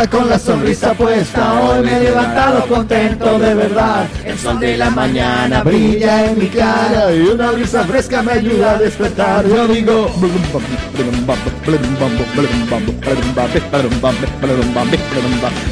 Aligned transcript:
Casa 0.00 0.10
con 0.10 0.30
la 0.30 0.38
sonrisa 0.38 0.94
puesta, 0.94 1.60
hoy 1.62 1.82
me 1.82 1.96
he 1.96 2.00
levantado 2.00 2.66
contento 2.66 3.38
de 3.38 3.54
verdad. 3.54 4.06
El 4.24 4.38
sol 4.38 4.58
de 4.58 4.76
la 4.76 4.90
mañana 4.90 5.62
brilla 5.62 6.26
en 6.26 6.38
mi 6.38 6.46
cara 6.46 7.12
y 7.12 7.20
una 7.20 7.50
brisa 7.50 7.84
fresca 7.84 8.22
me 8.22 8.32
ayuda 8.32 8.72
a 8.72 8.78
despertar. 8.78 9.46
Yo 9.46 9.66
digo, 9.68 10.10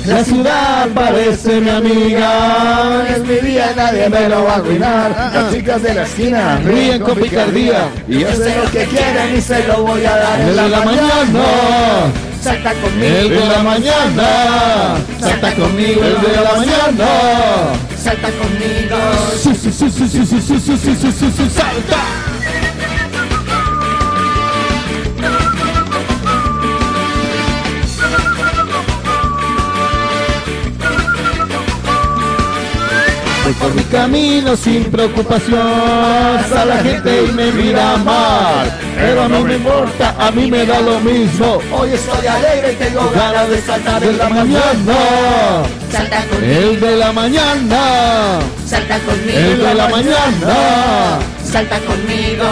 la 0.06 0.24
ciudad 0.24 0.88
parece 0.94 1.60
mi 1.60 1.70
amiga, 1.70 3.06
es 3.08 3.24
mi 3.24 3.48
día, 3.48 3.72
nadie 3.76 4.08
me 4.08 4.28
lo 4.28 4.44
va 4.44 4.52
a 4.52 4.56
arruinar. 4.56 5.30
Las 5.34 5.52
chicas 5.52 5.82
de 5.82 5.94
la 5.94 6.02
esquina 6.02 6.60
ríen 6.64 7.02
con 7.02 7.18
picardía 7.18 7.88
y 8.08 8.20
yo 8.20 8.32
sé 8.32 8.56
lo 8.56 8.70
que 8.70 8.84
quieren 8.84 9.36
y 9.36 9.40
se 9.40 9.66
lo 9.66 9.84
voy 9.84 10.04
a 10.04 10.16
dar 10.16 10.40
en 10.40 10.56
la 10.56 10.68
mañana. 10.68 12.27
Salta 12.40 12.72
conmigo. 12.74 13.16
El 13.16 13.28
de 13.30 13.46
la 13.46 13.62
mañana. 13.62 14.96
Salta 15.20 15.54
conmigo. 15.54 16.02
El 16.02 16.20
de 16.20 16.40
la 16.42 16.54
mañana. 16.54 17.08
Salta 17.96 18.28
conmigo. 18.30 18.96
Sí, 19.42 19.54
por 33.58 33.74
mi 33.74 33.82
camino 33.84 34.56
sin 34.56 34.84
preocupación. 34.84 35.58
A 35.58 36.64
la 36.64 36.76
gente 36.78 37.24
y 37.24 37.32
me 37.32 37.52
mira 37.52 37.96
mal 37.98 38.78
Pero 38.96 39.28
no 39.28 39.42
me 39.42 39.54
importa, 39.54 40.14
a 40.18 40.30
mí 40.30 40.50
me 40.50 40.64
da 40.64 40.80
lo 40.80 40.98
mismo. 41.00 41.58
Hoy 41.72 41.90
estoy 41.92 42.26
alegre 42.26 42.72
y 42.72 42.76
tengo 42.76 43.10
ganas 43.14 43.48
de 43.48 43.60
saltar 43.60 44.02
en 44.02 44.18
la 44.18 44.28
mañana. 44.28 44.96
Salta 45.90 46.24
conmigo. 46.26 46.52
El 46.52 46.80
de 46.80 46.96
la 46.96 47.12
mañana. 47.12 48.38
Salta 48.66 48.98
conmigo. 49.00 49.38
El 49.38 49.58
de 49.58 49.74
la 49.74 49.88
mañana 49.88 51.18
Salta 51.50 51.80
conmigo. 51.80 52.44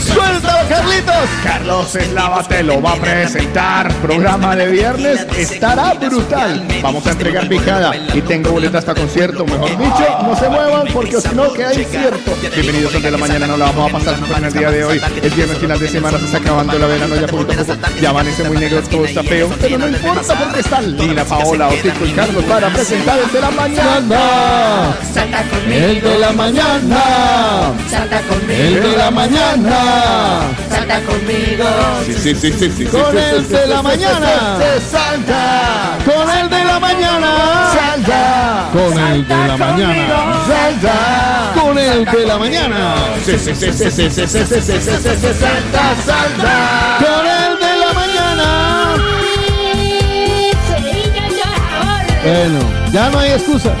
¡Suéltalo, 0.00 0.68
Carlitos! 0.68 1.14
Carlos 1.44 1.94
Eslava 1.94 2.42
te 2.42 2.64
lo 2.64 2.82
va 2.82 2.92
a 2.92 2.96
presentar. 2.96 3.92
Programa 3.96 4.56
de 4.56 4.66
viernes 4.66 5.26
estará 5.36 5.94
brutal. 5.94 6.66
Vamos 6.82 7.06
a 7.06 7.12
entregar 7.12 7.48
picada 7.48 7.92
y 8.12 8.20
tengo 8.22 8.50
boletas 8.50 8.80
hasta 8.80 8.94
concierto. 8.94 9.44
Mejor 9.46 9.70
dicho, 9.70 10.18
no 10.24 10.34
se 10.36 10.48
muevan 10.48 10.88
porque 10.92 11.20
si 11.20 11.34
no, 11.34 11.52
que 11.52 11.64
hay 11.64 11.84
cierto. 11.84 12.32
Bienvenidos 12.54 12.94
al 12.96 13.02
de 13.02 13.10
la 13.12 13.18
mañana, 13.18 13.46
no 13.46 13.56
la 13.56 13.66
vamos 13.66 13.90
a 13.90 13.98
pasar 13.98 14.18
súper 14.18 14.38
en 14.38 14.44
el 14.44 14.52
día 14.52 14.70
de 14.70 14.84
hoy. 14.84 15.00
El 15.22 15.30
viernes 15.30 15.58
final 15.58 15.78
de 15.78 15.88
semana 15.88 16.18
se 16.18 16.24
está 16.24 16.38
acabando 16.38 16.76
la 16.76 16.86
verano 16.86 17.14
ya 17.14 17.28
poquito 17.28 17.52
a 17.52 17.64
poco. 17.64 18.00
Ya 18.00 18.10
amanece 18.10 18.42
muy 18.44 18.56
negro, 18.56 18.82
todo 18.82 19.04
está 19.04 19.22
feo. 19.22 19.48
Pero 19.60 19.78
no 19.78 19.88
importa 19.88 20.34
porque 20.34 20.60
están 20.60 20.96
Lina, 20.96 21.24
Paola, 21.24 21.68
Otico 21.68 22.04
y 22.04 22.10
Carlos 22.12 22.44
para 22.44 22.68
presentar 22.70 23.18
el 23.20 23.30
de 23.30 23.40
la 23.40 23.50
mañana. 23.52 24.96
Salta 25.14 25.44
conmigo. 25.44 25.86
El 25.86 26.00
de 26.00 26.18
la 26.18 26.32
mañana. 26.32 27.11
Salta 27.90 28.20
conmigo. 28.22 28.62
El 28.62 28.82
de 28.82 28.96
la 28.96 29.10
mañana. 29.10 29.76
Salta 30.70 31.00
conmigo. 31.02 31.64
Sí, 32.06 32.14
sí, 32.14 32.34
sí, 32.34 32.52
sí, 32.52 32.72
sí. 32.76 32.84
Con 32.86 33.16
el 33.16 33.48
de 33.48 33.66
la 33.66 33.82
mañana. 33.82 34.58
Se 34.58 34.80
salta. 34.80 35.98
Con 36.04 36.30
el 36.30 36.50
de 36.50 36.64
la 36.64 36.80
mañana. 36.80 37.72
Salta. 37.72 38.68
Con 38.72 38.98
el 38.98 39.28
de 39.28 39.36
la 39.36 39.56
mañana. 39.56 40.06
Salta. 40.46 41.52
Con 41.60 41.78
el 41.78 42.04
de 42.04 42.26
la 42.26 42.38
mañana. 42.38 42.94
Sí, 43.24 43.38
sí, 43.38 43.54
sí, 43.54 43.72
sí, 43.72 43.90
sí, 43.90 44.10
sí, 44.10 44.10
sí, 44.10 44.26
sí, 44.26 44.44
sí, 44.44 44.60
sí, 44.60 44.80
sí, 44.80 45.16
sí, 45.20 45.34
salta, 45.40 45.94
salta. 46.04 46.98
Con 46.98 47.26
el 47.26 47.58
de 47.58 47.76
la 47.84 47.92
mañana. 47.92 48.94
Bueno, 52.24 52.60
ya 52.92 53.10
no 53.10 53.18
hay 53.18 53.32
excusa. 53.32 53.74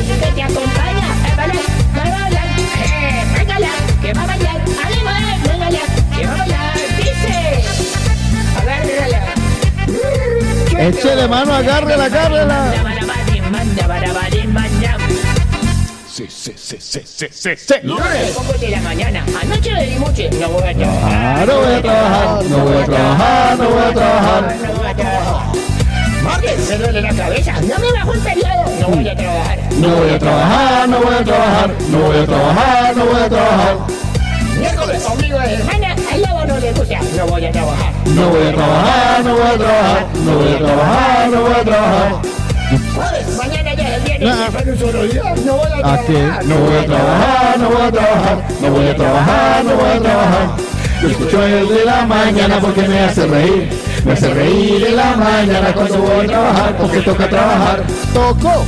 Santi 0.00 0.12
que 0.20 0.32
te 0.32 0.42
acompaña. 0.42 1.08
Vale, 1.36 1.52
vale, 1.94 2.10
vale. 2.10 2.40
Eh, 2.84 3.24
véngala, 3.36 3.68
que 4.00 4.12
va 4.12 4.22
a 4.22 4.26
bailar. 4.26 4.64
Que 4.64 6.26
va 6.26 6.32
a 6.32 6.36
bailar. 6.36 6.74
Dice. 6.96 7.34
Agárrala. 8.60 9.20
Échele 10.88 11.28
mano, 11.28 11.54
agárrela. 11.54 12.08
Sí, 16.08 16.26
sí, 16.28 16.52
sí, 16.56 16.76
sí, 16.78 17.00
sí, 17.04 17.26
sí, 17.30 17.50
sí. 17.56 17.74
Poco 18.34 18.52
de 18.58 18.68
la 18.70 18.80
mañana, 18.80 19.24
anoche 19.40 19.72
de 19.72 19.96
noche, 19.96 20.30
no 20.38 20.48
voy 20.48 20.68
a 20.68 20.74
trabajar. 20.74 21.46
No 21.46 21.56
voy 21.56 21.72
a 21.72 21.82
trabajar, 21.82 22.44
no 22.44 22.58
voy 22.58 22.76
a 22.76 22.84
trabajar, 22.84 23.58
no 23.58 23.70
voy 23.70 23.82
a 24.88 24.94
trabajar. 24.94 25.69
Martes, 26.24 26.68
me 26.68 26.76
duele 26.76 27.00
la 27.02 27.14
cabeza, 27.14 27.52
no 27.62 27.78
me 27.78 27.92
bajó 27.92 28.12
el 28.12 28.20
periodo, 28.20 28.64
no 28.80 28.88
voy 28.88 29.08
a 29.08 29.16
trabajar. 29.16 29.58
No 29.78 29.88
voy 29.88 30.10
a 30.10 30.18
trabajar, 30.18 30.88
no 30.88 30.98
voy 31.00 31.14
a 31.14 31.24
trabajar, 31.24 31.70
no 31.90 31.98
voy 31.98 32.16
a 32.18 32.26
trabajar, 32.26 32.96
no 32.96 33.04
voy 33.06 33.20
a 33.22 33.28
trabajar. 33.28 33.76
Miércoles, 34.58 35.06
ombligo 35.06 35.38
de 35.38 35.56
semana, 35.56 35.96
al 36.12 36.20
lobo 36.22 36.44
no 36.46 36.58
le 36.58 36.72
gusta, 36.72 36.98
no 37.16 37.26
voy 37.26 37.44
a 37.46 37.52
trabajar. 37.52 37.92
No 38.06 38.28
voy 38.28 38.46
a 38.48 38.52
trabajar, 38.54 39.24
no 39.24 39.32
voy 39.34 39.42
a 39.46 39.58
trabajar, 39.58 40.06
no 40.24 40.34
voy 40.36 40.52
a 40.52 40.58
trabajar, 40.58 41.28
no 41.30 41.40
voy 41.40 41.52
a 41.52 41.64
trabajar. 41.64 42.12
Jueves, 42.94 43.36
mañana 43.36 43.74
ya 43.74 43.96
es 43.96 44.04
viernes, 44.04 44.30
Ah. 44.38 44.48
pero 44.56 44.72
un 44.72 44.78
solo 44.78 45.02
día, 45.04 45.34
no 45.44 45.54
voy 45.56 45.66
a 45.72 45.74
¿A 45.74 45.78
trabajar. 45.80 46.06
qué? 46.06 46.46
No 46.46 46.56
voy 46.56 46.76
a 46.76 46.86
trabajar, 46.86 47.58
no 47.58 47.68
voy 47.70 47.82
a 47.82 47.90
trabajar, 47.92 48.38
no 48.60 48.70
voy 48.70 48.86
a 48.88 48.96
trabajar, 48.96 49.64
no 49.64 49.74
voy 49.74 49.90
a 49.90 50.00
trabajar. 50.00 50.48
Yo 51.02 51.08
escucho 51.08 51.42
el 51.46 51.68
de 51.68 51.84
la 51.86 52.04
mañana 52.06 52.58
porque 52.60 52.82
me 52.82 53.00
hace 53.00 53.26
reír. 53.26 53.70
Me 54.04 54.12
hace 54.12 54.32
reír 54.32 54.84
en 54.86 54.96
la 54.96 55.16
mañana 55.16 55.72
cuando 55.74 55.98
voy 55.98 56.24
a 56.24 56.28
trabajar 56.28 56.76
porque 56.76 57.00
toca 57.00 57.28
trabajar. 57.28 57.82
Toco. 58.14 58.64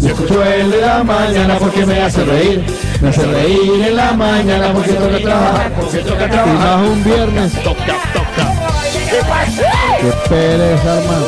Yo 0.00 0.08
escucho 0.08 0.44
el 0.44 0.70
de 0.70 0.80
la 0.80 1.04
mañana 1.04 1.56
porque 1.58 1.86
me 1.86 2.00
hace 2.00 2.24
reír. 2.24 2.64
Me 3.00 3.08
hace 3.08 3.24
reír 3.24 3.86
en 3.88 3.96
la 3.96 4.12
mañana 4.12 4.72
porque 4.72 4.92
toca 4.92 5.18
trabajar. 5.18 5.72
Porque 5.72 5.98
toca 5.98 6.28
trabajar. 6.28 6.54
Y 6.54 6.58
más 6.58 6.88
un 6.88 7.04
viernes. 7.04 7.52
Toca, 7.62 7.84
toca. 8.12 8.52
¿Qué 8.92 9.20
pasa? 9.28 9.72
Qué 10.00 10.12
pereza, 10.28 10.98
hermano. 10.98 11.26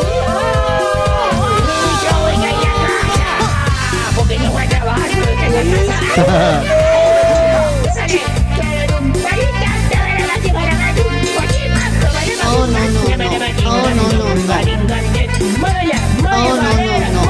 Porque 4.16 4.38
no 4.38 4.50
voy 4.52 4.62
a 4.64 4.68
trabajar, 4.68 5.10
no, 13.94 14.02
no, 14.02 14.18
no. 14.18 14.44
Oh, 16.26 16.56
no, 16.56 16.70
no, 16.74 17.08
no. 17.12 17.22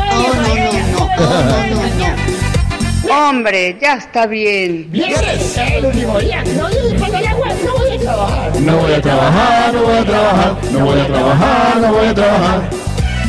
Oh, 0.96 1.10
oh, 1.18 1.32
no, 1.70 3.14
Hombre, 3.14 3.76
ya 3.80 3.94
está 3.94 4.26
bien. 4.26 4.90
Viernes, 4.90 5.56
el 5.58 5.84
último 5.84 6.18
día. 6.18 6.42
No, 6.56 6.68
no 6.68 6.76
voy 6.98 7.92
a 7.92 8.00
trabajar. 8.00 8.60
No 8.60 8.76
voy 8.76 8.92
a 8.92 9.00
trabajar, 9.00 9.74
no 9.74 9.82
voy 9.82 9.96
a 9.96 10.04
trabajar. 10.04 10.56
No 10.72 10.84
voy 10.84 11.00
a 11.00 11.06
trabajar, 11.06 11.76
no 11.80 11.92
voy 11.92 12.06
a 12.06 12.14
trabajar. 12.14 12.70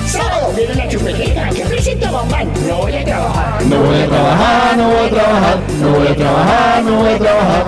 Sábado 0.07 0.53
viene 0.55 0.75
la 0.75 0.87
chupetita, 0.87 1.49
que 1.49 1.65
presenta 1.65 2.11
Bambán. 2.11 2.49
No 2.67 2.77
voy 2.77 2.95
a 2.95 3.03
trabajar. 3.03 3.65
No 3.65 3.77
voy 3.79 4.01
a 4.01 4.07
trabajar, 4.07 4.77
no 4.77 4.89
voy 4.89 5.07
a 5.07 5.09
trabajar. 5.09 5.59
No 5.81 5.91
voy 5.91 6.07
a 6.07 6.15
trabajar, 6.15 6.83
no 6.83 6.95
voy 6.95 7.13
a 7.13 7.17
trabajar. 7.17 7.65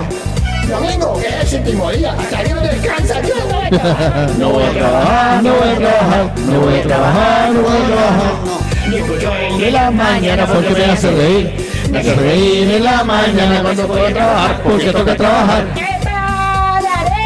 Domingo, 0.68 1.20
es 1.20 1.52
el 1.52 1.60
último 1.60 1.90
día. 1.90 2.12
Hasta 2.12 2.44
que 2.44 2.54
no 2.54 2.60
descansa, 2.60 3.22
yo 3.22 3.34
a 3.76 3.80
trabajar. 3.80 4.30
No 4.38 4.48
voy 4.50 4.64
a 4.64 4.70
trabajar, 4.70 5.42
no 5.42 5.54
voy 5.54 5.68
a 5.68 5.78
trabajar, 5.78 6.32
no 6.46 6.60
voy 6.60 6.78
a 6.78 6.82
trabajar, 6.82 7.52
no 7.52 7.60
voy 7.62 7.76
a 7.76 7.86
trabajar. 7.86 8.58
Ni 8.88 8.96
escucho 8.96 9.34
el 9.34 9.58
De 9.58 9.70
la 9.70 9.90
mañana 9.90 10.46
porque 10.46 10.70
me 10.70 10.84
hace 10.86 11.10
reír, 11.10 11.68
me 11.90 11.98
hace 11.98 12.14
reír 12.14 12.70
en 12.70 12.84
la 12.84 13.04
mañana 13.04 13.62
cuando 13.62 13.86
puedo 13.86 14.06
trabajar 14.06 14.60
porque 14.62 14.92
toca 14.92 15.16
trabajar. 15.16 15.64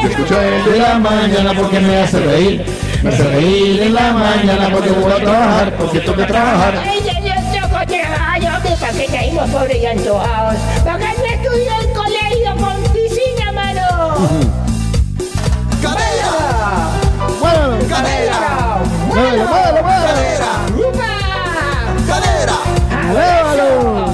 Yo 0.02 0.08
escucho 0.08 0.40
el 0.40 0.64
de 0.72 0.78
la 0.80 0.98
mañana 0.98 1.52
porque 1.56 1.78
me 1.78 1.96
hace 1.98 2.18
reír, 2.18 2.64
me 3.02 3.10
hace 3.10 3.22
reír 3.22 3.82
en 3.82 3.94
la 3.94 4.12
mañana 4.12 4.68
porque 4.72 4.90
voy 4.90 5.12
a 5.12 5.16
trabajar 5.16 5.72
porque 5.76 6.00
toca 6.00 6.26
trabajar. 6.26 6.82
Ay, 6.84 7.00
ya, 7.04 7.20
ya, 7.20 7.36
yo 7.54 7.68
con 7.68 7.86
trabajo, 7.86 8.56
hombre, 8.56 8.72
¿para 8.80 8.92
qué 8.92 9.06
caímos 9.06 9.50
pobres 9.50 9.76
y 9.80 9.86
antojados? 9.86 10.56
¿Para 10.84 11.11
¡Cadera! 18.02 18.82
muévelo, 19.06 19.44
muévelo, 19.46 19.82
muévelo. 23.08 24.12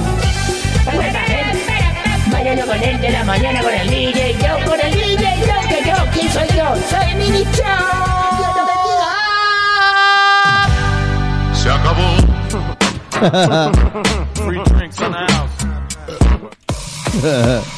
Mañana 2.31 2.67
con 2.67 2.83
el 2.83 3.01
de 3.01 3.11
la 3.11 3.25
mañana 3.25 3.63
con 3.63 3.73
el 3.73 3.89
DJ, 3.91 4.37
yo 4.39 4.71
con 4.71 4.81
el 4.81 4.93
DJ, 4.93 5.25
yo 5.41 5.55
que 5.69 5.83
yo, 5.89 5.95
¿quién 6.13 6.31
soy 6.33 6.49
yo? 6.57 6.75
Soy 6.89 7.15
Mini 7.15 7.45
Show. 7.53 7.65
Se 11.55 11.71
acabó. 11.71 12.09
Free 14.35 14.63
drinks 14.65 15.01
in 15.01 15.13
the 15.13 15.19
house. 15.33 15.65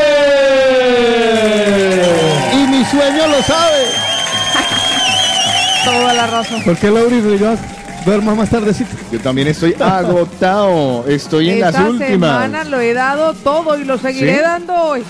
Y 2.91 2.93
sueño 2.93 3.27
lo 3.27 3.41
sabe. 3.43 3.85
Toda 5.85 6.13
la 6.13 6.27
razón. 6.27 6.61
¿Por 6.63 6.77
qué 6.77 6.91
Lauri 6.91 7.21
Rivas 7.21 7.59
duerma 8.05 8.35
más 8.35 8.49
tardecito? 8.49 8.89
Yo 9.11 9.19
también 9.19 9.47
estoy 9.47 9.75
agotado. 9.79 11.05
Estoy 11.07 11.49
en 11.49 11.63
Esta 11.63 11.71
las 11.81 11.89
últimas. 11.91 12.09
semana 12.09 12.63
lo 12.63 12.79
he 12.79 12.93
dado 12.93 13.33
todo 13.33 13.77
y 13.77 13.83
lo 13.83 13.97
seguiré 13.97 14.35
¿Sí? 14.35 14.41
dando 14.41 14.73
hoy. 14.75 15.03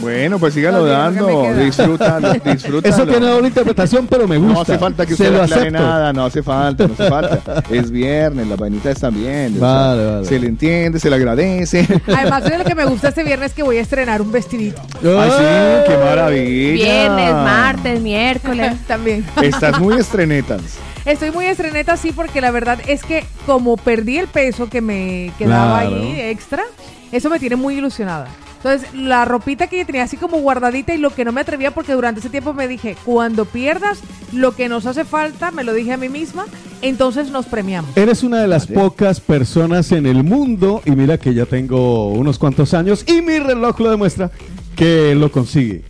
Bueno, 0.00 0.38
pues 0.38 0.54
sígalo 0.54 0.84
dando. 0.84 1.54
Disfrútalo, 1.54 2.32
disfrútalo. 2.44 2.94
Eso 2.94 3.06
tiene 3.06 3.26
doble 3.26 3.48
interpretación, 3.48 4.06
pero 4.06 4.26
me 4.26 4.36
gusta. 4.38 4.54
No 4.54 4.60
hace 4.62 4.78
falta 4.78 5.06
que 5.06 5.16
Se 5.16 5.22
usted 5.24 5.36
lo 5.36 5.42
aclare 5.42 5.62
acepto. 5.68 5.78
nada, 5.82 6.12
no 6.12 6.24
hace 6.24 6.42
falta, 6.42 6.86
no 6.86 6.94
hace 6.94 7.08
falta. 7.08 7.62
Es 7.70 7.90
viernes, 7.90 8.46
las 8.48 8.58
vainitas 8.58 8.92
están 8.92 9.14
bien. 9.14 9.54
o 9.56 9.58
sea, 9.58 9.68
Vale, 9.68 10.06
vale. 10.06 10.24
Se 10.26 10.38
le 10.38 10.46
entiende, 10.48 10.98
se 11.00 11.10
le 11.10 11.16
agradece. 11.16 11.86
Además, 12.06 12.44
de 12.44 12.58
lo 12.58 12.64
que 12.64 12.74
me 12.74 12.84
gusta 12.84 13.08
este 13.08 13.24
viernes 13.24 13.52
que 13.52 13.62
voy 13.62 13.78
a 13.78 13.80
estrenar 13.82 14.20
un 14.22 14.32
vestidito. 14.32 14.80
Ay, 15.02 15.30
sí, 15.30 15.90
qué 15.90 15.96
maravilla. 15.98 16.72
Viernes, 16.72 17.32
martes, 17.32 18.00
miércoles. 18.00 18.72
También. 18.86 19.24
Estás 19.42 19.78
muy 19.80 19.94
estrenetas. 19.94 20.60
Estoy 21.04 21.30
muy 21.30 21.46
estreneta, 21.46 21.96
sí, 21.96 22.12
porque 22.12 22.40
la 22.40 22.50
verdad 22.50 22.78
es 22.86 23.02
que 23.02 23.24
como 23.46 23.76
perdí 23.76 24.18
el 24.18 24.28
peso 24.28 24.68
que 24.68 24.80
me 24.80 25.32
quedaba 25.38 25.80
Claro. 25.80 25.96
ahí 25.96 26.20
extra, 26.20 26.62
eso 27.10 27.30
me 27.30 27.38
tiene 27.38 27.56
muy 27.56 27.76
ilusionada. 27.78 28.28
Entonces, 28.58 28.92
la 28.92 29.24
ropita 29.24 29.68
que 29.68 29.78
yo 29.78 29.86
tenía 29.86 30.02
así 30.02 30.18
como 30.18 30.38
guardadita 30.38 30.94
y 30.94 30.98
lo 30.98 31.08
que 31.14 31.24
no 31.24 31.32
me 31.32 31.40
atrevía, 31.40 31.70
porque 31.70 31.94
durante 31.94 32.20
ese 32.20 32.28
tiempo 32.28 32.52
me 32.52 32.68
dije, 32.68 32.94
cuando 33.06 33.46
pierdas 33.46 34.00
lo 34.34 34.54
que 34.54 34.68
nos 34.68 34.84
hace 34.84 35.06
falta, 35.06 35.50
me 35.50 35.64
lo 35.64 35.72
dije 35.72 35.94
a 35.94 35.96
mí 35.96 36.10
misma, 36.10 36.44
entonces 36.82 37.30
nos 37.30 37.46
premiamos. 37.46 37.96
Eres 37.96 38.22
una 38.22 38.38
de 38.42 38.48
las 38.48 38.66
pocas 38.66 39.18
personas 39.20 39.92
en 39.92 40.04
el 40.04 40.24
mundo, 40.24 40.82
y 40.84 40.90
mira 40.90 41.16
que 41.16 41.32
ya 41.32 41.46
tengo 41.46 42.08
unos 42.10 42.38
cuantos 42.38 42.74
años, 42.74 43.02
y 43.06 43.22
mi 43.22 43.38
reloj 43.38 43.80
lo 43.80 43.90
demuestra, 43.90 44.30
que 44.76 45.14
lo 45.14 45.32
consigue. 45.32 45.82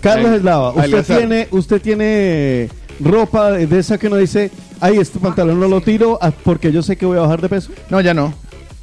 Carlos 0.00 0.30
Eslava, 0.32 0.70
usted 0.70 1.04
tiene, 1.04 1.48
usted 1.50 1.82
tiene 1.82 2.68
ropa 3.02 3.50
de 3.52 3.66
de 3.66 3.78
esa 3.78 3.98
que 3.98 4.08
no 4.08 4.16
dice, 4.16 4.50
ay, 4.80 4.98
este 4.98 5.18
pantalón 5.18 5.58
no 5.60 5.68
lo 5.68 5.80
tiro 5.80 6.18
ah, 6.20 6.30
porque 6.44 6.70
yo 6.72 6.82
sé 6.82 6.96
que 6.96 7.06
voy 7.06 7.18
a 7.18 7.22
bajar 7.22 7.40
de 7.40 7.48
peso, 7.48 7.70
No, 7.90 8.00
ya 8.00 8.14
no. 8.14 8.32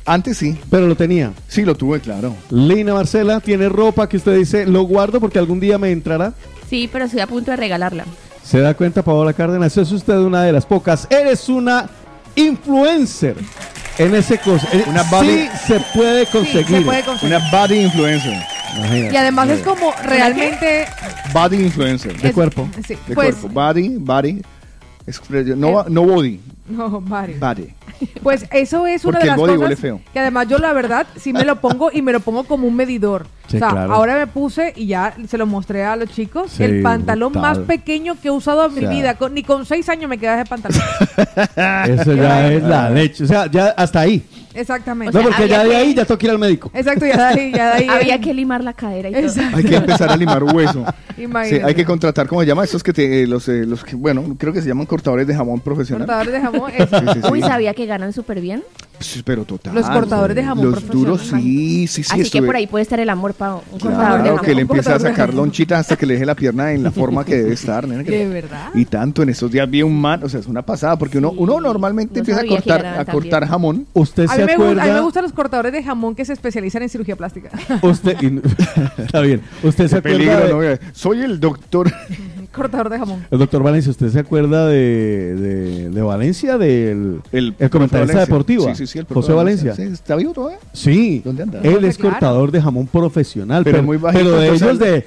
Antes 0.05 0.37
sí. 0.37 0.57
pero 0.71 0.87
lo 0.87 0.95
tenía. 0.95 1.33
Sí, 1.47 1.63
lo 1.63 1.75
tuve, 1.75 1.99
claro. 1.99 2.35
Lina 2.49 2.93
Marcela 2.95 3.39
tiene 3.41 3.69
ropa 3.69 4.09
que 4.09 4.17
usted 4.17 4.35
dice, 4.37 4.65
lo 4.65 4.83
guardo 4.83 5.19
porque 5.19 5.37
algún 5.37 5.59
día 5.59 5.77
me 5.77 5.91
entrará. 5.91 6.33
Sí, 6.69 6.89
pero 6.91 7.05
estoy 7.05 7.19
a 7.19 7.27
punto 7.27 7.51
de 7.51 7.57
regalarla. 7.57 8.05
Se 8.43 8.59
da 8.59 8.73
cuenta, 8.73 9.03
Paola 9.03 9.33
Cárdenas, 9.33 9.77
es 9.77 9.91
usted 9.91 10.15
una 10.17 10.41
de 10.43 10.51
las 10.51 10.65
pocas. 10.65 11.05
Eres 11.11 11.47
una 11.49 11.87
influencer 12.35 13.35
en 13.99 14.15
ese 14.15 14.37
cosa. 14.39 14.67
Eh, 14.73 14.83
Una 14.87 15.03
body- 15.03 15.27
Sí 15.27 15.49
se 15.67 15.79
puede 15.93 16.25
Sí, 16.25 16.31
conseguir. 16.31 16.77
se 16.77 16.81
puede 16.81 17.03
conseguir. 17.03 17.35
Una 17.35 17.51
body 17.51 17.75
influencer. 17.81 18.33
Imagínate. 18.77 19.13
Y 19.13 19.17
además 19.17 19.49
es 19.49 19.61
como 19.63 19.91
realmente... 20.03 20.85
Body 21.33 21.57
influencer. 21.57 22.17
De 22.21 22.29
es- 22.29 22.33
cuerpo. 22.33 22.67
Sí, 22.87 22.95
De 23.07 23.15
pues, 23.15 23.35
cuerpo. 23.35 23.49
Body, 23.49 23.97
body. 23.97 24.41
No, 25.55 25.85
no 25.89 26.03
body. 26.03 26.39
No, 26.67 27.01
varios. 27.01 27.39
Body. 27.39 27.73
Pues 28.21 28.45
eso 28.51 28.85
es 28.85 29.03
una 29.03 29.13
Porque 29.13 29.17
de 29.17 29.23
el 29.23 29.27
las 29.29 29.37
body 29.37 29.47
cosas 29.53 29.61
huele 29.63 29.75
feo. 29.75 30.01
que 30.13 30.19
además 30.19 30.47
yo 30.47 30.59
la 30.59 30.71
verdad 30.71 31.07
sí 31.19 31.33
me 31.33 31.43
lo 31.43 31.59
pongo 31.59 31.89
y 31.91 32.03
me 32.03 32.11
lo 32.13 32.19
pongo 32.19 32.43
como 32.43 32.67
un 32.67 32.75
medidor. 32.75 33.25
Sí, 33.47 33.57
o 33.57 33.59
sea, 33.59 33.69
claro. 33.69 33.91
ahora 33.93 34.17
me 34.17 34.27
puse 34.27 34.71
y 34.75 34.85
ya 34.85 35.15
se 35.27 35.37
lo 35.39 35.47
mostré 35.47 35.83
a 35.83 35.95
los 35.95 36.09
chicos 36.11 36.51
Sí, 36.51 36.63
el 36.63 36.83
pantalón 36.83 37.33
brutal. 37.33 37.57
más 37.57 37.65
pequeño 37.67 38.15
que 38.21 38.27
he 38.27 38.31
usado 38.31 38.67
en 38.67 38.73
mi 38.75 38.81
sea. 38.81 38.89
vida. 38.91 39.15
Con- 39.15 39.33
ni 39.33 39.41
con 39.41 39.65
seis 39.65 39.89
años 39.89 40.07
me 40.09 40.19
queda 40.19 40.39
ese 40.39 40.47
pantalón. 40.47 40.79
Eso 41.99 42.13
ya 42.13 42.51
es 42.51 42.61
la 42.63 42.89
leche. 42.91 43.23
O 43.23 43.27
sea, 43.27 43.47
ya 43.49 43.69
hasta 43.75 44.01
ahí. 44.01 44.23
Exactamente. 44.53 45.09
O 45.09 45.11
sea, 45.11 45.21
no, 45.21 45.27
porque 45.35 45.47
ya 45.47 45.63
de 45.63 45.69
que- 45.69 45.75
ahí 45.75 45.93
ya 45.93 46.05
toca 46.05 46.25
ir 46.25 46.31
al 46.31 46.39
médico. 46.39 46.71
Exacto, 46.73 47.05
ya 47.05 47.17
de 47.33 47.41
ahí, 47.41 47.51
ya 47.51 47.65
de 47.67 47.71
ahí. 47.83 47.87
Había 47.89 48.19
que 48.19 48.33
limar 48.33 48.63
la 48.63 48.73
cadera 48.73 49.09
y 49.09 49.13
todo. 49.13 49.21
Exacto. 49.23 49.57
Hay 49.57 49.63
que 49.63 49.75
empezar 49.75 50.09
a 50.11 50.17
limar 50.17 50.43
hueso. 50.43 50.85
Sí, 51.19 51.23
Imagínate. 51.25 51.65
hay 51.65 51.75
que 51.75 51.83
contratar, 51.83 52.27
¿cómo 52.27 52.39
se 52.39 52.47
llama? 52.47 52.63
Estos 52.63 52.81
que 52.81 52.93
te, 52.93 53.23
eh, 53.23 53.27
los, 53.27 53.45
eh, 53.49 53.65
los 53.65 53.83
que, 53.83 53.93
bueno, 53.97 54.23
creo 54.39 54.53
que 54.53 54.61
se 54.61 54.69
llaman 54.69 54.85
cortadores 54.85 55.27
de 55.27 55.35
jamón 55.35 55.59
profesional. 55.59 56.07
Cortadores 56.07 56.31
de 56.33 56.39
jamón. 56.39 56.71
es- 56.71 56.89
Sí, 56.89 56.95
sí, 57.13 57.19
sí. 57.21 57.29
Uy, 57.29 57.41
sabía 57.41 57.73
que 57.73 57.85
ganan 57.85 58.13
súper 58.13 58.39
bien. 58.39 58.63
Sí, 58.99 59.21
pero 59.23 59.45
total. 59.45 59.73
Los 59.75 59.89
cortadores 59.89 60.35
de 60.35 60.43
jamón 60.43 60.71
Los 60.71 60.87
duros, 60.87 61.21
sí, 61.21 61.87
sí, 61.87 62.03
sí. 62.03 62.21
Así 62.21 62.29
que 62.29 62.41
por 62.43 62.55
ahí 62.55 62.67
puede 62.67 62.83
estar 62.83 62.99
el 62.99 63.09
amor 63.09 63.33
para 63.33 63.55
un 63.55 63.61
cortador 63.79 63.89
de 63.89 63.95
Claro, 63.95 64.23
jamón. 64.25 64.45
que 64.45 64.55
le 64.55 64.61
empieza 64.61 64.95
a 64.95 64.99
sacar 64.99 65.27
jamón. 65.29 65.35
lonchita 65.35 65.79
hasta 65.79 65.95
que 65.95 66.05
le 66.05 66.13
deje 66.15 66.25
la 66.25 66.35
pierna 66.35 66.71
en 66.73 66.83
la 66.83 66.91
forma 66.91 67.23
que 67.25 67.35
debe 67.37 67.53
estar. 67.53 67.87
nena, 67.87 68.03
que- 68.03 68.11
¿De 68.19 68.27
verdad? 68.27 68.69
Y 68.73 68.85
tanto, 68.85 69.23
en 69.23 69.29
estos 69.29 69.51
días 69.51 69.69
vi 69.69 69.81
un 69.83 69.99
man, 69.99 70.23
o 70.23 70.29
sea, 70.29 70.39
es 70.39 70.47
una 70.47 70.61
pasada, 70.61 70.97
porque 70.97 71.17
uno, 71.17 71.29
Sí, 71.31 71.35
uno 71.39 71.59
normalmente 71.61 72.15
no 72.15 72.19
empieza 72.19 72.41
a 72.41 72.45
cortar, 72.45 72.85
a 72.85 73.05
cortar 73.05 73.47
jamón. 73.47 73.87
Usted 73.93 74.25
A 74.29 74.35
se 74.35 74.45
me 74.45 74.55
gusta, 74.55 74.63
a 74.63 74.69
mí 74.69 74.75
me 74.75 74.81
acuerda. 74.81 75.01
gustan 75.01 75.23
los 75.23 75.33
cortadores 75.33 75.71
de 75.73 75.83
jamón 75.83 76.15
que 76.15 76.25
se 76.25 76.33
especializan 76.33 76.83
en 76.83 76.89
cirugía 76.89 77.15
plástica. 77.15 77.49
Usted, 77.81 78.17
y- 78.21 78.41
está 79.01 79.21
bien. 79.21 79.41
Usted 79.63 79.87
se 79.87 79.97
acuerda. 79.97 80.17
peligro, 80.17 80.59
de- 80.61 80.71
¿no? 80.75 80.79
Soy 80.93 81.21
el 81.21 81.39
doctor. 81.39 81.91
Cortador 82.53 82.89
de 82.89 82.97
jamón. 82.97 83.25
El 83.29 83.39
doctor 83.39 83.61
Valencia, 83.63 83.91
¿usted 83.91 84.09
se 84.09 84.19
acuerda 84.19 84.67
de, 84.67 85.35
de, 85.35 85.89
de 85.91 86.01
Valencia, 86.01 86.57
del 86.57 87.21
El, 87.31 87.53
comentarista 87.69 87.97
Valencia. 87.99 88.19
deportivo? 88.21 88.63
Sí, 88.69 88.75
sí, 88.75 88.87
sí, 88.87 88.99
el 88.99 89.05
José 89.05 89.33
Valencia. 89.33 89.75
Sí, 89.75 89.83
¿Está 89.83 90.15
vivo 90.15 90.33
todavía? 90.33 90.59
Sí, 90.73 91.21
¿Dónde 91.23 91.43
anda? 91.43 91.59
él 91.61 91.85
es 91.85 91.97
Claro. 91.97 92.11
cortador 92.15 92.51
de 92.51 92.61
jamón 92.61 92.87
profesional, 92.87 93.63
Pero 93.63 93.77
pero, 93.77 93.85
muy 93.85 93.97
bajito, 93.97 94.23
pero 94.23 94.39
de 94.39 94.49
ellos 94.49 94.79
de 94.79 95.05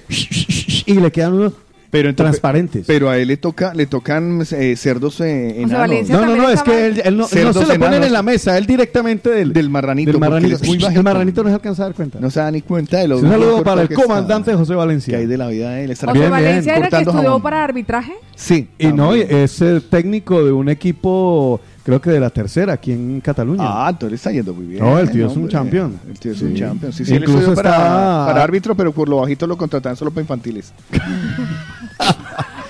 y 0.86 0.94
le 0.94 1.10
quedan 1.10 1.32
unos 1.34 1.52
Pero 1.92 2.08
entonces- 2.08 2.32
transparentes. 2.40 2.84
Pero 2.86 3.10
a 3.10 3.18
él 3.18 3.28
le 3.28 3.36
toca, 3.36 3.74
le 3.74 3.84
tocan 3.86 4.42
eh, 4.52 4.74
cerdos 4.76 5.20
eh, 5.20 5.60
enanos. 5.60 5.78
Valencia- 5.78 6.14
no, 6.14 6.20
no, 6.22 6.26
también 6.26 6.42
no, 6.46 6.50
es 6.50 6.62
que 6.62 6.86
él, 6.86 7.02
él 7.04 7.16
no, 7.18 7.26
él 7.30 7.44
no 7.44 7.52
se 7.52 7.66
lo 7.66 7.78
ponen 7.78 8.02
en 8.02 8.12
la 8.14 8.22
mesa, 8.22 8.56
él 8.56 8.64
directamente 8.64 9.28
del, 9.28 9.52
Del 9.52 9.68
marranito, 9.68 10.10
del 10.10 10.18
marranito. 10.18 10.56
él 10.56 10.60
es 10.62 10.66
muy 10.66 10.82
el 10.82 11.02
marranito 11.04 11.42
no 11.42 11.50
se 11.50 11.54
alcanza 11.56 11.82
a 11.82 11.86
dar 11.86 11.94
cuenta. 11.94 12.18
No 12.18 12.30
se 12.30 12.40
da 12.40 12.50
ni 12.50 12.62
cuenta 12.62 12.96
de 12.96 13.08
lo 13.08 13.18
un 13.18 13.28
saludo 13.28 13.52
bien 13.52 13.64
para 13.64 13.82
el 13.82 13.88
que 13.88 13.94
comandante 13.94 14.54
José 14.54 14.72
Que 14.72 14.76
Valencia. 14.76 15.18
hay 15.18 15.26
de 15.26 15.36
la 15.36 15.48
vida 15.48 15.70
de 15.72 15.84
él. 15.84 15.90
José 15.90 16.06
Bien, 16.06 16.14
bien, 16.18 16.30
Valencia 16.30 16.76
era 16.76 16.86
el 16.86 16.90
que 16.90 16.98
estudió 17.10 17.40
para 17.40 17.62
arbitraje. 17.62 18.14
Sí. 18.34 18.68
Y 18.78 18.86
no, 18.86 19.12
es 19.12 19.60
eh, 19.60 19.80
técnico 19.90 20.42
de 20.42 20.50
un 20.50 20.70
equipo 20.70 21.60
creo 21.84 22.00
que 22.00 22.10
de 22.10 22.20
la 22.20 22.30
tercera 22.30 22.72
aquí 22.74 22.92
en 22.92 23.20
Cataluña. 23.20 23.64
Ah, 23.66 23.88
entonces 23.90 24.18
está 24.20 24.30
yendo 24.30 24.54
muy 24.54 24.64
bien. 24.66 24.82
No, 24.82 24.98
el 24.98 25.10
tío 25.10 25.26
es 25.26 25.36
un 25.36 25.48
champion. 25.48 25.98
El 26.08 26.18
tío 26.18 26.32
es 26.32 26.38
Sí. 26.38 26.44
un 26.46 26.54
champion. 26.54 26.92
Sí, 26.92 27.04
sí, 27.04 27.14
él 27.14 27.24
Incluso 27.24 27.54
para, 27.54 27.70
está- 27.70 28.24
para 28.28 28.42
árbitro, 28.44 28.74
pero 28.74 28.92
por 28.92 29.08
lo 29.10 29.16
bajito 29.16 29.46
lo 29.46 29.56
contratan 29.58 29.94
solo 29.94 30.10
para 30.10 30.22
infantiles. 30.22 30.72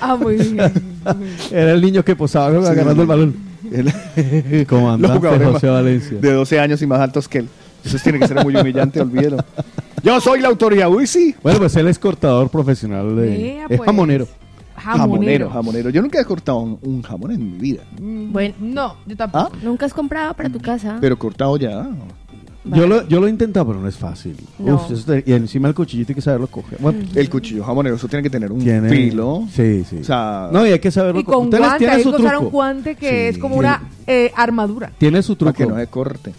Ah, 0.01 0.17
muy 0.17 0.37
bien. 0.37 0.59
Era 1.51 1.73
el 1.73 1.81
niño 1.81 2.05
que 2.05 2.17
posaba 2.17 2.51
Sí. 2.51 2.67
agarrando 2.69 3.03
el 3.03 3.09
balón. 3.09 3.37
Los 3.71 4.67
Comandante 4.69 5.45
José 5.45 5.69
Valencia. 5.69 6.19
De 6.19 6.33
12 6.33 6.61
años 6.61 6.83
y 6.83 6.87
más 6.87 7.01
altos 7.01 7.29
que 7.29 7.39
él. 7.39 7.49
Eso 7.85 7.99
tiene 8.03 8.19
que 8.19 8.29
ser 8.29 8.43
muy 8.45 8.55
humillante, 8.57 9.01
olvídelo. 9.01 9.39
Yo 10.03 10.21
soy 10.21 10.41
la 10.41 10.49
autoridad, 10.49 10.89
uy, 10.89 11.07
sí. 11.07 11.35
Bueno, 11.43 11.59
pues 11.61 11.75
él 11.77 11.89
es 11.89 11.99
cortador 11.99 12.49
profesional, 12.49 13.17
de, 13.17 13.61
es 13.63 13.67
pues. 13.69 13.81
jamonero. 13.83 14.27
Jamonero, 14.77 15.49
jamonero. 15.51 15.91
Yo 15.91 16.03
nunca 16.03 16.21
he 16.21 16.25
cortado 16.25 16.59
un, 16.59 16.79
un 16.83 17.03
jamón 17.03 17.31
en 17.31 17.53
mi 17.53 17.59
vida. 17.59 17.83
Bueno, 18.01 18.55
No, 18.61 18.97
yo 19.07 19.17
tampoco. 19.17 19.51
¿Ah? 19.55 19.59
nunca 19.63 19.87
has 19.87 19.95
comprado 19.95 20.35
para 20.35 20.49
tu 20.51 20.59
casa. 20.61 20.99
Pero 21.01 21.17
cortado 21.17 21.57
ya. 21.57 21.89
Yo 22.65 22.87
lo, 22.87 23.07
yo 23.09 23.21
lo 23.21 23.27
he 23.27 23.31
intentado, 23.31 23.67
pero 23.67 23.81
no 23.81 23.89
es 23.89 23.97
fácil. 23.97 24.37
No. 24.59 24.77
Uf, 24.77 24.91
eso 24.93 25.05
te- 25.13 25.25
y 25.27 25.33
encima 25.33 25.67
el 25.69 25.75
cuchillito 25.75 26.13
hay 26.13 26.15
que 26.15 26.21
saberlo 26.21 26.47
coger. 26.47 26.79
Bueno, 26.81 27.01
El 27.15 27.29
cuchillo 27.29 27.65
jamonero, 27.65 27.97
eso 27.97 28.07
tiene 28.07 28.23
que 28.23 28.31
tener 28.31 28.53
un 28.53 28.61
tiene 28.61 28.89
filo. 28.89 29.45
Sí, 29.53 29.85
sí. 29.89 29.97
O 30.01 30.05
sea, 30.05 30.49
no, 30.53 30.65
y 30.67 30.71
hay 30.71 30.79
que 30.79 30.91
saberlo 30.93 31.21
Y 31.21 31.25
con 31.25 31.35
co- 31.47 31.51
Tiene- 31.51 31.59
guante, 31.67 31.79
tiene 31.79 31.93
hay 31.95 32.03
que 32.05 32.09
usar 32.09 32.39
un 32.39 32.51
guante 32.51 32.95
que 32.95 33.09
Sí. 33.09 33.17
es 33.35 33.39
como 33.39 33.57
una 33.57 33.83
eh, 34.07 34.31
armadura. 34.37 34.93
Tiene 34.99 35.23
su 35.23 35.37
para 35.37 35.53
truco. 35.53 35.69
que 35.69 35.75
no 35.75 35.81
se 35.81 35.87
corte. 35.89 36.33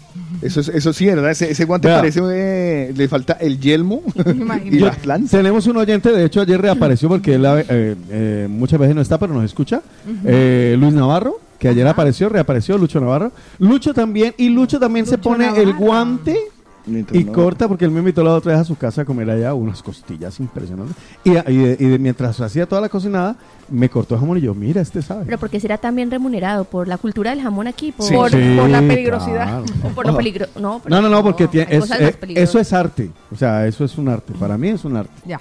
Eso, 0.44 0.60
es, 0.60 0.68
eso 0.68 0.92
sí, 0.92 1.06
¿verdad? 1.06 1.30
Ese, 1.30 1.50
ese 1.50 1.64
guante 1.64 1.88
Vea. 1.88 1.96
parece. 1.98 2.20
eh, 2.32 2.92
le 2.96 3.08
falta 3.08 3.32
el 3.40 3.58
yelmo 3.58 4.02
y. 4.64 4.78
Yo- 4.78 4.86
las 4.86 5.04
lanzas. 5.06 5.30
tenemos 5.30 5.66
un 5.66 5.76
oyente, 5.78 6.12
de 6.12 6.24
hecho 6.26 6.40
ayer 6.42 6.60
reapareció 6.60 7.08
porque 7.08 7.34
él 7.34 7.44
eh, 7.46 7.96
eh, 8.10 8.46
muchas 8.48 8.78
veces 8.78 8.94
no 8.94 9.00
está, 9.00 9.18
pero 9.18 9.32
nos 9.34 9.44
escucha. 9.44 9.80
Eh, 10.24 10.76
Luis 10.78 10.92
Navarro, 10.92 11.40
que 11.58 11.68
ayer 11.68 11.86
apareció, 11.88 12.28
reapareció, 12.28 12.76
Lucho 12.78 13.00
Navarro. 13.00 13.32
Lucho 13.58 13.94
también, 13.94 14.34
y 14.36 14.50
Lucho 14.50 14.78
también 14.78 15.06
se 15.06 15.16
Lucho 15.16 15.30
pone 15.30 15.46
el 15.48 15.70
Navarro. 15.70 15.78
guante 15.78 16.38
y 16.86 17.24
no- 17.24 17.32
corta 17.32 17.66
porque 17.68 17.84
él 17.84 17.90
me 17.90 18.00
invitó 18.00 18.22
la 18.22 18.34
otra 18.34 18.52
vez 18.52 18.60
a 18.60 18.64
su 18.64 18.76
casa 18.76 19.02
a 19.02 19.04
comer 19.04 19.30
allá 19.30 19.54
unas 19.54 19.82
costillas 19.82 20.38
impresionantes. 20.40 20.94
Y, 21.24 21.30
y 21.30 21.32
de- 21.56 21.76
y 21.80 21.84
de- 21.86 21.98
mientras 21.98 22.40
hacía 22.40 22.66
toda 22.66 22.80
la 22.80 22.88
cocinada, 22.88 23.36
me 23.70 23.88
cortó 23.88 24.14
el 24.14 24.20
jamón 24.20 24.36
y 24.38 24.42
yo, 24.42 24.54
mira, 24.54 24.80
este 24.82 25.00
sabe. 25.00 25.24
Pero 25.24 25.38
porque 25.38 25.58
será 25.60 25.78
también 25.78 26.10
remunerado 26.10 26.64
por 26.64 26.86
la 26.86 26.98
cultura 26.98 27.30
del 27.30 27.40
jamón 27.42 27.66
aquí, 27.66 27.92
por, 27.92 28.06
Sí. 28.06 28.14
Por, 28.14 28.30
Sí, 28.30 28.56
por 28.58 28.68
la 28.68 28.80
peligrosidad. 28.80 29.44
claro. 29.46 29.64
o 29.82 29.88
por 29.94 30.06
lo 30.06 30.16
peligro. 30.16 30.46
No, 30.60 30.80
pero 30.84 30.94
No, 30.96 31.02
no, 31.02 31.08
no, 31.08 31.22
porque 31.22 31.48
tiene- 31.48 31.74
es- 31.74 31.90
eh, 31.90 32.14
eso 32.34 32.58
es 32.58 32.72
arte. 32.72 33.10
O 33.32 33.36
sea, 33.36 33.66
eso 33.66 33.84
es 33.84 33.96
un 33.96 34.08
arte. 34.08 34.32
Para 34.38 34.58
mí 34.58 34.68
es 34.68 34.84
un 34.84 34.96
arte. 34.96 35.12
Ya. 35.24 35.40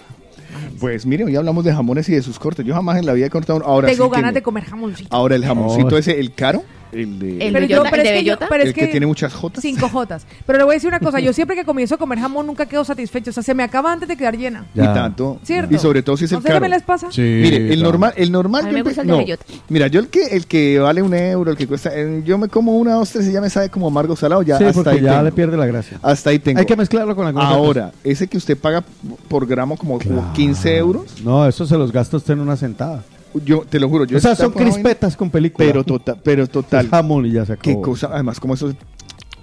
Pues 0.80 1.06
mire, 1.06 1.24
hoy 1.26 1.36
hablamos 1.36 1.64
de 1.66 1.74
jamones 1.74 2.08
y 2.10 2.14
de 2.14 2.22
sus 2.22 2.38
cortes. 2.40 2.66
Yo 2.66 2.74
jamás 2.74 2.98
en 3.00 3.06
la 3.06 3.14
vida 3.14 3.26
he 3.26 3.30
cortado 3.30 3.58
uno. 3.58 3.66
Ahora 3.66 3.88
Tengo 3.90 4.06
sí 4.06 4.12
ganas 4.12 4.34
de 4.34 4.42
comer 4.44 4.64
jamoncito. 4.64 5.16
Ahora 5.16 5.36
el 5.36 5.44
jamoncito 5.46 5.96
Oh. 5.96 5.98
ese, 5.98 6.20
el 6.20 6.34
caro, 6.34 6.64
el 6.94 7.20
de. 7.20 7.32
El 7.48 7.54
Pero 7.54 7.68
bellota, 7.68 7.90
pero 7.90 8.02
el 8.02 8.08
de 8.08 8.14
es 8.16 8.20
que 8.20 8.26
yo- 8.30 8.36
pero 8.50 8.64
es 8.64 8.70
el 8.70 8.74
que 8.76 8.88
tiene 8.88 9.06
muchas 9.06 9.34
jotas. 9.34 9.62
Cinco 9.62 9.90
jotas. 9.90 10.26
Pero 10.46 10.58
le 10.60 10.64
voy 10.66 10.74
a 10.74 10.76
decir 10.76 10.88
una 10.88 11.00
cosa, 11.00 11.20
yo 11.20 11.34
siempre 11.34 11.56
que 11.56 11.66
comienzo 11.66 11.96
a 11.96 11.98
comer 11.98 12.20
jamón 12.20 12.46
nunca 12.48 12.66
quedo 12.66 12.84
satisfecho. 12.86 13.30
O 13.30 13.34
sea, 13.34 13.44
se 13.44 13.54
me 13.54 13.64
acaba 13.64 13.92
antes 13.92 14.08
de 14.08 14.16
quedar 14.18 14.38
llena. 14.38 14.66
Y 14.74 14.80
Ya. 14.80 14.94
tanto. 14.94 15.40
¿Cierto? 15.44 15.74
Y 15.74 15.78
sobre 15.80 16.04
todo 16.04 16.18
si 16.18 16.26
es 16.26 16.32
¿No 16.32 16.38
el 16.40 16.44
caro. 16.44 16.60
me 16.62 16.70
les 16.70 16.84
pasa? 16.84 17.12
Sí, 17.12 17.22
Mire, 17.22 17.58
el 17.58 17.68
claro. 17.76 17.84
normal, 17.84 18.14
el 18.18 18.32
normal. 18.32 18.64
A 18.64 18.68
mí 18.68 18.74
me 18.74 18.80
yo 18.80 18.84
gusta 18.86 19.02
el 19.02 19.08
de 19.08 19.14
no. 19.14 19.18
bellota. 19.20 19.46
Mira, 19.70 19.88
yo 19.88 20.00
el 20.00 20.08
que 20.08 20.26
el 20.36 20.48
que 20.48 20.80
vale 20.80 21.02
un 21.02 21.14
euro, 21.14 21.52
el 21.52 21.58
que 21.58 21.68
cuesta, 21.68 21.90
eh, 21.94 22.22
yo 22.26 22.38
me 22.38 22.48
como 22.48 22.78
una, 22.78 22.94
dos, 22.94 23.10
tres 23.12 23.28
y 23.28 23.32
ya 23.32 23.42
me 23.42 23.50
sabe 23.50 23.70
como 23.70 23.88
amargo 23.88 24.16
salado, 24.16 24.42
ya 24.44 24.58
Sí, 24.58 24.64
hasta 24.66 24.90
ahí 24.92 25.02
ya 25.02 25.12
tengo. 25.12 25.24
le 25.24 25.32
pierde 25.32 25.58
la 25.58 25.66
gracia. 25.66 26.00
Hasta 26.02 26.30
ahí 26.30 26.40
tengo. 26.40 26.60
Hay 26.60 26.66
que 26.66 26.76
mezclarlo 26.76 27.16
con 27.16 27.26
alguna 27.28 27.48
Ahora, 27.48 27.92
ese 28.04 28.28
que 28.28 28.38
usted 28.38 28.58
paga 28.58 28.84
por 29.28 29.46
gramo 29.48 29.78
como 29.78 29.98
Claro. 30.00 30.26
15 30.34 30.78
euros, 30.78 31.22
No, 31.24 31.48
eso 31.48 31.66
se 31.66 31.78
los 31.78 31.92
gasta 31.92 32.18
usted 32.18 32.34
en 32.34 32.40
una 32.42 32.56
sentada. 32.58 33.04
Yo 33.46 33.62
te 33.70 33.80
lo 33.80 33.90
juro, 33.90 34.06
yo 34.06 34.18
o 34.18 34.20
sea, 34.22 34.36
son 34.36 34.52
crispetas 34.52 35.16
con 35.18 35.30
película. 35.30 35.66
pero 35.68 35.84
total, 35.84 36.20
pero 36.24 36.48
total. 36.48 36.86
Es 36.86 36.92
jamón 36.92 37.25
y 37.25 37.32
ya 37.32 37.46
se 37.46 37.54
acabó. 37.54 37.75
Qué 37.78 37.82
cosa, 37.82 38.10
además 38.13 38.40
como 38.40 38.54
eso 38.54 38.74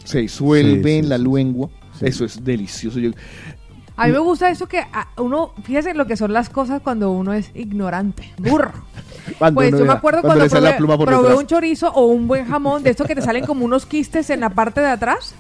se 0.04 0.18
disuelve 0.20 0.82
Sí, 0.90 0.98
en 0.98 1.04
sí, 1.04 1.08
la 1.10 1.18
sí, 1.18 1.24
lengua, 1.24 1.68
sí. 1.98 2.06
eso 2.06 2.24
es 2.24 2.42
delicioso. 2.44 2.98
Yo, 2.98 3.10
A 3.96 4.06
mí 4.06 4.12
me 4.12 4.18
gusta 4.18 4.50
eso 4.50 4.66
que 4.66 4.78
a- 4.78 5.08
uno, 5.18 5.52
fíjese 5.62 5.92
lo 5.94 6.06
que 6.06 6.16
son 6.16 6.32
las 6.32 6.48
cosas 6.48 6.80
cuando 6.82 7.10
uno 7.10 7.32
es 7.32 7.50
ignorante, 7.54 8.32
burro. 8.38 8.72
cuando 9.38 9.56
Pues 9.58 9.70
yo 9.70 9.84
me 9.84 9.92
acuerdo 9.92 10.22
cuando 10.22 10.48
cuando, 10.48 11.04
probé, 11.04 11.34
un 11.34 11.46
chorizo 11.46 11.92
o 11.92 12.06
un 12.06 12.26
buen 12.26 12.46
jamón 12.46 12.82
de 12.82 12.90
estos 12.90 13.06
que 13.06 13.14
te 13.14 13.22
salen 13.22 13.44
como 13.44 13.64
unos 13.64 13.86
quistes 13.86 14.30
en 14.30 14.40
la 14.40 14.50
parte 14.50 14.80
de 14.80 14.86
atrás. 14.88 15.34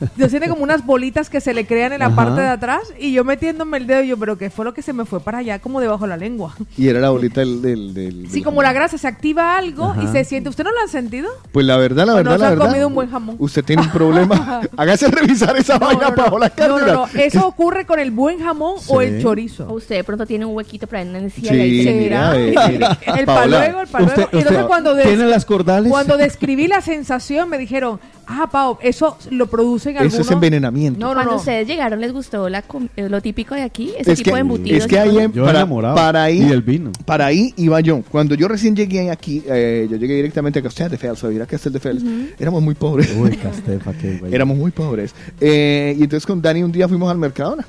Dios 0.16 0.30
tiene 0.30 0.48
como 0.48 0.62
unas 0.62 0.84
bolitas 0.84 1.30
que 1.30 1.40
se 1.40 1.54
le 1.54 1.66
crean 1.66 1.92
en 1.92 2.00
la 2.00 2.06
Ajá. 2.06 2.16
parte 2.16 2.40
de 2.40 2.48
atrás 2.48 2.80
y 2.98 3.12
yo 3.12 3.24
metiéndome 3.24 3.76
el 3.78 3.86
dedo 3.86 4.02
yo, 4.02 4.16
pero 4.16 4.36
¿qué 4.38 4.50
fue 4.50 4.64
lo 4.64 4.74
que 4.74 4.82
se 4.82 4.92
me 4.92 5.04
fue 5.04 5.20
para 5.20 5.38
allá 5.38 5.58
como 5.58 5.80
debajo 5.80 6.04
de 6.04 6.08
la 6.08 6.16
lengua? 6.16 6.54
Y 6.76 6.88
era 6.88 7.00
la 7.00 7.10
bolita 7.10 7.40
del... 7.40 7.62
del, 7.62 7.94
del- 7.94 8.26
Sí, 8.28 8.34
del 8.36 8.44
como 8.44 8.62
la 8.62 8.72
grasa 8.72 8.98
se 8.98 9.06
activa 9.08 9.56
algo 9.56 9.94
y 10.02 10.06
se 10.08 10.24
siente. 10.24 10.48
¿Usted 10.48 10.64
no 10.64 10.72
lo 10.72 10.80
han 10.80 10.88
sentido? 10.88 11.28
Pues 11.52 11.66
la 11.66 11.76
verdad, 11.76 12.06
la 12.06 12.14
¿O 12.14 12.16
verdad, 12.16 12.32
no 12.32 12.38
la 12.38 12.46
ha 12.46 12.50
verdad. 12.50 12.66
comido 12.66 12.88
un 12.88 12.94
buen 12.94 13.10
jamón? 13.10 13.36
Usted 13.38 13.64
tiene 13.64 13.82
un 13.82 13.90
problema. 13.90 14.60
Hágase 14.76 15.08
revisar 15.08 15.56
esa 15.56 15.78
No, 15.78 15.86
vaina 15.86 16.08
no, 16.10 16.14
para 16.14 16.30
no. 16.30 16.38
la 16.38 16.52
No, 16.58 16.78
no, 16.80 16.86
no. 16.86 17.06
Eso 17.14 17.46
ocurre 17.46 17.86
con 17.86 17.98
el 18.00 18.10
buen 18.10 18.40
jamón 18.40 18.76
o 18.88 19.00
el 19.00 19.22
chorizo. 19.22 19.72
usted 19.72 19.96
de 19.96 20.04
pronto 20.04 20.26
tiene 20.26 20.44
un 20.44 20.54
huequito 20.54 20.86
para 20.86 21.02
encía 21.02 21.50
Sí, 21.50 21.56
y 21.56 21.60
ahí 21.60 21.84
se 21.84 21.90
le 21.92 22.00
mira, 22.00 22.32
mira. 22.34 22.92
eh. 23.02 23.10
El 23.18 23.26
Paola, 23.26 23.58
paluego, 23.58 23.80
el 23.80 23.86
paluego. 23.88 24.12
Usted, 24.12 24.22
Y 24.32 24.36
entonces 24.38 24.50
usted 24.52 24.66
cuando, 24.66 24.96
tiene 24.96 25.26
las 25.26 25.44
cordales. 25.44 25.90
cuando 25.90 26.16
describí 26.16 26.66
la 26.66 26.80
sensación 26.80 27.48
me 27.48 27.58
dijeron, 27.58 28.00
ah, 28.26 28.48
Pau, 28.50 28.78
eso 28.80 29.16
lo 29.30 29.46
Eso 29.90 30.20
es 30.22 30.30
envenenamiento. 30.30 30.98
No, 31.00 31.08
no, 31.08 31.14
Cuando 31.14 31.32
no. 31.32 31.38
ustedes 31.38 31.66
llegaron, 31.66 32.00
¿les 32.00 32.12
gustó 32.12 32.48
la 32.48 32.62
com- 32.62 32.88
eh, 32.96 33.08
lo 33.08 33.20
típico 33.20 33.54
de 33.54 33.62
aquí? 33.62 33.92
Ese 33.98 34.12
Es 34.12 34.18
tipo 34.18 34.30
que, 34.30 34.34
de 34.36 34.40
embutidos. 34.40 34.78
es 34.80 34.86
que 34.86 34.94
y 34.94 34.98
ahí 34.98 35.18
en- 35.18 35.32
Yo 35.32 35.44
para, 35.44 35.58
enamorado. 35.60 35.94
para 35.94 36.22
ahí 36.24 36.42
Y 36.42 36.44
del 36.44 36.62
vino. 36.62 36.90
para 37.04 37.26
ahí 37.26 37.52
iba 37.56 37.80
yo. 37.80 38.02
Cuando 38.10 38.34
yo 38.34 38.48
recién 38.48 38.74
llegué 38.76 39.10
aquí, 39.10 39.42
eh, 39.48 39.86
yo 39.90 39.96
llegué 39.96 40.14
directamente 40.16 40.58
a 40.58 40.62
Castel 40.62 40.90
de 40.90 40.98
Fels, 40.98 41.22
a 41.24 41.28
vivir 41.28 41.42
a 41.42 41.46
Castel 41.46 41.72
de 41.72 41.80
Fels. 41.80 42.02
Éramos 42.38 42.62
muy 42.62 42.74
pobres. 42.74 43.12
Uy, 43.16 43.36
Castefa, 43.36 43.92
qué 43.94 44.18
güey. 44.18 44.34
Éramos 44.34 44.56
muy 44.56 44.70
pobres. 44.70 45.14
Eh, 45.40 45.94
y 45.98 46.02
entonces 46.02 46.26
con 46.26 46.40
Dani 46.42 46.62
un 46.62 46.72
día 46.72 46.88
fuimos 46.88 47.10
al 47.10 47.18
Mercadona. 47.18 47.66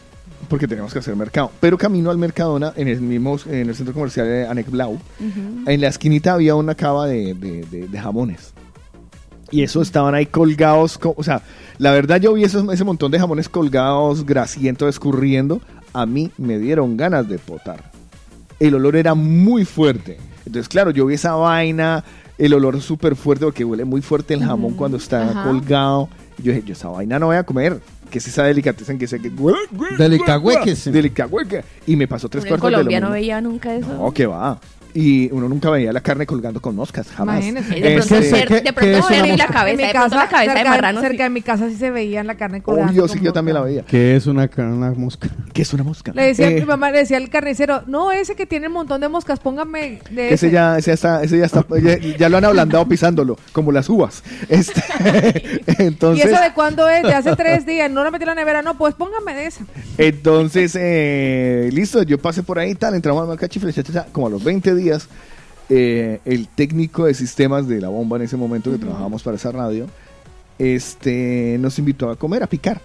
Porque 0.47 0.67
teníamos 0.67 0.93
que 0.93 0.99
hacer 0.99 1.15
mercado. 1.15 1.51
Pero 1.59 1.75
camino 1.75 2.11
al 2.11 2.19
Mercadona, 2.19 2.71
en 2.75 2.87
el 2.87 3.01
mismo, 3.01 3.35
en 3.49 3.67
el 3.67 3.73
centro 3.75 3.95
comercial 3.95 4.27
de 4.27 4.45
Anex 4.45 4.69
Blau, 4.69 4.99
en 5.65 5.81
la 5.81 5.87
esquinita 5.87 6.33
había 6.33 6.53
una 6.53 6.75
cava 6.75 7.07
de, 7.07 7.33
de- 7.33 7.65
de- 7.65 7.87
de 7.87 7.99
jamones. 7.99 8.53
Y 9.55 9.63
eso 9.63 9.81
estaban 9.81 10.13
ahí 10.15 10.25
colgados. 10.25 10.97
co- 10.97 11.13
o 11.17 11.23
sea, 11.23 11.41
la 11.77 11.91
verdad 11.91 12.19
yo 12.19 12.33
vi 12.33 12.43
esos- 12.43 12.67
ese 12.73 12.83
montón 12.83 13.09
de 13.11 13.19
jamones 13.19 13.47
colgados, 13.47 14.25
grasientos, 14.25 14.89
escurriendo. 14.89 15.61
A 15.93 16.05
mí 16.05 16.29
me 16.37 16.59
dieron 16.59 16.97
ganas 16.97 17.29
de 17.29 17.37
potar. 17.39 17.89
El 18.59 18.75
olor 18.75 18.97
era 18.97 19.13
muy 19.15 19.63
fuerte. 19.63 20.17
Entonces, 20.45 20.67
claro, 20.67 20.91
yo 20.91 21.05
vi 21.05 21.13
esa 21.13 21.35
vaina, 21.35 22.03
el 22.37 22.53
olor 22.53 22.81
súper 22.81 23.15
fuerte, 23.15 23.45
porque 23.45 23.63
huele 23.63 23.85
muy 23.85 24.01
fuerte 24.01 24.33
el 24.33 24.43
jamón 24.43 24.73
cuando 24.73 24.97
está 24.97 25.29
Ajá. 25.29 25.43
colgado. 25.45 26.09
Y 26.37 26.43
yo 26.43 26.51
dije, 26.51 26.63
yo 26.67 26.73
esa 26.73 26.89
vaina 26.89 27.17
no 27.17 27.27
voy 27.27 27.37
a 27.37 27.43
comer. 27.43 27.79
Que 28.11 28.17
es 28.19 28.27
esa 28.27 28.43
delicateza 28.43 28.93
que 28.97 29.07
sé 29.07 29.19
que... 29.21 29.31
Delicahueques. 29.97 30.91
Delicahueque. 30.91 31.63
Y 31.87 31.95
me 31.95 32.07
pasó 32.07 32.27
tres 32.29 32.43
en 32.43 32.49
cuartos 32.49 32.67
de 32.67 32.71
lo 32.71 32.77
Colombia 32.77 32.99
no 32.99 33.05
mismo. 33.07 33.13
veía 33.13 33.41
nunca 33.41 33.73
eso. 33.73 33.87
No, 33.87 34.11
que 34.11 34.25
va. 34.25 34.59
Y 34.97 35.29
uno 35.33 35.49
nunca 35.49 35.69
veía 35.69 35.91
la 35.91 35.99
carne 35.99 36.25
colgando 36.25 36.61
con 36.61 36.73
moscas, 36.73 37.07
jamás. 37.09 37.45
Imagínese. 37.45 37.77
Eh, 37.77 37.81
De 37.81 37.95
pronto, 37.97 38.15
Este- 38.15 38.29
ser- 38.29 38.47
¿qué- 38.47 38.61
de 38.61 38.71
pronto 38.73 39.07
una 39.07 39.37
la 39.37 39.47
cabeza, 39.47 39.69
en 39.71 39.77
mi 39.77 39.83
de 39.83 39.89
pronto 39.89 40.09
casa, 40.09 40.15
la 40.15 40.29
cabeza 40.29 40.51
de 40.53 40.57
cerca, 40.59 40.69
marrano. 40.69 41.01
sí. 41.01 41.07
cerca 41.07 41.23
de 41.23 41.29
mi 41.29 41.41
casa 41.41 41.69
sí 41.69 41.75
se 41.75 41.91
veía 41.91 42.23
la 42.23 42.35
carne 42.35 42.61
colgando. 42.63 42.91
Obvio, 42.93 43.07
sí, 43.09 43.19
yo 43.21 43.33
también 43.33 43.55
la 43.55 43.61
veía. 43.61 43.83
¿Qué 43.83 44.15
es 44.15 44.25
una, 44.25 44.49
una 44.57 44.91
mosca? 44.93 45.27
¿Qué 45.53 45.63
es 45.63 45.73
una 45.73 45.83
mosca? 45.83 46.13
Le 46.15 46.27
decía, 46.27 46.49
Eh, 46.49 46.55
mi 46.61 46.65
mamá 46.65 46.91
le 46.91 46.99
decía 46.99 47.17
al 47.17 47.29
carnicero, 47.29 47.83
no, 47.87 48.13
ese 48.13 48.35
que 48.35 48.45
tiene 48.45 48.67
un 48.67 48.73
montón 48.73 49.01
de 49.01 49.09
moscas, 49.09 49.39
póngame 49.39 49.99
de 50.09 50.15
que 50.15 50.33
ese 50.33 50.47
ese. 50.47 50.51
ya, 50.51 50.77
ese 50.77 50.91
ya 50.91 50.93
está, 50.93 51.23
ese 51.23 51.37
ya 51.39 51.45
está, 51.45 51.65
ya, 51.83 51.97
ya 52.17 52.29
lo 52.29 52.37
han 52.37 52.45
ablandado 52.45 52.87
pisándolo, 52.87 53.37
como 53.51 53.73
las 53.73 53.89
uvas. 53.89 54.23
Este, 54.47 54.81
¿Y 55.77 55.83
entonces, 55.83 56.25
eso 56.31 56.41
de 56.41 56.53
cuándo 56.53 56.87
es? 56.89 57.03
De 57.03 57.13
hace 57.13 57.35
tres 57.35 57.65
días. 57.65 57.91
No 57.91 58.01
la 58.03 58.11
metí 58.11 58.23
en 58.23 58.27
la 58.29 58.35
nevera. 58.35 58.61
No, 58.61 58.77
pues 58.77 58.95
póngame 58.95 59.33
de 59.35 59.47
esa. 59.47 59.65
entonces, 59.97 60.77
eh, 60.79 61.69
listo, 61.73 62.01
yo 62.03 62.17
pasé 62.17 62.43
por 62.43 62.59
ahí, 62.59 62.75
tal, 62.75 62.95
entramos 62.95 63.25
cha, 63.39 63.47
cha, 63.49 63.83
cha, 63.83 64.05
como 64.13 64.27
a 64.27 64.29
los 64.29 64.43
20 64.43 64.73
días, 64.73 64.84
eh, 65.69 66.19
el 66.25 66.47
técnico 66.47 67.05
de 67.05 67.13
sistemas 67.13 67.67
de 67.67 67.81
la 67.81 67.89
bomba 67.89 68.17
en 68.17 68.23
ese 68.23 68.37
momento 68.37 68.71
que 68.71 68.77
trabajábamos 68.77 69.23
para 69.23 69.37
esa 69.37 69.51
radio, 69.51 69.87
este, 70.59 71.57
nos 71.59 71.77
invitó 71.79 72.09
a 72.09 72.15
comer, 72.15 72.43
a 72.43 72.47
picar. 72.47 72.81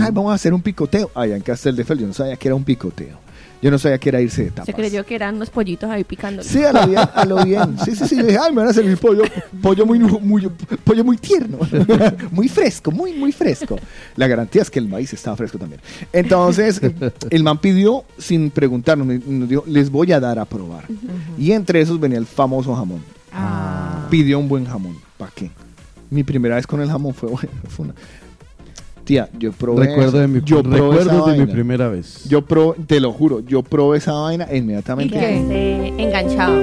Ay, 0.00 0.10
vamos 0.12 0.32
a 0.32 0.34
hacer 0.34 0.54
un 0.54 0.62
picoteo. 0.62 1.10
Allá 1.14 1.36
en 1.36 1.42
Castel 1.42 1.76
de 1.76 1.84
Fel, 1.84 1.98
yo 1.98 2.06
no 2.06 2.12
sabía 2.12 2.36
que 2.36 2.48
era 2.48 2.54
un 2.54 2.64
picoteo. 2.64 3.18
Yo 3.62 3.70
no 3.70 3.78
sabía 3.78 3.98
que 3.98 4.08
era 4.08 4.20
irse 4.20 4.44
de 4.44 4.50
tapas. 4.50 4.66
Se 4.66 4.74
creyó 4.74 5.04
que 5.04 5.14
eran 5.14 5.36
unos 5.36 5.50
pollitos 5.50 5.90
ahí 5.90 6.02
picando. 6.04 6.42
Sí, 6.42 6.62
a 6.64 6.72
lo 6.72 6.86
bien, 6.86 7.00
a 7.14 7.24
lo 7.24 7.44
bien. 7.44 7.76
Sí, 7.84 7.94
sí, 7.94 8.08
sí. 8.08 8.16
Yo 8.16 8.24
dije, 8.24 8.38
ay, 8.40 8.52
me 8.52 8.62
van 8.62 8.68
a 8.68 8.72
servir 8.72 8.96
pollo, 8.96 9.22
pollo 9.60 9.84
muy, 9.86 9.98
muy, 9.98 10.48
pollo 10.84 11.04
muy 11.04 11.16
tierno, 11.16 11.58
muy 12.30 12.48
fresco, 12.48 12.90
muy, 12.90 13.12
muy 13.12 13.32
fresco. 13.32 13.78
La 14.16 14.26
garantía 14.26 14.62
es 14.62 14.70
que 14.70 14.78
el 14.78 14.88
maíz 14.88 15.12
estaba 15.12 15.36
fresco 15.36 15.58
también. 15.58 15.80
Entonces, 16.12 16.80
el 17.30 17.42
man 17.42 17.58
pidió, 17.58 18.04
sin 18.18 18.50
preguntarnos, 18.50 19.06
nos 19.06 19.48
dijo, 19.48 19.64
les 19.66 19.90
voy 19.90 20.12
a 20.12 20.20
dar 20.20 20.38
a 20.38 20.44
probar. 20.44 20.84
Y 21.38 21.52
entre 21.52 21.80
esos 21.80 22.00
venía 22.00 22.18
el 22.18 22.26
famoso 22.26 22.74
jamón. 22.74 23.02
Ah. 23.32 24.06
Pidió 24.10 24.38
un 24.38 24.48
buen 24.48 24.66
jamón. 24.66 24.96
¿Para 25.16 25.30
qué? 25.34 25.50
Mi 26.10 26.24
primera 26.24 26.56
vez 26.56 26.66
con 26.66 26.80
el 26.80 26.88
jamón 26.88 27.14
fue, 27.14 27.28
bueno, 27.28 27.50
fue 27.68 27.84
una... 27.86 27.94
Tía, 29.04 29.28
yo 29.38 29.52
probé 29.52 29.86
Recuerdo 29.86 30.18
de 30.20 30.28
mi, 30.28 30.40
yo 30.42 30.62
primera 31.52 31.88
vez. 31.88 32.24
Yo 32.28 32.42
probé, 32.44 32.76
te 32.86 33.00
lo 33.00 33.12
juro, 33.12 33.40
yo 33.40 33.62
probé 33.62 33.98
esa 33.98 34.12
vaina 34.12 34.44
e 34.44 34.56
Y 34.56 34.58
inmediatamente 34.58 35.18
quedaste 35.18 36.02
enganchado. 36.02 36.54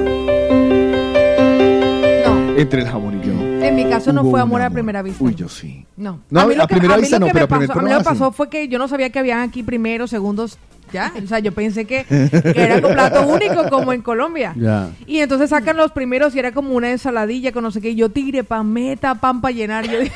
No. 2.26 2.58
entre 2.58 2.82
el 2.82 2.88
jamón 2.88 3.20
y 3.22 3.28
yo. 3.28 3.34
En 3.66 3.76
mi 3.76 3.86
caso 3.86 4.14
no 4.14 4.22
Hubo 4.22 4.32
fue 4.32 4.40
un 4.40 4.48
amor 4.48 4.62
a 4.62 4.66
amor. 4.68 4.76
primera 4.76 5.02
vista. 5.02 5.24
Uy, 5.24 5.36
yo 5.36 5.50
sí. 5.50 5.86
No. 5.98 6.22
No, 6.30 6.48
mí 6.48 6.54
a 6.54 6.58
lo 6.58 6.68
que- 6.68 6.76
primera 6.76 6.96
mí 6.96 7.02
vista 7.02 7.18
lo 7.18 7.22
no, 7.22 7.26
que 7.28 7.34
pero 7.34 7.48
me 7.48 7.56
a 7.56 7.68
pasó, 7.68 7.80
a 7.80 7.82
mí 7.84 7.90
lo 7.92 7.98
que 7.98 8.04
pasó 8.04 8.32
fue 8.32 8.50
que 8.50 8.68
yo 8.68 8.78
no 8.80 8.88
sabía 8.88 9.10
que 9.10 9.20
habían 9.20 9.40
aquí 9.42 9.64
primeros, 9.64 10.10
segundos, 10.10 10.58
ya. 10.92 11.12
O 11.24 11.28
sea, 11.28 11.40
yo 11.40 11.52
pensé 11.52 11.86
que, 11.86 12.06
que 12.06 12.54
era 12.62 12.76
un 12.76 12.94
plato 12.94 13.28
único 13.28 13.70
como 13.70 13.94
en 13.94 14.02
Colombia. 14.02 14.54
Ya. 14.56 14.90
Y 15.06 15.20
entonces 15.20 15.50
sacan 15.50 15.78
los 15.78 15.92
primeros 15.92 16.36
y 16.36 16.40
era 16.40 16.52
como 16.52 16.72
una 16.74 16.90
ensaladilla 16.92 17.52
con 17.52 17.64
no 17.64 17.72
sé 17.72 17.82
qué. 17.82 17.90
Y 17.92 17.96
yo 17.96 18.10
tiré 18.10 18.44
pan, 18.44 18.72
meta 18.72 19.16
pan 19.16 19.42
para 19.42 19.52
llenar. 19.54 19.88
Yo 19.88 20.00
dije, 20.00 20.16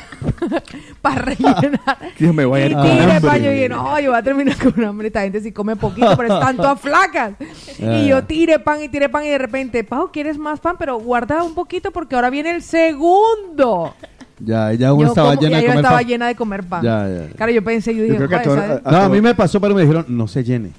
para 1.02 1.16
rellenar. 1.22 1.98
Yo 2.18 2.32
me 2.32 2.44
voy 2.44 2.62
a 2.62 2.66
Y 2.68 2.74
hambre. 2.74 3.20
pan. 3.20 3.42
Yo 3.42 3.50
dije, 3.50 3.68
no, 3.68 3.98
yo 4.00 4.10
voy 4.10 4.18
a 4.18 4.22
terminar 4.22 4.56
con 4.58 4.84
hambre. 4.84 5.08
Esta 5.08 5.22
gente 5.22 5.40
sí 5.40 5.52
come 5.52 5.76
poquito, 5.76 6.16
pero 6.16 6.34
están 6.34 6.56
todas 6.56 6.80
flacas. 6.80 7.32
Y 7.78 8.08
yo 8.08 8.22
tiré 8.24 8.58
pan 8.58 8.82
y 8.82 8.88
tiré 8.88 9.08
pan. 9.08 9.24
Y 9.24 9.28
de 9.28 9.38
repente, 9.38 9.82
Pau, 9.84 10.10
¿quieres 10.12 10.38
más 10.38 10.60
pan? 10.60 10.76
Pero 10.78 10.98
guarda 10.98 11.42
un 11.42 11.54
poquito 11.54 11.90
porque 11.90 12.14
ahora 12.14 12.30
viene 12.30 12.50
el 12.50 12.62
segundo. 12.62 13.94
Ya, 14.44 14.72
ya 14.72 14.92
uno 14.92 15.02
Yo 15.04 15.08
estaba 15.08 15.36
como- 15.36 15.42
ya 15.42 15.48
de 15.48 15.54
yo 15.62 15.68
comer 15.68 15.76
estaba 15.84 15.98
pan. 15.98 16.06
llena 16.06 16.26
de 16.26 16.34
comer 16.34 16.62
pan. 16.64 16.82
Ya, 16.82 17.08
ya, 17.08 17.26
ya. 17.28 17.34
Claro, 17.36 17.52
yo 17.52 17.62
pensé, 17.62 17.94
yo 17.94 18.02
dije, 18.02 18.16
creo 18.16 18.28
que 18.28 18.34
a 18.36 18.80
No, 18.90 18.96
a 18.98 19.08
mí 19.08 19.20
me 19.20 19.34
pasó, 19.34 19.60
pero 19.60 19.74
me 19.74 19.82
dijeron, 19.82 20.04
no 20.08 20.26
se 20.26 20.42
llene. 20.42 20.70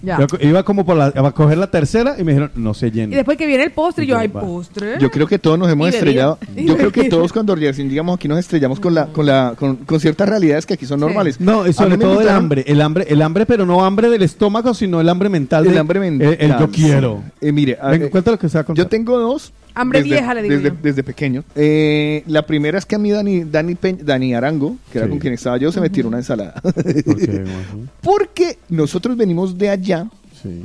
Ya. 0.00 0.16
Yo 0.20 0.26
iba 0.40 0.62
como 0.62 0.86
por 0.86 0.96
la, 0.96 1.06
a 1.06 1.30
coger 1.32 1.58
la 1.58 1.66
tercera 1.72 2.14
y 2.16 2.22
me 2.22 2.30
dijeron, 2.30 2.52
no 2.54 2.72
se 2.72 2.86
Y 2.86 2.90
llene. 2.92 3.16
después 3.16 3.36
que 3.36 3.46
viene 3.48 3.64
el 3.64 3.72
postre, 3.72 4.04
y 4.04 4.06
yo, 4.06 4.14
Ya 4.14 4.20
ay, 4.20 4.28
va. 4.28 4.40
postre. 4.42 4.94
Yo 5.00 5.10
creo 5.10 5.26
que 5.26 5.40
todos 5.40 5.58
nos 5.58 5.68
hemos 5.68 5.88
Y 5.88 5.94
estrellado. 5.94 6.38
Y 6.56 6.66
Yo 6.66 6.76
creo 6.76 6.92
que 6.92 7.08
todos 7.08 7.32
cuando 7.32 7.56
llegamos 7.56 8.14
aquí 8.16 8.28
nos 8.28 8.38
estrellamos 8.38 8.78
con 8.78 8.94
la, 8.94 9.06
con 9.06 9.26
la, 9.26 9.54
con, 9.58 9.74
con 9.76 9.98
ciertas 9.98 10.28
realidades 10.28 10.66
que 10.66 10.74
aquí 10.74 10.86
son 10.86 11.00
Sí. 11.00 11.04
normales. 11.04 11.40
No, 11.40 11.66
y 11.66 11.72
sobre 11.72 11.98
todo 11.98 12.20
el 12.20 12.28
hambre, 12.28 12.62
el 12.68 12.80
hambre, 12.80 13.06
el 13.08 13.20
hambre, 13.22 13.44
pero 13.44 13.66
no 13.66 13.84
hambre 13.84 14.08
del 14.08 14.22
estómago, 14.22 14.72
sino 14.72 15.00
el 15.00 15.08
hambre 15.08 15.28
mental. 15.30 15.66
El 15.66 15.72
de- 15.72 15.78
hambre 15.80 15.98
mental. 15.98 16.36
El, 16.38 16.52
el 16.52 16.58
yo 16.60 16.70
quiero. 16.70 17.22
Eh, 17.40 17.50
mire, 17.50 17.76
a- 17.82 17.88
Venga, 17.90 18.06
eh, 18.06 18.10
cuéntalo 18.10 18.36
lo 18.36 18.38
que 18.40 18.48
sea 18.48 18.64
yo 18.72 18.86
tengo 18.86 19.18
dos. 19.18 19.52
Hambre 19.80 20.02
desde- 20.02 20.14
vieja, 20.16 20.34
le 20.34 20.42
digo 20.42 20.54
desde, 20.56 20.68
yo. 20.70 20.76
desde 20.82 21.02
pequeño. 21.02 21.44
Eh, 21.54 22.22
la 22.26 22.42
primera 22.46 22.78
es 22.78 22.84
que 22.86 22.94
a 22.96 22.98
mí 22.98 23.10
Dani, 23.10 23.44
Dani, 23.44 23.76
Dani 24.02 24.34
Arango, 24.34 24.76
que 24.92 24.98
era 24.98 25.08
con 25.08 25.18
quien 25.18 25.34
estaba 25.34 25.56
yo, 25.58 25.70
se 25.72 25.80
me 25.80 25.90
tiró 25.90 26.08
una 26.08 26.18
ensalada. 26.18 26.60
Porque, 26.62 27.44
Porque 28.02 28.58
nosotros 28.68 29.16
venimos 29.16 29.56
de 29.58 29.68
allá 29.70 30.08
sí, 30.42 30.62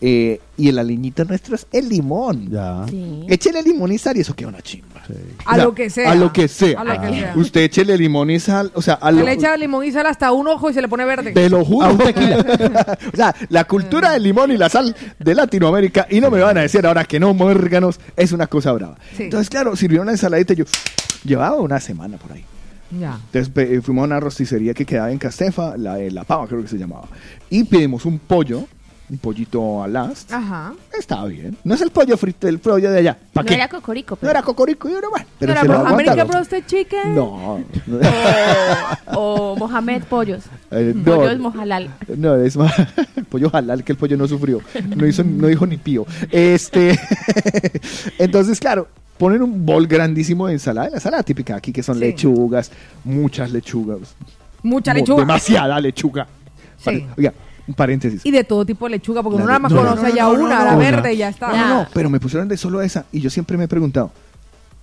eh, 0.00 0.40
y 0.56 0.70
la 0.72 0.82
liñita 0.82 1.24
nuestra 1.24 1.54
es 1.56 1.66
el 1.72 1.88
limón. 1.88 2.50
ya. 2.50 2.84
Sí. 2.88 3.24
Échele 3.28 3.62
limón 3.62 3.92
y 3.92 3.98
sal 3.98 4.16
y 4.16 4.20
eso 4.20 4.34
queda 4.34 4.48
una 4.48 4.60
chimba. 4.62 4.95
Sí. 5.06 5.14
A 5.44 5.52
O 5.52 5.54
sea, 5.54 5.64
lo 5.64 5.74
que 5.74 5.90
sea. 5.90 6.10
A 6.10 6.14
lo 6.14 6.32
que 6.32 6.48
sea. 6.48 6.80
A 6.80 6.84
lo 6.84 7.00
que 7.00 7.08
sea. 7.08 7.32
Usted 7.36 7.60
échele 7.62 7.96
limón 7.96 8.30
y 8.30 8.40
sal, 8.40 8.70
o 8.74 8.82
sea, 8.82 8.94
a 8.94 9.08
Se 9.10 9.18
lo, 9.18 9.24
le 9.24 9.32
echa 9.32 9.56
limón 9.56 9.84
y 9.84 9.92
sal 9.92 10.06
hasta 10.06 10.32
un 10.32 10.48
ojo 10.48 10.70
y 10.70 10.74
se 10.74 10.82
le 10.82 10.88
pone 10.88 11.04
verde. 11.04 11.32
Te 11.32 11.48
lo 11.48 11.64
juro. 11.64 11.88
o 13.12 13.16
sea, 13.16 13.34
la 13.48 13.64
cultura 13.64 14.12
del 14.12 14.22
limón 14.22 14.50
y 14.52 14.56
la 14.56 14.68
sal 14.68 14.94
de 15.18 15.34
Latinoamérica, 15.34 16.06
y 16.10 16.20
no 16.20 16.30
me 16.30 16.40
van 16.40 16.58
a 16.58 16.62
decir 16.62 16.86
ahora 16.86 17.04
que 17.04 17.20
no, 17.20 17.34
muérganos, 17.34 18.00
es 18.16 18.32
una 18.32 18.46
cosa 18.46 18.72
brava. 18.72 18.98
Sí. 19.16 19.24
Entonces, 19.24 19.48
claro, 19.48 19.76
sirvieron 19.76 20.04
una 20.04 20.12
ensaladita 20.12 20.52
y 20.52 20.56
yo 20.56 20.64
llevaba 21.24 21.56
una 21.56 21.80
semana 21.80 22.16
por 22.16 22.32
ahí. 22.32 22.44
Ya. 22.90 23.18
Entonces 23.32 23.52
eh, 23.56 23.80
fuimos 23.82 24.02
a 24.02 24.06
una 24.06 24.20
rosticería 24.20 24.72
que 24.72 24.84
quedaba 24.84 25.10
en 25.10 25.18
Castefa, 25.18 25.76
la 25.76 25.96
de 25.96 26.10
La 26.10 26.24
Pava 26.24 26.46
creo 26.46 26.62
que 26.62 26.68
se 26.68 26.78
llamaba, 26.78 27.08
y 27.50 27.64
pedimos 27.64 28.04
un 28.04 28.18
pollo, 28.18 28.66
un 29.08 29.18
pollito 29.18 29.82
al 29.84 29.92
last. 29.92 30.32
Ajá. 30.32 30.72
Estaba 30.98 31.26
bien. 31.26 31.56
No 31.62 31.74
es 31.74 31.80
el 31.80 31.90
pollo 31.90 32.16
frito, 32.16 32.48
el 32.48 32.58
pollo 32.58 32.90
de 32.90 32.98
allá. 32.98 33.16
¿Para 33.32 33.44
No 33.44 33.48
qué? 33.48 33.54
era 33.54 33.68
cocorico, 33.68 34.14
No 34.16 34.18
pero... 34.20 34.30
era 34.32 34.42
cocorico, 34.42 34.88
yo 34.88 35.00
no, 35.00 35.10
bueno, 35.10 35.26
pero 35.38 35.54
¿No 35.54 35.60
se 35.60 35.66
era 35.66 35.78
lo 35.78 35.86
American. 35.86 36.28
Roasted 36.28 36.64
Chicken? 36.66 37.14
No. 37.14 37.60
no. 37.86 37.98
O 39.14 39.56
Mohamed 39.56 40.02
Pollos. 40.04 40.44
Eh, 40.72 40.92
no. 40.96 41.04
Pollos 41.16 41.38
Mojalal. 41.38 41.88
No, 42.16 42.34
es 42.34 42.56
más 42.56 42.72
pollo 43.28 43.48
halal 43.52 43.84
que 43.84 43.92
el 43.92 43.98
pollo 43.98 44.16
no 44.16 44.26
sufrió. 44.26 44.60
No 44.96 45.06
hizo, 45.06 45.22
no 45.22 45.46
dijo 45.46 45.64
ni 45.64 45.76
pío. 45.76 46.04
Este, 46.32 46.98
entonces, 48.18 48.58
claro, 48.58 48.88
ponen 49.16 49.42
un 49.42 49.64
bol 49.64 49.86
grandísimo 49.86 50.48
de 50.48 50.54
ensalada, 50.54 50.88
la 50.90 50.96
ensalada 50.96 51.22
típica 51.22 51.54
aquí 51.56 51.72
que 51.72 51.82
son 51.84 51.94
Sí. 51.96 52.00
lechugas, 52.00 52.70
muchas 53.04 53.52
lechugas, 53.52 54.16
Mucha 54.62 54.92
lechuga. 54.92 55.20
demasiada 55.20 55.78
lechuga. 55.80 56.26
Sí. 56.78 57.06
Oiga, 57.16 57.32
un 57.66 57.74
paréntesis. 57.74 58.24
Y 58.24 58.30
de 58.30 58.44
todo 58.44 58.64
tipo 58.64 58.86
de 58.86 58.92
lechuga, 58.92 59.22
porque 59.22 59.38
La 59.38 59.44
uno 59.44 59.46
nada 59.52 59.58
más 59.58 59.72
conoce 59.72 60.02
no, 60.02 60.08
no, 60.08 60.14
ya 60.14 60.24
no, 60.24 60.32
no, 60.34 60.44
una, 60.44 60.58
no, 60.58 60.64
la 60.64 60.72
no. 60.72 60.78
verde 60.78 61.14
y 61.14 61.16
ya 61.18 61.28
está. 61.28 61.48
No, 61.48 61.68
no, 61.82 61.88
pero 61.92 62.08
me 62.10 62.20
pusieron 62.20 62.48
de 62.48 62.56
solo 62.56 62.80
esa 62.82 63.06
y 63.12 63.20
yo 63.20 63.30
siempre 63.30 63.56
me 63.56 63.64
he 63.64 63.68
preguntado, 63.68 64.12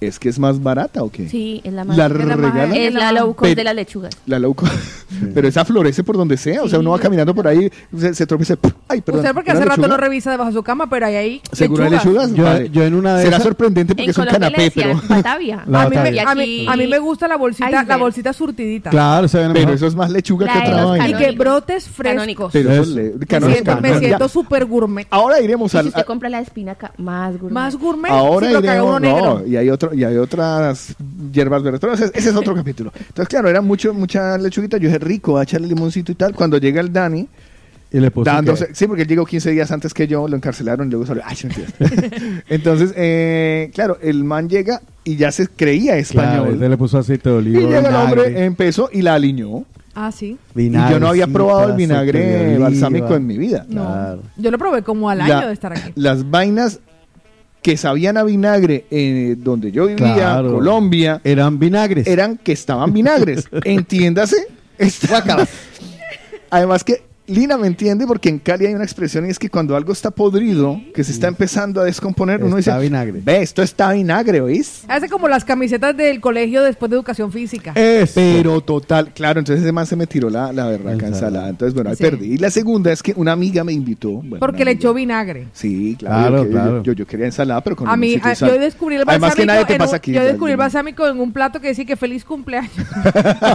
¿es 0.08 0.20
que 0.20 0.30
es 0.30 0.40
más 0.40 0.62
barata 0.62 1.04
o 1.04 1.10
qué? 1.12 1.28
Sí, 1.30 1.62
es 1.64 1.74
la 1.74 1.84
más... 1.84 1.98
La 1.98 2.06
es 2.08 2.12
la, 2.12 2.36
regalan. 2.36 2.76
es 2.76 2.94
la 2.94 3.12
low 3.12 3.34
cost 3.36 3.56
de 3.56 3.64
las 3.64 3.76
lechugas. 3.76 4.16
La 4.26 4.40
loco. 4.40 4.66
Pero 5.34 5.48
esa 5.48 5.64
florece 5.66 6.04
por 6.04 6.18
donde 6.18 6.38
sea. 6.38 6.64
O 6.64 6.68
sea, 6.68 6.80
uno 6.80 6.92
va 6.92 7.00
caminando 7.00 7.34
por 7.36 7.48
ahí, 7.48 7.72
se, 7.98 8.14
se 8.14 8.26
tropieza. 8.26 8.56
Ay, 8.88 9.02
perdón. 9.02 9.22
Usted 9.22 9.34
porque 9.34 9.52
¿era 9.52 9.60
hace 9.60 9.70
rato 9.70 9.88
no 9.88 9.98
revisa 9.98 10.32
debajo 10.32 10.50
de 10.50 10.56
su 10.56 10.64
cama, 10.64 10.90
pero 10.90 11.06
ahí 11.06 11.16
hay 11.16 11.42
¿Seguro 11.52 11.84
hay 11.86 11.92
lechugas? 11.92 12.34
Yo- 12.34 12.44
Vale. 12.44 12.70
yo 12.70 12.84
en 12.84 12.94
una 12.96 13.16
de 13.16 13.24
Será 13.24 13.36
esas- 13.38 13.44
sorprendente 13.44 13.94
porque 13.94 14.04
En 14.06 14.10
es 14.10 14.18
un 14.18 14.26
Colombia 14.26 14.50
canapé, 14.52 14.72
pero... 14.74 15.02
Batavia. 15.08 15.64
La 15.68 15.84
a, 15.84 15.90
mí 15.90 15.96
me, 15.98 16.20
a, 16.22 16.36
mí, 16.36 16.66
a 16.68 16.76
mí 16.76 16.88
me 16.88 17.00
gusta 17.00 17.28
la 17.28 17.38
bolsita, 17.38 17.84
la 17.84 17.98
bolsita 17.98 18.34
surtidita. 18.34 18.90
Claro, 18.90 19.28
se 19.28 19.38
ven 19.38 19.54
Pero 19.54 19.60
mejor. 19.66 19.76
eso 19.76 19.88
es 19.88 19.96
más 19.96 20.10
lechuga 20.12 20.46
La 20.48 20.54
que 20.54 20.70
otra 20.70 20.86
vaina. 20.86 21.10
Y 21.10 21.14
que 21.14 21.32
brotes 21.32 21.84
frescos. 21.88 22.14
Canónicos. 22.14 22.54
Pero 22.54 22.70
Me 23.82 24.00
siento, 24.00 24.30
súper 24.30 24.66
gourmet. 24.66 25.08
Ahora 25.10 25.40
iremos 25.42 25.74
Y 25.74 25.78
al... 25.78 25.84
si 25.84 25.90
usted 25.90 26.06
compra 26.06 26.30
la 26.30 26.40
espinaca, 26.40 26.92
más 26.98 27.34
gourmet. 27.34 27.54
Más 27.54 27.76
gourmet. 27.78 28.12
Ahora 28.12 28.50
iremos... 28.52 28.90
uno 28.90 29.00
negro. 29.00 29.40
No, 29.40 29.48
y 29.48 29.56
hay, 29.58 29.70
otro, 29.70 29.93
y 29.94 30.04
hay 30.04 30.18
otras 30.18 30.96
hierbas 31.32 31.64
verdes. 31.64 31.80
Pero 31.80 31.94
ese, 31.94 32.06
ese 32.14 32.30
es 32.30 32.36
otro 32.36 32.54
capítulo. 32.56 32.92
Entonces, 32.98 33.28
claro, 33.28 33.50
era 33.50 33.62
mucho, 33.62 33.94
mucha 33.94 34.38
lechuguita. 34.38 34.78
Yo 34.78 34.88
dije, 34.88 35.00
rico, 35.00 35.38
a 35.38 35.44
echarle 35.44 35.68
limoncito 35.68 36.12
y 36.12 36.16
tal. 36.16 36.34
Cuando 36.36 36.58
llega 36.58 36.82
el 36.82 36.92
Dani... 36.92 37.28
Y 37.92 38.00
le 38.00 38.10
puso 38.10 38.26
dándose, 38.26 38.70
que- 38.70 38.74
sí, 38.76 38.88
porque 38.88 39.04
él 39.04 39.08
llegó 39.08 39.24
15 39.24 39.52
días 39.52 39.72
antes 39.72 39.94
que 39.94 40.08
yo, 40.08 40.28
lo 40.28 40.36
encarcelaron 40.36 40.88
y 40.88 40.90
luego 40.90 41.06
salió. 41.06 41.22
Ay. 41.24 41.38
Entonces, 42.50 42.92
eh, 42.96 43.70
claro, 43.74 43.98
el 44.02 44.24
man 44.24 44.50
llega 44.50 44.82
y 45.04 45.16
ya 45.16 45.32
se 45.32 45.48
creía 45.48 45.92
Claro, 46.04 46.46
español. 46.48 46.64
él 46.64 46.72
le 46.72 46.78
puso 46.78 46.98
aceite 46.98 47.30
de 47.30 47.36
y 47.36 47.38
oliva. 47.38 47.60
llega 47.62 47.78
el 47.80 47.86
vinagre, 47.86 48.22
hombre, 48.24 48.46
empezó 48.46 48.90
y 48.92 49.04
la 49.04 49.14
aliñó. 49.14 49.66
Ah, 49.96 50.12
sí. 50.12 50.40
Y 50.56 50.72
yo 50.72 51.00
no 51.00 51.08
había 51.08 51.28
probado 51.28 51.70
el 51.70 51.76
vinagre 51.76 52.58
balsámico 52.58 53.14
en 53.16 53.28
mi 53.28 53.38
vida. 53.38 53.64
No. 53.70 53.84
Claro. 53.86 54.22
Yo 54.38 54.50
lo 54.50 54.58
probé 54.58 54.82
como 54.82 55.08
al 55.10 55.20
La- 55.20 55.26
año 55.26 55.48
de 55.50 55.54
estar 55.54 55.72
aquí. 55.74 55.92
Las 55.96 56.28
vainas 56.30 56.80
que 57.64 57.78
sabían 57.78 58.18
a 58.18 58.24
vinagre 58.24 58.86
eh, 58.92 59.36
donde 59.38 59.72
yo 59.72 59.88
vivía, 59.88 60.14
Claro. 60.14 60.54
Colombia, 60.54 61.22
Eran 61.24 61.58
vinagres. 61.58 62.06
eran 62.06 62.38
que 62.38 62.52
estaban 62.52 62.94
vinagres. 62.94 63.46
Entiéndase. 63.64 64.36
esta- 64.78 65.48
Además 66.52 66.84
que 66.84 67.02
Lina 67.26 67.58
me 67.58 67.68
entiende 67.68 68.06
porque 68.06 68.28
en 68.28 68.38
Cali 68.38 68.66
hay 68.66 68.74
una 68.74 68.84
expresión 68.84 69.26
y 69.26 69.30
es 69.30 69.40
que 69.40 69.50
cuando 69.50 69.78
algo 69.78 69.94
está 69.94 70.12
podrido, 70.12 70.82
que 70.94 71.06
se 71.06 71.14
está 71.14 71.30
empezando 71.30 71.80
a 71.80 71.86
descomponer, 71.86 72.44
uno 72.44 72.58
Está 72.58 72.74
dice, 72.78 72.90
vinagre. 72.90 73.22
ve, 73.24 73.42
esto 73.42 73.62
está 73.62 73.94
vinagre, 73.94 74.42
¿oís? 74.42 74.84
Hace 74.90 75.08
como 75.08 75.30
las 75.30 75.46
camisetas 75.46 75.96
del 75.96 76.20
colegio 76.20 76.62
después 76.62 76.90
de 76.90 76.98
educación 76.98 77.32
física. 77.32 77.72
Eso. 77.76 78.16
Pero 78.16 78.60
total, 78.60 79.14
claro, 79.14 79.40
entonces 79.40 79.64
ese 79.64 79.72
man 79.72 79.86
se 79.86 79.96
me 79.96 80.06
tiró 80.06 80.30
la, 80.30 80.52
la 80.52 80.66
berraca 80.68 80.92
Ensalada. 80.92 81.08
ensalada. 81.16 81.50
Entonces, 81.50 81.74
bueno, 81.74 81.90
ahí 81.92 81.96
Sí. 81.96 82.04
perdí. 82.04 82.34
Y 82.34 82.38
la 82.40 82.50
segunda 82.52 82.92
es 82.92 83.02
que 83.02 83.14
una 83.16 83.32
amiga 83.32 83.64
me 83.64 83.72
invitó. 83.72 84.10
bueno, 84.12 84.40
porque 84.40 84.58
una 84.64 84.66
le 84.66 84.72
amiga. 84.72 84.80
echó 84.82 84.94
vinagre. 84.94 85.48
Sí, 85.54 85.96
claro. 85.98 86.14
Claro, 86.28 86.44
yo, 86.44 86.50
claro. 86.52 86.84
Yo, 86.84 86.92
yo 86.92 87.08
quería 87.08 87.26
ensalada, 87.28 87.62
pero 87.62 87.78
con 87.78 87.88
A 87.88 87.96
mí, 87.96 88.08
limoncito 88.18 88.28
y 88.28 88.32
a- 88.32 88.36
sal. 88.36 88.50
yo 88.50 88.60
descubrí 88.60 88.96
el 88.96 89.04
Además 89.08 89.16
que 89.34 89.46
balsámico, 89.46 89.54
nadie 89.54 89.66
te 89.66 89.74
en 89.74 89.78
pasa 89.80 89.92
un- 89.92 89.96
aquí. 89.96 90.12
yo 90.12 90.24
descubrí 90.26 90.52
el 90.52 90.58
balsámico 90.58 91.08
en 91.08 91.20
un 91.22 91.32
plato 91.32 91.62
que 91.62 91.70
decía 91.70 91.86
que 91.86 91.96
feliz 91.96 92.26
cumpleaños. 92.26 92.72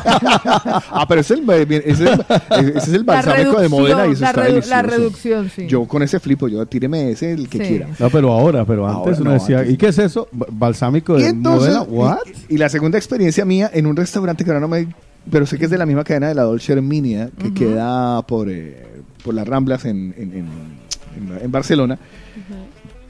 ah, 0.01 1.05
pero 1.07 1.21
ese 1.21 1.35
es 1.35 1.41
el, 1.41 1.51
ese 1.51 1.89
es 1.91 2.01
el, 2.01 2.21
ese 2.51 2.79
es 2.79 2.89
el 2.89 3.05
La 3.05 3.13
balsámico 3.13 3.58
de 3.61 3.69
Modena 3.69 4.07
y 4.07 4.13
eso 4.13 4.21
la 4.23 4.29
está 4.31 4.41
redu- 4.43 4.45
delicioso. 4.47 4.71
la 4.71 4.83
reducción, 4.83 5.51
sí. 5.55 5.67
Yo 5.67 5.85
con 5.87 6.03
ese 6.03 6.21
flipo, 6.21 6.49
yo 6.49 6.65
tíreme 6.67 7.11
ese, 7.11 7.33
el 7.33 7.49
que 7.49 7.59
Sí. 7.59 7.65
quiera. 7.69 7.89
No, 7.99 8.11
pero 8.11 8.33
ahora, 8.33 8.65
pero 8.65 8.87
antes 8.87 8.97
Ahora 8.99 9.17
uno 9.21 9.25
no, 9.31 9.33
decía, 9.35 9.59
antes. 9.61 9.75
¿y 9.75 9.77
qué 9.77 9.89
es 9.89 9.99
eso? 9.99 10.29
Balsámico 10.33 11.17
de 11.17 11.29
entonces, 11.29 11.75
modelo. 11.75 11.93
¿What? 11.93 12.19
y, 12.49 12.55
y 12.55 12.59
la 12.59 12.69
segunda 12.69 12.99
experiencia 12.99 13.45
mía 13.45 13.71
en 13.73 13.87
un 13.87 13.97
restaurante 13.97 14.45
que 14.45 14.51
ahora 14.51 14.61
no 14.61 14.69
me... 14.69 14.89
Pero 15.31 15.45
sé 15.47 15.59
que 15.59 15.67
es 15.67 15.71
de 15.71 15.77
la 15.79 15.85
misma 15.87 16.05
cadena 16.05 16.29
de 16.29 16.35
la 16.35 16.43
Dolce 16.45 16.73
Herminia, 16.73 17.31
que 17.39 17.53
queda 17.53 18.23
por, 18.23 18.49
eh, 18.49 18.83
por 19.23 19.35
las 19.35 19.47
Ramblas 19.47 19.85
en, 19.85 20.15
en, 20.17 20.33
en- 20.33 20.39
en- 20.39 21.39
en 21.45 21.53
Barcelona. 21.53 21.99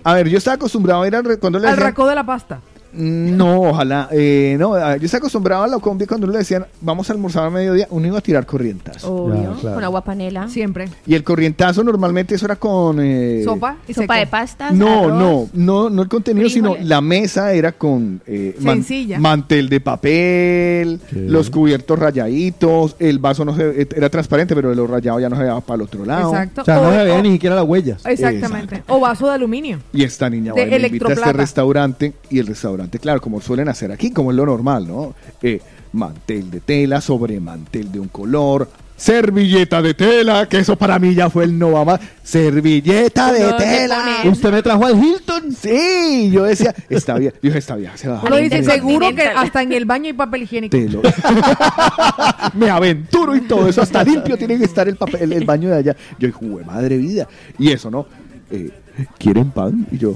A 0.05 0.15
ver, 0.15 0.29
yo 0.29 0.39
estaba 0.39 0.55
acostumbrado 0.57 1.03
a 1.03 1.07
ir 1.07 1.15
al... 1.15 1.39
Cuando 1.39 1.59
le 1.59 1.67
Al 1.69 1.75
decían- 1.75 1.89
racó 1.91 2.07
de 2.09 2.15
la 2.15 2.25
pasta. 2.27 2.61
No, 2.99 3.63
ojalá. 3.63 4.09
eh, 4.11 4.57
no, 4.59 4.75
ah, 4.75 4.97
yo 4.97 5.05
estaba 5.05 5.19
acostumbrado 5.19 5.63
a 5.63 5.69
la 5.69 5.79
combi 5.79 6.05
cuando 6.07 6.27
le 6.27 6.39
decían, 6.39 6.67
vamos 6.81 7.09
a 7.09 7.13
almorzar 7.13 7.45
a 7.47 7.51
mediodía, 7.51 7.87
uno 7.91 8.07
iba 8.07 8.19
a 8.19 8.21
tirar 8.21 8.45
corrientas. 8.47 9.05
Obvio, 9.05 9.55
claro. 9.61 9.75
con 9.77 9.85
agua 9.85 10.03
panela. 10.05 10.49
Siempre. 10.49 10.89
Y 11.07 11.15
el 11.15 11.23
corrientazo 11.25 11.85
normalmente 11.85 12.35
eso 12.35 12.47
era 12.47 12.57
con... 12.57 12.99
eh, 13.01 13.43
Sopa 13.45 13.77
y 13.87 13.95
Sopa 13.95 14.15
seco. 14.15 14.21
de 14.21 14.27
pastas, 14.27 14.73
No, 14.75 15.01
arroz. 15.05 15.13
no, 15.13 15.49
no, 15.55 15.91
no 15.91 16.03
el 16.03 16.09
contenido, 16.09 16.49
sino 16.49 16.77
la 16.83 17.01
mesa 17.01 17.53
era 17.53 17.73
con 17.73 18.21
eh, 18.27 18.57
man- 18.61 18.85
mantel 19.21 19.69
de 19.69 19.81
papel, 19.81 21.01
Sí. 21.11 21.17
los 21.29 21.51
cubiertos 21.51 21.99
rayaditos, 21.99 22.97
el 22.99 23.19
vaso 23.19 23.45
no 23.45 23.55
se, 23.57 23.87
era 23.95 24.09
transparente, 24.11 24.55
pero 24.55 24.75
lo 24.75 24.87
rayado 24.87 25.21
ya 25.21 25.29
no 25.29 25.37
se 25.37 25.43
veía 25.43 25.61
para 25.61 25.77
el 25.77 25.83
otro 25.83 26.05
lado. 26.05 26.31
Exacto. 26.33 26.63
O 26.63 26.65
sea, 26.65 26.77
no 26.77 26.89
O- 26.89 26.93
se 26.93 27.05
veían 27.05 27.21
o- 27.21 27.23
ni 27.23 27.33
siquiera 27.33 27.55
las 27.57 27.65
huellas. 27.65 28.05
Exactamente. 28.05 28.83
O 28.89 29.01
vaso 29.01 29.27
de 29.29 29.35
aluminio. 29.35 29.79
Y 29.93 30.03
esta 30.05 30.29
niña 30.31 30.53
De 30.55 30.63
invita 30.63 31.09
a 31.09 31.13
este 31.13 31.33
restaurante 31.33 32.13
y 32.31 32.39
el 32.39 32.47
restaurante, 32.47 32.88
claro, 32.99 33.21
como 33.21 33.41
suelen 33.41 33.69
hacer 33.69 33.93
aquí, 33.93 34.11
como 34.11 34.31
es 34.31 34.37
lo 34.37 34.47
normal, 34.47 34.87
¿no? 34.89 35.15
Eh, 35.43 35.61
mantel 35.93 36.51
de 36.51 36.61
tela 36.61 37.01
sobre 37.01 37.41
mantel 37.41 37.91
de 37.93 38.01
un 38.01 38.09
color, 38.09 38.71
servilleta 38.97 39.81
de 39.81 39.95
tela, 39.95 40.47
que 40.49 40.59
eso 40.59 40.77
para 40.77 40.99
mí 40.99 41.15
ya 41.15 41.31
fue 41.31 41.45
el 41.45 41.59
no 41.59 41.85
más. 41.85 42.01
Servilleta 42.23 43.33
de 43.33 43.45
¿Dónde 43.45 43.65
tela. 43.65 44.05
¿Usted 44.25 44.53
me 44.53 44.63
trajo 44.63 44.85
al 44.85 45.03
Hilton? 45.03 45.53
Sí, 45.53 46.31
yo 46.33 46.43
decía, 46.45 46.75
está 46.91 47.15
bien, 47.15 47.33
yo 47.35 47.41
dije, 47.43 47.59
está 47.59 47.77
bien, 47.77 47.93
se 47.95 48.09
va. 48.09 48.21
Uno 48.27 48.37
dice, 48.37 48.63
seguro 48.65 49.15
que 49.15 49.23
hasta 49.23 49.63
en 49.63 49.73
el 49.73 49.85
baño 49.85 50.07
hay 50.07 50.13
papel 50.13 50.43
higiénico. 50.43 50.77
Lo- 50.77 51.03
Me 52.55 52.69
aventuro 52.71 53.37
y 53.37 53.43
todo 53.43 53.69
eso, 53.69 53.83
hasta 53.83 54.03
limpio 54.05 54.37
tiene 54.37 54.59
que 54.59 54.65
estar 54.65 54.89
el, 54.89 54.97
papel, 54.97 55.33
el, 55.33 55.45
baño 55.45 55.69
de 55.71 55.77
allá. 55.77 55.97
Yo 56.19 56.27
dije, 56.29 56.33
"Jue 56.33 56.65
madre 56.65 56.97
vida. 56.99 57.29
Y 57.59 57.71
eso, 57.71 57.91
¿no? 57.91 58.07
Eh, 58.51 58.71
¿Quieren 59.19 59.51
pan? 59.53 59.87
Y 59.93 59.99
yo, 59.99 60.15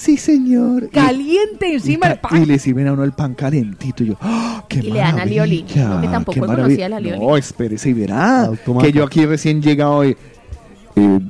sí, 0.00 0.16
señor. 0.16 0.84
Y- 0.84 0.88
Caliente 0.88 1.74
encima 1.74 2.08
y, 2.08 2.10
el 2.12 2.18
pan. 2.18 2.42
y 2.42 2.46
le 2.46 2.58
sirven 2.58 2.88
a 2.88 2.92
uno 2.92 3.04
el 3.04 3.12
pan 3.12 3.34
calentito. 3.34 4.02
Y 4.02 4.08
yo, 4.08 4.14
¡ah, 4.20 4.64
¡qué 4.68 4.78
Y 4.78 4.82
le 4.90 4.98
dan 4.98 5.18
alioli. 5.18 5.64
No, 5.76 6.00
que 6.00 6.08
tampoco 6.08 6.40
conocía 6.46 6.86
el 6.86 6.92
alioli. 6.94 7.18
No, 7.20 7.36
espérese 7.36 7.90
y 7.90 7.92
verá. 7.92 8.50
Que 8.80 8.92
yo 8.92 9.04
aquí 9.04 9.26
recién 9.26 9.60
llegado 9.62 9.96
hoy. 9.96 10.16
eh, 10.96 11.20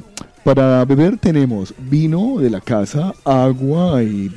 para 0.44 0.84
beber 0.86 1.18
tenemos 1.18 1.74
vino 1.78 2.38
de 2.38 2.48
la 2.50 2.60
casa, 2.60 3.12
agua 3.24 4.02
y, 4.02 4.28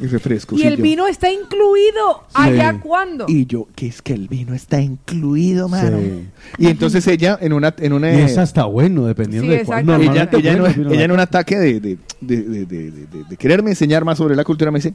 refrescos. 0.00 0.58
Y 0.58 0.66
el 0.66 0.76
yo- 0.78 0.82
vino 0.82 1.06
está 1.06 1.30
incluido. 1.30 2.24
¿Allá 2.34 2.80
cuándo? 2.80 3.26
y 3.28 3.46
yo, 3.46 3.68
que 3.74 3.86
es 3.86 4.00
que 4.02 4.14
el 4.14 4.28
vino 4.28 4.54
está 4.54 4.80
incluido, 4.80 5.68
mano. 5.68 5.98
Sí. 5.98 6.28
Y 6.58 6.66
entonces 6.68 7.06
ella, 7.06 7.38
en 7.40 7.52
una, 7.52 7.74
en 7.78 7.92
una 7.92 8.12
Y 8.12 8.20
es 8.22 8.38
hasta 8.38 8.64
bueno, 8.64 9.04
dependiendo 9.06 9.50
Sí, 9.52 9.58
de 9.58 9.64
cuál. 9.64 9.80
exacto. 9.80 10.02
ella, 10.38 10.52
en, 10.52 10.58
bueno, 10.60 10.74
un- 10.74 10.82
vino 10.82 10.90
ella 10.94 11.04
en 11.04 11.08
la- 11.08 11.14
un 11.14 11.20
ataque 11.20 11.58
de, 11.58 11.80
de, 11.80 11.98
de, 12.20 12.42
de- 12.42 12.66
de- 12.66 12.90
de- 12.90 13.24
de 13.28 13.36
quererme 13.36 13.70
enseñar 13.70 14.04
más 14.04 14.18
sobre 14.18 14.34
la 14.34 14.44
cultura 14.44 14.70
me 14.70 14.78
dice, 14.78 14.94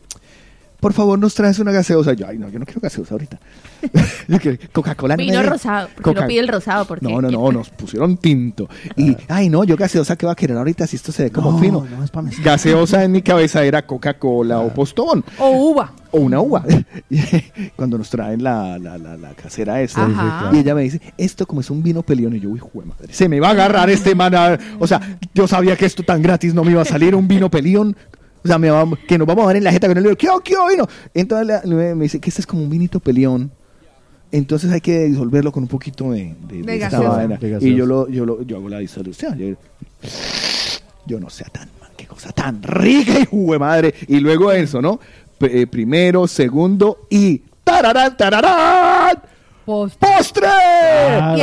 por 0.79 0.93
favor 0.93 1.17
nos 1.19 1.33
traes 1.33 1.59
una 1.59 1.71
gaseosa. 1.71 2.13
Yo, 2.13 2.27
ay 2.27 2.37
no, 2.37 2.49
yo 2.49 2.59
no 2.59 2.65
quiero 2.65 2.81
gaseosa 2.81 3.13
ahorita. 3.15 3.39
Coca-Cola 4.71 5.15
no 5.17 5.23
Vino 5.23 5.41
rosado. 5.43 5.87
Porque 5.87 6.03
Coca- 6.03 6.21
no 6.21 6.27
pide 6.27 6.39
el 6.39 6.47
rosado. 6.47 6.85
Porque 6.85 7.05
No, 7.07 7.21
no, 7.21 7.29
no, 7.31 7.51
nos 7.51 7.69
pusieron 7.69 8.17
tinto. 8.17 8.67
Y, 8.95 9.15
ay, 9.27 9.49
no, 9.49 9.63
yo 9.63 9.75
gaseosa, 9.75 10.15
¿qué 10.15 10.25
va 10.25 10.33
a 10.33 10.35
querer 10.35 10.57
ahorita 10.57 10.85
si 10.87 10.95
esto 10.95 11.11
se 11.11 11.23
ve 11.23 11.31
como 11.31 11.51
No, 11.53 11.59
fino? 11.59 11.87
no 11.89 12.03
es 12.03 12.11
pa' 12.11 12.21
mí. 12.21 12.31
Gaseosa 12.43 13.03
en 13.03 13.11
mi 13.11 13.21
cabeza 13.21 13.63
era 13.63 13.85
Coca-Cola 13.85 14.59
o 14.59 14.73
Postón 14.73 15.23
O 15.39 15.71
uva. 15.71 15.93
o 16.11 16.19
una 16.19 16.39
uva. 16.41 16.63
Cuando 17.75 17.97
nos 17.97 18.09
traen 18.09 18.43
la, 18.43 18.77
la, 18.79 18.97
la, 18.97 19.17
la 19.17 19.29
casera 19.33 19.81
esta. 19.81 20.05
Ajá. 20.05 20.39
Claro. 20.41 20.55
Y 20.55 20.59
ella 20.59 20.75
me 20.75 20.83
dice, 20.83 21.01
esto 21.17 21.45
como 21.45 21.61
es 21.61 21.69
un 21.69 21.81
vino 21.83 22.03
peleón. 22.03 22.35
Y 22.35 22.39
yo, 22.39 22.49
uy, 22.49 22.59
jue 22.59 22.85
madre, 22.85 23.13
se 23.13 23.27
me 23.29 23.39
va 23.39 23.49
a 23.49 23.51
agarrar 23.51 23.89
este 23.89 24.15
man. 24.15 24.33
a- 24.35 24.57
O 24.79 24.87
sea, 24.87 25.17
yo 25.33 25.47
sabía 25.47 25.75
que 25.75 25.85
esto 25.85 26.03
tan 26.03 26.21
gratis 26.21 26.53
no 26.53 26.63
me 26.63 26.71
iba 26.71 26.81
a 26.81 26.85
salir 26.85 27.15
un 27.15 27.27
vino 27.27 27.49
peleón. 27.49 27.95
O 28.47 28.49
sea, 28.49 28.57
me 28.57 28.69
va- 28.69 28.85
que 29.07 29.17
nos 29.17 29.27
vamos 29.27 29.43
a 29.43 29.47
ver 29.47 29.57
en 29.57 29.63
la 29.65 29.71
jeta 29.71 29.87
con 29.87 29.97
el 29.97 30.03
libro. 30.03 30.17
¿Qué, 30.17 30.27
qué 30.43 30.55
vino? 30.71 30.87
Entonces 31.13 31.47
la- 31.47 31.61
me 31.95 32.03
dice 32.03 32.19
que 32.19 32.29
este 32.29 32.41
es 32.41 32.47
como 32.47 32.63
un 32.63 32.69
vinito 32.69 32.99
peleón. 32.99 33.51
Entonces 34.31 34.71
hay 34.71 34.81
que 34.81 35.05
disolverlo 35.05 35.51
con 35.51 35.63
un 35.63 35.69
poquito 35.69 36.11
de, 36.11 36.35
de, 36.47 36.61
De 36.63 36.73
esta 36.75 36.89
gaseosa. 36.89 37.09
vaina. 37.17 37.37
De 37.37 37.59
Y 37.61 37.75
yo, 37.75 37.85
lo, 37.85 38.09
yo, 38.09 38.25
lo, 38.25 38.41
yo 38.43 38.57
hago 38.57 38.67
la 38.69 38.79
disolución. 38.79 39.37
Yo, 39.37 39.55
yo 41.05 41.19
no 41.19 41.29
sé 41.29 41.45
tan 41.51 41.69
man, 41.79 41.89
qué 41.95 42.05
cosa 42.05 42.31
tan 42.31 42.61
rica 42.63 43.19
y 43.19 43.25
jue 43.25 43.57
madre. 43.59 43.93
Y 44.07 44.19
luego 44.19 44.51
eso, 44.51 44.81
¿no? 44.81 44.99
P- 45.37 45.61
eh, 45.61 45.67
primero, 45.67 46.27
segundo 46.27 47.05
y 47.09 47.41
¡tararán, 47.63 48.17
tararán! 48.17 49.17
Postre. 49.67 49.99
¡Postre! 50.17 50.47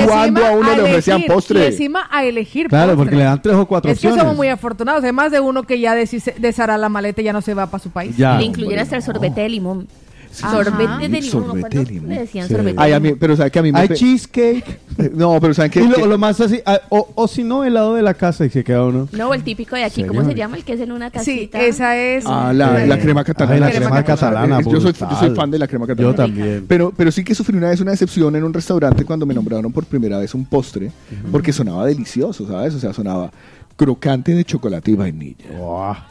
Cuando 0.07 0.41
encima 0.41 0.49
a 0.49 0.53
uno 0.53 0.75
le 0.77 0.83
ofrecían 0.83 1.17
elegir, 1.19 1.33
postre. 1.35 1.61
Y 1.61 1.67
encima 1.67 2.09
a 2.11 2.25
elegir 2.25 2.69
Claro, 2.69 2.93
postre. 2.93 2.97
porque 3.05 3.17
le 3.17 3.25
dan 3.25 3.43
tres 3.43 3.55
o 3.55 3.67
cuatro 3.67 3.91
Es 3.93 4.01
que 4.01 4.07
opciones. 4.07 4.23
somos 4.23 4.35
muy 4.37 4.49
afortunados. 4.49 5.05
Hay 5.05 5.13
más 5.13 5.31
de 5.31 5.41
uno 5.41 5.63
que 5.65 5.79
ya 5.79 5.95
deshará 5.95 6.79
la 6.79 6.89
maleta 6.89 7.21
y 7.21 7.25
ya 7.25 7.35
no 7.35 7.43
se 7.43 7.53
va 7.53 7.67
para 7.67 7.83
su 7.85 7.91
país. 7.91 8.17
Ya. 8.17 8.39
Le 8.39 8.45
incluyen 8.45 8.79
hasta 8.79 8.97
el 8.97 9.03
sorbete 9.03 9.43
de 9.43 9.49
limón. 9.51 9.87
Sorbete 10.35 10.99
de 10.99 11.09
limón. 11.09 11.23
Sorbete 11.31 11.61
¿cuándo 11.61 11.79
de 11.79 11.85
limón. 11.87 12.09
Le 12.11 12.19
decían 12.21 12.49
Sí. 12.49 12.55
sorbete 12.55 12.77
Ay, 12.81 12.91
de 12.91 12.97
a 12.97 13.01
mí, 13.01 13.05
limón. 13.09 13.19
pero 13.21 13.37
¿saben 13.37 13.53
que 13.53 13.59
a 13.59 13.63
mí 13.63 13.73
me... 13.73 13.79
Hay 13.81 13.89
pe- 13.89 13.95
cheesecake. 13.95 14.81
No, 15.15 15.41
pero 15.41 15.53
¿saben 15.55 15.73
qué? 15.73 15.81
Y 15.83 15.89
lo, 15.89 15.97
Que- 15.97 16.07
lo 16.07 16.19
más 16.19 16.41
así, 16.41 16.61
ah, 16.67 16.79
o, 16.89 17.09
o 17.17 17.27
si 17.27 17.43
no, 17.43 17.65
helado 17.65 17.95
de 17.95 18.03
la 18.03 18.15
casa 18.15 18.45
y 18.47 18.51
se 18.51 18.63
queda 18.63 18.85
uno. 18.85 19.09
No, 19.13 19.35
el 19.35 19.43
típico 19.43 19.75
de 19.75 19.83
aquí, 19.85 20.05
¿cómo 20.05 20.25
se 20.25 20.35
llama? 20.35 20.57
El 20.57 20.65
que 20.65 20.75
es 20.75 20.81
en 20.81 20.93
una 20.93 21.07
Sí, 21.09 21.13
casita. 21.15 21.61
esa 21.63 21.97
es. 21.97 22.25
Ah, 22.27 22.53
la, 22.55 22.87
la 22.87 22.99
crema 23.01 23.25
catalana. 23.25 23.55
Ay, 23.55 23.61
la 23.61 23.71
crema 23.71 23.87
crema 23.87 24.05
catalana. 24.05 24.61
Yo 24.63 24.81
soy, 24.81 24.93
yo 24.93 25.17
soy 25.19 25.35
fan 25.35 25.51
de 25.51 25.59
la 25.59 25.67
crema 25.67 25.87
catalana. 25.89 26.13
Yo 26.13 26.17
también. 26.17 26.65
Pero, 26.69 26.93
pero 26.97 27.11
sí 27.11 27.25
que 27.25 27.35
sufrí 27.35 27.57
una 27.57 27.71
vez 27.71 27.81
una 27.81 27.91
decepción 27.91 28.37
en 28.37 28.45
un 28.45 28.55
restaurante 28.55 29.05
cuando 29.05 29.27
me 29.27 29.35
nombraron 29.35 29.73
por 29.73 29.85
primera 29.85 30.19
vez 30.19 30.33
un 30.35 30.45
postre, 30.45 30.93
porque 31.33 31.53
sonaba 31.53 31.85
delicioso, 31.87 32.47
¿sabes? 32.47 32.75
O 32.75 32.79
sea, 32.79 32.93
sonaba 32.93 33.33
crocante 33.77 34.33
de 34.33 34.45
chocolate 34.45 34.93
y 34.93 34.95
vainilla. 34.95 35.45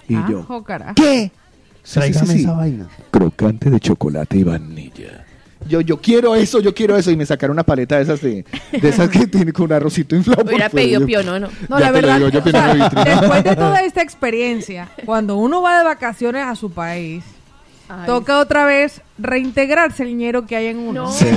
Y 0.10 0.16
Ah, 0.16 0.28
yo. 0.30 0.46
¿qué? 0.96 1.32
Sí, 1.84 1.96
Tráigame 1.96 2.28
sí, 2.28 2.34
sí. 2.34 2.40
esa 2.44 2.54
vaina. 2.54 2.88
Crocante 3.12 3.70
de 3.70 3.80
chocolate 3.80 4.38
y 4.38 4.44
vainilla. 4.44 5.26
Yo, 5.68 5.80
yo 5.82 6.02
quiero 6.02 6.36
eso, 6.36 6.60
yo 6.60 6.74
quiero 6.74 6.98
eso. 6.98 7.10
Y 7.12 7.16
me 7.18 7.26
sacaron 7.26 7.56
una 7.56 7.64
paleta 7.64 7.96
de 7.98 8.04
esas 8.04 8.22
de, 8.22 8.46
de 8.72 8.90
esas 8.90 9.10
que 9.10 9.28
tiene 9.28 9.54
con 9.54 9.66
un 9.66 9.74
arrocito 9.74 10.16
inflado. 10.16 10.44
Hubiera 10.44 10.70
pedido 10.70 11.02
Yo- 11.02 11.06
pionono. 11.06 11.48
no. 11.48 11.54
No, 11.70 11.80
Ya 11.80 11.86
la 11.86 11.92
verdad, 11.92 12.18
digo, 12.18 12.30
yo 12.30 12.40
o 12.40 12.50
sea, 12.50 12.74
después 12.74 13.44
de 13.44 13.56
toda 13.56 13.82
esta 13.84 14.02
experiencia, 14.02 14.90
cuando 15.06 15.38
uno 15.38 15.62
va 15.62 15.78
de 15.78 15.84
vacaciones 15.86 16.44
a 16.46 16.56
su 16.56 16.72
país, 16.72 17.24
Ay, 18.02 18.06
toca 18.08 18.40
otra 18.40 18.66
vez 18.66 19.02
reintegrarse 19.20 20.04
el 20.04 20.10
dinero 20.10 20.46
que 20.46 20.56
hay 20.56 20.68
en 20.68 20.78
uno. 20.80 21.04
No. 21.04 21.12
Sí, 21.12 21.26
sí. 21.26 21.32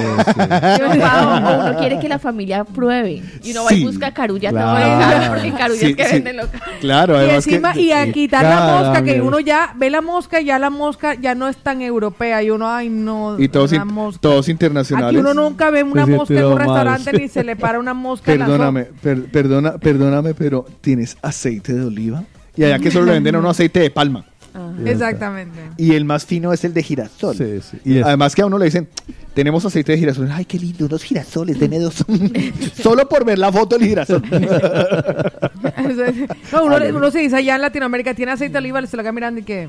Yo, 0.78 0.88
wow, 0.88 1.28
o 1.28 1.60
uno 1.70 1.78
quiere 1.78 1.98
que 1.98 2.08
la 2.08 2.18
familia 2.18 2.64
pruebe. 2.64 3.22
Y 3.42 3.50
uno 3.52 3.64
va 3.64 3.72
y 3.74 3.84
busca 3.84 4.12
carulla 4.14 4.50
Claro. 4.50 5.04
todo 5.04 5.22
el 5.22 5.28
porque 5.28 5.52
carullas 5.52 5.80
Sí, 5.88 5.94
que 5.94 6.04
sí. 6.06 6.12
venden 6.14 6.36
loca. 6.38 6.58
Claro, 6.80 7.14
Y 7.14 7.16
además 7.18 7.46
encima, 7.46 7.72
que... 7.72 7.80
y 7.82 7.92
a 7.92 8.10
quitar 8.12 8.44
la 8.44 8.82
mosca, 8.82 9.02
que 9.04 9.20
uno 9.20 9.40
ya 9.40 9.72
ve 9.76 9.90
la 9.90 10.00
mosca 10.00 10.40
y 10.40 10.46
ya 10.46 10.58
la 10.58 10.70
mosca 10.70 11.14
ya 11.14 11.34
no 11.34 11.48
es 11.48 11.56
tan 11.58 11.82
europea. 11.82 12.42
Y 12.42 12.50
uno, 12.50 12.68
ay, 12.70 12.88
no. 12.88 13.38
Y 13.38 13.48
todos, 13.48 13.72
in- 13.72 13.86
mosca. 13.86 14.20
todos 14.20 14.48
internacionales. 14.48 15.08
Aquí 15.10 15.18
uno 15.18 15.34
nunca 15.34 15.70
ve 15.70 15.82
una 15.82 16.04
Se 16.06 16.10
mosca 16.12 16.34
en 16.34 16.44
un 16.44 16.50
mal. 16.54 16.58
restaurante 16.58 17.12
ni 17.12 17.28
se 17.28 17.44
le 17.44 17.56
para 17.56 17.78
una 17.78 17.92
mosca 17.94 18.32
en 18.32 18.38
la 18.40 18.46
Perdóname, 18.46 18.84
per- 18.84 19.24
perdona, 19.30 19.72
perdóname, 19.78 20.34
pero 20.34 20.64
¿tienes 20.80 21.16
aceite 21.22 21.74
de 21.74 21.84
oliva? 21.84 22.24
Y 22.56 22.64
allá 22.64 22.78
que 22.78 22.90
solo 22.90 23.04
le 23.06 23.12
venden 23.12 23.34
a 23.34 23.38
uno 23.38 23.50
aceite 23.50 23.80
de 23.80 23.90
palma. 23.90 24.24
Exactamente. 24.84 25.58
Y 25.76 25.94
el 25.94 26.04
más 26.04 26.24
fino 26.26 26.52
es 26.52 26.64
el 26.64 26.74
de 26.74 26.82
girasol. 26.82 27.36
Sí, 27.36 27.60
sí. 27.60 27.78
Y 27.84 28.00
Además 28.00 28.34
que 28.34 28.42
a 28.42 28.46
uno 28.46 28.58
le 28.58 28.66
dicen, 28.66 28.88
tenemos 29.34 29.64
aceite 29.64 29.92
de 29.92 29.98
girasol. 29.98 30.30
Ay, 30.32 30.44
qué 30.44 30.58
lindo, 30.58 30.88
dos 30.88 31.02
girasoles, 31.02 31.58
deme 31.58 31.78
dos. 31.78 32.04
Solo 32.82 33.08
por 33.08 33.24
ver 33.24 33.38
la 33.38 33.52
foto 33.52 33.78
del 33.78 33.88
girasol. 33.88 34.22
no, 36.52 36.64
uno, 36.64 36.76
uno 36.94 37.10
se 37.10 37.18
dice 37.20 37.36
allá 37.36 37.56
en 37.56 37.62
Latinoamérica, 37.62 38.14
tiene 38.14 38.32
aceite 38.32 38.52
de 38.52 38.58
oliva, 38.58 38.86
se 38.86 38.96
lo 38.96 39.02
queda 39.02 39.12
mirando 39.12 39.40
y 39.40 39.44
que. 39.44 39.68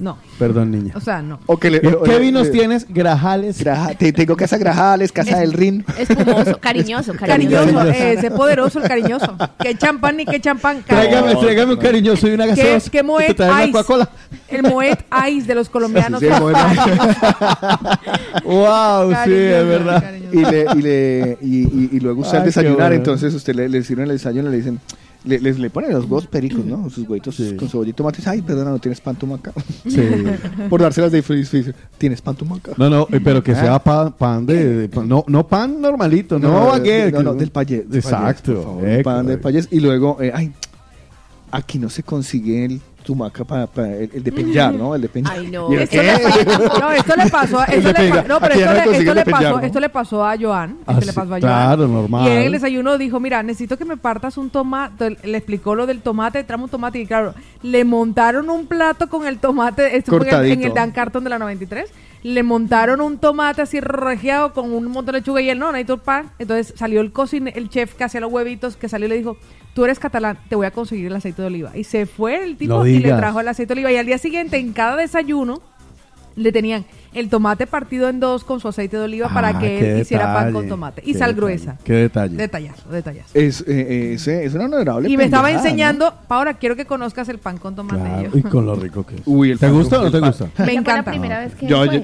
No. 0.00 0.16
Perdón, 0.38 0.70
niña. 0.70 0.94
O 0.96 1.00
sea, 1.00 1.20
no. 1.20 1.38
O 1.46 1.58
que 1.58 1.70
le- 1.70 1.80
¿Qué, 1.82 1.88
o- 1.88 2.02
qué 2.02 2.16
o- 2.16 2.20
vinos 2.20 2.50
tienes? 2.50 2.86
Grajales. 2.88 3.58
Graja- 3.60 3.94
te- 3.94 4.12
tengo 4.14 4.34
casa 4.34 4.56
Grajales, 4.56 5.12
casa 5.12 5.38
del 5.38 5.52
Rin. 5.52 5.84
Espumoso, 5.98 6.58
cariñoso, 6.60 7.12
cariñoso. 7.14 7.66
Cariñoso, 7.66 7.86
eh, 7.90 8.14
ese 8.14 8.30
poderoso, 8.30 8.80
el 8.80 8.88
cariñoso. 8.88 9.36
¿Qué 9.60 9.76
champán 9.76 10.16
ni 10.16 10.24
qué 10.24 10.40
champán? 10.40 10.82
Tráigame, 10.86 11.34
No, 11.34 11.40
tráigame 11.40 11.72
un 11.74 11.78
cariñoso 11.78 12.26
y 12.28 12.32
una 12.32 12.44
¿Qué, 12.44 12.50
gaseosa. 12.50 12.90
qué 12.90 12.98
Y 12.98 13.00
te 13.00 13.06
Moet 13.06 13.40
una 13.40 13.62
Ice? 13.64 13.72
Coca-Cola. 13.72 14.08
El 14.48 14.62
Moet 14.62 14.98
Ice 15.30 15.46
de 15.46 15.54
los 15.54 15.68
colombianos. 15.68 16.20
Sí, 16.20 16.26
el 16.26 16.40
Moet 16.40 16.54
Wow, 18.44 19.10
sí, 19.10 19.14
Cariñoso, 19.14 19.56
es 19.60 19.66
verdad. 19.68 20.02
cariñoso. 20.02 20.38
Y, 20.38 20.44
le, 20.44 20.66
y, 20.74 20.82
le, 20.82 21.38
y, 21.42 21.56
y- 21.60 21.88
y 21.92 22.00
luego 22.00 22.22
usted 22.22 22.38
al 22.38 22.42
Ay, 22.42 22.42
qué 22.44 22.46
desayunar, 22.60 22.76
bueno. 22.78 22.94
entonces 22.94 23.34
usted 23.34 23.54
le, 23.54 23.68
le 23.68 23.82
sirven 23.82 24.04
el 24.06 24.12
desayuno, 24.12 24.48
le 24.50 24.56
dicen, 24.56 24.80
le, 25.24 25.38
les- 25.40 25.58
le 25.58 25.70
ponen 25.70 25.92
los 25.92 26.04
huevos 26.04 26.26
pericos, 26.26 26.64
¿no? 26.64 26.88
Sus 26.90 27.06
huevitos 27.08 27.36
Sí. 27.36 27.54
con 27.56 27.68
cebolla 27.68 27.90
y 27.90 27.92
tomates. 27.92 28.26
Ay, 28.26 28.42
perdona, 28.42 28.70
no 28.70 28.78
tienes 28.78 29.00
pan 29.00 29.16
tumaca. 29.16 29.52
Sí. 29.86 30.00
Por 30.70 30.80
dárselas 30.80 31.12
de 31.12 31.22
freeze, 31.22 31.48
freeze. 31.50 31.74
¿Tienes 31.98 32.20
pan 32.22 32.34
tumaca? 32.36 32.72
No, 32.76 32.88
no, 32.90 33.06
eh, 33.10 33.20
pero 33.22 33.42
que 33.42 33.52
¿Eh? 33.52 33.56
sea 33.56 33.78
pan, 33.78 34.12
pan 34.12 34.46
de, 34.46 34.64
de- 34.76 34.88
pan- 34.88 35.08
no, 35.08 35.24
no 35.28 35.46
pan 35.46 35.80
normalito, 35.80 36.38
no, 36.38 36.48
no, 36.52 36.66
baguette, 36.66 37.12
no, 37.14 37.22
no, 37.22 37.32
que- 37.34 37.38
del 37.40 37.50
payés. 37.50 37.84
Exacto. 37.92 38.52
payés, 38.52 38.64
favor, 38.64 38.88
eco, 38.88 39.02
pan 39.04 39.26
de 39.26 39.34
eh. 39.34 39.38
payés. 39.38 39.68
Y 39.70 39.80
luego, 39.80 40.16
eh, 40.22 40.32
ay, 40.34 40.52
aquí 41.50 41.78
no 41.78 41.90
se 41.90 42.02
consigue 42.02 42.64
el 42.64 42.80
tumaca 43.00 43.44
para, 43.44 43.64
el, 43.96 44.10
el 44.14 44.22
de 44.22 44.32
peñar, 44.32 44.72
¿no? 44.74 44.94
El 44.94 45.02
de 45.02 45.08
peñar. 45.08 45.32
Ay, 45.36 45.48
no. 45.50 45.70
¿Y 45.72 45.76
el 45.76 45.82
Esto 45.82 45.96
qué? 45.96 46.02
le, 46.04 46.80
no, 46.80 46.90
esto 46.92 47.16
le 47.16 47.26
pasó, 47.30 47.62
esto 47.66 47.92
le, 47.92 48.08
pa- 48.10 48.22
no, 48.22 48.40
pero 48.40 48.54
esto, 48.54 48.72
le, 48.90 48.98
esto 48.98 49.14
le 49.14 49.24
pasó, 49.24 49.60
esto 49.60 49.80
le 49.80 49.88
pasó 49.88 50.26
a 50.26 50.36
Joan, 50.38 50.76
Ah, 50.86 50.92
esto 50.92 51.06
le 51.06 51.12
sí, 51.12 51.16
pasó 51.16 51.26
a 51.34 51.40
Joan. 51.40 51.40
claro, 51.40 51.88
normal. 51.88 52.26
Y 52.26 52.30
en 52.30 52.38
el 52.42 52.52
desayuno 52.52 52.96
dijo, 52.98 53.18
mira, 53.20 53.42
necesito 53.42 53.76
que 53.76 53.84
me 53.84 53.96
partas 53.96 54.36
un 54.38 54.50
tomate, 54.50 55.16
le 55.24 55.36
explicó 55.38 55.74
lo 55.74 55.86
del 55.86 56.00
tomate, 56.00 56.44
tramo 56.44 56.64
un 56.64 56.70
tomate 56.70 57.00
y 57.00 57.06
claro, 57.06 57.34
le 57.62 57.84
montaron 57.84 58.48
un 58.50 58.66
plato 58.66 59.08
con 59.08 59.26
el 59.26 59.38
tomate, 59.38 59.96
esto 59.96 60.16
fue 60.18 60.52
en 60.52 60.62
el 60.62 60.72
Dan 60.74 60.90
Carton 60.92 61.24
de 61.24 61.30
la 61.30 61.38
93, 61.38 61.90
le 62.22 62.42
montaron 62.42 63.00
un 63.00 63.18
tomate 63.18 63.62
así 63.62 63.80
regiado 63.80 64.52
con 64.52 64.72
un 64.72 64.84
montón 64.86 65.06
de 65.06 65.12
lechuga 65.20 65.40
y 65.40 65.48
él 65.48 65.58
no, 65.58 65.72
necesito 65.72 65.98
pan, 65.98 66.30
entonces 66.38 66.74
salió 66.76 67.00
el 67.00 67.12
cocine, 67.12 67.52
el 67.56 67.68
chef 67.68 67.94
que 67.94 68.04
hacía 68.04 68.20
los 68.20 68.32
huevitos, 68.32 68.76
que 68.76 68.88
salió 68.88 69.06
y 69.06 69.10
le 69.10 69.16
dijo, 69.16 69.38
tú 69.74 69.84
eres 69.84 69.98
catalán, 69.98 70.38
te 70.48 70.56
voy 70.56 70.66
a 70.66 70.70
conseguir 70.70 71.06
el 71.06 71.16
aceite 71.16 71.42
de 71.42 71.48
oliva. 71.48 71.76
Y 71.76 71.84
se 71.84 72.06
fue 72.06 72.42
el 72.44 72.56
tipo 72.56 72.74
No 72.74 72.86
y 72.86 72.98
le 72.98 73.12
trajo 73.12 73.40
el 73.40 73.48
aceite 73.48 73.74
de 73.74 73.80
oliva. 73.80 73.92
Y 73.92 73.96
al 73.96 74.06
día 74.06 74.18
siguiente 74.18 74.58
en 74.58 74.72
cada 74.72 74.96
desayuno 74.96 75.62
le 76.36 76.52
tenían 76.52 76.84
el 77.12 77.28
tomate 77.28 77.66
partido 77.66 78.08
en 78.08 78.20
dos 78.20 78.44
con 78.44 78.60
su 78.60 78.68
aceite 78.68 78.96
de 78.96 79.02
oliva 79.04 79.28
para 79.28 79.48
Ah, 79.48 79.58
que 79.58 79.94
él 79.94 80.00
hiciera 80.00 80.32
pan 80.32 80.52
con 80.52 80.68
tomate. 80.68 81.02
Y 81.04 81.14
sal 81.14 81.34
detalle, 81.34 81.34
gruesa. 81.36 81.78
Qué 81.84 81.92
detalle. 81.94 82.36
Detallazo, 82.36 82.88
detallazo. 82.90 83.30
Es, 83.34 83.60
eh, 83.62 83.64
eh, 83.68 84.12
ese- 84.14 84.44
es 84.44 84.54
una 84.54 84.66
honorable 84.66 85.08
Y 85.08 85.16
me 85.16 85.24
estaba 85.24 85.44
pendejada, 85.44 85.64
¿no? 85.64 85.70
enseñando, 85.70 86.14
Paula, 86.28 86.54
quiero 86.54 86.76
que 86.76 86.84
conozcas 86.84 87.28
el 87.28 87.38
pan 87.38 87.58
con 87.58 87.74
tomate. 87.74 88.00
Claro, 88.00 88.30
Y 88.38 88.42
con 88.42 88.64
lo 88.66 88.74
rico 88.76 89.04
que 89.04 89.16
es. 89.16 89.22
Uy, 89.26 89.50
el 89.50 89.58
¿Te 89.58 89.68
gusta 89.70 90.00
o 90.00 90.04
no 90.04 90.10
te 90.10 90.20
gusta? 90.20 90.44
Me 90.44 90.50
¿Esa 90.50 90.56
fue 90.64 90.66
la 90.66 90.72
encanta. 90.80 91.10
primera 91.10 91.40
vez 91.40 91.54
que 91.54 91.66
Yo- 91.66 91.84
fue? 91.84 91.94
yo- 92.00 92.02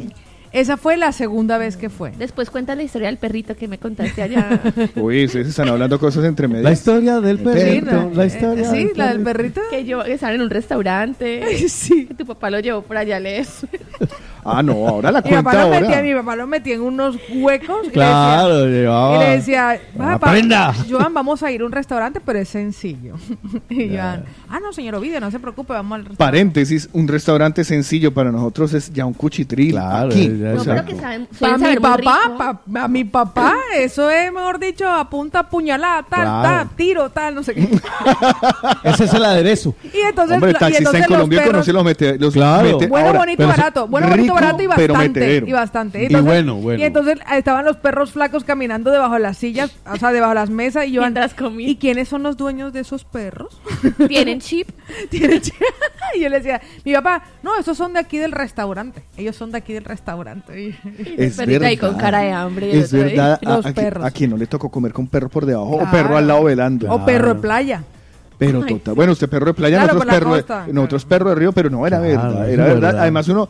Esa 0.52 0.78
fue 0.78 0.96
la 0.96 1.12
segunda 1.12 1.58
vez 1.58 1.76
que 1.76 1.90
fue. 1.90 2.12
Después 2.16 2.48
cuenta 2.48 2.74
la 2.74 2.82
historia 2.82 3.08
del 3.08 3.18
perrito 3.18 3.54
que 3.56 3.68
me 3.68 3.76
contaste 3.78 4.22
allá. 4.22 4.58
Uy, 4.96 5.26
ustedes 5.26 5.48
están 5.48 5.68
hablando 5.68 5.98
cosas 5.98 6.24
entre 6.24 6.48
medias. 6.48 6.64
La 6.64 6.72
historia 6.72 7.20
del 7.20 7.38
Sí, 7.38 7.44
perrito. 7.44 7.92
¿no? 7.92 8.10
la 8.14 8.24
Eh, 8.24 8.26
historia 8.26 8.70
sí, 8.70 8.90
la 8.94 9.08
del 9.08 9.20
perrito. 9.22 9.60
que 9.70 9.84
yo 9.84 10.02
que 10.02 10.14
estaban 10.14 10.36
en 10.36 10.42
un 10.42 10.50
restaurante. 10.50 11.42
Sí. 11.68 12.06
Que 12.06 12.14
tu 12.14 12.24
papá 12.24 12.48
lo 12.48 12.58
llevó 12.60 12.80
por 12.82 12.96
allá 12.96 13.20
leer. 13.20 13.46
Ah, 14.46 14.62
no, 14.62 14.86
ahora 14.88 15.10
la 15.10 15.20
Mi 15.22 15.30
papá, 15.30 15.42
cuenta 15.50 15.60
lo 15.64 15.70
metía, 15.70 15.88
ahora. 15.88 16.02
mi 16.02 16.14
papá 16.14 16.36
lo 16.36 16.46
metía 16.46 16.74
en 16.74 16.80
unos 16.82 17.16
huecos. 17.34 17.78
y 17.82 17.86
le 17.86 17.92
Claro, 17.92 18.54
decía- 18.58 18.68
Y 18.68 18.80
llevaba. 18.82 19.18
le 19.18 19.30
decía, 19.30 19.80
papá, 19.96 20.12
Aprenda. 20.28 20.74
Joan, 20.90 21.14
vamos 21.14 21.42
a 21.42 21.50
ir 21.50 21.60
a 21.62 21.66
un 21.66 21.72
restaurante, 21.72 22.20
pero 22.24 22.38
es 22.38 22.48
sencillo. 22.48 23.16
y 23.70 23.88
Joan, 23.96 24.24
ah, 24.48 24.60
no, 24.60 24.72
señor 24.72 24.94
Ovidio, 24.96 25.20
no 25.20 25.30
se 25.30 25.38
preocupe, 25.40 25.72
vamos 25.72 25.96
al 25.96 26.04
restaurante. 26.06 26.24
Paréntesis, 26.24 26.88
un 26.92 27.08
restaurante 27.08 27.64
sencillo 27.64 28.12
para 28.14 28.30
nosotros 28.30 28.72
es 28.74 28.92
ya 28.92 29.04
un 29.06 29.14
cuchitril. 29.14 29.72
Claro, 29.72 30.08
aquí. 30.08 30.26
ya 30.26 30.30
No, 30.52 30.52
es 30.60 30.64
pero 30.64 30.72
algo. 30.80 30.86
que 30.86 30.96
saben, 31.00 31.28
Para 31.40 31.58
mi 31.58 31.76
papá, 31.76 32.18
pa- 32.38 32.82
a 32.84 32.88
mi 32.88 33.04
papá, 33.04 33.54
eso 33.76 34.10
es, 34.10 34.32
mejor 34.32 34.58
dicho, 34.58 34.88
a 34.90 35.08
punta 35.10 35.48
puñalada, 35.48 36.04
tal, 36.08 36.20
Claro. 36.22 36.42
tal, 36.42 36.68
tiro, 36.76 37.10
tal, 37.10 37.34
no 37.34 37.42
sé 37.42 37.54
qué. 37.54 37.68
Ese 38.84 39.04
es 39.04 39.14
el 39.14 39.24
aderezo. 39.24 39.74
Y 39.92 39.98
entonces, 40.06 40.34
Hombre, 40.34 40.50
el 40.50 40.56
y 40.56 40.58
taxista 40.58 40.78
entonces 40.78 41.02
en 41.02 41.08
Colombia 41.08 41.38
los 41.38 41.44
perros, 41.46 41.52
conoce 41.56 41.72
los 41.72 41.84
mete, 41.84 42.18
los 42.18 42.32
Claro. 42.34 42.62
mete- 42.78 42.86
Bueno, 42.88 43.06
ahora, 43.08 43.18
bonito, 43.20 43.46
barato. 43.48 43.86
Bueno, 43.86 44.08
bonito, 44.08 44.22
rico, 44.34 44.35
barato 44.40 44.62
y 44.62 44.68
pero 44.76 44.94
bastante. 44.94 45.20
metedero. 45.20 45.46
Y 45.46 45.52
bastante. 45.52 46.06
Y 46.10 46.14
bueno, 46.16 46.54
bueno. 46.56 46.80
Y 46.80 46.84
entonces 46.84 47.18
eh, 47.18 47.38
estaban 47.38 47.64
los 47.64 47.76
perros 47.76 48.12
flacos 48.12 48.44
caminando 48.44 48.90
debajo 48.90 49.14
de 49.14 49.20
las 49.20 49.36
sillas, 49.38 49.74
o 49.90 49.96
sea, 49.96 50.12
debajo 50.12 50.30
de 50.30 50.34
las 50.36 50.50
mesas. 50.50 50.86
Y 50.86 50.92
yo, 50.92 51.00
Mientras 51.02 51.34
comía. 51.34 51.68
¿y 51.68 51.76
quiénes 51.76 52.08
son 52.08 52.22
los 52.22 52.36
dueños 52.36 52.72
de 52.72 52.80
esos 52.80 53.04
perros? 53.04 53.60
Tienen 54.08 54.40
chip. 54.40 54.68
Tienen 55.10 55.40
ch- 55.40 55.52
y 56.14 56.20
yo 56.20 56.28
le 56.28 56.36
decía, 56.36 56.60
mi 56.84 56.92
papá, 56.94 57.22
no, 57.42 57.56
esos 57.58 57.76
son 57.76 57.92
de 57.92 57.98
aquí 58.00 58.18
del 58.18 58.32
restaurante. 58.32 59.02
Ellos 59.16 59.34
son 59.36 59.50
de 59.52 59.58
aquí 59.58 59.72
del 59.72 59.84
restaurante. 59.84 60.60
Y- 60.62 60.76
Es 61.16 61.36
verdad. 61.36 61.70
con 61.80 61.96
cara 61.96 62.20
de 62.20 62.32
hambre 62.32 62.68
y 62.72 62.78
Es 62.78 62.92
ahí. 62.94 63.00
verdad. 63.02 63.40
A, 63.44 63.56
Los 63.56 63.66
a 63.66 63.72
perros. 63.72 64.04
a 64.04 64.10
quien 64.10 64.30
no 64.30 64.36
le 64.36 64.46
tocó 64.46 64.70
comer 64.70 64.92
con 64.92 65.06
perro 65.08 65.28
por 65.28 65.46
debajo 65.46 65.76
o 65.76 65.90
perro 65.90 66.16
al 66.16 66.26
lado 66.26 66.44
velando. 66.44 66.90
O 66.92 67.04
perro 67.04 67.34
de 67.34 67.40
playa. 67.40 67.82
Pero 68.38 68.62
Ay, 68.62 68.74
total. 68.74 68.94
Bueno, 68.94 69.12
usted 69.12 69.30
perro 69.30 69.46
de 69.46 69.54
playa, 69.54 69.78
Claro, 69.78 69.94
nosotros, 69.94 70.14
perro, 70.44 70.64
de, 70.66 70.72
nosotros 70.74 71.04
perro 71.06 71.28
de 71.30 71.34
río, 71.36 71.52
pero 71.52 71.70
no 71.70 71.86
era 71.86 71.98
Claro, 71.98 72.12
verdad. 72.34 72.50
Era 72.50 72.64
verdad. 72.66 72.98
Además, 73.00 73.28
uno, 73.28 73.48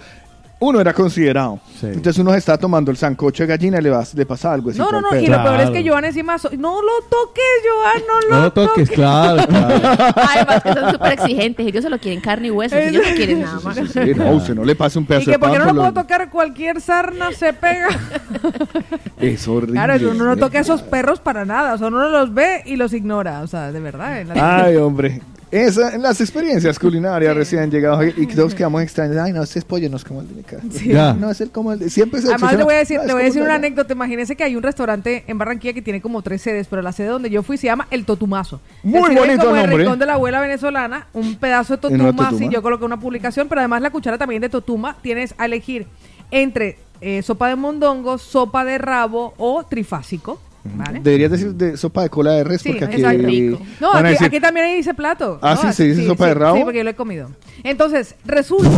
uno 0.58 0.80
era 0.80 0.92
considerado. 0.94 1.60
Sí. 1.78 1.86
Entonces 1.86 2.18
uno 2.18 2.32
se 2.32 2.38
estaba 2.38 2.56
tomando 2.56 2.90
el 2.90 2.96
sancocho 2.96 3.42
de 3.42 3.46
gallina 3.48 3.78
y 3.78 3.82
le, 3.82 3.90
vas, 3.90 4.14
le 4.14 4.24
pasa 4.24 4.52
algo 4.52 4.70
así. 4.70 4.78
No, 4.78 4.90
no, 4.90 5.00
no. 5.02 5.14
Y 5.20 5.26
lo 5.26 5.42
peor 5.42 5.60
es 5.60 5.70
que. 5.70 5.86
Joan 5.88 6.04
encima. 6.06 6.38
so- 6.38 6.50
no 6.56 6.80
lo 6.80 6.92
toques, 7.10 7.44
Joan, 7.68 8.02
no 8.08 8.20
lo 8.28 8.36
No 8.36 8.42
lo 8.44 8.52
toques, 8.52 8.90
claro, 8.90 9.46
claro. 9.48 9.74
Además 10.16 10.62
que 10.62 10.72
son 10.72 10.90
súper 10.92 11.12
exigentes. 11.12 11.66
Ellos 11.66 11.84
solo 11.84 11.98
quieren 11.98 12.20
carne 12.20 12.46
y 12.48 12.50
huesos. 12.50 12.78
Ellos 12.78 13.02
no 13.06 13.14
quieren 13.14 13.42
nada 13.42 13.60
más. 13.60 13.76
Sí, 13.92 14.00
no, 14.16 14.30
usted 14.32 14.54
no 14.54 14.64
le 14.64 14.74
pase 14.74 14.98
un 14.98 15.04
Y 15.04 15.08
pedazo 15.08 15.24
que 15.26 15.30
de 15.32 15.38
pan 15.38 15.50
porque 15.50 15.58
no 15.58 15.64
por 15.66 15.74
lo 15.74 15.80
puedo 15.82 15.94
tocar 16.02 16.30
cualquier 16.30 16.80
sarna 16.80 17.32
se 17.32 17.52
pega. 17.52 17.88
Es 19.20 19.46
horrible. 19.48 19.74
Claro, 19.74 20.10
uno 20.10 20.24
no 20.24 20.36
toca 20.36 20.58
a 20.58 20.60
esos 20.60 20.82
perros 20.82 21.20
para 21.20 21.44
nada. 21.44 21.74
O 21.74 21.78
sea, 21.78 21.88
uno 21.88 22.08
los 22.08 22.32
ve 22.34 22.62
y 22.66 22.76
los 22.76 22.92
ignora. 22.92 23.40
O 23.42 23.46
sea, 23.46 23.72
de 23.72 23.80
verdad. 23.80 24.20
en 24.20 24.28
la- 24.28 24.64
Ay, 24.64 24.76
hombre. 24.76 25.20
Esa, 25.50 25.94
en 25.94 26.02
las 26.02 26.20
experiencias 26.20 26.76
culinarias 26.78 27.34
recién 27.36 27.70
llegados 27.70 28.04
y 28.16 28.26
todos 28.26 28.52
quedamos 28.54 28.82
extraños. 28.82 29.16
Ay, 29.16 29.32
no, 29.32 29.42
este 29.44 29.60
es 29.60 29.64
pollo, 29.64 29.88
no 29.88 29.96
es 29.96 30.04
como 30.04 30.20
el 30.20 30.28
de 30.28 30.34
mi 30.34 30.42
casa. 30.42 30.62
Sí. 30.72 30.88
No, 30.88 31.30
es 31.30 31.40
el 31.40 31.50
como 31.50 31.72
el 31.72 31.78
de... 31.78 31.88
Siempre 31.88 32.20
se 32.20 32.28
Además, 32.32 32.56
le 32.56 32.64
voy 32.64 32.74
a 32.74 32.78
decir, 32.78 32.98
"No, 32.98 33.04
le 33.06 33.12
voy 33.12 33.22
a 33.22 33.24
decir 33.26 33.42
una 33.42 33.52
allá". 33.52 33.58
anécdota. 33.58 33.92
Imagínese 33.92 34.34
que 34.34 34.42
hay 34.42 34.56
un 34.56 34.62
restaurante 34.64 35.22
en 35.28 35.38
Barranquilla 35.38 35.72
que 35.72 35.82
tiene 35.82 36.00
como 36.00 36.20
tres 36.22 36.42
sedes, 36.42 36.66
pero 36.68 36.82
la 36.82 36.90
sede 36.92 37.06
donde 37.08 37.30
yo 37.30 37.42
fui 37.44 37.56
se 37.58 37.66
llama 37.68 37.86
El 37.92 38.04
Totumazo. 38.04 38.60
Muy 38.82 39.14
bonito 39.14 39.44
como 39.44 39.54
el 39.54 39.60
el 39.62 39.66
nombre. 39.66 39.76
rincón 39.78 39.98
de 40.00 40.06
la 40.06 40.14
abuela 40.14 40.40
venezolana, 40.40 41.06
un 41.12 41.36
pedazo 41.36 41.76
de 41.76 41.88
En 41.88 41.94
una 42.00 42.04
totuma. 42.10 42.24
totuma. 42.30 42.38
Si 42.48 42.52
yo 42.52 42.60
coloqué 42.62 42.84
una 42.84 42.98
publicación, 42.98 43.48
pero 43.48 43.60
además 43.60 43.80
la 43.82 43.90
cuchara 43.90 44.18
también 44.18 44.42
de 44.42 44.48
totuma. 44.48 44.96
Tienes 45.00 45.34
a 45.38 45.44
elegir 45.46 45.86
entre 46.32 46.78
eh, 47.00 47.22
sopa 47.22 47.48
de 47.48 47.54
mondongo, 47.56 48.18
sopa 48.18 48.64
de 48.64 48.78
rabo 48.78 49.32
o 49.36 49.62
trifásico. 49.64 50.40
¿Vale? 50.74 51.00
Deberías 51.02 51.30
decir 51.30 51.54
de 51.54 51.76
sopa 51.76 52.02
de 52.02 52.10
cola 52.10 52.32
de 52.32 52.44
res, 52.44 52.62
Sí, 52.62 52.70
porque 52.70 52.84
aquí... 52.84 53.02
rico. 53.18 53.60
No, 53.80 53.92
aquí, 53.92 54.08
decir, 54.08 54.26
aquí 54.26 54.40
también 54.40 54.66
ese 54.66 54.94
plato. 54.94 55.38
Ah, 55.42 55.54
¿no? 55.54 55.62
sí, 55.70 55.72
se 55.76 55.84
dice 55.84 56.06
sopa 56.06 56.26
de 56.26 56.34
rabo. 56.34 56.56
Sí, 56.56 56.64
porque 56.64 56.78
yo 56.78 56.84
lo 56.84 56.90
he 56.90 56.94
comido. 56.96 57.30
Entonces, 57.64 58.14
resulta 58.24 58.70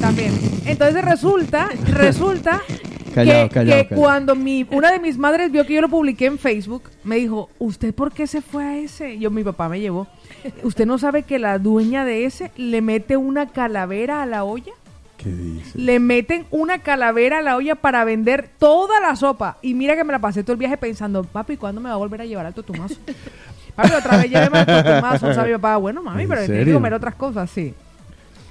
también. 0.00 0.32
Entonces 0.66 1.04
resulta, 1.04 1.68
resulta 1.92 2.62
Callado, 3.14 3.48
que, 3.48 3.54
callado, 3.54 3.82
que 3.82 3.88
callado. 3.88 4.00
cuando 4.02 4.36
mi, 4.36 4.64
una 4.70 4.92
de 4.92 5.00
mis 5.00 5.18
madres 5.18 5.50
vio 5.50 5.66
que 5.66 5.74
yo 5.74 5.80
lo 5.80 5.88
publiqué 5.88 6.26
en 6.26 6.38
Facebook, 6.38 6.84
me 7.02 7.16
dijo, 7.16 7.50
¿usted 7.58 7.92
por 7.92 8.12
qué 8.12 8.26
se 8.28 8.40
fue 8.40 8.64
a 8.64 8.78
ese? 8.78 9.18
Yo, 9.18 9.30
mi 9.32 9.42
papá 9.42 9.68
me 9.68 9.80
llevó. 9.80 10.06
¿Usted 10.62 10.86
no 10.86 10.96
sabe 10.96 11.24
que 11.24 11.38
la 11.40 11.58
dueña 11.58 12.04
de 12.04 12.24
ese 12.24 12.52
le 12.56 12.80
mete 12.82 13.16
una 13.16 13.48
calavera 13.48 14.22
a 14.22 14.26
la 14.26 14.44
olla? 14.44 14.72
¿Qué 15.22 15.28
dice? 15.30 15.78
Le 15.78 15.98
meten 16.00 16.46
una 16.50 16.78
calavera 16.78 17.38
a 17.38 17.42
la 17.42 17.56
olla 17.56 17.74
para 17.74 18.04
vender 18.04 18.48
toda 18.58 19.00
la 19.00 19.16
sopa. 19.16 19.58
Y 19.60 19.74
mira 19.74 19.94
que 19.96 20.04
me 20.04 20.12
la 20.12 20.18
pasé 20.18 20.42
todo 20.42 20.52
el 20.52 20.58
viaje 20.58 20.76
pensando, 20.78 21.24
papi, 21.24 21.56
¿cuándo 21.56 21.80
me 21.80 21.88
va 21.90 21.94
a 21.94 21.98
volver 21.98 22.22
a 22.22 22.24
llevar 22.24 22.46
al 22.46 22.54
totumazo? 22.54 22.94
papi, 23.76 23.92
otra 23.92 24.16
vez 24.16 24.30
lléveme 24.30 24.58
al 24.60 24.66
totumazo. 24.66 25.26
O 25.28 25.34
sea, 25.34 25.44
mi 25.44 25.52
papá, 25.52 25.76
bueno, 25.76 26.02
mami, 26.02 26.22
¿En 26.22 26.28
pero 26.28 26.44
tiene 26.46 26.64
que 26.64 26.72
comer 26.72 26.94
otras 26.94 27.14
cosas, 27.16 27.50
sí. 27.50 27.74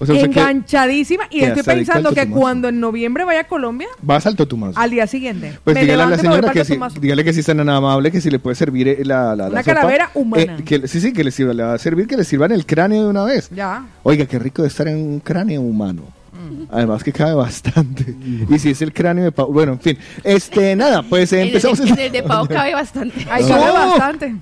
O 0.02 0.06
sea, 0.06 0.16
Enganchadísima. 0.18 1.24
Y 1.30 1.42
estoy 1.42 1.64
pensando 1.64 2.14
que 2.14 2.30
cuando 2.30 2.70
en 2.70 2.80
noviembre 2.80 3.26
vaya 3.26 3.42
a 3.42 3.44
Colombia, 3.46 3.88
vas 4.02 4.26
al 4.28 4.36
totumazo. 4.38 4.80
al 4.80 4.92
día 4.92 5.06
siguiente, 5.08 5.60
Pues 5.64 5.76
dígale 5.78 6.04
a 6.04 6.06
la 6.06 6.18
señora 6.18 6.52
que 6.52 6.64
totumazo. 6.64 7.00
dígale 7.02 7.24
que 7.26 7.34
sí 7.34 7.42
es 7.42 7.46
tan 7.46 7.60
amable 7.68 8.10
que 8.12 8.22
si 8.22 8.30
le 8.30 8.40
puede 8.40 8.56
servir 8.56 8.88
eh, 8.88 9.00
la, 9.04 9.36
la, 9.36 9.46
la 9.46 9.50
Una 9.50 9.62
sopa, 9.64 9.74
calavera 9.76 10.10
humana. 10.14 10.56
eh, 10.60 10.64
que, 10.64 10.88
sí, 10.88 11.02
sí, 11.02 11.12
que 11.12 11.24
le 11.24 11.32
sirva, 11.32 11.54
le 11.54 11.64
va 11.64 11.74
a 11.74 11.78
servir 11.80 12.08
que 12.08 12.16
le 12.16 12.24
sirvan 12.24 12.52
el 12.54 12.66
cráneo 12.66 13.04
de 13.04 13.10
una 13.10 13.26
vez. 13.26 13.50
Ya. 13.50 13.88
Oiga, 14.04 14.26
qué 14.26 14.40
rico 14.40 14.62
de 14.62 14.70
estar 14.70 14.88
en 14.88 14.96
un 14.98 15.20
cráneo 15.20 15.60
humano. 15.62 16.04
Además 16.72 17.04
que 17.04 17.12
cabe 17.14 17.34
bastante. 17.34 18.16
Y 18.50 18.60
si 18.60 18.70
es 18.72 18.82
el 18.82 18.94
cráneo 18.94 19.24
de 19.26 19.32
Pau, 19.32 19.52
bueno, 19.52 19.74
en 19.74 19.80
fin. 19.80 19.98
Este, 20.24 20.76
nada, 20.78 21.04
pues 21.04 21.32
eh, 21.34 21.42
el, 21.42 21.48
empezamos. 21.50 21.80
el 21.80 22.12
de 22.12 22.24
Pau 22.24 22.48
cabe 22.48 22.74
bastante. 22.74 23.26
Ahí 23.30 23.44
cabe 23.48 23.72
bastante. 23.72 24.36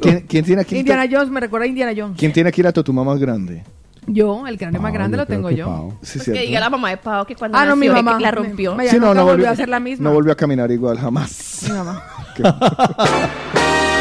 ¿Quién, 0.00 0.20
quién 0.28 0.44
tiene 0.44 0.62
aquí? 0.62 0.76
Indiana 0.78 1.06
Jones, 1.10 1.28
me 1.30 1.40
recuerda 1.40 1.64
a 1.64 1.68
Indiana 1.68 1.92
Jones. 1.96 2.16
¿Quién 2.18 2.32
tiene 2.32 2.48
aquí 2.48 2.62
la 2.62 2.72
totuma 2.72 3.04
más 3.04 3.18
grande? 3.18 3.62
Yo, 4.06 4.46
el 4.46 4.58
cráneo 4.58 4.82
más 4.82 4.90
Pau, 4.90 4.94
grande 4.98 5.16
lo 5.16 5.24
tengo 5.26 5.50
yo. 5.50 5.66
Pau. 5.66 5.94
Sí, 6.02 6.18
Pues 6.18 6.30
que 6.30 6.46
diga 6.46 6.60
la 6.60 6.68
mamá 6.68 6.90
de 6.90 6.96
Pau 6.98 7.24
que 7.24 7.34
cuando 7.36 7.56
Ah, 7.56 7.64
no, 7.64 7.74
mi 7.76 7.86
que 7.86 7.92
mamá. 7.92 8.20
la 8.20 8.30
rompió. 8.30 8.74
Me- 8.74 8.84
me- 8.84 8.90
Sí, 8.90 8.96
no, 8.96 9.14
no 9.14 9.22
volvió 9.22 9.32
volvió 9.32 9.50
a 9.50 9.56
ser 9.56 9.68
la 9.68 9.80
misma. 9.80 10.08
No 10.08 10.14
volvió 10.14 10.32
a 10.32 10.36
caminar 10.36 10.70
igual, 10.70 10.98
jamás. 10.98 11.60
Mi 11.66 11.72
mamá. 11.72 12.02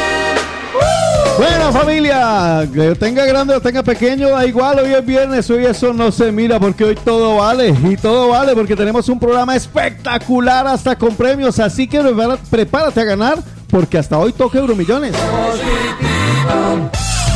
Bueno, 1.38 1.72
familia, 1.72 2.68
que 2.72 2.96
tenga 2.96 3.26
grande 3.26 3.56
o 3.56 3.60
tenga 3.62 3.82
pequeño, 3.84 4.30
da 4.30 4.46
igual, 4.46 4.80
hoy 4.80 4.94
es 4.94 5.06
viernes, 5.06 5.50
hoy 5.50 5.66
eso 5.66 5.92
no 5.92 6.12
se 6.12 6.32
mira 6.32 6.60
porque 6.60 6.84
hoy 6.84 6.96
todo 6.96 7.38
vale. 7.38 7.74
Y 7.90 7.98
todo 7.98 8.30
vale 8.30 8.54
porque 8.54 8.76
tenemos 8.76 9.10
un 9.10 9.20
programa 9.20 9.56
espectacular 9.56 10.68
hasta 10.68 10.96
con 10.96 11.16
premios, 11.16 11.60
así 11.60 11.88
que 11.88 12.02
prepárate 12.50 13.02
a 13.02 13.04
ganar 13.04 13.40
porque 13.70 13.98
hasta 13.98 14.18
hoy 14.20 14.32
toca 14.32 14.60
Euromillones. 14.60 15.14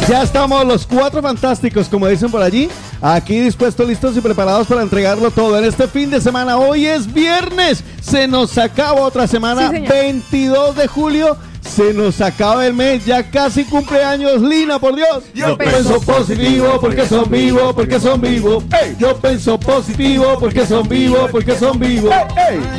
Ya 0.07 0.21
estamos 0.21 0.63
los 0.65 0.85
cuatro 0.85 1.21
fantásticos, 1.21 1.89
como 1.89 2.07
dicen 2.07 2.29
por 2.31 2.41
allí, 2.41 2.69
aquí 3.01 3.39
dispuestos, 3.39 3.87
listos 3.87 4.15
y 4.15 4.21
preparados 4.21 4.67
para 4.67 4.83
entregarlo 4.83 5.31
todo 5.31 5.57
en 5.57 5.65
este 5.65 5.87
fin 5.87 6.09
de 6.09 6.21
semana. 6.21 6.57
Hoy 6.57 6.85
es 6.85 7.11
viernes, 7.11 7.83
se 8.01 8.27
nos 8.27 8.57
acaba 8.57 9.01
otra 9.01 9.27
semana, 9.27 9.69
Sí, 9.69 9.75
señor. 9.77 9.89
22 9.89 10.75
de 10.75 10.87
julio. 10.87 11.35
Se 11.67 11.93
nos 11.93 12.21
acaba 12.21 12.65
el 12.65 12.73
mes, 12.73 13.05
ya 13.05 13.23
casi 13.29 13.63
cumpleaños 13.63 14.41
Lina, 14.41 14.79
por 14.79 14.95
Dios. 14.95 15.25
Yo 15.33 15.57
pienso 15.57 15.99
positivo 16.01 16.79
porque 16.81 17.07
son 17.07 17.29
vivos, 17.29 17.73
porque 17.73 17.99
son 17.99 18.21
vivos. 18.21 18.63
Yo 18.97 19.15
pienso 19.17 19.59
positivo 19.59 20.37
porque 20.39 20.65
son 20.65 20.87
vivos, 20.87 21.29
porque 21.31 21.55
son 21.55 21.79
vivos. 21.79 22.13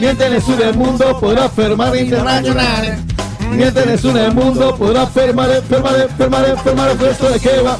Mientras 0.00 0.48
en 0.48 0.62
el 0.62 0.74
mundo 0.74 1.18
podrá 1.20 1.44
enfermar 1.44 1.96
internacional. 1.96 2.98
Mientras 3.50 4.04
en 4.04 4.16
el 4.16 4.34
mundo 4.34 4.74
podrá 4.76 5.02
enfermar, 5.02 5.50
enfermar, 5.50 6.00
enfermar, 6.00 6.48
enfermar. 6.48 6.96
Cuestiones 6.96 7.42
que 7.42 7.60
va, 7.60 7.76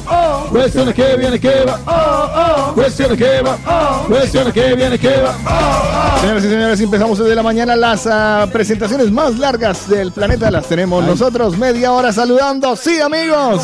cuestiones 0.49 0.95
que 0.95 1.15
viene, 1.15 1.39
que 1.39 1.63
va, 1.65 2.71
cuestiones 2.73 3.17
que 3.17 3.41
va, 3.41 3.57
cuestiones 4.07 4.53
que 4.53 4.75
viene, 4.75 4.97
que 4.97 5.21
va. 5.21 6.19
Señoras 6.21 6.43
y 6.43 6.49
señores, 6.49 6.81
empezamos 6.81 7.17
desde 7.17 7.35
la 7.35 7.43
mañana 7.43 7.75
las 7.75 8.07
ah, 8.07 8.47
presentaciones 8.51 9.11
más 9.11 9.37
largas 9.37 9.87
del 9.89 10.11
planeta. 10.11 10.51
Las 10.51 10.67
tenemos 10.67 11.03
nosotros 11.05 11.57
media 11.57 11.91
hora 11.91 12.11
saludando. 12.11 12.75
Sí, 12.75 12.99
amigos. 12.99 13.63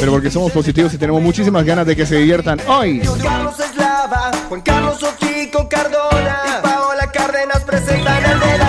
Pero 0.00 0.12
porque 0.12 0.30
somos 0.30 0.52
positivos 0.52 0.92
y 0.94 0.98
tenemos 0.98 1.22
muchísimas 1.22 1.64
ganas 1.64 1.86
de 1.86 1.96
que 1.96 2.06
se 2.06 2.16
diviertan 2.16 2.60
hoy. 2.68 3.00
Carlos 3.22 3.58
Eslava, 3.58 4.30
Juan 4.48 4.60
Carlos 4.60 5.02
Ochico 5.02 5.68
Cardona 5.68 6.42
y 6.46 6.62
Paola 6.62 7.10
Cárdenas 7.12 7.62
presentan 7.64 8.24
el 8.24 8.40
de 8.40 8.58
la 8.58 8.67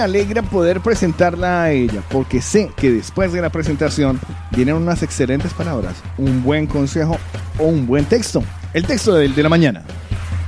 alegra 0.00 0.42
poder 0.42 0.80
presentarla 0.80 1.62
a 1.62 1.70
ella, 1.70 2.02
porque 2.10 2.40
sé 2.40 2.70
que 2.76 2.90
después 2.90 3.32
de 3.32 3.40
la 3.40 3.50
presentación 3.50 4.20
vienen 4.50 4.74
unas 4.74 5.02
excelentes 5.02 5.52
palabras, 5.54 5.96
un 6.18 6.42
buen 6.42 6.66
consejo 6.66 7.18
o 7.58 7.64
un 7.64 7.86
buen 7.86 8.04
texto. 8.04 8.42
El 8.72 8.86
texto 8.86 9.14
del 9.14 9.34
de 9.34 9.42
la 9.42 9.48
mañana. 9.48 9.84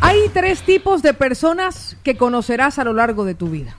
Hay 0.01 0.19
tres 0.33 0.63
tipos 0.63 1.03
de 1.03 1.15
personas 1.15 1.97
que 2.03 2.17
conocerás 2.17 2.79
a 2.79 2.85
lo 2.85 2.93
largo 2.93 3.25
de 3.25 3.35
tu 3.35 3.49
vida. 3.49 3.77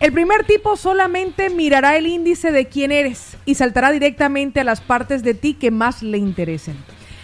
El 0.00 0.12
primer 0.12 0.44
tipo 0.44 0.76
solamente 0.76 1.50
mirará 1.50 1.96
el 1.96 2.06
índice 2.06 2.52
de 2.52 2.66
quién 2.66 2.92
eres 2.92 3.36
y 3.44 3.54
saltará 3.54 3.90
directamente 3.90 4.60
a 4.60 4.64
las 4.64 4.80
partes 4.80 5.22
de 5.22 5.34
ti 5.34 5.54
que 5.54 5.70
más 5.70 6.02
le 6.02 6.18
interesen. 6.18 6.76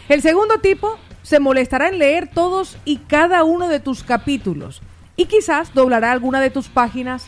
El 0.09 0.23
segundo 0.23 0.59
tipo 0.59 0.99
se 1.23 1.41
molestará 1.41 1.89
en 1.89 1.99
leer 1.99 2.29
todos 2.29 2.77
y 2.85 2.99
cada 2.99 3.45
uno 3.45 3.69
de 3.69 3.81
tus 3.81 4.03
capítulos 4.03 4.83
y 5.17 5.27
quizás 5.27 5.75
doblará 5.75 6.13
alguna 6.13 6.41
de 6.41 6.51
tus 6.51 6.69
páginas 6.69 7.27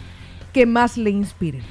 que 0.53 0.67
más 0.67 0.97
le 0.97 1.11
inspiren. 1.11 1.63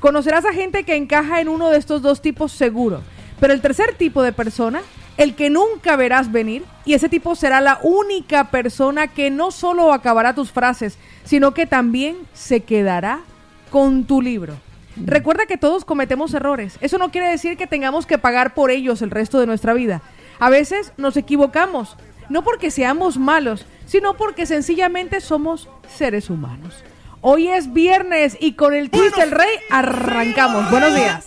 Conocerás 0.00 0.44
a 0.44 0.52
gente 0.52 0.84
que 0.84 0.96
encaja 0.96 1.40
en 1.40 1.48
uno 1.48 1.70
de 1.70 1.78
estos 1.78 2.02
dos 2.02 2.22
tipos 2.22 2.52
seguro, 2.52 3.02
pero 3.40 3.52
el 3.52 3.60
tercer 3.60 3.94
tipo 3.94 4.22
de 4.22 4.32
persona, 4.32 4.80
el 5.16 5.34
que 5.34 5.50
nunca 5.50 5.96
verás 5.96 6.30
venir, 6.30 6.64
y 6.84 6.94
ese 6.94 7.08
tipo 7.08 7.34
será 7.34 7.60
la 7.60 7.80
única 7.82 8.50
persona 8.50 9.08
que 9.08 9.30
no 9.30 9.50
solo 9.50 9.92
acabará 9.92 10.34
tus 10.34 10.52
frases, 10.52 10.98
sino 11.24 11.52
que 11.52 11.66
también 11.66 12.16
se 12.32 12.60
quedará 12.60 13.20
con 13.70 14.04
tu 14.04 14.22
libro. 14.22 14.54
Recuerda 14.96 15.46
que 15.46 15.56
todos 15.56 15.84
cometemos 15.84 16.34
errores. 16.34 16.78
Eso 16.80 16.98
no 16.98 17.10
quiere 17.10 17.28
decir 17.28 17.56
que 17.56 17.66
tengamos 17.66 18.06
que 18.06 18.18
pagar 18.18 18.54
por 18.54 18.70
ellos 18.70 19.02
el 19.02 19.10
resto 19.10 19.38
de 19.38 19.46
nuestra 19.46 19.74
vida. 19.74 20.02
A 20.40 20.50
veces 20.50 20.92
nos 20.96 21.16
equivocamos, 21.16 21.96
no 22.28 22.42
porque 22.42 22.70
seamos 22.70 23.18
malos, 23.18 23.66
sino 23.86 24.14
porque 24.14 24.46
sencillamente 24.46 25.20
somos 25.20 25.68
seres 25.88 26.30
humanos. 26.30 26.82
Hoy 27.20 27.48
es 27.48 27.72
viernes 27.72 28.36
y 28.38 28.52
con 28.52 28.74
el 28.74 28.90
twist 28.90 29.16
del 29.16 29.32
rey 29.32 29.50
arrancamos. 29.70 30.70
Buenos 30.70 30.94
días. 30.94 31.24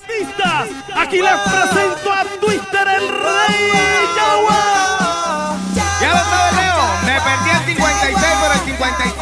Aquí 0.96 1.18
les 1.18 1.34
presento 1.34 2.14
a 2.14 2.24
Twister 2.40 2.88
el 2.88 3.08
Rey. 3.10 3.72
Ya 6.00 6.10
lo 6.10 6.24
sabes, 6.24 6.54
Leo. 6.56 6.82
Me 7.06 7.20
perdí 7.20 7.50
el 7.50 7.76
56, 7.76 8.18
pero 8.42 8.54
el 8.54 8.60
57 8.60 9.21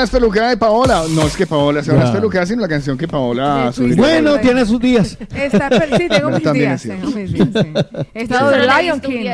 Ahí 0.00 0.04
está 0.04 0.18
la 0.18 0.26
espelucada 0.26 0.48
de 0.50 0.56
Paola. 0.56 1.02
No 1.14 1.22
es 1.26 1.36
que 1.36 1.46
Paola 1.46 1.82
sea 1.84 1.92
una 1.94 2.04
Ya. 2.04 2.08
espelucada, 2.08 2.46
sino 2.46 2.62
la 2.62 2.68
canción 2.68 2.96
que 2.96 3.06
Paola 3.06 3.70
Sí, 3.72 3.82
sí, 3.82 3.90
subió. 3.90 3.96
Bueno, 4.02 4.38
tiene 4.38 4.64
sus 4.64 4.80
días. 4.80 5.18
Está, 5.34 5.68
sí, 5.98 6.08
tengo 6.08 6.30
mis 6.30 6.42
también 6.42 6.68
días. 6.70 6.74
es 6.76 6.82
cierto. 6.82 7.06
Tengo 7.06 7.20
mis 7.20 7.32
días, 7.34 7.48
sí. 7.52 8.06
He 8.14 8.22
estado 8.22 8.50
de 8.50 8.60
Lion 8.60 9.00
King. 9.00 9.26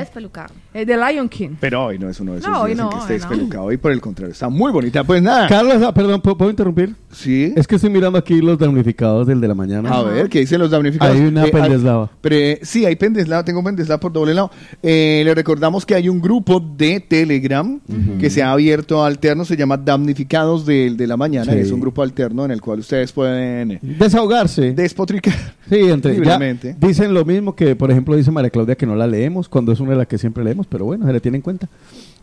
Eh, 0.74 0.84
De 0.84 0.96
Lion 0.96 1.28
King. 1.28 1.50
Pero 1.60 1.84
hoy 1.86 1.98
no 2.00 2.08
es 2.10 2.18
uno 2.18 2.32
de 2.32 2.38
esos 2.40 2.50
No, 2.50 2.62
hoy 2.62 2.74
días 2.74 2.80
en 2.80 2.84
no, 2.84 2.90
que 2.90 2.96
esté 2.98 3.12
hoy 3.14 3.18
no. 3.20 3.28
despelucado. 3.28 3.72
Y 3.72 3.76
por 3.76 3.92
el 3.92 4.00
contrario, 4.00 4.32
está 4.32 4.48
muy 4.48 4.72
bonita. 4.72 5.04
Pues 5.04 5.22
nada. 5.22 5.46
Carlos, 5.48 5.80
ah, 5.86 5.94
perdón, 5.94 6.20
¿puedo, 6.20 6.36
puedo 6.36 6.50
interrumpir? 6.50 6.94
Sí. 7.12 7.52
Es 7.56 7.66
que 7.68 7.76
estoy 7.76 7.90
mirando 7.90 8.18
aquí 8.18 8.40
los 8.40 8.58
damnificados 8.58 9.26
del 9.28 9.40
de 9.40 9.48
la 9.48 9.54
mañana. 9.54 9.88
A 9.90 10.02
ver, 10.02 10.28
¿qué 10.28 10.40
dicen 10.40 10.58
los 10.60 10.70
damnificados? 10.70 11.14
Hay 11.16 11.22
una 11.22 11.44
hay- 11.44 11.52
pendeslava. 11.52 12.10
pre- 12.20 12.58
sí, 12.62 12.84
hay 12.84 12.96
pendeslava, 12.96 13.44
tengo 13.44 13.62
pendeslava 13.62 14.00
por 14.00 14.12
doble 14.12 14.34
lado. 14.34 14.50
Eh, 14.82 15.22
le 15.24 15.34
recordamos 15.34 15.86
que 15.86 15.94
hay 15.94 16.08
un 16.08 16.20
grupo 16.20 16.58
de 16.60 17.00
Telegram 17.00 17.80
que 18.18 18.30
se 18.30 18.42
ha 18.42 18.52
abierto 18.52 19.04
alterno, 19.04 19.44
se 19.44 19.56
llama 19.56 19.76
Damnificados 19.76 20.66
del 20.66 20.96
de 20.96 21.06
la 21.06 21.16
Mañana. 21.16 21.52
Sí. 21.52 21.58
Es 21.58 21.70
un 21.70 21.80
grupo 21.80 22.02
alterno 22.02 22.44
en 22.44 22.50
el 22.50 22.60
cual 22.60 22.80
ustedes 22.80 23.12
pueden 23.12 23.78
Desahogarse. 23.82 24.72
despotricar. 24.72 25.34
Sí, 25.68 25.80
entre 25.80 26.24
ya 26.24 26.38
dicen 26.78 27.12
lo 27.12 27.24
mismo 27.24 27.56
que, 27.56 27.74
por 27.74 27.90
ejemplo, 27.90 28.14
dice 28.14 28.30
María 28.30 28.50
Claudia 28.50 28.76
que 28.76 28.86
no 28.86 28.94
la 28.94 29.08
leemos, 29.08 29.48
cuando 29.48 29.72
es 29.72 29.80
una 29.80 29.90
de 29.90 29.96
las 29.96 30.06
que 30.06 30.16
siempre 30.16 30.44
leemos, 30.44 30.68
pero 30.68 30.84
bueno, 30.84 31.04
se 31.06 31.12
le 31.12 31.20
tiene 31.20 31.38
en 31.38 31.42
cuenta. 31.42 31.68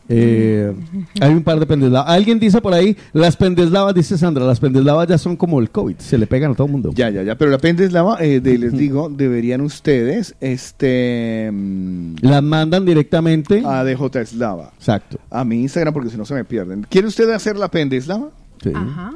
Eh, 0.10 0.74
hay 1.22 1.32
un 1.32 1.43
par 1.43 1.60
de 1.60 1.66
pendeslavas. 1.66 2.12
Alguien 2.12 2.39
dice 2.39 2.62
por 2.62 2.74
ahí, 2.74 2.97
las 3.14 3.38
pendeslavas, 3.38 3.95
dice 3.95 4.18
Sandra, 4.18 4.45
las 4.45 4.60
pendeslavas 4.60 5.08
ya 5.08 5.18
son 5.18 5.36
como 5.36 5.60
el 5.60 5.70
COVID, 5.70 5.97
se 5.97 6.18
le 6.18 6.28
pegan 6.28 6.51
a 6.51 6.56
todo 6.56 6.68
el 6.68 6.74
mundo. 6.74 6.91
Ya, 6.93 7.10
ya, 7.10 7.24
ya. 7.24 7.36
Pero 7.36 7.51
la 7.51 7.58
pendeslava, 7.58 8.18
eh, 8.20 8.39
de, 8.39 8.58
les 8.58 8.74
digo, 8.74 9.10
deberían 9.10 9.62
ustedes 9.62 10.36
este 10.41 11.49
mm, 11.51 12.16
Las 12.22 12.43
mandan 12.43 12.86
directamente. 12.86 13.64
a 13.66 13.84
DJ 13.84 14.22
Eslava. 14.22 14.72
Exacto. 14.78 15.20
A 15.30 15.43
mi 15.45 15.62
Instagram 15.62 15.93
porque 15.93 16.10
si 16.10 16.18
no 16.18 16.26
se 16.26 16.34
me 16.34 16.43
pierden. 16.43 16.86
¿Quiere 16.89 17.08
usted 17.08 17.30
hacer 17.32 17.58
la 17.58 17.70
pendeslava? 17.70 18.30
Sí. 18.62 18.72
Ajá. 18.74 19.14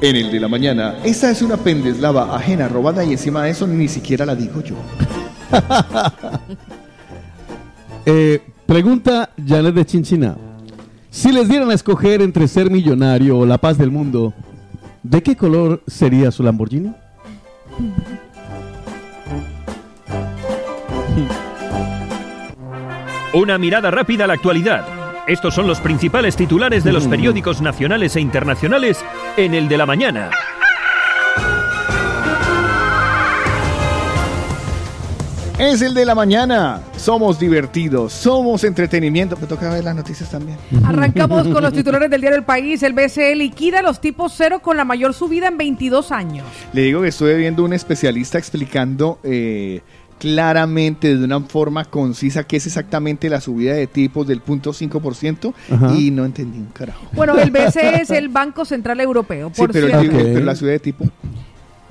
En 0.00 0.16
el 0.16 0.32
de 0.32 0.40
la 0.40 0.48
mañana, 0.48 0.96
esta 1.04 1.30
es 1.30 1.42
una 1.42 1.56
pendeslava 1.56 2.34
ajena, 2.34 2.66
robada 2.66 3.04
y 3.04 3.12
encima 3.12 3.44
de 3.44 3.50
eso 3.50 3.68
ni 3.68 3.86
siquiera 3.86 4.26
la 4.26 4.34
digo 4.34 4.60
yo. 4.60 4.74
Eh, 8.04 8.40
pregunta 8.66 9.30
Janet 9.46 9.74
de 9.74 9.86
Chinchina. 9.86 10.36
Si 11.10 11.30
les 11.30 11.48
dieran 11.48 11.70
a 11.70 11.74
escoger 11.74 12.22
entre 12.22 12.48
ser 12.48 12.70
millonario 12.70 13.38
o 13.38 13.46
la 13.46 13.58
paz 13.58 13.78
del 13.78 13.90
mundo, 13.90 14.32
¿de 15.02 15.22
qué 15.22 15.36
color 15.36 15.82
sería 15.86 16.30
su 16.30 16.42
Lamborghini? 16.42 16.92
Una 23.34 23.58
mirada 23.58 23.90
rápida 23.90 24.24
a 24.24 24.26
la 24.26 24.34
actualidad. 24.34 24.84
Estos 25.26 25.54
son 25.54 25.66
los 25.66 25.80
principales 25.80 26.34
titulares 26.34 26.82
de 26.82 26.92
los 26.92 27.06
periódicos 27.06 27.62
nacionales 27.62 28.16
e 28.16 28.20
internacionales 28.20 29.04
en 29.36 29.54
el 29.54 29.68
de 29.68 29.76
la 29.76 29.86
mañana. 29.86 30.30
Es 35.62 35.80
el 35.80 35.94
de 35.94 36.04
la 36.04 36.16
mañana. 36.16 36.80
Somos 36.96 37.38
divertidos, 37.38 38.12
somos 38.12 38.64
entretenimiento. 38.64 39.36
Me 39.40 39.46
toca 39.46 39.70
ver 39.72 39.84
las 39.84 39.94
noticias 39.94 40.28
también. 40.28 40.58
Arrancamos 40.84 41.46
con 41.46 41.62
los 41.62 41.72
titulares 41.72 42.10
del 42.10 42.20
diario 42.20 42.36
El 42.36 42.44
País. 42.44 42.82
El 42.82 42.94
BCE 42.94 43.36
liquida 43.36 43.80
los 43.80 44.00
tipos 44.00 44.32
cero 44.36 44.58
con 44.60 44.76
la 44.76 44.84
mayor 44.84 45.14
subida 45.14 45.46
en 45.46 45.56
22 45.56 46.10
años. 46.10 46.44
Le 46.72 46.82
digo 46.82 47.02
que 47.02 47.08
estuve 47.08 47.36
viendo 47.36 47.62
un 47.62 47.72
especialista 47.74 48.38
explicando 48.38 49.20
eh, 49.22 49.82
claramente, 50.18 51.16
de 51.16 51.24
una 51.24 51.38
forma 51.42 51.84
concisa, 51.84 52.42
qué 52.42 52.56
es 52.56 52.66
exactamente 52.66 53.30
la 53.30 53.40
subida 53.40 53.74
de 53.74 53.86
tipos 53.86 54.26
del 54.26 54.40
punto 54.40 54.72
5% 54.72 55.54
Ajá. 55.70 55.94
y 55.94 56.10
no 56.10 56.24
entendí 56.24 56.58
un 56.58 56.66
carajo. 56.72 57.06
Bueno, 57.12 57.38
el 57.38 57.52
BCE 57.52 58.02
es 58.02 58.10
el 58.10 58.30
Banco 58.30 58.64
Central 58.64 59.00
Europeo. 59.00 59.52
Sí, 59.54 59.60
Por 59.60 59.70
pero, 59.70 59.86
el 59.86 60.08
Ok. 60.08 60.12
pero 60.12 60.40
la 60.44 60.56
subida 60.56 60.72
de 60.72 60.78
tipo. 60.80 61.04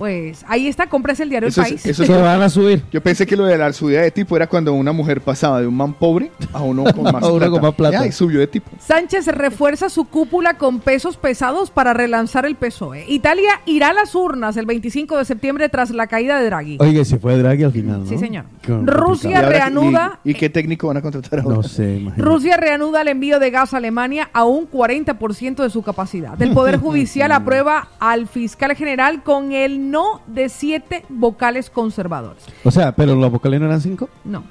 Pues 0.01 0.43
ahí 0.47 0.65
está, 0.67 0.87
compras 0.87 1.19
el 1.19 1.29
diario 1.29 1.49
Eso 1.49 1.61
El 1.61 1.67
es- 1.67 1.71
País. 1.73 1.85
eso 1.85 2.01
es- 2.01 2.09
Se 2.09 2.17
van 2.19 2.41
a 2.41 2.49
subir. 2.49 2.81
Yo 2.91 3.01
pensé 3.03 3.27
que 3.27 3.37
lo 3.37 3.45
de 3.45 3.55
la 3.55 3.71
subida 3.71 4.01
de 4.01 4.09
tipo 4.09 4.35
era 4.35 4.47
cuando 4.47 4.73
una 4.73 4.91
mujer 4.91 5.21
pasaba 5.21 5.61
de 5.61 5.67
un 5.67 5.77
man 5.77 5.93
pobre 5.93 6.31
a 6.53 6.61
uno 6.63 6.85
con 6.85 7.03
más 7.13 7.21
A 7.23 7.27
uno 7.27 7.37
plata. 7.37 7.51
con 7.51 7.61
más 7.61 7.75
plata. 7.75 7.99
Ya, 7.99 8.07
y 8.07 8.11
subió 8.11 8.39
de 8.39 8.47
tipo. 8.47 8.71
Sánchez 8.79 9.27
refuerza 9.27 9.89
su 9.89 10.05
cúpula 10.05 10.55
con 10.55 10.79
pesos 10.79 11.17
pesados 11.17 11.69
para 11.69 11.93
relanzar 11.93 12.47
el 12.47 12.55
PSOE. 12.55 13.05
Italia 13.09 13.61
irá 13.67 13.89
a 13.89 13.93
las 13.93 14.15
urnas 14.15 14.57
el 14.57 14.65
25 14.65 15.19
de 15.19 15.25
septiembre 15.25 15.69
tras 15.69 15.91
la 15.91 16.07
caída 16.07 16.39
de 16.39 16.45
Draghi. 16.45 16.77
Oye, 16.79 17.05
se 17.05 17.19
fue 17.19 17.37
Draghi 17.37 17.63
al 17.63 17.71
final, 17.71 17.99
¿no? 17.99 18.07
Sí, 18.07 18.17
señor. 18.17 18.45
Rusia 18.67 19.29
¿Y 19.29 19.33
ahora 19.35 19.47
qué- 19.49 19.53
reanuda- 19.53 20.19
¿Y, 20.23 20.31
y 20.31 20.33
qué 20.33 20.49
técnico 20.49 20.87
van 20.87 20.97
a 20.97 21.01
contratar 21.03 21.41
ahora? 21.41 21.57
No 21.57 21.61
sé, 21.61 21.97
imagínate. 21.97 22.21
Rusia 22.23 22.57
reanuda 22.57 23.03
el 23.03 23.07
envío 23.09 23.37
de 23.39 23.51
gas 23.51 23.75
a 23.75 23.77
Alemania 23.77 24.31
a 24.33 24.45
un 24.45 24.65
40% 24.67 25.61
de 25.61 25.69
su 25.69 25.83
capacidad. 25.83 26.41
El 26.41 26.53
Poder 26.53 26.77
Judicial 26.81 27.31
aprueba 27.31 27.89
al 27.99 28.27
fiscal 28.27 28.75
general 28.75 29.21
con 29.21 29.51
el 29.51 29.90
no 29.91 30.21
de 30.27 30.49
siete 30.49 31.05
vocales 31.09 31.69
conservadores. 31.69 32.43
O 32.63 32.71
sea, 32.71 32.95
pero 32.95 33.15
los 33.15 33.31
vocales 33.31 33.59
no 33.59 33.67
eran 33.67 33.81
cinco. 33.81 34.09
No, 34.23 34.43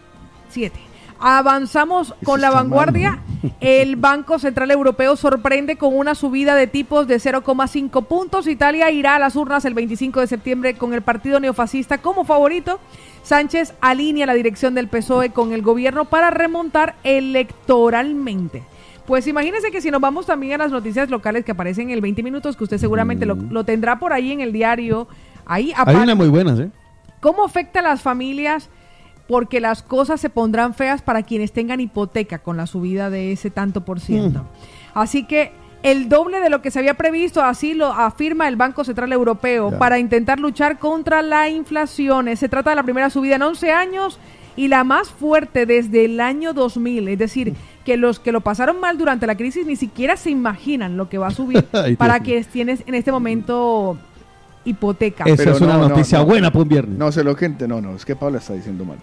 siete. 0.49 0.79
Avanzamos 1.23 2.15
con 2.25 2.41
la 2.41 2.51
vanguardia. 2.51 3.21
El 3.61 3.97
Banco 3.97 4.39
Central 4.39 4.71
Europeo 4.71 5.17
sorprende 5.17 5.77
con 5.77 5.95
una 5.95 6.15
subida 6.15 6.55
de 6.55 6.67
tipos 6.67 7.07
de 7.07 7.17
0,5 7.17 8.07
puntos. 8.07 8.47
Italia 8.47 8.91
irá 8.91 9.17
a 9.17 9.19
las 9.19 9.37
urnas 9.37 9.67
el 9.67 9.75
25 9.75 10.21
de 10.21 10.27
septiembre 10.27 10.75
con 10.75 10.95
el 10.95 11.03
partido 11.03 11.39
neofascista 11.39 11.99
como 11.99 12.25
favorito. 12.25 12.81
Sánchez 13.23 13.75
alinea 13.83 14.25
la 14.25 14.33
dirección 14.33 14.75
del 14.75 14.89
PSOE 14.89 15.31
con 15.31 15.53
el 15.53 15.61
gobierno 15.61 16.07
para 16.07 16.31
remontar 16.31 16.95
electoralmente. 17.05 18.63
Pues 19.07 19.27
imagínense 19.27 19.71
que 19.71 19.83
si 19.83 19.91
nos 19.91 20.01
vamos 20.01 20.25
también 20.25 20.55
a 20.55 20.59
las 20.65 20.71
noticias 20.71 21.11
locales 21.11 21.45
que 21.45 21.53
aparecen 21.53 21.89
en 21.89 21.95
el 21.95 22.01
20 22.01 22.23
minutos, 22.23 22.57
que 22.57 22.65
usted 22.65 22.79
seguramente 22.79 23.27
lo, 23.27 23.35
lo 23.35 23.65
tendrá 23.65 23.99
por 23.99 24.15
ahí 24.15 24.33
en 24.33 24.41
el 24.41 24.53
diario. 24.53 25.07
Ahí 25.51 25.67
Hay 25.67 25.73
aparte- 25.77 26.03
unas 26.05 26.17
muy 26.17 26.29
buenas, 26.29 26.59
¿eh? 26.61 26.71
¿Cómo 27.21 27.45
afecta 27.45 27.81
a 27.81 27.83
las 27.83 28.01
familias? 28.03 28.71
Porque 29.29 29.61
las 29.61 29.83
cosas 29.83 30.21
se 30.21 30.31
pondrán 30.31 30.75
feas 30.75 31.03
para 31.03 31.23
quienes 31.25 31.53
tengan 31.53 31.81
hipoteca 31.81 32.39
con 32.39 32.57
la 32.57 32.67
subida 32.67 33.11
de 33.11 33.33
ese 33.33 33.51
tanto 33.51 33.85
por 33.85 33.99
ciento. 34.01 34.45
Así 34.95 35.25
que 35.25 35.53
el 35.83 36.09
doble 36.09 36.41
de 36.41 36.51
lo 36.51 36.63
que 36.63 36.71
se 36.71 36.79
había 36.79 36.95
previsto, 36.95 37.43
así 37.43 37.75
lo 37.75 37.87
afirma 37.93 38.47
el 38.49 38.57
Banco 38.57 38.85
Central 38.85 39.13
Europeo, 39.13 39.71
Ya. 39.73 39.79
para 39.79 39.99
intentar 39.99 40.39
luchar 40.39 40.79
contra 40.79 41.21
la 41.23 41.49
inflación. 41.49 42.35
Se 42.37 42.49
trata 42.49 42.71
de 42.71 42.77
la 42.77 42.83
primera 42.85 43.11
subida 43.11 43.37
en 43.37 43.43
11 43.43 43.73
años 43.73 44.19
y 44.57 44.69
la 44.69 44.85
más 44.85 45.09
fuerte 45.11 45.67
desde 45.67 46.05
el 46.05 46.21
año 46.21 46.53
2000. 46.53 47.09
Es 47.09 47.19
decir, 47.19 47.55
que 47.85 47.97
los 47.97 48.21
que 48.21 48.31
lo 48.33 48.41
pasaron 48.41 48.79
mal 48.81 48.99
durante 48.99 49.27
la 49.27 49.37
crisis 49.37 49.67
ni 49.67 49.77
siquiera 49.77 50.17
se 50.17 50.31
imaginan 50.31 50.97
lo 50.97 51.09
que 51.09 51.19
va 51.19 51.29
a 51.29 51.33
subir 51.33 51.65
para 51.99 52.21
quienes 52.21 52.47
tienes 52.49 52.83
en 52.87 52.95
este 52.95 53.11
momento 53.13 53.97
hipoteca. 54.65 55.25
Esa 55.25 55.37
Pero 55.37 55.53
es 55.53 55.61
una 55.61 55.75
no, 55.75 55.81
no, 55.81 55.89
noticia 55.89 56.19
no. 56.19 56.27
buena 56.27 56.51
para 56.51 56.63
un 56.63 56.69
viernes. 56.69 56.99
No 56.99 57.11
sé 57.11 57.25
lo 57.25 57.35
que 57.35 57.49
ent- 57.51 57.67
no, 57.67 57.81
no, 57.81 57.97
es 57.97 58.05
que 58.05 58.15
Pablo 58.17 58.39
está 58.39 58.55
diciendo 58.55 58.85
mal. 58.85 58.99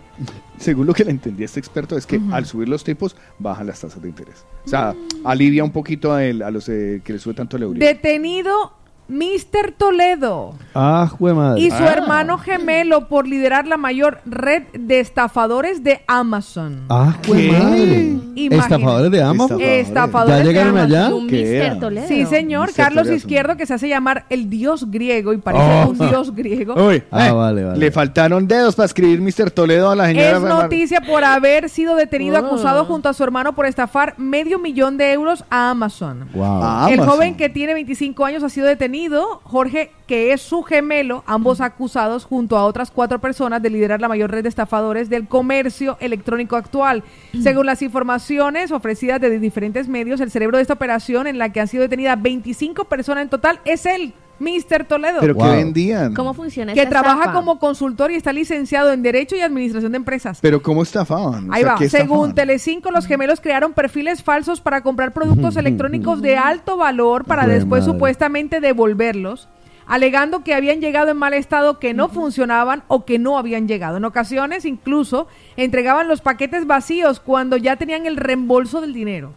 Según 0.58 0.86
lo 0.88 0.94
que 0.94 1.04
le 1.04 1.12
entendí 1.12 1.44
a 1.44 1.46
este 1.46 1.60
experto 1.60 1.98
es 1.98 2.06
que 2.06 2.22
al 2.32 2.46
subir 2.46 2.70
los 2.70 2.84
tipos 2.84 3.16
bajan 3.40 3.68
las 3.68 3.80
tasas 3.80 4.02
de 4.02 4.10
interés. 4.10 4.46
O 4.66 4.70
sea, 4.70 4.96
alivia 5.24 5.64
un 5.64 5.72
poquito 5.72 6.14
a, 6.14 6.24
él, 6.24 6.42
a 6.44 6.52
los 6.52 6.70
eh, 6.70 7.02
que 7.04 7.14
le 7.14 7.20
sube 7.20 7.34
tanto 7.34 7.58
el 7.58 7.64
euro. 7.64 7.80
Detenido 7.80 8.74
Mr. 9.10 9.72
Toledo 9.78 10.54
Ah, 10.74 11.10
jue 11.18 11.34
madre. 11.34 11.62
y 11.62 11.72
su 11.72 11.84
hermano 11.84 12.38
gemelo 12.38 13.08
por 13.08 13.28
liderar 13.28 13.66
la 13.68 13.78
mayor 13.78 14.20
red 14.26 14.64
de 14.74 15.00
estafadores 15.00 15.84
de 15.84 16.02
Amazon. 16.08 16.82
Ah, 16.90 17.16
jue 17.26 17.52
madre. 17.52 18.18
Imagínate. 18.36 18.56
Estafadores 18.58 19.12
de 19.12 19.24
Amazon. 19.24 19.62
Estafadores 19.62 20.38
¿Ya 20.38 20.44
de 20.44 20.44
llegaron 20.50 20.78
Amazon. 20.78 20.96
allá? 20.96 21.16
Un 21.16 21.28
¿Qué 21.28 21.36
Mr. 21.44 21.54
era? 21.66 21.80
Toledo. 21.80 22.08
Sí, 22.08 22.26
señor. 22.26 22.68
Mr. 22.70 22.76
Carlos 22.76 23.04
Toledo. 23.04 23.16
Izquierdo, 23.18 23.58
que 23.58 23.66
se 23.66 23.74
hace 23.74 23.88
llamar 23.90 24.26
el 24.30 24.50
dios 24.50 24.92
griego 24.92 25.34
y 25.34 25.38
parece 25.38 25.64
Oh. 25.64 25.90
un 25.90 25.98
dios 25.98 26.36
griego. 26.36 26.74
Uy, 26.88 27.02
Ah, 27.12 27.28
eh, 27.28 27.32
vale, 27.32 27.64
vale. 27.64 27.80
Le 27.80 27.92
faltaron 27.92 28.48
dedos 28.48 28.76
para 28.76 28.86
escribir 28.86 29.22
Mr. 29.22 29.52
Toledo 29.52 29.90
a 29.90 29.96
la 29.96 30.06
señora. 30.08 30.38
Es 30.38 30.42
noticia 30.42 31.02
por 31.02 31.24
haber 31.24 31.70
sido 31.70 31.96
detenido 31.96 32.36
Oh. 32.36 32.46
acusado 32.46 32.86
junto 32.86 33.10
a 33.10 33.14
su 33.14 33.24
hermano 33.24 33.54
por 33.56 33.66
estafar 33.66 34.14
medio 34.18 34.60
millón 34.60 34.98
de 34.98 35.12
euros 35.14 35.44
a 35.50 35.72
Amazon. 35.72 36.28
Wow. 36.34 36.44
Ah, 36.64 36.88
El 36.92 37.00
Amazon. 37.00 37.16
joven 37.16 37.36
que 37.38 37.50
tiene 37.50 37.74
25 37.74 38.26
años 38.26 38.44
ha 38.44 38.50
sido 38.50 38.68
detenido, 38.68 38.97
Jorge, 39.44 39.92
que 40.08 40.34
es 40.34 40.42
su 40.42 40.64
gemelo, 40.64 41.24
ambos 41.28 41.62
acusados 41.62 42.26
junto 42.26 42.58
a 42.58 42.66
otras 42.66 42.90
cuatro 42.90 43.20
personas 43.20 43.62
de 43.62 43.70
liderar 43.70 44.02
la 44.02 44.08
mayor 44.08 44.32
red 44.32 44.44
de 44.44 44.50
estafadores 44.50 45.10
del 45.10 45.28
comercio 45.28 45.98
electrónico 46.00 46.56
actual. 46.56 47.04
Según 47.42 47.68
las 47.68 47.82
informaciones 47.82 48.72
ofrecidas 48.72 49.22
de 49.22 49.40
diferentes 49.40 49.88
medios, 49.88 50.20
el 50.20 50.32
cerebro 50.32 50.58
de 50.58 50.64
esta 50.64 50.74
operación 50.74 51.28
en 51.28 51.38
la 51.38 51.54
que 51.54 51.60
han 51.60 51.68
sido 51.68 51.84
detenidas 51.84 52.22
25 52.22 52.86
personas 52.86 53.24
en 53.24 53.30
total 53.30 53.60
es 53.66 53.86
él, 53.86 54.14
Mr. 54.40 54.86
Toledo. 54.86 55.20
Pero 55.22 55.34
Wow. 55.36 55.44
que 55.44 55.56
vendían. 55.58 56.14
¿Cómo 56.14 56.34
funciona 56.34 56.74
que 56.74 56.80
esta 56.82 56.90
trabaja 56.90 57.20
estafa? 57.20 57.34
como 57.34 57.60
consultor 57.60 58.12
y 58.12 58.16
está 58.16 58.34
licenciado 58.34 58.92
en 58.92 59.02
Derecho 59.02 59.36
y 59.36 59.42
Administración 59.42 59.92
de 59.92 59.98
Empresas. 59.98 60.40
Pero 60.42 60.62
¿cómo 60.62 60.84
estafaban? 60.84 61.50
O 61.50 61.54
Ahí 61.54 61.64
sea, 61.64 61.74
va. 61.74 61.80
¿qué 61.80 61.90
Según 61.90 62.08
estafaban? 62.30 62.36
Telecinco, 62.36 62.92
los 62.92 63.06
gemelos 63.08 63.42
crearon 63.42 63.74
perfiles 63.74 64.24
falsos 64.24 64.62
para 64.62 64.82
comprar 64.82 65.14
productos 65.14 65.56
electrónicos 65.58 66.22
de 66.22 66.38
alto 66.38 66.78
valor 66.78 67.26
para 67.26 67.48
después 67.48 67.82
madre. 67.82 67.94
supuestamente 67.94 68.60
devolverlos, 68.62 69.48
alegando 69.86 70.44
que 70.44 70.54
habían 70.54 70.82
llegado 70.82 71.12
en 71.12 71.18
mal 71.18 71.34
estado, 71.34 71.80
que 71.80 71.94
no 71.94 72.10
funcionaban 72.10 72.84
o 72.88 73.06
que 73.06 73.20
no 73.20 73.38
habían 73.38 73.68
llegado. 73.68 73.98
En 73.98 74.06
ocasiones, 74.06 74.66
incluso, 74.66 75.28
entregaban 75.56 76.08
los 76.08 76.22
paquetes 76.22 76.68
vacíos 76.68 77.20
cuando 77.20 77.56
ya 77.58 77.78
tenían 77.78 78.06
el 78.06 78.18
reembolso 78.18 78.82
del 78.82 78.94
dinero. 78.94 79.34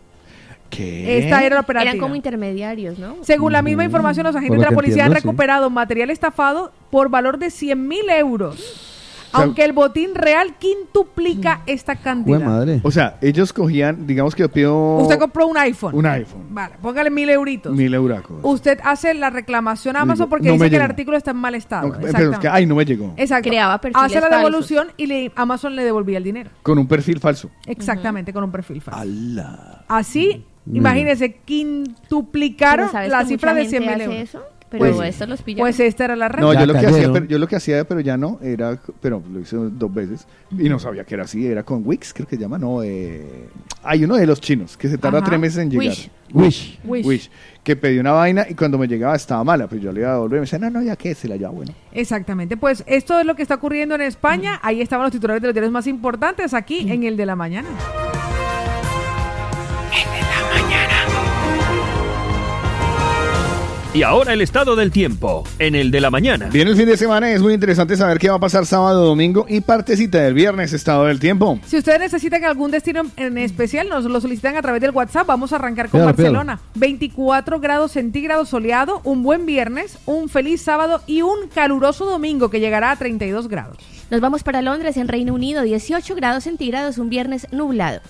¿Qué? 0.70 1.18
Esta 1.18 1.44
era 1.44 1.56
la 1.56 1.60
operativa. 1.62 1.90
Eran 1.90 2.00
como 2.00 2.14
intermediarios, 2.14 2.98
¿no? 2.98 3.16
Según 3.22 3.52
la 3.52 3.60
misma 3.62 3.84
información, 3.84 4.24
los 4.26 4.36
agentes 4.36 4.58
de 4.60 4.64
la 4.66 4.70
policía 4.72 5.02
entiendo, 5.04 5.16
han 5.16 5.20
sí. 5.22 5.26
recuperado 5.28 5.68
material 5.70 6.10
estafado 6.10 6.72
por 6.90 7.08
valor 7.10 7.38
de 7.38 7.50
100 7.50 7.88
mil 7.88 8.08
euros. 8.08 8.56
sea, 8.56 9.42
aunque 9.44 9.64
el 9.64 9.72
botín 9.72 10.14
real 10.16 10.56
quintuplica 10.58 11.62
esta 11.66 11.94
Jue 11.94 12.02
cantidad. 12.02 12.40
madre. 12.40 12.80
O 12.82 12.90
sea, 12.90 13.16
ellos 13.20 13.52
cogían, 13.52 14.04
digamos 14.06 14.34
que 14.34 14.42
yo 14.42 14.48
pido 14.50 14.96
Usted 14.98 15.18
compró 15.20 15.46
un 15.46 15.56
iPhone. 15.56 15.94
un 15.94 16.04
iPhone, 16.06 16.46
Vale, 16.50 16.74
póngale 16.82 17.10
mil 17.10 17.30
euritos. 17.30 17.72
mil 17.74 17.94
euracos. 17.94 18.38
Usted 18.42 18.80
hace 18.82 19.14
la 19.14 19.30
reclamación 19.30 19.96
a 19.96 20.00
Amazon 20.00 20.28
porque 20.28 20.48
no 20.48 20.54
dice 20.54 20.70
que 20.70 20.76
el 20.76 20.82
artículo 20.82 21.16
está 21.16 21.30
en 21.30 21.36
mal 21.36 21.54
estado. 21.54 21.88
No, 21.88 21.94
pero 22.00 22.32
es 22.32 22.38
que, 22.40 22.48
ay, 22.48 22.66
no 22.66 22.74
me 22.74 22.84
llegó. 22.84 23.14
Exacto. 23.16 23.48
Creaba 23.48 23.80
perfiles 23.80 24.04
Hace 24.06 24.14
la 24.16 24.20
falsos. 24.22 24.38
devolución 24.38 24.88
y 24.96 25.06
le- 25.06 25.32
Amazon 25.36 25.76
le 25.76 25.84
devolvía 25.84 26.18
el 26.18 26.24
dinero. 26.24 26.50
Con 26.64 26.78
un 26.78 26.88
perfil 26.88 27.20
falso. 27.20 27.50
Exactamente, 27.66 28.32
con 28.32 28.42
un 28.44 28.50
perfil 28.50 28.80
falso. 28.80 29.00
¡Hala! 29.00 29.84
Así, 29.86 30.44
Mm. 30.70 30.76
imagínese, 30.76 31.34
quintuplicaron 31.44 32.86
Pero 32.86 32.92
¿sabes 32.92 33.10
la 33.10 33.24
cifra 33.24 33.54
de 33.54 33.66
100 33.68 33.82
gente 33.82 33.96
mil 33.96 34.02
euros. 34.06 34.20
eso? 34.28 34.42
Pero 34.70 34.94
Pues- 34.94 35.08
estos 35.08 35.28
los 35.28 35.42
pillan. 35.42 35.64
Pues 35.64 35.80
esta 35.80 36.04
era 36.04 36.14
la 36.14 36.28
red. 36.28 36.42
No, 36.42 36.54
yo 36.54 36.64
lo, 36.64 36.74
que 36.74 36.86
hacía, 36.86 37.12
pero, 37.12 37.24
yo 37.26 37.38
lo 37.40 37.48
que 37.48 37.56
hacía, 37.56 37.82
pero 37.82 37.98
ya 37.98 38.16
no, 38.16 38.38
era, 38.40 38.78
pero 39.00 39.20
lo 39.28 39.40
hice 39.40 39.56
dos 39.56 39.92
veces 39.92 40.28
y 40.56 40.68
no 40.68 40.78
sabía 40.78 41.02
que 41.02 41.14
era 41.14 41.24
así, 41.24 41.44
era 41.44 41.64
con 41.64 41.82
Wix, 41.84 42.14
creo 42.14 42.28
que 42.28 42.36
se 42.36 42.42
llama, 42.42 42.56
no, 42.56 42.80
eh, 42.84 43.48
hay 43.82 44.04
uno 44.04 44.14
de 44.14 44.26
los 44.28 44.40
chinos 44.40 44.76
que 44.76 44.88
se 44.88 44.96
tarda 44.96 45.18
Ajá. 45.18 45.26
tres 45.26 45.40
meses 45.40 45.58
en 45.58 45.70
llegar. 45.72 45.88
Wish. 45.88 46.10
Wish. 46.32 46.78
Wish. 46.84 47.04
Wish, 47.04 47.30
que 47.64 47.74
pedí 47.74 47.98
una 47.98 48.12
vaina 48.12 48.46
y 48.48 48.54
cuando 48.54 48.78
me 48.78 48.86
llegaba 48.86 49.16
estaba 49.16 49.42
mala, 49.42 49.66
pues 49.66 49.82
yo 49.82 49.90
le 49.90 50.02
iba 50.02 50.10
a 50.10 50.12
devolver 50.14 50.36
y 50.36 50.40
me 50.42 50.42
decía, 50.42 50.60
no, 50.60 50.70
no, 50.70 50.82
ya 50.82 50.94
que 50.94 51.16
se 51.16 51.26
la 51.26 51.34
lleva 51.36 51.50
bueno. 51.50 51.72
Exactamente. 51.90 52.56
Pues 52.56 52.84
esto 52.86 53.18
es 53.18 53.26
lo 53.26 53.34
que 53.34 53.42
está 53.42 53.56
ocurriendo 53.56 53.96
en 53.96 54.02
España. 54.02 54.60
Ahí 54.62 54.80
estaban 54.80 55.02
los 55.02 55.10
titulares 55.12 55.42
de 55.42 55.48
los 55.48 55.54
diarios 55.54 55.72
más 55.72 55.88
importantes 55.88 56.54
aquí 56.54 56.88
en 56.92 57.02
el 57.02 57.16
de 57.16 57.26
la 57.26 57.34
mañana. 57.34 57.68
Y 63.92 64.04
ahora 64.04 64.34
el 64.34 64.40
estado 64.40 64.76
del 64.76 64.92
tiempo, 64.92 65.42
en 65.58 65.74
el 65.74 65.90
de 65.90 66.00
la 66.00 66.12
mañana. 66.12 66.48
Viene 66.52 66.70
el 66.70 66.76
fin 66.76 66.86
de 66.86 66.96
semana 66.96 67.28
y 67.28 67.34
es 67.34 67.42
muy 67.42 67.54
interesante 67.54 67.96
saber 67.96 68.20
qué 68.20 68.30
va 68.30 68.36
a 68.36 68.38
pasar 68.38 68.64
sábado, 68.64 69.04
domingo 69.04 69.46
y 69.48 69.62
partecita 69.62 70.18
del 70.18 70.32
viernes, 70.32 70.72
estado 70.72 71.06
del 71.06 71.18
tiempo. 71.18 71.58
Si 71.66 71.76
ustedes 71.76 71.98
necesitan 71.98 72.44
algún 72.44 72.70
destino 72.70 73.02
en 73.16 73.36
especial, 73.36 73.88
nos 73.88 74.04
lo 74.04 74.20
solicitan 74.20 74.56
a 74.56 74.62
través 74.62 74.80
del 74.80 74.92
WhatsApp. 74.92 75.26
Vamos 75.26 75.52
a 75.52 75.56
arrancar 75.56 75.88
con 75.88 75.98
Pídalo, 76.02 76.12
Barcelona. 76.12 76.60
24 76.76 77.58
grados 77.58 77.90
centígrados 77.90 78.48
soleado, 78.50 79.00
un 79.02 79.24
buen 79.24 79.44
viernes, 79.44 79.98
un 80.06 80.28
feliz 80.28 80.62
sábado 80.62 81.02
y 81.08 81.22
un 81.22 81.48
caluroso 81.52 82.06
domingo 82.06 82.48
que 82.48 82.60
llegará 82.60 82.92
a 82.92 82.96
32 82.96 83.48
grados. 83.48 83.78
Nos 84.08 84.20
vamos 84.20 84.44
para 84.44 84.62
Londres, 84.62 84.98
en 84.98 85.08
Reino 85.08 85.34
Unido, 85.34 85.62
18 85.62 86.14
grados 86.14 86.44
centígrados, 86.44 86.98
un 86.98 87.10
viernes 87.10 87.48
nublado. 87.50 88.02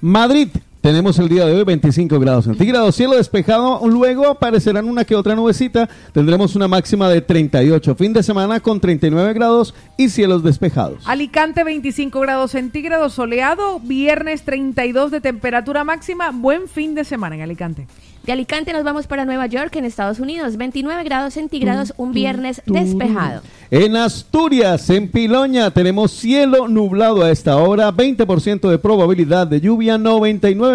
Madrid. 0.00 0.48
Tenemos 0.82 1.16
el 1.20 1.28
día 1.28 1.46
de 1.46 1.54
hoy 1.54 1.62
25 1.62 2.18
grados 2.18 2.46
centígrados, 2.46 2.96
cielo 2.96 3.14
despejado, 3.14 3.80
luego 3.86 4.26
aparecerán 4.26 4.88
una 4.88 5.04
que 5.04 5.14
otra 5.14 5.36
nubecita, 5.36 5.88
tendremos 6.12 6.56
una 6.56 6.66
máxima 6.66 7.08
de 7.08 7.20
38, 7.20 7.94
fin 7.94 8.12
de 8.12 8.24
semana 8.24 8.58
con 8.58 8.80
39 8.80 9.32
grados 9.32 9.76
y 9.96 10.08
cielos 10.08 10.42
despejados. 10.42 11.04
Alicante 11.06 11.62
25 11.62 12.18
grados 12.18 12.50
centígrados 12.50 13.12
soleado, 13.12 13.78
viernes 13.78 14.42
32 14.42 15.12
de 15.12 15.20
temperatura 15.20 15.84
máxima, 15.84 16.32
buen 16.32 16.66
fin 16.66 16.96
de 16.96 17.04
semana 17.04 17.36
en 17.36 17.42
Alicante. 17.42 17.86
De 18.24 18.30
Alicante 18.30 18.72
nos 18.72 18.84
vamos 18.84 19.08
para 19.08 19.24
Nueva 19.24 19.46
York, 19.46 19.74
en 19.74 19.84
Estados 19.84 20.20
Unidos, 20.20 20.56
29 20.56 21.02
grados 21.02 21.34
centígrados, 21.34 21.92
un 21.96 22.12
viernes 22.12 22.62
despejado. 22.66 23.42
En 23.68 23.96
Asturias, 23.96 24.88
en 24.90 25.10
Piloña, 25.10 25.72
tenemos 25.72 26.12
cielo 26.12 26.68
nublado 26.68 27.24
a 27.24 27.32
esta 27.32 27.56
hora, 27.56 27.90
20% 27.92 28.70
de 28.70 28.78
probabilidad 28.78 29.48
de 29.48 29.60
lluvia, 29.60 29.98
99% 29.98 30.71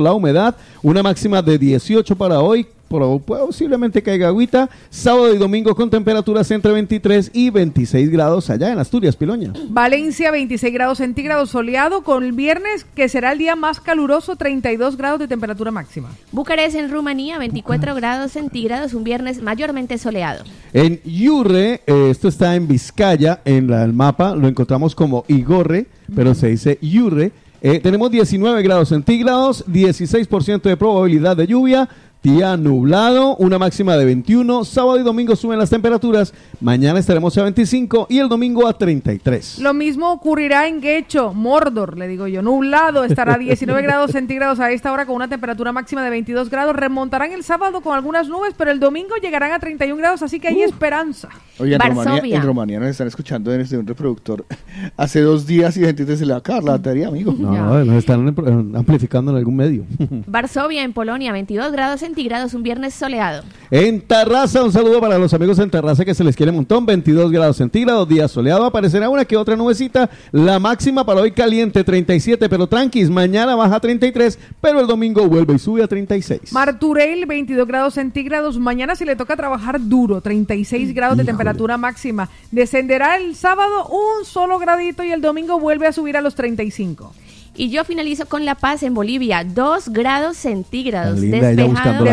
la 0.00 0.12
humedad, 0.12 0.56
una 0.82 1.02
máxima 1.02 1.42
de 1.42 1.58
18 1.58 2.16
para 2.16 2.40
hoy. 2.40 2.66
Posiblemente 2.88 4.00
caiga 4.00 4.28
agüita. 4.28 4.70
Sábado 4.90 5.34
y 5.34 5.38
domingo 5.38 5.74
con 5.74 5.90
temperaturas 5.90 6.48
entre 6.52 6.70
23 6.70 7.32
y 7.34 7.50
26 7.50 8.08
grados 8.10 8.48
allá 8.48 8.70
en 8.72 8.78
Asturias, 8.78 9.16
Piloña. 9.16 9.52
Valencia 9.68 10.30
26 10.30 10.72
grados 10.72 10.98
centígrados 10.98 11.50
soleado, 11.50 12.02
con 12.02 12.22
el 12.22 12.30
viernes 12.32 12.86
que 12.94 13.08
será 13.08 13.32
el 13.32 13.38
día 13.38 13.56
más 13.56 13.80
caluroso, 13.80 14.36
32 14.36 14.96
grados 14.96 15.18
de 15.18 15.26
temperatura 15.26 15.72
máxima. 15.72 16.10
Bucarest, 16.30 16.76
en 16.76 16.90
Rumanía, 16.92 17.38
24 17.38 17.94
grados 17.96 18.30
centígrados, 18.32 18.94
un 18.94 19.02
viernes 19.02 19.42
mayormente 19.42 19.98
soleado. 19.98 20.44
En 20.72 21.00
Yurre, 21.02 21.80
eh, 21.88 22.08
esto 22.10 22.28
está 22.28 22.54
en 22.54 22.68
Vizcaya, 22.68 23.40
en 23.44 23.68
la- 23.68 23.82
el 23.82 23.92
mapa 23.94 24.36
lo 24.36 24.46
encontramos 24.46 24.94
como 24.94 25.24
Igorre, 25.26 25.86
pero 26.14 26.34
se 26.36 26.48
dice 26.48 26.78
Yurre. 26.80 27.32
Eh, 27.68 27.80
tenemos 27.80 28.12
19 28.12 28.62
grados 28.62 28.90
centígrados, 28.90 29.64
16% 29.66 30.68
de 30.68 30.76
probabilidad 30.76 31.36
de 31.36 31.48
lluvia, 31.48 31.88
día 32.26 32.56
nublado, 32.56 33.36
una 33.36 33.56
máxima 33.56 33.96
de 33.96 34.04
21. 34.04 34.64
Sábado 34.64 34.98
y 34.98 35.04
domingo 35.04 35.36
suben 35.36 35.60
las 35.60 35.70
temperaturas, 35.70 36.34
mañana 36.60 36.98
estaremos 36.98 37.38
a 37.38 37.44
25 37.44 38.08
y 38.10 38.18
el 38.18 38.28
domingo 38.28 38.66
a 38.66 38.76
33. 38.76 39.60
Lo 39.60 39.72
mismo 39.72 40.10
ocurrirá 40.10 40.66
en 40.66 40.80
Guecho, 40.80 41.32
Mordor, 41.32 41.96
le 41.96 42.08
digo 42.08 42.26
yo, 42.26 42.42
nublado, 42.42 43.04
estará 43.04 43.34
a 43.34 43.38
19 43.38 43.80
grados 43.80 44.10
centígrados 44.10 44.58
a 44.58 44.72
esta 44.72 44.90
hora 44.92 45.06
con 45.06 45.14
una 45.14 45.28
temperatura 45.28 45.70
máxima 45.70 46.02
de 46.02 46.10
22 46.10 46.50
grados. 46.50 46.74
Remontarán 46.74 47.30
el 47.30 47.44
sábado 47.44 47.80
con 47.80 47.94
algunas 47.94 48.28
nubes, 48.28 48.54
pero 48.58 48.72
el 48.72 48.80
domingo 48.80 49.14
llegarán 49.22 49.52
a 49.52 49.60
31 49.60 49.96
grados, 49.96 50.20
así 50.22 50.40
que 50.40 50.48
hay 50.48 50.62
esperanza. 50.62 51.28
Oye, 51.60 51.76
en 51.76 51.80
Rumanía, 51.80 52.12
Varsovia. 52.12 52.36
en 52.36 52.42
Rumanía 52.42 52.80
nos 52.80 52.88
están 52.88 53.06
escuchando 53.06 53.52
desde 53.52 53.78
un 53.78 53.86
reproductor 53.86 54.44
hace 54.96 55.20
dos 55.20 55.46
días 55.46 55.76
y 55.76 55.80
gente 55.80 56.16
se 56.16 56.26
le 56.26 56.32
va 56.32 56.38
a 56.38 56.40
acabar 56.40 56.64
la 56.64 56.72
batería, 56.72 57.06
amigo. 57.06 57.32
No, 57.38 57.84
nos 57.84 57.96
están 57.98 58.26
amplificando 58.74 59.30
en 59.30 59.38
algún 59.38 59.54
medio. 59.54 59.84
Varsovia, 60.26 60.82
en 60.82 60.92
Polonia, 60.92 61.30
22 61.30 61.70
grados 61.70 62.00
centígrados, 62.00 62.15
un 62.54 62.62
viernes 62.62 62.94
soleado. 62.94 63.42
En 63.70 64.00
Tarraza, 64.00 64.64
un 64.64 64.72
saludo 64.72 65.02
para 65.02 65.18
los 65.18 65.34
amigos 65.34 65.58
en 65.58 65.68
Tarraza 65.68 66.02
que 66.02 66.14
se 66.14 66.24
les 66.24 66.34
quiere 66.34 66.48
un 66.48 66.56
montón. 66.56 66.86
22 66.86 67.30
grados 67.30 67.58
centígrados, 67.58 68.08
día 68.08 68.26
soleado. 68.26 68.64
Aparecerá 68.64 69.10
una 69.10 69.26
que 69.26 69.36
otra 69.36 69.54
nubecita. 69.54 70.08
La 70.32 70.58
máxima 70.58 71.04
para 71.04 71.20
hoy 71.20 71.32
caliente, 71.32 71.84
37, 71.84 72.48
pero 72.48 72.66
tranquis. 72.66 73.10
Mañana 73.10 73.54
baja 73.54 73.76
a 73.76 73.80
33, 73.80 74.38
pero 74.62 74.80
el 74.80 74.86
domingo 74.86 75.26
vuelve 75.28 75.54
y 75.54 75.58
sube 75.58 75.82
a 75.82 75.88
36. 75.88 76.52
Marturell, 76.52 77.26
22 77.26 77.66
grados 77.66 77.94
centígrados. 77.94 78.58
Mañana 78.58 78.96
se 78.96 79.04
le 79.04 79.14
toca 79.14 79.36
trabajar 79.36 79.78
duro, 79.78 80.22
36 80.22 80.94
grados 80.94 81.18
de 81.18 81.24
temperatura 81.24 81.76
máxima. 81.76 82.30
Descenderá 82.50 83.16
el 83.16 83.36
sábado 83.36 83.88
un 83.88 84.24
solo 84.24 84.58
gradito 84.58 85.04
y 85.04 85.12
el 85.12 85.20
domingo 85.20 85.60
vuelve 85.60 85.86
a 85.86 85.92
subir 85.92 86.16
a 86.16 86.22
los 86.22 86.34
35. 86.34 87.12
Y 87.58 87.70
yo 87.70 87.84
finalizo 87.84 88.26
con 88.26 88.44
La 88.44 88.54
Paz 88.54 88.82
en 88.82 88.92
Bolivia, 88.92 89.44
2 89.44 89.88
grados 89.88 90.36
centígrados, 90.36 91.20
despejado, 91.20 92.04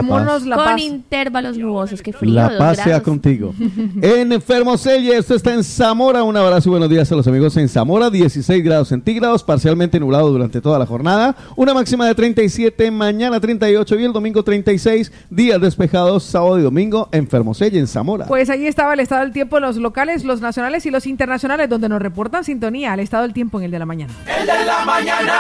con 0.56 0.80
intervalos 0.80 1.58
nubosos, 1.58 2.02
que 2.02 2.14
frío. 2.14 2.34
La 2.34 2.58
paz 2.58 2.80
sea 2.84 3.02
contigo. 3.02 3.54
en 4.02 4.32
Enfermos 4.32 4.86
esto 4.86 5.36
está 5.36 5.54
en 5.54 5.64
Zamora, 5.64 6.24
un 6.24 6.38
abrazo 6.38 6.70
y 6.70 6.72
buenos 6.72 6.90
días 6.90 7.12
a 7.12 7.16
los 7.16 7.28
amigos 7.28 7.58
en 7.58 7.68
Zamora, 7.68 8.10
16 8.10 8.64
grados 8.64 8.88
centígrados, 8.88 9.44
parcialmente 9.44 10.00
nublado 10.00 10.30
durante 10.30 10.62
toda 10.62 10.80
la 10.80 10.86
jornada, 10.86 11.36
una 11.56 11.74
máxima 11.74 12.06
de 12.08 12.16
37, 12.16 12.92
mañana 12.92 13.40
38 13.40 13.74
y 13.74 13.76
ocho 13.76 14.00
y 14.00 14.06
el 14.06 14.14
domingo 14.14 14.44
36, 14.44 15.12
días 15.30 15.60
despejados, 15.60 16.24
sábado 16.24 16.60
y 16.60 16.62
domingo, 16.62 17.10
Enfermos 17.12 17.62
en 17.62 17.88
Zamora. 17.88 18.26
Pues 18.28 18.50
ahí 18.50 18.68
estaba 18.68 18.94
el 18.94 19.00
estado 19.00 19.22
del 19.22 19.34
tiempo 19.34 19.60
los 19.60 19.78
locales, 19.78 20.24
los 20.24 20.42
nacionales 20.42 20.86
y 20.86 20.92
los 20.92 21.08
internacionales, 21.08 21.70
donde 21.70 21.90
nos 21.90 22.02
reportan 22.02 22.44
sintonía 22.44 22.94
al 22.94 23.00
estado 23.00 23.24
del 23.24 23.34
tiempo 23.34 23.60
en 23.60 23.66
el 23.66 23.72
de 23.72 23.80
la 23.80 23.86
mañana. 23.86 24.14
El 24.28 24.46
de 24.46 24.66
la 24.66 24.86
mañana. 24.86 25.33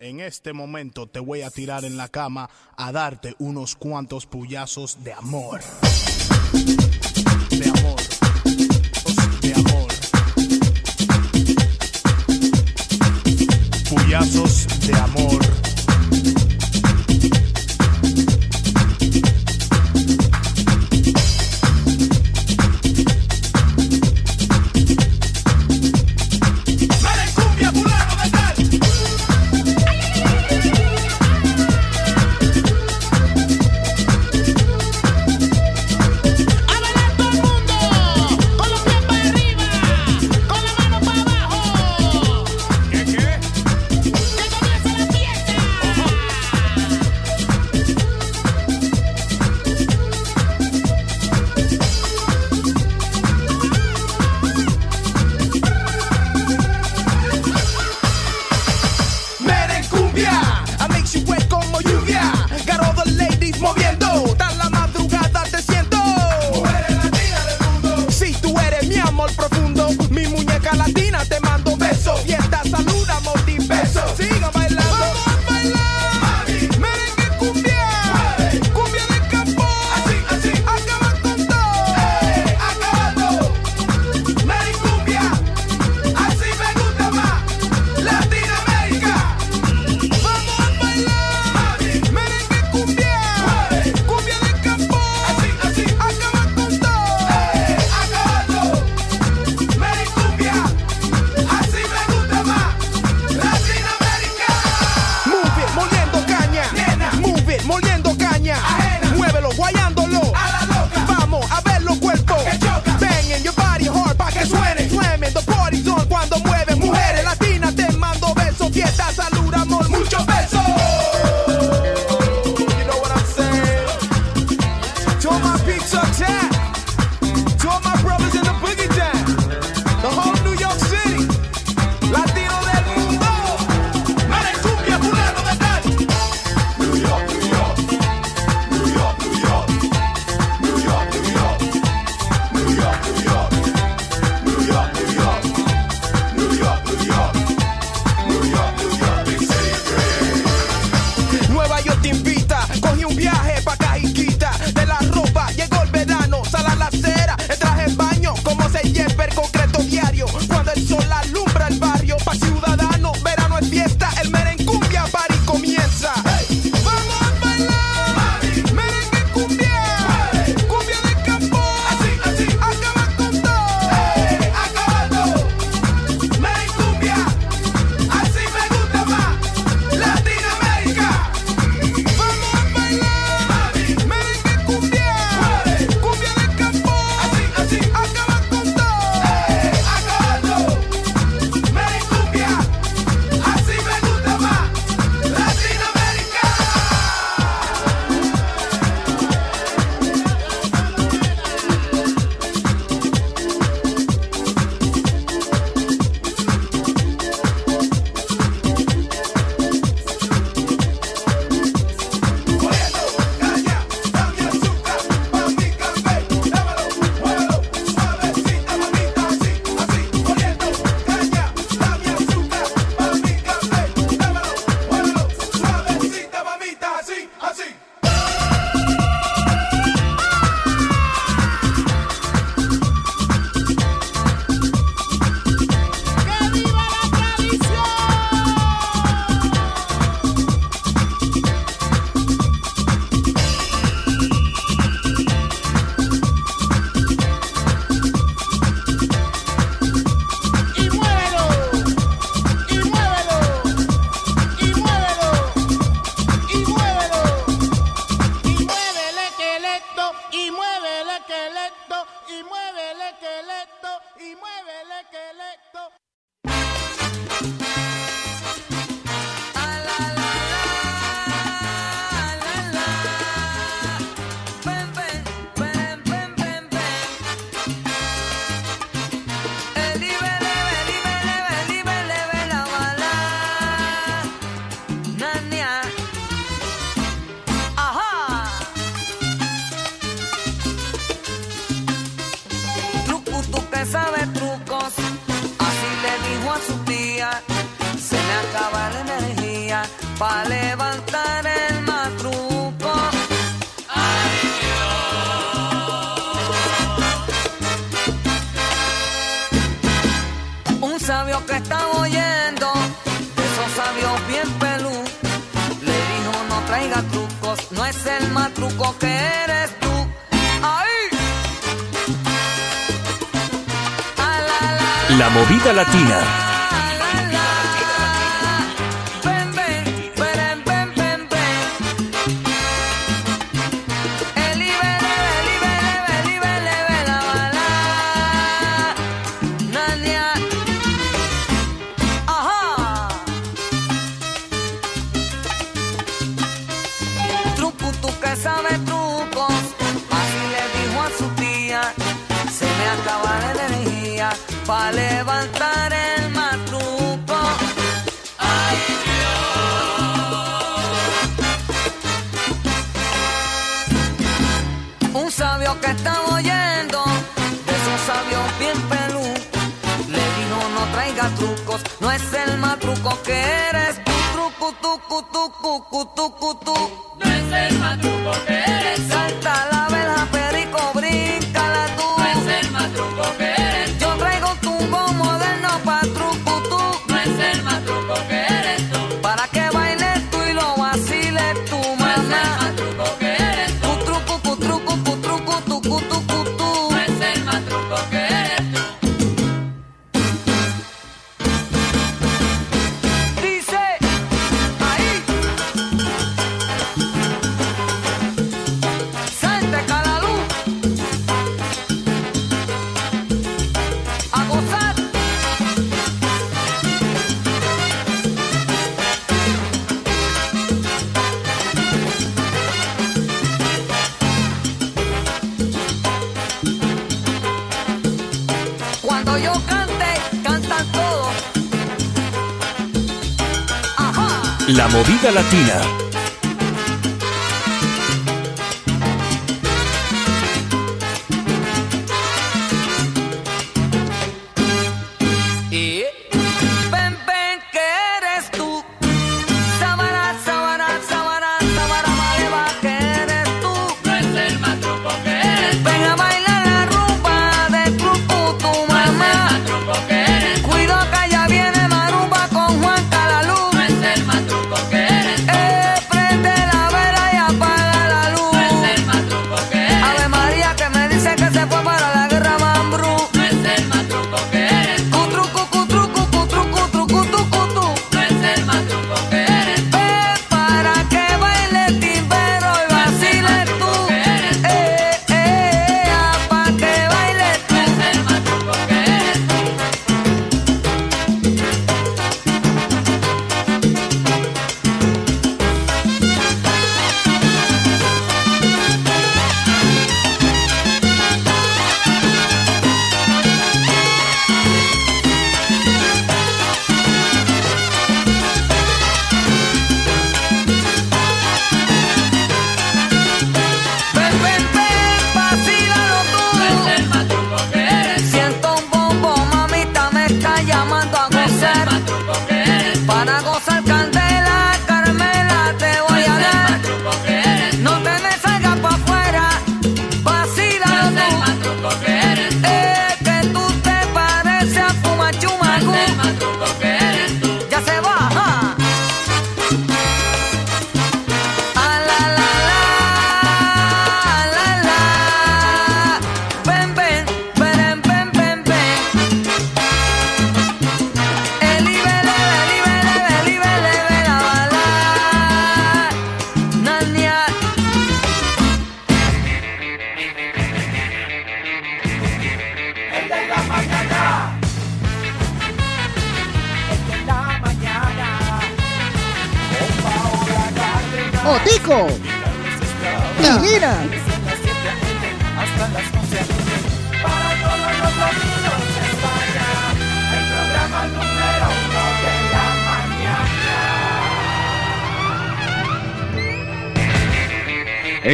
En 0.00 0.18
este 0.18 0.54
momento 0.54 1.06
te 1.06 1.20
voy 1.20 1.42
a 1.42 1.50
tirar 1.50 1.84
en 1.84 1.98
la 1.98 2.08
cama 2.08 2.48
a 2.76 2.90
darte 2.90 3.34
unos 3.38 3.76
cuantos 3.76 4.24
puyazos 4.24 5.04
de 5.04 5.12
amor. 5.12 5.60
De 7.50 7.68
amor. 7.68 8.00
De 9.42 9.54
amor. 9.54 9.92
Puyazos 13.90 14.66
de 14.86 14.94
amor. 14.94 15.69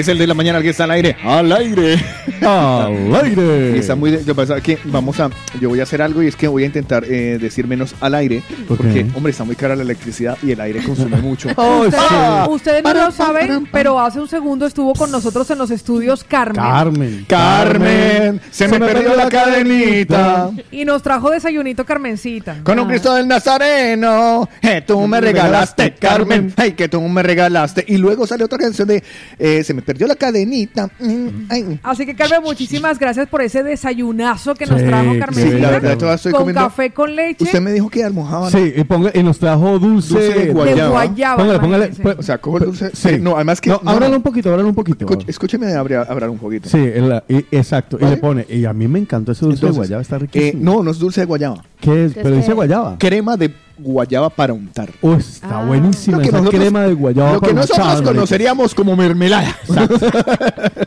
Es 0.06 0.10
el 0.10 0.18
de 0.18 0.26
la 0.28 0.34
mañana 0.34 0.62
que 0.62 0.68
está 0.68 0.84
al 0.84 0.92
aire. 0.92 1.16
Al 1.24 1.50
aire. 1.50 1.96
Al 2.40 3.12
aire. 3.24 3.72
Y 3.74 3.78
está 3.80 3.96
muy. 3.96 4.12
de- 4.12 4.34
pasa 4.36 4.58
es 4.58 4.62
que 4.62 4.78
vamos 4.84 5.18
a. 5.18 5.30
Yo 5.60 5.68
voy 5.68 5.80
a 5.80 5.82
hacer 5.82 6.00
algo 6.00 6.22
y 6.22 6.28
es 6.28 6.36
que 6.36 6.46
voy 6.46 6.62
a 6.62 6.66
intentar 6.66 7.02
eh, 7.04 7.38
decir 7.40 7.66
menos 7.66 7.92
al 8.00 8.14
aire. 8.14 8.40
Porque, 8.66 9.06
hombre, 9.14 9.30
está 9.30 9.44
muy 9.44 9.56
cara 9.56 9.74
la 9.76 9.82
electricidad 9.82 10.36
y 10.42 10.52
el 10.52 10.60
aire 10.60 10.82
consume 10.82 11.16
mucho. 11.18 11.48
Ustedes, 11.56 11.94
Ah. 12.10 12.46
ustedes 12.50 12.82
no 12.82 12.92
lo 12.94 13.10
saben, 13.10 13.68
pero 13.70 13.98
hace 14.00 14.20
un 14.20 14.28
segundo 14.28 14.66
estuvo 14.66 14.92
con 14.94 15.10
nosotros 15.10 15.48
en 15.50 15.58
los 15.58 15.70
estudios 15.70 16.24
Carmen. 16.24 16.56
Carmen. 16.56 17.26
Carmen, 17.28 18.40
se 18.50 18.68
me 18.68 18.78
perdió 18.78 19.14
la 19.14 19.28
cadenita. 19.28 20.50
Y 20.70 20.84
nos 20.84 21.02
trajo 21.02 21.30
desayunito 21.30 21.84
Carmencita. 21.84 22.56
Con 22.62 22.78
un 22.78 22.88
Cristo 22.88 23.14
del 23.14 23.26
Nazareno, 23.28 24.48
eh, 24.62 24.82
tú 24.86 25.06
me 25.06 25.20
regalaste, 25.20 25.94
Carmen, 25.94 26.52
ay, 26.56 26.72
que 26.72 26.88
tú 26.88 27.00
me 27.02 27.22
regalaste. 27.22 27.84
Y 27.86 27.96
luego 27.96 28.26
sale 28.26 28.44
otra 28.44 28.58
canción 28.58 28.88
de 28.88 29.02
eh, 29.38 29.62
Se 29.64 29.74
me 29.74 29.82
perdió 29.82 30.06
la 30.06 30.14
cadenita. 30.16 30.88
mm, 30.98 31.28
ay. 31.48 31.80
Así 31.82 32.06
que 32.06 32.14
Carmen, 32.14 32.42
muchísimas 32.42 32.98
gracias 32.98 33.28
por 33.28 33.42
ese 33.42 33.62
desayunazo 33.62 34.54
que 34.54 34.66
nos 34.66 34.80
Sí, 34.80 34.86
trajo 34.86 35.12
sí, 35.12 35.18
Carmencita. 35.18 35.58
la 35.58 35.70
verdad, 35.70 35.96
todavía 35.96 36.14
estoy 36.16 36.32
con 36.32 36.40
comiendo- 36.42 36.60
café 36.62 36.90
con 36.90 37.14
leche. 37.16 37.44
Usted 37.44 37.60
me 37.60 37.72
dijo 37.72 37.88
que 37.90 38.04
almojábana. 38.04 38.50
Sí, 38.56 38.72
y, 38.76 38.84
ponga- 38.84 39.12
y 39.14 39.22
nos 39.22 39.38
trajo 39.38 39.78
dulce, 39.78 40.14
Dulce 40.14 40.46
de 40.46 40.52
guayaba. 40.52 40.90
guayaba, 40.90 41.36
Póngale, 41.36 41.58
póngale. 41.60 41.88
pues, 42.02 42.18
O 42.18 42.22
sea, 42.22 42.38
cojo 42.38 42.58
el 42.58 42.64
dulce. 42.64 42.90
Sí. 42.94 43.08
eh, 43.10 43.18
no, 43.18 43.34
además 43.36 43.60
que. 43.60 43.70
No, 43.70 43.80
no, 43.82 43.90
ábralo 43.90 44.10
no. 44.12 44.16
un 44.18 44.22
poquito, 44.22 44.50
ábralo 44.50 44.68
un 44.68 44.74
poquito. 44.74 45.06
Escúcheme 45.26 45.72
hablar, 45.74 46.06
hablar 46.10 46.30
un 46.30 46.38
poquito. 46.38 46.68
Sí, 46.68 46.78
el- 46.78 47.22
y- 47.28 47.44
exacto. 47.50 47.98
Y 48.00 48.04
le 48.04 48.16
pone, 48.16 48.46
y 48.48 48.64
a 48.64 48.72
mí 48.72 48.88
me 48.88 48.98
encantó 48.98 49.32
ese 49.32 49.44
dulce 49.44 49.58
Entonces, 49.66 49.74
de 49.74 49.78
guayaba, 49.96 50.02
está 50.02 50.16
eh, 50.16 50.18
riquísimo. 50.20 50.62
no, 50.76 50.82
no 50.82 50.90
es 50.90 50.98
dulce 50.98 51.20
de 51.20 51.26
guayaba. 51.26 51.62
¿Qué 51.80 52.06
es? 52.06 52.14
¿Qué 52.14 52.20
Pero 52.22 52.36
dice 52.36 52.52
guayaba. 52.54 52.96
Crema 52.98 53.36
de 53.36 53.52
guayaba 53.78 54.30
para 54.30 54.52
untar. 54.52 54.90
Oh, 55.02 55.14
está 55.14 55.60
Ah. 55.60 55.64
buenísima 55.64 56.16
Lo 56.16 56.22
que 56.22 56.28
esa 56.28 56.38
nosotros- 56.38 56.60
crema 56.62 56.82
de 56.82 56.94
guayaba. 56.94 57.32
Lo 57.34 57.40
que 57.40 57.48
para 57.48 57.60
nosotros 57.60 57.78
untar, 57.78 57.94
marica. 57.96 58.12
conoceríamos 58.12 58.74
como 58.74 58.96
mermelada. 58.96 59.56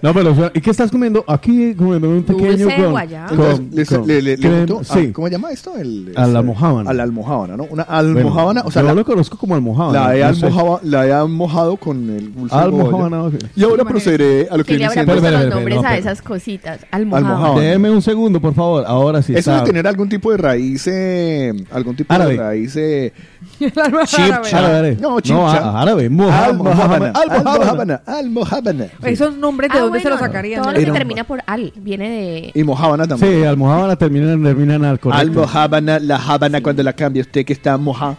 No, 0.02 0.14
pero, 0.14 0.34
¿y 0.54 0.62
qué 0.62 0.70
estás 0.72 0.92
comiendo? 0.92 1.24
Aquí 1.28 1.74
comiendo 1.76 2.10
un 2.10 2.24
pequeño 2.24 2.68
con... 2.76 2.92
guayaba. 2.92 3.28
con- 3.28 3.40
Entonces, 3.40 3.76
le, 3.76 3.86
con 3.86 4.08
le, 4.08 4.22
le- 4.22 4.38
le 4.38 4.38
crema- 4.38 4.58
unto- 4.62 4.84
sí, 4.84 5.12
¿Cómo 5.12 5.28
se 5.28 5.32
llama 5.34 5.52
esto? 5.52 5.76
El, 5.78 6.14
A 6.16 6.26
la 6.28 6.40
almojábana. 6.40 6.90
A 6.90 6.94
la 6.94 7.04
almojábana, 7.04 7.58
¿no? 7.58 7.64
Una 7.70 7.84
bueno, 7.84 7.98
almojábana. 8.20 8.62
o 8.66 8.72
sea, 8.72 8.82
yo 8.82 8.88
la, 8.88 8.94
lo 8.94 9.06
conozco 9.06 9.38
como 9.38 9.56
almojábana. 9.56 10.00
la 10.14 10.16
he, 10.16 10.34
no 10.40 10.80
la 10.84 11.06
he 11.08 11.12
almojado 11.14 11.76
con 11.78 11.98
el 12.10 12.34
dulce 12.34 12.56
de 12.56 12.62
Almojábana, 12.62 13.18
guayaba. 13.22 13.28
ok. 13.28 13.36
Y 13.56 13.64
ahora 13.64 13.84
procederé 13.86 14.48
a 14.50 14.58
lo 14.58 14.64
que 14.64 14.76
¿Quién 14.78 14.80
le 14.80 14.88
viene 14.88 14.94
siendo... 14.94 15.14
Espera, 15.16 15.44
los 15.44 15.56
nombres 15.56 15.84
a 15.84 15.98
esas 15.98 16.22
cositas? 16.22 16.80
Almohábana. 16.92 17.30
Almojábana. 17.36 17.62
Déjeme 17.62 17.92
un 17.92 18.02
segundo, 18.02 18.40
por 18.40 18.54
favor. 18.54 18.84
Ahora 18.88 19.22
sí. 19.22 19.34
Eso 19.36 19.52
de 19.54 19.62
tener 19.62 19.86
algún 19.88 20.08
tipo 20.08 20.32
de 20.32 20.38
raíz, 20.38 20.88
eh, 20.88 21.54
algún 21.72 21.96
tipo 21.96 22.14
de 22.18 22.38
raíz 22.38 22.76
eh, 22.80 23.14
Árabe. 24.54 24.98
No, 25.02 25.10
No, 25.12 25.20
chipcha. 25.22 25.70
á- 25.70 25.82
árabe. 25.82 26.10
Moja-. 26.10 26.46
Almojábana. 26.46 27.12
Almojábana. 27.16 28.02
Almojábana. 28.06 28.86
Esos 29.04 29.36
nombres 29.38 29.72
de 29.72 29.78
Ah, 29.78 29.82
dónde 29.82 30.00
se 30.00 30.10
los 30.10 30.20
sacarían. 30.20 30.62
Todo 30.62 30.72
¿no? 30.74 30.80
lo 30.80 30.86
que 30.86 30.92
termina 30.92 31.24
por 31.24 31.42
al 31.46 31.74
viene 31.76 32.10
de... 32.10 32.52
Y 32.54 32.64
mojábana 32.64 33.06
también. 33.08 33.42
Sí, 33.42 33.44
almojábana 33.46 33.96
termina, 33.96 34.28
termina 34.28 34.76
en 34.76 34.86
al 34.86 35.00
correcto. 35.00 35.22
Almojábana, 35.22 36.00
la 36.00 36.18
jábana 36.20 36.62
cuando 36.62 36.84
la 36.84 36.94
cambia 36.94 37.22
usted 37.22 37.46
que 37.46 37.54
está 37.54 37.78
mojada. 37.78 38.18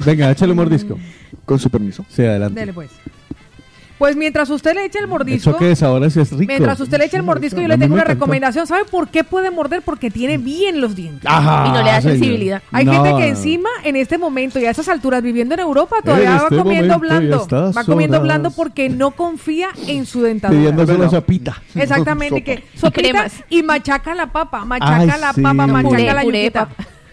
Venga, 0.00 0.30
échale 0.30 0.52
un 0.52 0.58
mordisco. 0.58 0.98
Con 1.44 1.58
su 1.58 1.70
permiso. 1.70 2.04
Sí, 2.08 2.22
adelante. 2.24 2.58
Dele 2.60 2.72
pues. 2.72 2.90
Pues 3.98 4.14
mientras 4.14 4.48
usted 4.50 4.74
le 4.74 4.84
eche 4.84 5.00
el 5.00 5.08
mordisco, 5.08 5.50
¿Eso 5.50 5.58
qué 5.58 5.72
es 5.72 5.82
ahora? 5.82 6.08
Sí 6.08 6.20
es 6.20 6.30
rico. 6.30 6.44
mientras 6.46 6.78
usted 6.78 6.98
le 6.98 7.06
eche 7.06 7.16
el 7.16 7.24
mordisco, 7.24 7.60
yo 7.60 7.66
le 7.66 7.76
tengo 7.76 7.94
una 7.94 8.02
encantó. 8.04 8.14
recomendación. 8.24 8.66
¿Sabe 8.68 8.84
por 8.84 9.08
qué 9.08 9.24
puede 9.24 9.50
morder? 9.50 9.82
Porque 9.82 10.08
tiene 10.10 10.38
bien 10.38 10.80
los 10.80 10.94
dientes. 10.94 11.24
Ajá, 11.26 11.66
Y 11.66 11.70
no 11.72 11.82
le 11.82 11.90
da 11.90 12.00
señor. 12.00 12.16
sensibilidad. 12.18 12.62
Hay 12.70 12.84
No, 12.84 12.92
gente 13.04 13.18
que 13.18 13.28
encima, 13.28 13.68
en 13.82 13.96
este 13.96 14.16
momento 14.16 14.60
y 14.60 14.66
a 14.66 14.70
esas 14.70 14.88
alturas, 14.88 15.20
viviendo 15.22 15.54
en 15.54 15.60
Europa, 15.60 15.96
todavía 16.04 16.30
va 16.30 16.36
este 16.44 16.56
comiendo 16.56 16.98
blando. 17.00 17.46
Va 17.76 17.84
comiendo 17.84 18.20
blando 18.20 18.50
porque 18.52 18.88
no 18.88 19.10
confía 19.10 19.68
en 19.88 20.06
su 20.06 20.22
dentadura. 20.22 20.58
Pidiéndose 20.60 20.94
una 20.94 21.10
sopita. 21.10 21.60
Exactamente, 21.74 22.44
que 22.44 22.62
sopita 22.76 23.00
cremas. 23.10 23.32
y 23.50 23.62
machaca 23.64 24.14
la 24.14 24.30
papa, 24.30 24.64
machaca 24.64 24.96
Ay, 25.14 25.20
la 25.20 25.32
sí. 25.32 25.42
papa, 25.42 25.66
machaca 25.66 25.88
Puré, 25.88 26.12
la 26.12 26.22
puré. 26.22 26.52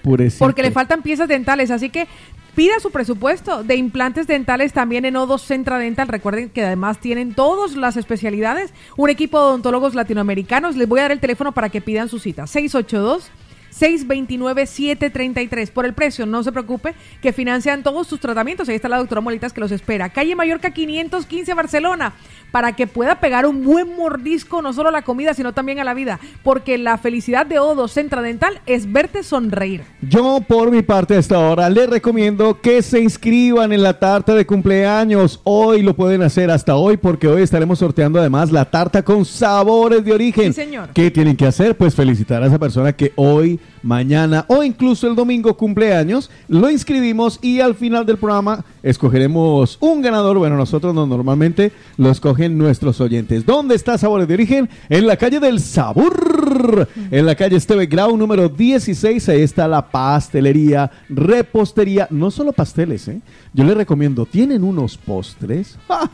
Purecito. 0.04 0.46
Porque 0.46 0.62
le 0.62 0.70
faltan 0.70 1.02
piezas 1.02 1.28
dentales, 1.28 1.72
así 1.72 1.90
que 1.90 2.08
pida 2.56 2.80
su 2.80 2.90
presupuesto 2.90 3.64
de 3.64 3.76
implantes 3.76 4.28
dentales 4.28 4.74
también 4.74 5.06
en 5.06 5.16
O2 5.16 5.42
Centra 5.42 5.78
Dental. 5.78 6.08
Recuerden 6.08 6.50
que 6.50 6.64
además 6.64 7.00
tienen 7.00 7.34
todas 7.36 7.76
las 7.76 7.98
especialidades, 7.98 8.74
un 8.98 9.10
equipo 9.10 9.38
de 9.38 9.46
odontólogos 9.46 9.94
latinoamericanos. 9.94 10.76
Les 10.76 10.88
voy 10.88 11.00
a 11.00 11.04
dar 11.04 11.12
el 11.12 11.20
teléfono 11.20 11.52
para 11.52 11.70
que 11.70 11.82
pidan 11.82 12.10
su 12.10 12.20
cita. 12.20 12.48
682 12.48 13.32
629-733. 13.80 15.70
Por 15.70 15.86
el 15.86 15.94
precio, 15.94 16.26
no 16.26 16.44
se 16.44 16.52
preocupe, 16.52 16.96
que 17.22 17.34
financian 17.34 17.84
todos 17.84 18.08
sus 18.08 18.20
tratamientos. 18.20 18.70
Ahí 18.70 18.76
está 18.76 18.90
la 18.90 18.98
doctora 18.98 19.22
Molitas 19.22 19.54
que 19.54 19.62
los 19.62 19.72
espera. 19.72 20.10
Calle 20.10 20.36
Mallorca 20.36 20.72
515 20.72 21.54
Barcelona, 21.54 22.14
para 22.56 22.72
que 22.72 22.88
pueda 22.88 23.20
pegar 23.20 23.46
un 23.46 23.66
buen 23.66 23.98
mordisco, 23.98 24.62
no 24.62 24.72
solo 24.72 24.88
a 24.88 24.92
la 24.94 25.02
comida, 25.02 25.34
sino 25.34 25.52
también 25.52 25.80
a 25.80 25.84
la 25.84 25.94
vida. 25.94 26.22
Porque 26.42 26.78
la 26.78 26.98
felicidad 26.98 27.46
de 27.46 27.60
Odo 27.60 27.90
Centra 27.90 28.22
Dental 28.22 28.62
es 28.66 28.90
verte 28.90 29.24
sonreír. 29.24 29.84
Yo, 30.02 30.40
por 30.40 30.72
mi 30.72 30.82
parte, 30.82 31.16
a 31.16 31.20
esta 31.20 31.38
hora, 31.38 31.70
les 31.70 31.90
recomiendo 31.90 32.62
que 32.62 32.82
se 32.82 33.02
inscriban 33.02 33.74
en 33.74 33.84
la 33.84 34.00
tarta 34.00 34.34
de 34.34 34.46
cumpleaños. 34.46 35.42
Hoy 35.44 35.82
lo 35.82 35.98
pueden 35.98 36.22
hacer 36.22 36.50
hasta 36.50 36.78
hoy, 36.78 36.96
porque 36.96 37.28
hoy 37.28 37.42
estaremos 37.42 37.80
sorteando 37.80 38.20
además 38.20 38.54
la 38.54 38.64
tarta 38.64 39.04
con 39.04 39.26
sabores 39.26 40.06
de 40.06 40.14
origen. 40.14 40.54
Sí, 40.54 40.62
señor. 40.62 40.92
¿Qué 40.94 41.12
tienen 41.12 41.36
que 41.36 41.48
hacer? 41.48 41.76
Pues 41.76 41.94
felicitar 41.94 42.42
a 42.42 42.46
esa 42.46 42.58
persona 42.58 42.94
que 42.94 43.12
hoy, 43.18 43.60
mañana 43.86 44.46
o 44.50 44.64
incluso 44.64 45.08
el 45.08 45.16
domingo 45.16 45.56
cumpleaños. 45.56 46.30
Lo 46.50 46.70
inscribimos 46.70 47.40
y 47.42 47.62
al 47.62 47.76
final 47.76 48.06
del 48.06 48.18
programa 48.18 48.66
escogeremos 48.84 49.78
un 49.80 50.02
ganador. 50.02 50.38
Bueno, 50.38 50.58
nosotros 50.58 50.94
no, 50.94 51.06
normalmente 51.06 51.72
lo 51.98 52.10
escogen 52.10 52.58
nuestros 52.58 53.00
oyentes. 53.00 53.46
¿Dónde 53.46 53.76
está 53.76 53.98
Sabores 53.98 54.28
de 54.28 54.34
Origen? 54.34 54.70
En 54.90 55.08
la 55.08 55.16
calle 55.16 55.40
del 55.40 55.60
Sabor. 55.60 56.90
En 57.12 57.26
la 57.26 57.36
calle 57.36 57.56
Esteve 57.56 57.86
Grau 57.86 58.18
número 58.18 58.50
16. 58.50 59.30
Ahí 59.30 59.42
está 59.42 59.68
la 59.68 59.90
pastelería, 59.90 60.92
repostería. 61.08 62.08
No 62.10 62.32
solo 62.32 62.52
pasteles, 62.52 63.08
¿eh? 63.08 63.22
Yo 63.54 63.64
les 63.64 63.78
recomiendo, 63.78 64.26
tienen 64.26 64.64
unos 64.64 64.98
postres. 64.98 65.78
¡Ja! 65.88 66.10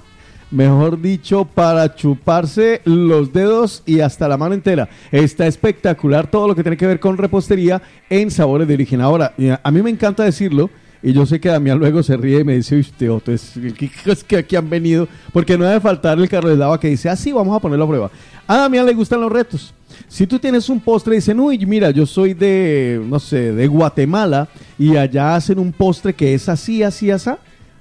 Mejor 0.51 1.01
dicho, 1.01 1.45
para 1.45 1.95
chuparse 1.95 2.81
los 2.83 3.31
dedos 3.31 3.83
y 3.85 4.01
hasta 4.01 4.27
la 4.27 4.35
mano 4.35 4.53
entera. 4.53 4.89
Está 5.09 5.47
espectacular 5.47 6.29
todo 6.29 6.45
lo 6.49 6.55
que 6.55 6.61
tiene 6.61 6.75
que 6.75 6.87
ver 6.87 6.99
con 6.99 7.17
repostería 7.17 7.81
en 8.09 8.29
sabores 8.29 8.67
de 8.67 8.73
origen. 8.73 8.99
Ahora, 8.99 9.33
a 9.63 9.71
mí 9.71 9.81
me 9.81 9.89
encanta 9.89 10.25
decirlo, 10.25 10.69
y 11.01 11.13
yo 11.13 11.25
sé 11.25 11.39
que 11.39 11.47
Damián 11.47 11.79
luego 11.79 12.03
se 12.03 12.17
ríe 12.17 12.41
y 12.41 12.43
me 12.43 12.55
dice, 12.55 12.77
usted, 12.77 13.09
Otto, 13.09 13.31
es, 13.31 13.53
¿qué 13.77 13.89
es 14.11 14.25
que 14.25 14.37
aquí 14.37 14.57
han 14.57 14.69
venido? 14.69 15.07
Porque 15.31 15.57
no 15.57 15.63
debe 15.63 15.79
faltar 15.79 16.19
el 16.19 16.27
carro 16.27 16.49
de 16.49 16.57
lava 16.57 16.77
que 16.81 16.89
dice, 16.89 17.07
ah, 17.07 17.15
sí, 17.15 17.31
vamos 17.31 17.55
a 17.55 17.61
ponerlo 17.61 17.85
a 17.85 17.87
prueba. 17.87 18.11
A 18.45 18.57
Damián 18.57 18.85
le 18.85 18.93
gustan 18.93 19.21
los 19.21 19.31
retos. 19.31 19.73
Si 20.09 20.27
tú 20.27 20.37
tienes 20.37 20.67
un 20.67 20.81
postre 20.81 21.13
y 21.13 21.17
dicen, 21.19 21.39
uy, 21.39 21.65
mira, 21.65 21.91
yo 21.91 22.05
soy 22.05 22.33
de, 22.33 23.01
no 23.07 23.21
sé, 23.21 23.53
de 23.53 23.67
Guatemala 23.67 24.49
y 24.77 24.97
allá 24.97 25.35
hacen 25.35 25.59
un 25.59 25.71
postre 25.71 26.13
que 26.13 26.33
es 26.33 26.49
así, 26.49 26.83
así, 26.83 27.09
así, 27.09 27.29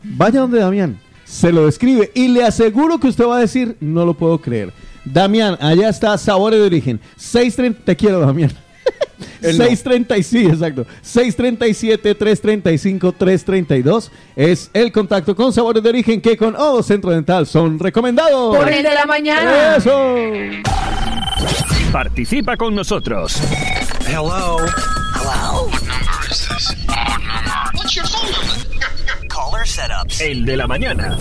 vaya 0.05 0.41
donde 0.41 0.61
Damián 0.61 1.10
se 1.31 1.53
lo 1.53 1.67
describe 1.67 2.11
y 2.13 2.29
le 2.29 2.45
aseguro 2.45 2.99
que 2.99 3.07
usted 3.07 3.25
va 3.25 3.37
a 3.37 3.41
decir, 3.41 3.77
no 3.81 4.05
lo 4.05 4.15
puedo 4.15 4.39
creer. 4.41 4.73
Damián, 5.05 5.57
allá 5.61 5.89
está 5.89 6.19
Sabores 6.19 6.59
de 6.59 6.67
Origen. 6.67 7.01
630, 7.17 7.85
te 7.85 7.97
quiero, 7.97 8.21
Damián. 8.21 8.51
No. 9.43 9.49
630, 9.51 10.23
sí, 10.23 10.47
exacto. 10.47 10.87
637 11.03 12.15
335 12.15 13.13
332 13.13 14.11
es 14.35 14.71
el 14.73 14.93
contacto 14.93 15.37
con 15.37 15.53
Sabores 15.53 15.83
de 15.83 15.89
Origen 15.91 16.21
que 16.21 16.37
con 16.37 16.57
Odo 16.57 16.83
Centro 16.83 17.11
Dental 17.11 17.47
son 17.47 17.79
recomendados. 17.79 18.57
Por 18.57 18.69
el 18.71 18.83
de 18.83 18.95
la 18.95 19.07
mañana. 19.07 19.77
Eso. 19.77 20.15
Participa 21.93 22.57
con 22.57 22.75
nosotros. 22.75 23.37
Hello. 24.07 24.59
Setups. 29.81 30.21
El 30.21 30.45
de 30.45 30.57
la 30.57 30.67
mañana. 30.67 31.17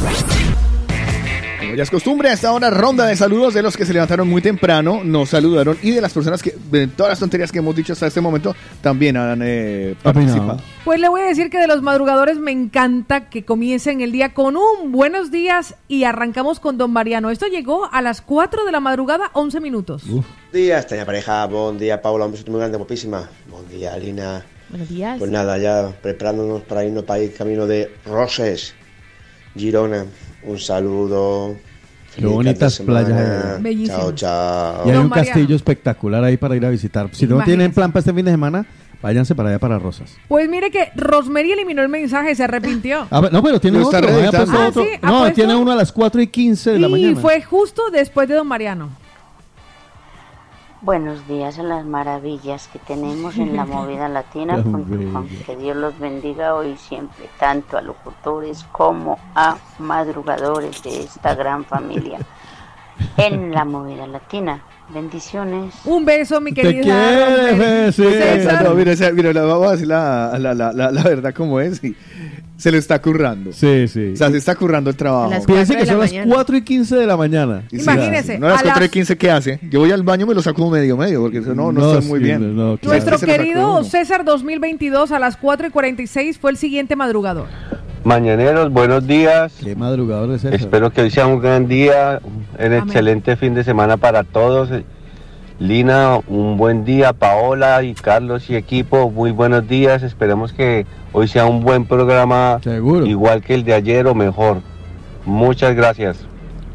Como 1.60 1.76
ya 1.76 1.84
es 1.84 1.90
costumbre, 1.90 2.30
a 2.30 2.34
esta 2.34 2.52
hora 2.52 2.70
ronda 2.70 3.06
de 3.06 3.16
saludos 3.16 3.54
de 3.54 3.62
los 3.62 3.76
que 3.78 3.86
se 3.86 3.94
levantaron 3.94 4.28
muy 4.28 4.42
temprano, 4.42 5.02
nos 5.04 5.30
saludaron 5.30 5.78
y 5.82 5.92
de 5.92 6.02
las 6.02 6.14
personas 6.14 6.42
que, 6.42 6.56
de 6.72 6.88
todas 6.88 7.12
las 7.12 7.20
tonterías 7.20 7.52
que 7.52 7.60
hemos 7.60 7.76
dicho 7.76 7.94
hasta 7.94 8.08
este 8.08 8.22
momento, 8.22 8.56
también 8.82 9.18
han 9.18 9.42
eh, 9.44 9.96
participado. 10.02 10.62
Pues 10.86 11.00
le 11.00 11.10
voy 11.10 11.22
a 11.22 11.26
decir 11.26 11.50
que 11.50 11.60
de 11.60 11.68
los 11.68 11.82
madrugadores 11.82 12.38
me 12.38 12.52
encanta 12.52 13.30
que 13.30 13.44
comiencen 13.44 14.02
el 14.02 14.12
día 14.12 14.34
con 14.34 14.56
un 14.58 14.92
buenos 14.92 15.32
días 15.32 15.76
y 15.88 16.06
arrancamos 16.06 16.60
con 16.60 16.78
Don 16.78 16.92
Mariano. 16.92 17.30
Esto 17.30 17.48
llegó 17.48 17.90
a 17.92 18.02
las 18.02 18.22
4 18.22 18.66
de 18.66 18.72
la 18.72 18.80
madrugada, 18.80 19.30
11 19.34 19.60
minutos. 19.60 20.04
día, 20.52 20.80
extraña 20.80 21.06
pareja. 21.06 21.46
Buen 21.46 21.78
día, 21.78 22.02
Paula. 22.02 22.26
Un 22.26 22.32
beso 22.32 22.46
muy 22.48 22.60
grande, 22.60 22.78
guapísima. 22.78 23.30
Buen 23.50 23.68
día, 23.70 23.98
Lina. 23.98 24.44
Buenos 24.70 24.90
días. 24.90 25.18
Pues 25.20 25.32
nada, 25.32 25.58
ya 25.58 25.92
preparándonos 26.02 26.62
para 26.62 26.86
irnos 26.86 27.04
para 27.04 27.22
ir 27.22 27.34
camino 27.34 27.66
de 27.66 27.92
Roses, 28.06 28.74
Girona. 29.56 30.06
Un 30.44 30.60
saludo. 30.60 31.56
Qué 32.16 32.26
bonitas 32.26 32.80
playas. 32.80 33.60
Chao, 33.88 34.12
chao. 34.14 34.84
Y 34.88 34.92
hay 34.92 34.98
un 34.98 35.10
Mariano. 35.10 35.32
castillo 35.32 35.56
espectacular 35.56 36.24
ahí 36.24 36.38
para 36.38 36.56
ir 36.56 36.66
a 36.66 36.70
visitar. 36.70 37.10
Si 37.14 37.26
no 37.28 37.42
tienen 37.44 37.72
plan 37.72 37.92
para 37.92 38.00
este 38.02 38.14
fin 38.14 38.26
de 38.26 38.32
semana, 38.32 38.66
Váyanse 39.02 39.34
para 39.34 39.48
allá 39.48 39.60
para 39.60 39.80
Rosas. 39.80 40.12
Pues 40.28 40.50
mire 40.50 40.70
que 40.72 40.90
Rosemary 40.94 41.54
eliminó 41.54 41.82
el 41.82 41.88
mensaje, 41.88 42.36
se 42.36 42.44
arrepintió. 42.44 43.08
A 43.10 43.22
ver, 43.22 43.32
no, 43.32 43.42
pero 43.42 43.58
tiene 43.58 43.80
otro. 43.80 44.02
puesto 44.02 44.38
Ah, 44.52 44.68
otro. 44.68 44.84
sí, 44.84 44.90
No, 45.02 45.20
puesto- 45.20 45.36
tiene 45.36 45.56
uno 45.56 45.72
a 45.72 45.76
las 45.78 45.94
4 45.94 46.22
y 46.22 46.28
15 46.28 46.72
de 46.72 46.80
la 46.80 46.88
y 46.90 46.92
mañana. 46.92 47.22
fue 47.22 47.42
justo 47.42 47.82
después 47.94 48.28
de 48.28 48.36
Don 48.36 48.46
Mariano. 48.46 48.90
Buenos 50.82 51.28
días 51.28 51.60
a 51.60 51.64
las 51.64 51.86
maravillas 51.86 52.70
que 52.72 52.80
tenemos 52.80 53.38
en 53.38 53.58
la 53.58 53.66
movida 53.66 54.08
latina. 54.08 54.64
Que 55.46 55.58
Dios 55.58 55.76
los 55.76 56.00
bendiga 56.00 56.56
hoy 56.56 56.70
y 56.70 56.78
siempre, 56.78 57.30
tanto 57.38 57.78
a 57.78 57.82
locutores 57.82 58.64
como 58.72 59.20
a 59.36 59.58
madrugadores 59.78 60.82
de 60.84 61.02
esta 61.02 61.36
gran 61.36 61.66
familia 61.66 62.20
en 63.18 63.52
la 63.52 63.66
movida 63.66 64.08
latina. 64.08 64.62
Bendiciones. 64.88 65.76
Un 65.86 66.06
beso, 66.06 66.40
mi 66.40 66.54
Te 66.54 66.62
querida. 66.62 66.82
quiere, 66.84 67.86
Rosemary. 67.86 67.92
sí. 67.94 68.04
César. 68.04 68.64
No, 68.64 68.74
mira, 68.74 69.46
vamos 69.46 69.68
a 69.68 69.72
decir 69.74 69.88
la, 69.88 70.38
la, 70.40 70.54
la, 70.56 70.72
la 70.72 71.04
verdad 71.04 71.34
como 71.34 71.60
es. 71.60 71.84
y 71.84 71.96
se 72.58 72.72
lo 72.72 72.78
está 72.78 73.02
currando. 73.02 73.52
Sí, 73.54 73.88
sí. 73.88 74.12
O 74.14 74.16
sea, 74.16 74.30
se 74.30 74.38
está 74.38 74.56
currando 74.56 74.90
el 74.90 74.96
trabajo. 74.96 75.30
Las 75.32 75.46
Piense 75.46 75.74
que 75.76 75.86
la 75.86 75.92
son 75.92 76.00
las 76.00 76.12
mañana. 76.12 76.34
4 76.34 76.58
y 76.58 76.62
15 76.64 76.96
de 76.96 77.06
la 77.06 77.18
mañana. 77.18 77.64
Sí, 77.70 77.78
Imagínese, 77.82 78.38
No 78.40 78.48
a 78.48 78.50
las 78.52 78.60
a 78.60 78.64
4 78.64 78.80
y 78.82 78.86
las- 78.86 78.92
15, 78.92 79.18
¿qué 79.18 79.32
hace? 79.32 79.60
Yo 79.70 79.80
voy 79.80 79.92
al 79.92 80.04
baño 80.04 80.26
y 80.26 80.30
me 80.30 80.36
lo 80.36 80.42
saco 80.42 80.70
medio 80.70 80.98
medio, 80.98 81.22
porque 81.22 81.42
no, 81.42 81.72
no, 81.72 81.94
estoy 81.94 82.10
muy 82.10 82.20
sí, 82.20 82.26
bien. 82.26 82.56
no, 82.56 82.78
claro. 82.78 82.94
Nuestro 82.94 83.18
Se 83.18 83.26
querido. 83.26 83.84
César 83.84 84.26
2022 84.26 85.12
a 85.12 85.20
las 85.20 85.38
4 85.38 85.68
y 85.68 85.70
46 85.70 86.38
fue 86.38 86.52
el 86.52 86.58
siguiente 86.58 86.96
madrugador. 86.96 87.48
Mañaneros, 88.04 88.72
buenos 88.72 89.06
días. 89.06 89.54
Qué 89.64 89.76
madrugador 89.76 90.32
es. 90.32 90.46
Espero 90.46 90.90
que 90.92 91.02
hoy 91.02 91.12
sea 91.12 91.28
un 91.28 91.42
gran 91.42 91.68
día, 91.68 92.22
un 92.24 92.74
excelente 92.74 93.36
fin 93.36 93.54
de 93.54 93.64
semana 93.64 93.98
para 93.98 94.24
todos. 94.24 94.70
Lina, 95.60 96.20
un 96.28 96.56
buen 96.56 96.86
día. 96.86 97.12
Paola 97.12 97.84
y 97.84 97.94
Carlos 97.94 98.50
y 98.50 98.56
equipo, 98.56 99.12
muy 99.12 99.32
buenos 99.32 99.68
días. 99.68 100.04
Esperemos 100.04 100.54
que 100.54 100.86
hoy 101.12 101.28
sea 101.28 101.46
un 101.46 101.64
buen 101.64 101.86
programa, 101.86 102.60
Seguro. 102.64 103.06
igual 103.06 103.44
que 103.44 103.56
el 103.56 103.66
de 103.66 103.74
ayer 103.74 104.08
o 104.08 104.16
mejor. 104.16 104.62
Muchas 105.26 105.76
gracias. 105.76 106.26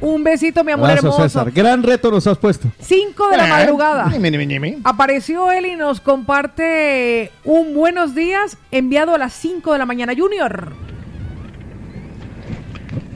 Un 0.03 0.23
besito, 0.23 0.63
mi 0.65 0.73
amor 0.73 0.89
Gracias, 0.89 1.05
hermoso. 1.05 1.23
César. 1.23 1.51
Gran 1.51 1.83
reto 1.83 2.11
nos 2.11 2.27
has 2.27 2.37
puesto. 2.37 2.69
5 2.79 3.29
de 3.31 3.37
la 3.39 3.47
madrugada. 3.47 4.11
Ñimi, 4.11 4.47
ñimi. 4.47 4.77
Apareció 4.85 5.51
él 5.51 5.65
y 5.65 5.77
nos 5.77 6.01
comparte 6.03 7.31
un 7.43 7.75
buenos 7.75 8.15
días 8.15 8.59
enviado 8.71 9.15
a 9.15 9.19
las 9.19 9.33
5 9.33 9.73
de 9.73 9.79
la 9.79 9.87
mañana. 9.87 10.13
Junior. 10.15 10.73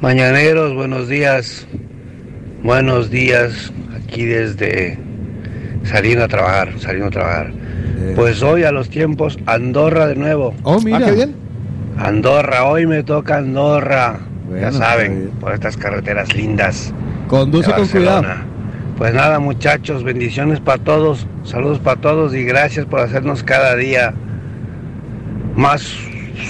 Mañaneros, 0.00 0.74
buenos 0.74 1.08
días. 1.08 1.66
Buenos 2.62 3.10
días, 3.10 3.70
aquí 3.96 4.24
desde 4.24 4.98
saliendo 5.89 6.24
a 6.24 6.28
trabajar, 6.28 6.72
saliendo 6.78 7.07
a 7.07 7.11
trabajar. 7.11 7.53
Pues 8.14 8.43
hoy 8.43 8.64
a 8.64 8.72
los 8.72 8.89
tiempos 8.89 9.39
Andorra 9.47 10.07
de 10.07 10.16
nuevo. 10.16 10.55
Oh, 10.62 10.80
mira. 10.80 10.99
Ah, 10.99 11.05
qué 11.07 11.12
bien. 11.12 11.34
Andorra, 11.99 12.64
hoy 12.64 12.86
me 12.86 13.03
toca 13.03 13.39
Andorra. 13.39 14.20
Bueno, 14.47 14.62
ya 14.62 14.72
saben, 14.72 15.30
por 15.41 15.53
estas 15.53 15.76
carreteras 15.76 16.34
lindas. 16.34 16.95
Conduce 17.26 17.72
con 17.72 17.86
cuidado. 17.86 18.22
Barcelona. 18.22 18.47
Pues 18.97 19.14
nada, 19.14 19.39
muchachos, 19.39 20.03
bendiciones 20.03 20.59
para 20.59 20.82
todos, 20.82 21.26
saludos 21.45 21.78
para 21.78 22.01
todos 22.01 22.34
y 22.34 22.43
gracias 22.43 22.84
por 22.84 22.99
hacernos 22.99 23.45
cada 23.45 23.76
día 23.76 24.12
más 25.55 25.89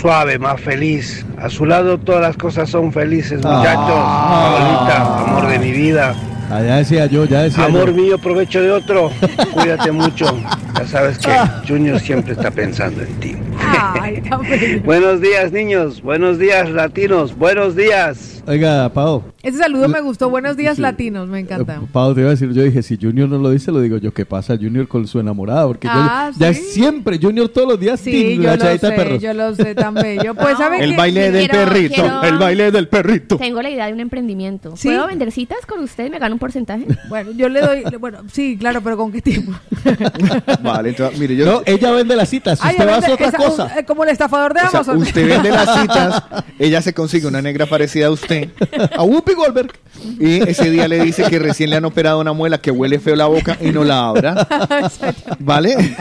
suave, 0.00 0.38
más 0.38 0.60
feliz. 0.60 1.26
A 1.38 1.50
su 1.50 1.66
lado 1.66 1.98
todas 1.98 2.22
las 2.22 2.36
cosas 2.36 2.70
son 2.70 2.92
felices, 2.92 3.44
muchachos. 3.44 3.86
Paolita, 3.86 5.24
amor 5.24 5.48
de 5.48 5.58
mi 5.58 5.72
vida. 5.72 6.14
Ah, 6.50 6.62
ya 6.62 6.76
decía 6.76 7.06
yo, 7.06 7.26
ya 7.26 7.42
decía 7.42 7.66
Amor 7.66 7.88
yo. 7.94 7.94
mío, 8.02 8.18
provecho 8.18 8.62
de 8.62 8.70
otro. 8.70 9.10
Cuídate 9.52 9.92
mucho. 9.92 10.26
Ya 10.78 10.86
sabes 10.86 11.18
que 11.18 11.30
Junior 11.66 12.00
siempre 12.00 12.32
está 12.32 12.50
pensando 12.50 13.02
en 13.02 13.12
ti. 13.20 13.36
Ay. 13.58 14.22
Buenos 14.84 15.20
días, 15.20 15.52
niños. 15.52 16.00
Buenos 16.02 16.38
días, 16.38 16.70
latinos. 16.70 17.36
Buenos 17.36 17.76
días. 17.76 18.42
Oiga, 18.46 18.88
Pau. 18.88 19.24
Ese 19.40 19.58
saludo 19.58 19.88
me 19.88 20.00
gustó. 20.00 20.28
Buenos 20.30 20.56
días, 20.56 20.74
Sí. 20.76 20.82
latinos. 20.82 21.28
Me 21.28 21.38
encanta. 21.38 21.76
Eh, 21.76 21.86
Pau, 21.92 22.12
te 22.12 22.20
iba 22.22 22.28
a 22.28 22.32
decir, 22.32 22.52
yo 22.52 22.62
dije, 22.64 22.82
si 22.82 22.98
Junior 23.00 23.28
no 23.28 23.38
lo 23.38 23.50
dice, 23.50 23.70
lo 23.70 23.80
digo 23.80 23.96
yo. 23.98 24.12
¿Qué 24.12 24.26
pasa 24.26 24.56
Junior 24.56 24.88
con 24.88 25.06
su 25.06 25.20
enamorada? 25.20 25.64
Porque 25.64 25.86
yo- 25.86 25.92
Ah, 25.94 26.32
ya 26.36 26.52
siempre, 26.52 27.20
Junior 27.22 27.48
todos 27.48 27.68
los 27.68 27.78
días, 27.78 28.00
Sí, 28.00 28.36
yo 28.36 28.42
la 28.42 28.56
lo 28.56 28.64
de 28.64 28.78
sé, 28.80 28.90
perros. 28.90 29.22
yo 29.22 29.32
lo 29.34 29.54
sé 29.54 29.76
tan 29.76 29.94
bello. 29.94 30.34
Pues, 30.34 30.58
¿saben 30.58 30.82
El 30.82 30.90
qué? 30.90 30.96
baile 30.96 31.30
del 31.30 31.48
Quiero- 31.48 31.64
perrito. 31.68 31.94
quiero- 31.94 32.22
El 32.24 32.38
baile 32.38 32.70
del 32.72 32.88
perrito. 32.88 33.36
Tengo 33.36 33.62
la 33.62 33.70
idea 33.70 33.86
de 33.86 33.92
un 33.92 34.00
emprendimiento. 34.00 34.76
¿Sí? 34.76 34.88
¿Puedo 34.88 35.06
vender 35.06 35.30
citas 35.30 35.58
con 35.66 35.84
usted 35.84 36.06
y 36.06 36.10
me 36.10 36.18
gano 36.18 36.34
un 36.34 36.40
porcentaje? 36.40 36.86
Bueno, 37.08 37.30
yo 37.30 37.48
le 37.48 37.60
doy. 37.60 37.84
Bueno, 38.00 38.18
sí, 38.32 38.56
claro, 38.58 38.80
pero 38.82 38.96
¿con 38.96 39.12
qué 39.12 39.22
tiempo? 39.22 39.52
Vale, 40.64 40.88
entonces, 40.90 41.16
mire, 41.18 41.36
yo. 41.36 41.44
No, 41.46 41.62
ella 41.64 41.92
vende 41.92 42.16
las 42.16 42.28
citas. 42.28 42.58
Ay, 42.60 42.72
usted 42.72 42.88
va 42.88 42.94
a 42.94 42.98
hacer 42.98 43.12
otra 43.12 43.28
esa- 43.28 43.36
cosa. 43.38 43.64
un- 43.66 43.78
eh, 43.78 43.84
como 43.84 44.02
el 44.02 44.10
estafador 44.10 44.52
de 44.52 44.60
o 44.62 44.68
sea, 44.70 44.80
Amazon. 44.80 44.96
usted 44.98 45.28
vende 45.28 45.50
las 45.50 45.80
citas, 45.80 46.22
ella 46.58 46.82
se 46.82 46.92
consigue 46.92 47.28
una 47.28 47.40
negra 47.40 47.66
parecida 47.66 48.06
a 48.08 48.10
usted, 48.10 48.48
a 48.96 49.02
Whoopi 49.04 49.34
Goldberg, 49.38 49.72
y 50.20 50.42
ese 50.48 50.70
día 50.70 50.86
le 50.88 51.00
dice 51.02 51.24
que 51.24 51.38
recién 51.38 51.70
le 51.70 51.76
han 51.76 51.84
operado 51.84 52.20
una 52.20 52.32
muela 52.32 52.58
que 52.58 52.70
huele 52.70 52.98
feo 52.98 53.16
la 53.16 53.26
boca 53.26 53.56
y 53.60 53.70
no 53.70 53.84
la 53.84 54.08
abra. 54.08 54.46
¿Vale? 55.38 55.96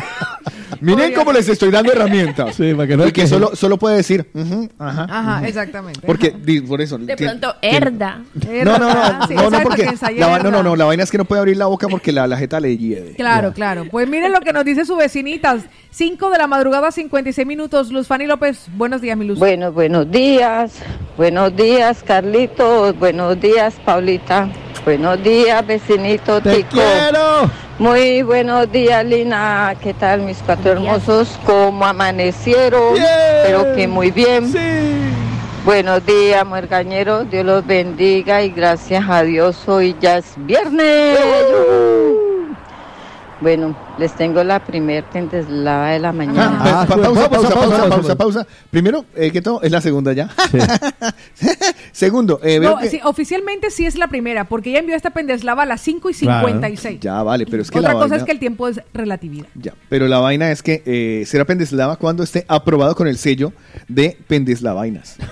Miren 0.81 1.13
cómo 1.13 1.31
les 1.33 1.47
estoy 1.49 1.71
dando 1.71 1.91
herramientas. 1.91 2.55
Sí, 2.55 2.73
para 2.73 2.87
que 2.87 2.97
no 2.97 3.03
y 3.03 3.07
que 3.07 3.13
quejen. 3.13 3.29
solo, 3.29 3.55
solo 3.55 3.77
puede 3.77 3.97
decir, 3.97 4.29
"Ujú, 4.33 4.69
ajá. 4.77 5.07
Ajá, 5.09 5.47
exactamente. 5.47 6.01
Porque, 6.05 6.31
di- 6.31 6.61
por 6.61 6.81
eso. 6.81 6.97
De 6.99 7.15
tiene- 7.15 7.31
pronto, 7.35 7.55
herda. 7.61 8.21
No, 8.63 8.77
no, 8.77 8.93
no, 8.93 9.27
Sí, 9.27 9.33
no, 9.33 9.41
no, 9.41 9.47
exacto, 9.47 9.59
porque 9.69 9.83
que 9.83 9.89
ensaye 9.89 10.19
la, 10.19 10.27
va- 10.27 10.37
no, 10.37 10.43
no, 10.51 10.57
herda. 10.59 10.63
no, 10.69 10.75
la 10.75 10.85
vaina 10.85 11.03
es 11.03 11.09
que 11.11 11.17
no 11.17 11.25
puede 11.25 11.39
abrir 11.39 11.57
la 11.57 11.65
boca 11.65 11.87
porque 11.87 12.11
la, 12.11 12.27
la 12.27 12.37
jeta 12.37 12.59
le 12.59 12.77
hiede. 12.77 13.15
Claro, 13.15 13.53
claro. 13.53 13.85
Pues 13.89 14.07
miren 14.07 14.31
lo 14.31 14.41
que 14.41 14.53
nos 14.53 14.65
dice 14.65 14.85
su 14.85 14.95
vecinita. 14.95 15.57
5 15.97 16.29
de 16.29 16.37
la 16.37 16.45
madrugada, 16.45 16.91
56 16.91 17.47
minutos. 17.47 17.91
Luz 17.91 18.05
Fanny 18.05 18.27
López, 18.27 18.67
buenos 18.75 19.01
días, 19.01 19.17
mi 19.17 19.25
Luz. 19.25 19.39
Bueno, 19.39 19.71
buenos 19.71 20.11
días. 20.11 20.73
Buenos 21.17 21.55
días, 21.55 22.03
Carlitos. 22.03 22.95
Buenos 22.99 23.41
días, 23.41 23.73
Paulita. 23.83 24.47
Buenos 24.85 25.23
días, 25.23 25.65
vecinito 25.65 26.39
¡Te 26.39 26.57
Tico. 26.57 26.69
quiero! 26.73 27.49
Muy 27.79 28.21
buenos 28.21 28.71
días, 28.71 29.03
Lina. 29.03 29.73
¿Qué 29.81 29.95
tal, 29.95 30.21
mis 30.21 30.37
cuatro 30.45 30.73
hermosos? 30.73 31.35
¿Cómo 31.47 31.83
amanecieron? 31.83 32.93
Bien. 32.93 33.05
Espero 33.41 33.75
que 33.75 33.87
muy 33.87 34.11
bien. 34.11 34.51
Sí. 34.51 34.59
Buenos 35.65 36.05
días, 36.05 36.45
muergañero. 36.45 37.23
Dios 37.23 37.43
los 37.43 37.65
bendiga 37.65 38.43
y 38.43 38.51
gracias 38.51 39.03
a 39.09 39.23
Dios 39.23 39.67
hoy 39.67 39.95
ya 39.99 40.19
es 40.19 40.35
viernes. 40.37 41.17
Bueno, 43.41 43.75
les 43.97 44.15
tengo 44.15 44.43
la 44.43 44.63
primer 44.63 45.03
pendeslava 45.05 45.89
de 45.89 45.99
la 45.99 46.11
mañana. 46.11 46.57
Ah, 46.59 46.85
pa- 46.87 46.95
Ah, 46.95 46.97
pausa, 47.01 47.03
pausa, 47.03 47.29
pausa, 47.29 47.29
pausa, 47.29 47.53
pausa, 47.53 47.77
pausa, 47.77 47.89
pausa. 47.89 48.15
pausa, 48.15 48.47
Primero, 48.69 49.05
eh, 49.15 49.31
¿qué 49.31 49.41
todo? 49.41 49.61
Es 49.61 49.71
la 49.71 49.81
segunda 49.81 50.13
ya. 50.13 50.29
Segundo, 51.91 52.39
eh, 52.43 52.59
veo 52.59 52.71
No, 52.75 52.77
que- 52.77 52.89
sí, 52.89 52.99
oficialmente 53.03 53.71
sí 53.71 53.85
es 53.85 53.97
la 53.97 54.07
primera, 54.07 54.43
porque 54.45 54.69
ella 54.69 54.79
envió 54.79 54.95
esta 54.95 55.09
pendeslava 55.11 55.63
a 55.63 55.65
las 55.65 55.81
5 55.81 56.09
y 56.09 56.13
56. 56.13 56.99
Ya, 56.99 57.23
vale, 57.23 57.45
pero 57.45 57.61
es 57.63 57.71
que 57.71 57.79
Otra 57.79 57.89
la 57.93 57.95
cosa 57.95 58.09
vaina... 58.09 58.17
es 58.17 58.23
que 58.23 58.31
el 58.31 58.39
tiempo 58.39 58.67
es 58.67 58.81
relatividad. 58.93 59.47
Ya, 59.55 59.73
pero 59.89 60.07
la 60.07 60.19
vaina 60.19 60.51
es 60.51 60.61
que 60.61 60.83
eh, 60.85 61.23
será 61.25 61.45
Pendeslava 61.45 61.95
cuando 61.95 62.23
esté 62.23 62.45
aprobado 62.47 62.95
con 62.95 63.07
el 63.07 63.17
sello 63.17 63.53
de 63.87 64.17
Pendeslavainas. 64.27 65.15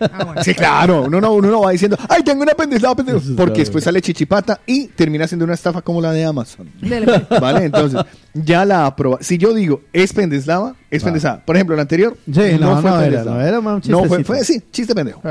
Ah, 0.00 0.42
Sí, 0.42 0.54
claro. 0.54 1.02
Uno 1.04 1.20
no, 1.20 1.32
uno 1.34 1.48
no 1.48 1.60
va 1.62 1.70
diciendo, 1.70 1.96
ay, 2.08 2.22
tengo 2.24 2.42
una 2.42 2.52
Pendeslava, 2.54 2.96
Pendeslava", 2.96 3.36
porque 3.36 3.60
después 3.60 3.84
sale 3.84 4.00
chichipata 4.02 4.60
y 4.66 4.88
termina 4.88 5.28
siendo 5.28 5.44
una 5.44 5.54
estafa 5.54 5.80
como 5.82 6.00
la 6.00 6.10
de 6.12 6.24
Amazon. 6.24 6.68
Dele, 6.80 7.20
pues. 7.28 7.40
¿Vale? 7.40 7.64
Entonces, 7.66 8.01
ya 8.34 8.64
la 8.64 8.86
aproba. 8.86 9.18
Si 9.20 9.38
yo 9.38 9.52
digo, 9.54 9.80
es 9.92 10.12
Pendeslava, 10.12 10.74
es 10.90 11.02
Pendeslava. 11.04 11.40
Por 11.44 11.56
ejemplo, 11.56 11.76
la 11.76 11.82
anterior 11.82 12.16
Sí, 12.26 12.56
no, 12.60 12.80
no 12.80 12.88
era, 12.88 13.00
Pendeslava. 13.00 13.38
no 13.38 13.40
era 13.46 13.60
más 13.60 13.84
un 13.86 13.90
No 13.92 13.98
fue, 14.04 14.18
chistecito. 14.18 14.26
fue, 14.26 14.44
sí, 14.44 14.62
chiste 14.70 14.94
pendejo. 14.94 15.22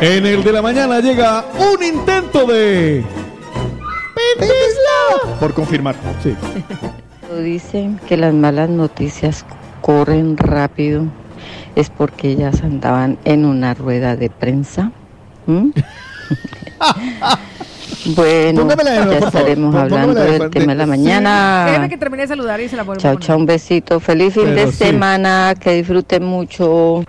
En 0.00 0.26
el 0.26 0.42
de 0.42 0.52
la 0.52 0.62
mañana 0.62 1.00
llega 1.00 1.44
un 1.58 1.82
intento 1.84 2.44
de. 2.46 3.04
Por 5.38 5.54
confirmar. 5.54 5.94
Sí. 6.22 6.34
Dicen 7.42 7.98
que 8.08 8.16
las 8.16 8.34
malas 8.34 8.68
noticias 8.68 9.44
corren 9.80 10.36
rápido. 10.36 11.04
Es 11.74 11.88
porque 11.88 12.30
ellas 12.32 12.62
andaban 12.62 13.18
en 13.24 13.44
una 13.46 13.74
rueda 13.74 14.16
de 14.16 14.28
prensa. 14.28 14.92
¿Mm? 15.46 15.70
bueno, 18.16 18.60
Póngamela 18.62 18.90
de 18.90 18.96
nuevo, 19.04 19.12
ya 19.12 19.18
por 19.18 19.28
estaremos 19.28 19.74
hablando 19.74 20.14
de- 20.14 20.38
del 20.38 20.50
tema 20.50 20.72
de 20.72 20.74
la 20.78 20.84
sí. 20.84 20.90
mañana. 20.90 21.64
Déjeme 21.66 21.88
que 21.88 21.98
termine 21.98 22.22
de 22.22 22.28
saludar 22.28 22.60
y 22.60 22.68
se 22.68 22.76
la 22.76 22.84
Chao, 22.96 23.16
chao, 23.16 23.36
un 23.38 23.46
besito. 23.46 24.00
Feliz 24.00 24.34
fin 24.34 24.44
Pero 24.46 24.56
de 24.56 24.72
sí. 24.72 24.78
semana, 24.84 25.54
que 25.58 25.74
disfruten 25.74 26.24
mucho. 26.24 27.04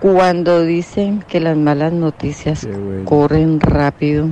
Cuando 0.00 0.62
dicen 0.62 1.24
que 1.26 1.40
las 1.40 1.56
malas 1.56 1.92
noticias 1.92 2.66
bueno. 2.66 3.04
corren 3.06 3.58
rápido, 3.60 4.28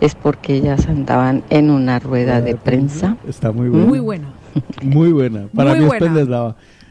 es 0.00 0.14
porque 0.16 0.54
ellas 0.56 0.86
andaban 0.88 1.44
en 1.50 1.70
una 1.70 1.98
rueda 2.00 2.40
de 2.40 2.56
prensa. 2.56 3.16
Está 3.28 3.52
muy 3.52 3.68
buena. 3.68 3.86
Muy 3.86 3.98
buena. 4.00 4.28
Muy 4.82 5.12
buena. 5.12 5.44
Para 5.54 5.70
Muy 5.72 5.80
mí 5.80 5.86
buena. 5.86 6.06
es 6.06 6.12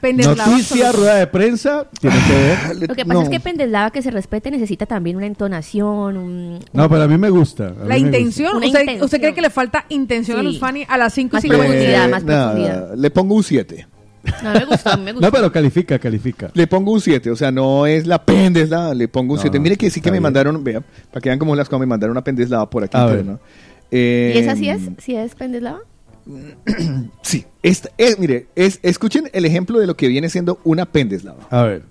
pendeslava. 0.07 0.51
Noticia, 0.51 0.91
rueda 0.91 1.15
de 1.15 1.27
prensa, 1.27 1.87
tiene 1.99 2.15
que 2.27 2.33
ver. 2.33 2.87
Lo 2.89 2.95
que 2.95 3.05
pasa 3.05 3.23
es 3.23 3.29
que 3.29 3.39
pendeslava 3.39 3.91
que 3.91 4.01
se 4.01 4.11
respete 4.11 4.51
necesita 4.51 4.85
también 4.85 5.15
una 5.17 5.25
entonación, 5.25 6.17
un... 6.17 6.59
No, 6.73 6.89
pero 6.89 7.03
a 7.03 7.07
mí 7.07 7.17
me 7.17 7.29
gusta. 7.29 7.73
a 7.81 7.85
La 7.85 7.97
intención, 7.97 8.57
Una 8.57 8.65
¿usted, 8.67 8.79
intención. 8.81 9.05
¿usted 9.05 9.19
cree 9.19 9.33
que 9.33 9.41
le 9.41 9.49
falta 9.49 9.85
intención 9.89 10.37
a 10.37 10.41
Sí. 10.41 10.45
Luz 10.47 10.59
Fanny 10.59 10.85
a 10.87 10.97
las 10.97 11.13
5 11.13 11.27
y 11.27 11.33
Más 11.35 11.41
50? 11.41 11.65
profundidad, 11.65 12.09
más 12.09 12.23
nada, 12.23 12.51
profundidad. 12.53 12.95
le 12.95 13.11
pongo 13.11 13.35
un 13.35 13.43
7. 13.43 13.87
No 14.43 14.53
me 14.53 14.65
gustó, 14.65 14.89
a 14.89 14.97
me 14.97 15.11
gusta. 15.13 15.27
No, 15.27 15.31
pero 15.31 15.51
califica, 15.51 15.99
califica. 15.99 16.49
Le 16.53 16.65
pongo 16.67 16.91
un 16.91 16.99
7, 17.01 17.29
o 17.31 17.35
sea, 17.35 17.51
no 17.51 17.85
es 17.85 18.07
la 18.07 18.23
pendeslava, 18.25 18.93
le 18.93 19.07
pongo 19.07 19.33
un 19.33 19.37
No, 19.37 19.41
7. 19.41 19.59
Mire 19.59 19.77
que 19.77 19.89
sí 19.89 20.01
que 20.01 20.09
me 20.09 20.13
bien. 20.15 20.23
mandaron, 20.23 20.63
vea, 20.63 20.81
para 21.11 21.21
que 21.21 21.29
vean 21.29 21.37
cómo 21.39 21.55
las 21.55 21.67
cosas 21.69 21.81
me 21.81 21.85
mandaron 21.85 22.11
una 22.13 22.23
pendeslava 22.23 22.69
por 22.69 22.83
aquí. 22.83 22.97
A 22.97 23.05
pero 23.05 23.17
ver. 23.17 23.25
no. 23.25 23.39
Eh, 23.91 24.33
¿Y 24.35 24.39
esa 24.39 24.55
sí 24.55 24.67
es? 24.69 24.81
¿Sí 24.97 25.15
es 25.15 25.35
pendeslava? 25.35 25.79
Sí, 27.21 27.45
esta, 27.61 27.89
es, 27.97 28.17
mire, 28.19 28.47
es, 28.55 28.79
escuchen 28.83 29.29
el 29.33 29.45
ejemplo 29.45 29.79
de 29.79 29.87
lo 29.87 29.95
que 29.95 30.07
viene 30.07 30.29
siendo 30.29 30.59
una 30.63 30.85
pendeslava. 30.85 31.45
A 31.49 31.63
ver. 31.63 31.83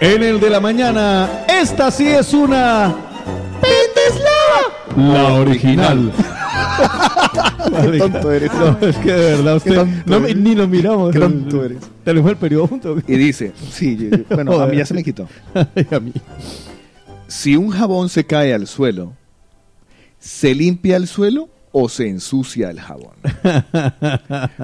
En 0.00 0.22
el 0.22 0.40
de 0.40 0.50
la 0.50 0.60
mañana, 0.60 1.44
esta 1.48 1.90
sí 1.90 2.06
es 2.06 2.34
una. 2.34 2.94
¡Pendeslava! 3.60 5.12
La 5.14 5.34
original. 5.34 6.12
Qué 7.90 7.98
tonto 7.98 8.32
eres. 8.32 8.52
No, 8.54 8.78
es 8.86 8.96
que 8.98 9.12
de 9.12 9.36
verdad 9.36 9.56
usted. 9.56 9.86
no 10.06 10.20
ni 10.20 10.54
lo 10.54 10.68
miramos. 10.68 11.12
Qué 11.12 11.18
tonto 11.20 11.64
eres. 11.64 11.78
Tenemos 12.04 12.30
el 12.30 12.36
periodo 12.36 12.66
junto. 12.66 12.96
Y 13.06 13.16
dice, 13.16 13.52
sí, 13.70 13.96
yo- 13.96 14.16
yo- 14.18 14.24
bueno, 14.30 14.60
a 14.60 14.66
mí 14.66 14.76
ya 14.76 14.84
se 14.86 14.94
me 14.94 15.02
quitó. 15.02 15.26
a 15.54 16.00
mí. 16.00 16.12
Si 17.28 17.56
un 17.56 17.70
jabón 17.70 18.08
se 18.08 18.24
cae 18.24 18.52
al 18.52 18.66
suelo, 18.66 19.14
¿se 20.18 20.54
limpia 20.54 20.96
el 20.96 21.06
suelo 21.08 21.48
o 21.76 21.88
se 21.88 22.08
ensucia 22.08 22.70
el 22.70 22.80
jabón? 22.80 23.16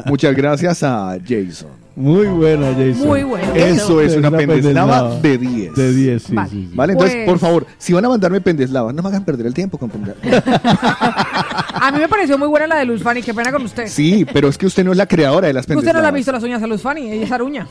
Muchas 0.07 0.35
gracias 0.35 0.85
a 0.85 1.19
Jason. 1.21 1.71
Muy 2.01 2.27
buena, 2.27 2.69
Jason. 2.73 3.07
Muy 3.07 3.23
buena. 3.23 3.53
Eso 3.55 4.01
es 4.01 4.17
una 4.17 4.31
pendeslava 4.31 5.11
pendeslava. 5.11 5.21
de 5.21 5.39
10. 5.39 5.75
De 5.75 5.93
10, 5.93 6.23
sí, 6.23 6.35
Vale. 6.35 6.51
sí, 6.51 6.67
sí. 6.71 6.77
¿Vale? 6.77 6.93
Entonces, 6.95 7.17
Pues- 7.17 7.27
por 7.29 7.39
favor, 7.39 7.67
si 7.79 7.93
van 7.93 8.05
a 8.05 8.09
mandarme 8.09 8.41
pendeslavas, 8.41 8.95
no 8.95 9.03
me 9.03 9.09
hagan 9.09 9.25
perder 9.25 9.47
el 9.47 9.55
tiempo 9.55 9.77
con 9.79 9.91
pendeslavas. 9.91 10.43
A 11.83 11.91
mí 11.93 11.99
me 11.99 12.09
pareció 12.09 12.37
muy 12.37 12.49
buena 12.49 12.67
la 12.67 12.77
de 12.77 12.85
Luz 12.85 13.03
Fanny, 13.03 13.23
qué 13.23 13.33
pena 13.33 13.51
con 13.53 13.63
usted. 13.63 13.87
Sí, 13.89 14.27
pero 14.33 14.49
es 14.49 14.59
que 14.59 14.67
usted 14.67 14.85
no 14.85 14.93
es 14.93 14.99
la 14.99 15.07
creadora 15.07 15.47
de 15.47 15.53
las 15.55 15.63
Usted 15.63 15.75
no 15.77 15.81
le 15.83 15.89
ha 15.89 15.93
pendeslavas. 15.93 16.15
visto 16.15 16.33
las 16.33 16.43
uñas 16.43 16.63
a 16.63 16.67
Luz 16.67 16.83
Fanny, 16.83 17.11
ella 17.11 17.25
es 17.25 17.33
aruña. 17.33 17.67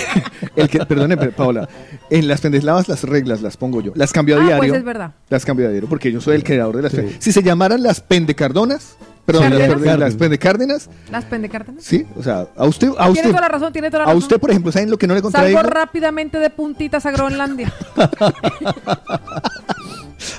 El 0.56 0.68
que, 0.68 0.84
perdone, 0.84 1.16
Paola, 1.16 1.68
en 2.10 2.28
las 2.28 2.40
pendeslavas 2.40 2.88
las 2.88 3.02
reglas 3.04 3.40
las 3.42 3.56
pongo 3.56 3.80
yo. 3.80 3.92
Las 3.94 4.12
cambio 4.12 4.36
a 4.36 4.38
Ah, 4.38 4.42
pues 4.42 4.56
diario. 4.60 4.74
es 4.74 4.84
verdad. 4.84 5.12
Las 5.30 5.44
cambio 5.44 5.66
a 5.66 5.70
diario 5.70 5.88
porque 5.88 6.12
yo 6.12 6.20
soy 6.20 6.34
el 6.36 6.44
creador 6.44 6.76
de 6.76 6.82
las 6.82 6.92
pen- 6.92 7.16
Si 7.18 7.32
se 7.32 7.42
llamaran 7.42 7.82
las 7.82 8.00
pendecardonas, 8.00 8.96
perdón, 9.26 9.42
las, 9.50 9.52
¿Cárdenas? 9.58 9.80
perde- 9.82 9.98
las 9.98 10.14
pendecárdenas, 10.14 10.90
Las 11.10 11.24
pendecárdenas. 11.26 11.84
sí, 11.84 12.06
o 12.16 12.22
sea, 12.22 12.46
a 12.56 12.64
usted, 12.64 12.88
a 12.96 13.04
Tiene 13.04 13.10
usted, 13.10 13.28
toda 13.30 13.40
la 13.42 13.48
razón, 13.48 13.72
tiene 13.72 13.90
toda 13.90 13.98
la 13.98 14.04
a 14.04 14.06
razón. 14.06 14.18
usted, 14.22 14.38
por 14.40 14.50
ejemplo, 14.50 14.72
¿saben 14.72 14.90
lo 14.90 14.96
que 14.98 15.06
no 15.06 15.14
le 15.14 15.20
contradigo? 15.22 15.58
Salgo 15.58 15.70
rápidamente 15.74 16.38
de 16.38 16.48
puntitas 16.50 17.04
a 17.04 17.10
Groenlandia. 17.10 17.72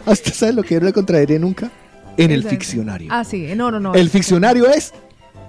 ¿A 0.06 0.12
usted 0.12 0.34
sabe 0.34 0.54
lo 0.54 0.64
que 0.64 0.80
no 0.80 0.86
le 0.86 0.94
contraeré 0.94 1.38
nunca? 1.40 1.70
En 2.18 2.32
el 2.32 2.44
ficcionario. 2.44 3.10
Ah, 3.12 3.24
sí, 3.24 3.48
no, 3.56 3.70
no, 3.70 3.80
no. 3.80 3.94
El 3.94 4.10
ficcionario 4.10 4.68
es 4.68 4.92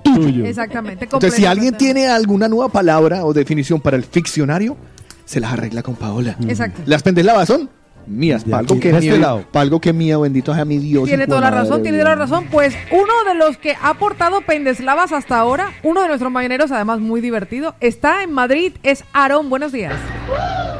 tuyo. 0.02 0.44
Exactamente. 0.44 1.04
Entonces, 1.04 1.32
si 1.34 1.46
alguien 1.46 1.74
tiene 1.76 2.08
alguna 2.08 2.46
nueva 2.48 2.68
palabra 2.68 3.24
o 3.24 3.32
definición 3.32 3.80
para 3.80 3.96
el 3.96 4.04
ficcionario, 4.04 4.76
se 5.24 5.40
las 5.40 5.52
arregla 5.52 5.82
con 5.82 5.94
Paola. 5.96 6.36
Exacto. 6.46 6.82
Las 6.84 7.02
pendeslavas 7.02 7.48
son 7.48 7.70
mías, 8.08 8.44
para 8.44 8.58
algo 8.58 8.74
aquí, 8.74 8.80
que 8.80 8.92
de 8.92 8.98
es 8.98 9.04
este 9.04 9.16
mío, 9.16 9.20
lado. 9.20 9.44
para 9.52 9.62
algo 9.62 9.80
que 9.80 9.90
es 9.90 9.94
mío, 9.94 10.20
bendito 10.20 10.54
sea 10.54 10.64
mi 10.64 10.78
Dios. 10.78 11.04
Tiene 11.04 11.26
toda 11.26 11.40
la 11.40 11.50
razón, 11.50 11.70
madre 11.70 11.82
tiene 11.82 11.98
toda 11.98 12.10
la 12.10 12.16
razón. 12.16 12.46
Pues 12.50 12.74
uno 12.90 13.12
de 13.26 13.34
los 13.34 13.56
que 13.56 13.76
ha 13.80 13.94
portado 13.94 14.40
pendeslavas 14.42 15.12
hasta 15.12 15.38
ahora, 15.38 15.72
uno 15.82 16.02
de 16.02 16.08
nuestros 16.08 16.32
mañaneros, 16.32 16.70
además 16.72 17.00
muy 17.00 17.20
divertido, 17.20 17.74
está 17.80 18.22
en 18.22 18.32
Madrid, 18.32 18.72
es 18.82 19.04
Aarón. 19.12 19.50
Buenos 19.50 19.72
días. 19.72 19.94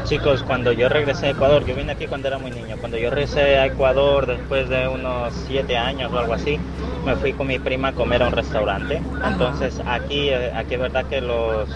Chicos, 0.05 0.43
cuando 0.43 0.72
yo 0.72 0.89
regresé 0.89 1.26
a 1.26 1.31
Ecuador, 1.31 1.66
yo 1.66 1.74
vine 1.74 1.93
aquí 1.93 2.07
cuando 2.07 2.29
era 2.29 2.39
muy 2.39 2.51
niño, 2.51 2.76
cuando 2.81 2.97
yo 2.97 3.11
regresé 3.11 3.59
a 3.59 3.66
Ecuador 3.66 4.26
después 4.26 4.68
de 4.70 4.89
unos 4.89 5.35
siete 5.47 5.76
años 5.76 6.11
o 6.12 6.18
algo 6.18 6.33
así, 6.33 6.59
me 7.05 7.14
fui 7.16 7.35
con 7.35 7.47
mi 7.47 7.59
prima 7.59 7.89
a 7.89 7.93
comer 7.93 8.22
a 8.22 8.29
un 8.29 8.33
restaurante. 8.33 9.03
Entonces 9.24 9.81
aquí, 9.87 10.31
eh, 10.31 10.51
aquí 10.55 10.74
es 10.74 10.81
verdad 10.81 11.05
que 11.07 11.20
los, 11.20 11.68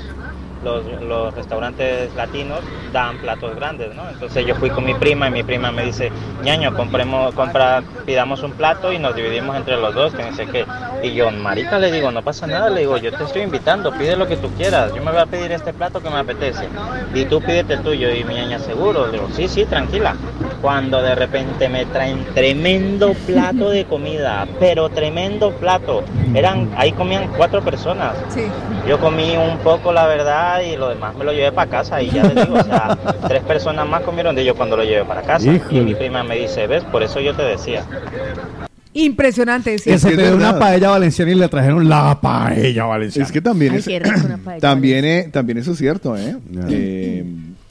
los, 0.64 0.84
los 1.02 1.34
restaurantes 1.34 2.14
latinos 2.14 2.60
dan 2.92 3.18
platos 3.18 3.54
grandes, 3.56 3.94
¿no? 3.94 4.08
Entonces 4.08 4.46
yo 4.46 4.54
fui 4.54 4.70
con 4.70 4.84
mi 4.84 4.94
prima 4.94 5.28
y 5.28 5.30
mi 5.30 5.42
prima 5.42 5.72
me 5.72 5.84
dice, 5.84 6.10
ñaño, 6.42 6.74
compremos, 6.74 7.34
compra, 7.34 7.82
pidamos 8.04 8.42
un 8.42 8.52
plato 8.52 8.92
y 8.92 8.98
nos 8.98 9.14
dividimos 9.14 9.56
entre 9.56 9.76
los 9.76 9.94
dos, 9.94 10.14
que 10.14 10.22
no 10.22 10.34
sé 10.34 10.46
qué. 10.46 10.66
Y 11.02 11.14
yo, 11.14 11.30
marica, 11.30 11.78
le 11.78 11.90
digo, 11.90 12.10
no 12.10 12.22
pasa 12.22 12.46
nada, 12.46 12.70
le 12.70 12.80
digo, 12.80 12.96
yo 12.96 13.12
te 13.12 13.24
estoy 13.24 13.42
invitando, 13.42 13.92
pide 13.92 14.16
lo 14.16 14.26
que 14.26 14.36
tú 14.36 14.48
quieras, 14.50 14.94
yo 14.94 15.02
me 15.02 15.10
voy 15.10 15.20
a 15.20 15.26
pedir 15.26 15.52
este 15.52 15.72
plato 15.72 16.00
que 16.00 16.10
me 16.10 16.18
apetece. 16.18 16.68
Y 17.14 17.24
tú 17.24 17.40
pídete 17.40 17.74
el 17.74 17.82
tuyo 17.82 18.10
y 18.10 18.24
mi 18.24 18.34
ñaña 18.34 18.58
seguro. 18.58 19.06
Le 19.06 19.12
digo, 19.12 19.28
sí, 19.32 19.48
sí, 19.48 19.64
tranquila. 19.64 20.14
Cuando 20.60 21.02
de 21.02 21.14
repente 21.14 21.68
me 21.68 21.84
traen 21.86 22.24
tremendo 22.34 23.14
plato 23.26 23.70
de 23.70 23.84
comida, 23.84 24.46
pero 24.60 24.88
tremendo 24.88 25.50
plato. 25.52 26.04
Eran, 26.34 26.70
ahí 26.76 26.92
comían 26.92 27.28
cuatro 27.36 27.62
personas. 27.62 28.14
Sí. 28.28 28.46
Yo 28.86 28.98
comí 28.98 29.36
un 29.36 29.58
poco, 29.58 29.92
la 29.92 30.06
verdad, 30.06 30.51
y 30.60 30.76
lo 30.76 30.88
demás 30.88 31.14
me 31.16 31.24
lo 31.24 31.32
llevé 31.32 31.52
para 31.52 31.70
casa. 31.70 32.02
Y 32.02 32.10
ya 32.10 32.24
les 32.24 32.34
digo, 32.46 32.58
o 32.58 32.64
sea, 32.64 32.98
tres 33.28 33.42
personas 33.44 33.88
más 33.88 34.02
comieron 34.02 34.34
de 34.34 34.42
ello 34.42 34.54
cuando 34.56 34.76
lo 34.76 34.82
llevé 34.82 35.04
para 35.04 35.22
casa. 35.22 35.52
Híjole. 35.52 35.78
Y 35.78 35.84
mi 35.84 35.94
prima 35.94 36.24
me 36.24 36.36
dice, 36.36 36.66
¿ves? 36.66 36.82
Por 36.84 37.02
eso 37.02 37.20
yo 37.20 37.34
te 37.34 37.42
decía. 37.42 37.84
Impresionante. 38.94 39.78
sí. 39.78 39.84
Que 39.90 39.98
se 39.98 40.08
es 40.10 40.14
pidió 40.16 40.34
una 40.36 40.58
paella 40.58 40.90
valenciana 40.90 41.30
y 41.32 41.34
le 41.34 41.48
trajeron 41.48 41.88
la 41.88 42.20
paella 42.20 42.84
valenciana. 42.84 43.24
Es 43.26 43.32
que 43.32 43.40
también 43.40 43.72
Ay, 43.72 43.78
es, 43.78 43.84
paella 44.44 44.60
también, 44.60 45.04
eh, 45.04 45.28
también 45.32 45.58
eso 45.58 45.72
es 45.72 45.78
cierto, 45.78 46.16
¿eh? 46.16 46.36
Eh, 46.68 47.24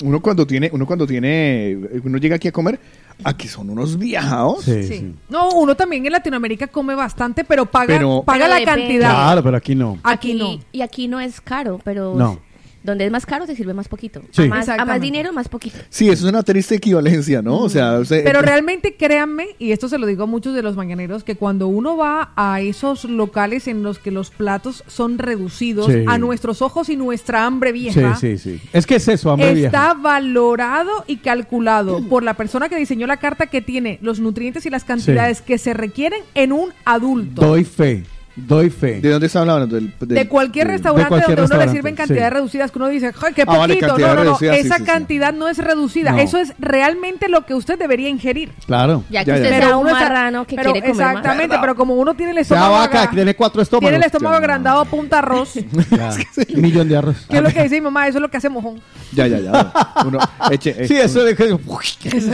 uno 0.04 0.20
cuando 0.20 0.48
tiene, 0.48 0.72
uno 0.74 0.88
cuando 0.88 1.06
tiene, 1.06 1.78
uno 2.04 2.18
llega 2.18 2.38
aquí 2.38 2.48
a 2.48 2.52
comer, 2.52 2.80
aquí 3.24 3.48
son 3.48 3.70
unos 3.70 4.00
viajados. 4.00 4.64
Sí, 4.64 4.82
Sí. 4.82 4.94
sí. 4.98 5.16
No, 5.30 5.50
uno 5.52 5.76
también 5.76 6.04
en 6.08 6.12
Latinoamérica 6.12 6.66
come 6.66 6.96
bastante, 6.96 7.44
pero 7.44 7.68
paga, 7.68 7.86
Pero- 7.86 8.24
paga 8.26 8.46
Pero 8.46 8.50
la 8.56 8.60
depende. 8.60 8.82
cantidad. 8.82 9.10
Claro, 9.12 9.44
pero 9.44 9.58
aquí 9.58 9.76
no. 9.76 10.00
Aquí 10.02 10.34
no. 10.34 10.58
Y 10.72 10.82
aquí 10.82 11.08
no 11.08 11.20
es 11.20 11.40
caro, 11.40 11.80
pero 11.84 12.16
No. 12.16 12.40
Donde 12.84 13.06
es 13.06 13.12
más 13.12 13.26
caro 13.26 13.46
se 13.46 13.56
sirve 13.56 13.74
más 13.74 13.88
poquito. 13.88 14.22
Sí. 14.32 14.44
A, 14.44 14.48
más, 14.48 14.70
a 14.70 14.86
más 14.86 15.00
dinero, 15.02 15.32
más 15.34 15.48
poquito. 15.50 15.78
Sí, 15.90 16.10
eso 16.10 16.26
es 16.26 16.30
una 16.32 16.44
triste 16.44 16.76
equivalencia, 16.76 17.42
¿no? 17.42 17.60
O 17.60 17.70
sea, 17.70 17.94
o 18.00 18.06
sea, 18.06 18.24
Pero 18.24 18.42
realmente 18.42 18.96
créanme, 18.96 19.48
y 19.60 19.72
esto 19.72 19.88
se 19.90 19.98
lo 19.98 20.06
digo 20.08 20.24
a 20.24 20.28
muchos 20.28 20.54
de 20.56 20.62
los 20.64 20.76
mañaneros, 20.76 21.24
que 21.24 21.36
cuando 21.36 21.68
uno 21.68 21.98
va 21.98 22.32
a 22.36 22.62
esos 22.62 23.06
locales 23.06 23.68
en 23.68 23.84
los 23.84 24.00
que 24.00 24.12
los 24.12 24.30
platos 24.32 24.84
son 24.88 25.18
reducidos 25.18 25.88
Sí. 25.88 26.04
a 26.08 26.18
nuestros 26.18 26.62
ojos 26.62 26.90
y 26.90 26.96
nuestra 26.96 27.46
hambre 27.46 27.70
Sí, 27.72 27.74
vieja, 27.74 28.16
sí, 28.16 28.38
sí. 28.38 28.60
Es 28.74 28.86
que 28.86 28.96
es 28.96 29.08
eso, 29.08 29.32
hambre 29.32 29.52
está 29.52 29.94
vieja. 29.94 29.94
valorado 30.02 31.04
y 31.08 31.18
calculado 31.18 32.02
por 32.08 32.24
la 32.24 32.36
persona 32.36 32.70
que 32.70 32.76
diseñó 32.76 33.08
la 33.08 33.18
carta 33.18 33.48
que 33.48 33.62
tiene 33.62 34.00
los 34.02 34.20
nutrientes 34.20 34.66
y 34.66 34.70
las 34.70 34.84
cantidades 34.84 35.42
que 35.42 35.58
se 35.58 35.74
requieren 35.74 36.22
en 36.36 36.52
un 36.52 36.70
adulto. 36.86 37.42
Doy 37.42 37.64
fe, 37.64 38.04
doy 38.48 38.70
fe. 38.70 39.02
¿de 39.02 39.10
dónde 39.10 39.28
está 39.28 39.40
hablando? 39.42 39.68
Del, 39.76 39.94
del- 40.00 40.08
de 40.10 40.28
cualquier 40.28 40.68
restaurante 40.68 41.08
cualquier 41.10 41.38
donde 41.38 41.54
uno 41.54 41.60
le 41.60 41.66
restaurante, 41.66 41.78
sirven 41.78 41.96
cantidades 41.96 42.30
sí. 42.30 42.34
reducidas 42.36 42.72
que 42.72 42.78
uno 42.80 42.88
dice, 42.90 43.08
¡ay, 43.22 43.34
qué 43.34 43.42
Ah, 43.44 43.58
vale, 43.58 43.74
poquito! 43.76 43.88
cantidad 43.88 44.08
no, 44.10 44.14
no, 44.16 44.20
no, 44.20 44.24
reducida, 44.24 44.56
esa 44.58 44.76
sí, 44.76 44.82
sí. 44.82 44.86
cantidad 44.86 45.34
no 45.34 45.48
es 45.50 45.58
reducida, 45.58 46.12
No. 46.12 46.18
eso 46.20 46.38
es 46.38 46.54
realmente 46.60 47.30
lo 47.30 47.46
que 47.46 47.54
usted 47.56 47.78
debería 47.80 48.10
ingerir. 48.10 48.52
Claro. 48.66 49.04
Ya 49.10 49.24
que 49.24 49.32
Ya, 49.32 49.38
ya. 49.38 49.42
usted 49.44 49.50
Pero 49.56 49.68
sea 49.68 49.78
un 49.78 49.82
uno 49.86 49.90
está- 49.96 50.04
marrano 50.10 50.46
que 50.48 50.56
pero 50.56 50.72
quiere 50.72 50.88
comer 50.90 51.06
más. 51.06 51.16
Exactamente, 51.18 51.58
pero 51.62 51.76
como 51.76 51.96
uno 51.96 52.14
tiene 52.14 52.32
el 52.32 52.38
estómago... 52.40 52.74
vaca, 52.74 53.00
aga- 53.02 53.10
que 53.10 53.16
tiene 53.16 53.36
cuatro 53.36 53.62
estómagos. 53.62 53.84
tiene 53.90 53.98
el 53.98 54.04
estómago 54.06 54.34
Ya. 54.34 54.38
agrandado 54.40 54.80
a 54.82 54.86
punta 54.86 55.20
arroz. 55.20 55.54
Ya. 55.92 56.10
Un 56.56 56.62
millón 56.62 56.88
de 56.90 56.98
arroz. 56.98 57.26
¿Qué 57.30 57.38
es 57.38 57.44
lo 57.44 57.50
que 57.50 57.64
dice 57.64 57.76
mi 57.76 57.82
mamá? 57.82 58.08
Eso 58.08 58.18
es 58.18 58.22
lo 58.22 58.30
que 58.30 58.38
hace 58.38 58.50
mojón. 58.50 58.82
Ya, 59.14 59.28
ya, 59.28 59.40
ya. 59.40 59.72
Uno, 60.06 60.20
eche, 60.52 60.88
Sí, 60.88 60.96
eso 60.98 61.24
que... 61.26 61.58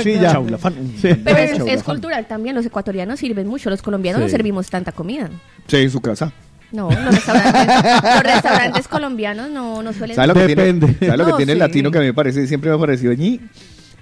Sí, 0.03 0.13
ya. 0.19 0.39
Pero 1.23 1.37
es, 1.37 1.59
es 1.67 1.83
cultural 1.83 2.25
también. 2.27 2.55
Los 2.55 2.65
ecuatorianos 2.65 3.19
sirven 3.19 3.47
mucho. 3.47 3.69
Los 3.69 3.81
colombianos 3.81 4.21
no 4.21 4.29
servimos 4.29 4.69
tanta 4.69 4.91
comida. 4.91 5.29
Sí, 5.67 5.89
su 5.97 6.01
casa. 6.01 6.31
No, 6.71 6.89
los 6.91 7.05
restaurantes, 7.15 8.03
los 8.15 8.23
restaurantes 8.23 8.87
colombianos 8.89 9.49
no, 9.49 9.81
no 9.81 9.93
suelen. 9.93 10.15
¿Sabes 10.15 10.27
lo 10.27 10.33
que 10.33 10.47
Depende. 10.47 10.87
tiene, 10.87 10.99
¿sabes 10.99 11.17
lo 11.19 11.25
que 11.25 11.31
No, 11.31 11.37
tiene 11.37 11.51
el 11.53 11.57
sí. 11.57 11.59
latino 11.59 11.91
que 11.91 11.97
a 11.97 12.01
mí 12.01 12.07
me 12.07 12.13
parece, 12.13 12.45
siempre 12.45 12.69
me 12.69 12.75
ha 12.75 12.79
parecido 12.79 13.13
ñi? 13.13 13.39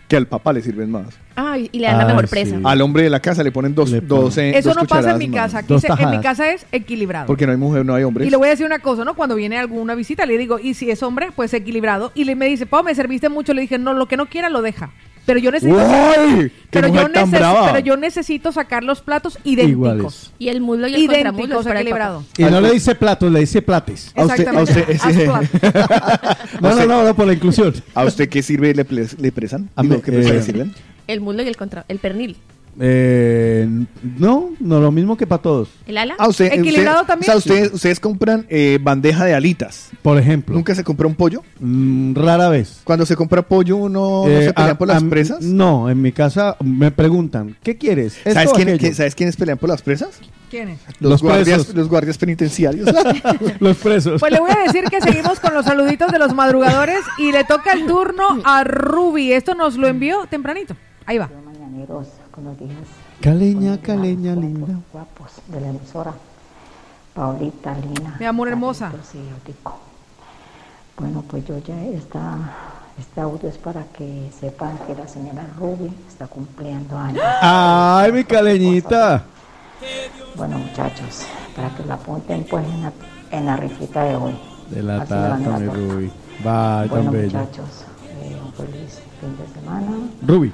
Que 0.08 0.18
al 0.18 0.28
papá 0.28 0.54
le 0.54 0.62
sirven 0.62 0.92
más. 0.92 1.08
Ay, 1.36 1.68
y 1.72 1.80
le 1.80 1.88
dan 1.88 1.98
la 1.98 2.04
Ah, 2.04 2.08
mejor 2.08 2.28
sí. 2.28 2.32
presa. 2.32 2.58
Al 2.64 2.82
hombre 2.82 3.04
de 3.04 3.10
la 3.10 3.20
casa 3.20 3.44
le 3.44 3.52
ponen 3.52 3.74
dos, 3.74 3.90
Le 3.90 4.02
ponen. 4.04 4.08
dos, 4.26 4.38
eh, 4.38 4.58
Eso 4.58 4.70
dos 4.70 4.78
no 4.78 4.82
pasa 4.84 4.96
en 5.12 5.16
cucharadas 5.16 5.20
mi 5.20 5.28
más. 5.30 5.36
casa. 5.42 5.58
Aquí 5.60 5.68
Dos 5.68 5.82
se- 5.82 5.88
en 5.88 5.94
mi 5.94 5.98
tajadas. 6.00 6.22
casa 6.24 6.50
es 6.52 6.66
equilibrado. 6.72 7.26
Porque 7.28 7.46
no 7.48 7.52
hay 7.54 7.58
mujer, 7.58 7.86
no 7.86 7.94
hay 7.96 8.04
hombres. 8.04 8.28
Y 8.28 8.30
le 8.32 8.38
voy 8.38 8.48
a 8.48 8.52
decir 8.52 8.66
una 8.68 8.80
cosa, 8.80 9.04
¿no? 9.06 9.16
Cuando 9.16 9.36
viene 9.36 9.58
alguna 9.58 9.96
visita, 9.96 10.26
le 10.28 10.38
digo, 10.38 10.60
y 10.60 10.74
si 10.76 10.90
es 10.92 11.02
hombre, 11.04 11.30
pues 11.36 11.54
equilibrado. 11.56 12.12
Y 12.16 12.24
le 12.26 12.36
me 12.36 12.46
dice, 12.48 12.66
Pau, 12.68 12.84
me 12.84 12.94
serviste 12.94 13.30
mucho. 13.30 13.54
Le 13.56 13.62
dije, 13.62 13.78
no, 13.80 13.94
lo 13.94 14.08
que 14.08 14.16
no 14.18 14.26
quiera 14.28 14.50
lo 14.50 14.62
deja. 14.62 14.92
Pero 15.26 15.40
yo 15.40 15.52
necesito. 15.52 15.78
¡Uy! 15.78 16.50
¡Qué 16.50 16.54
pero, 16.70 16.88
yo 16.90 17.08
neces- 17.08 17.32
brava! 17.32 17.72
pero 17.72 17.80
yo 17.80 17.98
necesito 17.98 18.52
sacar 18.52 18.84
los 18.84 19.02
platos 19.02 19.40
idénticos. 19.44 19.72
Iguales. 19.72 20.32
Y 20.38 20.50
el 20.50 20.62
muslo 20.62 20.88
y 20.88 20.94
el 20.96 21.08
para 21.08 21.20
el 21.30 21.78
equilibrado. 21.78 22.24
Y 22.38 22.44
no 22.44 22.62
le 22.62 22.72
dice 22.72 22.96
platos, 22.96 23.32
le 23.32 23.40
dice 23.40 23.62
plates. 23.62 24.12
A 24.16 24.26
usted, 24.26 24.48
a 24.48 24.62
usted, 24.62 24.90
ese- 24.90 25.28
No, 26.62 26.76
no, 26.76 26.86
no, 26.86 27.04
no, 27.04 27.16
por 27.16 27.26
la 27.28 27.34
inclusión. 27.34 27.74
¿A 27.94 28.04
usted 28.06 28.30
qué 28.30 28.44
sirve 28.44 28.74
le, 28.74 28.86
le 29.20 29.32
presan? 29.32 29.70
A 29.76 29.82
Digo, 29.82 29.96
mí, 29.96 30.02
¿Qué 30.02 30.12
eh, 30.12 30.34
le 30.34 30.42
sirven? 30.42 30.74
El 31.08 31.22
muslo 31.22 31.42
y 31.44 31.48
el 31.48 31.58
contra, 31.58 31.86
el 31.88 32.00
pernil. 32.00 32.38
Eh, 32.80 33.68
no, 34.18 34.50
no 34.60 34.80
lo 34.80 34.92
mismo 34.92 35.16
que 35.18 35.26
para 35.28 35.42
todos. 35.42 35.70
¿El 35.88 35.98
ala? 35.98 36.16
Ah, 36.18 36.28
usted, 36.28 36.52
Equilibrado 36.52 37.02
usted- 37.02 37.08
también. 37.08 37.32
O 37.32 37.34
sea, 37.34 37.38
ustedes, 37.38 37.74
ustedes 37.74 38.00
compran 38.00 38.46
eh, 38.50 38.80
bandeja 38.82 39.26
de 39.26 39.34
alitas. 39.34 39.90
Por 40.02 40.18
ejemplo. 40.18 40.56
¿Nunca 40.56 40.76
se 40.76 40.84
compra 40.84 41.08
un 41.08 41.16
pollo? 41.16 41.42
Mm, 41.60 42.16
rara 42.16 42.50
vez. 42.50 42.82
Cuando 42.84 43.06
se 43.06 43.16
compra 43.16 43.42
pollo, 43.42 43.78
uno 43.78 44.24
no 44.26 44.28
Eh, 44.30 44.46
se 44.46 44.54
pelean 44.54 44.72
a- 44.76 44.78
por 44.78 44.88
las 44.88 45.04
a- 45.04 45.10
presas. 45.10 45.42
No, 45.42 45.90
en 45.90 46.02
mi 46.02 46.12
casa 46.12 46.58
me 46.64 46.92
preguntan, 46.92 47.56
¿qué 47.64 47.78
quieres? 47.78 48.18
¿Esto 48.26 48.32
¿Sabes, 48.34 48.52
quién- 48.54 48.94
¿Sabes 48.96 49.16
quiénes 49.16 49.36
pelean 49.38 49.58
por 49.58 49.70
las 49.70 49.82
presas? 49.82 50.20
¿Quién 50.50 50.70
es? 50.70 50.80
Los, 51.00 51.12
Los 51.12 51.22
guardias, 51.24 51.58
presos. 51.60 51.76
los 51.76 51.90
guardias 51.90 52.18
penitenciarios. 52.18 52.88
Los 53.60 53.78
presos. 53.78 54.20
Pues 54.20 54.32
le 54.32 54.40
voy 54.40 54.52
a 54.52 54.64
decir 54.64 54.84
que 54.86 55.02
seguimos 55.02 55.40
con 55.40 55.54
los 55.54 55.66
saluditos 55.66 56.12
de 56.12 56.20
los 56.20 56.34
madrugadores 56.34 57.00
y 57.18 57.32
le 57.32 57.44
toca 57.46 57.72
el 57.74 57.86
turno 57.88 58.24
a 58.44 58.64
Ruby. 58.64 59.32
Esto 59.34 59.56
nos 59.56 59.76
lo 59.78 59.88
envió 59.88 60.26
tempranito. 60.30 60.76
Ahí 61.06 61.18
va. 61.18 61.30
Mañaneros 61.46 62.08
los 62.44 62.58
días 62.60 62.78
Caleña, 63.22 63.78
caleña, 63.82 64.36
linda. 64.36 64.76
guapos 64.92 65.32
de 65.48 65.62
la 65.62 65.70
emisora. 65.70 66.14
Paulita, 67.14 67.74
Lina. 67.78 68.18
Mi 68.20 68.26
amor 68.26 68.50
hermosa. 68.50 68.92
Bueno, 70.98 71.24
pues 71.30 71.46
yo 71.46 71.58
ya 71.60 71.82
está, 71.86 72.38
este 73.00 73.22
audio 73.22 73.50
es 73.50 73.58
para 73.58 73.84
que 73.86 74.30
sepan 74.38 74.78
que 74.88 74.96
la 74.96 75.08
señora 75.08 75.46
Ruby 75.58 75.92
está 76.08 76.28
cumpliendo 76.28 76.98
años. 76.98 77.24
Ay, 77.42 78.12
mi 78.12 78.24
caleñita. 78.24 79.24
Bueno, 80.36 80.58
muchachos, 80.60 81.26
para 81.56 81.70
que 81.76 81.86
la 81.86 81.96
apunten 81.96 82.46
pues 82.50 82.66
en 82.66 82.82
la, 82.84 82.92
en 83.32 83.46
la 83.46 83.56
rifita 83.58 84.04
de 84.04 84.16
hoy. 84.16 84.36
De 84.70 84.82
la 84.84 85.02
Así 85.02 85.14
mi. 85.14 85.68
Ruby. 85.68 86.12
Bye, 86.44 86.88
Bueno, 86.90 87.04
tan 87.06 87.12
bella. 87.12 87.40
muchachos, 87.40 87.86
eh, 88.22 88.38
un 88.46 88.54
feliz 88.54 89.00
fin 89.22 89.38
de 89.38 89.60
semana, 89.62 89.92
Ruby. 90.26 90.54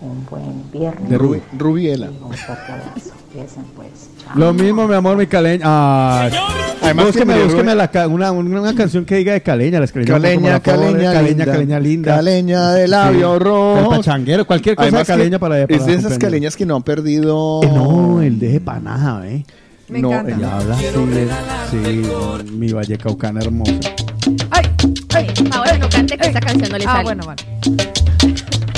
Un 0.00 0.26
buen 0.30 0.70
viernes. 0.72 1.08
De 1.08 1.18
Ruby. 1.18 1.42
Rubiela. 1.56 2.06
Y 2.06 2.22
un 2.24 2.32
fuerte 2.32 2.72
abrazo. 2.72 3.10
Piensen 3.32 3.64
pues. 3.76 3.88
Chao. 4.24 4.32
Lo 4.36 4.52
mismo, 4.54 4.88
mi 4.88 4.94
amor, 4.94 5.16
mi 5.16 5.26
caleña. 5.26 5.64
Ay. 5.66 6.32
Además 6.80 7.06
que 7.06 7.10
búsqueme, 7.24 7.44
búsqueme 7.44 7.74
la 7.74 7.88
ca- 7.90 8.08
una, 8.08 8.30
una, 8.32 8.60
una 8.60 8.74
canción 8.74 9.04
que 9.04 9.16
diga 9.16 9.32
de 9.34 9.42
caleña. 9.42 9.80
Las 9.80 9.92
caleñas 9.92 10.12
Caleña, 10.20 10.60
caleña, 10.60 11.12
caleña, 11.12 11.20
linda. 11.22 11.44
caleña 11.44 11.80
linda. 11.80 12.16
Caleña 12.16 12.72
de 12.72 12.88
labio 12.88 13.34
Sí. 13.34 13.38
rojo. 13.44 13.78
El 13.80 13.86
pachanguero, 13.98 14.46
cualquier 14.46 14.76
cosa 14.76 14.84
Además 14.84 15.00
de 15.06 15.12
que 15.12 15.18
caleña 15.18 15.38
para, 15.38 15.66
para 15.66 15.76
Es 15.76 15.86
de 15.86 15.94
esas 15.94 16.16
caleñas 16.18 16.56
que 16.56 16.64
no 16.64 16.76
han 16.76 16.82
perdido. 16.82 17.60
Eh, 17.62 17.66
no, 17.74 18.22
el 18.22 18.38
de 18.38 18.60
panaja, 18.60 19.22
¿eh? 19.26 19.44
Me 19.88 20.00
No, 20.00 20.10
encanta. 20.10 20.36
Ella 20.36 20.56
habla 20.58 20.74
así, 20.74 20.86
sí, 21.70 22.52
mi 22.52 22.72
vallecaucana 22.72 23.40
hermosa. 23.40 23.72
Ay, 24.50 24.64
ay. 25.14 25.26
Ahora 25.52 25.76
no 25.78 25.88
cante 25.88 26.16
que 26.16 26.26
esta 26.28 26.40
canción 26.40 26.70
no 26.70 26.78
le 26.78 26.84
Ah, 26.84 26.92
sale. 26.92 27.02
bueno, 27.04 27.24
vale. 27.26 27.42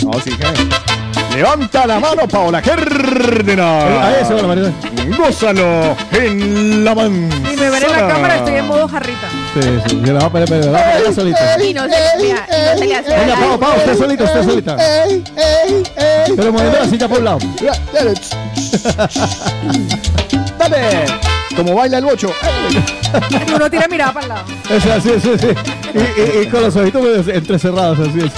No, 0.04 0.12
sí, 0.24 0.30
que- 0.30 0.99
Levanta 1.34 1.86
la 1.86 2.00
mano, 2.00 2.28
Paola 2.28 2.60
Cárdenas. 2.60 3.84
Eh, 3.84 3.98
ahí, 4.02 4.14
eso, 4.22 4.46
María. 4.46 4.72
Gózalo 5.16 5.96
en 6.12 6.84
la 6.84 6.94
manzana. 6.94 7.52
Y 7.52 7.56
me 7.56 7.70
ven 7.70 7.82
en 7.82 7.92
la 7.92 8.08
cámara, 8.08 8.36
estoy 8.36 8.54
en 8.54 8.66
modo 8.66 8.88
jarrita. 8.88 9.28
Sí, 9.54 9.60
sí, 9.86 10.02
se 10.04 10.12
la 10.12 10.20
va 10.20 10.26
a 10.26 10.30
poner, 10.30 10.48
pero 10.48 10.70
la 10.70 10.72
va 10.72 10.78
a 10.78 10.92
poner 10.98 11.14
solita. 11.14 11.62
Y 11.62 11.72
no 11.72 11.84
se, 11.84 11.90
y 11.90 12.32
no 12.32 12.78
se 12.78 12.84
le 12.86 12.94
hace. 12.96 13.16
Venga, 13.16 13.36
Pau, 13.36 13.58
Pau, 13.58 13.76
usted 13.76 13.96
solita, 13.96 14.24
usted 14.24 14.44
solita. 14.44 14.76
Ey, 14.76 15.24
ey, 15.36 15.82
ey. 15.96 16.32
Pero 16.36 16.52
moviendo 16.52 16.78
la 16.78 16.86
silla 16.86 17.08
por 17.08 17.18
un 17.18 17.24
lado. 17.24 17.38
Dale. 20.58 21.04
Como 21.56 21.74
baila 21.74 21.98
el 21.98 22.04
bocho. 22.04 22.32
Y 23.30 23.52
uno 23.52 23.70
tira 23.70 23.88
mirada 23.88 24.12
para 24.12 24.26
el 24.26 24.28
lado. 24.28 24.44
Eso, 24.68 24.92
así, 24.92 25.10
sí, 25.20 25.30
sí. 25.38 25.48
Y, 25.94 25.98
y, 25.98 26.42
y 26.42 26.46
con 26.46 26.62
los 26.62 26.76
ojitos 26.76 27.02
medio 27.02 27.34
entrecerrados, 27.34 27.98
así 28.00 28.18
es. 28.20 28.32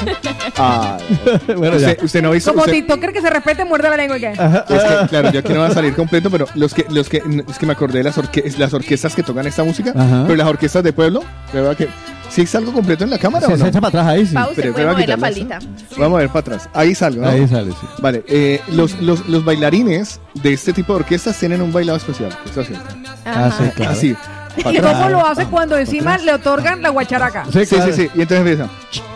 Ah, 0.56 0.98
bueno, 1.56 1.78
ya. 1.78 1.88
usted, 1.90 2.02
usted 2.04 2.22
no 2.22 2.28
ha 2.28 2.32
visto. 2.32 2.50
Como 2.50 2.62
usted- 2.62 2.72
TikToker 2.72 3.12
que 3.12 3.20
se 3.20 3.30
respete, 3.30 3.64
muerde 3.64 3.90
la 3.90 3.96
lengua 3.96 4.16
y 4.16 4.20
qué. 4.20 4.28
Ajá, 4.28 4.64
Es 4.68 4.82
que, 4.82 5.08
claro, 5.08 5.30
yo 5.32 5.40
aquí 5.40 5.52
no 5.52 5.60
va 5.60 5.66
a 5.68 5.74
salir 5.74 5.94
completo, 5.94 6.30
pero 6.30 6.46
los 6.54 6.74
que, 6.74 6.86
los 6.90 7.08
que, 7.08 7.22
es 7.48 7.58
que 7.58 7.66
me 7.66 7.72
acordé 7.72 7.98
de 7.98 8.04
las, 8.04 8.18
orque- 8.18 8.56
las 8.58 8.72
orquestas 8.74 9.14
que 9.14 9.22
tocan 9.22 9.46
esta 9.46 9.64
música, 9.64 9.92
Ajá. 9.96 10.24
pero 10.26 10.36
las 10.36 10.46
orquestas 10.48 10.82
de 10.82 10.92
pueblo, 10.92 11.22
¿verdad 11.52 11.76
que 11.76 11.88
sí 12.28 12.46
salgo 12.46 12.72
completo 12.72 13.04
en 13.04 13.10
la 13.10 13.18
cámara 13.18 13.46
Se, 13.46 13.52
o 13.52 13.56
se 13.56 13.62
no? 13.62 13.68
echa 13.68 13.80
para 13.80 13.88
atrás 14.00 14.06
ahí, 14.06 14.26
sí. 14.26 14.34
Pau, 14.34 14.48
se 14.54 14.62
Pero 14.62 14.72
voy 14.72 14.82
a 14.82 14.92
mover 14.92 15.08
la 15.08 15.16
palita. 15.18 15.58
Vamos 15.98 16.16
a 16.16 16.20
ver 16.20 16.28
para 16.28 16.40
atrás. 16.40 16.68
Ahí 16.72 16.94
salgo, 16.94 17.22
¿no? 17.22 17.28
Ahí 17.28 17.46
sale, 17.48 17.72
sí. 17.72 17.86
Vale, 17.98 18.24
eh, 18.28 18.60
los, 18.72 19.00
los, 19.00 19.28
los 19.28 19.44
bailarines 19.44 20.20
de 20.34 20.52
este 20.52 20.72
tipo 20.72 20.94
de 20.94 21.00
orquestas 21.00 21.38
tienen 21.38 21.60
un 21.60 21.72
bailado 21.72 21.98
especial. 21.98 22.30
Eso 22.50 22.60
es 22.62 22.68
cierto. 22.68 22.94
Ah, 23.26 23.50
sí, 23.56 23.64
claro. 23.76 23.92
Así. 23.92 24.16
¿Y 24.56 24.76
atrás. 24.76 24.96
cómo 24.96 25.08
lo 25.10 25.26
hace 25.26 25.46
cuando 25.46 25.76
encima 25.78 26.18
le 26.18 26.32
otorgan 26.34 26.82
la 26.82 26.90
guacharaca? 26.90 27.44
Sí, 27.52 27.64
sí, 27.64 27.76
claro. 27.76 27.92
sí, 27.94 28.02
Y 28.14 28.22
entonces 28.22 28.38
empieza. 28.38 28.68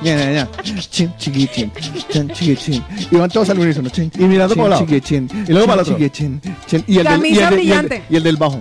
Ya, 0.03 0.17
ya, 0.17 0.31
ya. 0.33 0.49
Chin, 0.63 1.13
chiqui, 1.17 1.47
chin, 1.49 1.73
chin, 2.11 2.31
chiqui, 2.31 2.57
chin. 2.57 2.85
Y 3.11 3.17
van 3.17 3.31
todos 3.31 3.51
al 3.51 3.59
unísono. 3.59 3.89
Chin, 3.89 4.11
Y 4.19 4.25
mirando 4.25 4.55
chin, 4.55 4.63
por 4.63 4.71
lado. 4.71 4.83
chiqui, 4.85 5.01
chin, 5.01 5.31
Y 5.49 5.53
luego 5.53 5.67
para 5.67 5.83
el 5.83 5.89
otro. 5.89 5.97
Y 6.87 7.03
Camisa 7.03 7.51
brillante. 7.51 8.03
y 8.11 8.17
el 8.17 8.23
del 8.23 8.37
bajo. 8.37 8.61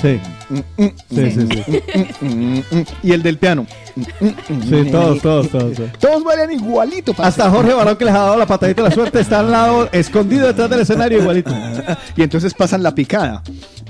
Sí, 0.00 0.20
Mm, 0.48 0.58
mm, 0.84 0.90
sí, 1.10 1.30
sí. 1.32 1.48
sí. 1.66 1.82
mm, 2.20 2.26
mm, 2.28 2.62
mm. 2.70 2.84
Y 3.02 3.12
el 3.12 3.22
del 3.22 3.36
piano. 3.36 3.66
Mm, 3.96 4.00
mm, 4.26 4.28
mm. 4.48 4.62
Sí, 4.84 4.90
todos, 4.92 5.20
todos, 5.20 5.48
todos. 5.50 5.72
todos. 5.98 6.22
Bailan 6.24 6.52
igualito. 6.52 7.12
Hasta 7.18 7.50
Jorge 7.50 7.74
Barón 7.74 7.96
que 7.96 8.04
les 8.04 8.14
ha 8.14 8.18
dado 8.18 8.36
la 8.36 8.46
patadita 8.46 8.82
de 8.84 8.88
la 8.90 8.94
suerte 8.94 9.20
está 9.20 9.40
al 9.40 9.50
lado, 9.50 9.88
escondido 9.90 10.46
detrás 10.46 10.70
del 10.70 10.80
escenario 10.80 11.18
igualito. 11.18 11.52
Y 12.16 12.22
entonces 12.22 12.54
pasan 12.54 12.82
la 12.84 12.94
picada. 12.94 13.42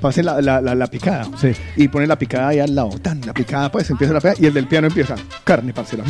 Pasen 0.07 0.25
la, 0.25 0.41
la, 0.41 0.61
la, 0.61 0.75
la 0.77 0.87
picada. 0.87 1.27
Sí. 1.37 1.51
Y 1.75 1.89
ponen 1.89 2.09
la 2.09 2.17
picada 2.17 2.47
ahí 2.47 2.61
al 2.61 2.73
lado. 2.73 2.91
Tan, 3.03 3.21
la 3.27 3.35
picada, 3.35 3.73
pues 3.73 3.91
empieza 3.91 4.13
la 4.15 4.21
picada. 4.21 4.37
Y 4.39 4.47
el 4.47 4.55
del 4.55 4.69
piano 4.69 4.87
empieza. 4.87 5.17
Carne, 5.43 5.73
parcero. 5.73 6.05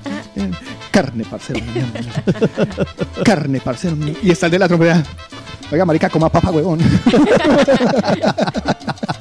Carne, 0.90 1.24
parcero. 1.24 1.60
Carne, 3.24 3.60
parcero. 3.60 3.96
Y 4.24 4.32
está 4.32 4.46
el 4.46 4.52
de 4.52 4.58
la 4.58 4.66
trompeta. 4.66 5.04
Oiga, 5.70 5.84
marica, 5.84 6.10
coma 6.10 6.28
papa, 6.28 6.50
huevón. 6.50 6.80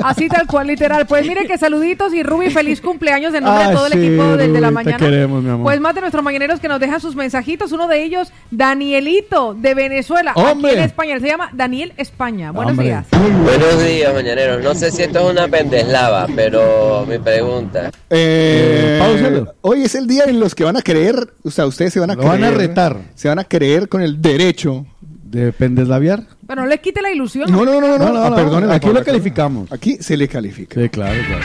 Así 0.03 0.27
tal 0.27 0.47
cual, 0.47 0.67
literal. 0.67 1.05
Pues 1.05 1.25
mire 1.27 1.45
que 1.45 1.57
saluditos 1.57 2.13
y 2.13 2.23
Ruby, 2.23 2.49
feliz 2.49 2.81
cumpleaños 2.81 3.33
en 3.33 3.43
nombre 3.43 3.63
Ay, 3.63 3.69
de 3.69 3.75
todo 3.75 3.85
el 3.85 3.93
equipo 3.93 4.35
del 4.35 4.51
de 4.51 4.59
la 4.61 4.71
mañana. 4.71 4.97
te 4.97 5.05
queremos, 5.05 5.43
mi 5.43 5.49
amor. 5.49 5.63
Pues 5.63 5.79
más 5.79 5.95
de 5.95 6.01
nuestros 6.01 6.23
mañaneros 6.23 6.59
que 6.59 6.67
nos 6.67 6.79
dejan 6.79 6.99
sus 6.99 7.15
mensajitos. 7.15 7.71
Uno 7.71 7.87
de 7.87 8.03
ellos, 8.03 8.33
Danielito, 8.49 9.53
de 9.53 9.73
Venezuela, 9.75 10.33
¡Hombre! 10.35 10.71
aquí 10.71 10.79
en 10.79 10.85
España. 10.85 11.13
Él 11.13 11.21
se 11.21 11.27
llama 11.27 11.49
Daniel 11.53 11.93
España. 11.97 12.51
Buenos 12.51 12.71
¡Hombre! 12.71 12.87
días. 12.87 13.05
Buenos 13.11 13.83
días, 13.83 13.90
mañaneros. 14.13 14.63
No 14.63 14.73
sé 14.75 14.91
si 14.91 15.03
esto 15.03 15.19
es 15.19 15.31
una 15.31 15.47
pendeslava, 15.47 16.27
pero 16.35 17.05
mi 17.07 17.17
pregunta. 17.19 17.91
Eh, 18.09 19.43
hoy 19.61 19.83
es 19.83 19.95
el 19.95 20.07
día 20.07 20.23
en 20.27 20.39
los 20.39 20.55
que 20.55 20.63
van 20.63 20.77
a 20.77 20.81
creer, 20.81 21.15
o 21.43 21.51
sea, 21.51 21.65
ustedes 21.65 21.93
se 21.93 21.99
van 21.99 22.11
a 22.11 22.15
Lo 22.15 22.21
creer. 22.21 22.39
van 22.39 22.43
a 22.43 22.51
retar. 22.51 22.97
Se 23.15 23.27
van 23.27 23.39
a 23.39 23.43
creer 23.43 23.87
con 23.89 24.01
el 24.01 24.21
derecho. 24.21 24.85
¿De 25.01 25.53
pendeslaviar? 25.53 26.23
Pero 26.45 26.61
no 26.63 26.67
les 26.67 26.81
quite 26.81 27.01
la 27.01 27.09
ilusión. 27.11 27.49
No, 27.49 27.63
no, 27.63 27.79
no, 27.79 27.87
no. 27.87 27.97
No, 27.97 28.05
no, 28.07 28.13
no, 28.13 28.29
no. 28.31 28.35
perdónenme, 28.35 28.73
Aquí 28.75 28.89
lo 28.89 29.01
calificamos. 29.03 29.71
Aquí 29.71 29.97
se 30.01 30.17
le 30.17 30.27
califica. 30.27 30.79
Sí, 30.81 30.89
claro, 30.89 31.21
claro. 31.25 31.43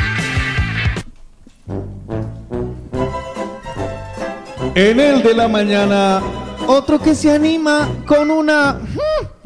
En 4.74 5.00
el 5.00 5.22
de 5.22 5.34
la 5.34 5.48
mañana, 5.48 6.20
otro 6.66 6.98
que 6.98 7.14
se 7.14 7.30
anima 7.32 7.88
con 8.06 8.30
una... 8.30 8.80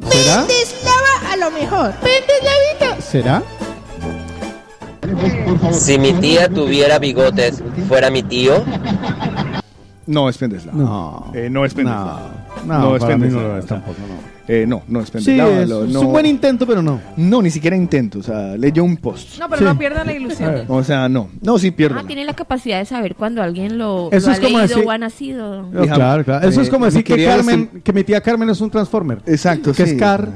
¿Será? 0.09 0.47
Pendeslava 0.47 1.33
a 1.33 1.37
lo 1.37 1.51
mejor. 1.51 1.93
Pendeslavita. 1.95 3.01
¿Será? 3.03 3.43
Si 5.73 5.99
mi 5.99 6.13
tía 6.15 6.49
tuviera 6.49 6.99
bigotes, 6.99 7.63
¿fuera 7.89 8.11
mi 8.11 8.23
tío? 8.23 8.65
No 10.07 10.29
es 10.29 10.39
pendeslava. 10.39 10.79
No. 10.79 11.33
Eh, 11.35 11.49
no 11.51 11.65
es 11.65 11.75
pendeslava. 11.75 12.31
No, 12.65 12.79
no, 12.79 12.97
es 12.97 13.01
para 13.01 13.17
mí 13.17 13.29
no 13.29 13.39
pendeslava. 13.39 13.55
lo 13.55 13.59
es 13.59 13.67
tampoco, 13.67 13.99
no. 14.09 14.30
Eh, 14.53 14.65
no, 14.67 14.83
no 14.89 15.01
es 15.01 15.11
Sí, 15.23 15.39
es, 15.39 15.69
lo- 15.69 15.85
es 15.85 15.91
no, 15.93 16.01
un 16.01 16.11
buen 16.13 16.27
intento, 16.27 16.67
pero 16.67 16.83
no. 16.83 17.01
no, 17.17 17.41
ni 17.41 17.51
siquiera 17.51 17.77
intento. 17.77 18.19
O 18.19 18.23
sea, 18.23 18.57
leyó 18.57 18.83
un 18.83 18.97
post. 18.97 19.39
No, 19.39 19.49
pero 19.49 19.59
Sí. 19.61 19.65
no 19.65 19.79
pierdan 19.79 20.07
la 20.09 20.13
ilusión. 20.13 20.55
O 20.69 20.83
sea, 20.83 21.09
no. 21.09 21.29
No, 21.41 21.57
sí 21.59 21.71
pierdo. 21.71 21.99
Ah, 22.01 22.05
tiene 22.07 22.25
la 22.25 22.35
capacidad 22.35 22.79
de 22.81 22.85
saber 22.85 23.15
cuando 23.15 23.43
alguien 23.43 23.79
lo, 23.79 24.09
Eso 24.11 24.27
lo 24.27 24.33
es 24.33 24.39
ha 24.39 24.43
como 24.43 24.59
leído 24.59 24.75
decir- 24.75 24.85
o 24.87 24.91
ha 24.91 24.99
nacido. 24.99 25.63
No, 25.71 25.83
claro, 25.83 26.25
claro. 26.25 26.49
Eso 26.49 26.61
eh, 26.61 26.65
es 26.65 26.71
como 26.71 26.85
decir 26.87 27.05
que 27.05 27.13
quería 27.15 27.37
Carmen, 27.37 27.67
decir- 27.67 27.83
que 27.83 27.93
mi 27.93 28.03
tía 28.03 28.21
Carmen 28.21 28.51
es 28.51 28.61
un 28.61 28.71
transformer. 28.71 29.19
Exacto, 29.27 29.73
que 29.73 29.85
sí. 29.87 29.93
es 29.93 29.99
car, 29.99 30.29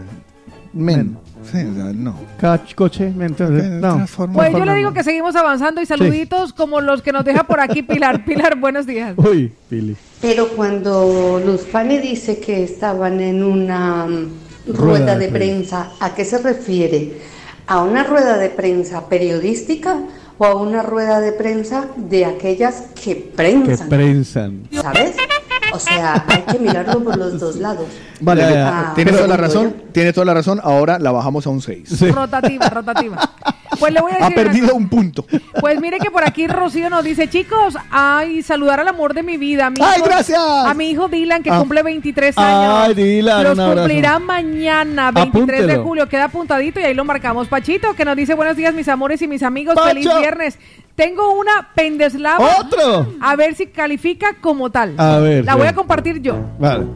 Men. 0.72 1.18
Sí, 1.54 1.60
o 1.64 1.74
sea, 1.74 1.92
no. 1.92 2.16
cach, 2.40 2.74
coche, 2.74 3.12
men, 3.14 3.28
entonces, 3.28 3.64
no. 3.70 4.04
Pues 4.32 4.52
yo 4.52 4.64
le 4.64 4.74
digo 4.74 4.92
que 4.92 5.04
seguimos 5.04 5.36
avanzando 5.36 5.80
y 5.80 5.86
saluditos 5.86 6.52
como 6.52 6.80
los 6.80 7.00
que 7.00 7.12
nos 7.12 7.24
deja 7.24 7.44
por 7.44 7.60
aquí 7.60 7.84
Pilar. 7.84 8.24
Pilar, 8.26 8.58
buenos 8.58 8.86
días. 8.86 9.14
Uy, 9.16 9.52
Pili. 9.68 9.96
Pero 10.20 10.48
cuando 10.48 11.40
Luz 11.44 11.62
Pane 11.62 12.00
dice 12.00 12.40
que 12.40 12.64
estaban 12.64 13.20
en 13.20 13.44
una 13.44 14.06
mm, 14.06 14.30
Rueda 14.66 14.82
rueda 14.82 15.18
de 15.18 15.26
de 15.26 15.32
prensa, 15.32 15.92
¿a 16.00 16.12
qué 16.14 16.24
se 16.24 16.38
refiere? 16.38 17.20
¿A 17.68 17.82
una 17.82 18.02
rueda 18.02 18.36
de 18.36 18.50
prensa 18.50 19.08
periodística 19.08 20.00
o 20.38 20.44
a 20.44 20.54
una 20.56 20.82
rueda 20.82 21.20
de 21.20 21.32
prensa 21.32 21.88
de 21.96 22.24
aquellas 22.24 22.86
que 23.02 23.14
prensan. 23.14 24.68
¿Sabes? 24.72 25.16
O 25.72 25.78
sea, 25.78 26.24
hay 26.28 26.42
que 26.42 26.58
mirarlo 26.58 27.02
por 27.02 27.16
los 27.16 27.38
dos 27.40 27.56
lados. 27.56 27.86
Vale, 28.20 28.44
Ah, 28.44 28.92
tiene 28.94 29.12
toda 29.12 29.26
la 29.26 29.36
razón. 29.36 29.74
Tiene 29.92 30.12
toda 30.12 30.24
la 30.26 30.34
razón. 30.34 30.60
Ahora 30.62 30.98
la 30.98 31.10
bajamos 31.12 31.46
a 31.46 31.50
un 31.50 31.60
6. 31.60 32.12
Rotativa, 32.14 32.68
rotativa. 32.68 33.30
Pues 33.80 33.92
le 33.92 34.00
voy 34.00 34.12
a 34.12 34.14
Ha 34.14 34.18
decir 34.28 34.34
una 34.38 34.44
perdido 34.44 34.74
un 34.76 34.88
punto. 34.88 35.26
Pues 35.60 35.80
mire 35.80 35.98
que 35.98 36.10
por 36.10 36.22
aquí 36.24 36.46
Rocío 36.46 36.88
nos 36.90 37.02
dice, 37.02 37.28
chicos, 37.28 37.74
ay, 37.90 38.42
saludar 38.42 38.78
al 38.78 38.86
amor 38.88 39.14
de 39.14 39.24
mi 39.24 39.36
vida. 39.36 39.66
A 39.66 39.70
mi 39.70 39.80
¡Ay, 39.82 39.96
hijo- 39.98 40.06
gracias! 40.06 40.38
A 40.40 40.72
mi 40.74 40.90
hijo 40.90 41.08
Dylan, 41.08 41.42
que 41.42 41.50
Ah. 41.50 41.58
cumple 41.58 41.82
23 41.82 42.38
años. 42.38 42.74
Ay, 42.86 42.94
Dylan, 42.94 43.42
Los 43.42 43.58
cumplirá 43.58 44.18
mañana, 44.20 45.10
23 45.10 45.66
de 45.66 45.76
julio. 45.78 46.08
Queda 46.08 46.24
apuntadito 46.24 46.78
y 46.78 46.84
ahí 46.84 46.94
lo 46.94 47.04
marcamos. 47.04 47.48
Pachito, 47.48 47.94
que 47.94 48.04
nos 48.04 48.16
dice, 48.16 48.34
buenos 48.34 48.56
días, 48.56 48.72
mis 48.74 48.86
amores 48.88 49.20
y 49.22 49.26
mis 49.28 49.42
amigos. 49.42 49.74
Pacho. 49.74 49.88
Feliz 49.88 50.08
viernes. 50.20 50.58
Tengo 50.94 51.32
una 51.32 51.70
pendeslava. 51.74 52.58
¡Otro! 52.60 53.06
A 53.20 53.34
ver 53.36 53.54
si 53.54 53.66
califica 53.66 54.36
como 54.40 54.70
tal. 54.70 54.94
A 54.98 55.18
ver, 55.18 55.44
La 55.44 55.56
voy 55.56 55.66
a 55.66 55.74
compartir 55.74 56.20
yo. 56.20 56.36
Vale. 56.58 56.86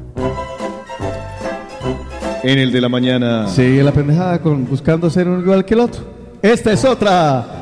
En 2.42 2.58
el 2.58 2.70
de 2.70 2.80
la 2.80 2.88
mañana. 2.88 3.48
Sigue 3.48 3.82
la 3.82 3.92
pendejada 3.92 4.40
con 4.40 4.64
buscando 4.66 5.10
ser 5.10 5.26
uno 5.26 5.40
igual 5.40 5.64
que 5.64 5.74
el 5.74 5.80
otro. 5.80 6.02
Esta 6.40 6.72
es 6.72 6.84
otra. 6.84 7.54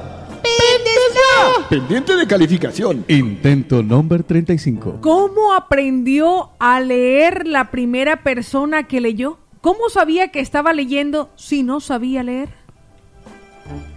Pendiente 1.71 2.15
de 2.15 2.27
calificación. 2.27 3.05
Intento 3.09 3.83
number 3.83 4.23
35. 4.23 4.99
¿Cómo 5.01 5.53
aprendió 5.55 6.51
a 6.61 6.81
leer 6.81 7.47
la 7.47 7.71
primera 7.71 8.23
persona 8.23 8.85
que 8.85 9.01
leyó? 9.01 9.39
¿Cómo 9.63 9.89
sabía 9.89 10.29
que 10.29 10.41
estaba 10.41 10.73
leyendo 10.73 11.31
si 11.35 11.63
no 11.65 11.81
sabía 11.81 12.23
leer? 12.23 12.51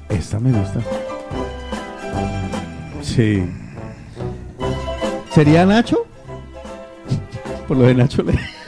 Esta 0.09 0.39
me 0.39 0.51
gusta. 0.57 0.79
Sí. 3.01 3.45
¿Sería 5.33 5.65
Nacho? 5.65 6.05
Por 7.67 7.77
lo 7.77 7.83
de 7.83 7.95
Nacho 7.95 8.23
le... 8.23 8.58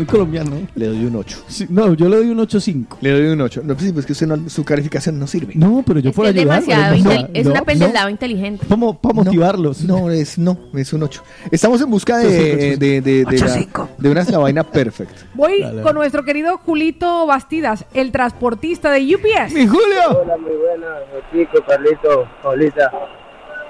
Muy 0.00 0.06
colombiano. 0.06 0.56
¿eh? 0.56 0.66
Le 0.76 0.86
doy 0.86 1.04
un 1.04 1.16
8. 1.16 1.44
Sí, 1.46 1.66
no, 1.68 1.92
yo 1.92 2.08
le 2.08 2.16
doy 2.16 2.30
un 2.30 2.38
8.5. 2.38 2.96
Le 3.02 3.10
doy 3.10 3.26
un 3.32 3.40
8. 3.42 3.60
No, 3.64 3.74
pues 3.74 3.86
sí, 3.86 3.92
pues 3.92 4.06
que 4.06 4.12
usted 4.12 4.26
no- 4.26 4.48
su 4.48 4.64
calificación 4.64 5.18
no 5.18 5.26
sirve. 5.26 5.52
No, 5.56 5.82
pero 5.86 6.00
yo 6.00 6.10
por 6.12 6.24
Es 6.24 6.30
ayudar. 6.34 6.62
demasiado 6.62 6.96
no, 7.04 7.28
Es 7.34 7.44
no, 7.44 7.50
una 7.50 7.60
no. 7.60 7.66
pendeslava 7.66 8.10
inteligente. 8.10 8.64
Para 8.66 9.12
motivarlos. 9.14 9.82
No, 9.84 10.10
es 10.10 10.38
no, 10.38 10.58
es 10.74 10.92
un 10.94 11.02
8. 11.02 11.22
Estamos 11.50 11.82
en 11.82 11.90
busca 11.90 12.16
de, 12.16 12.76
de, 12.78 13.00
de, 13.00 13.00
de, 13.02 13.38
la- 13.38 13.86
de 13.98 14.10
una 14.10 14.38
vaina 14.38 14.64
perfecta. 14.64 15.16
Voy 15.34 15.60
Dale. 15.60 15.82
con 15.82 15.94
nuestro 15.94 16.24
querido 16.24 16.56
Julito 16.56 17.26
Bastidas, 17.26 17.84
el 17.92 18.10
transportista 18.10 18.90
de 18.92 19.00
UPS. 19.16 19.52
¡Mi 19.52 19.66
Julio! 19.66 20.20
Hola, 20.22 20.36
muy 20.38 20.52
buenas, 20.56 21.00
Chico, 21.30 21.62
Carlito, 21.66 22.26
Paulita, 22.42 22.90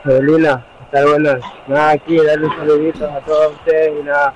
Evelina, 0.04 0.64
estar 0.84 1.06
buenas. 1.08 1.40
Nada, 1.68 1.90
aquí, 1.90 2.16
darle 2.16 2.46
un 2.46 2.56
saludito 2.56 3.04
a 3.10 3.20
todos 3.24 3.52
ustedes 3.56 3.92
y 4.00 4.04
nada. 4.04 4.32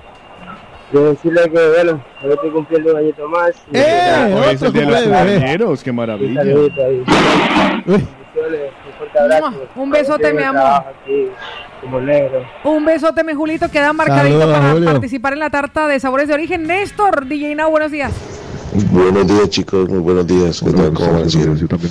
De 0.92 1.00
decirle 1.00 1.42
que, 1.50 1.50
bueno, 1.50 2.04
yo 2.22 2.32
estoy 2.32 2.50
cumpliendo 2.50 2.92
un 2.92 2.98
añito 2.98 3.28
más. 3.28 3.50
y 3.72 3.76
nada, 3.76 4.36
Hoy 4.36 4.54
es 4.54 4.62
el 4.62 4.72
día 4.72 4.82
de 4.82 4.90
los 4.90 5.02
compañeros, 5.02 5.82
qué 5.82 5.90
un 5.90 5.96
maravilla. 5.96 6.42
saludito 6.44 6.84
ahí. 6.84 7.04
Bendiciones, 7.86 8.72
un 8.86 8.92
fuerte 8.98 9.18
abrazo. 9.18 9.52
Un 9.76 9.90
besote, 9.90 10.32
mi 10.32 10.42
amor. 10.42 10.82
Como 11.80 12.00
negro. 12.00 12.42
Un 12.64 12.84
besote, 12.84 13.24
mi 13.24 13.34
Julito, 13.34 13.68
queda 13.70 13.92
marcadito 13.92 14.38
Saludos, 14.38 14.56
para 14.58 14.72
Julio. 14.72 14.90
participar 14.92 15.32
en 15.32 15.38
la 15.40 15.50
tarta 15.50 15.88
de 15.88 15.98
sabores 16.00 16.28
de 16.28 16.34
origen. 16.34 16.66
Néstor, 16.66 17.26
DJ 17.26 17.54
Now, 17.56 17.70
buenos 17.70 17.90
días. 17.90 18.12
Buenos 18.90 19.26
días 19.26 19.48
chicos, 19.50 19.88
muy 19.88 19.98
buenos 19.98 20.26
días. 20.26 20.60
¿Qué 20.60 20.70
tal? 20.72 20.92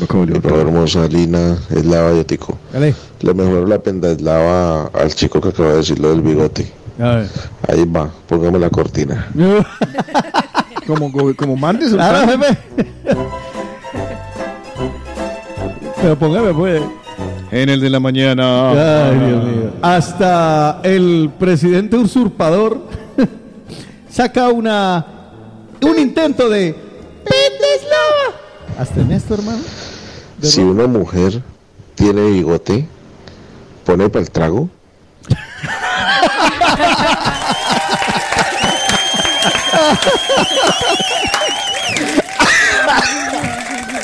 ¿Cómo? 0.07 0.26
La 0.26 0.61
hermosa 0.61 1.07
Lina 1.07 1.57
es 1.70 1.86
lava 1.86 2.11
de 2.11 2.24
Tico. 2.26 2.57
Lo 3.22 3.34
mejor 3.34 3.68
la 3.70 3.80
pendaslava 3.80 4.88
al 4.94 5.14
chico 5.14 5.40
que 5.41 5.49
acaba 5.49 5.70
de 5.72 5.78
decir 5.78 5.99
lo 5.99 6.10
del 6.10 6.22
bigote. 6.22 6.68
A 6.99 7.15
ver. 7.15 7.30
Ahí 7.68 7.86
va, 7.86 8.10
póngame 8.28 8.60
la 8.60 8.70
cortina. 8.70 9.28
como, 10.88 11.11
como, 11.11 11.36
como 11.36 11.56
mandes 11.57 11.91
un 11.91 11.98
Claro, 11.98 12.28
jefe. 12.28 12.57
Pero 16.02 16.20
póngame, 16.20 16.53
pues. 16.53 16.82
En 17.52 17.70
el 17.70 17.80
de 17.80 17.90
la 17.90 17.99
mañana. 17.99 18.72
Ay, 19.10 19.20
Dios 19.20 19.44
mío. 19.44 19.72
Hasta 19.82 20.82
el 20.84 21.32
presidente 21.40 21.95
usurpador 21.98 22.82
saca 24.10 24.49
una 24.49 25.06
un 25.82 25.99
intento 25.99 26.49
de 26.49 26.76
Hasta 28.78 29.02
en 29.02 29.11
esto, 29.11 29.36
hermano. 29.36 29.61
De 30.38 30.48
Si 30.48 30.61
una 30.61 30.88
mujer 30.88 31.41
tiene 31.95 32.22
bigote, 32.32 32.88
pone 33.86 34.10
para 34.10 34.24
el 34.24 34.32
trago. 34.32 34.70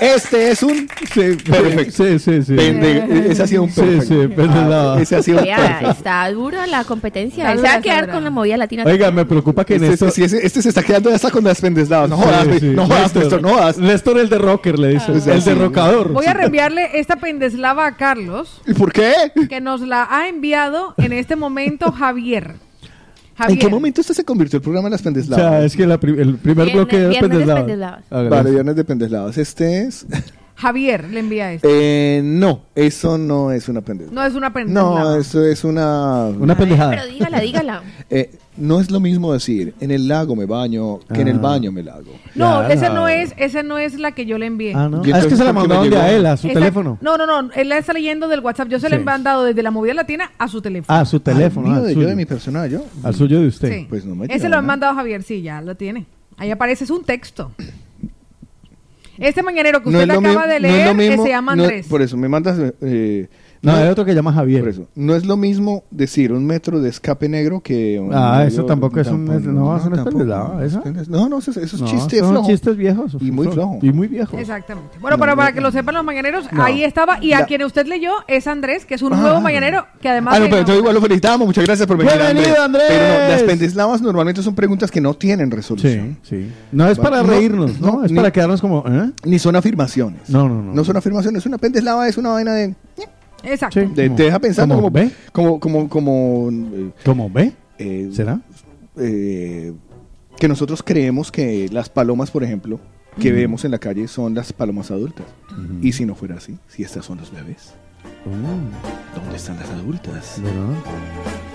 Este 0.02 0.52
es 0.52 0.64
un 0.64 0.88
perfecto. 0.88 1.92
Sí, 2.06 2.20
sí, 2.20 2.42
sí. 2.44 2.54
Pende- 2.56 3.32
ese 3.32 3.44
ha 3.44 3.48
sido 3.48 3.64
un 3.64 3.70
Sí, 3.70 3.82
perfecto. 3.82 4.06
sí, 4.22 4.28
pendeslava. 4.30 5.02
Ese 5.02 5.16
ha 5.18 5.22
sido 5.24 5.40
un 5.40 5.44
perfecto. 5.46 5.92
está 5.92 6.32
dura 6.32 6.68
la 6.68 6.86
competencia. 6.86 7.52
Él 7.52 7.60
se 7.60 7.66
va 7.66 7.74
a 7.74 7.82
quedar 7.82 8.10
con 8.10 8.24
la 8.24 8.30
movida 8.30 8.56
latina. 8.56 8.84
Oiga, 8.86 9.12
me 9.12 9.26
preocupa 9.26 9.66
que 9.66 9.76
Este, 9.76 9.90
Néstor... 9.90 10.12
sí, 10.12 10.24
ese- 10.24 10.46
este 10.46 10.62
se 10.62 10.70
está 10.70 10.84
quedando 10.84 11.14
hasta 11.14 11.30
con 11.32 11.44
las 11.44 11.60
pendeslavas. 11.60 12.10
No 12.10 12.16
jodas, 12.16 12.46
Sí, 12.50 12.60
sí. 12.62 12.66
no 12.68 12.86
jodas, 12.86 13.14
Néstor, 13.14 13.42
no 13.42 13.50
jodas. 13.50 13.78
Néstor 13.78 14.20
el 14.20 14.30
de 14.30 14.38
rocker, 14.38 14.80
le 14.80 14.88
dice. 14.90 15.06
Ah. 15.10 15.34
el 15.34 15.42
Sí. 15.42 15.50
derrocador. 15.50 16.14
Voy 16.14 16.26
a 16.28 16.34
reenviarle 16.34 16.92
esta 16.98 17.18
pendeslava 17.18 17.86
a 17.86 17.98
Carlos, 17.98 18.62
¿Y 18.66 18.74
por 18.76 18.94
qué? 18.94 19.12
que 19.50 19.60
nos 19.60 19.82
la 19.82 20.08
ha 20.10 20.30
enviado 20.30 20.94
en 20.98 21.12
este 21.12 21.36
momento 21.36 21.92
Javier. 21.92 22.54
¿En 23.40 23.44
Javier. 23.46 23.60
qué 23.60 23.68
momento 23.70 24.02
este 24.02 24.14
se 24.14 24.24
convirtió 24.26 24.58
el 24.58 24.64
programa 24.64 24.88
de 24.88 24.92
las 24.92 25.02
O 25.02 25.04
pendeslavas? 25.06 25.46
sea, 25.46 25.64
es 25.66 25.76
que 25.76 25.88
la 25.88 25.98
pri- 26.00 26.20
el 26.20 26.36
primer 26.36 26.66
Viernes- 26.66 26.74
bloque 26.76 26.98
viernes 26.98 27.22
de 27.22 27.28
pendeslavas. 27.30 27.64
pendeslavas. 27.64 28.04
Hágale. 28.10 28.30
Vale, 28.30 28.52
viernes 28.52 28.76
de 28.76 28.84
pendeslavas. 28.84 29.38
Este 29.38 29.84
es. 29.84 30.06
Javier 30.60 31.10
le 31.10 31.22
envía 31.22 31.54
esto. 31.54 31.68
Eh, 31.72 32.22
no, 32.24 32.64
eso 32.76 33.18
no 33.18 33.52
es 33.52 33.70
una 33.70 33.80
pendeslava. 33.82 34.22
No 34.22 34.28
es 34.28 34.36
una 34.36 34.52
pendeslava. 34.52 35.00
No, 35.02 35.16
eso 35.16 35.44
es 35.46 35.64
una. 35.64 36.26
Una 36.38 36.58
pendejada. 36.58 36.90
Pero 36.92 37.06
dígala, 37.08 37.40
dígala. 37.40 37.84
Eh, 38.12 38.32
no 38.58 38.80
es 38.80 38.90
lo 38.90 39.00
mismo 39.00 39.32
decir 39.32 39.76
en 39.80 39.92
el 39.92 40.08
lago 40.08 40.36
me 40.36 40.46
baño 40.46 40.98
que 41.14 41.22
en 41.22 41.28
el 41.28 41.36
Ah. 41.38 41.42
baño 41.42 41.72
me 41.72 41.84
lago. 41.84 42.12
No, 42.34 42.58
Claro. 42.60 42.68
esa 42.74 42.90
no 42.90 43.08
es, 43.08 43.34
esa 43.38 43.62
no 43.62 43.78
es 43.78 44.00
la 44.00 44.14
que 44.14 44.26
yo 44.26 44.40
le 44.40 44.48
envié. 44.48 44.74
Ah, 44.76 44.90
no. 44.90 45.04
Ah, 45.14 45.20
es 45.20 45.28
que 45.28 45.36
se 45.36 45.44
la 45.44 45.54
¿por 45.54 45.62
qué 45.64 45.68
me 45.70 45.76
mandaron 45.76 45.90
de 45.92 45.98
a 45.98 46.12
él, 46.12 46.26
a 46.26 46.36
su 46.38 46.48
Esa- 46.48 46.60
teléfono. 46.60 46.98
No, 47.02 47.18
no, 47.18 47.26
no. 47.28 47.52
Él 47.54 47.70
la 47.70 47.78
está 47.78 47.94
leyendo 47.94 48.28
del 48.28 48.40
WhatsApp. 48.40 48.68
Yo 48.68 48.80
se 48.80 48.90
la 48.90 48.96
he 48.96 49.00
Sí. 49.00 49.06
mandado 49.06 49.44
desde 49.44 49.62
la 49.62 49.70
movida 49.72 49.94
latina 49.94 50.32
a 50.40 50.48
su 50.48 50.60
teléfono. 50.62 51.00
Ah, 51.00 51.06
su 51.06 51.20
teléfono. 51.20 51.68
Mío, 51.68 51.78
ah, 51.78 51.82
de, 51.82 51.90
yo 51.90 51.94
suyo. 52.00 52.08
de 52.10 52.16
mi 52.16 52.26
persona, 52.26 52.66
yo. 52.68 52.84
Al 53.04 53.14
suyo 53.14 53.40
de 53.42 53.48
usted. 53.48 53.72
Sí. 53.72 53.86
Pues 53.88 54.04
no 54.06 54.16
me 54.16 54.26
Ese 54.28 54.50
lo 54.50 54.58
han 54.58 54.66
mandado 54.66 54.94
Javier, 54.96 55.22
sí, 55.24 55.42
ya 55.44 55.62
lo 55.62 55.76
tiene. 55.76 56.08
Ahí 56.36 56.50
aparece, 56.52 56.84
es 56.86 56.90
un 56.90 57.04
texto. 57.04 57.52
Este 59.20 59.44
mañanero 59.44 59.82
que 59.84 59.90
No 59.90 59.98
usted 60.00 60.08
lo 60.08 60.20
acaba 60.20 60.46
mi- 60.46 60.54
de 60.54 60.60
no 60.60 60.68
leer 60.68 60.88
lo 60.88 60.94
mismo- 60.96 61.24
eh, 61.24 61.26
se 61.28 61.30
llama 61.32 61.56
no- 61.56 61.64
Andrés. 61.64 61.88
por 61.88 62.02
eso, 62.02 62.18
me 62.18 62.30
mandas. 62.30 62.58
eh, 62.82 63.28
No, 63.62 63.74
hay 63.76 63.90
otro 63.90 64.06
que 64.06 64.16
llama 64.16 64.32
Javier. 64.32 64.62
Por 64.62 64.70
eso. 64.70 64.88
No 64.96 65.16
es 65.16 65.26
lo 65.26 65.36
mismo 65.36 65.84
decir 65.92 66.32
un 66.32 66.46
metro 66.46 66.80
de 66.82 66.90
escape 66.90 67.28
negro 67.28 67.60
que 67.60 68.00
un. 68.00 68.14
Ah, 68.14 68.36
medio- 68.38 68.48
eso 68.48 68.66
tampoco 68.66 69.00
es 69.02 69.08
un- 69.10 69.26
no, 69.26 69.38
eso 69.38 69.50
no 69.52 69.76
es 69.78 69.84
tampoco. 69.84 70.10
pendeslava, 70.10 70.64
¿esa? 70.66 70.82
No, 71.10 71.28
no, 71.28 71.40
eso, 71.40 71.52
eso 71.52 71.62
es 71.76 71.82
No, 71.82 71.88
chiste 71.88 72.20
son 72.20 72.30
flojo. 72.32 72.48
chistes 72.48 72.78
viejos. 72.78 73.18
Y 73.20 73.32
muy 73.32 73.48
flojo. 73.48 73.80
Y 73.82 73.92
muy 73.92 74.08
viejos. 74.08 74.40
Exactamente. 74.40 74.98
Bueno, 75.02 75.18
pero 75.18 75.36
para 75.36 75.52
que 75.52 75.60
lo 75.62 75.72
sepan 75.72 75.96
los 75.96 76.06
mañaneros, 76.06 76.52
No. 76.54 76.64
ahí 76.64 76.84
estaba. 76.84 77.22
Y 77.22 77.34
a 77.34 77.40
La- 77.42 77.46
quien 77.46 77.64
usted 77.64 77.86
leyó 77.88 78.12
es 78.28 78.48
Andrés, 78.48 78.86
que 78.86 78.96
es 78.96 79.02
un 79.02 79.14
Ah. 79.14 79.18
nuevo 79.18 79.42
mañanero 79.42 79.86
que 80.02 80.08
además. 80.10 80.36
Ah, 80.38 80.40
no, 80.40 80.50
pero 80.50 80.76
igual 80.78 80.94
lo 80.96 81.02
felicitamos. 81.02 81.46
Muchas 81.46 81.66
gracias 81.66 81.86
por 81.88 81.98
venir. 81.98 82.14
Bienvenido, 82.16 82.64
Andrés. 82.64 82.86
Pero 82.88 83.04
no, 83.24 83.30
las 83.30 83.44
pendeslavas 83.44 84.02
normalmente 84.02 84.42
son 84.42 84.56
preguntas 84.56 84.90
que 84.90 85.02
no 85.02 85.14
tienen 85.16 85.52
resolución. 85.52 86.18
Sí, 86.24 86.30
sí. 86.44 86.52
No 86.72 86.88
es 86.88 86.98
para 86.98 87.24
No, 87.24 87.30
reírnos, 87.30 87.80
¿no? 87.82 87.92
no, 88.00 88.04
es 88.06 88.12
para 88.14 88.32
quedarnos 88.32 88.62
como. 88.62 88.86
¿eh? 88.88 89.12
Ni 89.26 89.38
son 89.38 89.56
afirmaciones. 89.58 90.30
No, 90.30 90.48
no, 90.48 90.62
no. 90.62 90.74
No 90.74 90.84
son 90.86 90.96
afirmaciones. 90.96 91.46
Una 91.46 91.58
pendeslava 91.58 92.08
es 92.08 92.18
una 92.18 92.30
vaina 92.30 92.54
de. 92.54 92.74
Exacto. 93.44 93.80
Sí. 93.80 93.86
Como- 93.88 94.16
te 94.16 94.24
deja 94.24 94.40
pensando 94.40 94.76
como 94.76 94.88
como. 94.92 95.06
ve. 95.06 95.12
Como, 95.32 95.60
como, 95.60 95.90
como. 95.90 96.50
eh, 96.52 96.90
¿Cómo 97.06 97.30
ve? 97.30 97.54
eh, 97.78 98.10
¿Será? 98.12 98.42
eh, 98.98 99.74
que 100.38 100.48
nosotros 100.48 100.82
creemos 100.84 101.32
que 101.32 101.68
las 101.72 101.90
palomas, 101.90 102.32
por 102.32 102.44
ejemplo, 102.44 102.80
que 103.20 103.32
vemos 103.32 103.66
en 103.66 103.72
la 103.72 103.78
calle 103.80 104.08
son 104.08 104.34
las 104.36 104.54
palomas 104.54 104.92
adultas. 104.92 105.26
Y 105.82 105.92
si 105.92 106.06
no 106.06 106.16
fuera 106.16 106.36
así, 106.36 106.58
si 106.68 106.84
estas 106.84 107.06
son 107.06 107.18
los 107.18 107.32
bebés, 107.32 107.74
¿dónde 108.26 109.36
están 109.36 109.58
las 109.58 109.70
adultas? 109.70 110.42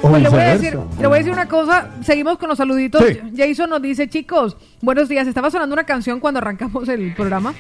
Pues 0.01 0.23
le 0.23 0.29
voy, 0.29 0.41
a 0.41 0.55
decir, 0.55 0.79
le 1.01 1.07
voy 1.07 1.17
a 1.17 1.19
decir 1.19 1.33
una 1.33 1.49
cosa, 1.49 1.91
seguimos 2.03 2.39
con 2.39 2.49
los 2.49 2.59
saluditos. 2.59 3.03
Sí. 3.03 3.21
Jason 3.37 3.71
nos 3.71 3.81
dice, 3.81 4.09
chicos, 4.09 4.57
buenos 4.81 5.09
días. 5.09 5.27
Estaba 5.27 5.51
sonando 5.51 5.73
una 5.73 5.85
canción 5.85 6.21
cuando 6.21 6.39
arrancamos 6.39 6.89
el 6.89 7.15
programa. 7.15 7.55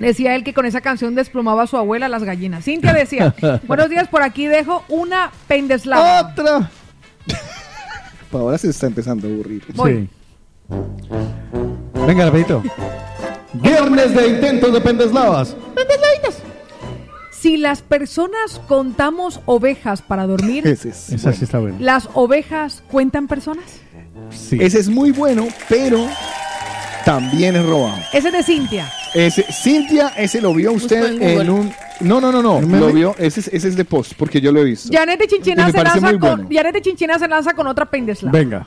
Decía 0.00 0.34
él 0.34 0.44
que 0.44 0.54
con 0.54 0.66
esa 0.66 0.80
canción 0.80 1.14
desplumaba 1.14 1.64
a 1.64 1.66
su 1.66 1.76
abuela 1.76 2.08
las 2.08 2.24
gallinas. 2.24 2.64
Cintia 2.64 2.92
decía, 2.92 3.34
buenos 3.66 3.90
días, 3.90 4.08
por 4.08 4.22
aquí 4.22 4.46
dejo 4.46 4.84
una 4.88 5.30
pendeslava. 5.46 6.32
¡Otra! 6.32 6.70
Ahora 8.32 8.58
se 8.58 8.70
está 8.70 8.86
empezando 8.86 9.28
a 9.28 9.30
aburrir. 9.30 9.62
Voy. 9.74 10.08
Sí. 10.68 10.76
Venga, 12.06 12.26
rapidito. 12.26 12.62
Viernes 13.52 14.14
de 14.14 14.28
intentos 14.28 14.72
de 14.72 14.80
pendeslavas. 14.80 15.56
Si 17.44 17.58
las 17.58 17.82
personas 17.82 18.58
contamos 18.68 19.38
ovejas 19.44 20.00
para 20.00 20.26
dormir, 20.26 20.66
Ese 20.66 20.88
es, 20.88 21.10
Esa 21.10 21.24
bueno. 21.24 21.36
sí 21.38 21.44
está 21.44 21.58
buena. 21.58 21.76
¿las 21.78 22.08
ovejas 22.14 22.82
cuentan 22.90 23.28
personas? 23.28 23.66
Sí. 24.30 24.56
Ese 24.58 24.78
es 24.78 24.88
muy 24.88 25.10
bueno, 25.10 25.46
pero 25.68 26.08
también 27.04 27.54
es 27.54 27.66
robado. 27.66 27.98
Ese 28.14 28.28
es 28.28 28.32
de 28.32 28.42
Cintia. 28.42 28.90
Ese, 29.12 29.42
Cintia, 29.42 30.08
ese 30.16 30.40
lo 30.40 30.54
vio 30.54 30.72
usted 30.72 31.20
en 31.20 31.50
un... 31.50 31.70
No, 32.00 32.18
no, 32.18 32.32
no, 32.32 32.40
no. 32.40 32.62
Lo 32.62 32.90
vio, 32.90 33.14
ese, 33.18 33.40
es- 33.40 33.48
ese 33.48 33.68
es 33.68 33.76
de 33.76 33.84
post, 33.84 34.14
porque 34.16 34.40
yo 34.40 34.50
lo 34.50 34.60
he 34.62 34.64
visto. 34.64 34.88
Janet 34.90 35.20
de 35.20 35.26
Chinchina 35.26 35.66
me 35.66 35.72
se 35.72 35.76
parece 35.76 36.00
lanza 36.00 36.10
muy 36.12 36.18
con 36.18 36.30
bueno. 36.46 36.48
Janet 36.50 36.72
de 36.72 36.80
Chinchina 36.80 37.18
se 37.18 37.28
lanza 37.28 37.52
con 37.52 37.66
otra 37.66 37.84
pendeslava. 37.84 38.38
Venga. 38.38 38.66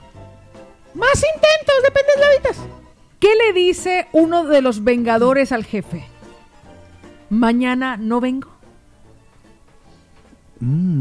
Más 0.93 1.15
intentos 1.15 1.83
de 1.83 1.91
pendeslavitas. 1.91 2.57
¿Qué 3.19 3.29
le 3.43 3.53
dice 3.59 4.05
uno 4.13 4.45
de 4.45 4.61
los 4.61 4.83
vengadores 4.83 5.51
al 5.51 5.65
jefe? 5.65 6.05
Mañana 7.31 7.97
no 7.97 8.21
vengo. 8.21 8.55
No. 10.59 10.99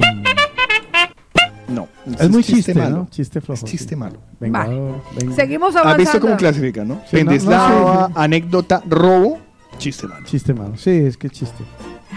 Es 2.18 2.30
muy 2.30 2.44
chiste, 2.44 2.74
malo. 2.74 2.96
¿no? 2.96 3.08
Chiste 3.10 3.40
flojo. 3.40 3.64
Es 3.64 3.70
chiste 3.70 3.96
malo. 3.96 4.18
Vengador, 4.38 5.02
venga. 5.18 5.34
Seguimos 5.34 5.70
¿Has 5.74 5.82
avanzando. 5.82 5.98
visto 5.98 6.20
cómo 6.20 6.36
clasifica, 6.36 6.84
no? 6.84 6.94
Sí, 6.94 7.00
no, 7.16 7.24
no, 7.24 7.30
Pendeslava, 7.30 8.06
sí. 8.08 8.12
anécdota, 8.16 8.82
robo, 8.88 9.38
chiste 9.78 10.06
malo. 10.06 10.24
Chiste 10.26 10.54
malo. 10.54 10.76
Sí, 10.76 10.90
es 10.90 11.16
que 11.16 11.28
chiste. 11.28 11.64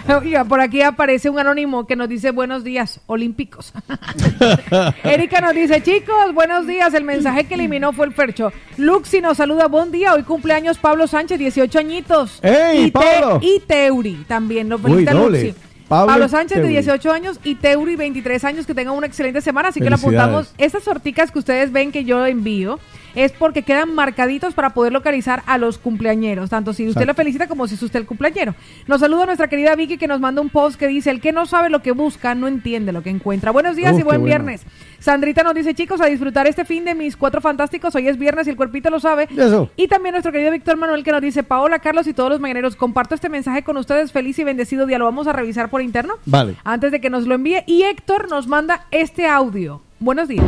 Oiga, 0.22 0.44
por 0.44 0.60
aquí 0.60 0.82
aparece 0.82 1.28
un 1.28 1.38
anónimo 1.40 1.86
que 1.86 1.96
nos 1.96 2.08
dice 2.08 2.30
buenos 2.30 2.62
días, 2.62 3.00
olímpicos. 3.06 3.72
Erika 5.04 5.40
nos 5.40 5.54
dice, 5.54 5.82
chicos, 5.82 6.32
buenos 6.32 6.66
días. 6.66 6.94
El 6.94 7.04
mensaje 7.04 7.44
que 7.44 7.54
eliminó 7.54 7.92
fue 7.92 8.06
el 8.06 8.14
Fercho. 8.14 8.52
Luxi 8.76 9.20
nos 9.20 9.36
saluda, 9.36 9.66
buen 9.66 9.90
día. 9.90 10.14
Hoy 10.14 10.22
cumpleaños 10.22 10.78
Pablo 10.78 11.06
Sánchez, 11.08 11.38
18 11.40 11.78
añitos. 11.78 12.38
¡Ey, 12.42 12.84
y, 12.84 12.86
Te- 12.86 12.92
Pablo! 12.92 13.40
y 13.42 13.60
Teuri 13.66 14.24
también. 14.28 14.68
Nos 14.68 14.80
felicita. 14.80 15.12
Luxi. 15.12 15.54
Pablo 15.90 16.12
Pablo, 16.12 16.28
Sánchez 16.28 16.58
de 16.58 16.62
Teuri. 16.62 16.74
18 16.74 17.10
años 17.10 17.40
y 17.42 17.56
Teuri 17.56 17.96
23 17.96 18.44
años 18.44 18.64
que 18.64 18.74
tengan 18.74 18.94
una 18.94 19.08
excelente 19.08 19.40
semana, 19.40 19.70
así 19.70 19.80
que 19.80 19.90
le 19.90 19.96
apuntamos 19.96 20.54
estas 20.56 20.84
sorticas 20.84 21.32
que 21.32 21.40
ustedes 21.40 21.72
ven 21.72 21.90
que 21.90 22.04
yo 22.04 22.24
envío 22.24 22.78
es 23.14 23.32
porque 23.32 23.62
quedan 23.62 23.94
marcaditos 23.94 24.54
para 24.54 24.70
poder 24.70 24.92
localizar 24.92 25.42
a 25.46 25.58
los 25.58 25.78
cumpleañeros, 25.78 26.50
tanto 26.50 26.72
si 26.72 26.84
usted 26.84 27.02
Exacto. 27.02 27.06
lo 27.12 27.14
felicita 27.14 27.48
como 27.48 27.66
si 27.66 27.74
es 27.74 27.82
usted 27.82 28.00
el 28.00 28.06
cumpleañero. 28.06 28.54
Nos 28.86 29.00
saluda 29.00 29.26
nuestra 29.26 29.48
querida 29.48 29.74
Vicky 29.74 29.98
que 29.98 30.06
nos 30.06 30.20
manda 30.20 30.40
un 30.40 30.50
post 30.50 30.78
que 30.78 30.86
dice, 30.88 31.10
el 31.10 31.20
que 31.20 31.32
no 31.32 31.46
sabe 31.46 31.70
lo 31.70 31.82
que 31.82 31.92
busca 31.92 32.34
no 32.34 32.48
entiende 32.48 32.92
lo 32.92 33.02
que 33.02 33.10
encuentra. 33.10 33.50
Buenos 33.50 33.76
días 33.76 33.92
Uf, 33.94 34.00
y 34.00 34.02
buen 34.02 34.20
bueno. 34.20 34.26
viernes. 34.26 34.62
Sandrita 34.98 35.42
nos 35.42 35.54
dice, 35.54 35.74
chicos, 35.74 36.00
a 36.00 36.06
disfrutar 36.06 36.46
este 36.46 36.64
fin 36.64 36.84
de 36.84 36.94
mis 36.94 37.16
cuatro 37.16 37.40
fantásticos. 37.40 37.94
Hoy 37.94 38.08
es 38.08 38.18
viernes 38.18 38.46
y 38.46 38.50
el 38.50 38.56
cuerpito 38.56 38.90
lo 38.90 39.00
sabe. 39.00 39.28
Eso. 39.34 39.70
Y 39.76 39.88
también 39.88 40.12
nuestro 40.12 40.30
querido 40.30 40.50
Víctor 40.52 40.76
Manuel 40.76 41.04
que 41.04 41.12
nos 41.12 41.22
dice, 41.22 41.42
Paola, 41.42 41.78
Carlos 41.78 42.06
y 42.06 42.12
todos 42.12 42.28
los 42.30 42.40
mañaneros, 42.40 42.76
comparto 42.76 43.14
este 43.14 43.28
mensaje 43.28 43.62
con 43.62 43.76
ustedes. 43.78 44.12
Feliz 44.12 44.38
y 44.38 44.44
bendecido 44.44 44.86
día. 44.86 44.98
Lo 44.98 45.06
vamos 45.06 45.26
a 45.26 45.32
revisar 45.32 45.70
por 45.70 45.80
interno 45.80 46.14
Vale. 46.26 46.56
antes 46.64 46.92
de 46.92 47.00
que 47.00 47.08
nos 47.08 47.26
lo 47.26 47.34
envíe. 47.34 47.62
Y 47.66 47.82
Héctor 47.84 48.28
nos 48.28 48.46
manda 48.46 48.86
este 48.90 49.26
audio. 49.26 49.80
Buenos 50.00 50.28
días. 50.28 50.44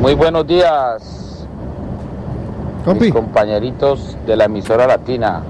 Muy 0.00 0.14
buenos 0.14 0.46
días, 0.46 1.29
mis 2.86 3.12
compañeritos 3.12 4.16
de 4.26 4.36
la 4.36 4.44
emisora 4.44 4.86
latina, 4.86 5.42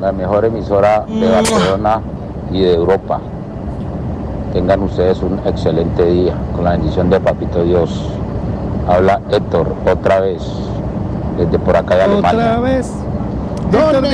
la 0.00 0.12
mejor 0.12 0.44
emisora 0.44 1.04
de 1.08 1.30
Barcelona 1.30 2.00
y 2.52 2.60
de 2.60 2.74
Europa. 2.74 3.20
Tengan 4.52 4.82
ustedes 4.82 5.22
un 5.22 5.40
excelente 5.46 6.04
día, 6.04 6.34
con 6.54 6.64
la 6.64 6.72
bendición 6.72 7.10
de 7.10 7.20
Papito 7.20 7.64
Dios. 7.64 8.10
Habla 8.88 9.20
Héctor 9.30 9.74
otra 9.90 10.20
vez, 10.20 10.42
desde 11.38 11.58
por 11.58 11.76
acá 11.76 11.96
de 11.96 12.02
Alemania. 12.02 12.58
Otra 12.58 12.60
vez. 12.60 12.92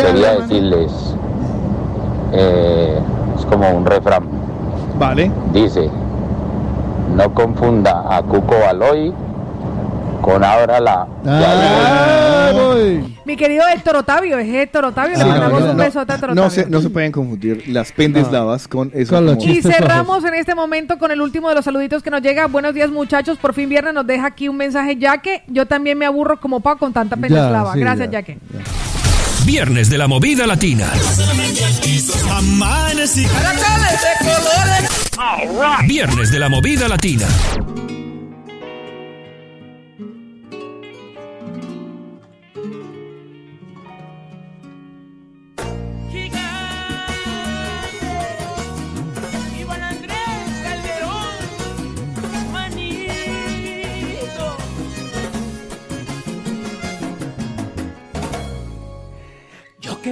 Quería 0.02 0.38
decirles, 0.38 1.14
eh, 2.32 2.98
es 3.36 3.44
como 3.46 3.68
un 3.70 3.84
refrán. 3.84 4.22
Vale. 4.98 5.30
Dice, 5.52 5.90
no 7.16 7.34
confunda 7.34 8.16
a 8.16 8.22
Cuco 8.22 8.54
Baloy 8.64 9.12
con 10.20 10.44
Ábrala. 10.44 11.06
Ah, 11.26 12.50
voy. 12.52 13.16
Mi 13.24 13.36
querido 13.36 13.62
Héctor 13.68 13.96
Otavio, 13.96 14.38
es 14.38 14.48
Héctor 14.52 14.84
Otavio. 14.86 15.16
Le 15.16 15.22
Sí, 15.22 15.28
mandamos 15.28 15.60
no, 15.60 15.70
un 15.70 15.76
no, 15.76 15.82
beso 15.84 16.00
a 16.00 16.02
Héctor 16.02 16.34
no 16.34 16.44
Otavio. 16.44 16.50
se, 16.50 16.66
no 16.70 16.80
se 16.80 16.90
pueden 16.90 17.12
confundir 17.12 17.68
las 17.68 17.92
pendeslavas 17.92 18.66
con 18.68 18.90
eso. 18.94 19.14
Con 19.14 19.40
Y 19.40 19.62
cerramos 19.62 20.24
en 20.24 20.34
este 20.34 20.54
momento 20.54 20.98
con 20.98 21.10
el 21.10 21.20
último 21.20 21.48
de 21.48 21.54
los 21.54 21.64
saluditos 21.64 22.02
que 22.02 22.10
nos 22.10 22.22
llega. 22.22 22.46
Buenos 22.46 22.74
días, 22.74 22.90
muchachos. 22.90 23.38
Por 23.38 23.54
fin 23.54 23.68
viernes 23.68 23.94
nos 23.94 24.06
deja 24.06 24.26
aquí 24.26 24.48
un 24.48 24.56
mensaje, 24.56 24.96
ya 24.96 25.18
que 25.18 25.42
yo 25.46 25.66
también 25.66 25.96
me 25.98 26.06
aburro 26.06 26.40
como 26.40 26.60
pa 26.60 26.76
con 26.76 26.92
tanta 26.92 27.16
pendeslava. 27.16 27.72
sí, 27.74 27.80
Gracias, 27.80 28.10
ya. 28.10 28.20
Yaque. 28.20 28.38
Viernes 29.46 29.88
de 29.88 29.96
la 29.98 30.06
movida 30.06 30.46
latina. 30.46 30.86
Amanecí. 32.30 33.26
Viernes 35.86 36.30
de 36.30 36.38
la 36.38 36.48
movida 36.48 36.88
latina. 36.88 37.26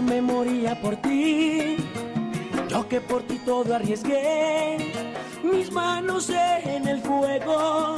Me 0.02 0.20
moría 0.20 0.80
por 0.80 0.96
ti, 0.96 1.76
yo 2.68 2.88
que 2.88 3.00
por 3.00 3.22
ti 3.22 3.38
todo 3.44 3.74
arriesgué, 3.74 4.76
mis 5.42 5.72
manos 5.72 6.30
en 6.30 6.86
el 6.86 7.00
fuego, 7.00 7.96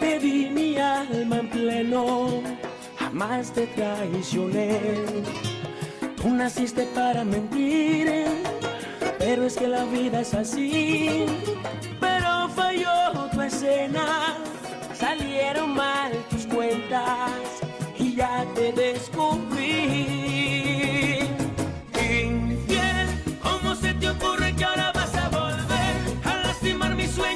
te 0.00 0.18
di 0.18 0.48
mi 0.50 0.76
alma 0.78 1.38
en 1.38 1.50
pleno, 1.50 2.42
jamás 2.98 3.52
te 3.52 3.66
traicioné. 3.68 4.80
Tú 6.16 6.28
naciste 6.30 6.84
para 6.94 7.24
mentir, 7.24 8.26
pero 9.18 9.44
es 9.44 9.56
que 9.56 9.68
la 9.68 9.84
vida 9.84 10.20
es 10.20 10.34
así. 10.34 11.26
Pero 12.00 12.48
falló 12.48 13.28
tu 13.32 13.42
escena, 13.42 14.36
salieron 14.94 15.74
mal 15.74 16.12
tus 16.30 16.46
cuentas 16.46 17.30
y 17.98 18.16
ya 18.16 18.44
te 18.54 18.72
descubrí. 18.72 20.55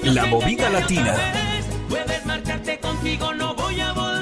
La 0.03 0.27
movida 0.27 0.71
latina. 0.71 1.15
Puedes 1.89 2.25
marcharte 2.25 2.79
contigo, 2.81 3.35
no 3.35 3.55
voy 3.55 3.81
a 3.81 3.93
volver. 3.93 4.20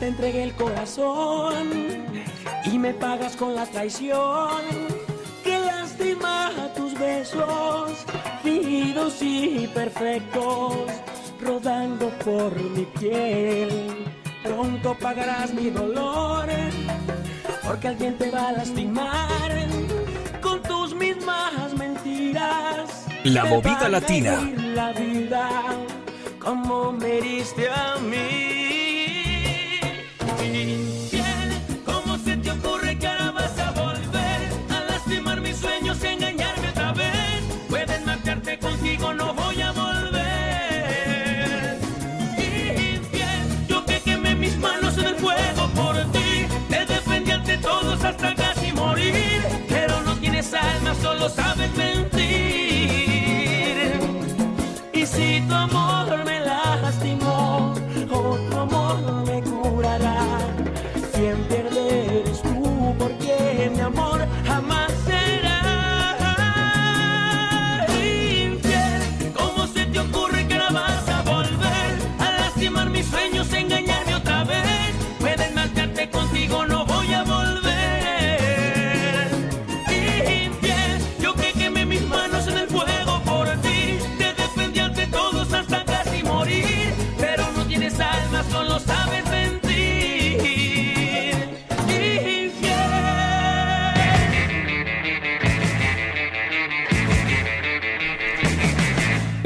Te 0.00 0.08
entregué 0.08 0.42
el 0.42 0.54
corazón 0.54 1.68
y 2.64 2.78
me 2.78 2.94
pagas 2.94 3.36
con 3.36 3.54
la 3.54 3.66
traición. 3.66 4.62
Qué 5.44 5.58
lástima 5.58 6.50
tus 6.74 6.98
besos, 6.98 8.06
fingidos 8.42 9.18
y 9.20 9.68
perfectos, 9.74 10.74
rodando 11.38 12.08
por 12.24 12.54
mi 12.56 12.86
piel. 12.98 13.68
Pronto 14.42 14.96
pagarás 14.98 15.52
mi 15.52 15.68
dolor, 15.68 16.48
porque 17.62 17.88
alguien 17.88 18.16
te 18.16 18.30
va 18.30 18.48
a 18.48 18.52
lastimar 18.52 19.52
con 20.40 20.62
tus 20.62 20.94
mismas 20.94 21.74
mentiras. 21.76 23.06
La 23.24 23.44
movida 23.44 23.86
latina. 23.90 24.50
La 24.74 24.92
vida 24.92 25.50
como 26.38 26.90
me 26.90 27.18
heriste 27.18 27.68
a 27.68 27.96
mí. 27.98 28.79
Contigo, 38.58 39.14
no 39.14 39.34
voy 39.34 39.49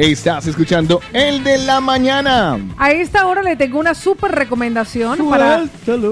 Estás 0.05 0.47
escuchando 0.47 1.01
el 1.15 1.43
de 1.43 1.57
la 1.57 1.81
mañana. 1.81 2.59
A 2.77 2.93
esta 2.93 3.27
hora 3.27 3.41
le 3.43 3.57
tengo 3.57 3.79
una 3.79 3.95
súper 3.95 4.33
recomendación 4.33 5.17
para... 5.31 5.63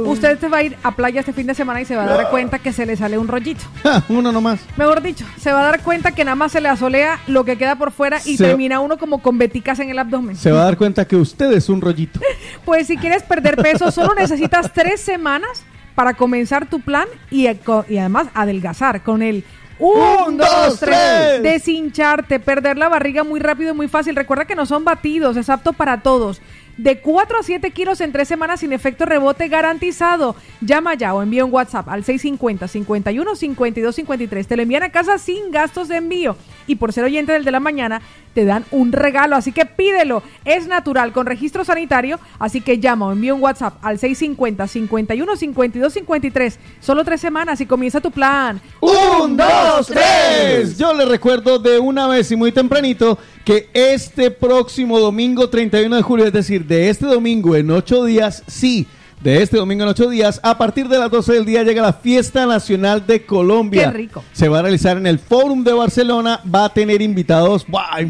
Usted 0.06 0.39
se 0.40 0.48
va 0.48 0.56
a 0.59 0.62
ir 0.62 0.78
a 0.82 0.97
playa 0.97 1.20
este 1.20 1.35
fin 1.35 1.47
de 1.47 1.52
semana 1.55 1.82
y 1.82 1.85
se 1.85 1.94
va 1.94 2.05
a 2.05 2.06
dar 2.06 2.31
cuenta 2.31 2.59
que 2.59 2.73
se 2.73 2.86
le 2.86 2.97
sale 2.97 3.19
un 3.19 3.28
rollito. 3.28 3.62
Uno 4.09 4.32
nomás. 4.32 4.60
Mejor 4.78 5.02
dicho, 5.02 5.27
se 5.39 5.52
va 5.52 5.60
a 5.60 5.64
dar 5.64 5.82
cuenta 5.82 6.12
que 6.12 6.24
nada 6.24 6.36
más 6.36 6.52
se 6.52 6.62
le 6.62 6.70
asolea 6.70 7.20
lo 7.27 7.44
que 7.44 7.59
queda 7.59 7.77
por 7.77 7.93
fuera 7.93 8.19
y 8.24 8.39
Se- 8.39 8.44
termina 8.47 8.81
uno 8.81 8.97
como 8.97 9.20
con 9.20 9.36
beticas 9.36 9.78
en 9.81 9.90
el 9.90 9.98
abdomen. 9.98 10.36
Se 10.36 10.51
va 10.52 10.62
a 10.62 10.64
dar 10.64 10.78
cuenta 10.78 11.05
que 11.06 11.16
usted 11.16 11.52
es 11.52 11.69
un 11.69 11.82
rollito. 11.82 12.19
Pues 12.64 12.86
si 12.86 12.97
quieres 12.97 13.23
perder 13.24 13.56
peso, 13.56 13.90
solo 13.90 14.14
necesitas 14.14 14.73
tres 14.73 15.01
semanas 15.02 15.51
para 15.94 16.14
comenzar 16.14 16.64
tu 16.66 16.81
plan 16.81 17.06
y, 17.31 17.47
eco- 17.47 17.85
y 17.90 17.98
además 17.98 18.28
adelgazar 18.32 19.02
con 19.02 19.20
el 19.20 19.44
un, 19.78 20.36
dos, 20.36 20.81
tres. 20.81 21.43
Deshincharte, 21.43 22.40
perder 22.40 22.78
la 22.78 22.89
barriga 22.89 23.24
muy 23.24 23.40
rápido 23.40 23.73
y 23.73 23.77
muy 23.77 23.89
fácil. 23.89 24.16
Recuerda 24.16 24.44
que 24.44 24.55
no 24.55 24.66
son 24.66 24.85
batidos, 24.85 25.36
es 25.36 25.49
apto 25.49 25.73
para 25.73 26.03
todos. 26.03 26.40
De 26.77 27.01
4 27.01 27.39
a 27.39 27.43
7 27.43 27.70
kilos 27.70 28.01
en 28.01 28.12
3 28.12 28.27
semanas 28.27 28.61
sin 28.61 28.73
efecto 28.73 29.05
rebote 29.05 29.49
garantizado. 29.49 30.35
Llama 30.62 30.94
ya 30.94 31.15
o 31.15 31.23
envía 31.23 31.44
un 31.44 31.53
WhatsApp 31.53 31.89
al 31.89 32.03
650 32.03 32.66
51 32.66 33.36
52 33.36 33.94
53. 33.94 34.47
Te 34.47 34.57
lo 34.57 34.62
envían 34.62 34.82
a 34.82 34.90
casa 34.90 35.19
sin 35.19 35.51
gastos 35.51 35.89
de 35.89 35.97
envío. 35.97 36.36
Y 36.66 36.76
por 36.76 36.93
ser 36.93 37.05
oyente 37.05 37.32
del 37.32 37.44
de 37.44 37.51
la 37.51 37.60
mañana, 37.60 38.02
te 38.34 38.44
dan 38.44 38.64
un 38.70 38.93
regalo. 38.93 39.36
Así 39.36 39.52
que 39.52 39.66
pídelo. 39.66 40.22
Es 40.44 40.66
natural, 40.66 41.12
con 41.12 41.26
registro 41.26 41.64
sanitario. 41.64 42.18
Así 42.39 42.60
que 42.60 42.78
llama 42.78 43.06
o 43.06 43.12
envía 43.12 43.34
un 43.34 43.43
WhatsApp 43.43 43.74
al 43.82 43.98
650 43.98 44.66
51 44.66 45.36
52 45.36 45.93
53. 45.93 46.59
Solo 46.80 47.05
3 47.05 47.20
semanas 47.20 47.60
y 47.60 47.66
comienza 47.66 48.01
tu 48.01 48.10
plan. 48.10 48.60
¡Un, 48.80 49.36
dos, 49.36 49.86
tres! 49.86 50.78
Yo 50.78 50.93
le 50.94 51.05
recuerdo 51.05 51.59
de 51.59 51.78
una 51.78 52.06
vez 52.06 52.30
y 52.30 52.36
muy 52.36 52.52
tempranito 52.52 53.18
que 53.44 53.68
este 53.72 54.30
próximo 54.30 54.98
domingo 54.98 55.48
31 55.48 55.97
de 55.97 56.02
julio, 56.02 56.26
es 56.26 56.32
decir, 56.32 56.64
de 56.66 56.89
este 56.89 57.06
domingo 57.06 57.56
en 57.56 57.70
ocho 57.70 58.05
días, 58.05 58.43
sí, 58.47 58.86
de 59.23 59.40
este 59.40 59.57
domingo 59.57 59.85
en 59.85 59.90
ocho 59.90 60.11
días, 60.11 60.40
a 60.43 60.59
partir 60.59 60.89
de 60.89 60.99
las 60.99 61.09
12 61.11 61.35
del 61.35 61.44
día 61.44 61.62
llega 61.62 61.81
la 61.81 61.93
Fiesta 61.93 62.44
Nacional 62.44 63.07
de 63.07 63.24
Colombia. 63.24 63.93
Qué 63.93 63.97
rico. 63.99 64.24
Se 64.32 64.49
va 64.49 64.59
a 64.59 64.62
realizar 64.62 64.97
en 64.97 65.07
el 65.07 65.20
Fórum 65.20 65.62
de 65.62 65.73
Barcelona, 65.73 66.40
va 66.53 66.65
a 66.65 66.74
tener 66.74 67.01
invitados 67.01 67.65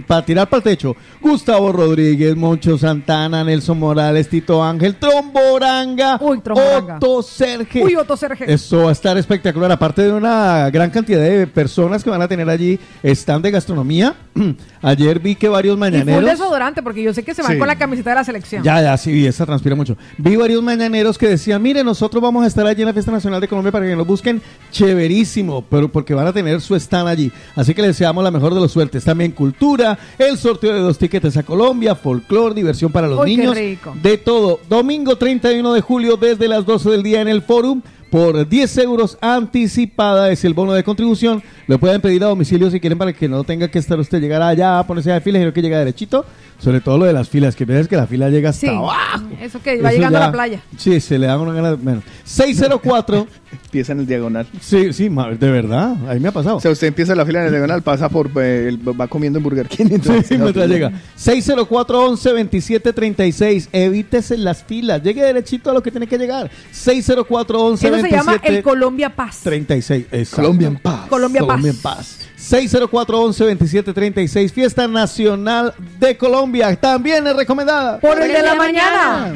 para 0.07 0.25
tirar 0.25 0.49
para 0.49 0.59
el 0.59 0.65
techo. 0.65 0.97
Gustavo 1.21 1.71
Rodríguez, 1.71 2.35
Moncho 2.35 2.79
Santana, 2.79 3.45
Nelson 3.45 3.79
Morales, 3.79 4.29
Tito 4.29 4.65
Ángel, 4.65 4.97
Tromboranga, 4.97 6.19
Tromboranga. 6.19 6.97
Otto 6.97 7.23
Serge. 7.23 7.85
Uy, 7.85 7.95
Otto 7.95 8.17
Serge. 8.17 8.51
Eso 8.51 8.85
va 8.85 8.89
a 8.89 8.93
estar 8.93 9.17
espectacular. 9.19 9.71
Aparte 9.71 10.03
de 10.03 10.13
una 10.13 10.71
gran 10.71 10.89
cantidad 10.91 11.21
de 11.21 11.47
personas 11.47 12.03
que 12.03 12.09
van 12.09 12.23
a 12.23 12.29
tener 12.29 12.49
allí, 12.49 12.81
stand 13.05 13.45
de 13.45 13.51
gastronomía. 13.51 14.15
Ayer 14.81 15.19
vi 15.21 15.35
que 15.35 15.49
varios 15.49 15.75
Y 15.75 15.77
full 15.77 15.81
mañaneros. 15.81 16.25
desodorante, 16.25 16.83
porque 16.83 17.03
yo 17.03 17.13
sé 17.13 17.23
que 17.23 17.35
se 17.35 17.43
van 17.43 17.53
Sí. 17.53 17.59
con 17.59 17.69
la 17.69 17.77
camiseta 17.77 18.11
de 18.11 18.17
la 18.17 18.25
selección. 18.25 18.65
Ya, 18.65 18.81
ya, 18.81 18.97
sí, 18.97 19.27
esa 19.27 19.45
transpira 19.45 19.77
mucho. 19.77 19.97
Vi 20.17 20.37
varios 20.37 20.63
mañaneros 20.63 21.02
que 21.19 21.29
decían, 21.29 21.61
mire, 21.61 21.83
nosotros 21.83 22.23
vamos 22.23 22.45
a 22.45 22.47
estar 22.47 22.67
allí 22.67 22.83
en 22.83 22.87
la 22.87 22.93
Fiesta 22.93 23.11
Nacional 23.11 23.41
de 23.41 23.49
Colombia 23.49 23.73
para 23.73 23.87
que 23.87 23.97
nos 23.97 24.07
busquen 24.07 24.41
chéverísimo, 24.71 25.65
pero 25.69 25.89
porque 25.91 26.15
van 26.15 26.27
a 26.27 26.33
tener 26.33 26.61
su 26.61 26.77
stand 26.77 27.09
allí. 27.09 27.33
Así 27.57 27.75
que 27.75 27.83
les 27.83 27.91
deseamos 27.91 28.23
la 28.23 28.31
mejor 28.31 28.55
de 28.55 28.61
los 28.61 28.71
suertes. 28.71 29.05
También 29.05 29.33
cultura, 29.33 29.99
el 30.19 30.39
sorteo 30.39 30.73
de 30.73 30.81
dos 30.81 30.99
tickets 30.99 31.37
a 31.37 31.43
Colombia, 31.43 31.95
folclore, 31.95 32.55
diversión 32.55 32.93
para 32.93 33.09
los 33.09 33.21
Uy, 33.21 33.37
niños. 33.37 33.57
De 34.03 34.19
todo. 34.19 34.61
Domingo 34.69 35.17
31 35.17 35.73
de 35.73 35.81
julio 35.81 36.17
desde 36.17 36.47
las 36.49 36.65
12 36.65 36.91
del 36.91 37.03
día 37.03 37.21
en 37.21 37.29
el 37.29 37.43
Forum. 37.43 37.83
Por 38.13 38.47
10 38.47 38.77
euros 38.77 39.17
anticipada 39.23 40.31
es 40.31 40.45
el 40.45 40.53
bono 40.53 40.75
de 40.75 40.85
contribución. 40.85 41.43
Lo 41.67 41.79
pueden 41.79 42.03
pedir 42.03 42.23
a 42.23 42.27
domicilio 42.27 42.71
si 42.71 42.79
quieren 42.79 42.99
para 42.99 43.15
que 43.15 43.27
no 43.27 43.43
tenga 43.43 43.69
que 43.69 43.79
estar 43.79 43.99
usted 43.99 44.21
llegar 44.21 44.43
allá, 44.43 44.83
ponerse 44.87 45.11
a 45.11 45.19
filas, 45.23 45.41
sino 45.41 45.51
que 45.55 45.63
llega 45.63 45.79
derechito. 45.79 46.27
Sobre 46.59 46.81
todo 46.83 46.99
lo 46.99 47.07
de 47.07 47.13
las 47.15 47.29
filas, 47.29 47.57
que 47.57 47.65
ves 47.65 47.89
que 47.89 47.97
la 47.97 48.07
fila 48.07 48.29
llega 48.29 48.51
hasta 48.51 48.61
Sí, 48.61 48.69
abajo. 48.73 49.25
eso 49.41 49.61
que 49.63 49.81
va 49.83 49.89
Eso 49.89 49.97
llegando 49.97 50.19
ya- 50.19 50.25
a 50.25 50.27
la 50.29 50.33
playa. 50.33 50.61
Sí, 50.77 51.01
se 51.01 51.19
le 51.19 51.27
dan 51.27 51.41
una 51.41 51.55
gana. 51.55 51.73
Bueno, 51.75 52.03
604. 52.23 53.27
Empieza 53.65 53.93
en 53.93 54.01
el 54.01 54.07
diagonal. 54.07 54.47
Sí, 54.61 54.93
sí, 54.93 55.09
de 55.09 55.51
verdad. 55.51 55.97
Ahí 56.09 56.21
me 56.21 56.29
ha 56.29 56.33
pasado. 56.33 56.57
O 56.57 56.61
sea, 56.61 56.71
usted 56.71 56.87
empieza 56.89 57.15
la 57.15 57.25
fila 57.27 57.41
en 57.41 57.47
el 57.47 57.53
diagonal, 57.53 57.81
pasa 57.83 58.09
por. 58.11 58.31
eh, 58.37 58.67
el- 58.69 58.79
va 59.01 59.09
comiendo 59.09 59.39
en 59.39 59.43
Burger 59.43 59.67
King. 59.69 59.87
entonces- 59.91 60.27
Sí, 60.27 60.37
mientras 60.39 60.69
llega. 60.69 60.93
604-11-2736. 61.19 63.69
Evítese 63.73 64.37
las 64.39 64.63
filas. 64.63 65.03
Llegue 65.03 65.23
derechito 65.23 65.71
a 65.71 65.75
lo 65.75 65.83
que 65.83 65.91
tiene 65.91 66.07
que 66.07 66.19
llegar. 66.19 66.51
604-11-2736. 66.73 67.97
Eso 67.97 68.02
se 68.03 68.11
llama 68.11 68.39
el 68.43 68.63
Colombia 68.63 69.15
Paz. 69.15 69.41
36. 69.43 70.07
exacto. 70.11 70.43
Colombia 70.43 70.69
en 70.69 70.77
paz. 70.77 71.09
Colombia 71.09 71.41
Paz. 71.41 71.49
Colombia 71.49 71.71
en 71.71 71.79
paz. 71.79 72.19
604-11-2736. 72.39 74.53
Fiesta 74.53 74.87
Nacional 74.89 75.75
de 75.99 76.17
Colombia. 76.17 76.75
También 76.77 77.27
es 77.27 77.37
recomendada. 77.37 77.99
Por 78.01 78.19
el 78.21 78.33
de 78.33 78.43
la 78.43 78.55
mañana. 78.55 79.35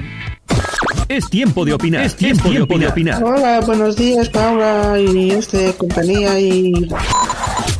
Es 1.08 1.30
tiempo 1.30 1.64
de 1.64 1.72
opinar. 1.72 2.04
Es 2.04 2.16
tiempo, 2.16 2.50
de 2.50 2.88
opinar. 2.88 3.22
Hola, 3.22 3.60
buenos 3.60 3.94
días, 3.96 4.28
Paula 4.28 4.98
y 4.98 5.30
este 5.30 5.72
compañía 5.74 6.40
y 6.40 6.88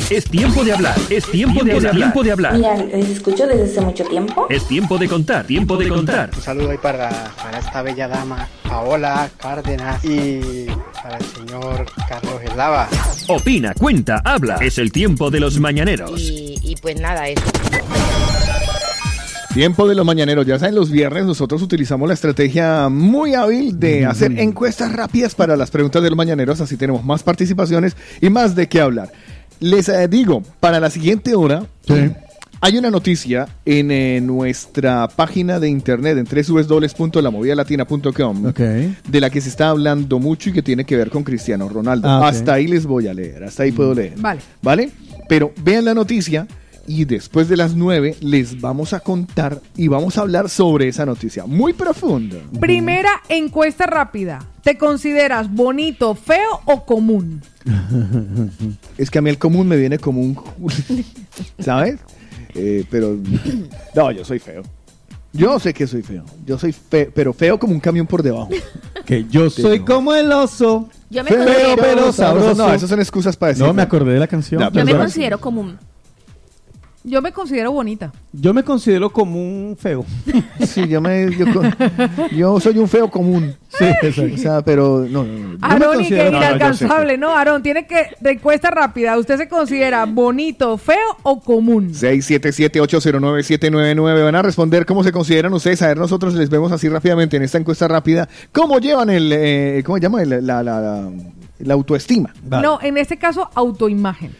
Es 0.08 0.24
tiempo 0.24 0.62
de 0.62 0.72
hablar. 0.72 0.94
Es 1.10 1.26
tiempo 1.26 1.64
de 1.64 1.72
hablar. 1.72 1.94
Tiempo 1.96 2.22
de 2.22 2.30
hablar. 2.30 2.54
Mira, 2.54 2.76
les 2.76 3.08
escucho 3.08 3.44
desde 3.44 3.64
hace 3.64 3.80
mucho 3.80 4.04
tiempo. 4.04 4.46
Es 4.48 4.66
tiempo 4.68 4.98
de 4.98 5.08
contar. 5.08 5.44
Tiempo 5.46 5.76
de 5.76 5.88
contar. 5.88 6.30
Un 6.32 6.42
saludo 6.42 6.70
ahí 6.70 6.78
para, 6.78 7.10
para 7.42 7.58
esta 7.58 7.82
bella 7.82 8.06
dama, 8.06 8.48
Paola 8.68 9.28
Cárdenas, 9.36 10.04
y 10.04 10.66
para 11.02 11.18
el 11.18 11.24
señor 11.24 11.86
Carlos 12.08 12.40
Eslava. 12.44 12.88
Opina, 13.26 13.74
cuenta, 13.74 14.22
habla. 14.24 14.58
Es 14.60 14.78
el 14.78 14.92
tiempo 14.92 15.28
de 15.28 15.40
los 15.40 15.58
mañaneros. 15.58 16.20
Y, 16.20 16.60
y 16.62 16.76
pues 16.76 17.00
nada, 17.00 17.28
eso. 17.28 17.42
Tiempo 19.54 19.88
de 19.88 19.94
los 19.94 20.04
mañaneros. 20.04 20.46
Ya 20.46 20.58
saben, 20.58 20.74
los 20.74 20.90
viernes 20.90 21.24
nosotros 21.24 21.62
utilizamos 21.62 22.06
la 22.06 22.12
estrategia 22.12 22.90
muy 22.90 23.34
hábil 23.34 23.80
de 23.80 24.04
hacer 24.04 24.38
encuestas 24.38 24.92
rápidas 24.92 25.34
para 25.34 25.56
las 25.56 25.70
preguntas 25.70 26.02
de 26.02 26.10
los 26.10 26.16
mañaneros. 26.16 26.60
Así 26.60 26.76
tenemos 26.76 27.02
más 27.02 27.22
participaciones 27.22 27.96
y 28.20 28.28
más 28.28 28.54
de 28.54 28.68
qué 28.68 28.82
hablar. 28.82 29.10
Les 29.60 29.88
eh, 29.88 30.08
digo, 30.08 30.42
para 30.60 30.80
la 30.80 30.90
siguiente 30.90 31.34
hora. 31.34 31.64
Hay 32.62 32.78
una 32.78 32.90
noticia 32.90 33.46
en 33.66 33.90
eh, 33.90 34.18
nuestra 34.22 35.08
página 35.08 35.60
de 35.60 35.68
internet 35.68 36.16
en 36.16 36.24
www.lamovidalatina.com 36.24 38.52
de 38.52 39.20
la 39.20 39.28
que 39.28 39.42
se 39.42 39.50
está 39.50 39.68
hablando 39.68 40.18
mucho 40.18 40.48
y 40.48 40.54
que 40.54 40.62
tiene 40.62 40.84
que 40.84 40.96
ver 40.96 41.10
con 41.10 41.22
Cristiano 41.22 41.68
Ronaldo. 41.68 42.08
Ah. 42.08 42.26
Hasta 42.26 42.54
ahí 42.54 42.66
les 42.66 42.86
voy 42.86 43.08
a 43.08 43.14
leer, 43.14 43.44
hasta 43.44 43.64
ahí 43.64 43.72
puedo 43.72 43.92
leer. 43.94 44.14
Vale. 44.16 44.40
¿Vale? 44.62 44.88
Pero 45.28 45.52
vean 45.62 45.84
la 45.84 45.92
noticia 45.92 46.46
y 46.86 47.04
después 47.04 47.48
de 47.48 47.56
las 47.56 47.74
9 47.74 48.16
les 48.20 48.60
vamos 48.60 48.92
a 48.92 49.00
contar 49.00 49.60
y 49.76 49.88
vamos 49.88 50.18
a 50.18 50.22
hablar 50.22 50.48
sobre 50.48 50.88
esa 50.88 51.04
noticia 51.06 51.46
muy 51.46 51.72
profunda. 51.72 52.36
Primera 52.60 53.10
encuesta 53.28 53.86
rápida. 53.86 54.44
¿Te 54.62 54.76
consideras 54.78 55.52
bonito, 55.52 56.14
feo 56.14 56.60
o 56.64 56.84
común? 56.84 57.42
Es 58.98 59.10
que 59.10 59.18
a 59.18 59.22
mí 59.22 59.30
el 59.30 59.38
común 59.38 59.68
me 59.68 59.76
viene 59.76 59.98
como 59.98 60.20
un... 60.20 60.38
¿Sabes? 61.58 61.98
Eh, 62.54 62.84
pero... 62.90 63.16
No, 63.94 64.10
yo 64.10 64.24
soy 64.24 64.38
feo. 64.38 64.62
Yo 65.32 65.58
sé 65.60 65.74
que 65.74 65.86
soy 65.86 66.02
feo. 66.02 66.24
Yo 66.46 66.58
soy 66.58 66.72
feo, 66.72 67.10
pero 67.14 67.32
feo 67.34 67.58
como 67.58 67.74
un 67.74 67.80
camión 67.80 68.06
por 68.06 68.22
debajo. 68.22 68.48
Que 69.04 69.24
yo 69.30 69.48
soy 69.50 69.80
como 69.80 70.12
el 70.16 70.32
oso. 70.32 70.88
Yo 71.10 71.22
me 71.22 71.30
Feo, 71.30 71.44
considero- 71.44 71.76
pero 71.80 72.12
sabroso. 72.12 72.54
No, 72.56 72.74
esas 72.74 72.90
son 72.90 72.98
excusas 72.98 73.36
para 73.36 73.50
decir. 73.52 73.64
No, 73.64 73.72
me 73.72 73.82
acordé 73.82 74.14
de 74.14 74.18
la 74.18 74.26
canción. 74.26 74.60
Yo 74.72 74.84
me 74.84 74.96
considero 74.96 75.38
común. 75.40 75.78
Yo 77.08 77.22
me 77.22 77.30
considero 77.32 77.70
bonita. 77.70 78.10
Yo 78.32 78.52
me 78.52 78.64
considero 78.64 79.10
como 79.10 79.38
un 79.40 79.76
feo. 79.78 80.04
Sí, 80.66 80.88
yo 80.88 81.00
me... 81.00 81.28
Yo, 82.32 82.58
soy 82.60 82.78
un 82.78 82.88
feo 82.88 83.08
común. 83.08 83.54
Sí, 83.68 83.84
exacto. 83.84 84.34
O 84.34 84.38
sea, 84.38 84.60
pero... 84.62 85.06
No, 85.08 85.22
no, 85.22 85.56
Aarón, 85.62 86.00
y 86.02 86.08
que 86.08 86.26
inalcanzable, 86.28 87.16
¿no? 87.16 87.30
Aarón, 87.30 87.62
tiene 87.62 87.86
que, 87.86 88.08
de 88.20 88.32
encuesta 88.32 88.70
rápida, 88.70 89.16
¿usted 89.16 89.36
se 89.36 89.48
considera 89.48 90.04
bonito, 90.06 90.76
feo 90.78 90.96
o 91.22 91.40
común? 91.40 91.92
677-809-799. 91.92 94.24
Van 94.24 94.34
a 94.34 94.42
responder 94.42 94.84
cómo 94.86 95.02
se 95.04 95.12
consideran 95.12 95.52
ustedes. 95.54 95.80
A 95.82 95.88
ver, 95.88 95.98
nosotros 95.98 96.34
les 96.34 96.48
vemos 96.50 96.72
así 96.72 96.88
rápidamente 96.88 97.36
en 97.36 97.42
esta 97.42 97.58
encuesta 97.58 97.86
rápida. 97.88 98.28
¿Cómo 98.52 98.78
llevan 98.78 99.10
el, 99.10 99.30
eh, 99.32 99.82
¿cómo 99.84 99.96
se 99.98 100.02
llama? 100.02 100.22
El- 100.22 100.46
la, 100.46 100.62
la, 100.62 100.80
la- 100.80 101.10
la 101.58 101.74
autoestima. 101.74 102.34
No, 102.50 102.78
en 102.82 102.98
este 102.98 103.16
caso, 103.16 103.48
autoimagen. 103.54 104.32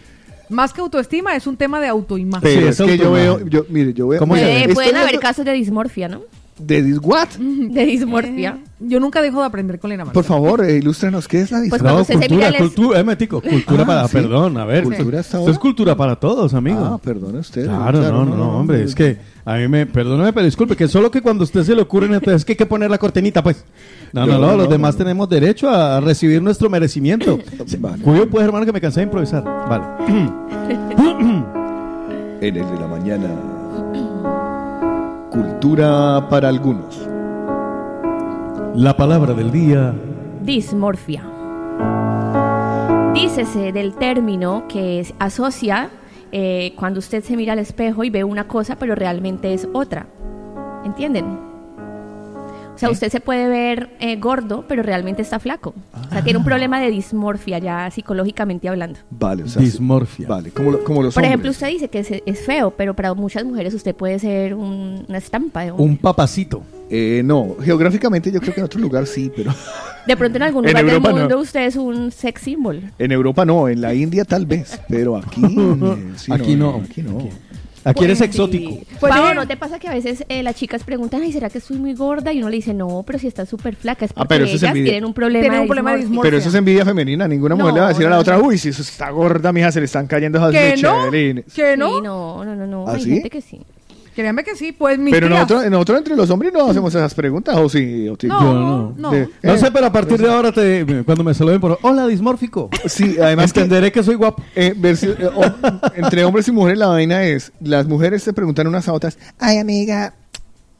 Más 0.49 0.73
que 0.73 0.81
autoestima, 0.81 1.35
es 1.37 1.47
un 1.47 1.57
tema 1.57 1.81
de 1.81 1.89
autoimagen. 1.89 2.41
Pero 2.49 2.69
es 2.69 2.77
que 2.77 2.99
yo 2.99 3.13
veo, 3.13 3.47
yo, 3.47 3.67
mire, 3.69 3.93
yo 3.93 4.09
veo. 4.09 4.21
Puede- 4.27 4.59
Estoy 4.61 4.75
pueden 4.75 4.97
haber 4.97 5.19
casos 5.21 5.45
de 5.45 5.53
dismorfia, 5.53 6.09
¿no? 6.09 6.23
¿De 6.59 6.83
dis- 6.85 6.99
what? 7.03 7.29
De 7.39 7.85
dismorfia. 7.85 8.59
Eh, 8.63 8.69
Yo 8.81 8.99
nunca 9.01 9.21
dejo 9.23 9.41
de 9.41 9.47
aprender 9.47 9.79
con 9.79 9.91
Lena 9.91 10.05
Por 10.07 10.25
favor, 10.25 10.65
eh, 10.65 10.77
ilústrenos, 10.79 11.29
¿qué 11.29 11.41
es 11.43 11.51
la 11.51 11.59
Pues 11.59 11.65
dismorfia? 11.83 11.89
cuando 11.91 12.05
se 12.05 12.13
cultura, 12.15 12.49
el 12.49 12.57
cultura, 12.57 13.01
eh, 13.01 13.05
metico, 13.05 13.41
cultura 13.43 13.83
Ah, 13.83 13.87
para, 13.87 14.09
sí. 14.09 14.13
perdón, 14.17 14.57
a 14.57 14.65
ver. 14.65 14.85
Cultura 14.85 15.21
hasta 15.21 15.29
Esto 15.29 15.39
ahora. 15.39 15.53
es 15.53 15.59
cultura 15.59 15.97
para 15.97 16.17
todos, 16.17 16.55
amigo. 16.55 16.81
Ah, 16.83 16.99
perdone 16.99 17.39
usted. 17.41 17.65
Claro, 17.67 18.01
no, 18.01 18.25
no, 18.25 18.37
no, 18.37 18.59
hombre, 18.59 18.83
es 18.85 18.95
que 18.95 19.19
a 19.45 19.57
mí 19.57 19.69
me, 19.69 19.87
perdóneme, 19.87 20.33
pero 20.33 20.45
disculpe, 20.47 20.77
que 20.77 20.89
solo 20.89 21.11
que 21.11 21.21
cuando 21.21 21.43
a 21.43 21.45
usted 21.45 21.63
se 21.63 21.75
le 21.75 21.83
ocurre, 21.83 22.07
entonces 22.07 22.37
es 22.37 22.45
que 22.45 22.53
hay 22.53 22.57
que 22.57 22.67
poner 22.67 22.91
la 22.91 22.99
cortinita, 22.99 23.43
pues. 23.43 23.65
No, 24.13 24.25
no, 24.25 24.33
No, 24.35 24.39
no, 24.39 24.47
no, 24.53 24.57
los 24.57 24.67
no, 24.67 24.73
demás 24.73 24.95
no. 24.95 24.99
tenemos 24.99 25.29
derecho 25.29 25.69
a 25.69 26.01
recibir 26.01 26.41
nuestro 26.43 26.71
merecimiento. 26.71 27.39
Vale. 27.79 28.03
Cuyo 28.03 28.29
pues, 28.31 28.45
hermano, 28.45 28.65
que 28.65 28.73
me 28.73 28.81
cansé 28.81 29.01
de 29.01 29.05
improvisar. 29.05 29.45
Vale. 29.45 29.85
En 32.39 32.55
el 32.55 32.67
de 32.71 32.79
la 32.81 32.87
mañana. 32.87 33.29
Cultura 35.37 36.31
para 36.31 36.49
algunos. 36.49 36.99
La 38.75 38.97
palabra 38.97 39.35
del 39.35 39.51
día. 39.51 39.93
Dismorfia. 40.41 41.25
Dícese 43.13 43.71
del 43.71 43.93
término 43.97 44.65
que 44.67 45.07
asocia 45.19 45.91
eh, 46.33 46.73
cuando 46.77 47.01
usted 47.01 47.23
se 47.23 47.37
mira 47.37 47.53
al 47.53 47.59
espejo 47.59 48.03
y 48.03 48.09
ve 48.09 48.25
una 48.25 48.49
cosa, 48.49 48.77
pero 48.77 48.95
realmente 48.95 49.53
es 49.53 49.69
otra. 49.75 50.07
¿Entienden? 50.87 51.56
O 52.77 52.79
sea, 52.79 52.91
usted 52.91 53.11
se 53.11 53.21
puede 53.21 53.49
ver 53.49 53.91
eh, 54.01 54.17
gordo, 54.17 54.65
pero 54.69 54.83
realmente 54.83 55.23
está 55.23 55.39
flaco. 55.41 55.75
O 56.09 56.11
sea, 56.13 56.23
tiene 56.23 56.39
un 56.39 56.45
problema 56.45 56.79
de 56.81 56.91
dismorfia 56.91 57.59
ya 57.59 57.91
psicológicamente 57.91 58.69
hablando. 58.69 58.99
Vale, 59.11 59.43
o 59.45 59.49
sea. 59.49 59.61
Dismorfia. 59.63 60.29
Vale, 60.29 60.51
como, 60.51 60.71
lo- 60.73 60.85
como 60.85 61.03
los 61.03 61.15
Por 61.15 61.23
hombres. 61.25 61.31
ejemplo, 61.31 61.51
usted 61.51 61.69
dice 61.69 61.89
que 61.89 61.99
es, 62.01 62.09
es 62.25 62.41
feo, 62.47 62.71
pero 62.71 62.95
para 62.95 63.13
muchas 63.15 63.45
mujeres 63.45 63.75
usted 63.75 63.95
puede 63.95 64.19
ser 64.19 64.55
un- 64.55 65.05
una 65.09 65.19
estampa 65.19 65.63
de 65.65 65.73
Un 65.73 65.97
papacito. 65.97 66.63
Eh, 66.89 67.23
no, 67.25 67.57
geográficamente 67.61 68.31
yo 68.31 68.41
creo 68.41 68.55
que 68.55 68.61
en 68.61 68.67
otro 68.67 68.79
lugar 68.81 69.07
sí, 69.09 69.33
pero 69.35 69.53
De 70.07 70.17
pronto 70.17 70.37
en 70.37 70.43
algún 70.45 70.65
En 70.67 70.71
lugar 70.71 70.85
del 70.85 70.95
Europa 70.95 71.11
no. 71.13 71.19
mundo 71.19 71.41
usted 71.41 71.67
es 71.67 71.75
un 71.75 72.13
sex 72.13 72.43
symbol. 72.43 72.81
en 72.99 73.11
Europa 73.11 73.45
no, 73.45 73.69
en 73.69 73.81
la 73.81 73.93
India 73.93 74.25
tal 74.25 74.47
vez, 74.47 74.81
pero 74.89 75.17
aquí 75.17 75.43
eh, 75.59 75.97
sí, 76.17 76.33
Aquí 76.33 76.55
no. 76.55 76.81
Aquí 76.85 77.03
no. 77.03 77.19
Aquí 77.19 77.31
eres 77.91 78.19
Pues 78.19 78.31
exótico. 78.31 78.71
sí. 78.71 78.87
Pues. 79.01 79.15
¿no 79.35 79.47
te 79.47 79.57
pasa 79.57 79.79
que 79.79 79.89
a 79.89 79.93
veces 79.95 80.25
eh, 80.29 80.43
las 80.43 80.57
chicas 80.57 80.83
preguntan, 80.85 81.23
ay, 81.23 81.33
¿será 81.33 81.51
que 81.51 81.59
estoy 81.59 81.79
muy 81.79 81.95
gorda? 81.95 82.33
Y 82.33 82.39
uno 82.39 82.49
le 82.49 82.57
dice, 82.57 82.75
no, 82.75 83.03
pero 83.07 83.19
si 83.19 83.27
estás 83.27 83.49
súper 83.49 83.77
flaca. 83.77 84.05
Es 84.05 84.11
Ah, 84.13 84.15
porque 84.15 84.29
pero 84.29 84.45
eso 84.45 84.57
es 84.57 84.63
ellas 84.63 84.71
envidia. 84.71 84.93
tienen 84.93 85.05
un 85.05 85.15
problema, 85.15 85.43
Tienen 85.43 85.59
de 85.59 85.63
un 85.63 85.69
problema 85.69 85.93
de 85.93 85.99
dismorfia. 85.99 86.23
Pero 86.23 86.39
eso 86.39 86.49
es 86.49 86.55
envidia 86.55 86.85
femenina, 86.85 87.29
ninguna 87.29 87.55
mujer 87.55 87.71
No, 87.71 87.75
le 87.75 87.81
va 87.81 87.87
a 87.87 87.89
decir 87.91 88.07
a 88.07 88.09
no, 88.11 88.15
la 88.17 88.21
otra, 88.21 88.39
uy, 88.41 88.59
si 88.59 88.71
eso 88.71 88.83
está 88.83 89.11
gorda, 89.11 89.53
mija, 89.53 89.71
se 89.73 89.81
le 89.81 89.87
están 89.87 90.07
cayendo 90.07 90.39
esas 90.39 90.51
¿Que 90.53 90.83
no? 90.83 90.97
michelines". 91.07 91.53
¿Que 91.55 91.77
no? 91.77 91.97
Sí, 91.97 92.03
no, 92.03 92.45
no, 92.45 92.57
no, 92.57 92.67
no. 92.67 92.85
¿Ah, 92.89 92.95
Hay 92.95 93.03
sí? 93.03 93.11
gente 93.11 93.31
que 93.31 93.41
sí. 93.41 93.61
Créame 94.17 94.43
que 94.43 94.57
sí, 94.57 94.73
pues 94.73 94.99
mi 94.99 95.11
Pero 95.11 95.29
tía- 95.29 95.35
nosotros, 95.37 95.71
nosotros 95.71 95.99
entre 95.99 96.17
los 96.17 96.31
hombres 96.31 96.51
no 96.53 96.69
hacemos 96.71 96.95
esas 96.95 97.15
preguntas, 97.15 97.55
¿o 97.59 97.69
sí? 97.69 98.09
¿O 98.09 98.17
sí? 98.19 98.27
No, 98.27 98.41
Yo 98.41 98.53
no. 98.55 98.95
no. 98.97 99.11
De- 99.13 99.29
No 99.43 99.53
eh, 99.55 99.59
sé, 99.59 99.71
pero 99.71 99.87
a 99.87 99.93
partir 99.93 100.19
de 100.19 100.29
ahora, 100.31 100.51
te, 100.53 101.05
cuando 101.05 101.23
me 101.23 101.35
saluden 101.35 101.61
por 101.61 101.79
hola, 101.83 102.07
dismórfico. 102.07 102.71
Sí, 102.87 103.17
además 103.23 103.47
Entenderé 103.55 103.93
que 103.93 104.03
soy 104.03 104.15
guapo. 104.15 104.43
eh, 104.55 104.75
versi- 104.75 105.15
eh, 105.19 105.27
o- 105.27 105.91
entre 105.95 106.25
hombres 106.25 106.49
y 106.49 106.53
mujeres 106.53 106.79
la 106.79 106.87
vaina 106.89 107.25
es, 107.25 107.53
las 107.61 107.87
mujeres 107.87 108.23
se 108.23 108.33
preguntan 108.33 108.67
unas 108.67 108.89
a 108.89 108.95
otras, 108.95 109.19
ay 109.39 109.59
amiga, 109.59 110.15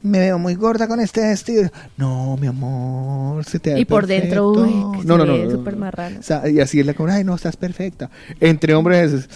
me 0.01 0.19
veo 0.19 0.39
muy 0.39 0.55
gorda 0.55 0.87
con 0.87 0.99
este 0.99 1.21
vestido. 1.21 1.69
No, 1.95 2.37
mi 2.37 2.47
amor, 2.47 3.45
se 3.45 3.59
te 3.59 3.73
ve 3.75 3.79
Y 3.81 3.85
por 3.85 4.07
dentro, 4.07 4.49
uy, 4.49 4.57
que 4.67 4.73
no, 4.73 5.01
se 5.01 5.07
no, 5.07 5.17
no, 5.25 5.33
ve 5.33 5.45
no, 5.45 5.51
súper 5.51 5.73
no. 5.75 5.79
marrano. 5.81 6.19
O 6.19 6.23
sea, 6.23 6.47
y 6.49 6.59
así 6.59 6.79
es 6.79 6.85
la 6.87 6.95
cosa, 6.95 7.13
ay 7.15 7.23
no, 7.23 7.35
estás 7.35 7.55
perfecta. 7.55 8.09
Entre 8.39 8.73
hombres 8.73 9.11
es- 9.13 9.29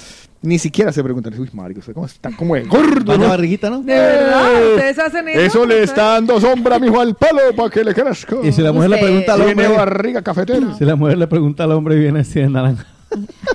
ni 0.44 0.58
siquiera 0.60 0.92
se 0.92 1.04
preguntan, 1.04 1.34
uy, 1.40 1.50
marico, 1.54 1.80
usted 1.82 1.94
cómo 1.94 2.06
está 2.06 2.32
como 2.36 2.56
de 2.56 2.64
gordo, 2.64 3.18
¿no? 3.18 3.30
barriguita, 3.30 3.70
¿no? 3.70 3.80
De 3.82 3.94
verdad, 3.94 4.54
Eh, 4.56 4.74
ustedes 4.76 5.00
hacen 5.00 5.28
eso. 5.30 5.40
Eso 5.42 5.66
le 5.66 5.84
está 5.84 6.04
dando 6.14 6.40
sombra, 6.42 6.80
mijo, 6.80 7.00
al 7.00 7.16
palo 7.16 7.42
para 7.56 7.70
que 7.70 7.84
le 7.84 7.94
crezca. 7.94 8.38
Y 8.44 8.52
si 8.52 8.62
la 8.62 8.72
mujer 8.72 8.90
le 8.90 8.96
Usted- 8.96 9.06
pregunta 9.08 9.34
al 9.34 9.46
Tiene 9.46 9.66
hombre. 9.68 9.78
barriga 9.78 10.22
cafetera. 10.22 10.74
Si 10.78 10.84
la 10.86 10.96
mujer 10.96 11.18
le 11.18 11.28
pregunta 11.28 11.64
al 11.66 11.72
hombre 11.74 11.96
y 11.96 12.00
viene 12.00 12.22
así 12.22 12.40
de 12.40 12.50
naranja. 12.50 12.86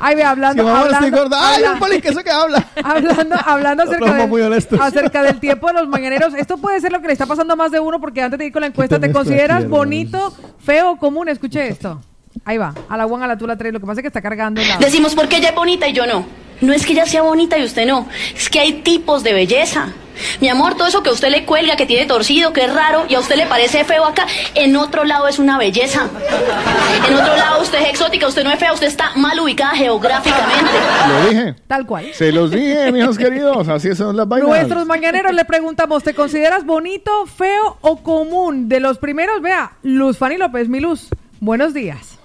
Ay, 0.01 0.15
ve, 0.15 0.21
Si 0.23 0.27
hablando, 0.27 0.63
estoy 0.63 0.77
hablando, 0.95 1.19
gorda. 1.19 1.37
¡Ay, 1.41 1.57
habla- 1.57 1.73
un 1.73 1.79
poli 1.81 2.01
que 2.03 2.09
eso 2.11 2.23
que 2.23 2.31
habla! 2.31 2.67
hablando, 2.85 3.37
hablando 3.45 3.83
acerca, 3.85 4.27
del, 4.27 4.81
acerca 4.81 5.23
del 5.23 5.41
tiempo 5.41 5.67
de 5.69 5.73
los 5.73 5.89
mañaneros. 5.89 6.35
Esto 6.35 6.59
puede 6.59 6.81
ser 6.81 6.93
lo 6.93 7.01
que 7.01 7.07
le 7.09 7.15
está 7.15 7.27
pasando 7.27 7.55
a 7.55 7.57
más 7.57 7.71
de 7.73 7.81
uno, 7.81 7.99
porque 8.01 8.21
antes 8.23 8.39
de 8.39 8.47
ir 8.47 8.53
con 8.53 8.61
la 8.61 8.67
encuesta, 8.69 9.01
¿te 9.01 9.11
consideras 9.11 9.67
bonito, 9.69 10.33
feo 10.59 10.93
o 10.93 10.97
común? 10.99 11.29
Escuche 11.31 11.67
esto. 11.69 12.01
Ahí 12.45 12.59
va, 12.59 12.75
a 12.89 12.97
la 12.97 13.07
one, 13.07 13.25
a 13.25 13.29
la 13.29 13.37
tú, 13.37 13.45
a 13.45 13.49
la 13.49 13.57
tres. 13.57 13.73
Lo 13.73 13.81
que 13.81 13.87
pasa 13.87 14.01
es 14.01 14.03
que 14.03 14.09
está 14.09 14.23
cargando 14.23 14.61
la... 14.63 14.79
Decimos 14.79 15.15
porque 15.15 15.39
ella 15.39 15.51
es 15.51 15.55
bonita 15.55 15.89
y 15.89 15.93
yo 15.93 16.07
no. 16.07 16.27
No 16.61 16.73
es 16.73 16.87
que 16.87 16.93
ella 16.93 17.07
sea 17.07 17.23
bonita 17.23 17.59
y 17.59 17.65
usted 17.65 17.87
no. 17.87 18.09
Es 18.35 18.49
que 18.49 18.61
hay 18.61 18.75
tipos 18.83 19.23
de 19.23 19.33
belleza. 19.33 19.93
Mi 20.41 20.49
amor, 20.49 20.75
todo 20.77 20.89
eso 20.89 21.03
que 21.03 21.11
a 21.11 21.13
usted 21.13 21.29
le 21.29 21.45
cuelga, 21.45 21.77
que 21.77 21.85
tiene 21.85 22.07
torcido, 22.07 22.55
que 22.55 22.65
es 22.65 22.73
raro 22.73 23.05
y 23.07 23.15
a 23.15 23.21
usted 23.21 23.37
le 23.37 23.47
parece 23.47 23.85
feo 23.85 24.07
acá, 24.07 24.27
en 24.55 24.75
otro 24.77 25.05
lado 25.05 25.29
es 25.29 25.39
una 25.39 25.59
belleza. 25.59 26.09
En 27.07 27.15
otro 27.15 27.37
lado 27.37 27.61
usted 27.61 27.83
es 27.83 27.91
exótica, 27.91 28.27
usted 28.27 28.43
no 28.43 28.51
es 28.51 28.59
fea, 28.59 28.73
usted 28.73 28.87
está 28.87 29.13
mal 29.17 29.39
ubicada 29.39 29.75
geográficamente. 29.75 30.73
Lo 31.09 31.29
dije. 31.29 31.55
Tal 31.67 31.87
cual. 31.87 32.07
Se 32.15 32.33
los 32.33 32.51
dije, 32.51 32.91
mijos 32.93 33.19
queridos. 33.19 33.69
Así 33.69 33.95
son 33.95 34.17
las 34.17 34.27
vainas. 34.27 34.49
Nuestros 34.49 34.87
mañaneros 34.87 35.35
le 35.35 35.45
preguntamos, 35.45 36.03
¿te 36.03 36.15
consideras 36.15 36.65
bonito, 36.65 37.27
feo 37.27 37.77
o 37.83 38.03
común? 38.03 38.71
De 38.71 38.81
los 38.81 38.97
primeros, 38.97 39.43
vea, 39.43 39.73
Luz 39.83 40.17
Fanny 40.17 40.39
López, 40.39 40.69
mi 40.69 40.81
Luz. 40.81 41.09
Buenos 41.41 41.75
días. 41.75 42.16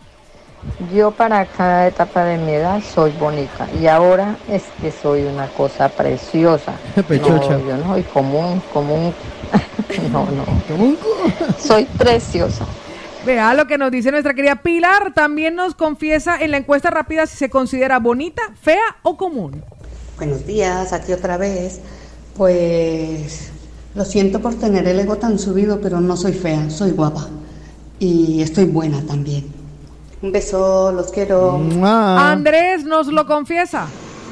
Yo 0.93 1.11
para 1.11 1.45
cada 1.45 1.87
etapa 1.87 2.23
de 2.23 2.37
mi 2.37 2.53
edad 2.53 2.81
soy 2.83 3.11
bonita 3.19 3.67
y 3.79 3.87
ahora 3.87 4.37
es 4.47 4.63
que 4.79 4.91
soy 4.91 5.23
una 5.23 5.47
cosa 5.47 5.89
preciosa. 5.89 6.73
Pechocha. 7.07 7.57
No, 7.57 7.67
yo 7.67 7.77
no 7.77 7.93
soy 7.93 8.03
común, 8.03 8.61
común. 8.73 9.13
no, 10.11 10.25
no. 10.25 10.45
Soy 11.59 11.85
preciosa. 11.85 12.65
Vea 13.25 13.53
lo 13.53 13.67
que 13.67 13.77
nos 13.77 13.91
dice 13.91 14.11
nuestra 14.11 14.33
querida 14.33 14.55
Pilar. 14.57 15.13
También 15.13 15.55
nos 15.55 15.75
confiesa 15.75 16.37
en 16.41 16.51
la 16.51 16.57
encuesta 16.57 16.89
rápida 16.89 17.27
si 17.27 17.37
se 17.37 17.49
considera 17.49 17.99
bonita, 17.99 18.41
fea 18.61 18.97
o 19.03 19.17
común. 19.17 19.63
Buenos 20.17 20.45
días, 20.45 20.93
aquí 20.93 21.13
otra 21.13 21.37
vez. 21.37 21.81
Pues 22.37 23.51
lo 23.93 24.05
siento 24.05 24.39
por 24.41 24.55
tener 24.55 24.87
el 24.87 24.99
ego 24.99 25.17
tan 25.17 25.37
subido, 25.37 25.81
pero 25.81 25.99
no 25.99 26.15
soy 26.15 26.33
fea, 26.33 26.69
soy 26.69 26.91
guapa. 26.91 27.27
Y 27.99 28.41
estoy 28.41 28.65
buena 28.65 29.01
también. 29.01 29.60
Un 30.21 30.31
beso, 30.31 30.91
los 30.91 31.11
quiero. 31.11 31.59
Ah. 31.83 32.31
Andrés 32.31 32.83
nos 32.83 33.07
lo 33.07 33.25
confiesa. 33.25 33.87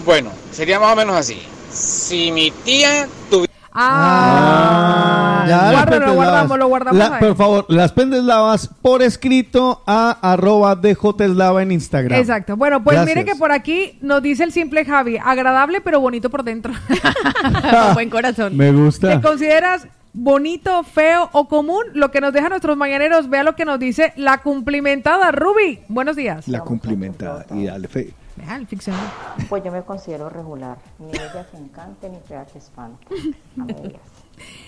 Bueno, 0.06 0.30
sería 0.52 0.80
más 0.80 0.94
o 0.94 0.96
menos 0.96 1.16
así. 1.16 1.42
Si 1.72 2.32
mi 2.32 2.52
tía 2.52 3.08
tuviera... 3.30 3.50
Ah, 3.72 5.46
Ya, 5.48 5.58
las 5.64 5.72
guárdalo, 5.74 6.06
lo 6.08 6.14
guardamos, 6.14 6.42
lavas. 6.50 6.60
lo 6.60 6.68
guardamos 6.68 6.98
La- 7.00 7.16
ahí. 7.16 7.20
Por 7.20 7.36
favor, 7.36 7.66
las 7.70 7.92
pendes 7.92 8.24
lavas 8.24 8.70
por 8.82 9.02
escrito 9.02 9.82
a 9.88 10.18
arroba 10.22 10.80
en 10.82 11.72
Instagram. 11.72 12.20
Exacto. 12.20 12.56
Bueno, 12.58 12.84
pues 12.84 12.96
Gracias. 12.98 13.16
mire 13.18 13.32
que 13.32 13.38
por 13.38 13.52
aquí 13.52 13.98
nos 14.02 14.22
dice 14.22 14.44
el 14.44 14.52
simple 14.52 14.86
Javi, 14.86 15.18
agradable 15.24 15.82
pero 15.82 16.00
bonito 16.00 16.30
por 16.30 16.44
dentro. 16.44 16.74
Buen 17.94 18.10
corazón. 18.10 18.56
Me 18.58 18.72
gusta. 18.72 19.10
¿Te 19.10 19.22
consideras 19.22 19.88
bonito, 20.14 20.84
feo 20.84 21.30
o 21.34 21.48
común? 21.48 21.84
Lo 21.94 22.12
que 22.12 22.22
nos 22.22 22.34
deja 22.34 22.50
nuestros 22.50 22.78
mañaneros, 22.78 23.30
vea 23.30 23.44
lo 23.44 23.56
que 23.56 23.66
nos 23.66 23.80
dice 23.80 24.14
la 24.16 24.40
cumplimentada 24.40 25.32
Ruby. 25.32 25.82
Buenos 25.88 26.16
días. 26.16 26.48
La 26.48 26.62
cumplimentada. 26.62 27.46
Y 27.54 27.66
dale 27.66 27.88
fe. 27.88 28.14
Vea, 28.36 28.56
el 28.56 28.68
ficcionario. 28.68 29.10
Pues 29.50 29.64
yo 29.64 29.72
me 29.72 29.82
considero 29.84 30.30
regular, 30.30 30.78
ni 31.00 31.12
bella 31.12 31.46
que 31.52 31.58
encante, 31.58 32.10
ni 32.10 32.20
fea 32.20 32.46
que 32.46 32.58
espante. 32.58 33.06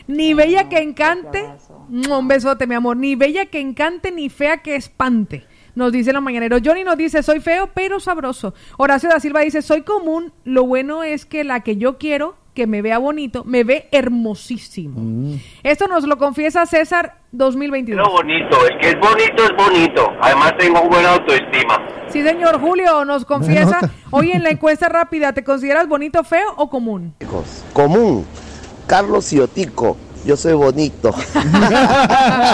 Ni 0.08 0.34
bella 0.34 0.68
que 0.68 0.80
encante. 0.80 1.48
Mm, 1.88 2.12
Un 2.12 2.28
besote, 2.28 2.68
mi 2.68 2.76
amor. 2.76 2.98
Ni 2.98 3.16
bella 3.16 3.46
que 3.46 3.62
encante, 3.62 4.12
ni 4.12 4.30
fea 4.30 4.58
que 4.58 4.76
espante. 4.76 5.46
Nos 5.76 5.94
dice 5.94 6.12
los 6.12 6.22
mañaneros. 6.22 6.62
Johnny 6.66 6.84
nos 6.84 6.98
dice, 6.98 7.24
soy 7.24 7.40
feo, 7.40 7.70
pero 7.74 8.00
sabroso. 8.00 8.54
Horacio 8.78 9.10
da 9.10 9.20
Silva 9.20 9.42
dice, 9.42 9.62
soy 9.62 9.84
común. 9.84 10.34
Lo 10.44 10.66
bueno 10.66 11.04
es 11.04 11.26
que 11.26 11.44
la 11.46 11.62
que 11.62 11.78
yo 11.78 11.98
quiero, 11.98 12.36
que 12.54 12.68
me 12.68 12.82
vea 12.82 12.98
bonito, 12.98 13.44
me 13.46 13.64
ve 13.64 13.88
hermosísimo. 13.92 15.38
Esto 15.64 15.88
nos 15.88 16.06
lo 16.06 16.18
confiesa 16.18 16.66
César 16.66 17.18
2022. 17.32 18.06
Lo 18.06 18.12
bonito, 18.12 18.58
el 18.70 18.78
que 18.80 18.90
es 18.90 19.00
bonito 19.00 19.44
es 19.44 19.56
bonito. 19.56 20.08
Además 20.22 20.54
tengo 20.58 20.82
buena 20.90 21.14
autoestima. 21.14 21.78
Sí, 22.10 22.22
señor 22.22 22.60
Julio 22.60 23.06
nos 23.06 23.26
confiesa. 23.26 23.80
Hoy 24.12 24.32
en 24.32 24.44
la 24.44 24.50
encuesta 24.50 24.90
rápida, 24.90 25.34
¿te 25.34 25.44
consideras 25.44 25.88
bonito, 25.88 26.24
feo 26.24 26.54
o 26.58 26.70
común? 26.70 27.14
Común. 27.74 28.26
Carlos 28.88 29.30
Ciotico. 29.30 29.96
Yo 30.26 30.38
soy 30.38 30.54
bonito. 30.54 31.12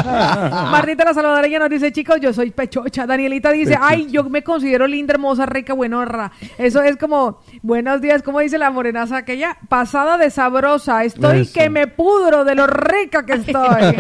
Martita 0.10 1.04
la 1.04 1.14
salvadoreña 1.14 1.60
nos 1.60 1.70
dice, 1.70 1.92
chicos, 1.92 2.20
yo 2.22 2.32
soy 2.32 2.52
pechocha. 2.52 3.06
Danielita 3.06 3.52
dice, 3.52 3.78
ay, 3.80 4.08
yo 4.10 4.24
me 4.24 4.44
considero 4.44 4.88
linda, 4.88 5.14
hermosa, 5.14 5.46
rica, 5.46 5.74
buenorra. 5.74 6.32
Eso 6.58 6.82
es 6.82 6.96
como, 6.96 7.42
buenos 7.62 8.00
días, 8.00 8.24
como 8.24 8.40
dice 8.40 8.58
la 8.58 8.72
morenaza 8.72 9.18
aquella, 9.18 9.58
pasada 9.68 10.18
de 10.18 10.30
sabrosa. 10.30 11.04
Estoy 11.04 11.42
Eso. 11.42 11.54
que 11.54 11.70
me 11.70 11.88
pudro 11.88 12.46
de 12.46 12.56
lo 12.56 12.68
rica 12.68 13.26
que 13.26 13.34
estoy. 13.34 13.96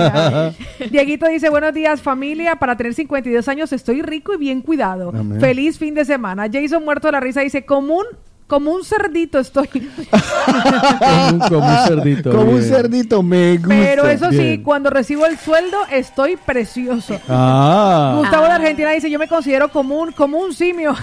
Dieguito 0.89 1.27
dice, 1.27 1.49
buenos 1.49 1.73
días, 1.73 2.02
familia. 2.02 2.56
Para 2.56 2.77
tener 2.77 2.94
52 2.94 3.48
años 3.49 3.73
estoy 3.73 4.02
rico 4.02 4.34
y 4.34 4.38
bien 4.38 4.61
cuidado. 4.61 5.10
Amén. 5.10 5.41
Feliz 5.41 5.77
fin 5.77 5.94
de 5.94 6.06
semana. 6.06 6.48
Jason 6.52 6.85
muerto 6.85 7.07
de 7.10 7.11
la 7.14 7.19
risa 7.19 7.41
dice, 7.41 7.65
común, 7.65 8.06
como 8.48 8.72
un 8.72 8.84
cerdito 8.84 9.40
estoy. 9.40 9.68
Como 9.68 11.28
un, 11.32 11.40
como 11.40 11.68
un 11.68 11.88
cerdito. 11.88 12.32
Como 12.32 12.52
un 12.52 12.61
cerdito, 12.61 13.24
me 13.24 13.57
gusta. 13.57 13.68
Pero 13.69 14.07
eso 14.07 14.32
sí, 14.32 14.38
Bien. 14.38 14.64
cuando 14.64 14.90
recibo 14.90 15.26
el 15.26 15.38
sueldo 15.38 15.78
estoy 15.91 16.38
precioso. 16.38 17.19
Ah. 17.28 18.15
Gustavo 18.18 18.45
de 18.45 18.52
Argentina 18.52 18.91
dice, 18.91 19.10
yo 19.10 19.19
me 19.19 19.28
considero 19.28 19.69
como 19.69 19.99
un, 19.99 20.11
como 20.11 20.38
un 20.38 20.53
simio. 20.53 20.95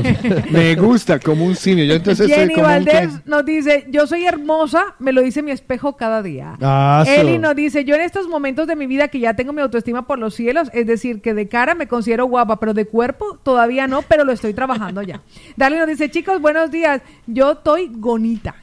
Me 0.50 0.74
gusta, 0.76 1.18
como 1.18 1.44
un 1.44 1.56
simio. 1.56 1.84
Yo 1.84 1.94
entonces 1.94 2.28
soy 2.28 2.36
Jenny 2.36 2.54
como 2.54 2.66
Valdés 2.66 3.26
nos 3.26 3.44
dice, 3.44 3.86
yo 3.88 4.06
soy 4.06 4.24
hermosa, 4.24 4.94
me 4.98 5.12
lo 5.12 5.22
dice 5.22 5.42
mi 5.42 5.50
espejo 5.50 5.96
cada 5.96 6.22
día. 6.22 6.56
Ah, 6.60 7.02
so. 7.04 7.12
Eli 7.12 7.38
nos 7.38 7.56
dice, 7.56 7.84
yo 7.84 7.94
en 7.94 8.02
estos 8.02 8.28
momentos 8.28 8.66
de 8.66 8.76
mi 8.76 8.86
vida 8.86 9.08
que 9.08 9.18
ya 9.18 9.34
tengo 9.34 9.52
mi 9.52 9.62
autoestima 9.62 10.06
por 10.06 10.18
los 10.18 10.34
cielos, 10.34 10.68
es 10.72 10.86
decir, 10.86 11.20
que 11.20 11.34
de 11.34 11.48
cara 11.48 11.74
me 11.74 11.88
considero 11.88 12.26
guapa, 12.26 12.60
pero 12.60 12.74
de 12.74 12.86
cuerpo 12.86 13.38
todavía 13.42 13.86
no, 13.86 14.02
pero 14.02 14.24
lo 14.24 14.32
estoy 14.32 14.54
trabajando 14.54 15.02
ya. 15.02 15.22
Darly 15.56 15.78
nos 15.78 15.88
dice, 15.88 16.10
chicos, 16.10 16.40
buenos 16.40 16.70
días, 16.70 16.91
yo 17.26 17.52
estoy 17.52 17.90
gonita. 17.94 18.54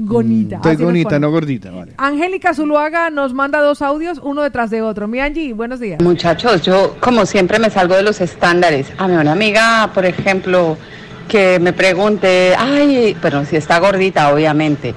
Gonita. 0.00 0.56
Estoy 0.56 0.76
nos 0.76 0.82
bonita, 0.84 1.08
pone. 1.08 1.20
no 1.20 1.30
gordita, 1.30 1.70
vale. 1.72 1.94
Angélica 1.96 2.54
Zuluaga 2.54 3.10
nos 3.10 3.34
manda 3.34 3.60
dos 3.60 3.82
audios, 3.82 4.20
uno 4.22 4.42
detrás 4.42 4.70
de 4.70 4.80
otro. 4.80 5.08
Mi 5.08 5.18
Angie, 5.18 5.52
buenos 5.52 5.80
días. 5.80 6.00
Muchachos, 6.00 6.62
yo 6.62 6.96
como 7.00 7.26
siempre 7.26 7.58
me 7.58 7.68
salgo 7.68 7.96
de 7.96 8.04
los 8.04 8.20
estándares. 8.20 8.92
A 8.96 9.08
mí 9.08 9.14
una 9.14 9.32
amiga, 9.32 9.90
por 9.92 10.04
ejemplo, 10.04 10.76
que 11.26 11.58
me 11.58 11.72
pregunte, 11.72 12.54
ay, 12.56 13.16
pero 13.20 13.44
si 13.44 13.56
está 13.56 13.80
gordita, 13.80 14.32
obviamente. 14.32 14.94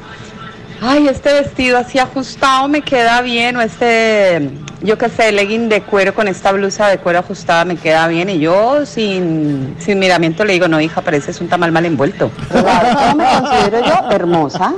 Ay, 0.83 1.07
este 1.07 1.31
vestido 1.31 1.77
así 1.77 1.99
ajustado 1.99 2.67
me 2.67 2.81
queda 2.81 3.21
bien, 3.21 3.55
o 3.55 3.61
este, 3.61 4.49
yo 4.81 4.97
qué 4.97 5.09
sé, 5.09 5.31
legging 5.31 5.69
de 5.69 5.83
cuero 5.83 6.15
con 6.15 6.27
esta 6.27 6.51
blusa 6.51 6.87
de 6.87 6.97
cuero 6.97 7.19
ajustada 7.19 7.65
me 7.65 7.77
queda 7.77 8.07
bien. 8.07 8.31
Y 8.31 8.39
yo 8.39 8.83
sin, 8.87 9.75
sin 9.77 9.99
miramiento 9.99 10.43
le 10.43 10.53
digo, 10.53 10.67
no, 10.67 10.81
hija, 10.81 11.01
pareces 11.01 11.39
un 11.39 11.49
tamal 11.49 11.71
mal 11.71 11.85
envuelto. 11.85 12.31
Claro, 12.49 12.97
¿cómo 12.97 13.15
me 13.15 13.25
considero 13.25 13.85
yo? 13.85 14.09
Hermosa, 14.09 14.73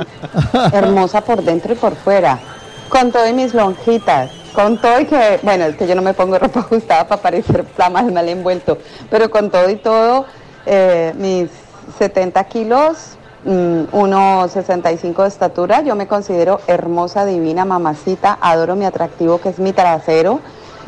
hermosa 0.73 1.21
por 1.21 1.41
dentro 1.41 1.71
y 1.71 1.77
por 1.77 1.95
fuera, 1.95 2.37
con 2.89 3.13
todo 3.13 3.25
y 3.25 3.31
mis 3.31 3.53
lonjitas. 3.53 4.29
Con 4.51 4.79
todo 4.81 4.99
y 4.99 5.05
que, 5.05 5.39
bueno, 5.41 5.63
es 5.63 5.77
que 5.77 5.87
yo 5.87 5.95
no 5.95 6.01
me 6.01 6.13
pongo 6.13 6.37
ropa 6.37 6.59
ajustada 6.59 7.07
para 7.07 7.21
parecer 7.21 7.63
tamal 7.77 8.11
mal 8.11 8.27
envuelto, 8.27 8.77
pero 9.09 9.31
con 9.31 9.49
todo 9.49 9.69
y 9.69 9.77
todo, 9.77 10.25
eh, 10.65 11.13
mis 11.17 11.49
70 11.97 12.43
kilos, 12.43 13.17
1,65 13.45 15.21
de 15.21 15.27
estatura, 15.27 15.81
yo 15.81 15.95
me 15.95 16.07
considero 16.07 16.61
hermosa, 16.67 17.25
divina, 17.25 17.65
mamacita, 17.65 18.37
adoro 18.41 18.75
mi 18.75 18.85
atractivo 18.85 19.39
que 19.39 19.49
es 19.49 19.59
mi 19.59 19.73
trasero. 19.73 20.39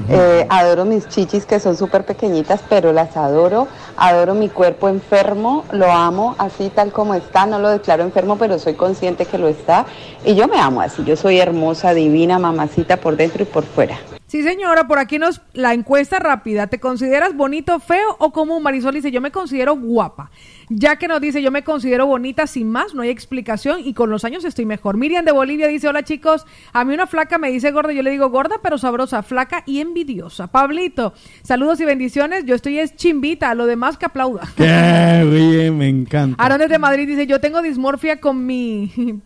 Eh, 0.09 0.45
adoro 0.49 0.83
mis 0.83 1.07
chichis 1.07 1.45
que 1.45 1.59
son 1.59 1.77
súper 1.77 2.05
pequeñitas, 2.05 2.61
pero 2.67 2.91
las 2.91 3.15
adoro. 3.15 3.67
Adoro 3.95 4.33
mi 4.33 4.49
cuerpo 4.49 4.89
enfermo, 4.89 5.63
lo 5.71 5.89
amo 5.89 6.35
así 6.37 6.69
tal 6.69 6.91
como 6.91 7.13
está. 7.13 7.45
No 7.45 7.59
lo 7.59 7.69
declaro 7.69 8.03
enfermo, 8.03 8.37
pero 8.37 8.59
soy 8.59 8.73
consciente 8.73 9.25
que 9.25 9.37
lo 9.37 9.47
está. 9.47 9.85
Y 10.25 10.35
yo 10.35 10.47
me 10.47 10.59
amo 10.59 10.81
así. 10.81 11.03
Yo 11.05 11.15
soy 11.15 11.39
hermosa, 11.39 11.93
divina, 11.93 12.39
mamacita 12.39 12.97
por 12.97 13.15
dentro 13.15 13.43
y 13.43 13.45
por 13.45 13.63
fuera. 13.63 13.97
Sí, 14.27 14.41
señora, 14.41 14.87
por 14.87 14.97
aquí 14.97 15.19
nos 15.19 15.41
la 15.53 15.73
encuesta 15.75 16.17
rápida. 16.17 16.65
¿Te 16.67 16.79
consideras 16.79 17.35
bonito, 17.35 17.79
feo 17.79 18.15
o 18.17 18.31
común? 18.31 18.63
Marisol 18.63 18.95
dice, 18.95 19.11
yo 19.11 19.21
me 19.21 19.31
considero 19.31 19.75
guapa. 19.77 20.31
Ya 20.67 20.95
que 20.95 21.07
nos 21.07 21.21
dice, 21.21 21.43
yo 21.43 21.51
me 21.51 21.63
considero 21.63 22.07
bonita 22.07 22.47
sin 22.47 22.71
más, 22.71 22.95
no 22.95 23.03
hay 23.03 23.09
explicación 23.11 23.81
y 23.85 23.93
con 23.93 24.09
los 24.09 24.25
años 24.25 24.43
estoy 24.43 24.65
mejor. 24.65 24.97
Miriam 24.97 25.23
de 25.23 25.31
Bolivia 25.31 25.67
dice, 25.67 25.87
hola 25.87 26.01
chicos, 26.01 26.47
a 26.73 26.83
mí 26.83 26.95
una 26.95 27.05
flaca 27.05 27.37
me 27.37 27.51
dice 27.51 27.69
gorda, 27.69 27.93
yo 27.93 28.01
le 28.01 28.09
digo 28.09 28.31
gorda 28.31 28.55
pero 28.63 28.79
sabrosa, 28.79 29.21
flaca 29.21 29.61
y 29.67 29.79
envidiosa. 29.79 30.47
Pablito, 30.47 31.13
saludos 31.43 31.79
y 31.81 31.85
bendiciones, 31.85 32.45
yo 32.45 32.55
estoy 32.55 32.79
es 32.79 32.95
chimbita, 32.95 33.53
lo 33.53 33.67
demás 33.67 33.97
que 33.97 34.07
aplauda. 34.07 34.47
Qué 34.57 35.27
bien, 35.31 35.77
me 35.77 35.87
encanta. 35.87 36.43
Aaron 36.43 36.57
desde 36.57 36.79
Madrid 36.79 37.07
dice, 37.07 37.27
yo 37.27 37.39
tengo 37.39 37.61
dismorfia 37.61 38.19
con 38.19 38.43
mi, 38.47 38.91
con 38.95 39.21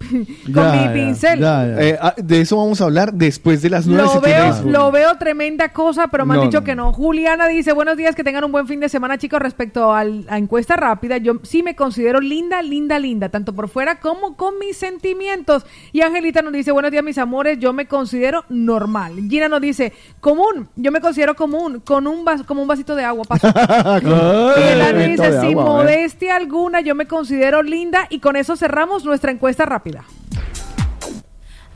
Ya, 0.53 0.71
mi 0.73 0.83
ya, 0.83 0.93
pincel. 0.93 1.39
Eh, 1.41 1.97
ah, 2.01 2.15
de 2.17 2.41
eso 2.41 2.57
vamos 2.57 2.81
a 2.81 2.83
hablar 2.83 3.13
después 3.13 3.61
de 3.61 3.69
las 3.69 3.87
nueve. 3.87 4.03
Lo 4.03 4.09
si 4.09 4.19
veo, 4.19 4.43
tienes- 4.43 4.65
veo 4.91 5.17
tremenda 5.17 5.69
cosa, 5.69 6.07
pero 6.07 6.25
me 6.25 6.33
han 6.33 6.39
No, 6.41 6.45
dicho 6.45 6.63
que 6.63 6.75
no. 6.75 6.91
Juliana 6.93 7.47
dice, 7.47 7.71
buenos 7.73 7.97
días, 7.97 8.15
que 8.15 8.23
tengan 8.23 8.43
un 8.43 8.51
buen 8.51 8.67
fin 8.67 8.79
de 8.79 8.89
semana, 8.89 9.17
chicos. 9.17 9.39
Respecto 9.41 9.93
al- 9.93 10.25
a 10.29 10.37
encuesta 10.37 10.75
rápida, 10.75 11.17
yo 11.17 11.33
sí 11.43 11.63
me 11.63 11.75
considero 11.75 12.19
linda, 12.21 12.61
linda, 12.61 12.99
linda, 12.99 13.29
tanto 13.29 13.53
por 13.53 13.69
fuera 13.69 13.99
como 13.99 14.35
con 14.35 14.57
mis 14.59 14.77
sentimientos. 14.77 15.65
Y 15.91 16.01
Angelita 16.01 16.41
nos 16.41 16.53
dice, 16.53 16.71
buenos 16.71 16.91
días, 16.91 17.03
mis 17.03 17.17
amores, 17.17 17.59
yo 17.59 17.73
me 17.73 17.87
considero 17.87 18.45
normal. 18.49 19.13
Gina 19.29 19.47
nos 19.47 19.61
dice, 19.61 19.93
común, 20.19 20.69
yo 20.75 20.91
me 20.91 21.01
considero 21.01 21.35
común, 21.35 21.81
con 21.85 22.07
un 22.07 22.23
vas- 22.25 22.43
como 22.43 22.61
un 22.61 22.67
vasito 22.67 22.95
de 22.95 23.03
agua. 23.03 23.23
paso. 23.25 23.47
Vasito 23.53 24.97
dice, 25.23 25.41
sin 25.41 25.55
modestia 25.55 26.35
alguna, 26.35 26.81
yo 26.81 26.95
me 26.95 27.07
considero 27.07 27.61
linda. 27.63 28.07
Y 28.09 28.19
con 28.19 28.35
eso 28.35 28.55
cerramos 28.55 29.05
nuestra 29.05 29.31
encuesta 29.31 29.65
rápida. 29.65 30.03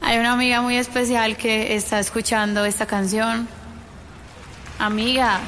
Hay 0.05 0.17
una 0.19 0.33
amiga 0.33 0.61
muy 0.61 0.75
especial 0.75 1.37
que 1.37 1.75
está 1.75 1.99
escuchando 1.99 2.65
esta 2.65 2.85
canción. 2.85 3.47
Amiga, 4.77 5.39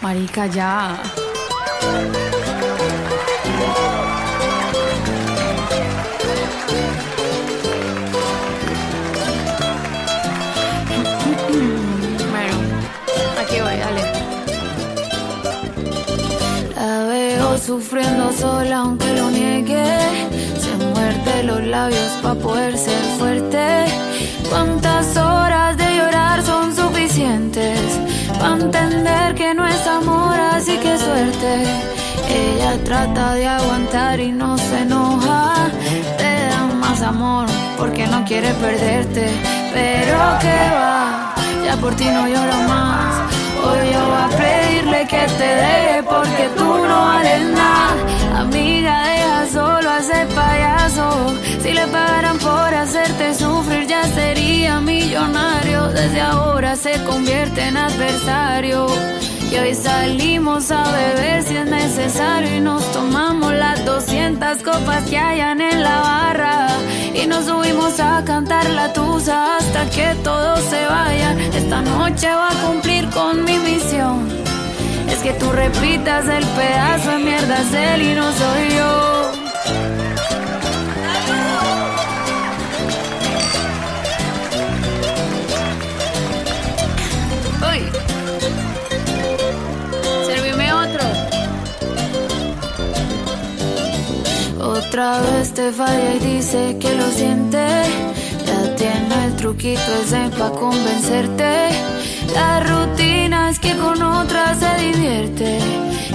marica, 0.00 0.46
ya. 0.46 1.02
Bueno, 12.30 12.56
aquí 13.40 13.60
voy, 13.60 13.76
dale. 13.76 14.02
La 16.76 17.04
veo 17.06 17.58
sufriendo 17.58 18.32
sola 18.32 18.76
aunque 18.78 19.12
lo 19.14 19.28
niegue. 19.28 20.51
Muerde 21.02 21.42
los 21.42 21.60
labios 21.64 22.12
para 22.22 22.36
poder 22.36 22.78
ser 22.78 23.02
fuerte. 23.18 23.86
¿Cuántas 24.48 25.16
horas 25.16 25.76
de 25.76 25.96
llorar 25.96 26.40
son 26.44 26.76
suficientes? 26.76 27.80
Para 28.38 28.54
entender 28.54 29.34
que 29.34 29.52
no 29.52 29.66
es 29.66 29.84
amor, 29.84 30.38
así 30.54 30.76
que 30.78 30.96
suerte. 30.96 31.64
Ella 32.30 32.78
trata 32.84 33.34
de 33.34 33.48
aguantar 33.48 34.20
y 34.20 34.30
no 34.30 34.56
se 34.56 34.78
enoja. 34.82 35.70
Te 36.18 36.46
da 36.50 36.62
más 36.80 37.02
amor 37.02 37.46
porque 37.76 38.06
no 38.06 38.24
quiere 38.24 38.54
perderte. 38.54 39.26
Pero 39.74 40.18
que 40.40 40.58
va, 40.78 41.34
ya 41.64 41.76
por 41.78 41.96
ti 41.96 42.04
no 42.04 42.28
lloro 42.28 42.58
más. 42.68 43.12
Hoy 43.64 43.92
yo 43.92 44.00
voy 44.06 44.22
a 44.22 44.28
pedirle 44.42 45.00
que 45.08 45.22
te 45.40 45.48
deje 45.62 46.02
porque 46.04 46.44
tú 46.56 46.64
no 46.64 46.96
vales 47.06 47.42
nada. 47.50 48.21
A 50.02 50.04
ese 50.04 50.26
payaso. 50.34 51.36
Si 51.62 51.70
le 51.72 51.86
pagaran 51.86 52.36
por 52.38 52.74
hacerte 52.74 53.34
sufrir, 53.34 53.86
ya 53.86 54.02
sería 54.08 54.80
millonario. 54.80 55.88
Desde 55.90 56.20
ahora 56.20 56.74
se 56.74 56.94
convierte 57.04 57.68
en 57.68 57.76
adversario. 57.76 58.86
Y 59.48 59.58
hoy 59.58 59.74
salimos 59.76 60.72
a 60.72 60.82
beber 60.90 61.44
si 61.44 61.56
es 61.56 61.66
necesario 61.66 62.56
y 62.56 62.60
nos 62.60 62.82
tomamos 62.90 63.52
las 63.52 63.84
200 63.84 64.64
copas 64.64 65.04
que 65.08 65.18
hayan 65.18 65.60
en 65.60 65.84
la 65.84 66.00
barra. 66.00 66.66
Y 67.14 67.28
nos 67.28 67.44
subimos 67.44 68.00
a 68.00 68.24
cantar 68.24 68.68
la 68.70 68.92
tusa 68.92 69.56
hasta 69.56 69.88
que 69.90 70.16
todos 70.24 70.58
se 70.64 70.84
vayan. 70.84 71.38
Esta 71.38 71.80
noche 71.80 72.26
va 72.26 72.48
a 72.48 72.66
cumplir 72.66 73.08
con 73.10 73.44
mi 73.44 73.56
misión. 73.56 74.28
Es 75.08 75.18
que 75.18 75.32
tú 75.34 75.52
repitas 75.52 76.26
el 76.26 76.44
pedazo 76.44 77.10
de 77.10 77.18
mierda 77.18 77.94
él 77.94 78.02
y 78.02 78.14
no 78.16 78.32
soy 78.32 78.76
yo. 78.76 79.21
Otra 95.02 95.20
vez 95.32 95.52
te 95.52 95.72
falla 95.72 96.14
y 96.14 96.18
dice 96.20 96.76
que 96.78 96.94
lo 96.94 97.10
siente. 97.10 97.66
Ya 98.46 98.74
tiene 98.76 99.24
el 99.26 99.34
truquito 99.34 99.90
ese 100.00 100.30
pa' 100.38 100.52
convencerte. 100.52 101.70
La 102.32 102.60
rutina 102.60 103.50
es 103.50 103.58
que 103.58 103.74
con 103.78 104.00
otra 104.00 104.54
se 104.54 104.72
divierte. 104.80 105.58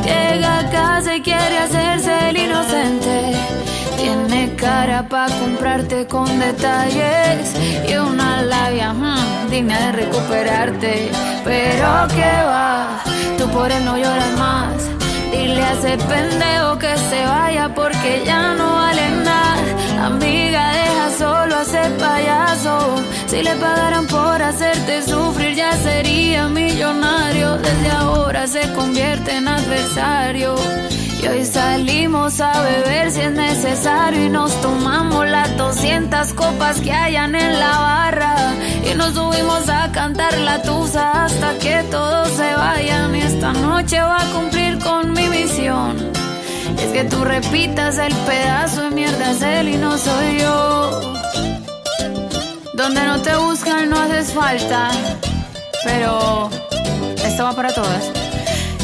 Llega 0.05 0.59
a 0.59 0.69
casa 0.69 1.17
y 1.17 1.21
quiere 1.21 1.57
hacerse 1.57 2.29
el 2.29 2.37
inocente. 2.37 3.35
Tiene 3.97 4.55
cara 4.55 5.05
pa' 5.09 5.27
comprarte 5.37 6.07
con 6.07 6.39
detalles 6.39 7.53
y 7.89 7.93
una 7.93 8.41
labia 8.41 8.93
hmm, 8.93 9.49
digna 9.49 9.77
de 9.87 9.91
recuperarte. 10.03 11.11
Pero 11.43 12.07
que 12.15 12.31
va, 12.51 13.03
tú 13.37 13.49
por 13.49 13.69
él 13.69 13.83
no 13.83 13.97
lloras 13.97 14.37
más. 14.39 14.96
A 15.59 15.73
ese 15.73 15.97
pendejo 15.97 16.77
que 16.77 16.95
se 17.09 17.25
vaya 17.25 17.73
porque 17.73 18.21
ya 18.25 18.53
no 18.53 18.73
vale 18.73 19.09
nada. 19.23 20.05
Amiga, 20.05 20.71
deja 20.71 21.09
solo 21.17 21.55
a 21.57 21.61
ese 21.63 21.83
payaso. 21.99 22.95
Si 23.25 23.41
le 23.41 23.55
pagaran 23.55 24.05
por 24.05 24.39
hacerte 24.41 25.01
sufrir, 25.01 25.55
ya 25.55 25.71
sería 25.77 26.47
millonario. 26.47 27.57
Desde 27.57 27.89
ahora 27.89 28.45
se 28.47 28.71
convierte 28.73 29.35
en 29.35 29.47
adversario. 29.47 30.55
Y 31.21 31.27
hoy 31.27 31.45
salimos 31.45 32.39
a 32.39 32.61
beber 32.61 33.11
si 33.11 33.21
es 33.21 33.31
necesario 33.31 34.25
y 34.25 34.29
nos 34.29 34.59
tomamos 34.61 35.27
las 35.27 35.55
200 35.57 36.33
copas 36.33 36.79
que 36.79 36.91
hayan 36.91 37.33
en 37.35 37.59
la 37.59 37.77
barra 37.77 38.35
y 38.89 38.93
nos 38.95 39.13
subimos 39.13 39.67
a 39.67 39.91
cantar 39.91 40.37
la 40.39 40.61
tusa 40.61 41.25
hasta 41.25 41.57
que 41.57 41.83
todos 41.89 42.29
se 42.29 42.53
vayan 42.53 43.15
y 43.15 43.21
esta 43.21 43.51
noche 43.53 43.99
va 43.99 44.21
a 44.21 44.31
cumplir 44.31 44.77
con 44.79 45.13
mi 45.13 45.27
misión. 45.27 45.97
Es 46.77 46.91
que 46.93 47.03
tú 47.05 47.23
repitas 47.23 47.97
el 47.97 48.13
pedazo 48.13 48.83
de 48.83 48.91
mierda 48.91 49.31
es 49.31 49.41
él 49.41 49.69
y 49.69 49.77
no 49.77 49.97
soy 49.97 50.39
yo. 50.39 51.13
Donde 52.73 53.03
no 53.03 53.19
te 53.21 53.35
buscan 53.37 53.89
no 53.89 53.99
haces 53.99 54.31
falta, 54.33 54.91
pero 55.83 56.49
esto 57.25 57.43
va 57.43 57.53
para 57.53 57.73
todas. 57.73 58.11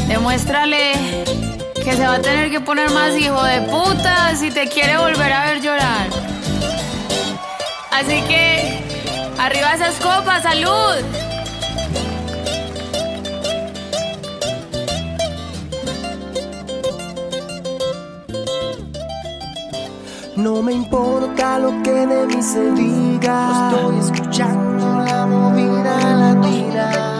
Demuéstrale 0.07 1.52
que 1.83 1.97
se 1.97 2.07
va 2.07 2.15
a 2.15 2.21
tener 2.21 2.49
que 2.49 2.61
poner 2.61 2.89
más 2.91 3.17
hijo 3.17 3.43
de 3.43 3.61
puta 3.63 4.35
si 4.37 4.51
te 4.51 4.69
quiere 4.69 4.97
volver 4.97 5.33
a 5.33 5.45
ver 5.45 5.61
llorar. 5.61 6.07
Así 7.91 8.21
que, 8.21 8.81
arriba 9.37 9.73
esas 9.73 9.95
copas, 9.95 10.43
salud. 10.43 10.95
No 20.37 20.61
me 20.61 20.71
importa 20.73 21.59
lo 21.59 21.83
que 21.83 21.91
de 21.91 22.27
mí 22.27 22.41
se 22.41 22.71
diga. 22.71 23.69
Estoy 23.69 23.97
escuchando 23.99 25.03
la 25.05 25.25
movida 25.25 26.15
latina. 26.15 27.12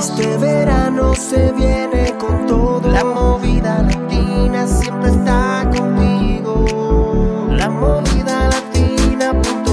Este 0.00 0.38
verano 0.38 1.14
se 1.14 1.52
viene 1.52 2.16
con 2.16 2.46
todo. 2.46 2.90
La 2.90 3.04
movida 3.04 3.82
latina 3.82 4.66
siempre 4.66 5.10
está 5.10 5.68
conmigo. 5.76 7.48
La 7.50 7.68
movida 7.68 8.48
latina.com. 8.48 9.66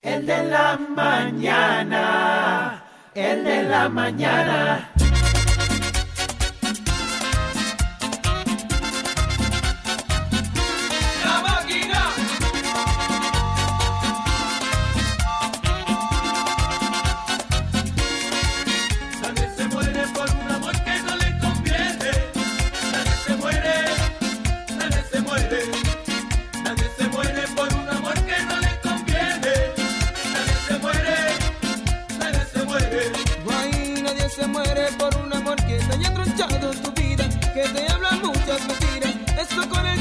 El 0.00 0.24
de 0.26 0.44
la 0.44 0.78
mañana, 0.96 2.82
el 3.14 3.44
de 3.44 3.62
la 3.64 3.90
mañana. 3.90 4.95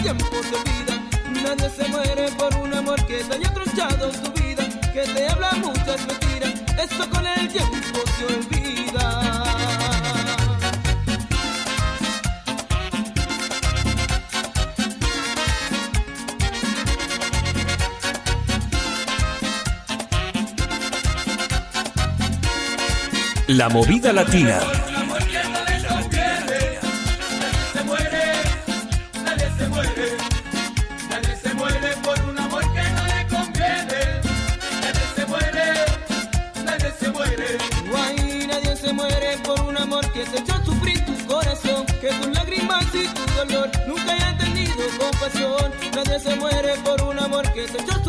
Tiempo 0.05 0.25
se 0.43 0.55
olvida. 0.55 0.95
Nadie 1.43 1.69
se 1.71 1.87
muere 1.89 2.29
por 2.37 2.55
un 2.57 2.71
amor 2.75 3.03
que 3.07 3.23
te 3.23 3.33
haya 3.33 3.51
tu 3.51 4.31
vida, 4.39 4.63
que 4.93 5.01
te 5.01 5.27
habla 5.27 5.51
muchas 5.53 5.99
mentiras, 6.05 6.53
esto 6.77 7.09
con 7.09 7.25
el 7.25 7.47
tiempo 7.47 7.99
se 8.15 8.25
olvida. 8.35 9.05
La 23.47 23.69
movida 23.69 24.13
latina. 24.13 24.59
Nadie 45.25 46.19
se 46.19 46.35
muere 46.35 46.75
por 46.83 47.01
un 47.01 47.17
amor 47.17 47.51
que 47.51 47.65
te 47.65 47.81
echó 47.81 48.04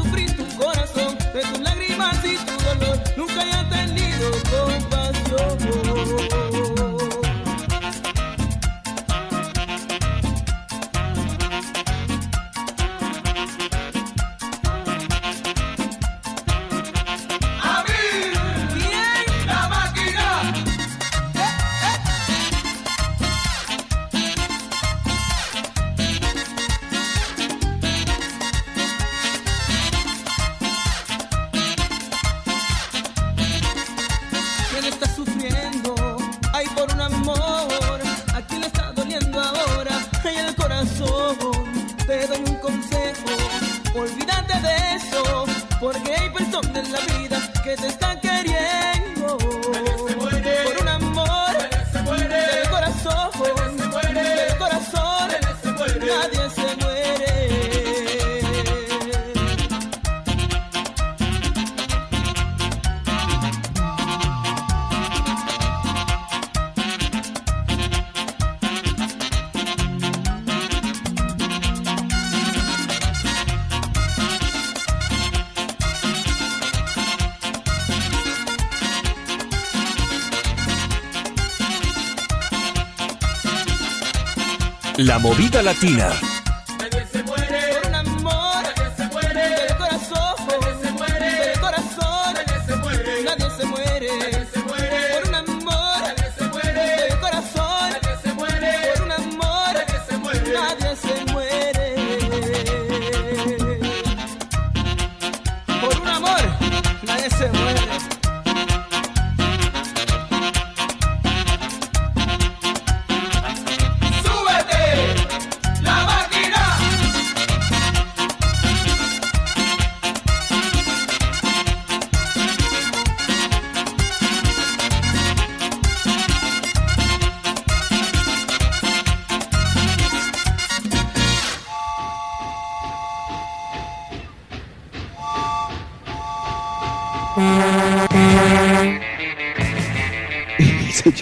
La 84.99 85.19
movida 85.19 85.63
latina. 85.63 86.36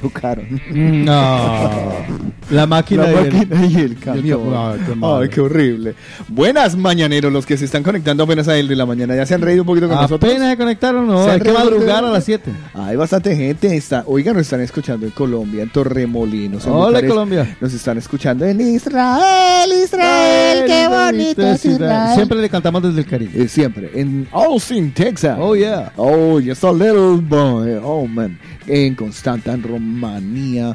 Chocaron. 0.04 0.60
No. 0.70 1.70
La 2.50 2.66
máquina, 2.66 3.04
La 3.04 3.12
y 3.12 3.14
el- 3.26 3.32
máquina 3.34 3.66
y 3.66 3.74
el 3.76 3.98
camión. 3.98 4.40
Ay, 4.54 4.78
qué. 4.86 4.94
Ay, 5.02 5.28
qué 5.30 5.40
horrible. 5.40 5.94
Buenas 6.28 6.76
mañaneros, 6.76 7.32
los 7.32 7.46
que 7.46 7.56
se 7.56 7.64
están 7.64 7.82
conectando 7.82 8.22
apenas 8.24 8.46
a 8.48 8.56
el 8.58 8.68
de 8.68 8.76
la 8.76 8.84
mañana. 8.84 9.16
¿Ya 9.16 9.24
se 9.24 9.34
han 9.34 9.40
reído 9.40 9.62
un 9.62 9.66
poquito 9.66 9.88
con 9.88 9.96
nosotros? 9.96 10.30
Apenas 10.30 10.50
se 10.50 10.56
conectaron, 10.58 11.06
no. 11.06 11.24
¿Se 11.24 11.30
Hay 11.30 11.40
que 11.40 11.52
madrugar 11.52 12.04
a 12.04 12.10
las 12.10 12.24
7. 12.24 12.50
Hay 12.74 12.96
bastante 12.96 13.34
gente. 13.34 13.74
Está, 13.74 14.04
oiga, 14.06 14.32
nos 14.34 14.42
están 14.42 14.60
escuchando 14.60 15.06
en 15.06 15.12
Colombia, 15.12 15.62
en 15.62 15.70
Torremolinos. 15.70 16.66
en 16.66 16.72
Hola, 16.72 16.86
Bucarest. 16.86 17.08
Colombia. 17.08 17.56
Nos 17.60 17.72
están 17.72 17.96
escuchando 17.96 18.44
en 18.44 18.60
Israel, 18.60 19.70
Israel, 19.82 20.64
qué 20.66 20.86
bonito 20.88 21.42
es 21.46 21.64
Israel. 21.64 22.14
Siempre 22.14 22.38
le 22.42 22.50
cantamos 22.50 22.82
desde 22.82 23.00
el 23.00 23.06
Caribe. 23.06 23.42
Eh, 23.44 23.48
siempre. 23.48 23.90
En 23.94 24.28
Austin, 24.32 24.92
Texas. 24.92 25.38
Oh, 25.40 25.56
yeah. 25.56 25.92
Oh, 25.96 26.38
yes, 26.40 26.62
a 26.62 26.72
little 26.72 27.16
boy. 27.22 27.78
Oh, 27.82 28.06
man. 28.06 28.38
En 28.66 28.94
Constanta, 28.94 29.52
en 29.52 29.62
Rumanía. 29.62 30.74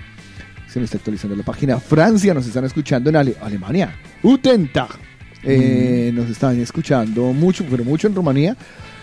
Se 0.68 0.80
me 0.80 0.86
está 0.86 0.98
actualizando 0.98 1.36
la 1.36 1.44
página. 1.44 1.80
Francia, 1.80 2.34
nos 2.34 2.46
están 2.46 2.66
escuchando 2.66 3.10
en 3.10 3.16
Ale- 3.16 3.36
Alemania. 3.42 3.96
Guten 4.22 4.72
Tag. 4.72 4.90
Eh, 5.44 6.12
Nos 6.14 6.30
están 6.30 6.60
escuchando 6.60 7.32
mucho, 7.34 7.66
pero 7.70 7.84
mucho 7.84 8.08
en 8.08 8.14
Rumanía. 8.16 8.56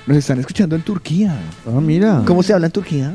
Nos 0.07 0.19
están 0.19 0.39
escuchando 0.39 0.77
en 0.77 0.83
Turquía. 0.83 1.35
Ah, 1.67 1.81
mira. 1.81 2.23
¿Cómo 2.27 2.43
se 2.43 2.53
habla 2.53 2.67
en 2.67 2.73
Turquía? 2.73 3.13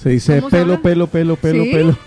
Se 0.00 0.10
dice 0.10 0.36
¿Cómo 0.36 0.50
se 0.50 0.56
pelo, 0.56 0.80
pelo, 0.82 1.06
pelo, 1.06 1.36
pelo, 1.36 1.64
¿Sí? 1.64 1.70
pelo. 1.72 1.98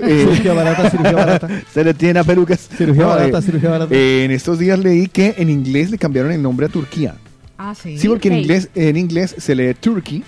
Eh, 0.00 0.20
cirugía 0.20 0.54
barata, 0.54 0.90
cirugía 0.90 1.12
barata. 1.12 1.48
Se 1.74 1.84
le 1.84 1.92
tiene 1.92 2.18
a 2.20 2.24
pelucas. 2.24 2.66
Cirugía 2.76 3.02
No, 3.02 3.08
barata, 3.10 3.38
eh, 3.38 3.42
cirugía 3.42 3.70
barata. 3.70 3.94
eh, 3.94 4.24
en 4.24 4.30
estos 4.30 4.58
días 4.58 4.78
leí 4.78 5.06
que 5.08 5.34
en 5.36 5.50
inglés 5.50 5.90
le 5.90 5.98
cambiaron 5.98 6.32
el 6.32 6.40
nombre 6.40 6.64
a 6.66 6.68
Turquía. 6.70 7.16
Ah, 7.58 7.74
sí. 7.74 7.98
Sí, 7.98 8.08
porque 8.08 8.28
en 8.28 8.38
inglés, 8.38 8.70
en 8.74 8.96
inglés 8.96 9.34
se 9.36 9.54
lee 9.54 9.74
Turkey, 9.74 10.22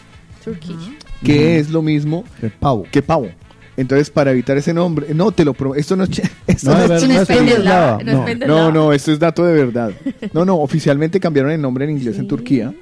Turkey. 0.44 0.76
Que 1.24 1.58
es 1.58 1.70
lo 1.70 1.82
mismo 1.82 2.24
El 2.42 2.50
pavo. 2.50 2.84
que 2.90 3.02
pavo. 3.02 3.28
Entonces, 3.76 4.08
para 4.08 4.30
evitar 4.30 4.56
ese 4.56 4.72
nombre, 4.72 5.12
no 5.14 5.32
te 5.32 5.44
lo 5.44 5.52
prometo, 5.52 5.80
esto 5.80 5.96
no, 5.96 6.04
esto 6.46 6.70
No, 6.70 6.86
no 6.86 6.96
chiste. 6.98 7.08
no 7.14 7.20
es 7.22 7.26
pendeslava, 7.28 7.98
no 8.04 8.26
es 8.28 8.38
no. 8.38 8.46
No, 8.46 8.72
no, 8.72 8.92
esto 8.92 9.10
es 9.10 9.18
dato 9.18 9.44
de 9.44 9.52
verdad. 9.64 9.90
No, 10.32 10.44
no, 10.44 10.56
oficialmente 10.58 11.18
cambiaron 11.18 11.50
el 11.50 11.60
nombre 11.60 11.84
en 11.84 11.90
inglés 11.90 12.18
en 12.18 12.28
Turquía. 12.28 12.72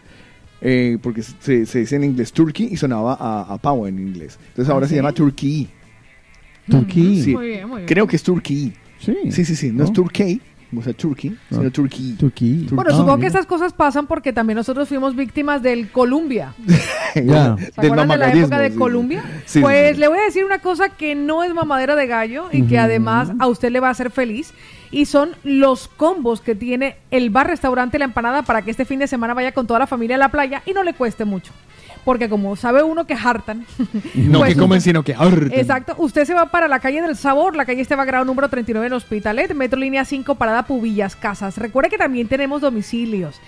eh, 0.60 0.98
porque 1.02 1.22
se, 1.22 1.64
se 1.66 1.78
dice 1.80 1.96
en 1.96 2.04
inglés 2.04 2.30
Turkey 2.32 2.68
y 2.70 2.76
sonaba 2.76 3.16
a, 3.18 3.54
a 3.54 3.58
pavo 3.58 3.86
en 3.86 3.98
inglés. 3.98 4.38
Entonces 4.48 4.70
ahora 4.70 4.84
¿Ah, 4.84 4.88
se 4.90 4.96
llama 4.96 5.12
Turkey. 5.12 5.68
Turquí. 6.68 7.22
Sí. 7.22 7.34
Muy 7.34 7.46
bien, 7.48 7.68
muy 7.68 7.76
bien. 7.78 7.88
Creo 7.88 8.06
que 8.06 8.16
es 8.16 8.22
Turkey. 8.22 8.72
Sí. 9.00 9.16
Sí, 9.30 9.44
sí, 9.44 9.56
sí. 9.56 9.70
No, 9.72 9.84
es 9.84 9.92
Turkey, 9.92 10.40
o 10.76 10.82
sea, 10.82 10.92
Turkey, 10.92 11.30
No. 11.50 11.58
sino 11.58 11.70
Turkey. 11.70 12.12
Turquí. 12.18 12.66
Bueno, 12.70 12.90
Ah, 12.92 12.96
supongo 12.96 13.18
que 13.18 13.26
estas 13.26 13.46
cosas 13.46 13.72
pasan 13.72 14.06
porque 14.06 14.32
también 14.32 14.56
nosotros 14.56 14.88
fuimos 14.88 15.14
víctimas 15.14 15.62
del 15.62 15.90
Columbia. 15.90 16.54
¿Se 17.14 17.20
acuerdan 17.76 18.08
de 18.08 18.16
la 18.16 18.32
época 18.32 18.58
de 18.58 18.74
Columbia? 18.74 19.22
Sí, 19.44 19.60
pues 19.60 19.94
sí. 19.96 20.00
le 20.00 20.08
voy 20.08 20.18
a 20.18 20.22
decir 20.24 20.44
una 20.44 20.60
cosa 20.60 20.88
que 20.90 21.14
no 21.14 21.42
es 21.42 21.52
mamadera 21.54 21.94
de 21.96 22.06
gallo 22.06 22.48
y 22.52 22.62
que 22.62 22.78
además 22.78 23.32
a 23.38 23.46
usted 23.48 23.70
le 23.70 23.80
va 23.80 23.88
a 23.88 23.92
hacer 23.92 24.10
feliz. 24.10 24.52
Y 24.90 25.06
son 25.06 25.30
los 25.42 25.88
combos 25.88 26.42
que 26.42 26.54
tiene 26.54 26.96
el 27.10 27.30
bar 27.30 27.46
restaurante 27.46 27.98
La 27.98 28.04
Empanada 28.04 28.42
para 28.42 28.60
que 28.62 28.70
este 28.70 28.84
fin 28.84 28.98
de 28.98 29.06
semana 29.06 29.32
vaya 29.32 29.52
con 29.52 29.66
toda 29.66 29.78
la 29.78 29.86
familia 29.86 30.16
a 30.16 30.18
la 30.18 30.28
playa 30.30 30.62
y 30.66 30.72
no 30.72 30.82
le 30.82 30.92
cueste 30.92 31.24
mucho. 31.24 31.52
Porque 32.04 32.28
como 32.28 32.56
sabe 32.56 32.82
uno 32.82 33.06
que 33.06 33.14
hartan. 33.14 33.64
No 34.14 34.40
pues 34.40 34.54
que 34.54 34.60
comen, 34.60 34.80
sino 34.80 35.02
que 35.02 35.14
hartan. 35.14 35.52
Exacto, 35.52 35.94
usted 35.98 36.24
se 36.24 36.34
va 36.34 36.46
para 36.46 36.68
la 36.68 36.80
calle 36.80 37.00
del 37.02 37.16
Sabor, 37.16 37.56
la 37.56 37.64
calle 37.64 37.80
Esteban 37.82 38.06
Grado 38.06 38.24
número 38.24 38.48
39 38.48 38.86
en 38.86 38.92
Hospitalet, 38.92 39.54
Metro 39.54 39.78
Línea 39.78 40.04
5, 40.04 40.34
Parada 40.34 40.64
Pubillas, 40.64 41.16
Casas. 41.16 41.56
Recuerde 41.58 41.90
que 41.90 41.98
también 41.98 42.28
tenemos 42.28 42.60
domicilios 42.60 43.40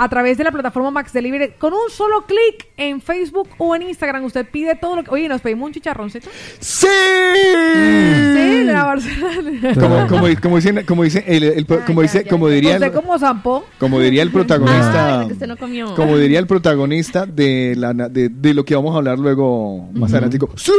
a 0.00 0.08
través 0.08 0.38
de 0.38 0.44
la 0.44 0.52
plataforma 0.52 0.90
Max 0.92 1.12
Delivery. 1.12 1.54
Con 1.58 1.72
un 1.74 1.90
solo 1.90 2.24
clic 2.24 2.68
en 2.76 3.00
Facebook 3.00 3.48
o 3.58 3.74
en 3.76 3.82
Instagram, 3.82 4.24
usted 4.24 4.46
pide 4.50 4.74
todo 4.76 4.96
lo 4.96 5.04
que... 5.04 5.10
Oye, 5.10 5.28
¿nos 5.28 5.40
pedimos 5.40 5.66
un 5.66 5.72
chicharroncito? 5.74 6.30
¡Sí! 6.60 6.86
Sí, 6.86 8.64
de 8.64 8.72
la 8.72 8.84
Barcelona. 8.84 9.74
Como, 9.74 10.06
como, 10.08 10.26
como 10.40 10.56
dicen, 10.56 10.84
como 10.86 11.02
dice, 11.02 11.24
el, 11.26 11.42
el- 11.42 11.66
como 11.66 12.02
dice, 12.02 12.24
como 12.26 12.48
diría, 12.48 12.74
Usted 12.74 12.92
como 12.92 13.18
Zampo. 13.18 13.64
como 13.78 14.00
diría 14.00 14.22
el 14.22 14.30
protagonista, 14.32 15.18
Ah, 15.18 15.22
lo 15.22 15.26
que 15.28 15.32
usted 15.34 15.46
no 15.48 15.56
comió. 15.56 15.94
como 15.94 16.16
diría 16.16 16.38
el 16.38 16.46
protagonista 16.46 17.26
de 17.26 17.74
la 17.76 17.92
de, 17.92 18.28
de 18.28 18.54
lo 18.54 18.64
que 18.64 18.74
vamos 18.76 18.94
a 18.94 18.98
hablar 18.98 19.18
luego 19.18 19.88
más 19.94 20.12
adelante. 20.12 20.38
¡Sí! 20.56 20.72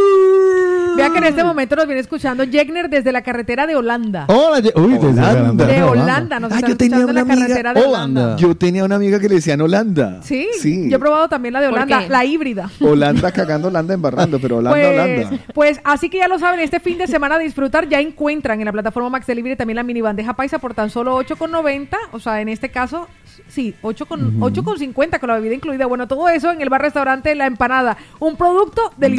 Vea 0.97 1.09
que 1.11 1.17
en 1.17 1.23
este 1.23 1.43
momento 1.43 1.75
nos 1.75 1.85
viene 1.85 2.01
escuchando 2.01 2.43
Jegner 2.45 2.89
desde 2.89 3.11
la 3.11 3.21
carretera 3.21 3.65
de 3.67 3.75
Holanda. 3.75 4.25
Hola, 4.27 4.61
uy, 4.75 4.93
desde 4.93 5.07
Holanda. 5.07 5.65
De 5.65 5.83
Holanda, 5.83 6.39
nos 6.39 6.51
Ah, 6.51 6.59
yo 6.67 6.75
tenía 6.77 7.05
una 7.05 7.21
amiga- 7.21 7.37
carretera 7.41 7.73
de 7.73 7.81
Holanda. 7.81 8.21
Holanda. 8.23 8.37
Yo 8.37 8.55
tenía 8.55 8.83
una 8.83 8.95
amiga 8.95 9.19
que 9.19 9.29
le 9.29 9.35
decían 9.35 9.61
Holanda. 9.61 10.21
Sí, 10.23 10.47
Sí. 10.59 10.89
yo 10.89 10.97
he 10.97 10.99
probado 10.99 11.29
también 11.29 11.53
la 11.53 11.61
de 11.61 11.69
¿Por 11.69 11.77
Holanda, 11.77 12.05
la 12.07 12.25
híbrida. 12.25 12.69
Holanda 12.81 13.31
cagando, 13.31 13.67
Holanda 13.69 13.93
embarrando, 13.93 14.39
pero 14.39 14.57
Holanda, 14.57 14.77
pues, 14.77 14.93
Holanda. 15.27 15.43
pues 15.53 15.81
así 15.83 16.09
que 16.09 16.17
ya 16.19 16.27
lo 16.27 16.39
saben, 16.39 16.59
este 16.59 16.79
fin 16.79 16.97
de 16.97 17.07
semana 17.07 17.35
a 17.35 17.39
disfrutar 17.39 17.87
ya 17.87 17.99
encuentran 17.99 18.59
en 18.59 18.65
la 18.65 18.71
plataforma 18.71 19.09
Max 19.09 19.27
Delivery 19.27 19.55
también 19.55 19.75
la 19.77 19.83
mini 19.83 20.01
bandeja 20.01 20.33
paisa 20.33 20.59
por 20.59 20.73
tan 20.73 20.89
solo 20.89 21.15
8,90, 21.15 21.97
o 22.11 22.19
sea, 22.19 22.41
en 22.41 22.49
este 22.49 22.69
caso, 22.69 23.07
sí, 23.47 23.75
8 23.81 24.05
con, 24.05 24.39
8,50 24.41 25.19
con 25.19 25.29
la 25.29 25.35
bebida 25.35 25.53
incluida. 25.55 25.85
Bueno, 25.85 26.07
todo 26.07 26.27
eso 26.29 26.51
en 26.51 26.61
el 26.61 26.69
bar 26.69 26.81
restaurante 26.81 27.33
La 27.35 27.45
Empanada, 27.45 27.97
un 28.19 28.35
producto 28.35 28.91
del. 28.97 29.15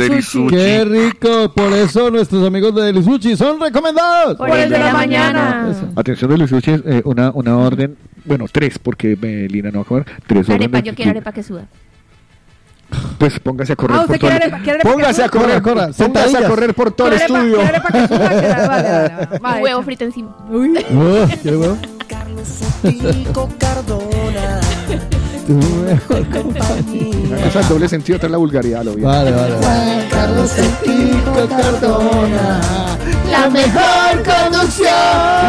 Qué 0.50 0.84
rico. 0.84 1.52
Por 1.54 1.69
eso 1.74 2.10
nuestros 2.10 2.46
amigos 2.46 2.74
de 2.74 2.92
Lisuchi 2.92 3.36
son 3.36 3.60
recomendados. 3.60 4.36
Por 4.36 4.50
el 4.50 4.70
de 4.70 4.78
la 4.78 4.92
mañana. 4.92 5.72
Atención 5.96 6.30
de 6.30 6.38
los 6.38 6.50
sushis, 6.50 6.80
eh, 6.86 7.02
una, 7.04 7.30
una 7.32 7.56
orden, 7.56 7.96
bueno, 8.24 8.46
tres, 8.50 8.78
porque 8.78 9.16
me, 9.20 9.48
Lina 9.48 9.70
no 9.70 9.78
va 9.80 9.82
a 9.82 9.86
comer, 9.86 10.04
tres 10.26 10.48
Arepa, 10.48 10.64
órdenes. 10.64 10.82
yo 10.84 10.94
quiero 10.94 11.10
arepa 11.12 11.32
que 11.32 11.42
suda. 11.42 11.64
Pues 13.18 13.38
póngase 13.38 13.72
a 13.74 13.76
correr 13.76 13.96
Ah, 13.98 14.00
por 14.04 14.16
¿usted 14.16 14.20
todo 14.20 14.30
quiere 14.30 14.46
el- 14.46 14.52
arepa- 14.52 14.62
quiere 14.64 14.80
arepa 14.80 14.90
Póngase 14.92 15.20
que 15.20 15.24
a 15.24 15.28
correr? 15.30 15.62
Corra, 15.62 15.86
corra, 15.86 16.06
póngase 16.06 16.36
a 16.38 16.48
correr 16.48 16.74
por 16.74 16.90
todo 16.90 17.08
el 17.08 17.18
¿Quiere 17.18 17.34
arepa- 17.64 17.88
estudio. 18.04 19.60
huevo 19.62 19.82
frito 19.82 20.04
encima. 20.04 20.36
Uy. 20.50 20.70
Uh, 20.90 21.28
¿qué 21.28 21.36
Una 26.08 27.42
cosa 27.42 27.60
en 27.60 27.68
doble 27.68 27.88
sentido, 27.88 28.18
en 28.22 28.32
la 28.32 28.38
vulgaridad, 28.38 28.84
lo 28.84 28.94
vi. 28.94 29.02
Vale, 29.02 29.32
vale. 29.32 29.54
vale. 29.56 30.08
Carlos 30.08 30.50
Tico 30.82 31.48
Cardona, 31.48 32.60
La 33.28 33.50
mejor 33.50 34.22
conducción. 34.24 34.94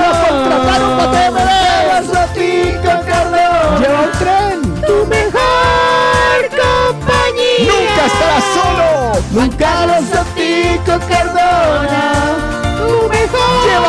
Lo 0.02 0.28
contrataron 0.28 0.98
para 0.98 1.12
Carlos 1.12 2.30
Tico 2.34 2.94
Cardona. 3.06 3.80
Lleva 3.80 4.02
un 4.02 4.12
tren. 4.18 4.62
Tu 4.88 5.06
mejor 5.08 6.50
compañía. 6.50 7.72
Nunca 7.72 8.06
estarás 8.08 8.44
solo. 8.56 9.22
Juan 9.34 9.50
Carlos 9.52 10.06
Tico 10.36 11.00
Cardona. 11.08 12.51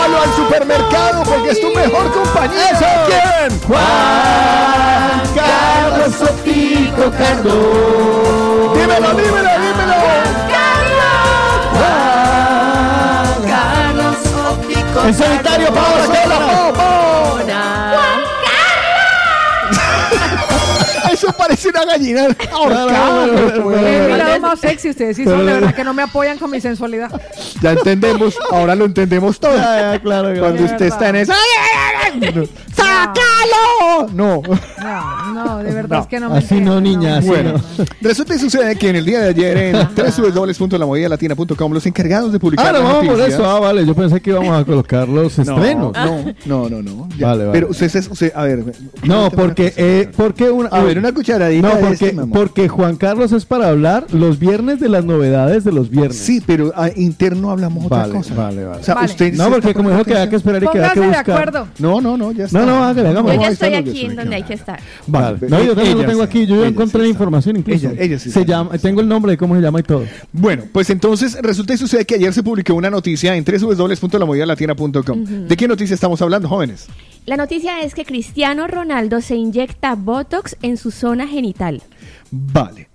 Llévalo 0.03 0.23
al 0.23 0.35
supermercado 0.35 1.23
porque 1.23 1.51
es 1.51 1.61
tu 1.61 1.69
mejor 1.69 2.11
compañía. 2.12 2.70
Eso. 2.70 2.85
¿Quién? 3.07 3.61
Juan 3.69 5.23
Carlos 5.33 6.15
Sotico 6.16 7.11
Cardona. 7.16 8.73
Dímelo, 8.74 9.11
dímelo, 9.15 9.51
dímelo. 9.62 9.95
Juan 11.73 11.95
Carlos 13.47 14.16
Sotico 14.24 14.99
En 15.07 15.15
solitario, 15.15 15.69
Pablo 15.73 16.05
Cardona. 16.12 17.61
¡En 17.95 18.11
Eso 21.23 21.32
parece 21.36 21.69
una 21.69 21.85
gallina 21.85 22.27
ahorcada. 22.53 22.86
Claro, 22.89 23.32
pero- 23.35 23.69
pero- 23.69 23.86
Es 23.86 24.11
mi 24.11 24.16
lado 24.16 24.40
más 24.40 24.59
sexy, 24.61 24.90
ustedes 24.90 25.16
sí 25.16 25.24
son, 25.24 25.39
de 25.47 25.53
verdad 25.53 25.74
que 25.74 25.85
no 25.85 25.94
me 25.94 26.03
apoyan 26.03 26.39
con 26.39 26.51
mi 26.51 26.61
sensualidad. 26.61 27.11
Ya 27.61 27.73
entendemos, 27.73 28.35
ahora 28.51 28.74
lo 28.74 28.85
entendemos 28.86 29.39
todo. 29.39 29.57
Ya, 29.57 29.93
ya, 29.94 29.99
claro. 30.01 30.39
Cuando 30.39 30.65
usted 30.65 30.86
está 30.86 31.09
en 31.11 31.16
esa. 31.16 31.35
¡Sácalo! 32.74 34.09
No. 34.15 34.43
No, 34.82 35.32
no, 35.35 35.59
de 35.62 35.73
verdad 35.73 35.97
No. 35.99 36.03
es 36.03 36.09
que 36.09 36.20
no 36.20 36.31
me 36.31 36.39
Así 36.39 36.61
no, 36.61 36.81
niña, 36.81 37.19
así 37.19 37.28
Bueno, 37.28 37.53
no. 37.55 37.85
resulta 38.01 38.35
y 38.35 38.39
sucede 38.39 38.77
que 38.77 38.90
en 38.90 38.97
el 38.97 39.05
día 39.05 39.20
de 39.20 39.28
ayer 39.28 39.57
en 39.59 39.89
www.lamovidalatina.com 39.94 41.73
los 41.73 41.86
encargados 41.86 42.32
de 42.32 42.39
publicar 42.39 42.66
Ah, 42.69 42.73
no, 42.73 42.82
vamos 42.85 43.07
por 43.07 43.20
eso. 43.20 43.44
Ah, 43.49 43.61
vale. 43.61 43.86
Yo 43.86 43.94
pensé 43.94 44.20
que 44.20 44.31
íbamos 44.31 44.61
a 44.61 44.65
colocar 44.65 45.09
los 45.09 45.39
estrenos. 45.39 45.93
No, 45.93 46.24
no, 46.47 46.69
no, 46.69 46.82
no. 46.82 47.09
Ya. 47.16 47.28
Vale, 47.28 47.47
vale. 47.47 47.53
Pero 47.53 47.69
usted- 47.70 48.11
usted- 48.11 48.32
a 48.35 48.43
ver. 48.44 48.65
No, 49.05 49.31
porque, 49.31 49.73
eh, 49.77 50.11
porque 50.16 50.51
una, 50.51 50.69
A 50.70 50.82
ver, 50.82 50.99
una 50.99 51.11
cucharadita 51.14 51.68
No, 51.68 51.74
de 51.76 51.80
porque, 51.82 52.06
este, 52.06 52.26
porque 52.32 52.68
Juan 52.68 52.97
Carlos 52.97 53.32
es 53.32 53.44
para 53.44 53.68
hablar 53.68 54.06
los 54.12 54.39
viernes 54.39 54.80
de 54.80 54.89
las 54.89 55.05
novedades 55.05 55.64
de 55.64 55.72
los 55.72 55.90
viernes. 55.90 56.16
Sí, 56.16 56.43
pero 56.44 56.72
ah, 56.76 56.89
interno 56.97 57.51
hablamos 57.51 57.86
otra 57.86 57.98
Vale, 57.98 58.12
cosa. 58.14 58.34
vale, 58.34 58.64
vale. 58.64 58.80
O 58.80 58.84
sea, 58.84 58.94
Vale. 58.94 59.06
usted 59.06 59.34
No, 59.34 59.51
porque 59.51 59.74
como 59.74 59.90
dijo 59.90 60.05
que 60.05 60.14
hay 60.16 60.28
que 60.28 60.36
esperar 60.36 60.62
y 60.62 60.66
que 60.68 60.78
hay 60.80 60.90
que 60.90 60.94
Póngase 60.94 61.01
de 61.01 61.06
buscar. 61.09 61.30
acuerdo. 61.48 61.68
No, 61.78 62.01
no, 62.01 62.16
no, 62.16 62.32
ya 62.32 62.44
está. 62.44 62.59
No, 62.60 62.66
no, 62.66 62.84
hágale, 62.84 63.09
hagamos. 63.09 63.34
Yo 63.34 63.40
ya 63.40 63.48
estoy 63.48 63.74
aquí 63.74 64.06
en 64.06 64.16
donde 64.16 64.36
hay 64.36 64.43
que 64.43 64.55
estar. 64.55 64.80
Vale, 65.06 65.39
No, 65.48 65.62
yo 65.62 65.74
también 65.74 65.98
lo 65.98 66.05
tengo 66.05 66.22
aquí. 66.22 66.47
Yo 66.47 66.60
ya 66.62 66.68
encontré 66.68 67.02
la 67.02 67.09
información 67.09 67.56
incluso. 67.56 67.89
Ella- 67.90 68.02
ella 68.02 68.18
sí 68.18 68.30
Se 68.30 68.44
llama, 68.44 68.76
tengo 68.78 69.01
el 69.01 69.09
nombre 69.09 69.32
de 69.32 69.39
cómo 69.39 69.55
se 69.55 69.60
llama 69.62 69.80
y 69.80 69.82
todo. 69.84 70.05
Bueno, 70.32 70.64
pues 70.72 70.90
entonces 70.90 71.36
resulta 71.43 71.74
y 71.74 71.76
sucede 71.76 72.05
que 72.05 72.14
ayer 72.16 72.32
se 72.32 72.43
publicó 72.43 72.74
una 72.74 72.90
noticia 72.90 73.34
en 73.36 73.44
www.lamovidalatina.com. 73.44 75.24
¿De 75.48 75.56
qué 75.56 75.68
noticia 75.68 75.94
estamos 75.94 76.20
hablando, 76.22 76.48
jóvenes? 76.48 76.86
La 77.27 77.36
noticia 77.36 77.81
es 77.82 77.94
que 77.94 78.05
Cristiano 78.05 78.66
Ronaldo 78.66 79.20
se 79.20 79.36
inyecta 79.36 79.94
Botox 79.94 80.57
en 80.62 80.77
su 80.77 80.90
zona 80.90 81.27
genital. 81.28 81.82
Vale. 82.31 82.89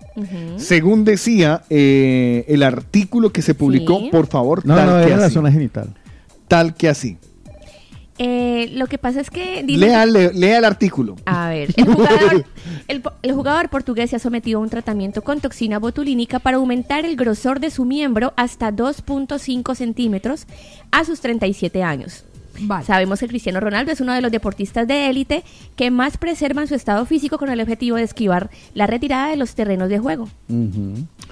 Según 0.56 1.04
decía 1.04 1.62
eh, 1.70 2.44
el 2.48 2.62
artículo 2.64 3.32
que 3.32 3.40
se 3.40 3.54
publicó, 3.54 4.00
Sí. 4.00 4.08
por 4.10 4.26
favor, 4.26 4.66
No, 4.66 4.74
tal 4.74 4.86
no, 4.86 4.96
que 5.00 5.06
era 5.12 5.16
la 5.16 5.26
así. 5.26 5.34
zona 5.34 5.52
genital. 5.52 5.94
Tal 6.48 6.74
que 6.74 6.88
así. 6.88 7.16
Eh, 8.20 8.70
lo 8.72 8.88
que 8.88 8.98
pasa 8.98 9.20
es 9.20 9.30
que... 9.30 9.62
dice- 9.62 9.78
Lea, 9.78 10.04
le- 10.04 10.32
lea 10.32 10.58
el 10.58 10.64
artículo. 10.64 11.14
A 11.24 11.50
ver, 11.50 11.72
el 11.76 11.84
jugador, 11.84 12.44
el 13.22 13.32
jugador 13.32 13.68
portugués 13.68 14.10
se 14.10 14.16
ha 14.16 14.18
sometido 14.18 14.58
a 14.58 14.62
un 14.62 14.70
tratamiento 14.70 15.22
con 15.22 15.40
toxina 15.40 15.78
botulínica 15.78 16.40
para 16.40 16.56
aumentar 16.56 17.04
el 17.04 17.14
grosor 17.14 17.60
de 17.60 17.70
su 17.70 17.84
miembro 17.84 18.32
hasta 18.36 18.72
2.5 18.72 19.74
centímetros 19.76 20.46
a 20.90 21.04
sus 21.04 21.20
37 21.20 21.84
años. 21.84 22.24
Vale. 22.60 22.84
Sabemos 22.84 23.20
que 23.20 23.28
Cristiano 23.28 23.60
Ronaldo 23.60 23.92
es 23.92 24.00
uno 24.00 24.12
de 24.12 24.20
los 24.20 24.30
deportistas 24.32 24.86
de 24.86 25.08
élite 25.10 25.44
que 25.76 25.90
más 25.90 26.16
preservan 26.18 26.66
su 26.68 26.74
estado 26.74 27.04
físico 27.06 27.38
con 27.38 27.48
el 27.50 27.60
objetivo 27.60 27.96
de 27.96 28.02
esquivar 28.02 28.50
la 28.74 28.86
retirada 28.86 29.28
de 29.28 29.36
los 29.36 29.54
terrenos 29.54 29.88
de 29.88 29.98
juego. 29.98 30.28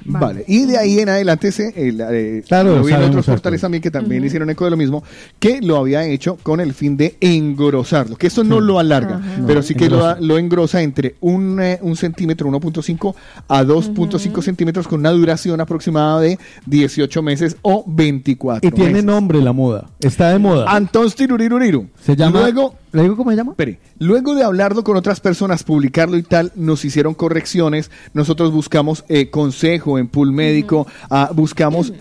Vale. 0.05 0.45
Y 0.47 0.67
de 0.67 0.79
ahí 0.79 1.01
en 1.01 1.09
adelante 1.09 1.51
se, 1.53 1.73
el, 1.89 2.01
eh, 2.01 2.43
Claro, 2.47 2.77
lo 2.77 2.85
vi 2.85 2.93
en 2.93 3.03
otros 3.03 3.27
portales 3.27 3.61
también 3.61 3.83
que 3.83 3.91
también 3.91 4.25
hicieron 4.25 4.49
eco 4.51 4.65
de 4.65 4.71
lo 4.71 4.77
mismo, 4.77 5.03
que 5.39 5.61
lo 5.61 5.77
había 5.79 6.05
hecho 6.07 6.37
con 6.43 6.61
el 6.61 6.75
fin 6.75 6.97
de 6.97 7.17
engrosarlo, 7.21 8.17
que 8.17 8.29
eso 8.29 8.45
no 8.45 8.61
lo 8.61 8.79
alarga, 8.79 9.17
Ajá. 9.17 9.43
pero 9.47 9.61
No, 9.61 9.63
sí 9.63 9.75
que 9.75 9.89
lo, 9.91 9.97
engrosa. 9.97 10.19
lo 10.21 10.39
engrosa 10.39 10.83
entre 10.83 11.17
un, 11.21 11.61
eh, 11.61 11.79
un 11.83 11.97
centímetro, 11.97 12.49
1.5 12.51 13.15
a 13.49 13.65
2.5 13.65 14.43
centímetros 14.43 14.87
con 14.87 15.01
una 15.01 15.11
duración 15.11 15.61
aproximada 15.61 16.21
de 16.21 16.39
18 16.67 17.23
meses 17.23 17.57
o 17.63 17.83
24 17.87 18.69
Y 18.69 18.73
tiene 18.73 18.91
meses. 18.93 19.05
nombre 19.05 19.41
la 19.41 19.53
moda. 19.53 19.87
Está 20.01 20.31
de 20.31 20.39
moda. 20.39 20.67
Antón 20.69 21.11
Tiruriruriru. 21.17 21.89
Se 22.01 22.15
llama. 22.15 22.41
Luego, 22.41 22.77
¿Le 22.93 23.03
digo 23.03 23.17
cómo 23.17 23.31
se 23.31 23.37
llama? 23.37 23.53
Espere, 23.53 23.81
luego 23.99 24.35
de 24.35 24.45
hablarlo 24.45 24.85
con 24.85 24.97
otras 24.97 25.21
personas, 25.21 25.65
publicarlo 25.65 26.17
y 26.17 26.23
tal, 26.23 26.53
nos 26.55 26.85
hicieron 26.85 27.15
correcciones. 27.15 27.91
Nosotros 28.15 28.53
buscamos 28.53 29.05
eh, 29.09 29.31
consejo 29.31 29.99
en 29.99 30.09
pool 30.09 30.33
médico, 30.33 30.87
ah, 31.11 31.31
buscamos 31.35 31.93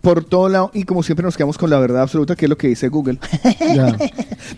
por 0.00 0.24
todo 0.24 0.48
lado 0.48 0.70
y 0.72 0.84
como 0.84 1.02
siempre 1.02 1.24
nos 1.24 1.36
quedamos 1.36 1.58
con 1.58 1.70
la 1.70 1.78
verdad 1.78 2.02
absoluta, 2.02 2.36
que 2.36 2.46
es 2.46 2.50
lo 2.50 2.56
que 2.56 2.68
dice 2.68 2.88
Google. 2.88 3.18
Ya. 3.60 3.96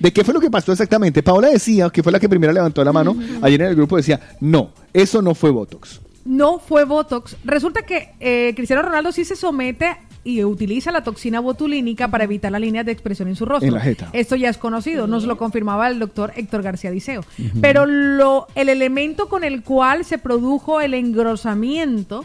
¿De 0.00 0.12
qué 0.12 0.24
fue 0.24 0.32
lo 0.32 0.40
que 0.40 0.50
pasó 0.50 0.72
exactamente? 0.72 1.22
Paola 1.22 1.48
decía, 1.48 1.90
que 1.90 2.02
fue 2.02 2.12
la 2.12 2.18
que 2.18 2.28
primero 2.28 2.52
levantó 2.52 2.82
la 2.82 2.92
mano, 2.92 3.14
ayer 3.42 3.60
en 3.60 3.68
el 3.68 3.76
grupo 3.76 3.96
decía, 3.96 4.20
no, 4.40 4.70
eso 4.92 5.20
no 5.20 5.34
fue 5.34 5.50
Botox. 5.50 6.00
No 6.24 6.58
fue 6.58 6.84
Botox. 6.84 7.36
Resulta 7.44 7.82
que 7.82 8.14
eh, 8.20 8.52
Cristiano 8.54 8.82
Ronaldo 8.82 9.12
sí 9.12 9.24
se 9.24 9.36
somete 9.36 9.96
y 10.24 10.44
utiliza 10.44 10.92
la 10.92 11.02
toxina 11.02 11.40
botulínica 11.40 12.08
para 12.08 12.24
evitar 12.24 12.52
las 12.52 12.60
líneas 12.60 12.86
de 12.86 12.92
expresión 12.92 13.28
en 13.28 13.36
su 13.36 13.44
rostro. 13.44 13.66
En 13.66 13.74
la 13.74 13.80
jeta. 13.80 14.08
Esto 14.12 14.36
ya 14.36 14.48
es 14.50 14.58
conocido, 14.58 15.06
nos 15.06 15.24
lo 15.24 15.36
confirmaba 15.36 15.88
el 15.88 15.98
doctor 15.98 16.32
Héctor 16.36 16.62
García 16.62 16.90
Diceo. 16.90 17.24
Pero 17.60 17.86
lo, 17.86 18.46
el 18.54 18.68
elemento 18.68 19.28
con 19.28 19.42
el 19.44 19.62
cual 19.62 20.04
se 20.04 20.18
produjo 20.18 20.80
el 20.80 20.94
engrosamiento 20.94 22.24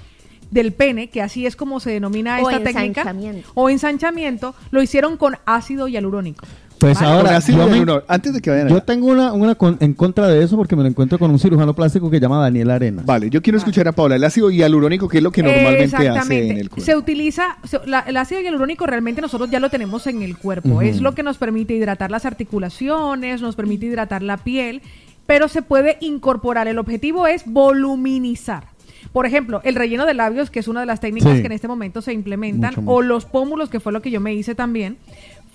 del 0.51 0.71
pene, 0.73 1.09
que 1.09 1.21
así 1.21 1.45
es 1.45 1.55
como 1.55 1.79
se 1.79 1.91
denomina 1.91 2.39
O 2.41 2.49
esta 2.49 2.63
técnica, 2.63 3.01
ensanchamiento. 3.01 3.49
o 3.53 3.69
ensanchamiento, 3.69 4.55
lo 4.71 4.81
hicieron 4.81 5.17
con 5.17 5.37
ácido 5.45 5.87
hialurónico. 5.87 6.45
Pues 6.79 6.99
Vale. 6.99 7.07
ahora, 7.07 7.39
yo, 7.39 7.67
me- 7.67 8.01
antes 8.07 8.33
de 8.33 8.41
que 8.41 8.51
vayan 8.51 8.67
yo 8.67 8.75
allá. 8.75 8.85
tengo 8.85 9.07
una, 9.07 9.33
una 9.33 9.55
con- 9.55 9.77
en 9.79 9.93
contra 9.95 10.27
de 10.27 10.43
eso 10.43 10.55
porque 10.57 10.75
me 10.75 10.83
lo 10.83 10.89
encuentro 10.89 11.17
con 11.17 11.31
un 11.31 11.39
cirujano 11.39 11.73
plástico 11.73 12.09
que 12.11 12.19
llama 12.19 12.39
Daniel 12.39 12.69
Arenas. 12.69 13.03
Vale, 13.05 13.31
yo 13.31 13.41
quiero 13.41 13.57
escuchar 13.57 13.87
a 13.87 13.93
Paola. 13.93 14.15
El 14.15 14.23
ácido 14.23 14.51
hialurónico, 14.51 15.07
que 15.07 15.17
es 15.17 15.23
lo 15.23 15.31
que 15.31 15.41
normalmente 15.41 15.85
hace 15.85 16.05
Exactamente. 16.07 16.51
en 16.51 16.57
el 16.57 16.69
cuerpo. 16.69 16.85
Se 16.85 16.95
utiliza, 16.95 17.57
se- 17.63 17.79
la- 17.87 18.01
el 18.01 18.15
ácido 18.17 18.41
hialurónico 18.41 18.85
realmente 18.85 19.21
nosotros 19.21 19.49
ya 19.49 19.59
lo 19.59 19.69
tenemos 19.71 20.05
en 20.05 20.21
el 20.21 20.37
cuerpo. 20.37 20.81
Es 20.83 21.01
lo 21.01 21.15
que 21.15 21.23
nos 21.23 21.37
permite 21.37 21.73
hidratar 21.73 22.11
las 22.11 22.25
articulaciones, 22.25 23.41
nos 23.41 23.55
permite 23.55 23.87
hidratar 23.87 24.21
la 24.21 24.37
piel, 24.37 24.81
pero 25.25 25.47
se 25.47 25.63
puede 25.63 25.97
incorporar. 26.01 26.67
El 26.67 26.77
objetivo 26.77 27.25
es 27.25 27.43
voluminizar. 27.45 28.65
Por 29.13 29.25
ejemplo, 29.25 29.61
el 29.63 29.75
relleno 29.75 30.05
de 30.05 30.13
labios, 30.13 30.49
que 30.51 30.59
es 30.59 30.67
una 30.67 30.81
de 30.81 30.85
las 30.85 30.99
técnicas 30.99 31.33
Sí. 31.35 31.39
que 31.41 31.45
en 31.47 31.53
este 31.53 31.67
momento 31.67 32.01
se 32.01 32.13
implementan, 32.13 32.73
Mucho, 32.75 32.89
o 32.91 33.01
los 33.01 33.25
pómulos, 33.25 33.69
que 33.69 33.79
fue 33.79 33.91
lo 33.93 34.01
que 34.01 34.11
yo 34.11 34.19
me 34.19 34.33
hice 34.33 34.53
también, 34.53 34.97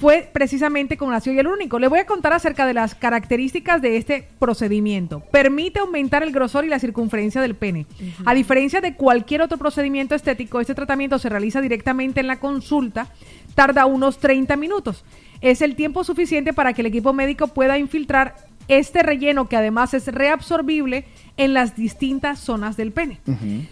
fue 0.02 0.28
precisamente 0.32 0.96
con 0.96 1.14
ácido 1.14 1.36
hialurónico. 1.36 1.78
Le 1.78 1.86
voy 1.86 2.00
a 2.00 2.06
contar 2.06 2.32
acerca 2.32 2.66
de 2.66 2.74
las 2.74 2.96
características 2.96 3.80
de 3.80 3.96
este 3.96 4.26
procedimiento. 4.40 5.20
Permite 5.30 5.78
aumentar 5.78 6.24
el 6.24 6.32
grosor 6.32 6.64
y 6.64 6.68
la 6.68 6.80
circunferencia 6.80 7.40
del 7.40 7.54
pene. 7.54 7.86
A 8.24 8.34
diferencia 8.34 8.80
de 8.80 8.96
cualquier 8.96 9.42
otro 9.42 9.58
procedimiento 9.58 10.16
estético, 10.16 10.58
este 10.58 10.74
tratamiento 10.74 11.20
se 11.20 11.28
realiza 11.28 11.60
directamente 11.60 12.18
en 12.18 12.26
la 12.26 12.40
consulta, 12.40 13.12
tarda 13.54 13.86
unos 13.86 14.18
30 14.18 14.56
minutos. 14.56 15.04
Es 15.40 15.62
el 15.62 15.76
tiempo 15.76 16.02
suficiente 16.02 16.52
para 16.52 16.72
que 16.72 16.82
el 16.82 16.86
equipo 16.86 17.12
médico 17.12 17.46
pueda 17.46 17.78
infiltrar 17.78 18.34
este 18.66 19.04
relleno 19.04 19.48
que 19.48 19.56
además 19.56 19.94
es 19.94 20.08
reabsorbible 20.08 21.04
en 21.36 21.54
las 21.54 21.76
distintas 21.76 22.38
zonas 22.38 22.76
del 22.76 22.92
pene. 22.92 23.20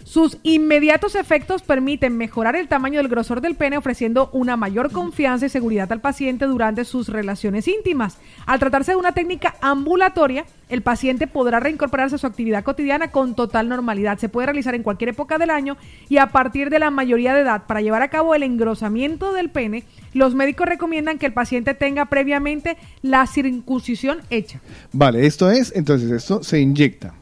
Sus 0.04 0.38
inmediatos 0.42 1.14
efectos 1.14 1.62
permiten 1.62 2.16
mejorar 2.16 2.56
el 2.56 2.68
tamaño 2.68 2.98
del 2.98 3.08
grosor 3.08 3.40
del 3.40 3.54
pene, 3.54 3.76
ofreciendo 3.76 4.30
una 4.32 4.56
mayor 4.56 4.90
confianza 4.90 5.46
y 5.46 5.50
seguridad 5.50 5.90
al 5.92 6.00
paciente 6.00 6.46
durante 6.46 6.84
sus 6.84 7.08
relaciones 7.08 7.68
íntimas. 7.68 8.18
Al 8.46 8.58
tratarse 8.58 8.92
de 8.92 8.96
una 8.96 9.12
técnica 9.12 9.56
ambulatoria, 9.60 10.44
el 10.70 10.82
paciente 10.82 11.26
podrá 11.26 11.60
reincorporarse 11.60 12.14
a 12.14 12.18
su 12.18 12.26
actividad 12.26 12.64
cotidiana 12.64 13.10
con 13.10 13.34
total 13.34 13.68
normalidad. 13.68 14.18
Se 14.18 14.28
puede 14.28 14.46
realizar 14.46 14.74
en 14.74 14.82
cualquier 14.82 15.10
época 15.10 15.36
del 15.38 15.50
año 15.50 15.76
y 16.08 16.18
a 16.18 16.28
partir 16.28 16.70
de 16.70 16.78
la 16.78 16.90
mayoría 16.90 17.34
de 17.34 17.40
edad. 17.42 17.64
Para 17.66 17.80
llevar 17.80 18.02
a 18.02 18.08
cabo 18.08 18.34
el 18.34 18.42
engrosamiento 18.42 19.32
del 19.32 19.50
pene, 19.50 19.84
los 20.14 20.34
médicos 20.34 20.66
recomiendan 20.68 21.18
que 21.18 21.26
el 21.26 21.32
paciente 21.32 21.74
tenga 21.74 22.06
previamente 22.06 22.76
la 23.02 23.26
circuncisión 23.26 24.18
hecha. 24.30 24.60
Vale, 24.92 25.26
esto 25.26 25.50
es, 25.50 25.72
entonces 25.74 26.10
esto 26.10 26.42
se 26.42 26.60
inyecta. 26.60 27.14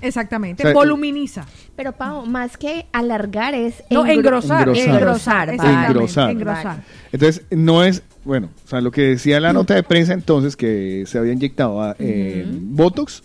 Exactamente. 0.00 0.62
O 0.62 0.66
sea, 0.66 0.74
Voluminiza. 0.74 1.46
Pero, 1.76 1.92
Pau, 1.92 2.26
más 2.26 2.56
que 2.56 2.86
alargar 2.92 3.54
es... 3.54 3.82
No, 3.90 4.04
engro- 4.04 4.12
engrosar. 4.12 4.68
Engrosar. 4.68 4.94
Engrosar. 4.94 5.46
Vale. 5.46 5.54
exactamente, 5.54 5.90
Engrosar. 5.92 6.30
engrosar. 6.30 6.82
Entonces, 7.12 7.44
no 7.50 7.82
es, 7.84 8.02
bueno, 8.24 8.48
o 8.64 8.68
sea, 8.68 8.80
lo 8.80 8.90
que 8.90 9.02
decía 9.02 9.40
la 9.40 9.52
nota 9.52 9.74
de 9.74 9.82
prensa 9.82 10.12
entonces 10.12 10.56
que 10.56 11.04
se 11.06 11.18
había 11.18 11.32
inyectado 11.32 11.82
a, 11.82 11.96
eh, 11.98 12.46
Botox, 12.48 13.22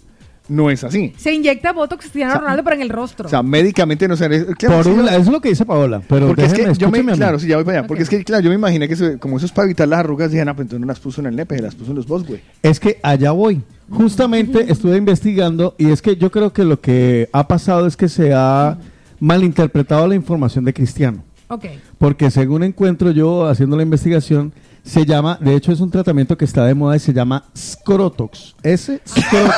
no 0.50 0.70
es 0.72 0.84
así. 0.86 1.14
Se 1.18 1.34
inyecta 1.34 1.74
Botox 1.74 2.00
Cristiano 2.04 2.32
O 2.32 2.34
sea, 2.36 2.42
Ronaldo, 2.42 2.64
pero 2.64 2.76
en 2.78 2.82
el 2.82 2.90
rostro. 2.90 3.26
O 3.28 3.30
sea, 3.30 3.44
médicamente 3.44 4.08
no 4.08 4.16
se... 4.16 4.28
Claro, 4.56 4.76
Por 4.78 4.84
sí, 4.86 4.90
un 4.92 4.98
no- 5.00 5.04
la- 5.04 5.12
eso 5.12 5.22
es 5.24 5.28
lo 5.28 5.42
que 5.42 5.50
dice 5.50 5.66
Paola. 5.66 6.02
Pero 6.08 6.28
porque 6.28 6.46
es 6.46 6.54
que 6.54 6.74
yo 6.78 6.90
me, 6.90 7.04
claro, 7.04 7.38
sí, 7.38 7.48
ya 7.48 7.58
voy 7.58 7.66
para 7.66 7.80
allá. 7.80 7.88
Porque 7.88 8.04
es 8.04 8.10
que, 8.10 8.24
claro, 8.24 8.42
yo 8.44 8.50
me 8.50 8.56
imaginé 8.56 8.88
que 8.88 8.96
se- 8.96 9.18
como 9.20 9.36
eso 9.38 9.46
es 9.46 9.52
para 9.52 9.66
evitar 9.66 9.90
las 9.90 10.00
arrugas, 10.00 10.32
dijeron, 10.32 10.48
ah, 10.50 10.54
pues 10.56 10.66
entonces 10.68 10.80
no 10.80 10.88
las 10.88 11.02
puso 11.02 11.20
en 11.20 11.28
el 11.28 11.36
nepe, 11.36 11.62
las 11.62 11.76
puso 11.76 11.90
en 11.92 11.98
los 11.98 12.08
Bosway. 12.08 12.42
Es 12.64 12.80
que 12.80 12.98
allá 13.04 13.32
voy. 13.32 13.62
Justamente 13.90 14.72
estuve 14.72 14.96
investigando 14.96 15.76
y 15.78 15.90
es 15.92 16.02
que 16.02 16.16
yo 16.16 16.32
creo 16.32 16.54
que 16.54 16.64
lo 16.64 16.80
que 16.80 17.28
ha 17.34 17.46
pasado 17.48 17.86
es 17.86 17.98
que 17.98 18.08
se 18.08 18.32
ha 18.34 18.78
malinterpretado 19.20 20.08
la 20.08 20.16
información 20.16 20.64
de 20.64 20.74
Cristiano. 20.74 21.24
ok. 21.50 21.66
Porque 21.98 22.32
según 22.32 22.64
encuentro 22.64 23.12
yo 23.12 23.48
haciendo 23.48 23.76
la 23.76 23.84
investigación, 23.84 24.54
se 24.88 25.06
llama, 25.06 25.38
de 25.42 25.54
hecho 25.56 25.72
es 25.72 25.80
un 25.82 25.92
tratamiento 25.92 26.38
que 26.38 26.46
está 26.46 26.66
de 26.66 26.74
moda 26.74 26.96
y 26.96 27.00
se 27.00 27.14
llama 27.14 27.44
Scrotox. 27.56 28.56
Ese 28.64 29.02
Scrotox. 29.08 29.56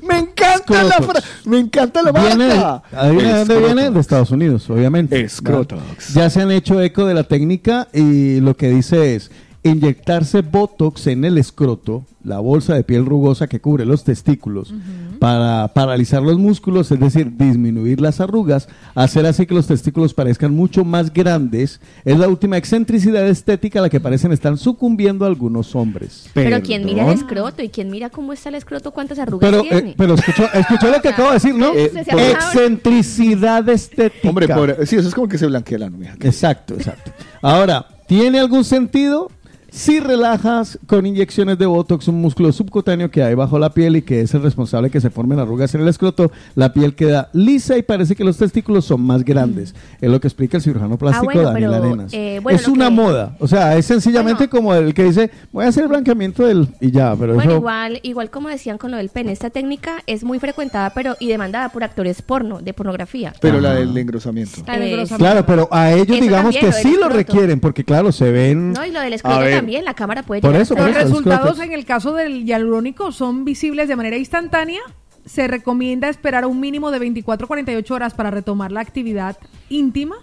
Me 0.08 0.18
encanta 0.18 0.82
la 0.84 0.92
Scrotox. 0.94 1.06
fra- 1.24 1.50
me 1.50 1.58
encanta 1.58 2.02
la 2.02 2.12
Viene, 2.12 2.48
marca. 2.48 2.82
¿adivina 2.92 3.32
de 3.32 3.38
dónde 3.54 3.58
viene? 3.74 3.90
De 3.90 4.00
Estados 4.00 4.30
Unidos, 4.30 4.68
obviamente. 4.70 5.28
Scrotox. 5.28 5.80
¿verdad? 5.82 5.96
Ya 6.14 6.30
se 6.30 6.40
han 6.42 6.50
hecho 6.50 6.80
eco 6.80 7.06
de 7.06 7.14
la 7.14 7.24
técnica 7.24 7.88
y 7.92 8.40
lo 8.40 8.56
que 8.56 8.68
dice 8.70 9.14
es, 9.14 9.30
inyectarse 9.64 10.42
Botox 10.42 11.06
en 11.08 11.24
el 11.24 11.38
escroto, 11.38 12.04
la 12.22 12.38
bolsa 12.38 12.74
de 12.74 12.84
piel 12.84 13.04
rugosa 13.04 13.48
que 13.48 13.60
cubre 13.60 13.84
los 13.84 14.04
testículos, 14.04 14.72
para 15.18 15.68
paralizar 15.68 16.22
los 16.22 16.38
músculos, 16.38 16.90
es 16.92 17.00
decir, 17.00 17.32
disminuir 17.36 18.00
las 18.00 18.20
arrugas, 18.20 18.68
hacer 18.94 19.24
así 19.26 19.46
que 19.46 19.54
los 19.54 19.66
testículos 19.66 20.12
parezcan 20.14 20.54
mucho 20.54 20.84
más 20.84 21.12
grandes, 21.12 21.80
es 22.04 22.18
la 22.18 22.28
última 22.28 22.56
excentricidad 22.58 23.26
estética 23.26 23.78
a 23.78 23.82
la 23.82 23.88
que 23.90 24.00
parecen 24.00 24.32
estar 24.32 24.56
sucumbiendo 24.58 25.24
algunos 25.24 25.74
hombres. 25.74 26.28
Pero 26.34 26.60
quien 26.62 26.84
mira 26.84 27.02
el 27.02 27.08
Perdón. 27.08 27.24
escroto 27.24 27.62
y 27.62 27.68
quien 27.70 27.90
mira 27.90 28.10
cómo 28.10 28.32
está 28.34 28.50
el 28.50 28.54
escroto, 28.56 28.90
cuántas 28.92 29.18
arrugas 29.18 29.50
Pero, 29.50 29.62
tiene. 29.62 29.90
eh, 29.90 29.94
pero 29.96 30.14
escuchó, 30.14 30.44
escuchó 30.52 30.90
lo 30.90 31.00
que 31.00 31.08
acabo 31.08 31.28
de 31.28 31.34
decir, 31.34 31.54
¿no? 31.54 31.72
Eh, 31.74 31.90
Excentricidad 32.32 33.68
estética. 33.68 34.28
Hombre, 34.28 34.48
pobre, 34.48 34.86
sí, 34.86 34.96
eso 34.96 35.08
es 35.08 35.14
como 35.14 35.28
que 35.28 35.38
se 35.38 35.46
blanquea 35.46 35.78
la 35.78 35.90
novia. 35.90 36.14
Exacto, 36.20 36.74
exacto. 36.74 37.10
Ahora, 37.42 37.86
¿tiene 38.06 38.38
algún 38.38 38.64
sentido? 38.64 39.30
Si 39.74 39.98
relajas 39.98 40.78
con 40.86 41.04
inyecciones 41.04 41.58
de 41.58 41.66
Botox 41.66 42.06
un 42.06 42.20
músculo 42.20 42.52
subcutáneo 42.52 43.10
que 43.10 43.24
hay 43.24 43.34
bajo 43.34 43.58
la 43.58 43.70
piel 43.74 43.96
y 43.96 44.02
que 44.02 44.20
es 44.20 44.32
el 44.32 44.40
responsable 44.40 44.88
que 44.88 45.00
se 45.00 45.10
formen 45.10 45.40
arrugas 45.40 45.74
en 45.74 45.80
el 45.80 45.88
escroto, 45.88 46.30
la 46.54 46.72
piel 46.72 46.94
queda 46.94 47.28
lisa 47.32 47.76
y 47.76 47.82
parece 47.82 48.14
que 48.14 48.22
los 48.22 48.36
testículos 48.36 48.84
son 48.84 49.00
más 49.02 49.24
grandes. 49.24 49.74
Es 50.00 50.08
lo 50.08 50.20
que 50.20 50.28
explica 50.28 50.58
el 50.58 50.62
cirujano 50.62 50.96
plástico 50.96 51.24
bueno, 51.24 51.42
Daniel 51.50 51.72
pero, 51.72 51.84
Arenas. 51.86 52.12
eh, 52.14 52.38
bueno, 52.40 52.56
es 52.56 52.68
una 52.68 52.84
que- 52.84 52.90
moda. 52.92 53.36
O 53.40 53.48
sea, 53.48 53.76
es 53.76 53.84
sencillamente 53.86 54.48
como 54.48 54.72
el 54.76 54.94
que 54.94 55.02
dice, 55.06 55.32
voy 55.50 55.64
a 55.64 55.68
hacer 55.70 55.82
el 55.82 55.88
blanqueamiento 55.88 56.46
del... 56.46 56.68
y 56.80 56.92
ya, 56.92 57.16
pero 57.16 57.34
Bueno, 57.34 57.50
eso... 57.50 57.58
igual, 57.58 57.98
igual 58.04 58.30
como 58.30 58.50
decían 58.50 58.78
con 58.78 58.92
lo 58.92 58.96
del 58.96 59.08
pene, 59.08 59.32
esta 59.32 59.50
técnica 59.50 60.04
es 60.06 60.22
muy 60.22 60.38
frecuentada 60.38 60.92
pero 60.94 61.16
y 61.18 61.26
demandada 61.26 61.70
por 61.70 61.82
actores 61.82 62.22
porno, 62.22 62.60
de 62.60 62.74
pornografía. 62.74 63.34
Pero 63.40 63.60
la 63.60 63.74
del 63.74 63.98
engrosamiento. 63.98 64.62
La 64.68 64.74
del 64.74 64.82
engrosamiento. 64.90 65.16
Claro, 65.16 65.44
pero 65.44 65.68
a 65.72 65.90
ellos 65.90 66.16
Eso 66.16 66.22
digamos 66.22 66.54
también, 66.54 66.72
que 66.72 66.78
sí 66.80 66.96
lo 66.96 67.08
requieren, 67.08 67.58
porque 67.58 67.82
claro, 67.82 68.12
se 68.12 68.30
ven... 68.30 68.72
No, 68.72 68.86
y 68.86 68.92
lo 68.92 69.00
del 69.00 69.14
escroto. 69.14 69.63
También, 69.64 69.84
la 69.84 69.94
cámara 69.94 70.22
puede 70.22 70.40
Por 70.40 70.50
llegar 70.50 70.62
eso, 70.62 70.74
hasta 70.74 70.84
por 70.84 70.94
Los 70.94 71.02
eso, 71.02 71.08
resultados 71.08 71.60
en 71.60 71.72
el 71.72 71.84
caso 71.84 72.14
del 72.14 72.44
hialurónico 72.44 73.12
son 73.12 73.44
visibles 73.44 73.88
de 73.88 73.96
manera 73.96 74.16
instantánea. 74.16 74.80
Se 75.24 75.48
recomienda 75.48 76.08
esperar 76.08 76.44
un 76.46 76.60
mínimo 76.60 76.90
de 76.90 76.98
24 76.98 77.44
a 77.44 77.48
48 77.48 77.94
horas 77.94 78.14
para 78.14 78.30
retomar 78.30 78.72
la 78.72 78.80
actividad 78.80 79.38
íntima. 79.68 80.16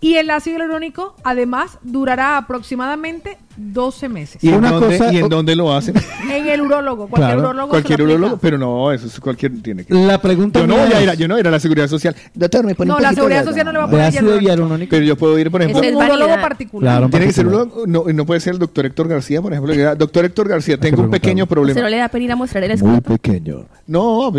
Y 0.00 0.16
el 0.16 0.30
ácido 0.30 0.58
hialurónico, 0.58 1.14
además, 1.24 1.78
durará 1.82 2.36
aproximadamente 2.36 3.38
12 3.56 4.08
meses. 4.08 4.42
¿Y, 4.44 4.48
en 4.48 4.54
Una 4.56 4.72
dónde, 4.72 4.98
cosa- 4.98 5.12
¿Y 5.12 5.18
en 5.18 5.28
dónde 5.28 5.56
lo 5.56 5.72
hacen? 5.74 5.94
En 6.30 6.48
el 6.48 6.60
urólogo. 6.60 7.08
Cualquier 7.08 7.34
Claro, 7.36 7.40
urólogo. 7.48 7.68
Cualquier 7.68 7.98
se 7.98 8.02
urólogo, 8.04 8.36
pero 8.38 8.58
no, 8.58 8.92
eso 8.92 9.06
es 9.06 9.18
cualquier 9.20 9.62
tiene 9.62 9.84
que. 9.84 9.94
La 9.94 10.20
pregunta 10.20 10.60
Yo 10.60 10.66
no 10.66 10.76
voy 10.76 10.92
a 10.92 11.02
ir 11.02 11.10
a, 11.10 11.14
yo 11.14 11.26
no 11.28 11.34
voy 11.34 11.38
a 11.38 11.40
ir 11.42 11.48
a 11.48 11.50
la 11.50 11.60
seguridad 11.60 11.88
social. 11.88 12.14
Doctor, 12.34 12.64
me 12.66 12.74
pone 12.74 12.88
No, 12.88 12.96
un 12.96 13.02
la 13.02 13.12
seguridad 13.12 13.40
de- 13.40 13.46
social 13.46 13.64
no 13.66 13.72
le 13.72 13.78
va 13.78 13.84
a 13.84 13.90
poner 13.90 14.06
ácido 14.06 14.38
hialurónico. 14.40 14.90
Pero 14.90 15.04
yo 15.04 15.16
puedo 15.16 15.38
ir, 15.38 15.50
por 15.50 15.62
ejemplo. 15.62 15.82
Es 15.82 15.94
Un 15.94 16.02
urólogo 16.04 16.34
particular. 16.40 16.92
Claro, 16.98 17.08
Tiene 17.10 17.26
que 17.26 17.32
ser 17.32 17.46
uno, 17.46 17.70
no, 17.86 18.04
no 18.12 18.26
puede 18.26 18.40
ser 18.40 18.54
el 18.54 18.58
doctor 18.58 18.86
Héctor 18.86 19.08
García, 19.08 19.40
por 19.40 19.52
ejemplo. 19.52 19.74
Doctor 19.96 20.24
Héctor 20.24 20.48
García, 20.48 20.76
tengo 20.78 21.02
un 21.02 21.10
pequeño 21.10 21.44
¿Usted 21.44 21.54
problema. 21.54 21.80
no 21.80 21.88
le 21.88 21.96
da 21.98 22.08
pena 22.08 22.24
ir 22.24 22.32
a 22.32 22.36
mostrar 22.36 22.64
el 22.64 22.70
Muy 22.82 22.96
escroto? 22.96 23.12
pequeño. 23.22 23.64
No, 23.86 24.32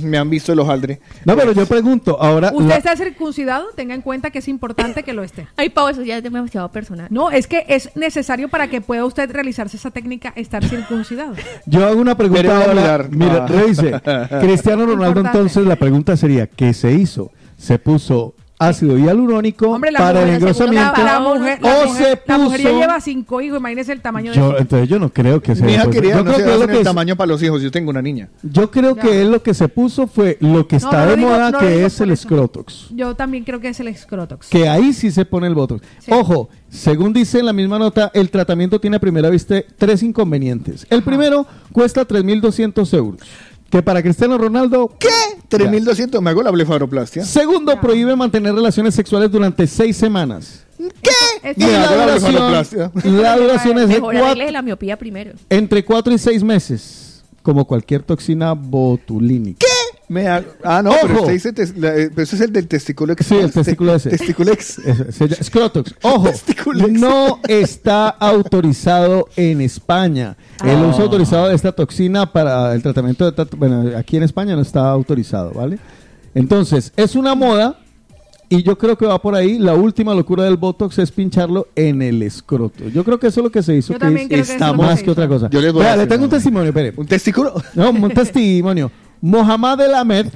me 0.00 0.16
han 0.18 0.30
visto 0.30 0.52
el 0.52 0.60
hojaldre. 0.60 1.00
No, 1.24 1.36
pero 1.36 1.52
yo 1.52 1.66
pregunto, 1.66 2.16
ahora... 2.20 2.52
Usted 2.54 2.68
la- 2.68 2.76
está 2.76 2.96
circuncidado, 2.96 3.66
tenga 3.74 3.94
en 3.94 4.00
cuenta 4.02 4.30
que 4.30 4.38
es 4.38 4.48
importante 4.48 5.02
que 5.02 5.12
lo 5.12 5.22
esté. 5.24 5.48
Ay, 5.56 5.70
Pau, 5.70 5.88
eso 5.88 6.02
ya 6.02 6.16
es 6.18 6.22
demasiado 6.22 6.70
personal. 6.70 7.08
No, 7.10 7.30
es 7.30 7.46
que 7.46 7.64
es 7.68 7.90
necesario 7.96 8.29
para 8.48 8.68
que 8.68 8.80
pueda 8.80 9.04
usted 9.04 9.30
realizarse 9.30 9.76
esa 9.76 9.90
técnica 9.90 10.32
estar 10.36 10.64
circuncidado. 10.64 11.34
Yo 11.66 11.84
hago 11.86 12.00
una 12.00 12.16
pregunta 12.16 12.64
ahora. 12.64 13.06
Mira, 13.10 13.44
Ah. 13.44 13.46
revise. 13.48 14.00
Cristiano 14.40 14.86
Ronaldo, 14.86 15.06
Importante. 15.20 15.38
entonces, 15.38 15.66
la 15.66 15.76
pregunta 15.76 16.16
sería, 16.16 16.46
¿qué 16.46 16.72
se 16.72 16.92
hizo? 16.92 17.30
¿Se 17.56 17.78
puso 17.78 18.34
ácido 18.60 18.96
hialurónico 18.98 19.70
Hombre, 19.70 19.90
la 19.90 19.98
para 19.98 20.22
el 20.22 20.28
engrosamiento? 20.34 21.02
La, 21.02 21.14
la 21.14 21.20
mujer, 21.20 21.58
la 21.62 21.78
¿O 21.78 21.86
mujer- 21.86 22.04
se 22.20 22.22
la 22.30 22.38
mujer 22.38 22.60
ya 22.60 22.68
puso- 22.70 22.80
lleva 22.80 23.00
cinco 23.00 23.40
hijos, 23.40 23.58
imagínese 23.58 23.92
el 23.92 24.00
tamaño 24.02 24.32
Yo, 24.32 24.52
de 24.52 24.58
entonces 24.58 24.88
yo 24.88 24.98
no 24.98 25.10
creo 25.12 25.40
que 25.40 25.56
se 25.56 25.64
Mi 25.64 25.72
hija 25.72 25.84
pues, 25.84 25.96
quería, 25.96 26.10
yo 26.10 26.16
no 26.18 26.24
creo 26.24 26.36
se 26.36 26.44
que 26.44 26.50
es 26.50 26.56
lo 26.56 26.62
hacen 26.64 26.66
que 26.68 26.72
el 26.74 26.78
es- 26.80 26.84
tamaño 26.84 27.16
para 27.16 27.26
los 27.28 27.42
hijos. 27.42 27.62
Yo 27.62 27.70
tengo 27.70 27.90
una 27.90 28.02
niña. 28.02 28.28
yo 28.42 28.70
creo 28.70 28.94
que 28.94 29.22
es 29.22 29.28
lo 29.28 29.42
que 29.42 29.54
se 29.54 29.66
puso 29.68 30.06
fue 30.06 30.36
lo 30.40 30.68
que 30.68 30.76
está 30.76 31.04
no 31.04 31.10
de 31.10 31.16
digo- 31.16 31.28
moda, 31.30 31.58
que 31.58 31.84
es 31.86 32.00
el 32.00 32.10
eso. 32.10 32.24
scrotox. 32.28 32.90
Yo 32.94 33.14
también 33.16 33.44
creo 33.44 33.60
que 33.60 33.68
es 33.68 33.80
el 33.80 33.88
escrotox. 33.88 34.48
Que 34.48 34.68
ahí 34.68 34.92
sí 34.92 35.10
se 35.10 35.24
pone 35.24 35.46
el 35.46 35.54
botox. 35.54 35.82
Ojo, 36.08 36.50
según 36.68 37.12
dice 37.12 37.38
en 37.40 37.46
la 37.46 37.52
misma 37.52 37.78
nota, 37.78 38.10
el 38.14 38.30
tratamiento 38.30 38.78
tiene 38.80 38.96
a 38.98 39.00
primera 39.00 39.30
vista 39.30 39.56
tres 39.78 40.02
inconvenientes. 40.02 40.86
El 40.90 41.02
primero 41.02 41.46
cuesta 41.72 42.06
3.200 42.06 42.92
euros. 42.94 43.20
Que 43.70 43.82
para 43.82 44.02
Cristiano 44.02 44.36
Ronaldo... 44.36 44.92
¿Qué? 44.98 45.08
3200, 45.48 46.20
me 46.22 46.30
hago 46.30 46.42
la 46.42 46.50
blefaroplastia. 46.50 47.24
Segundo, 47.24 47.80
prohíbe 47.80 48.14
mantener 48.16 48.54
relaciones 48.54 48.94
sexuales 48.94 49.30
durante 49.30 49.66
seis 49.66 49.96
semanas. 49.96 50.64
Es- 51.42 51.56
Y 51.56 51.60
la 51.62 51.80
la 51.80 52.06
duración, 52.06 53.22
la 53.22 53.36
duración 53.36 53.78
es 53.78 53.88
de 53.88 53.94
Mejor 53.94 54.14
cuatro- 54.18 54.50
la 54.50 54.62
miopía 54.62 54.96
primero. 54.98 55.32
entre 55.48 55.84
4 55.84 56.12
y 56.12 56.18
6 56.18 56.42
meses, 56.44 57.22
como 57.42 57.64
cualquier 57.64 58.02
toxina 58.02 58.52
botulínica. 58.52 59.66
Me 60.10 60.26
ha- 60.26 60.44
Ah, 60.64 60.82
no, 60.82 60.90
pero 61.00 61.12
Ojo. 61.14 61.20
usted 61.22 61.32
dice 61.34 61.52
tes- 61.52 61.76
la- 61.78 61.94
eh, 61.96 62.10
pero 62.12 62.22
eso 62.24 62.34
es 62.34 62.42
el 62.42 62.52
del 62.52 62.66
testículo 62.66 63.12
ex. 63.12 63.24
Sí, 63.26 63.36
el 63.36 63.52
testículo 63.52 63.94
ese. 63.94 64.10
Testículo 64.10 64.50
ex. 64.52 64.78
Ese- 64.80 65.44
Scrotox. 65.44 65.94
Ojo, 66.02 66.28
Testículo 66.30 66.86
ex. 66.88 66.92
no 67.00 67.38
está 67.46 68.08
autorizado 68.08 69.28
en 69.36 69.60
España. 69.60 70.36
El 70.64 70.78
Ah. 70.78 70.86
uso 70.88 71.02
autorizado 71.02 71.46
de 71.48 71.54
esta 71.54 71.70
toxina 71.70 72.32
para 72.32 72.74
el 72.74 72.82
tratamiento 72.82 73.30
de 73.30 73.46
bueno, 73.56 73.96
aquí 73.96 74.16
en 74.16 74.24
España 74.24 74.56
no 74.56 74.62
está 74.62 74.90
autorizado, 74.90 75.52
¿vale? 75.52 75.78
Entonces, 76.34 76.92
es 76.96 77.14
una 77.14 77.36
moda 77.36 77.78
y 78.48 78.64
yo 78.64 78.76
creo 78.76 78.98
que 78.98 79.06
va 79.06 79.22
por 79.22 79.36
ahí. 79.36 79.60
La 79.60 79.74
última 79.74 80.12
locura 80.12 80.42
del 80.42 80.56
Botox 80.56 80.98
es 80.98 81.12
pincharlo 81.12 81.68
en 81.76 82.02
el 82.02 82.20
escroto. 82.24 82.88
Yo 82.88 83.04
creo 83.04 83.20
que 83.20 83.28
eso 83.28 83.38
es 83.40 83.44
lo 83.44 83.50
que 83.52 83.62
se 83.62 83.76
hizo, 83.76 83.92
Yo 83.92 83.98
que 84.00 84.04
también 84.06 84.22
es- 84.24 84.28
creo 84.28 84.38
que 84.38 84.42
eso 84.42 84.52
es 84.54 84.60
lo 84.60 84.76
que 84.76 84.82
más 84.88 85.02
que 85.04 85.10
otra 85.12 85.28
cosa. 85.28 85.48
Yo 85.50 85.60
les 85.60 85.72
voy 85.72 85.82
a 85.82 85.94
Vea, 85.94 85.96
le 85.98 86.06
tengo 86.08 86.24
un 86.24 86.30
testimonio, 86.30 86.68
espere. 86.70 86.92
¿Un 86.96 87.06
testículo? 87.06 87.54
No, 87.76 87.90
un 87.90 88.10
testimonio. 88.10 88.90
Mohamed 89.20 89.80
El 89.80 89.94
Ahmed, 89.94 90.26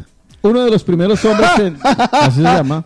uno 0.43 0.63
de 0.65 0.71
los 0.71 0.85
primeros 0.85 1.25
hombres 1.25 1.49
en... 1.59 1.79
Así 2.13 2.37
se 2.37 2.43
llama. 2.43 2.85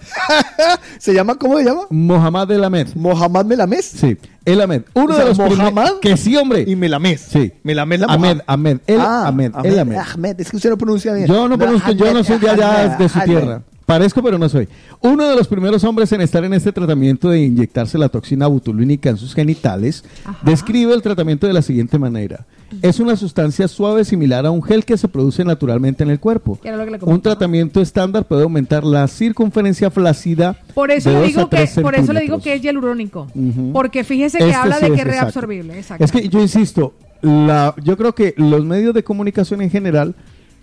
¿Se 0.98 1.12
llama? 1.12 1.34
¿Cómo 1.36 1.58
se 1.58 1.64
llama? 1.64 1.82
Mohamed 1.90 2.50
El 2.52 2.64
Ahmed. 2.64 2.88
Mohamed 2.94 3.44
Melames. 3.46 3.84
Sí, 3.84 4.16
El 4.44 4.60
Ahmed. 4.60 4.82
Uno 4.94 5.12
O 5.12 5.16
sea, 5.16 5.24
de 5.24 5.28
los 5.30 5.38
primeros... 5.38 5.72
Mohamed 5.72 5.92
Que 6.00 6.16
sí, 6.16 6.36
hombre. 6.36 6.64
Y 6.66 6.76
Melames. 6.76 7.20
Sí. 7.32 7.52
Melames 7.64 8.00
la 8.00 8.06
Ahmed. 8.06 8.38
Ahmed. 8.46 8.78
El 8.86 9.00
Ah, 9.00 9.26
Ahmed. 9.26 9.52
El 9.64 9.78
Ahmed. 9.78 9.96
Ahmed. 9.96 10.40
Es 10.40 10.50
que 10.50 10.56
usted 10.56 10.70
no 10.70 10.78
pronuncia 10.78 11.12
bien. 11.14 11.26
Yo 11.26 11.48
no 11.48 11.58
conozco, 11.58 11.90
yo 11.92 12.14
no 12.14 12.22
soy 12.22 12.38
de 12.38 12.48
allá 12.50 12.84
Ahmed, 12.84 12.96
de 12.98 13.08
su 13.08 13.18
Ahmed. 13.18 13.26
tierra. 13.26 13.62
Parezco, 13.88 14.22
pero 14.22 14.36
no 14.36 14.50
soy. 14.50 14.68
Uno 15.00 15.26
de 15.26 15.34
los 15.34 15.48
primeros 15.48 15.82
hombres 15.82 16.12
en 16.12 16.20
estar 16.20 16.44
en 16.44 16.52
este 16.52 16.72
tratamiento 16.72 17.30
de 17.30 17.40
inyectarse 17.40 17.96
la 17.96 18.10
toxina 18.10 18.46
butulínica 18.46 19.08
en 19.08 19.16
sus 19.16 19.34
genitales 19.34 20.04
describe 20.42 20.92
el 20.92 21.00
tratamiento 21.00 21.46
de 21.46 21.54
la 21.54 21.62
siguiente 21.62 21.98
manera. 21.98 22.44
Es 22.82 23.00
una 23.00 23.16
sustancia 23.16 23.66
suave 23.66 24.04
similar 24.04 24.44
a 24.44 24.50
un 24.50 24.62
gel 24.62 24.84
que 24.84 24.98
se 24.98 25.08
produce 25.08 25.42
naturalmente 25.42 26.02
en 26.02 26.10
el 26.10 26.20
cuerpo. 26.20 26.58
Un 27.00 27.22
tratamiento 27.22 27.80
estándar 27.80 28.26
puede 28.26 28.42
aumentar 28.42 28.84
la 28.84 29.08
circunferencia 29.08 29.90
flácida 29.90 30.60
Por 30.74 30.90
eso 30.90 31.08
de 31.08 31.20
le 31.20 31.26
digo 31.28 31.48
que 31.48 31.66
por 31.80 31.94
eso 31.94 32.12
le 32.12 32.20
digo 32.20 32.40
que 32.40 32.52
es 32.52 32.60
hialurónico, 32.60 33.26
porque 33.72 34.04
fíjese 34.04 34.36
que 34.36 34.50
Este 34.50 34.54
habla 34.54 34.76
sí 34.76 34.84
de 34.84 34.96
que 34.96 35.00
es 35.00 35.06
reabsorbible, 35.06 35.78
exacto. 35.78 36.04
Es 36.04 36.12
que 36.12 36.28
yo 36.28 36.42
insisto, 36.42 36.92
la, 37.22 37.74
yo 37.82 37.96
creo 37.96 38.14
que 38.14 38.34
los 38.36 38.66
medios 38.66 38.92
de 38.92 39.02
comunicación 39.02 39.62
en 39.62 39.70
general, 39.70 40.14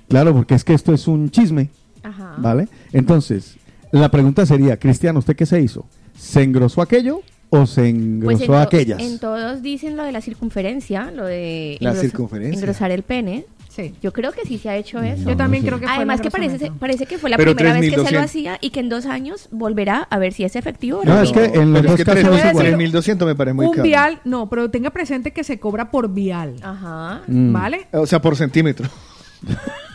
claro, 0.10 0.32
porque 0.32 0.54
es 0.54 0.64
que 0.64 0.76
esto 0.76 0.94
es 0.94 1.08
un 1.08 1.32
chisme, 1.32 1.72
Ajá. 2.06 2.36
¿vale? 2.38 2.68
Entonces, 2.94 3.58
la 3.92 4.10
pregunta 4.10 4.46
sería, 4.46 4.78
Cristiano, 4.78 5.20
¿usted 5.20 5.36
qué 5.36 5.46
se 5.46 5.62
hizo? 5.62 5.86
¿Se 6.18 6.44
engrosó 6.44 6.82
aquello 6.82 7.22
o 7.50 7.66
se 7.66 7.90
engrosó 7.90 8.38
Pues 8.38 8.50
en, 8.50 8.56
aquellas? 8.56 9.02
en 9.02 9.20
todos 9.20 9.62
dicen 9.62 9.96
lo 9.98 10.04
de 10.04 10.12
la 10.12 10.22
circunferencia, 10.22 11.12
lo 11.12 11.26
de 11.26 11.78
La 11.82 11.94
circunferencia. 11.96 12.58
engrosar 12.60 12.92
el 12.92 13.04
pene. 13.04 13.46
Sí. 13.70 13.94
Yo 14.02 14.14
creo 14.14 14.32
que 14.32 14.46
sí 14.46 14.58
se 14.58 14.70
ha 14.70 14.78
hecho 14.78 15.02
eso. 15.02 15.30
Yo 15.30 15.36
también 15.36 15.62
creo 15.66 15.78
que 15.78 15.86
fue 15.86 15.96
Además 15.98 16.22
que 16.22 16.32
parece, 16.32 16.72
parece 16.80 17.06
que 17.06 17.18
fue 17.18 17.30
la 17.30 17.36
Pero 17.36 17.54
primera 17.54 17.78
vez 17.78 17.90
que 17.90 17.98
se 17.98 18.12
lo 18.14 18.20
3.200. 18.22 18.24
hacía 18.24 18.58
y 18.62 18.70
que 18.70 18.80
en 18.80 18.88
dos 18.88 19.06
años 19.06 19.50
volverá 19.52 20.08
a 20.10 20.18
ver 20.18 20.32
si 20.32 20.46
es 20.46 20.56
efectivo. 20.56 21.00
o 21.00 21.04
No, 21.04 21.22
es 21.22 21.34
que 21.34 21.44
en 21.44 21.74
los 21.74 21.84
dos 21.84 21.92
es 21.92 21.98
que 21.98 22.06
casos 22.06 22.24
voy 22.30 22.40
a 22.40 22.44
es 22.46 22.50
igual. 22.52 22.66
decir- 22.68 22.78
3200 22.78 23.28
me 23.28 23.36
parece 23.36 23.54
muy 23.54 23.66
un 23.66 23.72
caro. 23.74 23.84
vial, 23.84 24.22
no, 24.24 24.50
pero 24.50 24.72
tenga 24.72 24.92
presente 24.92 25.32
que 25.32 25.44
se 25.44 25.60
cobra 25.60 25.92
por 25.92 26.14
vial, 26.14 26.56
Ajá. 26.62 27.22
Mm. 27.28 27.52
¿vale? 27.52 27.88
O 27.92 28.08
sea, 28.08 28.22
por 28.22 28.38
centímetro. 28.38 28.88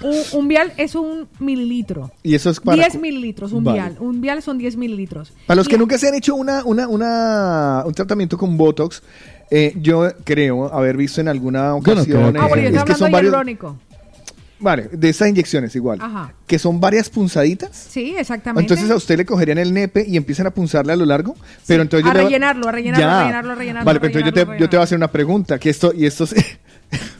Un, 0.03 0.17
un 0.41 0.49
vial 0.49 0.73
es 0.79 0.95
un 0.95 1.29
mililitro. 1.41 2.11
Y 2.23 2.35
eso 2.35 2.49
es 2.51 2.61
para. 2.61 2.77
10 2.77 3.01
mililitros, 3.01 3.53
un 3.53 3.65
Vale. 3.65 3.79
vial. 3.81 3.97
Un 4.01 4.21
vial 4.21 4.43
son 4.43 4.57
10 4.59 4.77
mililitros. 4.77 5.33
Para 5.47 5.57
los 5.57 5.67
Y- 5.67 5.71
que 5.71 5.79
nunca 5.79 5.99
se 5.99 6.09
han 6.09 6.15
hecho 6.15 6.35
una, 6.35 6.65
una, 6.65 6.89
una, 6.89 7.83
un 7.87 7.93
tratamiento 7.93 8.39
con 8.39 8.57
Botox, 8.57 9.03
eh, 9.51 9.75
yo 9.77 10.09
creo 10.25 10.73
haber 10.73 10.97
visto 10.97 11.21
en 11.21 11.29
alguna 11.29 11.69
no 11.69 11.77
ocasión. 11.77 12.33
que- 12.33 12.39
Ah, 12.39 12.47
bueno, 12.47 12.57
yo 12.57 12.63
eh, 12.63 12.67
estoy 12.67 12.67
es 12.67 12.73
que 12.73 12.79
hablando 12.79 12.95
son 12.99 13.07
de 13.09 13.13
varios. 13.13 13.33
hialurónico. 13.33 13.77
Vale, 14.63 14.91
de 14.93 15.09
esas 15.09 15.29
inyecciones 15.29 15.75
igual. 15.75 15.99
Ajá. 16.03 16.35
Que 16.47 16.59
son 16.59 16.81
varias 16.81 17.09
punzaditas. 17.09 17.71
Sí, 17.75 18.15
exactamente. 18.19 18.63
Entonces 18.63 18.91
a 18.91 18.97
usted 18.97 19.17
le 19.17 19.25
cogerían 19.25 19.57
el 19.57 19.73
nepe 19.73 20.05
y 20.07 20.19
empiezan 20.19 20.47
a 20.47 20.51
punzarle 20.51 20.93
a 20.93 20.97
lo 20.97 21.07
largo. 21.07 21.35
Pero 21.67 21.81
entonces 21.83 22.07
a 22.07 22.13
yo 22.13 22.19
le- 22.19 22.25
rellenarlo, 22.25 22.69
a 22.69 22.73
rellenarlo, 22.73 23.07
Ya. 23.07 23.19
a 23.19 23.23
rellenarlo, 23.23 23.53
a 23.53 23.55
rellenarlo. 23.55 23.87
Vale, 23.87 23.97
a 23.97 24.01
pero 24.03 24.19
entonces 24.19 24.35
yo 24.47 24.47
te, 24.55 24.61
yo 24.61 24.69
te 24.69 24.77
voy 24.77 24.81
a 24.83 24.85
hacer 24.85 24.97
una 24.99 25.11
pregunta. 25.11 25.59
Que 25.59 25.71
esto, 25.71 25.93
y 25.97 26.05
esto 26.05 26.27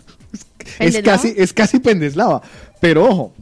es, 0.81 1.03
casi, 1.03 1.35
es 1.37 1.53
casi 1.53 1.79
pendeslava. 1.79 2.43
Pero 2.81 3.05
ojo, 3.07 3.33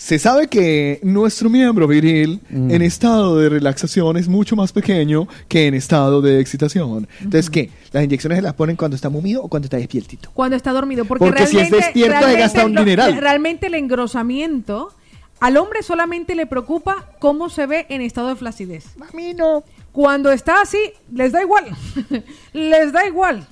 Se 0.00 0.16
sabe 0.20 0.46
que 0.46 1.00
nuestro 1.02 1.50
miembro 1.50 1.88
viril 1.88 2.40
Mm. 2.50 2.70
en 2.70 2.82
estado 2.82 3.36
de 3.36 3.48
relaxación 3.48 4.16
es 4.16 4.28
mucho 4.28 4.54
más 4.54 4.70
pequeño 4.72 5.26
que 5.48 5.66
en 5.66 5.74
estado 5.74 6.22
de 6.22 6.38
excitación. 6.40 7.08
Entonces, 7.18 7.50
¿qué? 7.50 7.70
¿Las 7.90 8.04
inyecciones 8.04 8.38
se 8.38 8.42
las 8.42 8.54
ponen 8.54 8.76
cuando 8.76 8.94
está 8.94 9.08
mumido 9.08 9.42
o 9.42 9.48
cuando 9.48 9.66
está 9.66 9.76
despiertito? 9.76 10.30
Cuando 10.32 10.54
está 10.56 10.70
dormido. 10.70 11.04
Porque, 11.04 11.24
Porque 11.24 11.46
si 11.48 11.56
es 11.58 11.68
realmente, 11.68 11.76
despierto, 11.86 12.12
se 12.12 12.18
realmente 12.20 12.40
gasta 12.40 12.64
un 12.64 12.74
lo- 12.74 12.80
dineral. 12.84 13.16
Realmente 13.16 13.66
el 13.66 13.74
engrosamiento, 13.74 14.92
al 15.40 15.56
hombre 15.56 15.82
solamente 15.82 16.36
le 16.36 16.46
preocupa 16.46 17.06
cómo 17.18 17.50
se 17.50 17.66
ve 17.66 17.86
en 17.88 18.00
estado 18.00 18.28
de 18.28 18.36
flacidez. 18.36 18.84
A 19.00 19.16
mí 19.16 19.34
no. 19.34 19.64
Cuando 19.90 20.30
está 20.30 20.62
así, 20.62 20.78
les 21.12 21.32
da 21.32 21.42
igual. 21.42 21.64
les 22.52 22.92
da 22.92 23.04
igual. 23.04 23.48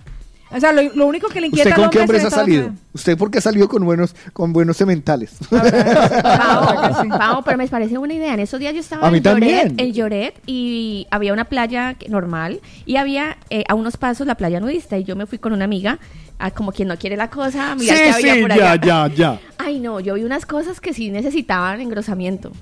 O 0.48 0.60
sea, 0.60 0.72
lo, 0.72 0.82
lo 0.94 1.06
único 1.06 1.28
que 1.28 1.40
le 1.40 1.48
inquieta 1.48 1.70
¿Usted 1.70 1.82
con 1.82 1.90
qué 1.90 1.98
hombre 2.00 2.18
es 2.18 2.24
hombres 2.24 2.32
ha 2.32 2.42
salido? 2.42 2.70
¿Usted 2.92 3.18
por 3.18 3.30
qué 3.30 3.38
ha 3.38 3.40
salido 3.40 3.68
con 3.68 3.84
buenos, 3.84 4.14
con 4.32 4.52
buenos 4.52 4.76
sementales? 4.76 5.36
Vamos, 5.50 7.08
vamos, 7.08 7.42
pero 7.44 7.58
me 7.58 7.66
parece 7.68 7.98
buena 7.98 8.14
idea. 8.14 8.34
En 8.34 8.40
esos 8.40 8.60
días 8.60 8.72
yo 8.74 8.80
estaba 8.80 9.06
A 9.06 9.10
mí 9.10 9.18
en 9.18 9.24
Lloret, 9.24 9.74
en 9.80 9.92
Lloret 9.92 10.40
y 10.46 11.06
había 11.10 11.32
una 11.32 11.44
playa 11.46 11.94
que- 11.94 12.08
normal 12.08 12.60
y 12.84 12.96
había 12.96 13.38
eh, 13.50 13.64
a 13.68 13.74
unos 13.74 13.96
pasos 13.96 14.26
la 14.26 14.36
playa 14.36 14.60
nudista 14.60 14.96
y 14.98 15.04
yo 15.04 15.16
me 15.16 15.26
fui 15.26 15.38
con 15.38 15.52
una 15.52 15.64
amiga, 15.64 15.98
a 16.38 16.50
como 16.50 16.72
quien 16.72 16.88
no 16.88 16.96
quiere 16.96 17.16
la 17.16 17.28
cosa, 17.30 17.72
a 17.72 17.74
mirar 17.74 17.96
qué 17.96 18.10
había 18.10 18.40
por 18.42 18.52
allá. 18.52 18.76
ya, 18.76 19.08
ya. 19.14 19.40
Ay, 19.58 19.80
no, 19.80 20.00
yo 20.00 20.14
vi 20.14 20.22
unas 20.24 20.46
cosas 20.46 20.80
que 20.80 20.92
sí 20.92 21.10
necesitaban 21.10 21.80
engrosamiento. 21.80 22.52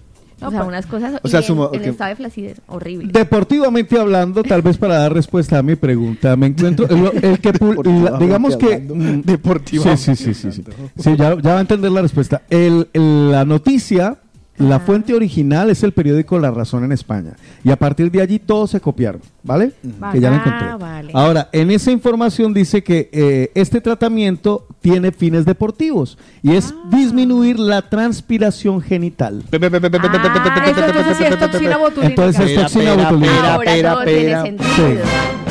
O 0.40 0.50
sea, 0.50 0.64
unas 0.64 0.86
cosas 0.86 1.20
O 1.22 1.28
sea, 1.28 1.40
en, 1.40 1.46
sumo- 1.46 1.70
en 1.72 1.84
estado 1.84 2.10
de 2.10 2.16
flacidez, 2.16 2.60
horrible. 2.66 3.10
Deportivamente 3.12 3.98
hablando, 3.98 4.42
tal 4.42 4.62
vez 4.62 4.76
para 4.78 4.98
dar 4.98 5.12
respuesta 5.14 5.58
a 5.58 5.62
mi 5.62 5.74
pregunta, 5.76 6.36
me 6.36 6.46
encuentro 6.48 6.86
el, 6.88 7.24
el 7.24 7.38
que 7.38 7.52
la- 7.52 8.18
digamos 8.18 8.56
que 8.56 8.78
mm, 8.78 9.20
deportivamente 9.22 9.96
Sí, 10.16 10.16
sí, 10.16 10.34
sí, 10.34 10.50
sí, 10.52 10.62
sí. 10.62 10.72
Sí, 10.98 11.16
ya, 11.16 11.36
ya 11.40 11.52
va 11.52 11.58
a 11.58 11.60
entender 11.60 11.90
la 11.92 12.02
respuesta. 12.02 12.42
El, 12.50 12.88
el- 12.92 13.30
la 13.30 13.44
noticia, 13.44 14.16
la 14.58 14.78
fuente 14.80 15.14
original 15.14 15.68
es 15.70 15.82
el 15.82 15.92
periódico 15.92 16.38
La 16.38 16.50
Razón 16.50 16.84
en 16.84 16.92
España 16.92 17.32
y 17.64 17.70
a 17.70 17.76
partir 17.76 18.10
de 18.10 18.22
allí 18.22 18.38
todos 18.38 18.70
se 18.70 18.80
copiaron, 18.80 19.20
¿vale? 19.42 19.72
Que 20.12 20.20
ya 20.20 20.30
la 20.30 20.36
encontré. 20.36 20.66
Ah, 20.70 20.76
vale. 20.76 21.10
Ahora, 21.12 21.48
en 21.52 21.70
esa 21.70 21.90
información 21.90 22.54
dice 22.54 22.82
que 22.84 23.08
eh, 23.12 23.50
este 23.54 23.80
tratamiento 23.80 24.66
tiene 24.80 25.10
fines 25.12 25.44
deportivos 25.44 26.18
y 26.42 26.52
es 26.52 26.72
Ah. 26.76 26.88
disminuir 26.90 27.58
la 27.58 27.82
transpiración 27.88 28.80
genital. 28.80 29.42
Ah, 29.52 29.56
entonces 29.56 31.16
sí 31.16 31.24
es 31.24 31.38
toxina 31.38 31.76
botulínica. 31.78 32.06
Entonces 32.06 32.50
es 32.50 32.60
toxina 32.60 32.94
botulínica. 32.94 33.54
Ahora 33.54 33.92
todo 33.94 34.04
tiene 34.04 34.42
sentido. 34.42 34.68
Sí. 34.76 35.43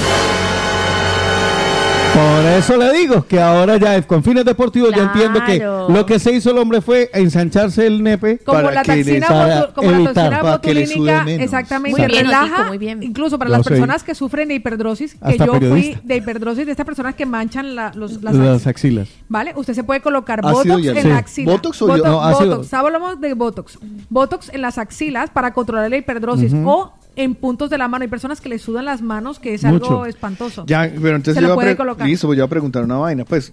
Por 2.13 2.45
eso 2.45 2.77
le 2.77 2.93
digo 2.93 3.25
que 3.25 3.41
ahora 3.41 3.77
ya 3.77 3.99
con 4.03 4.23
fines 4.23 4.45
deportivos 4.45 4.91
ya 4.95 5.03
entiendo 5.03 5.43
que 5.45 5.57
Claro. 5.57 5.89
lo 5.89 6.05
que 6.05 6.19
se 6.19 6.31
hizo 6.31 6.51
el 6.51 6.57
hombre 6.59 6.79
fue 6.81 7.09
ensancharse 7.13 7.87
el 7.87 8.03
nepe 8.03 8.37
Como 8.39 8.59
para 8.61 8.71
la 8.71 8.83
que 8.83 8.95
le- 8.97 9.03
toxina, 9.03 9.27
para 9.27 9.61
botu- 9.69 9.73
como 9.73 9.91
la 9.91 9.97
evitar, 9.97 10.39
sude 10.39 10.51
botulínica, 10.51 11.25
exactamente, 11.43 11.99
Muy 12.01 12.07
bien, 12.07 12.23
relaja, 12.25 12.53
Otico, 12.53 12.67
muy 12.67 12.77
bien. 12.77 13.01
incluso 13.03 13.39
para 13.39 13.49
Yo 13.49 13.57
las 13.57 13.63
soy- 13.65 13.71
personas 13.71 14.03
que 14.03 14.13
sufren 14.13 14.47
de 14.49 14.53
hiperdrosis, 14.55 15.13
que 15.15 15.19
Hasta 15.21 15.45
yo 15.45 15.53
periodista. 15.53 15.97
fui 15.99 16.07
de 16.07 16.15
hiperdrosis 16.17 16.65
de 16.67 16.71
estas 16.71 16.85
personas 16.85 17.15
que 17.15 17.25
manchan 17.25 17.75
la- 17.75 17.91
los, 17.95 18.21
las 18.21 18.35
las 18.35 18.67
axilas. 18.67 19.09
¿Vale? 19.27 19.53
Usted 19.55 19.73
se 19.73 19.83
puede 19.83 20.01
colocar 20.01 20.39
Ácido 20.41 20.53
Botox 20.53 20.69
en 20.75 20.81
hialurónico. 20.83 21.09
la 21.09 21.15
Sí. 21.15 21.19
axila. 21.19 21.51
¿Botox 21.51 21.81
o 21.81 21.97
yo- 21.97 22.03
no. 22.03 22.31
Botox. 22.31 22.73
Hablamos 22.75 23.19
de 23.21 23.33
Botox. 23.33 23.79
Botox 24.09 24.49
en 24.53 24.61
las 24.61 24.77
axilas 24.77 25.31
para 25.31 25.51
controlar 25.53 25.89
la 25.89 25.97
hiperdrosis 25.97 26.53
Ujú. 26.53 26.69
o 26.69 26.93
en 27.15 27.35
puntos 27.35 27.69
de 27.69 27.77
la 27.77 27.87
mano. 27.87 28.03
Hay 28.03 28.09
personas 28.09 28.41
que 28.41 28.49
le 28.49 28.59
sudan 28.59 28.85
las 28.85 29.01
manos, 29.01 29.39
que 29.39 29.53
es 29.53 29.63
Mucho. 29.63 29.85
algo 29.85 30.05
espantoso. 30.05 30.65
Ya, 30.65 30.81
pero 31.01 31.15
entonces 31.15 31.35
Se 31.35 31.41
yo 31.41 31.47
lo 31.47 31.53
voy 31.55 31.63
a 31.63 31.65
puede 31.65 31.75
pre- 31.75 31.77
colocar. 31.77 32.07
listo, 32.07 32.27
pues 32.27 32.37
yo 32.37 32.43
voy 32.43 32.47
a 32.47 32.49
preguntar 32.49 32.83
una 32.83 32.97
vaina. 32.97 33.25
Pues 33.25 33.51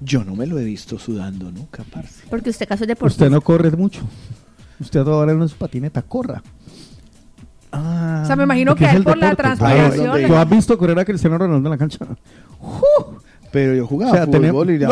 yo 0.00 0.24
no 0.24 0.34
me 0.36 0.46
lo 0.46 0.58
he 0.58 0.64
visto 0.64 0.98
sudando 0.98 1.50
nunca, 1.50 1.82
parce. 1.92 2.24
Porque 2.28 2.50
usted 2.50 2.68
caso 2.68 2.84
es 2.84 2.88
deportista. 2.88 3.24
Usted 3.24 3.32
no 3.34 3.40
corre 3.40 3.70
mucho. 3.70 4.00
Usted 4.80 5.00
ahora 5.00 5.32
en 5.32 5.48
su 5.48 5.56
patineta, 5.56 6.02
corra. 6.02 6.42
Ah, 7.72 8.20
O 8.22 8.26
sea, 8.26 8.36
me 8.36 8.44
imagino 8.44 8.74
que 8.76 8.84
es 8.84 9.00
por 9.02 9.16
la 9.16 9.30
deporte. 9.30 9.56
transpiración. 9.56 10.26
¿Tú 10.28 10.34
has 10.36 10.48
visto 10.48 10.78
correr 10.78 10.98
a 10.98 11.04
Cristiano 11.04 11.38
Ronaldo 11.38 11.66
en 11.68 11.70
la 11.70 11.78
cancha? 11.78 12.06
Pero 13.54 13.72
yo 13.72 13.86
jugaba 13.86 14.10
O 14.10 14.14
sea, 14.16 14.26
fútbol 14.26 14.70
y 14.72 14.78
ya. 14.80 14.88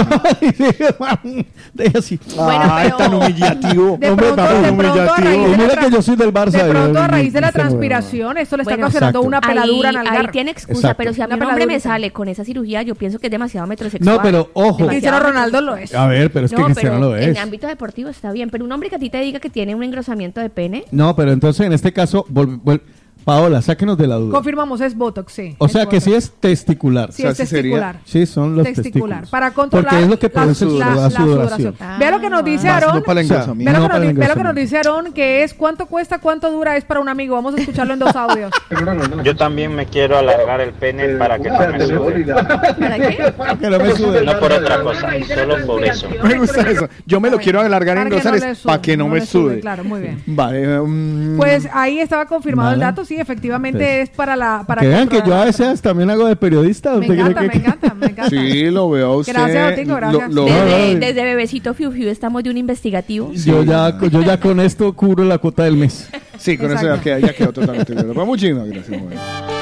Deja 1.74 1.98
así. 1.98 2.18
Ay, 2.39 2.90
tan 2.97 3.12
humillativo. 3.12 3.97
De 3.98 4.09
Hombre, 4.10 4.26
pronto- 4.26 4.36
tan 4.36 4.62
de 4.62 4.72
pronto 4.72 4.93
humillativo. 4.93 5.28
de 5.47 5.52
Y 5.52 5.56
mira 5.59 5.76
que 5.80 5.90
yo 5.90 6.01
soy 6.01 6.14
del 6.16 6.32
Barça. 6.32 6.51
De 6.52 6.59
yo- 6.59 6.68
pronto, 6.70 6.98
a 7.01 7.09
raíz 7.09 7.32
de 7.32 7.40
la 7.40 7.51
transpiración, 7.51 8.39
esto 8.39 8.56
le 8.56 8.62
está 8.62 8.74
Bueno, 8.76 8.86
Exacto. 8.86 9.20
una 9.22 9.40
peladura 9.40 9.89
ahí, 9.90 9.97
en 9.97 10.06
ahí 10.06 10.26
tiene 10.30 10.51
excusa, 10.52 10.78
Exacto. 10.78 10.97
pero 10.98 11.12
si 11.12 11.22
a 11.22 11.26
un 11.26 11.43
hombre 11.43 11.66
me 11.66 11.80
sale 11.80 12.12
con 12.12 12.28
esa 12.28 12.44
cirugía, 12.44 12.82
yo 12.82 12.94
pienso 12.94 13.18
que 13.18 13.26
es 13.26 13.30
demasiado 13.32 13.66
metrosexual. 13.66 14.16
No, 14.16 14.22
pero 14.22 14.51
ojo. 14.55 14.86
Cristiano 14.86 15.18
Ronaldo 15.18 15.60
lo 15.60 15.76
es. 15.76 15.93
A 15.94 16.06
ver, 16.06 16.30
pero 16.32 16.47
es 16.47 16.52
que 16.52 16.59
No, 16.60 16.66
Cristiano 16.66 16.97
pero 17.01 17.10
lo 17.10 17.16
En 17.16 17.30
es. 17.30 17.39
ámbito 17.39 17.66
deportivo 17.66 18.10
está 18.10 18.30
bien, 18.30 18.48
pero 18.48 18.64
un 18.64 18.70
hombre 18.70 18.89
que 18.90 18.97
a 18.97 18.98
ti 19.01 19.10
te 19.10 19.18
diga 19.20 19.40
que 19.40 19.51
tiene 19.51 19.74
un 19.74 19.82
engrosamiento 19.82 20.40
de 20.40 20.51
pene, 20.51 20.84
No, 20.93 21.16
pero 21.16 21.32
entonces 21.32 21.66
en 21.66 21.72
este 21.72 21.93
caso, 21.93 22.24
vol- 22.32 22.60
vol- 22.62 22.80
Paola, 23.24 23.62
sáquenos 23.62 23.97
de 23.99 24.07
la 24.07 24.16
duda. 24.16 24.32
Confirmamos, 24.32 24.81
es 24.81 24.97
Botox, 24.97 25.32
sí. 25.32 25.55
O 25.59 25.69
sea 25.69 25.82
que 25.86 25.97
Botox. 25.97 26.05
sí 26.05 26.15
es 26.15 26.31
testicular. 26.40 27.12
Sí, 27.12 27.24
es 27.27 27.36
testicular. 27.36 28.01
Sí, 28.05 28.27
son 28.27 28.57
los 28.57 28.65
Testicular. 28.66 29.20
testículos. 29.20 29.31
Para 29.31 29.51
controlar 29.53 29.89
Porque 29.90 30.03
es 30.05 30.11
lo 30.11 30.19
que 30.19 30.27
la, 30.28 30.32
produce 30.32 30.65
la- 30.66 30.86
la, 30.89 30.94
la 30.94 31.11
sudoración. 31.11 31.74
Vea 31.99 32.11
lo 32.11 32.20
que 32.20 32.31
nos 32.31 32.44
dice 32.44 32.66
Más 32.66 32.82
Aarón. 32.82 32.94
no 32.97 33.03
para 33.03 33.20
el 33.20 33.28
Vea 33.28 33.39
lo 33.39 33.47
No 33.47 33.55
que 33.55 33.65
para 33.65 33.99
nos 33.99 34.09
el 34.09 34.15
di- 34.15 34.19
vea 34.20 34.28
lo 34.28 34.35
que 34.35 34.43
nos 34.43 34.51
engrosamiento. 34.51 34.61
dice 34.61 34.77
Aarón, 34.77 35.12
que 35.12 35.43
es 35.44 35.55
cuánto 35.55 35.86
cuesta, 35.86 36.19
cuánto 36.19 36.51
dura, 36.51 36.77
es 36.77 36.85
para 36.85 37.01
un 37.01 37.09
amigo. 37.09 37.35
Vamos 37.36 37.55
a 37.55 37.59
escucharlo 37.61 37.93
en 37.94 37.99
dos 38.01 38.15
audios. 38.16 38.51
Yo 39.24 39.36
también 39.36 39.74
me 39.74 39.86
quiero 39.86 40.19
alargar 40.19 40.61
el 40.61 40.73
pene 40.73 41.09
para 41.16 41.39
que 41.39 41.49
no 41.51 41.59
me 41.59 41.81
sude. 41.86 42.24
¿Para 42.35 42.97
qué? 42.99 43.32
Que 43.61 43.70
no 43.70 43.78
me 43.78 43.93
sude. 43.97 44.24
No 44.24 44.39
por 44.40 44.53
otra 44.53 44.82
cosa, 44.82 45.11
solo 45.35 45.66
por 45.66 45.85
eso. 45.85 46.09
Me 46.24 46.39
gusta 46.39 46.61
eso. 46.70 46.89
Yo 47.07 47.20
me 47.20 47.31
lo 47.31 47.39
quiero 47.39 47.61
alargar 47.61 47.99
en 47.99 48.12
sude, 48.23 48.55
para 48.65 48.82
que 48.82 48.97
no, 48.97 49.09
me 49.09 49.20
sude. 49.24 49.61
claro, 49.61 49.85
muy 49.85 50.01
bien. 50.01 50.23
Vale. 50.27 50.81
mm, 50.81 51.36
Pues 51.36 51.69
ahí 51.73 51.99
estaba 52.01 52.27
confirmado 52.27 52.73
el 52.73 52.81
dato, 52.81 53.05
sí, 53.14 53.20
efectivamente 53.20 54.02
es 54.02 54.10
para 54.10 54.36
la 54.36 54.64
para 54.66 54.80
que 54.82 54.89
vean 54.89 55.09
que 55.09 55.22
yo 55.26 55.34
a 55.34 55.44
veces 55.44 55.80
también 55.82 56.10
hago 56.10 56.26
de 56.26 56.36
periodista. 56.36 56.93
Me 56.93 57.01
¿usted 57.01 57.09
cree 57.09 57.20
encanta, 57.20 57.40
que- 57.40 57.47
me 57.48 57.55
encanta, 57.55 57.94
me 57.94 58.06
encanta. 58.06 58.30
Sí, 58.30 58.70
lo 58.70 58.90
veo 58.90 59.12
a 59.12 59.16
usted. 59.16 59.32
Gracias, 59.32 59.72
Otico, 59.72 59.97
gracias. 59.97 60.30
Lo- 60.30 60.47
lo- 60.47 60.52
desde, 60.52 60.97
desde 60.98 61.24
bebecito 61.24 61.74
Fiu 61.74 61.93
Fiu 61.93 62.09
estamos 62.09 62.43
de 62.43 62.51
un 62.51 62.56
investigativo. 62.56 63.32
Yo, 63.32 63.62
ya, 63.64 63.98
yo 64.01 64.22
ya 64.22 64.39
con 64.40 64.60
esto 64.60 64.93
cubro 64.94 65.24
la 65.24 65.39
cuota 65.39 65.64
del 65.64 65.76
mes. 65.76 66.09
Sí, 66.39 66.56
con 66.56 66.72
eso 66.72 66.84
ya 66.86 67.01
queda, 67.01 67.18
ya 67.20 67.32
quedó 67.34 67.52
totalmente 67.52 67.93
claro. 67.93 68.12
Pues 68.14 68.26
muchísimas 68.26 68.66
gracias. 68.66 69.01
Juan. 69.01 69.61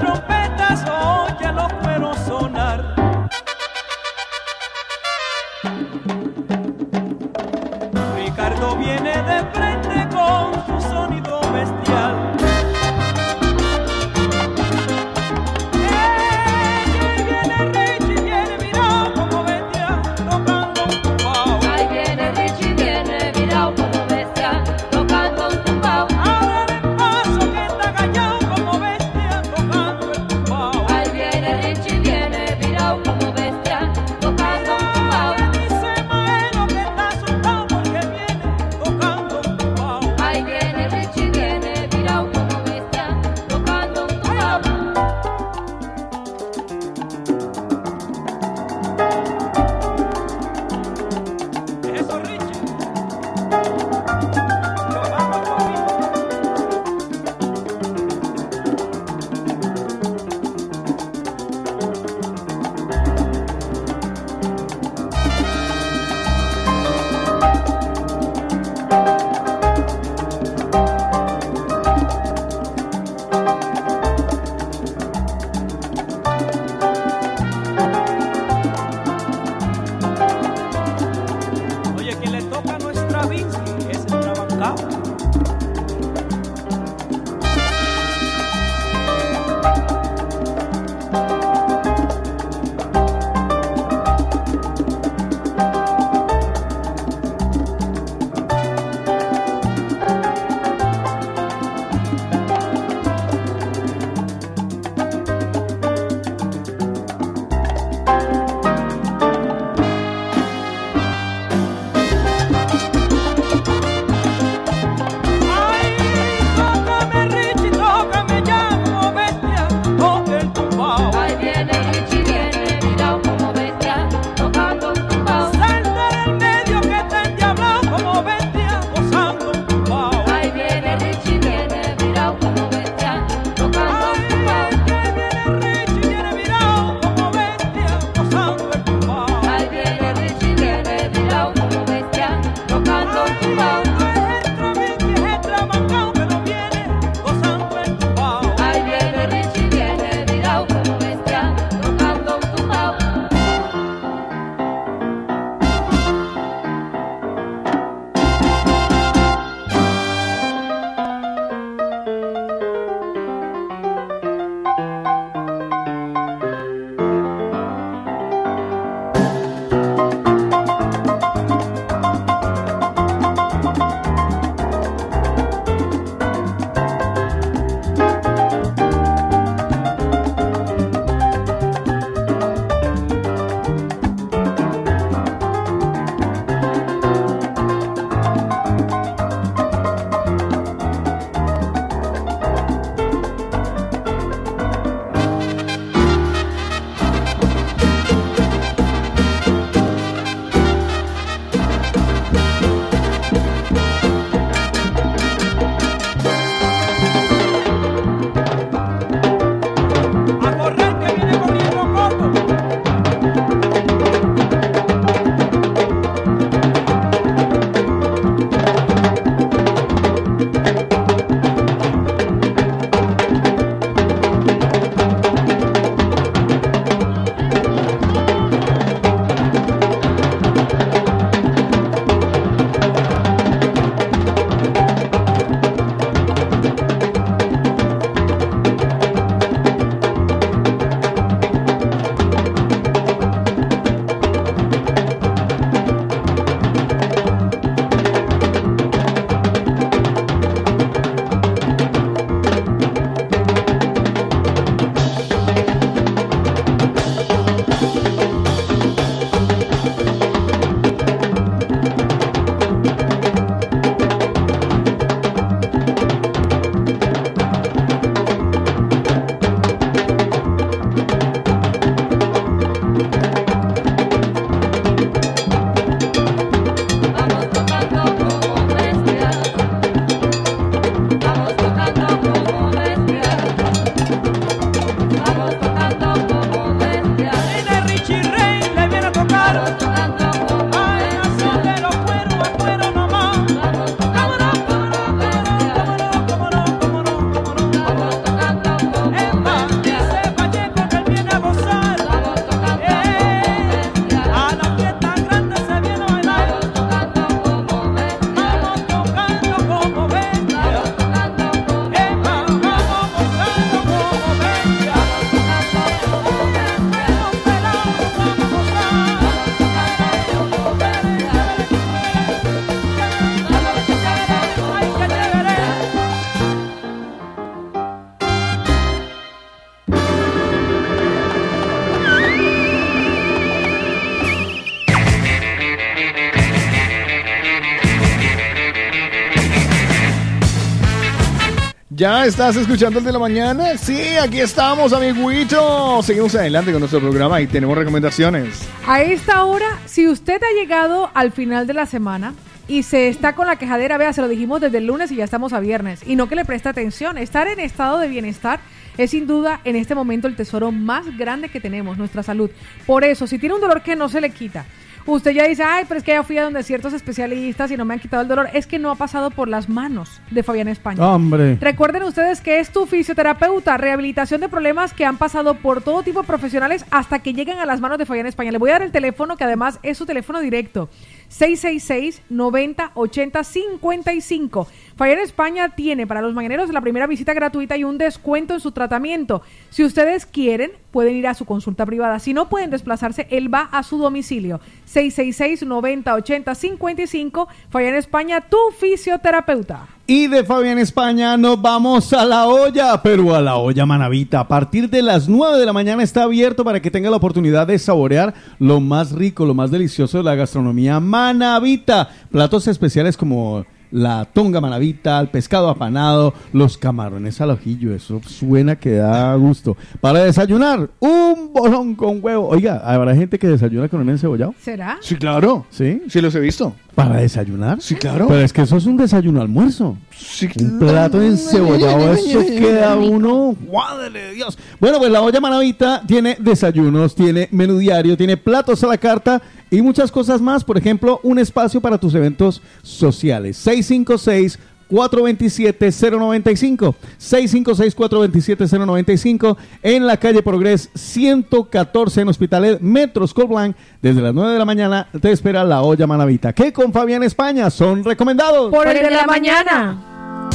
¿Ya 342.01 342.25
estás 342.25 342.55
escuchando 342.55 342.97
el 342.97 343.05
de 343.05 343.11
la 343.11 343.19
mañana? 343.19 343.77
Sí, 343.77 344.17
aquí 344.19 344.39
estamos, 344.39 344.91
amiguito. 344.91 346.01
Seguimos 346.01 346.33
adelante 346.33 346.71
con 346.71 346.79
nuestro 346.79 346.99
programa 346.99 347.39
y 347.41 347.45
tenemos 347.45 347.77
recomendaciones. 347.77 348.67
A 348.87 349.03
esta 349.03 349.43
hora, 349.43 349.77
si 349.85 350.07
usted 350.07 350.41
ha 350.41 350.59
llegado 350.59 351.11
al 351.13 351.31
final 351.31 351.67
de 351.67 351.75
la 351.75 351.85
semana 351.85 352.33
y 352.67 352.81
se 352.81 353.07
está 353.07 353.35
con 353.35 353.45
la 353.45 353.57
quejadera, 353.57 353.99
vea, 353.99 354.13
se 354.13 354.21
lo 354.21 354.27
dijimos 354.27 354.59
desde 354.61 354.79
el 354.79 354.87
lunes 354.87 355.11
y 355.11 355.17
ya 355.17 355.25
estamos 355.25 355.53
a 355.53 355.59
viernes, 355.59 356.01
y 356.03 356.15
no 356.15 356.27
que 356.27 356.33
le 356.33 356.43
preste 356.43 356.69
atención, 356.69 357.19
estar 357.19 357.47
en 357.47 357.59
estado 357.59 357.99
de 357.99 358.07
bienestar 358.07 358.61
es 358.97 359.11
sin 359.11 359.27
duda 359.27 359.61
en 359.63 359.75
este 359.75 359.93
momento 359.93 360.27
el 360.27 360.35
tesoro 360.35 360.71
más 360.71 361.05
grande 361.19 361.49
que 361.49 361.59
tenemos, 361.59 361.99
nuestra 361.99 362.23
salud. 362.23 362.49
Por 362.87 363.03
eso, 363.03 363.27
si 363.27 363.37
tiene 363.37 363.53
un 363.53 363.61
dolor 363.61 363.83
que 363.83 363.95
no 363.95 364.09
se 364.09 364.21
le 364.21 364.31
quita, 364.31 364.65
Usted 365.05 365.31
ya 365.31 365.47
dice, 365.47 365.63
ay, 365.63 365.85
pero 365.87 365.97
es 365.97 366.03
que 366.03 366.11
ya 366.11 366.23
fui 366.23 366.37
a 366.37 366.43
donde 366.43 366.63
ciertos 366.63 366.93
especialistas 366.93 367.71
y 367.71 367.77
no 367.77 367.85
me 367.85 367.93
han 367.93 367.99
quitado 367.99 368.21
el 368.21 368.27
dolor. 368.27 368.49
Es 368.53 368.67
que 368.67 368.79
no 368.79 368.91
ha 368.91 368.95
pasado 368.95 369.31
por 369.31 369.47
las 369.47 369.69
manos 369.69 370.21
de 370.29 370.43
Fabián 370.43 370.67
España. 370.67 371.05
Hombre. 371.05 371.57
Recuerden 371.59 372.03
ustedes 372.03 372.41
que 372.41 372.59
es 372.59 372.71
tu 372.71 372.85
fisioterapeuta, 372.85 373.77
rehabilitación 373.77 374.41
de 374.41 374.49
problemas 374.49 374.93
que 374.93 375.05
han 375.05 375.17
pasado 375.17 375.55
por 375.55 375.81
todo 375.81 376.03
tipo 376.03 376.21
de 376.21 376.27
profesionales 376.27 376.85
hasta 376.91 377.19
que 377.19 377.33
llegan 377.33 377.59
a 377.59 377.65
las 377.65 377.81
manos 377.81 377.97
de 377.97 378.05
Fabián 378.05 378.27
España. 378.27 378.51
Le 378.51 378.57
voy 378.57 378.69
a 378.69 378.73
dar 378.73 378.83
el 378.83 378.91
teléfono, 378.91 379.37
que 379.37 379.43
además 379.43 379.79
es 379.83 379.97
su 379.97 380.05
teléfono 380.05 380.39
directo. 380.39 380.89
666 381.31 382.21
90 382.29 382.91
80 382.93 383.43
55. 383.43 384.67
Fabián 384.97 385.19
España 385.19 385.69
tiene 385.69 386.05
para 386.05 386.21
los 386.21 386.33
mañaneros 386.33 386.69
la 386.71 386.81
primera 386.81 387.07
visita 387.07 387.33
gratuita 387.33 387.77
y 387.77 387.85
un 387.85 387.97
descuento 387.97 388.53
en 388.53 388.59
su 388.59 388.73
tratamiento. 388.73 389.41
Si 389.69 389.85
ustedes 389.85 390.25
quieren, 390.25 390.71
pueden 390.91 391.15
ir 391.15 391.27
a 391.27 391.33
su 391.33 391.45
consulta 391.45 391.85
privada. 391.85 392.19
Si 392.19 392.33
no 392.33 392.49
pueden 392.49 392.69
desplazarse, 392.69 393.27
él 393.31 393.51
va 393.51 393.61
a 393.71 393.81
su 393.83 393.97
domicilio. 393.97 394.59
666 394.85 395.63
90 395.63 396.13
80 396.13 396.53
55. 396.53 397.47
Fabián 397.69 397.95
España, 397.95 398.41
tu 398.41 398.57
fisioterapeuta. 398.77 399.87
Y 400.13 400.27
de 400.27 400.43
Fabián 400.43 400.77
España 400.77 401.37
nos 401.37 401.61
vamos 401.61 402.11
a 402.11 402.25
la 402.25 402.45
olla, 402.45 403.01
pero 403.01 403.33
a 403.33 403.39
la 403.39 403.55
olla 403.55 403.85
Manavita. 403.85 404.41
A 404.41 404.47
partir 404.49 404.89
de 404.89 405.01
las 405.01 405.29
9 405.29 405.57
de 405.57 405.65
la 405.65 405.71
mañana 405.71 406.03
está 406.03 406.23
abierto 406.23 406.65
para 406.65 406.81
que 406.81 406.91
tenga 406.91 407.09
la 407.09 407.15
oportunidad 407.15 407.65
de 407.65 407.79
saborear 407.79 408.33
lo 408.59 408.81
más 408.81 409.13
rico, 409.13 409.45
lo 409.45 409.53
más 409.53 409.71
delicioso 409.71 410.17
de 410.17 410.25
la 410.25 410.35
gastronomía 410.35 410.99
Manavita. 410.99 412.09
Platos 412.29 412.67
especiales 412.67 413.15
como 413.15 413.65
la 413.91 414.25
tonga 414.25 414.59
manavita, 414.61 415.19
el 415.19 415.27
pescado 415.29 415.69
apanado, 415.69 416.33
los 416.53 416.77
camarones 416.77 417.39
al 417.41 417.51
ojillo. 417.51 417.93
Eso 417.93 418.21
suena 418.25 418.75
que 418.77 418.95
da 418.95 419.35
gusto. 419.35 419.77
Para 419.99 420.23
desayunar, 420.23 420.89
un 420.99 421.53
bolón 421.53 421.95
con 421.95 422.19
huevo. 422.21 422.47
Oiga, 422.47 422.81
¿habrá 422.83 423.15
gente 423.15 423.37
que 423.37 423.47
desayuna 423.47 423.89
con 423.89 424.01
un 424.01 424.09
encebollado? 424.09 424.55
¿Será? 424.59 424.97
Sí, 425.01 425.15
claro. 425.15 425.65
¿Sí? 425.69 426.01
Sí, 426.07 426.21
los 426.21 426.33
he 426.35 426.39
visto. 426.39 426.73
¿Para 426.95 427.17
desayunar? 427.17 427.81
Sí, 427.81 427.95
claro. 427.95 428.27
Pero 428.27 428.41
es 428.41 428.51
que 428.51 428.61
eso 428.61 428.75
es 428.75 428.85
un 428.85 428.97
desayuno 428.97 429.41
almuerzo. 429.41 429.97
Sí, 430.17 430.49
Un 430.59 430.77
plato 430.77 431.19
de 431.19 431.27
encebollado, 431.27 432.13
eso 432.13 432.45
queda 432.45 432.95
uno. 432.95 433.55
¡Madre 433.71 434.27
de 434.27 434.33
Dios! 434.33 434.57
Bueno, 434.79 434.99
pues 434.99 435.09
la 435.09 435.21
olla 435.21 435.39
manavita 435.39 436.01
tiene 436.05 436.35
desayunos, 436.39 437.15
tiene 437.15 437.47
menú 437.51 437.77
diario, 437.77 438.17
tiene 438.17 438.35
platos 438.35 438.83
a 438.83 438.87
la 438.87 438.97
carta 438.97 439.41
y 439.69 439.81
muchas 439.81 440.11
cosas 440.11 440.41
más. 440.41 440.63
Por 440.63 440.77
ejemplo, 440.77 441.19
un 441.23 441.39
espacio 441.39 441.79
para 441.79 441.97
tus 441.97 442.13
eventos 442.13 442.61
sociales. 442.81 443.57
656 443.57 444.59
427-095, 444.91 446.93
656-427-095, 447.19 449.57
en 449.83 450.05
la 450.05 450.17
calle 450.17 450.43
Progres 450.43 450.89
114 450.93 452.21
en 452.21 452.27
Hospitalet, 452.27 452.79
Metro 452.81 453.25
Blanc, 453.47 453.75
desde 454.01 454.21
las 454.21 454.33
9 454.33 454.53
de 454.53 454.59
la 454.59 454.65
mañana 454.65 455.07
te 455.19 455.31
espera 455.31 455.63
la 455.63 455.81
olla 455.81 456.05
manavita, 456.07 456.53
que 456.53 456.71
con 456.73 456.91
Fabián 456.93 457.23
España 457.23 457.69
son 457.69 458.03
recomendados. 458.03 458.71
Por 458.71 458.87
el 458.87 459.01
de 459.01 459.11
la 459.11 459.25
mañana. 459.25 460.49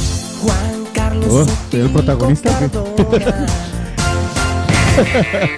Oh, 1.29 1.45
¿Soy 1.71 1.81
el 1.81 1.89
protagonista? 1.89 2.49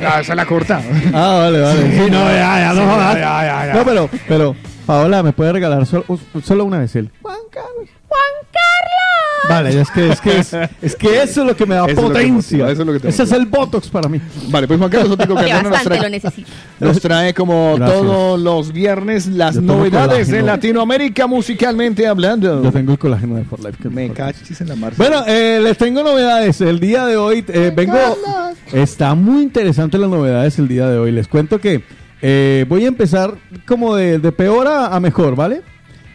Ah, 0.01 0.19
esa 0.21 0.35
la 0.35 0.45
corta. 0.45 0.81
Ah, 1.13 1.37
vale, 1.43 1.61
vale. 1.61 1.91
Sí, 2.05 2.11
no, 2.11 2.23
ya, 2.25 2.59
ya, 2.59 2.73
no 2.73 2.81
Sí, 2.81 2.87
jodas. 2.87 3.15
ya, 3.15 3.43
ya, 3.43 3.65
ya. 3.67 3.73
No, 3.73 3.85
pero, 3.85 4.09
pero, 4.27 4.55
Paola, 4.89 5.21
¿me 5.21 5.33
puede 5.33 5.53
regalar 5.53 5.85
solo, 5.85 6.03
solo 6.43 6.65
una 6.65 6.79
vez 6.79 6.95
él? 6.95 7.11
Juan 7.21 7.37
Carlos. 7.51 7.89
¡Juan 8.07 8.21
Carlos! 8.51 9.47
Vale, 9.47 9.81
es 9.81 9.91
que, 9.91 10.09
es 10.09 10.19
que, 10.19 10.37
es, 10.39 10.53
es 10.81 10.95
que 10.95 11.21
eso 11.21 11.41
es 11.41 11.47
lo 11.47 11.55
que 11.55 11.67
me 11.67 11.75
da 11.75 11.81
Eso 11.85 11.91
es 11.91 11.95
lo 11.97 12.01
que 12.01 12.07
potencia. 12.07 12.57
motiva, 12.57 12.71
eso 12.71 12.81
es 12.81 12.87
lo 12.87 12.93
que 12.93 12.99
te 12.99 13.09
Ese 13.09 13.21
es 13.21 13.31
el 13.31 13.45
Botox 13.45 13.87
para 13.89 14.09
mí. 14.09 14.19
Vale, 14.47 14.67
pues 14.67 14.79
Juan 14.79 14.89
Carlos 14.89 15.11
Otico 15.11 15.35
Que 15.35 15.41
Cardona 15.47 15.61
nos 15.61 15.71
bastante 15.71 15.95
lo 15.95 15.99
trae, 16.01 16.09
necesito. 16.09 16.49
nos 16.79 16.99
trae 17.01 17.33
como 17.35 17.75
Gracias. 17.75 17.99
todos 18.01 18.39
los 18.39 18.73
viernes 18.73 19.27
las 19.27 19.53
Yo 19.55 19.61
novedades 19.61 20.27
de. 20.29 20.41
Latinoamérica 20.41 21.27
musicalmente 21.27 22.07
hablando. 22.07 22.63
Yo 22.63 22.71
tengo 22.71 22.93
el 22.93 22.97
colágeno 22.97 23.35
de 23.35 23.43
For 23.43 23.59
Life. 23.59 23.77
que 23.83 23.89
Me 23.89 24.09
cachis 24.11 24.59
en 24.61 24.69
la 24.69 24.75
marcha. 24.75 24.97
Bueno, 24.97 25.23
eh, 25.27 25.59
les 25.61 25.77
tengo 25.77 26.01
novedades. 26.01 26.61
El 26.61 26.79
día 26.79 27.05
de 27.05 27.15
hoy 27.15 27.45
eh, 27.47 27.71
vengo. 27.75 27.95
Está 28.73 29.13
muy 29.13 29.43
interesante 29.43 29.99
las 29.99 30.09
novedades 30.09 30.57
el 30.57 30.67
día 30.67 30.87
de 30.89 30.97
hoy. 30.97 31.11
Les 31.11 31.27
cuento 31.27 31.59
que 31.59 31.83
eh, 32.21 32.65
voy 32.67 32.85
a 32.85 32.87
empezar 32.87 33.35
como 33.67 33.95
de, 33.95 34.19
de 34.19 34.31
peor 34.31 34.67
a, 34.67 34.87
a 34.95 34.99
mejor, 34.99 35.35
¿vale? 35.35 35.61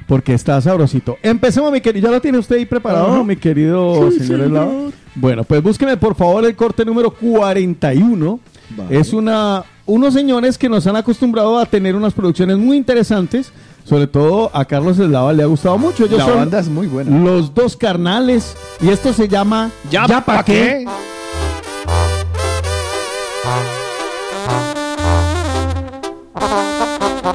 Porque 0.06 0.34
está 0.34 0.60
sabrosito. 0.60 1.16
Empecemos, 1.22 1.72
mi 1.72 1.80
querido. 1.80 2.06
¿Ya 2.08 2.12
lo 2.14 2.20
tiene 2.20 2.36
usted 2.38 2.56
ahí 2.56 2.66
preparado, 2.66 3.12
Ajá. 3.14 3.24
mi 3.24 3.36
querido 3.36 4.10
Sí, 4.10 4.18
señor 4.20 4.42
señor. 4.42 4.92
Bueno, 5.14 5.44
pues 5.44 5.62
búsqueme 5.62 5.96
por 5.96 6.14
favor 6.14 6.44
el 6.44 6.54
corte 6.56 6.84
número 6.84 7.10
41. 7.10 8.40
Vale. 8.76 8.98
Es 8.98 9.12
una 9.12 9.64
unos 9.86 10.12
señores 10.14 10.56
que 10.58 10.68
nos 10.68 10.86
han 10.86 10.96
acostumbrado 10.96 11.58
a 11.58 11.66
tener 11.66 11.94
unas 11.96 12.12
producciones 12.12 12.58
muy 12.58 12.76
interesantes. 12.76 13.50
Sobre 13.84 14.06
todo 14.06 14.50
a 14.54 14.64
Carlos 14.64 14.98
Eslava 14.98 15.32
le 15.34 15.42
ha 15.42 15.46
gustado 15.46 15.76
mucho. 15.78 16.06
Ellos 16.06 16.18
La 16.18 16.24
son 16.26 16.36
banda 16.36 16.58
es 16.58 16.68
muy 16.68 16.86
buena. 16.86 17.18
los 17.18 17.54
dos 17.54 17.76
carnales. 17.76 18.56
Y 18.82 18.88
esto 18.88 19.12
se 19.14 19.28
llama 19.28 19.70
¿Ya, 19.90 20.06
pa' 20.06 20.22
pa' 20.24 20.44
qué? 20.44 20.84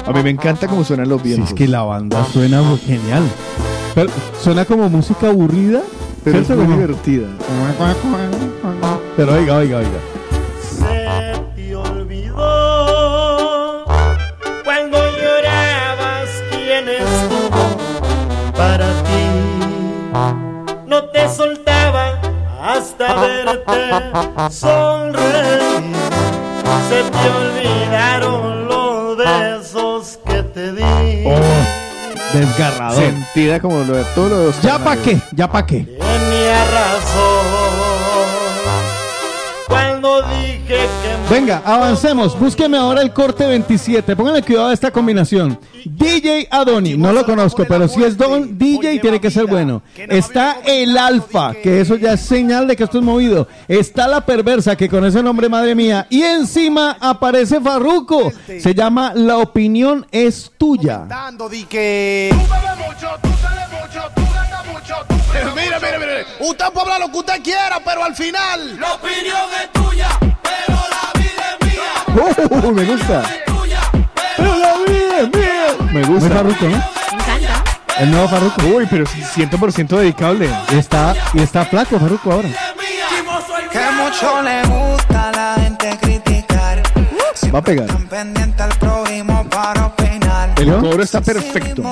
A 0.06 0.12
mí 0.12 0.22
me 0.22 0.30
encanta 0.30 0.66
cómo 0.68 0.84
suenan 0.84 1.08
los 1.08 1.20
Sí, 1.22 1.28
vientos. 1.28 1.50
es 1.50 1.54
que 1.54 1.66
la 1.68 1.82
banda 1.82 2.24
suena 2.32 2.62
muy 2.62 2.78
genial. 2.78 3.22
Pero, 3.94 4.10
suena 4.40 4.64
como 4.64 4.88
música 4.88 5.28
aburrida. 5.28 5.80
pero 6.24 6.38
es 6.38 6.48
muy 6.50 6.66
divertida. 6.66 7.26
Pero 9.16 9.32
oiga, 9.34 9.56
oiga, 9.56 9.78
oiga. 9.78 9.88
Se 10.78 11.40
te 11.56 11.74
olvidó 11.76 12.34
cuando 14.64 14.98
llorabas 14.98 16.28
quién 16.50 16.88
estuvo 16.88 17.76
para 18.56 18.86
ti. 19.02 19.26
No 20.86 21.04
te 21.04 21.28
soltaba 21.28 22.20
hasta 22.62 23.14
verte 23.20 23.90
sonreír. 24.50 25.96
Se 26.88 27.02
te 27.10 27.28
olvidaron 27.30 28.69
desgarrador. 32.32 33.02
Sentida 33.02 33.60
como 33.60 33.84
lo 33.84 33.96
de 33.96 34.04
todo 34.14 34.28
lo 34.28 34.38
de 34.40 34.44
los 34.46 34.62
¿Ya 34.62 34.78
pa' 34.78 34.96
carnales. 34.96 35.04
qué? 35.04 35.36
¿Ya 35.36 35.50
pa' 35.50 35.66
qué? 35.66 35.78
Tenía 35.84 36.64
razón 36.64 37.46
cuando 39.68 40.22
dije 40.22 40.46
que 40.46 40.49
Venga, 41.30 41.62
avancemos. 41.64 42.36
Búsqueme 42.36 42.76
ahora 42.76 43.02
el 43.02 43.12
corte 43.12 43.46
27. 43.46 44.16
Pónganle 44.16 44.42
cuidado 44.42 44.66
a 44.66 44.72
esta 44.72 44.90
combinación. 44.90 45.60
DJ 45.84 46.48
Adoni, 46.50 46.96
no 46.96 47.12
lo 47.12 47.24
conozco, 47.24 47.64
pero 47.68 47.86
si 47.86 48.02
es 48.02 48.16
Don 48.16 48.58
DJ 48.58 48.98
tiene 48.98 49.20
que 49.20 49.30
ser 49.30 49.46
bueno. 49.46 49.80
Está 49.96 50.58
el 50.66 50.98
Alfa, 50.98 51.54
que 51.54 51.80
eso 51.80 51.94
ya 51.94 52.14
es 52.14 52.20
señal 52.20 52.66
de 52.66 52.74
que 52.74 52.82
esto 52.82 52.98
es 52.98 53.04
movido. 53.04 53.46
Está 53.68 54.08
la 54.08 54.26
perversa, 54.26 54.74
que 54.74 54.88
con 54.88 55.04
ese 55.04 55.22
nombre, 55.22 55.48
madre 55.48 55.76
mía. 55.76 56.08
Y 56.10 56.22
encima 56.22 56.96
aparece 57.00 57.60
Farruco. 57.60 58.32
Se 58.46 58.74
llama 58.74 59.12
La 59.14 59.38
opinión 59.38 60.06
es 60.10 60.50
tuya. 60.58 61.04
Dando 61.08 61.48
di 61.48 61.62
que. 61.64 62.34
Mira, 65.54 65.78
mira, 65.80 65.98
mira. 65.98 66.12
Usted 66.40 66.66
puede 66.72 66.80
hablar 66.82 67.00
lo 67.00 67.12
que 67.12 67.18
usted 67.18 67.42
quiera, 67.42 67.80
pero 67.84 68.04
al 68.04 68.14
final. 68.14 68.78
La 68.80 68.94
opinión 68.94 69.48
es 69.62 69.72
tuya, 69.72 70.08
pero 70.42 70.78
la 70.90 71.20
vida 71.20 71.44
es 71.60 71.66
mía. 71.66 71.80
Uh, 72.66 72.72
me 72.72 72.84
gusta. 72.84 73.22
Pero 74.36 74.56
la 74.56 74.74
vida 74.86 75.18
es 75.20 75.28
mía. 75.36 75.76
Me 75.92 76.04
Muy 76.04 76.14
gusta. 76.18 76.34
Farruco, 76.34 76.64
¿no? 76.64 76.70
Me 76.70 77.22
encanta. 77.22 77.64
El 77.98 78.10
nuevo 78.10 78.28
Farruco. 78.28 78.62
Uy, 78.66 78.86
pero 78.90 79.06
sí, 79.06 79.22
100% 79.22 79.88
dedicable. 79.98 80.50
Y 80.72 80.78
está, 80.78 81.14
y 81.34 81.40
está 81.42 81.64
flaco 81.64 81.98
Farruco 82.00 82.32
ahora. 82.32 82.48
Que 83.70 83.90
mucho 83.92 84.42
le 84.42 84.62
gusta 84.62 85.28
a 85.28 85.32
la 85.32 85.54
gente 85.62 85.96
criticar. 86.00 86.82
Va 87.54 87.58
a 87.58 87.62
pegar. 87.62 87.86
Están 87.86 88.08
pendientes 88.08 88.60
al 88.60 88.76
prójimo 88.78 89.44
para. 89.48 89.99
El 90.60 90.68
¿No? 90.68 90.80
coro 90.80 91.02
está 91.02 91.22
perfecto. 91.22 91.82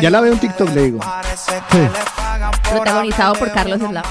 Ya 0.00 0.10
la 0.10 0.20
veo 0.20 0.32
en 0.32 0.40
TikTok, 0.40 0.68
le 0.74 0.82
digo. 0.82 1.00
Sí. 1.70 1.78
Protagonizado 2.72 3.34
por 3.34 3.52
Carlos 3.52 3.78
mía. 3.78 4.02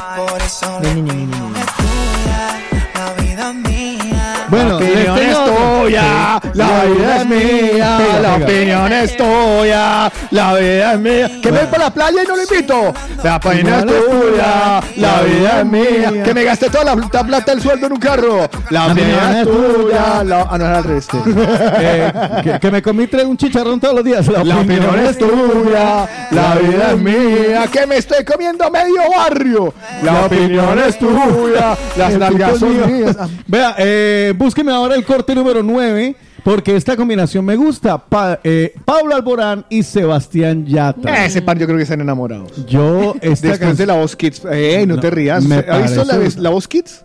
Bueno, 4.50 4.78
tengo 4.78 5.16
es 5.46 5.82
tuya, 5.82 6.42
La 6.54 6.86
vida 6.86 7.22
es 7.22 7.26
mía, 7.28 8.00
la 8.22 8.36
opinión 8.36 8.94
es 8.94 9.18
tuya, 9.18 10.12
la 10.32 10.54
vida 10.54 10.94
es 10.94 11.00
mía. 11.00 11.32
Que 11.42 11.52
me 11.52 11.60
voy 11.60 11.68
para 11.68 11.84
la 11.86 11.94
playa 11.94 12.24
y 12.24 12.28
no 12.28 12.36
lo 12.36 12.44
invito. 12.44 12.94
La 13.24 13.36
opinión 13.38 13.90
es 13.90 14.06
tuya, 14.06 14.82
la 14.96 15.22
vida 15.22 15.60
es 15.60 15.66
mía. 15.66 16.24
Que 16.24 16.34
me 16.34 16.44
gasté 16.44 16.70
toda 16.70 16.84
la, 16.84 16.96
la 16.96 17.24
plata 17.24 17.52
del 17.52 17.62
sueldo 17.62 17.88
en 17.88 17.94
un 17.94 18.00
carro. 18.00 18.50
La 18.70 18.88
opinión 18.88 19.36
es 19.36 19.48
tuya. 19.48 20.24
La, 20.24 20.48
ah, 20.50 20.58
no 20.58 20.66
era 20.66 20.78
el 20.80 20.84
resto. 20.84 21.24
Eh, 21.80 22.60
que, 22.62 22.72
me 22.72 22.82
comí 22.82 23.08
tres- 23.08 23.26
un 23.26 23.38
chicharrón 23.38 23.80
todos 23.80 23.96
los 23.96 24.04
días. 24.04 24.28
La, 24.28 24.42
opinión 24.42 25.00
es 25.00 25.18
tuya, 25.18 26.08
la 26.32 26.56
vida 26.56 26.92
es 26.92 26.98
mía, 26.98 27.68
que 27.72 27.86
me 27.86 27.98
estoy 27.98 28.24
comiendo 28.26 28.70
medio 28.72 29.02
barrio. 29.16 29.74
La 30.02 30.26
opinión 30.26 30.80
es 30.80 30.98
tuya, 30.98 31.78
las 31.96 32.14
puto 32.32 32.58
son 32.58 32.92
mías. 32.92 33.16
Vea, 33.46 33.76
eh, 33.78 34.34
búsqueme 34.36 34.72
ahora 34.72 34.96
el 34.96 35.04
corte 35.04 35.27
número 35.36 35.64
9, 35.64 36.16
porque 36.44 36.76
esta 36.76 36.96
combinación 36.96 37.44
me 37.46 37.56
gusta. 37.56 37.98
Pa- 37.98 38.40
eh, 38.44 38.74
Pablo 38.86 39.16
Alborán 39.16 39.66
y 39.70 39.84
Sebastián 39.84 40.66
Yatra. 40.66 41.26
Ese 41.26 41.42
par 41.42 41.58
yo 41.58 41.66
creo 41.66 41.78
que 41.78 41.84
están 41.84 42.02
enamorados. 42.02 42.66
Yo, 42.68 43.16
esta 43.22 43.50
Después 43.50 43.78
de 43.78 43.86
la 43.86 43.96
voz 43.96 44.16
Kids. 44.16 44.44
Ey, 44.46 44.86
no, 44.86 44.96
No, 44.96 45.02
te 45.02 45.10
rías. 45.10 45.44
me 45.44 45.56
¿Ha 45.68 45.78
visto 45.80 46.04
la, 46.04 46.14
parece- 46.16 46.40
la 46.40 46.50
voz 46.50 46.68
Kids? 46.68 47.04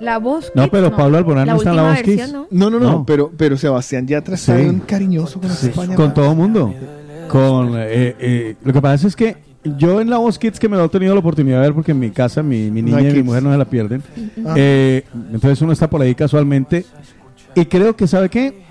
La 0.00 0.18
voz. 0.18 0.50
No, 0.54 0.68
pero 0.70 0.94
Pablo 0.96 1.18
Alborán 1.18 1.46
no 1.46 1.56
está 1.56 1.70
en 1.70 1.76
la 1.76 1.82
voz 1.90 1.96
Kids. 2.02 2.16
versión, 2.16 2.32
¿no? 2.32 2.46
No, 2.50 2.70
no, 2.70 2.78
no, 2.84 2.90
No. 2.92 3.04
Pero, 3.06 3.30
pero 3.36 3.56
Sebastián 3.58 4.06
Yatra 4.06 4.34
está 4.34 4.56
Sí. 4.56 4.62
bien 4.62 4.80
cariñoso 4.80 5.40
con 5.40 5.50
Sí, 5.50 5.66
España. 5.68 5.94
con 5.94 6.14
todo 6.14 6.30
el 6.30 6.36
mundo. 6.36 6.74
Con, 7.28 7.74
eh, 7.76 8.16
eh, 8.18 8.56
lo 8.64 8.72
que 8.72 8.80
pasa 8.80 9.06
es 9.06 9.14
que 9.14 9.36
yo 9.76 10.00
en 10.00 10.08
la 10.08 10.16
voz 10.16 10.38
Kids 10.38 10.58
que 10.58 10.70
me 10.70 10.76
lo 10.78 10.86
he 10.86 10.88
tenido 10.88 11.12
la 11.14 11.20
oportunidad 11.20 11.56
de 11.58 11.62
ver 11.66 11.74
porque 11.74 11.92
en 11.92 11.98
mi 11.98 12.10
casa 12.10 12.42
mi, 12.42 12.70
mi 12.70 12.80
niña 12.80 13.02
y 13.02 13.12
mi 13.12 13.22
mujer 13.22 13.42
no 13.42 13.52
se 13.52 13.58
la 13.58 13.66
pierden. 13.66 14.02
Ah. 14.46 14.54
Eh, 14.56 15.04
entonces 15.32 15.60
uno 15.60 15.72
está 15.72 15.88
por 15.90 16.00
ahí 16.00 16.14
casualmente 16.14 16.86
y 17.54 17.64
creo 17.66 17.96
que, 17.96 18.06
¿sabe 18.06 18.28
qué? 18.28 18.62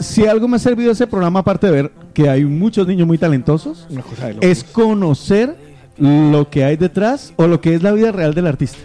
Si 0.00 0.26
algo 0.26 0.48
me 0.48 0.56
ha 0.56 0.58
servido 0.58 0.92
ese 0.92 1.06
programa, 1.06 1.40
aparte 1.40 1.66
de 1.66 1.72
ver 1.72 1.92
que 2.12 2.28
hay 2.28 2.44
muchos 2.44 2.86
niños 2.86 3.06
muy 3.06 3.18
talentosos, 3.18 3.86
es 4.40 4.64
conocer 4.64 5.56
lo 5.98 6.50
que 6.50 6.64
hay 6.64 6.76
detrás 6.76 7.32
o 7.36 7.46
lo 7.46 7.60
que 7.60 7.74
es 7.74 7.82
la 7.82 7.92
vida 7.92 8.12
real 8.12 8.34
del 8.34 8.46
artista. 8.46 8.78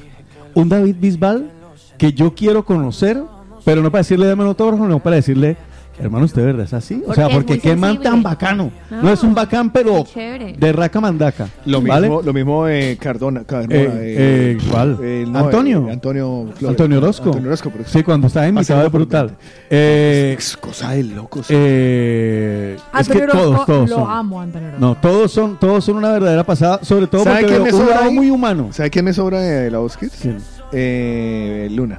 Un 0.53 0.69
David 0.69 0.95
Bisbal 0.99 1.51
que 1.97 2.13
yo 2.13 2.33
quiero 2.35 2.63
conocer, 2.63 3.21
pero 3.65 3.81
no 3.81 3.91
para 3.91 4.01
decirle 4.01 4.27
dame 4.27 4.43
un 4.43 4.49
autógrafo, 4.49 4.87
no 4.87 4.99
para 4.99 5.17
decirle, 5.17 5.57
hermano, 5.99 6.25
usted 6.25 6.41
de 6.41 6.45
verdad 6.47 6.65
es 6.65 6.73
así. 6.73 6.95
O 7.03 7.05
Porque 7.07 7.15
sea, 7.15 7.27
es 7.27 7.35
porque 7.35 7.59
qué 7.59 7.75
man 7.75 8.01
tan 8.01 8.23
bacano. 8.23 8.71
No, 8.89 9.03
No, 9.03 9.11
es 9.13 9.23
un 9.23 9.33
bacán, 9.33 9.69
pero 9.71 10.05
de 10.57 10.71
raca 10.73 10.99
mandaca. 11.01 11.47
Lo 11.65 11.81
¿vale? 11.81 12.07
mismo, 12.07 12.21
lo 12.21 12.33
mismo 12.33 12.67
eh, 12.67 12.97
Cardona. 12.99 13.43
Cardona 13.43 13.75
Eh, 13.75 13.85
eh, 13.85 14.57
eh, 14.57 14.57
¿Cuál? 14.71 14.97
eh, 15.03 15.25
no, 15.27 15.39
Antonio. 15.39 15.87
eh, 15.87 15.91
Antonio 15.93 16.45
Flores. 16.55 16.69
Antonio 16.69 16.97
Orozco. 16.99 17.25
Antonio 17.25 17.47
Orozco, 17.49 17.69
pero- 17.71 17.83
Sí, 17.87 18.03
cuando 18.03 18.27
estaba 18.27 18.47
invitado 18.47 18.81
de 18.83 18.89
brutal. 18.89 19.31
Eh, 19.69 20.35
Es 20.37 20.55
cosa 20.57 20.91
de 20.91 21.03
locos. 21.03 21.47
eh, 21.49 22.75
es 22.77 23.07
que 23.07 23.13
Antonio 23.13 23.27
todos, 23.31 23.47
Orozco, 23.47 23.65
todos 23.73 23.89
lo 23.89 23.95
son. 23.97 24.09
amo, 24.11 24.41
Antonio 24.41 24.67
Orozco. 24.69 24.85
No, 24.85 24.95
todos 24.95 25.31
son, 25.31 25.59
todos 25.59 25.83
son 25.85 25.97
una 25.97 26.11
verdadera 26.11 26.43
pasada, 26.43 26.79
sobre 26.83 27.07
todo 27.07 27.23
¿Sabe 27.23 27.41
porque 27.41 27.59
me 27.59 27.71
un 27.73 27.79
sobra 27.79 27.95
lado 27.95 28.11
muy 28.11 28.29
humano. 28.29 28.69
¿Sabe 28.71 28.89
quién 28.89 29.05
me 29.05 29.13
sobra 29.13 29.39
de 29.41 29.69
la 29.71 29.79
voz 29.79 29.97
Kids? 29.97 30.17
¿Quién? 30.21 30.37
Eh, 30.71 31.67
Luna. 31.71 31.97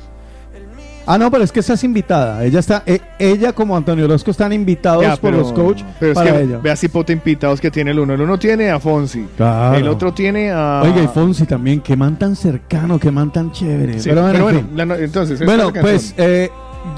Ah, 1.13 1.19
no, 1.19 1.31
pero 1.31 1.43
es 1.43 1.51
que 1.51 1.61
esa 1.61 1.75
es 1.75 1.83
invitada. 1.83 2.45
Ella 2.45 2.61
está, 2.61 2.83
eh, 2.87 3.01
ella 3.19 3.53
como 3.53 3.77
Antonio 3.77 4.05
Orozco 4.05 4.31
están 4.31 4.53
invitados 4.53 5.03
Ya, 5.03 5.17
por 5.17 5.31
pero- 5.31 5.39
los 5.39 5.53
coach 5.53 5.83
pero 5.99 6.13
es 6.13 6.19
para 6.19 6.33
que 6.33 6.43
ella. 6.43 6.59
Vea 6.59 6.77
si 6.77 6.89
pote 6.89 7.13
invitados 7.13 7.61
que 7.61 7.71
tiene 7.71 7.91
el 7.91 7.99
uno. 7.99 8.15
El 8.15 8.21
uno 8.21 8.39
tiene 8.39 8.71
a 8.71 8.79
Fonsi. 8.79 9.27
Claro. 9.37 9.77
El 9.77 9.89
otro 9.89 10.15
tiene 10.15 10.51
a. 10.53 10.83
Oiga, 10.85 11.03
y 11.03 11.09
Fonsi 11.09 11.47
también, 11.47 11.81
qué 11.81 11.97
man 11.97 12.19
tan 12.19 12.37
cercano, 12.37 12.99
qué 12.99 13.11
man 13.11 13.33
tan 13.33 13.51
chévere. 13.51 13.99
Sí, 13.99 14.09
pero 14.09 14.23
bueno, 14.23 14.45
pero 14.47 14.59
en 14.61 14.75
bueno, 14.75 14.95
no- 14.95 15.01
entonces. 15.03 15.45
Bueno, 15.45 15.73
es 15.75 15.81
pues 15.81 16.15
eh, 16.17 16.49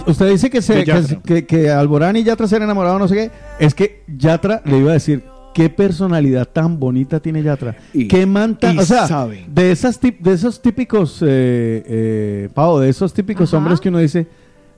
usted 0.07 0.29
dice 0.31 0.51
que, 0.51 0.61
se, 0.61 0.85
que, 0.85 1.03
que, 1.25 1.47
que 1.47 1.71
Alborán 1.71 2.15
y 2.17 2.23
Yatra 2.23 2.47
se 2.47 2.57
han 2.57 2.63
enamorado, 2.63 2.99
no 2.99 3.09
sé 3.09 3.15
qué. 3.15 3.31
Es 3.59 3.75
que 3.75 4.03
Yatra 4.15 4.61
le 4.65 4.77
iba 4.79 4.91
a 4.91 4.95
decir, 4.95 5.25
qué 5.55 5.69
personalidad 5.71 6.47
tan 6.49 6.79
bonita 6.79 7.21
tiene 7.21 7.43
Yatra. 7.43 7.77
Y- 7.93 8.09
qué 8.09 8.27
man 8.27 8.59
tan... 8.59 8.77
y 8.77 8.79
O 8.79 8.83
sea, 8.85 9.07
sabe. 9.07 9.45
de, 9.49 9.71
esas 9.73 10.01
tip- 10.01 10.19
de 10.21 10.33
esos 10.33 10.61
típicos, 10.61 11.19
eh, 11.23 11.83
eh, 11.87 12.49
Pau, 12.55 12.79
de 12.79 12.89
esos 12.89 13.13
típicos 13.13 13.51
Ajá. 13.51 13.59
hombres 13.59 13.81
que 13.81 13.89
uno 13.89 13.99
dice, 13.99 14.27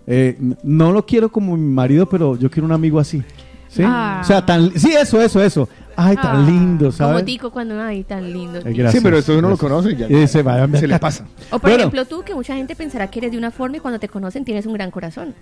eh, 0.06 0.36
no 0.62 0.92
lo 0.92 1.06
quiero 1.06 1.30
como 1.30 1.56
mi 1.56 1.72
marido, 1.72 2.06
pero 2.08 2.36
yo 2.36 2.50
quiero 2.50 2.66
un 2.66 2.72
amigo 2.72 2.98
así. 3.00 3.22
¿Sí? 3.68 3.82
Ah. 3.84 4.18
O 4.22 4.24
sea, 4.24 4.44
tan... 4.46 4.70
Sí, 4.78 4.92
eso, 4.92 5.20
eso, 5.20 5.42
eso. 5.42 5.68
Ay, 5.96 6.14
tan 6.16 6.36
Ah. 6.44 6.46
lindo, 6.48 6.86
Como 6.86 6.92
¿sabes? 6.92 7.24
Tico 7.24 7.50
cuando 7.50 7.80
ay, 7.80 8.04
tan 8.04 8.32
lindo. 8.32 8.58
Eh, 8.60 8.62
gracias, 8.72 8.92
Sí, 8.92 9.00
pero 9.02 9.18
esto 9.18 9.36
uno 9.36 9.48
lo 9.48 9.56
conoce 9.56 9.92
y 9.92 9.96
ya. 9.96 10.06
Y 10.08 10.14
dice, 10.14 10.42
vaya, 10.42 10.68
se 10.78 10.86
le 10.86 10.98
pasa. 10.98 11.24
O 11.50 11.58
por 11.58 11.62
Bueno. 11.62 11.78
ejemplo 11.78 12.04
tú, 12.04 12.22
que 12.22 12.34
mucha 12.34 12.54
gente 12.54 12.76
pensará 12.76 13.08
que 13.10 13.18
eres 13.20 13.32
de 13.32 13.38
una 13.38 13.50
forma 13.50 13.76
y 13.78 13.80
cuando 13.80 13.98
te 13.98 14.08
conocen 14.08 14.44
tienes 14.44 14.66
un 14.66 14.74
gran 14.74 14.90
corazón. 14.92 15.34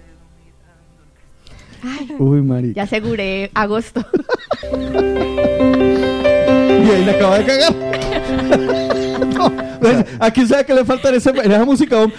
Ay, 1.85 2.09
Uy, 2.19 2.43
Mari. 2.43 2.73
ya 2.75 2.83
aseguré 2.85 3.51
agosto. 3.55 4.05
Y 4.73 4.77
ahí 6.91 7.05
le 7.05 7.11
acaba 7.13 7.39
de 7.39 7.45
cagar. 7.45 7.75
No, 9.33 9.51
pues, 9.81 10.05
¿A 10.21 10.31
quién 10.31 10.47
sabe 10.47 10.65
que 10.67 10.75
le 10.75 10.85
falta 10.85 11.09
en, 11.09 11.15
ese- 11.17 11.31
en 11.31 11.51
esa 11.51 11.65
música? 11.65 12.01
un 12.03 12.13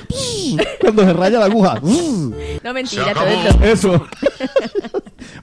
Cuando 0.82 1.04
se 1.06 1.14
raya 1.14 1.40
la 1.40 1.46
aguja. 1.46 1.80
No 1.82 2.74
mentira, 2.74 3.14
todo 3.14 3.26
esto. 3.26 3.64
Eso. 3.64 4.08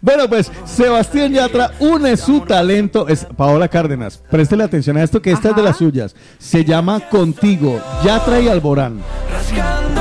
Bueno, 0.02 0.28
pues 0.28 0.50
Sebastián 0.64 1.32
Yatra 1.32 1.72
une 1.78 2.16
su 2.16 2.40
talento. 2.40 3.08
Es 3.08 3.26
Paola 3.36 3.68
Cárdenas. 3.68 4.22
Préstele 4.30 4.64
atención 4.64 4.96
a 4.96 5.02
esto 5.02 5.20
que 5.22 5.30
esta 5.32 5.50
es 5.50 5.56
de 5.56 5.62
las 5.62 5.76
suyas. 5.78 6.14
Se 6.38 6.64
llama 6.64 7.00
Contigo. 7.08 7.80
Yatra 8.04 8.40
y 8.40 8.48
Alborán. 8.48 9.00
rasgándome 9.32 9.99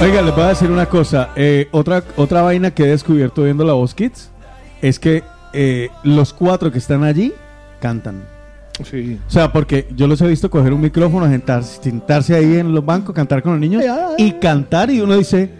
Oiga, 0.00 0.22
les 0.22 0.32
voy 0.32 0.44
a 0.44 0.48
decir 0.48 0.70
una 0.70 0.86
cosa. 0.86 1.30
Eh, 1.34 1.66
otra, 1.72 2.04
otra 2.16 2.42
vaina 2.42 2.70
que 2.70 2.84
he 2.84 2.86
descubierto 2.86 3.42
viendo 3.42 3.64
la 3.64 3.72
voz 3.72 3.94
Kids 3.94 4.30
es 4.80 5.00
que 5.00 5.24
eh, 5.52 5.88
los 6.04 6.32
cuatro 6.32 6.70
que 6.70 6.78
están 6.78 7.02
allí 7.02 7.32
cantan. 7.80 8.22
Sí. 8.88 9.18
O 9.26 9.30
sea, 9.30 9.52
porque 9.52 9.88
yo 9.96 10.06
los 10.06 10.20
he 10.20 10.28
visto 10.28 10.48
coger 10.50 10.72
un 10.72 10.80
micrófono, 10.80 11.26
sentarse, 11.26 11.82
sentarse 11.82 12.36
ahí 12.36 12.58
en 12.58 12.72
los 12.72 12.86
bancos, 12.86 13.12
cantar 13.12 13.42
con 13.42 13.52
los 13.52 13.60
niños 13.60 13.82
y 14.18 14.32
cantar 14.32 14.88
y 14.90 15.00
uno 15.00 15.16
dice, 15.16 15.50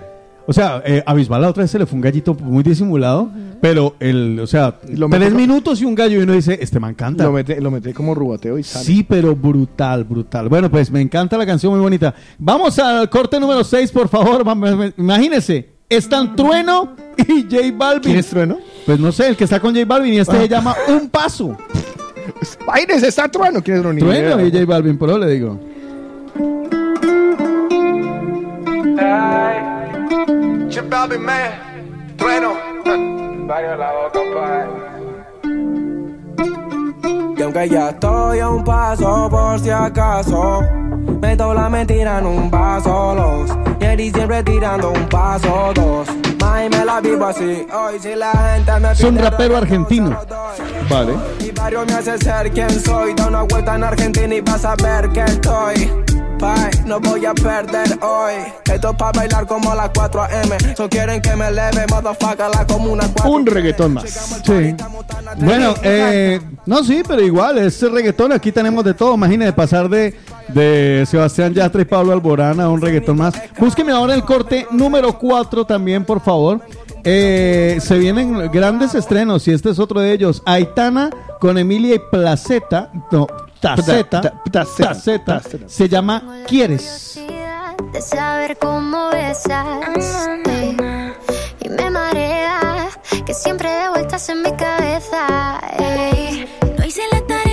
o 0.48 0.52
sea, 0.54 0.82
eh, 0.86 1.02
a 1.04 1.12
Bisbal 1.12 1.42
la 1.42 1.50
otra 1.50 1.62
vez 1.62 1.70
se 1.70 1.78
le 1.78 1.84
fue 1.84 1.96
un 1.96 2.00
gallito 2.00 2.32
muy 2.34 2.62
disimulado, 2.62 3.30
pero 3.60 3.94
el, 4.00 4.40
o 4.40 4.46
sea, 4.46 4.76
Lo 4.88 5.08
tres 5.10 5.34
minutos 5.34 5.82
y 5.82 5.84
un 5.84 5.94
gallo 5.94 6.18
y 6.18 6.22
uno 6.22 6.32
dice, 6.32 6.58
este 6.60 6.80
man 6.80 6.94
canta. 6.94 7.24
Lo 7.24 7.32
mete, 7.32 7.60
lo 7.60 7.70
mete 7.70 7.92
como 7.92 8.14
rubateo 8.14 8.58
y 8.58 8.62
sale. 8.62 8.84
Sí, 8.86 9.04
pero 9.06 9.36
brutal, 9.36 10.04
brutal. 10.04 10.48
Bueno, 10.48 10.70
pues 10.70 10.90
me 10.90 11.02
encanta 11.02 11.36
la 11.36 11.44
canción, 11.44 11.72
muy 11.72 11.80
bonita. 11.82 12.14
Vamos 12.38 12.78
al 12.78 13.10
corte 13.10 13.38
número 13.38 13.62
6, 13.62 13.92
por 13.92 14.08
favor. 14.08 14.42
Ma- 14.42 14.54
ma- 14.54 14.74
ma- 14.74 14.92
Imagínense, 14.96 15.68
están 15.86 16.34
Trueno 16.34 16.94
y 17.28 17.42
J 17.42 17.56
Balvin. 17.76 18.02
¿Quién 18.04 18.16
es 18.16 18.26
Trueno? 18.28 18.56
Pues 18.86 18.98
no 18.98 19.12
sé, 19.12 19.28
el 19.28 19.36
que 19.36 19.44
está 19.44 19.60
con 19.60 19.74
J 19.74 19.84
Balvin 19.84 20.14
y 20.14 20.18
este 20.18 20.34
Ah. 20.36 20.40
se 20.40 20.48
llama 20.48 20.74
Un 20.88 21.10
Paso. 21.10 21.54
Imagínese, 22.62 23.08
está 23.08 23.28
Trueno. 23.28 23.62
¿Quién 23.62 23.76
es 23.76 23.82
Trueno? 23.82 23.98
Trueno 24.06 24.46
y 24.46 24.50
J 24.50 24.64
Balvin, 24.64 24.96
por 24.96 25.10
eso 25.10 25.18
le 25.18 25.30
digo. 25.30 25.60
Chip 30.78 30.88
Balvin, 30.88 31.22
man. 31.22 32.14
Trueno. 32.16 32.54
Varios 33.48 33.78
la 33.78 33.92
boca, 33.92 34.68
Y 37.36 37.42
aunque 37.42 37.68
ya 37.68 37.88
estoy 37.88 38.38
a 38.38 38.48
un 38.48 38.62
paso 38.62 39.28
por 39.28 39.58
si 39.58 39.70
acaso 39.70 40.62
Meto 41.20 41.52
la 41.54 41.68
mentira 41.68 42.18
en 42.18 42.26
un 42.26 42.50
vaso 42.50 43.14
los 43.14 43.50
Y 43.98 44.10
siempre 44.10 44.42
tirando 44.44 44.90
un 44.90 45.08
paso 45.08 45.72
dos 45.74 46.08
May 46.40 46.68
me 46.68 46.84
la 46.84 47.00
vivo 47.00 47.26
así 47.26 47.66
Hoy 47.72 47.98
si 47.98 48.14
la 48.14 48.30
gente 48.32 48.72
me 48.78 48.94
pide 48.94 49.22
rapero 49.22 49.56
argentino. 49.56 50.16
Vale. 50.88 51.14
Mi 51.40 51.50
barrio 51.50 51.86
me 51.86 51.94
hace 51.94 52.18
ser 52.18 52.52
quien 52.52 52.70
soy 52.70 53.14
Da 53.14 53.26
una 53.26 53.42
vuelta 53.42 53.74
en 53.74 53.82
Argentina 53.82 54.32
y 54.32 54.40
vas 54.42 54.64
a 54.64 54.76
ver 54.76 55.08
que 55.10 55.24
estoy 55.24 55.90
Bye, 56.38 56.84
no 56.86 57.00
voy 57.00 57.26
a 57.26 57.34
perder 57.34 57.98
hoy 58.00 58.34
Esto 58.72 58.90
es 58.90 58.96
para 58.96 59.12
bailar 59.12 59.46
como 59.46 59.74
las 59.74 59.90
4 59.90 60.22
AM 60.22 60.74
So 60.76 60.88
quieren 60.88 61.20
que 61.20 61.34
me 61.34 61.48
eleve, 61.48 61.84
motherfucker, 61.90 62.46
la 62.54 62.66
comuna 62.66 63.08
4 63.12 63.30
Un 63.30 63.46
reggaetón 63.46 63.94
más. 63.94 64.04
Sí. 64.44 64.74
Bueno, 65.38 65.74
eh, 65.82 66.40
no, 66.66 66.82
sí, 66.82 67.02
pero 67.06 67.22
igual, 67.22 67.58
es 67.58 67.80
reggaetón. 67.82 68.32
Aquí 68.32 68.52
tenemos 68.52 68.84
de 68.84 68.94
todo. 68.94 69.14
Imagínate 69.14 69.52
pasar 69.52 69.88
de, 69.88 70.14
de 70.48 71.04
Sebastián 71.08 71.54
Yatra 71.54 71.82
y 71.82 71.84
Pablo 71.84 72.12
Alborán 72.12 72.60
a 72.60 72.68
un 72.68 72.80
reggaetón 72.80 73.18
más. 73.18 73.34
Búsqueme 73.58 73.92
ahora 73.92 74.14
el 74.14 74.24
corte 74.24 74.66
número 74.70 75.18
4 75.18 75.64
también, 75.64 76.04
por 76.04 76.20
favor. 76.20 76.60
Eh, 77.04 77.78
se 77.80 77.98
vienen 77.98 78.50
grandes 78.50 78.94
estrenos 78.94 79.46
y 79.48 79.52
este 79.52 79.70
es 79.70 79.78
otro 79.78 80.00
de 80.00 80.12
ellos. 80.12 80.42
Aitana 80.46 81.10
con 81.40 81.58
Emilia 81.58 81.96
y 81.96 82.00
Placeta. 82.10 82.90
No, 83.10 83.26
Taceta. 83.60 84.20
Ta- 84.20 84.30
ta- 84.30 84.50
Taceta. 84.50 85.40
Taceta. 85.40 85.68
Se 85.68 85.88
llama 85.88 86.42
¿Quieres? 86.46 87.18
de 87.92 88.02
saber 88.02 88.58
cómo 88.58 89.08
besas 89.10 89.66
ey, 90.46 90.76
y 91.60 91.68
me 91.70 91.90
marea 91.90 92.88
que 93.24 93.32
siempre 93.32 93.70
de 93.70 93.88
vueltas 93.88 94.28
en 94.28 94.42
mi 94.42 94.52
cabeza 94.56 95.60
ey. 95.78 96.46
no 96.78 96.84
hice 96.84 97.02
la 97.12 97.20
tarea 97.26 97.47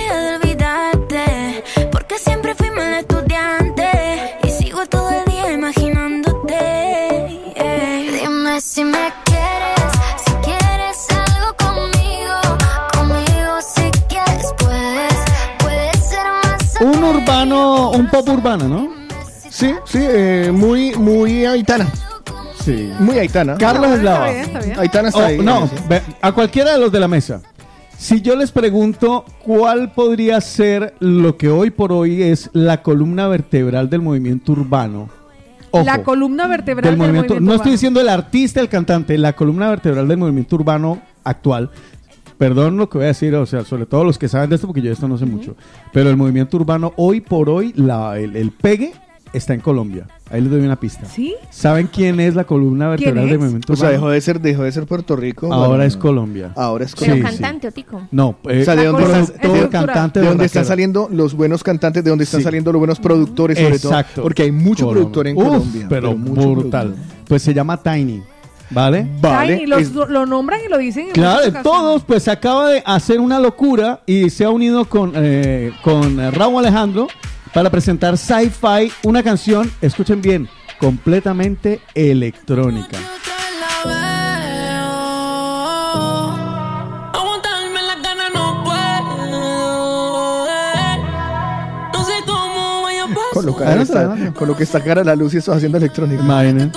urbano, 17.52 17.90
un 17.90 18.06
pop 18.08 18.28
urbano, 18.28 18.68
¿no? 18.68 18.88
Sí, 19.50 19.72
sí, 19.86 19.98
eh, 20.00 20.50
muy, 20.52 20.94
muy 20.96 21.44
Aitana. 21.46 21.86
Sí. 22.64 22.90
Muy 22.98 23.18
Aitana. 23.18 23.56
Carlos 23.56 23.92
Eslava. 23.92 24.26
Aitana 24.78 25.08
está 25.08 25.20
Oh, 25.20 25.26
ahí. 25.26 25.38
no, 25.38 25.70
ve- 25.88 26.02
a 26.20 26.32
cualquiera 26.32 26.72
de 26.72 26.78
los 26.80 26.90
de 26.90 27.00
la 27.00 27.08
mesa. 27.08 27.40
Si 27.96 28.20
yo 28.20 28.36
les 28.36 28.50
pregunto 28.52 29.24
cuál 29.42 29.92
podría 29.92 30.40
ser 30.40 30.94
lo 31.00 31.36
que 31.36 31.48
hoy 31.48 31.70
por 31.70 31.92
hoy 31.92 32.22
es 32.22 32.50
la 32.52 32.82
columna 32.82 33.28
vertebral 33.28 33.88
del 33.88 34.02
movimiento 34.02 34.52
urbano. 34.52 35.08
Ojo, 35.70 35.84
La 35.84 36.02
columna 36.02 36.46
vertebral 36.46 36.82
del 36.84 36.92
del 36.92 36.98
movimiento, 36.98 37.34
movimiento 37.34 37.46
no 37.50 37.52
estoy 37.54 37.68
urbano. 37.68 37.72
diciendo 37.72 38.00
el 38.00 38.08
artista, 38.08 38.60
el 38.60 38.68
cantante, 38.68 39.16
la 39.16 39.32
columna 39.34 39.68
vertebral 39.70 40.06
del 40.08 40.18
movimiento 40.18 40.56
urbano 40.56 41.00
actual. 41.24 41.70
Perdón 42.38 42.76
lo 42.76 42.88
que 42.90 42.98
voy 42.98 43.04
a 43.06 43.08
decir, 43.08 43.34
o 43.34 43.46
sea, 43.46 43.64
sobre 43.64 43.86
todo 43.86 44.04
los 44.04 44.18
que 44.18 44.28
saben 44.28 44.50
de 44.50 44.56
esto, 44.56 44.66
porque 44.66 44.82
yo 44.82 44.88
de 44.88 44.92
esto 44.94 45.08
no 45.08 45.16
sé 45.18 45.24
mucho. 45.26 45.56
Pero 45.92 46.10
el 46.10 46.16
movimiento 46.16 46.56
urbano, 46.58 46.92
hoy 46.96 47.20
por 47.20 47.48
hoy, 47.48 47.72
la- 47.76 48.18
el, 48.18 48.36
el 48.36 48.50
pegue 48.50 48.92
está 49.32 49.54
en 49.54 49.60
Colombia. 49.60 50.06
Ahí 50.30 50.40
les 50.40 50.50
doy 50.50 50.60
una 50.60 50.76
pista. 50.80 51.06
¿Sí? 51.06 51.34
¿Saben 51.50 51.88
quién 51.92 52.18
es 52.20 52.34
la 52.34 52.44
columna 52.44 52.88
vertebral 52.88 53.28
del 53.28 53.38
movimiento 53.38 53.72
O 53.72 53.76
sea, 53.76 53.88
urbano? 53.88 53.92
dejó 54.06 54.10
de 54.12 54.20
ser, 54.20 54.40
dejó 54.40 54.62
de 54.64 54.72
ser 54.72 54.84
Puerto 54.86 55.14
Rico. 55.14 55.52
Ahora 55.52 55.68
bueno, 55.68 55.84
es 55.84 55.96
Colombia. 55.96 56.52
Ahora 56.56 56.84
es 56.84 56.94
Pero 56.94 57.12
Colombia. 57.12 57.30
cantante, 57.30 57.68
Otico. 57.68 58.02
No, 58.10 58.36
eh, 58.48 58.60
O 58.62 58.64
sea, 58.64 58.76
de 58.76 58.84
la 58.84 58.90
dónde, 58.90 59.20
están, 59.20 59.40
todo 59.40 59.52
de- 59.54 59.68
cantante 59.68 60.20
de 60.20 60.26
dónde 60.26 60.44
están 60.46 60.64
saliendo 60.64 61.08
los 61.12 61.34
buenos 61.34 61.62
cantantes, 61.62 62.02
de 62.02 62.10
dónde 62.10 62.24
están 62.24 62.40
Sí. 62.40 62.44
saliendo 62.44 62.72
los 62.72 62.80
buenos 62.80 62.98
productores, 62.98 63.58
sobre 63.58 63.76
Exacto. 63.76 64.14
todo. 64.16 64.22
Porque 64.24 64.42
hay 64.44 64.52
mucho 64.52 64.86
Colombia. 64.86 64.94
productor 65.02 65.26
en 65.28 65.36
Uf, 65.36 65.44
Colombia. 65.44 65.86
Pero, 65.88 66.16
mucho 66.16 66.50
brutal. 66.54 66.88
productor. 66.88 67.16
Pues 67.28 67.42
se 67.42 67.54
llama 67.54 67.82
Tiny. 67.82 68.22
¿Vale? 68.70 69.08
Tiny, 69.22 69.66
los- 69.66 69.92
lo 69.92 70.26
nombran 70.26 70.60
y 70.64 70.68
lo 70.68 70.76
dicen 70.78 71.06
en 71.08 71.12
Claro, 71.12 71.36
muchas 71.38 71.52
de 71.52 71.58
ocasiones. 71.60 71.80
todos, 71.82 72.02
pues 72.04 72.26
acaba 72.28 72.68
de 72.70 72.82
hacer 72.84 73.20
una 73.20 73.38
locura 73.38 74.00
y 74.06 74.28
se 74.30 74.44
ha 74.44 74.50
unido 74.50 74.84
con, 74.86 75.12
eh, 75.14 75.72
con 75.82 76.18
eh, 76.18 76.30
Raúl 76.32 76.58
Alejandro 76.64 77.06
para 77.54 77.70
presentar 77.70 78.18
Sci-Fi, 78.18 78.92
una 79.04 79.22
canción, 79.22 79.70
escuchen 79.80 80.20
bien, 80.20 80.48
completamente 80.80 81.80
electrónica. 81.94 82.98
Aguantarme 87.12 87.82
las 87.82 88.02
ganas 88.02 88.30
no 88.34 88.64
puedo. 88.64 90.46
eh. 90.48 90.98
No 91.92 92.04
sé 92.04 92.12
cómo 92.26 92.88
a 92.98 93.06
pasar. 93.06 93.66
Adelante, 93.68 93.98
adelante. 93.98 94.32
cara 94.80 95.04
la 95.04 95.16
luz 95.16 95.34
y 95.34 95.38
eso 95.38 95.52
haciendo 95.52 95.78
electrónica. 95.78 96.22
Imaginen. 96.22 96.72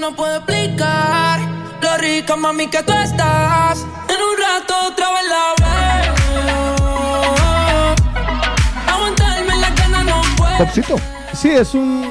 No 0.00 0.14
puedo 0.16 0.36
explicar 0.36 1.40
lo 1.82 1.96
rica, 1.98 2.36
mami, 2.36 2.68
que 2.68 2.82
tú 2.82 2.92
estás. 2.92 3.80
En 3.80 4.16
un 4.16 4.36
rato 4.38 4.74
otra 4.88 5.06
vez 5.12 5.24
la 5.28 5.54
veo. 5.66 6.14
Aguantarme 8.86 9.56
las 9.56 9.74
ganas 9.76 10.04
no 10.04 10.20
puedo. 10.36 10.58
Popcito. 10.58 10.96
Sí, 11.34 11.48
es 11.50 11.74
un... 11.74 12.04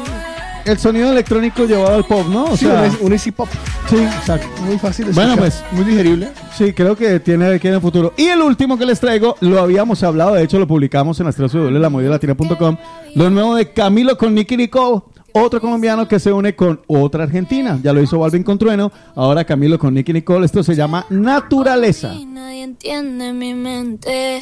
El 0.66 0.78
sonido 0.78 1.10
electrónico 1.12 1.64
llevado 1.66 1.96
al 1.96 2.04
pop, 2.06 2.28
¿no? 2.28 2.44
O 2.46 2.58
Sí, 2.58 2.66
sea, 2.66 2.82
un, 2.82 2.98
un 3.08 3.14
easy 3.14 3.32
pop. 3.32 3.48
sí, 3.90 3.96
exacto. 3.98 4.48
Muy 4.64 4.78
fácil 4.78 5.06
de 5.08 5.14
Bueno, 5.14 5.34
escuchar, 5.34 5.62
pues. 5.62 5.74
Muy 5.74 5.84
digerible. 5.86 6.32
Sí, 6.56 6.74
creo 6.74 6.96
que 6.96 7.20
tiene 7.22 7.60
que 7.60 7.70
en 7.70 7.76
el 7.76 7.82
futuro. 7.82 8.14
Y 8.18 8.28
el 8.28 8.42
último 8.42 8.78
que 8.78 8.86
les 8.86 9.00
traigo, 9.00 9.36
lo 9.40 9.60
habíamos 9.62 10.04
hablado, 10.04 10.34
de 10.36 10.44
hecho 10.44 10.60
lo 10.60 10.68
publicamos 10.68 11.20
en 11.20 11.24
nuestra 11.26 11.48
www.lamovidalatina.com, 11.48 12.78
lo 13.16 13.30
nuevo 13.32 13.56
de 13.56 13.72
Camilo 13.72 14.16
con 14.18 14.36
Nicky 14.36 14.58
Nicole, 14.58 15.02
otro 15.34 15.62
colombiano 15.62 16.08
que 16.08 16.20
se 16.20 16.32
une 16.32 16.56
con 16.56 16.82
otra 16.88 17.24
argentina. 17.24 17.80
Ya 17.82 17.94
lo 17.94 18.02
hizo 18.02 18.20
Balvin 18.20 18.44
con 18.44 18.58
Trueno, 18.58 18.92
ahora 19.16 19.44
Camilo 19.44 19.78
con 19.78 19.94
Nicky 19.94 20.14
Nicole, 20.14 20.46
esto 20.46 20.64
se 20.64 20.76
llama 20.76 21.06
Naturaleza. 21.10 22.14
Nadie 22.26 22.64
entiende 22.64 23.34
mi 23.34 23.54
mente. 23.54 24.40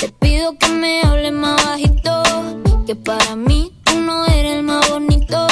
Te 0.00 0.08
pido 0.20 0.56
que 0.58 0.68
me 0.68 1.02
hables 1.02 1.32
más 1.32 1.64
bajito. 1.64 2.22
Que 2.86 2.94
para 2.96 3.36
mí 3.36 3.72
tú 3.84 4.00
no 4.00 4.24
eres 4.26 4.56
el 4.56 4.62
más 4.62 4.88
bonito. 4.90 5.46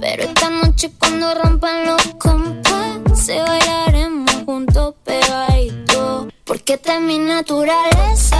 Pero 0.00 0.22
esta 0.22 0.50
noche 0.50 0.90
cuando 0.98 1.34
rompan 1.34 1.86
los 1.86 2.02
compases, 2.18 3.42
bailaremos 3.46 4.32
juntos 4.46 4.94
pegaditos. 5.04 6.32
Porque 6.44 6.74
esta 6.74 6.96
es 6.96 7.02
mi 7.02 7.18
naturaleza. 7.18 8.38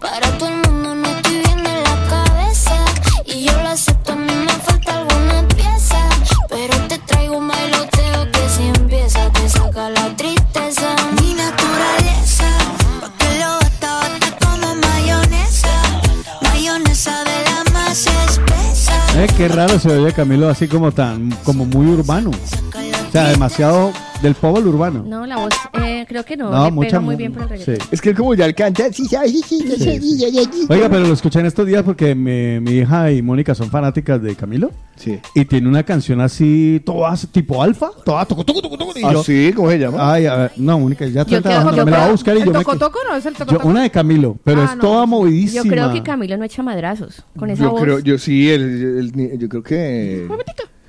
Para 0.00 0.38
todo 0.38 0.48
el 0.48 0.70
mundo 0.70 0.94
no 0.94 1.19
Eh, 19.20 19.26
qué 19.36 19.48
raro 19.48 19.78
se 19.78 19.90
oye 19.90 20.14
Camilo 20.14 20.48
así 20.48 20.66
como 20.66 20.92
tan, 20.92 21.28
como 21.44 21.66
muy 21.66 21.88
urbano. 21.88 22.30
O 22.30 23.12
sea, 23.12 23.28
demasiado 23.28 23.92
del 24.22 24.34
pop 24.34 24.58
urbano. 24.58 25.02
No, 25.06 25.24
la 25.24 25.38
voz, 25.38 25.54
eh, 25.82 26.04
creo 26.06 26.24
que 26.24 26.36
no. 26.36 26.50
No, 26.50 26.66
le 26.66 26.70
mucha 26.72 26.88
pega 26.88 27.00
muy 27.00 27.16
bien 27.16 27.32
por 27.32 27.42
el 27.44 27.48
reggaetón. 27.48 27.88
Es 27.90 28.02
que 28.02 28.10
él 28.10 28.16
como 28.16 28.34
ya 28.34 28.44
alcanza. 28.44 28.92
Sí, 28.92 29.06
sí, 29.06 29.42
sí, 29.42 29.66
sí, 29.78 30.18
sí. 30.18 30.66
Oiga, 30.68 30.90
pero 30.90 31.06
lo 31.06 31.14
escuché 31.14 31.40
en 31.40 31.46
estos 31.46 31.66
días 31.66 31.82
porque 31.82 32.14
mi, 32.14 32.60
mi 32.60 32.78
hija 32.78 33.10
y 33.12 33.22
Mónica 33.22 33.54
son 33.54 33.70
fanáticas 33.70 34.20
de 34.20 34.34
Camilo. 34.36 34.72
Sí. 34.96 35.18
Y 35.34 35.46
tiene 35.46 35.68
una 35.68 35.84
canción 35.84 36.20
así, 36.20 36.82
toda 36.84 37.16
tipo 37.32 37.62
alfa, 37.62 37.90
toda 38.04 38.26
toco, 38.26 38.44
toco, 38.44 38.60
toco, 38.60 38.76
toco. 38.76 38.90
Ah, 39.02 39.12
¿cómo 39.56 39.70
se 39.70 39.78
llama? 39.78 40.12
Ay, 40.12 40.26
a 40.26 40.36
ver, 40.36 40.52
no, 40.58 40.78
Mónica, 40.78 41.06
ya 41.06 41.22
está 41.22 41.32
Yo 41.32 41.40
trabajando. 41.40 41.84
Me 41.86 41.90
la 41.90 41.98
va 41.98 42.04
a 42.04 42.10
buscar 42.10 42.36
y 42.36 42.40
yo 42.40 42.52
no 42.52 42.60
es 43.16 43.26
el 43.26 43.34
toco 43.34 43.66
una 43.66 43.82
de 43.82 43.90
Camilo, 43.90 44.36
pero 44.44 44.60
ah, 44.60 44.70
es 44.72 44.78
toda 44.78 45.06
movidísima. 45.06 45.64
Yo 45.64 45.70
creo 45.70 45.92
que 45.92 46.02
Camilo 46.02 46.36
no 46.36 46.44
echa 46.44 46.62
madrazos 46.62 47.24
con 47.38 47.48
esa 47.48 47.62
Yo 47.62 47.70
voz. 47.70 47.80
creo, 47.80 47.98
yo 48.00 48.18
sí, 48.18 48.50
el, 48.50 49.38
yo 49.38 49.48
creo 49.48 49.62
que. 49.62 50.28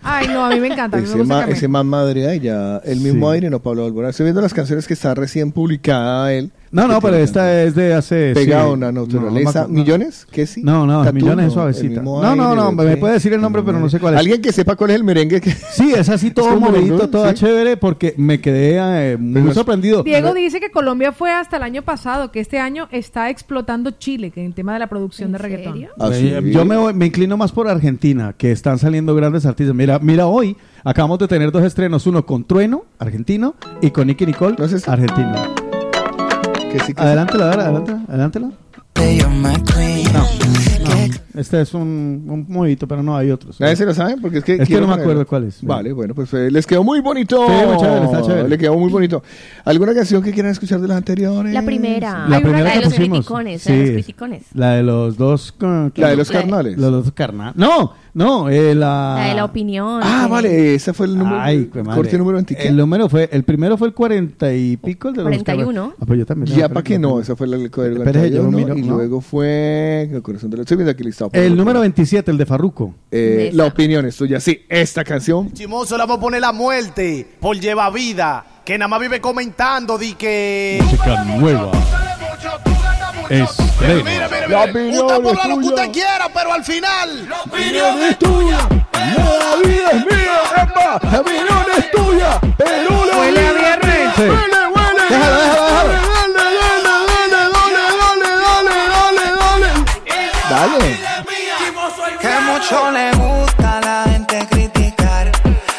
Ay, 0.04 0.28
no, 0.28 0.44
a 0.46 0.50
mí 0.50 0.60
me 0.60 0.68
encanta. 0.68 0.98
A 0.98 1.00
mí 1.00 1.06
me 1.06 1.10
ese, 1.10 1.18
gusta 1.20 1.34
ma- 1.34 1.40
Camilo. 1.42 1.58
ese 1.58 1.68
man 1.68 1.88
madre 1.88 2.36
y 2.36 2.40
ya 2.40 2.78
el 2.84 3.00
mismo 3.02 3.30
Sí. 3.30 3.36
aire 3.36 3.50
no 3.50 3.60
Pablo 3.60 3.86
Alborán. 3.86 4.10
Estoy 4.12 4.24
viendo 4.26 4.42
las 4.42 4.54
canciones 4.54 4.88
que 4.88 4.94
está 4.94 5.14
recién 5.14 5.52
publicada 5.52 6.34
él. 6.34 6.52
No, 6.72 6.88
no, 6.88 7.02
pero 7.02 7.18
esta 7.18 7.64
es 7.64 7.76
de 7.76 7.94
hace... 7.94 8.32
Pegado 8.34 8.64
sí, 8.68 8.70
a 8.70 8.74
una 8.74 8.92
no, 8.94 9.02
naturaleza. 9.02 9.62
no, 9.64 9.68
no, 9.68 9.74
¿Millones? 9.74 10.26
¿Qué 10.32 10.48
sí? 10.48 10.62
No, 10.64 10.86
no, 10.88 11.04
Tatú, 11.04 11.16
millones 11.16 11.48
es 11.48 11.50
no, 11.50 11.54
suavecita. 11.54 12.02
No, 12.02 12.22
no, 12.22 12.30
aire, 12.50 12.56
no, 12.56 12.72
me 12.72 12.86
¿qué? 12.86 12.98
puede 12.98 13.14
decir 13.16 13.34
el 13.34 13.42
nombre, 13.42 13.62
pero 13.62 13.78
no 13.80 13.90
sé 13.90 14.00
cuál 14.00 14.14
es. 14.14 14.20
Alguien 14.22 14.42
que 14.42 14.54
sepa 14.54 14.76
cuál 14.78 14.92
es 14.92 14.96
el 14.96 15.04
merengue. 15.04 15.42
Que... 15.42 15.52
Sí, 15.52 15.92
es 15.94 16.08
así 16.08 16.32
todo 16.32 16.58
movidito, 16.60 17.10
toda 17.10 17.30
sí. 17.32 17.44
chévere, 17.44 17.76
porque 17.78 18.14
me 18.18 18.40
quedé 18.40 19.12
eh, 19.14 19.18
muy 19.18 19.42
Pero- 19.42 19.54
sorprendido. 19.54 20.04
Diego 20.04 20.34
dice 20.34 20.60
que 20.62 20.72
Colombia 20.72 21.12
fue 21.12 21.32
hasta 21.32 21.58
el 21.58 21.64
año 21.64 21.82
pasado, 21.82 22.32
que 22.32 22.40
este 22.40 22.60
año 22.60 22.88
está 22.92 23.30
explotando 23.30 23.92
Chile, 23.92 24.32
que 24.32 24.40
en 24.40 24.46
el 24.48 24.54
tema 24.54 24.74
de 24.74 24.80
la 24.80 24.88
producción 24.88 25.32
de 25.34 25.40
reggaetón. 25.40 25.74
serio? 25.74 25.90
Ah, 26.00 26.10
Eh, 26.14 26.40
sí. 26.42 26.52
Yo 26.52 26.64
me, 26.64 26.78
voy- 26.78 26.94
me 26.94 27.08
inclino 27.08 27.36
más 27.36 27.52
por 27.52 27.68
Argentina, 27.68 28.34
que 28.38 28.52
están 28.52 28.80
saliendo 28.80 29.14
grandes 29.14 29.46
artistas. 29.46 29.76
Mira, 29.76 30.00
mira 30.00 30.28
hoy 30.28 30.56
acabamos 30.86 31.20
de 31.20 31.28
tener 31.28 31.52
dos 31.52 31.64
estrenos, 31.64 32.08
uno 32.08 32.26
con 32.26 32.46
Trueno, 32.46 32.86
argentino, 32.98 33.56
y 33.82 33.92
con 33.92 34.08
Nicky 34.08 34.26
Nicole, 34.26 34.56
¿No 34.58 34.66
argentino. 34.88 35.61
Que 36.72 36.80
sí, 36.80 36.94
que. 36.94 37.04
No, 37.04 37.26
no, 40.14 41.40
este 41.40 41.62
es 41.62 41.74
un, 41.74 42.26
un 42.28 42.46
movidito, 42.50 42.88
pero 42.88 43.02
no 43.02 43.16
hay 43.16 43.32
otros. 43.32 43.60
Nadie 43.60 43.76
se 43.76 43.86
lo 43.86 43.94
sabe 43.94 44.16
porque 44.22 44.40
es 44.40 44.44
que. 44.44 44.54
Es 44.54 44.60
que 44.60 44.66
quiero 44.66 44.86
no 44.88 44.96
me 44.96 45.02
acuerdo 45.02 45.26
cuál 45.26 45.46
es. 45.46 45.64
Vale, 45.64 45.94
bueno, 45.94 46.14
pues 46.14 46.34
eh, 46.34 46.52
les 46.52 46.68
quedó 46.68 46.84
muy 46.84 47.00
bonito. 47.00 47.46
Sí, 47.48 47.54
muy 47.68 47.78
chévere, 47.78 48.06
está 48.06 48.22
chévere. 48.22 48.50
Le 48.50 48.58
quedó 48.58 48.78
muy 48.78 48.92
bonito. 48.92 49.24
¿Alguna 49.66 49.94
canción 49.94 50.22
que 50.22 50.32
quieran 50.32 50.52
escuchar 50.52 50.80
de 50.82 50.88
las 50.88 50.98
anteriores? 50.98 51.54
La 51.54 51.62
primera. 51.64 52.28
La 52.28 52.38
Hay 52.38 52.38
una- 52.42 52.42
primera 52.42 52.64
la 52.64 52.72
que 52.74 52.80
de 52.80 52.86
los 52.86 52.94
criticones, 52.94 53.66
la 53.66 53.72
de 53.74 53.78
los 53.80 53.88
Sí, 53.88 53.94
criticones. 53.94 54.44
La 54.54 54.72
de 54.72 54.84
los 54.84 55.18
dos... 55.18 55.56
La 55.96 56.10
de 56.10 56.16
los 56.18 56.30
La 56.30 56.34
de- 56.40 56.44
carnales. 56.44 56.78
Los 56.78 56.92
dos 56.92 57.12
carnales. 57.14 57.56
No, 57.56 57.94
no, 58.14 58.50
eh, 58.50 58.76
la... 58.76 59.16
La 59.18 59.26
de 59.30 59.34
la 59.36 59.46
opinión. 59.46 60.02
Ah, 60.04 60.24
que- 60.26 60.32
vale, 60.32 60.76
ese 60.76 60.94
fue 60.94 61.06
el 61.08 61.18
número. 61.18 61.40
Ay, 61.40 61.70
qué 61.72 61.82
madre. 61.84 61.96
corte 62.02 62.18
número 62.18 62.36
20. 62.38 62.68
El 62.68 62.76
número 62.76 63.08
fue, 63.10 63.30
el 63.32 63.44
primero 63.44 63.78
fue 63.78 63.88
el 63.88 63.94
40 63.94 64.54
y 64.54 64.78
pico, 64.78 65.10
el 65.10 65.16
de 65.16 65.24
los 65.24 65.30
41. 65.44 65.66
carnales. 65.74 65.96
Ah, 66.00 66.06
pues 66.06 66.20
yo 66.20 66.26
también. 66.26 66.58
Ya 66.58 66.70
para 66.70 66.84
que 66.84 67.00
no, 67.00 67.20
esa 67.20 67.36
fue 67.36 67.48
la 67.48 67.58
del 67.58 67.72
código 67.72 67.98
Espérese, 67.98 68.30
yo 68.32 68.44
lo 68.44 68.50
41, 68.52 68.58
miro, 68.76 68.78
y 68.78 68.90
¿no? 68.90 68.96
luego 68.98 69.22
fue 69.22 70.10
el 70.12 70.22
corazón 70.22 70.50
de 70.50 70.58
la 70.58 70.64
estoy 70.64 70.78
viendo 70.78 70.92
aquí 70.92 71.04
listado. 71.04 71.32
El 71.34 71.56
número 71.56 71.80
27, 71.82 72.32
el 72.32 72.38
de 72.38 72.46
Farruko. 72.46 72.94
Eh, 73.12 73.52
la 73.54 73.66
opinión 73.66 74.06
es 74.06 74.16
tuya. 74.18 74.40
Sí, 74.40 74.62
esta 74.70 75.04
canción. 75.04 75.52
Chimoso, 75.54 75.96
le 75.98 76.04
vamos 76.04 76.18
a 76.18 76.22
poner 76.22 76.42
la 76.42 76.52
muerte 76.52 77.28
por 77.40 77.58
lleva 77.60 77.90
vida. 77.90 78.46
que 78.66 78.78
nada 78.78 78.88
más 78.90 79.00
vive 79.02 79.20
comentando 79.20 79.98
di 79.98 80.14
que... 80.14 80.80
Música 80.84 81.24
nueva. 81.24 81.72
Estreno. 83.32 84.04
Mire, 84.04 84.28
mire, 84.28 84.48
La 84.48 84.66
mire. 84.66 84.72
opinión 84.72 85.06
Usted 85.06 85.22
puede 85.22 85.34
es 85.34 85.40
hablar 85.40 85.48
lo 85.50 85.56
que 85.56 85.62
tuya. 85.64 85.76
usted 85.76 85.92
quiera, 85.92 86.30
pero 86.34 86.54
al 86.54 86.64
final... 86.66 87.30
La 87.30 87.42
opinión 87.42 88.02
es 88.04 88.20
tuya. 88.20 88.58
La 88.94 89.56
vida 89.68 89.90
es 89.92 90.06
mía. 90.06 90.42
Epa, 90.64 91.00
la 91.12 91.20
opinión 91.20 91.66
es 91.78 91.92
tuya. 91.92 92.40
Pero 92.58 93.06
la 93.06 93.18
Huele 93.18 93.40
a 93.40 93.52
vida- 93.52 93.62
viernes. 93.62 94.18
Huele, 94.18 94.68
huele. 94.74 95.04
Déjalo, 95.10 95.42
déjalo, 95.42 95.64
déjalo. 95.66 95.92
Dale, 95.92 95.98
dale, 96.44 96.80
dale, 96.84 97.90
dale, 98.04 98.30
dale, 98.44 98.76
dale, 98.92 99.26
dale. 99.40 99.70
Dale. 100.50 101.00
Que 102.20 102.34
mucho 102.42 102.92
le 102.92 103.12
gusta 103.14 103.78
a 103.78 103.82
la 103.82 104.04
gente 104.12 104.38
criticar. 104.50 105.32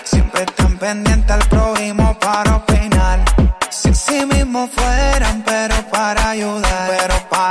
Siempre 0.04 0.42
están 0.42 0.76
pendientes 0.78 1.30
al 1.30 1.44
prójimo 1.48 2.18
para 2.18 2.56
opinar. 2.56 3.20
Si 3.70 3.88
en 3.88 3.94
sí 3.94 4.26
mismos 4.26 4.70
fueran, 4.74 5.42
pero 5.46 5.74
para 5.90 6.30
ayudar. 6.30 6.71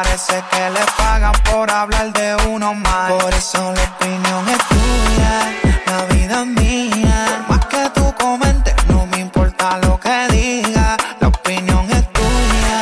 Parece 0.03 0.43
que 0.49 0.69
le 0.71 0.79
pagan 0.97 1.31
por 1.51 1.69
hablar 1.69 2.11
de 2.11 2.35
uno 2.47 2.73
más. 2.73 3.11
Por 3.11 3.31
eso 3.35 3.71
la 3.71 3.83
opinión 3.83 4.49
es 4.49 4.57
tuya, 4.67 5.53
la 5.85 6.05
vida 6.15 6.41
es 6.41 6.47
mía. 6.47 7.25
Por 7.47 7.57
más 7.57 7.65
que 7.67 7.87
tú 7.93 8.11
comentes, 8.19 8.73
no 8.87 9.05
me 9.05 9.19
importa 9.19 9.77
lo 9.77 9.99
que 9.99 10.27
digas. 10.31 10.97
La 11.19 11.27
opinión 11.27 11.85
es 11.91 12.11
tuya, 12.13 12.77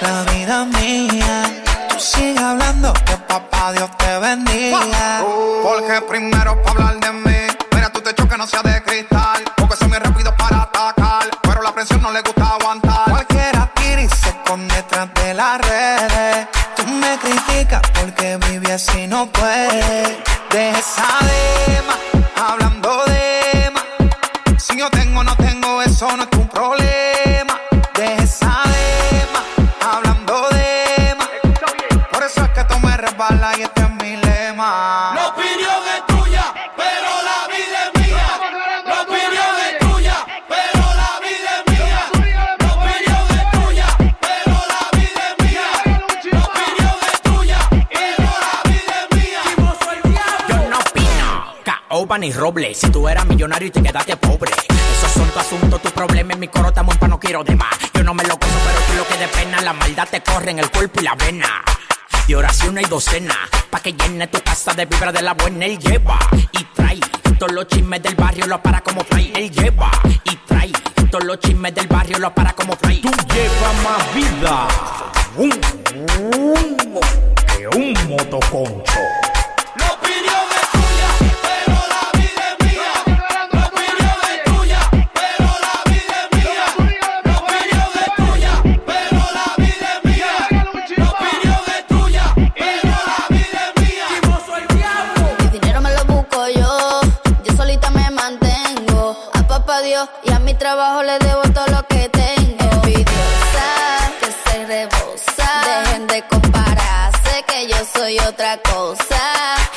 la 0.00 0.32
vida 0.32 0.62
es 0.62 0.82
mía. 0.82 1.62
Tú 1.90 2.00
sigue 2.00 2.40
hablando, 2.40 2.92
que 3.06 3.16
papá 3.18 3.70
Dios 3.70 3.90
te 3.96 4.18
bendiga. 4.18 5.22
Porque 5.62 6.02
primero 6.08 6.60
para 6.64 6.88
hablar 6.88 6.98
de 6.98 7.12
mí, 7.12 7.56
mira 7.72 7.88
tu 7.90 8.00
techo 8.00 8.28
que 8.28 8.36
no 8.36 8.48
sea 8.48 8.62
de 8.62 8.82
cristal. 8.82 9.44
Porque 9.56 9.76
soy 9.76 9.86
muy 9.86 9.98
rápido 9.98 10.34
para 10.36 10.62
atacar, 10.62 11.30
pero 11.40 11.62
la 11.62 11.72
presión 11.72 12.02
no 12.02 12.10
le 12.10 12.20
gusta 12.20 12.48
aguantar. 12.48 12.83
Así 18.74 19.06
no 19.06 19.26
puedes. 19.30 20.18
Deja 20.50 20.78
esa 20.78 21.06
dema, 21.30 21.96
hablando 22.48 23.04
de 23.06 23.70
más. 23.70 23.84
Si 24.62 24.76
yo 24.78 24.90
tengo 24.90 25.22
no 25.22 25.36
tengo, 25.36 25.80
eso 25.82 26.16
no 26.16 26.24
es 26.24 26.30
tu 26.30 26.46
problema. 26.48 27.60
Deja 27.94 28.22
esa 28.22 28.62
dema, 28.74 29.40
hablando 29.92 30.48
de 30.50 31.14
más. 31.16 31.28
Por 32.12 32.22
eso 32.24 32.44
es 32.44 32.50
que 32.50 32.64
tú 32.64 32.78
me 32.80 32.96
resbalas 32.96 33.58
y 33.58 33.62
este 33.62 33.83
ni 52.18 52.32
roble. 52.32 52.74
Si 52.74 52.88
tú 52.90 53.08
eras 53.08 53.26
millonario 53.26 53.68
y 53.68 53.70
te 53.70 53.82
quedaste 53.82 54.16
pobre. 54.16 54.50
Esos 54.70 55.12
son 55.12 55.28
tu 55.30 55.38
asunto, 55.38 55.78
tu 55.78 55.90
problema. 55.90 56.32
En 56.32 56.40
mi 56.40 56.48
coro 56.48 56.68
está 56.68 56.82
no 56.82 57.18
quiero 57.18 57.42
de 57.42 57.56
más. 57.56 57.74
Yo 57.92 58.02
no 58.04 58.14
me 58.14 58.24
lo 58.24 58.36
gozo, 58.36 58.58
pero 58.64 58.78
tú 58.86 58.92
lo 58.96 59.06
que 59.06 59.16
de 59.18 59.28
pena. 59.28 59.60
La 59.62 59.72
maldad 59.72 60.08
te 60.10 60.22
corre 60.22 60.52
en 60.52 60.58
el 60.60 60.70
cuerpo 60.70 61.00
y 61.00 61.04
la 61.04 61.14
vena. 61.14 61.64
De 62.26 62.36
oración 62.36 62.78
hay 62.78 62.84
docena, 62.84 63.36
pa' 63.68 63.80
que 63.80 63.92
llene 63.92 64.26
tu 64.28 64.40
casa 64.40 64.72
de 64.72 64.86
vibra 64.86 65.12
de 65.12 65.22
la 65.22 65.34
buena. 65.34 65.66
Él 65.66 65.78
lleva 65.78 66.18
y 66.52 66.64
trae 66.74 67.00
todos 67.38 67.52
los 67.52 67.66
chismes 67.66 68.02
del 68.02 68.14
barrio, 68.14 68.46
lo 68.46 68.62
para 68.62 68.80
como 68.80 69.04
fly. 69.04 69.32
Él 69.34 69.50
lleva 69.50 69.90
y 70.24 70.36
trae 70.36 70.72
todos 71.10 71.24
los 71.24 71.38
chismes 71.40 71.74
del 71.74 71.86
barrio, 71.86 72.18
lo 72.18 72.34
para 72.34 72.52
como 72.52 72.76
fly. 72.76 73.00
Tú 73.00 73.10
llevas 73.34 73.74
más 73.82 74.14
vida 74.14 74.68
que 77.56 77.68
un 77.68 78.08
motoconcho. 78.08 79.23
Y 100.24 100.32
a 100.32 100.40
mi 100.40 100.54
trabajo 100.54 101.04
le 101.04 101.18
debo 101.20 101.42
todo 101.54 101.66
lo 101.68 101.86
que 101.86 102.08
tengo. 102.08 102.64
Envidiosa, 102.72 103.68
que 104.18 104.26
se 104.44 104.66
rebosa. 104.66 105.48
Dejen 105.66 106.06
de 106.08 106.22
compararse, 106.26 107.44
que 107.46 107.68
yo 107.68 107.76
soy 107.94 108.18
otra 108.18 108.58
cosa. 108.58 109.20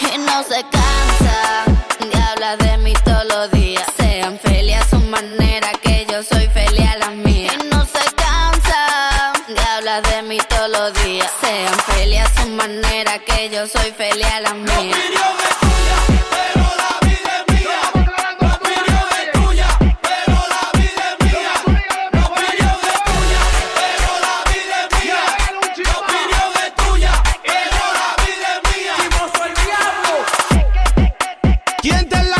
Y 0.02 0.18
no 0.18 0.44
se 0.44 0.64
cansa 0.78 1.66
de 2.12 2.18
hablar 2.20 2.58
de 2.58 2.78
mí 2.80 2.94
todos 3.06 3.26
los 3.26 3.52
días. 3.52 3.86
Sean 3.96 4.40
felices 4.40 4.86
a 4.86 4.90
su 4.90 5.00
manera, 5.02 5.72
que 5.84 6.08
yo 6.10 6.24
soy 6.24 6.48
feliz 6.48 6.90
a 6.90 6.98
la 6.98 7.10
mía. 7.12 7.52
Y 7.54 7.68
no 7.70 7.86
se 7.86 8.06
cansa 8.16 9.34
de 9.48 9.62
hablar 9.62 10.02
de 10.02 10.24
mí 10.24 10.40
todos 10.50 10.70
los 10.70 10.94
días. 11.04 11.32
Sean 11.42 11.80
felices 11.92 12.26
a 12.26 12.42
su 12.42 12.48
manera, 12.50 13.20
que 13.20 13.50
yo 13.52 13.68
soy 13.68 13.92
feliz 13.92 14.26
a 14.34 14.42
la 14.42 14.54
mía. 14.56 14.96
¿Quién 31.88 32.00
está 32.00 32.20
en 32.20 32.32
la 32.32 32.37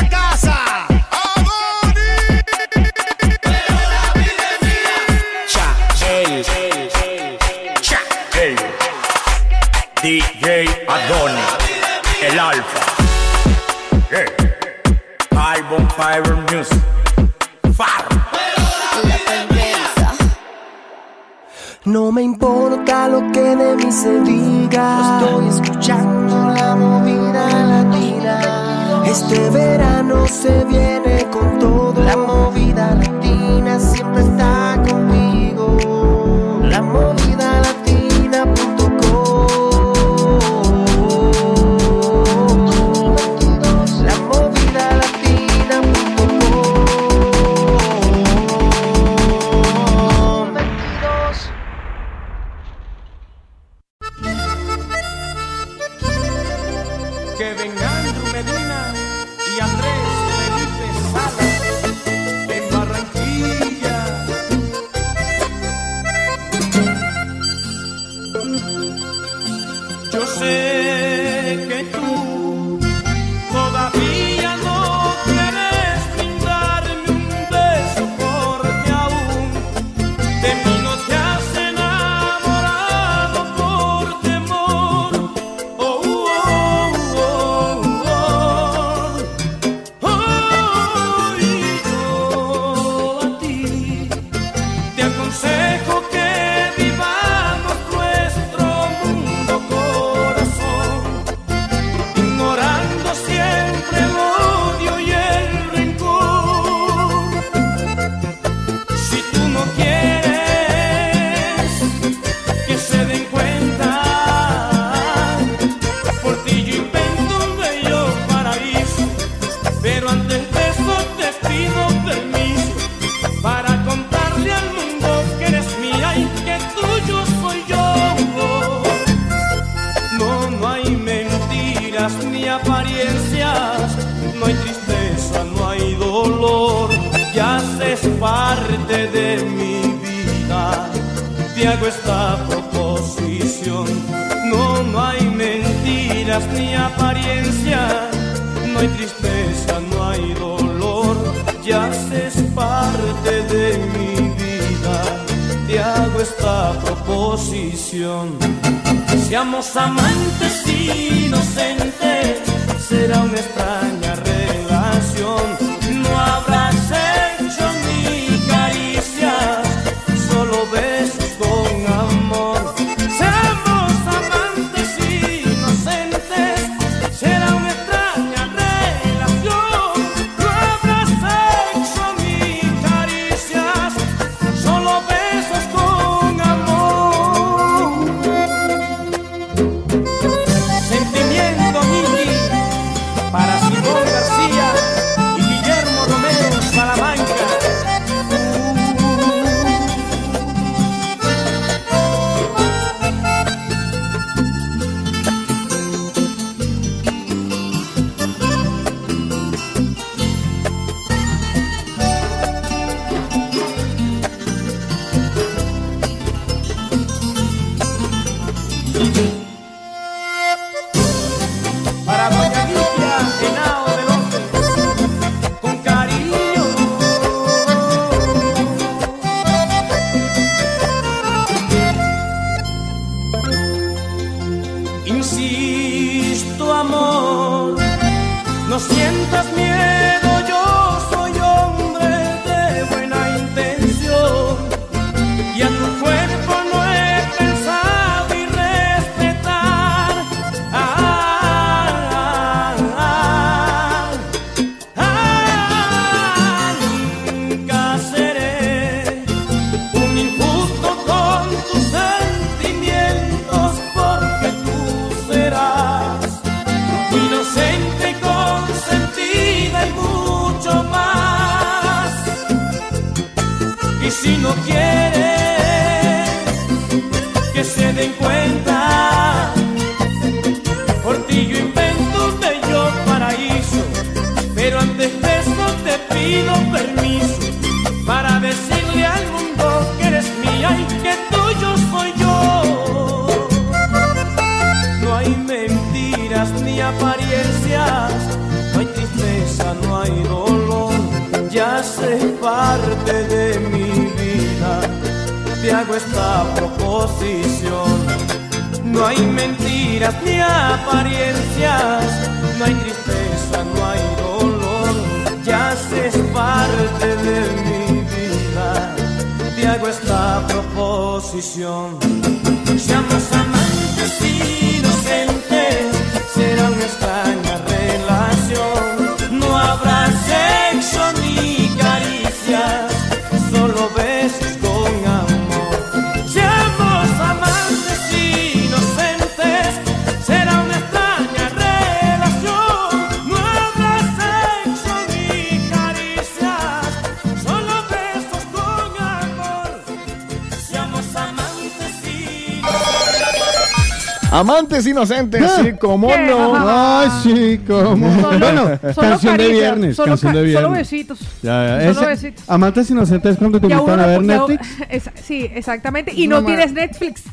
inocentes, 354.98 355.44
Ah. 355.44 355.62
sí, 355.64 355.72
como 355.80 356.08
¿Qué? 356.08 356.28
no. 356.28 356.54
Ay, 356.56 357.10
sí, 357.24 357.60
como. 357.68 358.22
Solo- 358.22 358.40
bueno, 358.40 358.64
solo 358.94 359.10
canción 359.10 359.38
de 359.38 359.44
caricias, 359.44 359.52
viernes. 359.60 359.96
solo 359.96 360.08
canción 360.10 360.34
ca- 360.34 360.40
de 360.40 360.54
solo 360.54 360.68
viernes. 360.70 360.92
besitos. 360.92 361.20
Ya, 361.42 361.80
ya. 361.82 361.94
Solo 361.94 362.10
Ese- 362.12 362.26
besitos. 362.28 362.50
Amantes 362.50 362.90
inocentes 362.90 363.38
cuando 363.38 363.60
te 363.60 363.68
invitan 363.68 363.94
uno- 363.94 364.04
a 364.04 364.08
ver 364.08 364.22
Netflix. 364.24 364.68
sí, 365.26 365.50
exactamente. 365.54 366.12
Y 366.14 366.28
No 366.28 366.42
ma- 366.42 366.48
tienes 366.48 366.74
Netflix. 366.74 367.24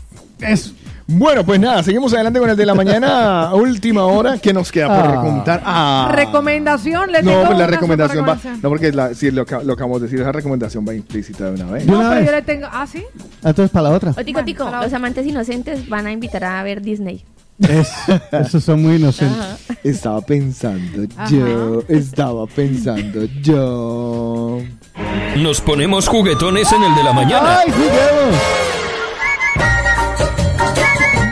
Eso. 0.40 0.72
Bueno, 1.06 1.44
pues 1.44 1.60
nada, 1.60 1.82
seguimos 1.82 2.14
adelante 2.14 2.40
con 2.40 2.48
el 2.48 2.56
de 2.56 2.64
la 2.64 2.74
mañana, 2.74 3.50
última 3.54 4.04
hora. 4.06 4.38
¿Qué 4.38 4.54
nos 4.54 4.72
queda 4.72 4.86
por 4.86 5.18
Ah. 5.18 5.20
contar? 5.20 5.62
Ah. 5.62 6.10
Recomendación, 6.14 7.12
le 7.12 7.22
No, 7.22 7.30
tengo 7.30 7.44
pues 7.44 7.50
la 7.50 7.56
una 7.56 7.66
recomendación 7.66 8.24
va. 8.26 8.34
superrecomendación. 8.36 8.62
No, 8.62 8.68
porque 8.70 8.92
la, 8.92 9.14
si 9.14 9.30
lo, 9.30 9.42
acá- 9.42 9.60
lo 9.62 9.74
acabamos 9.74 10.00
de 10.00 10.06
decir, 10.06 10.20
esa 10.22 10.32
recomendación 10.32 10.84
va 10.88 10.94
implícita 10.94 11.44
de 11.50 11.62
una 11.62 11.72
vez. 11.72 11.84
De 11.84 11.92
No, 11.92 11.98
una 11.98 12.08
pero 12.08 12.20
vez. 12.20 12.30
yo 12.30 12.36
le 12.36 12.42
tengo. 12.42 12.66
Ah, 12.72 12.86
sí. 12.90 13.04
Entonces, 13.44 13.70
para 13.70 13.90
la 13.90 13.96
otra. 13.96 14.10
O 14.16 14.24
tico, 14.24 14.42
tico, 14.44 14.64
para 14.64 14.78
la 14.78 14.84
los 14.84 14.94
amantes 14.94 15.26
inocentes 15.26 15.86
van 15.90 16.06
a 16.06 16.12
invitar 16.12 16.42
a 16.42 16.62
ver 16.62 16.80
Disney. 16.80 17.22
Es- 17.58 17.92
esos 18.32 18.64
son 18.64 18.82
muy 18.82 18.96
inocentes. 18.96 19.38
Ajá. 19.38 19.56
Estaba 19.84 20.20
pensando 20.22 21.06
Ajá. 21.16 21.30
yo, 21.30 21.82
estaba 21.88 22.46
pensando 22.46 23.24
yo. 23.42 24.60
Nos 25.36 25.60
ponemos 25.60 26.08
juguetones 26.08 26.70
en 26.72 26.82
el 26.82 26.94
de 26.94 27.04
la 27.04 27.12
mañana. 27.12 27.60
¡Ay, 27.60 27.70
juguemos! 27.70 28.40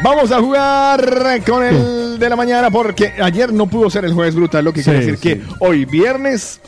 Vamos 0.03 0.33
a 0.33 0.41
jugar 0.41 1.43
con 1.47 1.65
el 1.65 2.19
de 2.19 2.29
la 2.29 2.37
mañana 2.37 2.71
porque 2.71 3.13
ayer 3.23 3.53
no 3.53 3.67
pudo 3.69 3.89
ser 3.89 4.05
el 4.05 4.13
jueves 4.13 4.35
brutal, 4.35 4.65
lo 4.65 4.73
que 4.73 4.83
quiere 4.83 5.01
Sí, 5.05 5.11
decir 5.13 5.21
que 5.39 5.43
hoy 5.61 5.85
viernes 5.85 6.61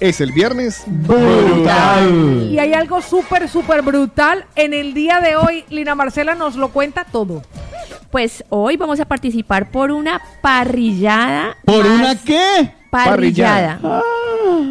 es 0.00 0.20
el 0.20 0.32
viernes 0.32 0.82
Brutal. 0.86 2.48
Y 2.50 2.58
hay 2.58 2.74
algo 2.74 3.00
súper, 3.02 3.48
súper 3.48 3.82
brutal. 3.82 4.44
En 4.56 4.72
el 4.74 4.94
día 4.94 5.20
de 5.20 5.36
hoy, 5.36 5.64
Lina 5.68 5.94
Marcela 5.94 6.34
nos 6.34 6.56
lo 6.56 6.68
cuenta 6.70 7.04
todo. 7.04 7.42
Pues 8.10 8.44
hoy 8.48 8.76
vamos 8.76 9.00
a 9.00 9.04
participar 9.04 9.70
por 9.70 9.90
una 9.90 10.20
parrillada. 10.40 11.56
¿Por 11.64 11.84
más- 11.86 11.98
una 12.00 12.14
qué? 12.24 12.72
Parrillada. 12.90 13.78
Ah. 13.84 14.00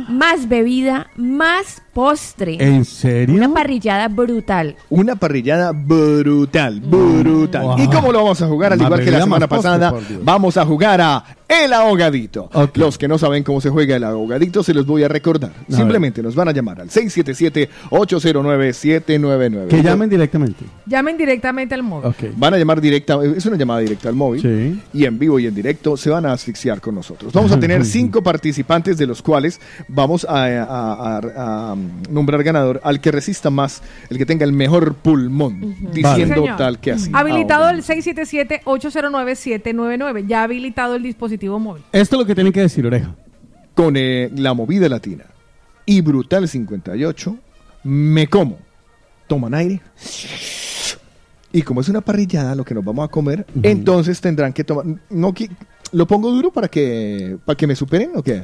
Más 0.10 0.48
bebida, 0.50 1.08
más 1.16 1.84
postre. 1.98 2.58
¿En 2.60 2.86
serio? 2.86 3.34
Una 3.34 3.52
parrillada 3.52 4.08
brutal. 4.08 4.76
Una 4.88 5.16
parrillada 5.16 5.72
brutal, 5.72 6.80
brutal. 6.80 7.64
Wow. 7.64 7.80
¿Y 7.80 7.88
cómo 7.88 8.12
lo 8.12 8.20
vamos 8.20 8.40
a 8.40 8.48
jugar? 8.48 8.74
Al 8.74 8.82
igual 8.84 9.04
que 9.04 9.10
la 9.10 9.22
semana 9.22 9.48
postre, 9.48 9.72
pasada, 9.72 9.94
vamos 10.22 10.58
a 10.58 10.66
jugar 10.66 11.02
a 11.02 11.24
El 11.48 11.74
Ahogadito. 11.74 12.52
Los 12.76 13.00
que 13.00 13.08
no 13.08 13.18
saben 13.18 13.42
cómo 13.44 13.62
se 13.62 13.72
juega 13.72 13.96
El 13.96 14.04
Ahogadito, 14.04 14.62
se 14.62 14.76
los 14.76 14.86
voy 14.86 15.02
a 15.04 15.08
recordar. 15.08 15.52
A 15.72 15.76
Simplemente 15.76 16.22
nos 16.22 16.36
van 16.36 16.50
a 16.50 16.52
llamar 16.52 16.82
al 16.82 16.90
677-809-799. 16.90 19.68
Que 19.68 19.82
llamen 19.82 20.10
directamente. 20.10 20.66
Llamen 20.86 21.18
directamente 21.18 21.74
al 21.74 21.82
móvil. 21.84 22.14
Van 22.36 22.54
a 22.54 22.58
llamar 22.58 22.80
directa, 22.80 23.18
es 23.24 23.46
una 23.46 23.58
llamada 23.58 23.80
directa 23.80 24.10
al 24.10 24.16
móvil. 24.16 24.82
Y 24.94 25.06
en 25.06 25.18
vivo 25.18 25.40
y 25.40 25.48
en 25.48 25.56
directo 25.56 25.98
se 25.98 26.10
van 26.12 26.26
a 26.26 26.34
asfixiar 26.34 26.80
con 26.82 26.94
nosotros. 26.96 27.34
Vamos 27.34 27.52
a 27.52 27.60
tener 27.60 27.84
cinco 27.86 28.22
participantes, 28.22 28.98
de 28.98 29.08
los 29.08 29.22
cuales 29.22 29.60
vamos 29.88 30.26
a, 30.30 30.44
a- 30.44 31.18
a- 31.18 31.72
a 31.72 31.76
nombrar 32.10 32.44
ganador 32.44 32.80
al 32.84 33.02
que 33.02 33.12
resista 33.12 33.50
más, 33.50 33.82
el 34.10 34.18
que 34.18 34.26
tenga 34.26 34.46
el 34.46 34.54
mejor 34.54 34.96
pulmón, 34.96 35.76
diciendo 35.92 36.46
tal 36.58 36.80
que 36.80 36.94
así. 36.94 37.12
Habilitado 37.14 37.68
el 37.70 37.84
677-809-799. 37.84 40.26
Ya 40.28 40.44
habilitado 40.44 40.96
el 40.96 41.04
dispositivo 41.04 41.60
móvil. 41.60 41.84
Esto 41.92 42.16
es 42.16 42.20
lo 42.20 42.26
que 42.26 42.36
tienen 42.36 42.54
que 42.54 42.62
decir, 42.62 42.86
oreja. 42.86 43.14
Con 43.74 43.98
eh, 43.98 44.30
la 44.36 44.54
movida 44.54 44.88
latina 44.90 45.26
y 45.86 46.02
Brutal 46.02 46.48
58, 46.48 47.38
me 47.84 48.28
como. 48.28 48.60
Toman 49.28 49.56
aire. 49.56 49.82
Y 51.52 51.62
como 51.62 51.82
es 51.82 51.90
una 51.90 52.02
parrillada 52.02 52.54
lo 52.54 52.64
que 52.64 52.76
nos 52.76 52.84
vamos 52.84 53.06
a 53.06 53.08
comer, 53.08 53.48
entonces 53.64 54.22
tendrán 54.22 54.54
que 54.54 54.64
tomar. 54.64 54.86
No, 55.10 55.34
¿Lo 55.94 56.06
pongo 56.06 56.30
duro 56.32 56.52
para 56.52 56.68
que, 56.68 57.38
para 57.46 57.56
que 57.56 57.66
me 57.66 57.76
superen 57.76 58.12
o 58.16 58.22
qué? 58.22 58.44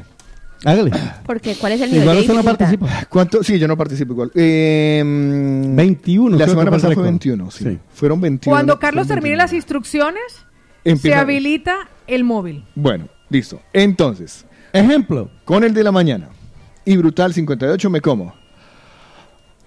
Hágale. 0.66 0.92
Porque 1.26 1.56
¿cuál 1.56 1.74
es 1.74 1.82
el 1.82 1.92
nivel 1.92 2.08
de 2.08 2.22
dificultad? 2.22 2.76
¿Cuánto? 3.10 3.44
Sí, 3.44 3.60
yo 3.60 3.68
no 3.68 3.76
participo 3.78 4.14
igual. 4.14 4.32
Eh, 4.36 5.02
21. 5.06 6.38
La 6.38 6.46
creo 6.46 6.48
semana 6.50 6.66
que 6.66 6.70
fue 6.70 6.78
pasada 6.78 6.94
fue 6.94 7.04
récord. 7.04 7.06
21, 7.06 7.52
sí. 7.52 7.80
Fueron 7.94 8.22
21. 8.22 8.54
Cuando 8.56 8.80
Carlos 8.80 9.08
termine 9.08 9.36
las 9.36 9.52
instrucciones, 9.54 10.22
se 10.84 10.90
Empieza- 10.92 11.20
habilita 11.22 11.76
el 12.08 12.24
móvil. 12.24 12.64
Bueno, 12.76 13.08
listo. 13.30 13.60
Entonces. 13.74 14.46
Ejemplo. 14.72 15.30
Con 15.46 15.64
el 15.64 15.74
de 15.74 15.84
la 15.84 15.92
mañana. 15.92 16.30
Y 16.86 16.98
Brutal 16.98 17.34
58 17.34 17.90
me 17.90 18.02
como. 18.02 18.34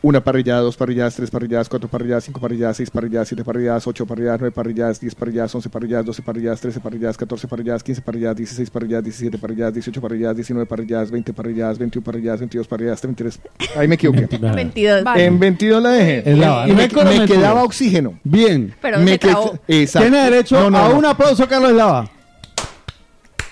Una 0.06 0.20
parrillada, 0.20 0.60
dos 0.60 0.76
parrilladas, 0.76 1.16
tres 1.16 1.32
parrilladas, 1.32 1.68
cuatro 1.68 1.88
parrilladas, 1.88 2.22
cinco 2.22 2.40
parrilladas, 2.40 2.76
seis 2.76 2.90
parrilladas, 2.92 3.26
siete 3.26 3.42
parrilladas, 3.42 3.88
ocho 3.88 4.06
parrilladas, 4.06 4.38
nueve 4.38 4.54
parrilladas, 4.54 5.00
diez 5.00 5.16
parrilladas, 5.16 5.52
once 5.56 5.68
parrilladas, 5.68 6.06
doce 6.06 6.22
parrilladas, 6.22 6.60
trece 6.60 6.78
parrilladas, 6.78 7.16
catorce 7.16 7.48
parrilladas, 7.48 7.82
quince 7.82 8.00
parrilladas, 8.02 8.36
dieciséis 8.36 8.70
parrilladas, 8.70 9.02
diecisiete 9.02 9.36
parrilladas, 9.36 9.74
dieciocho 9.74 10.00
parrilladas, 10.00 10.36
diecinueve 10.36 10.64
parrilladas, 10.68 11.10
veinte 11.10 11.32
parrilladas, 11.32 11.76
veintiún 11.80 12.04
parrilladas, 12.04 12.38
veintidós 12.38 12.68
parrilladas, 12.68 13.02
veintitrés. 13.02 13.40
Ahí 13.76 13.88
me 13.88 13.96
equivoqué. 13.96 14.28
22. 14.38 15.02
En 15.16 15.40
22 15.40 15.82
la 15.82 15.90
dejé. 15.90 16.30
Es 16.30 16.38
la- 16.38 16.68
y 16.68 16.72
me, 16.72 16.88
quedaba 17.26 17.64
oxígeno. 17.64 18.16
Bien. 18.22 18.72
Pero 18.80 19.00
me 19.00 19.06
se 19.10 19.14
qued- 19.18 19.30
trabó. 19.30 19.58
Exacto. 19.66 20.08
Tiene 20.08 20.22
derecho 20.30 20.54
No, 20.60 20.70
no, 20.70 20.78
a 20.78 20.88
no. 20.90 20.98
un 20.98 21.04
aplauso, 21.06 21.48
Carlos 21.48 21.72
Lava. 21.72 22.08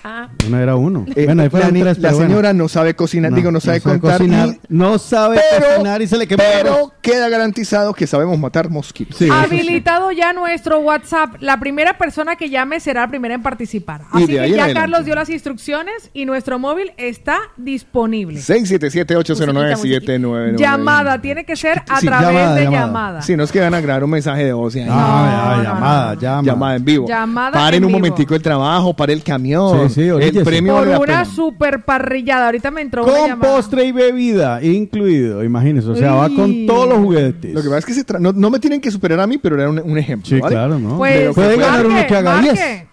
Ah. 0.07 0.29
Uno 0.45 0.59
era 0.59 0.75
uno. 0.75 1.03
Eh, 1.15 1.25
bueno, 1.25 1.41
ahí 1.41 1.47
la, 1.47 1.49
fueron 1.49 1.73
ni- 1.73 1.81
tres, 1.81 1.97
la 1.97 2.09
pero 2.09 2.17
bueno. 2.17 2.29
señora 2.29 2.53
no 2.53 2.67
sabe 2.69 2.93
cocinar, 2.95 3.33
digo, 3.33 3.49
no 3.51 3.59
sabe 3.59 3.81
contar. 3.81 4.19
cocinar, 4.19 4.49
y- 4.49 4.59
no 4.69 4.99
sabe 4.99 5.39
pero, 5.49 5.65
cocinar 5.67 6.01
y 6.03 6.07
se 6.07 6.17
le 6.17 6.27
quemó 6.27 6.43
el 6.43 6.49
Pero 6.61 6.93
queda 7.01 7.27
garantizado 7.27 7.91
que 7.93 8.05
sabemos 8.05 8.37
matar 8.37 8.69
mosquitos. 8.69 9.17
Habilitado 9.31 10.11
ya 10.11 10.31
nuestro 10.33 10.77
WhatsApp. 10.79 11.37
La 11.39 11.59
primera 11.59 11.97
persona 11.97 12.35
que 12.35 12.51
llame 12.51 12.79
será 12.79 13.01
la 13.01 13.07
primera 13.07 13.33
en 13.33 13.41
participar. 13.41 14.01
Así 14.11 14.27
que 14.27 14.33
ya 14.35 14.41
adelante. 14.43 14.73
Carlos 14.75 15.05
dio 15.05 15.15
las 15.15 15.29
instrucciones 15.29 16.11
y 16.13 16.25
nuestro 16.25 16.59
móvil 16.59 16.91
está 16.97 17.39
disponible. 17.57 18.39
677-809-799. 18.41 20.57
Llamada, 20.57 21.19
tiene 21.21 21.45
que 21.45 21.55
ser 21.55 21.83
a 21.89 21.99
Sí, 21.99 22.07
través 22.07 22.27
llamada, 22.27 22.55
de 22.55 22.63
llamada. 22.63 22.85
llamada. 22.85 23.21
Si 23.21 23.35
no 23.35 23.43
es 23.43 23.51
que 23.51 23.59
van 23.59 23.73
a 23.73 23.81
grabar 23.81 24.03
un 24.03 24.09
mensaje 24.11 24.43
de 24.43 24.53
voz. 24.53 24.75
y 24.75 24.79
ahí. 24.81 24.85
No, 24.85 24.93
ya, 24.95 25.63
llamada, 25.63 26.15
llama. 26.15 26.43
Llamada 26.43 26.75
en 26.75 26.85
vivo. 26.85 27.07
Llamada 27.07 27.51
Paren 27.53 27.77
en 27.77 27.83
un 27.85 27.87
vivo. 27.89 27.99
momentico 27.99 28.35
el 28.35 28.41
trabajo, 28.41 28.93
pare 28.93 29.13
el 29.13 29.23
camión. 29.23 29.89
Sí, 29.95 30.01
el 30.01 30.43
premio 30.43 30.75
Por 30.75 31.09
una 31.09 31.23
super 31.23 31.85
parrillada. 31.85 32.47
Ahorita 32.47 32.69
me 32.69 32.81
entró 32.81 33.05
Con 33.05 33.39
postre 33.39 33.85
y 33.85 33.93
bebida 33.93 34.61
incluido, 34.61 35.41
imagínese. 35.41 35.87
O 35.87 35.95
sea, 35.95 36.15
va 36.15 36.27
con 36.27 36.65
todos 36.65 36.89
los 36.89 36.97
juguetes. 36.97 37.53
Lo 37.53 37.61
que 37.61 37.69
pasa 37.69 37.79
es 37.79 37.85
que 37.85 37.93
se 37.93 38.19
no, 38.19 38.33
no 38.33 38.49
me 38.49 38.59
tienen 38.59 38.81
que 38.81 38.91
superar 38.91 39.21
a 39.21 39.27
mí, 39.27 39.37
pero 39.37 39.55
era 39.55 39.69
un, 39.69 39.79
un 39.79 39.97
ejemplo. 39.97 40.27
Sí, 40.27 40.37
¿vale? 40.41 40.53
claro, 40.53 40.79
¿no? 40.79 40.97
Pues, 40.97 41.33
puede 41.33 41.55
ganar 41.55 41.85
uno 41.85 42.05
que 42.05 42.13
haga 42.13 42.41
marque. 42.41 42.51
10. 42.51 42.83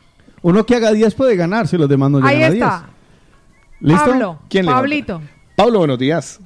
Uno 0.43 0.65
que 0.65 0.77
haga 0.77 0.93
10 0.93 1.15
puede 1.17 1.35
ganar 1.35 1.67
si 1.67 1.77
los 1.77 1.89
demás 1.89 2.09
no 2.09 2.19
llegan 2.19 2.35
Ahí 2.35 2.43
a 2.43 2.49
está. 2.49 2.87
10. 3.81 3.93
¿Listo? 3.93 4.11
Pablo. 4.11 4.39
¿Quién 4.49 4.65
levanta? 4.67 4.81
Pablito. 4.83 5.23
Pablo, 5.57 5.79
buenos 5.81 5.99
días. 5.99 6.41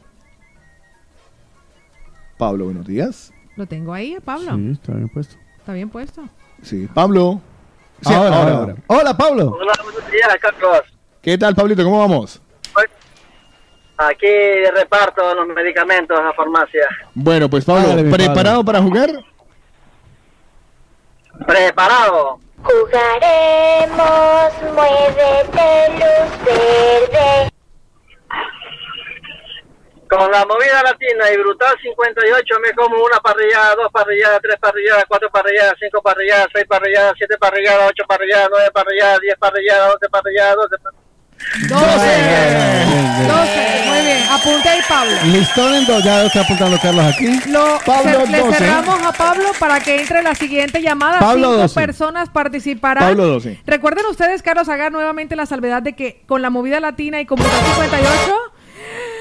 Pablo, 2.38 2.64
buenos 2.64 2.86
días. 2.86 3.30
Lo 3.56 3.66
tengo 3.66 3.92
ahí, 3.92 4.16
Pablo. 4.24 4.56
Sí, 4.56 4.70
está 4.70 4.94
bien 4.94 5.08
puesto. 5.10 5.36
Está 5.58 5.72
bien 5.74 5.90
puesto. 5.90 6.22
Sí, 6.62 6.88
Pablo. 6.94 7.42
Sí, 8.02 8.12
ahora, 8.12 8.36
ahora, 8.36 8.38
ahora. 8.38 8.52
ahora. 8.58 8.74
Hola, 8.86 9.16
Pablo. 9.16 9.56
Hola, 9.58 9.72
buenos 9.82 10.10
días, 10.10 10.28
Carlos. 10.40 10.80
¿Qué 11.22 11.36
tal, 11.38 11.54
Pablito? 11.54 11.82
¿Cómo 11.82 11.98
vamos? 11.98 12.40
Aquí 13.98 14.26
reparto 14.74 15.34
los 15.34 15.48
medicamentos 15.48 16.18
a 16.18 16.22
la 16.22 16.32
farmacia. 16.34 16.86
Bueno, 17.14 17.48
pues 17.48 17.64
Pablo, 17.64 18.10
¿preparado 18.10 18.62
para 18.62 18.82
jugar? 18.82 19.10
Preparado. 21.46 22.38
Jugaremos, 22.62 24.52
muévete 24.74 25.92
luz 25.92 26.44
verde. 26.44 27.55
Con 30.08 30.30
la 30.30 30.44
movida 30.46 30.82
latina 30.84 31.24
y 31.32 31.36
brutal 31.38 31.74
58 31.82 32.54
me 32.62 32.72
como 32.74 33.02
una 33.02 33.18
parrillada, 33.18 33.74
dos 33.74 33.90
parrilladas, 33.92 34.40
tres 34.42 34.56
parrilladas, 34.60 35.04
cuatro 35.08 35.28
parrilladas, 35.30 35.74
cinco 35.80 36.00
parrilladas, 36.02 36.46
seis 36.54 36.64
parrilladas, 36.68 37.14
siete 37.16 37.36
parrilladas, 37.38 37.90
ocho 37.90 38.04
parrilladas, 38.06 38.48
nueve 38.52 38.70
parrilladas, 38.72 39.18
diez 39.20 39.34
parrilladas, 39.38 39.92
doce 39.94 40.08
parrilladas, 40.08 40.56
doce 40.56 40.76
parrilladas. 40.78 41.06
12. 41.68 41.76
Muy 43.88 44.00
bien. 44.06 44.22
Apunte 44.30 44.68
ahí, 44.68 44.80
Pablo. 44.88 45.12
Listón 45.24 45.74
en 45.74 45.86
dos, 45.86 46.02
ya 46.02 46.20
lo 46.20 46.26
está 46.26 46.40
apuntando 46.42 46.78
Carlos 46.80 47.04
aquí. 47.04 47.26
Lo, 47.50 47.78
Pablo, 47.84 48.20
ce- 48.24 48.30
le 48.32 48.38
12. 48.38 48.58
cerramos 48.58 49.02
a 49.02 49.12
Pablo 49.12 49.44
para 49.58 49.80
que 49.80 50.00
entre 50.00 50.22
la 50.22 50.34
siguiente 50.34 50.80
llamada. 50.82 51.18
Pablo, 51.18 51.48
Cinco 51.50 51.62
12. 51.62 51.74
personas 51.80 52.30
participarán. 52.30 53.04
Pablo, 53.08 53.26
12. 53.26 53.60
Recuerden 53.66 54.06
ustedes, 54.06 54.42
Carlos, 54.42 54.68
haga 54.68 54.90
nuevamente 54.90 55.36
la 55.36 55.46
salvedad 55.46 55.82
de 55.82 55.94
que 55.94 56.22
con 56.26 56.42
la 56.42 56.50
movida 56.50 56.80
latina 56.80 57.20
y 57.20 57.26
con 57.26 57.38
Brutal 57.38 57.60
58 57.90 58.34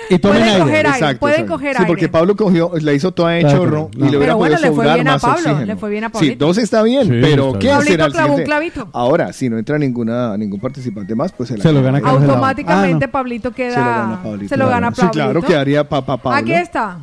Y 0.10 0.18
pueden 0.18 0.44
aire. 0.44 0.60
coger 0.60 0.76
aire. 0.76 0.90
Exacto, 0.90 1.20
pueden 1.20 1.36
exacto. 1.42 1.54
coger 1.54 1.78
Sí, 1.78 1.84
porque. 1.88 2.10
Pablo 2.10 2.36
cogió, 2.36 2.72
la 2.82 2.94
hizo 2.94 3.12
toda 3.12 3.32
de 3.32 3.42
Claro, 3.42 3.58
chorro 3.58 3.90
no. 3.98 4.06
y 4.08 4.10
le 4.12 4.18
hubiera 4.18 4.20
Pero 4.20 4.38
bueno, 4.38 4.56
podido 4.56 4.70
le 4.70 4.76
fue 4.76 4.94
bien 4.94 5.08
a 5.08 5.12
más 5.14 5.22
Pablo, 5.22 5.36
oxígeno. 5.38 5.66
le 5.66 5.76
fue 5.76 5.90
bien 5.90 6.04
a 6.04 6.08
Sí, 6.08 6.14
Pablito. 6.14 6.46
dos 6.46 6.58
está 6.58 6.84
bien, 6.84 7.04
Sí, 7.04 7.14
pero 7.22 7.46
está 7.48 7.60
¿qué 7.60 7.68
bien. 7.68 7.82
será 7.82 8.06
el 8.06 8.12
clavó 8.14 8.36
un 8.36 8.44
clavito. 8.44 8.88
Ahora, 8.94 9.34
si 9.34 9.50
no 9.50 9.58
entra 9.58 9.78
ninguna 9.78 10.38
ningún 10.38 10.60
participante 10.60 11.16
más, 11.16 11.32
pues 11.32 11.50
se, 11.50 11.58
la 11.58 11.64
Se 11.64 11.72
lo 11.72 11.82
gana. 11.82 12.00
Automáticamente 12.04 13.06
Ah, 13.06 13.08
no. 13.08 13.12
Pablito 13.12 13.52
queda. 13.52 13.74
Se 13.74 13.80
lo 13.80 13.86
gana 13.86 14.24
Pablito. 14.24 14.50
se 14.50 14.58
lo 14.58 14.70
gana 14.70 14.92
Sí, 14.96 15.08
claro, 15.12 15.42
quedaría 15.42 15.88
papá 15.88 16.18
Pablo. 16.18 16.38
Aquí 16.40 16.54
está. 16.54 17.00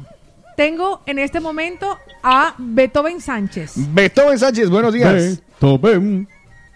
Tengo 0.56 1.00
en 1.06 1.18
este 1.18 1.40
momento 1.40 1.98
a 2.22 2.54
Beethoven 2.58 3.20
Sánchez. 3.20 3.72
Beethoven 3.94 4.38
Sánchez, 4.38 4.68
buenos 4.70 4.92
días. 4.92 5.40
Beethoven. 5.60 6.28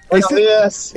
Este, 0.08 0.46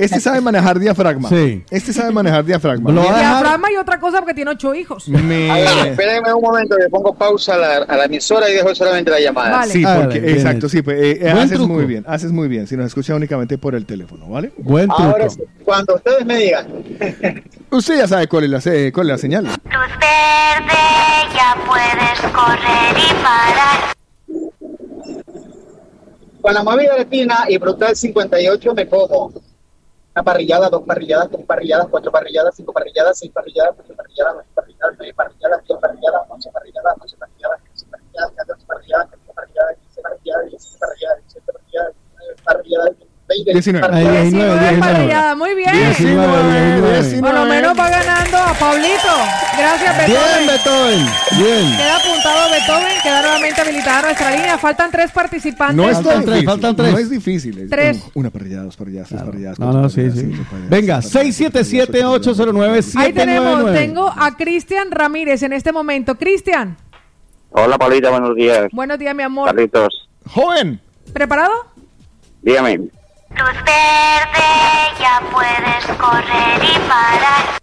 este 0.04 0.20
sabe 0.20 0.40
manejar 0.40 0.78
diafragma. 0.78 1.28
Sí. 1.28 1.64
Este 1.70 1.92
sabe 1.92 2.12
manejar 2.12 2.44
diafragma. 2.44 2.92
Lo 2.92 3.02
Diafragma 3.02 3.70
y 3.72 3.76
otra 3.76 3.98
cosa 3.98 4.18
porque 4.18 4.34
tiene 4.34 4.52
ocho 4.52 4.72
hijos. 4.74 5.08
Me- 5.08 5.48
Espérenme 5.90 6.32
un 6.32 6.40
momento, 6.42 6.76
le 6.78 6.88
pongo 6.88 7.12
pausa 7.14 7.54
a 7.54 7.58
la, 7.58 7.76
a 7.78 7.96
la 7.96 8.04
emisora 8.04 8.48
y 8.48 8.54
dejo 8.54 8.72
solamente 8.74 9.10
la 9.10 9.18
llamada. 9.20 9.50
Vale. 9.58 9.72
Sí, 9.72 9.82
Ah, 9.86 9.98
porque, 10.02 10.18
exacto, 10.18 10.68
sí, 10.68 10.82
pues, 10.82 11.00
eh, 11.00 11.18
eh, 11.22 11.30
haces 11.30 11.58
truco. 11.58 11.72
muy 11.72 11.84
bien, 11.86 12.04
haces 12.06 12.30
muy 12.30 12.46
bien. 12.48 12.66
Si 12.68 12.76
nos 12.76 12.86
escucha 12.86 13.14
únicamente 13.14 13.58
por 13.58 13.74
el 13.74 13.84
teléfono, 13.86 14.28
¿vale? 14.28 14.52
Buen 14.58 14.86
truco. 14.86 15.02
Ahora 15.02 15.28
sí, 15.28 15.40
cuando 15.64 15.96
ustedes 15.96 16.24
me 16.24 16.36
digan. 16.36 16.66
Usted 17.70 17.98
ya 17.98 18.06
sabe 18.08 18.28
cuál 18.28 18.44
es 18.44 18.50
la, 18.50 18.92
cuál 18.92 19.06
es 19.08 19.12
la 19.12 19.18
señal. 19.18 19.44
Luz 19.44 19.54
verde, 19.64 21.34
ya 21.34 21.56
puedes 21.66 22.20
correr 22.32 22.96
y 22.96 23.14
parar. 23.22 23.94
Con 26.40 26.54
la 26.54 26.62
movida 26.62 26.96
latina 26.96 27.44
y 27.48 27.58
brutal 27.58 27.94
58 27.94 28.74
me 28.74 28.88
como 28.88 29.30
una 30.14 30.22
parrillada, 30.24 30.70
dos 30.70 30.82
parrilladas, 30.84 31.28
tres 31.30 31.44
parrilladas, 31.44 31.88
cuatro 31.90 32.10
parrilladas, 32.10 32.56
cinco 32.56 32.72
parrilladas, 32.72 33.18
seis 33.18 33.30
parrilladas, 33.30 33.74
ocho 33.78 33.94
parrilladas, 33.94 34.34
nueve 34.34 34.50
parrilladas, 34.54 34.94
nueve 34.98 35.14
parrilladas, 35.14 35.64
diez 35.66 35.78
parrilladas, 35.78 36.22
once 36.30 36.50
parrilladas, 36.50 36.96
doce 36.98 37.16
parrilladas, 37.18 37.60
trece 37.62 37.86
parrilladas, 37.90 38.32
catorce 38.32 38.66
parrilladas, 38.66 39.10
quince 39.10 39.32
parrilladas, 39.34 39.76
quince 39.78 40.00
parrilladas, 40.02 40.46
diecisiete 40.48 40.78
parrilladas, 40.80 41.16
diecisiete 41.18 41.52
parrilladas, 41.52 41.94
diecinueve 41.94 42.42
parrilladas, 42.42 42.96
veinte 43.30 43.52
Diecinueve. 43.52 43.86
Ahí, 43.86 44.04
parrilladas. 44.04 44.30
19, 44.30 44.60
19 44.60 44.70
19. 44.70 44.80
parrilladas. 44.80 45.36
Muy 45.36 45.54
bien. 45.54 45.72
19, 45.72 46.92
19. 47.00 47.20
Por 47.22 47.34
lo 47.34 47.46
menos 47.46 47.78
va 47.78 47.88
ganando 47.90 48.36
a 48.38 48.54
Pablito. 48.54 49.14
Gracias, 49.56 50.06
Bien, 50.06 50.18
Beethoven. 50.20 50.46
Beethoven. 50.46 51.06
Bien. 51.38 51.76
Queda 51.76 51.96
apuntado 51.96 52.50
Beethoven, 52.50 52.96
queda 53.02 53.22
nuevamente 53.22 53.60
habilitada 53.60 54.02
nuestra 54.02 54.30
línea. 54.30 54.58
Faltan 54.58 54.90
tres 54.90 55.10
participantes. 55.12 55.76
No 55.76 55.88
es 55.88 55.94
Faltan 55.96 56.12
tan 56.14 56.24
tres, 56.24 56.34
difícil. 56.34 56.48
faltan 56.50 56.76
tres. 56.76 56.92
No 56.92 56.98
es 56.98 57.10
difícil. 57.10 57.58
es 57.58 57.70
Tres. 57.70 58.04
Una 58.14 58.30
parrillada, 58.30 58.64
dos 58.64 58.76
parrilladas, 58.76 59.08
tres 59.08 59.22
parrilladas. 59.22 59.58
No, 59.58 59.72
no, 59.72 59.88
sí, 59.88 60.10
sí. 60.10 60.32
Venga, 60.68 61.00
seis 61.02 61.40
parrilladas, 61.40 62.20
677-809-799. 62.22 62.92
Ahí 62.96 63.12
tenemos, 63.12 63.72
tengo 63.72 64.12
a 64.16 64.36
Cristian 64.36 64.90
Ramírez 64.90 65.42
en 65.42 65.52
este 65.52 65.72
momento. 65.72 66.16
Cristian, 66.16 66.76
Hola, 67.52 67.76
Paulita, 67.78 68.10
buenos 68.10 68.36
días. 68.36 68.68
Buenos 68.72 68.98
días, 68.98 69.14
mi 69.14 69.22
amor. 69.24 69.46
Carlitos, 69.46 70.08
Joven. 70.26 70.80
¿Preparado? 71.12 71.52
dígame. 72.42 72.80
Luz 73.30 73.56
verde, 73.64 74.50
ya 74.98 75.20
puedes 75.32 75.86
correr 75.98 76.62
y 76.62 76.78
parar. 76.88 77.60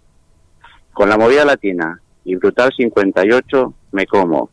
Con 0.94 1.10
la 1.10 1.18
movida 1.18 1.46
latina 1.46 2.02
y 2.24 2.36
brutal 2.36 2.72
58 2.76 3.74
me 3.92 4.06
como. 4.06 4.50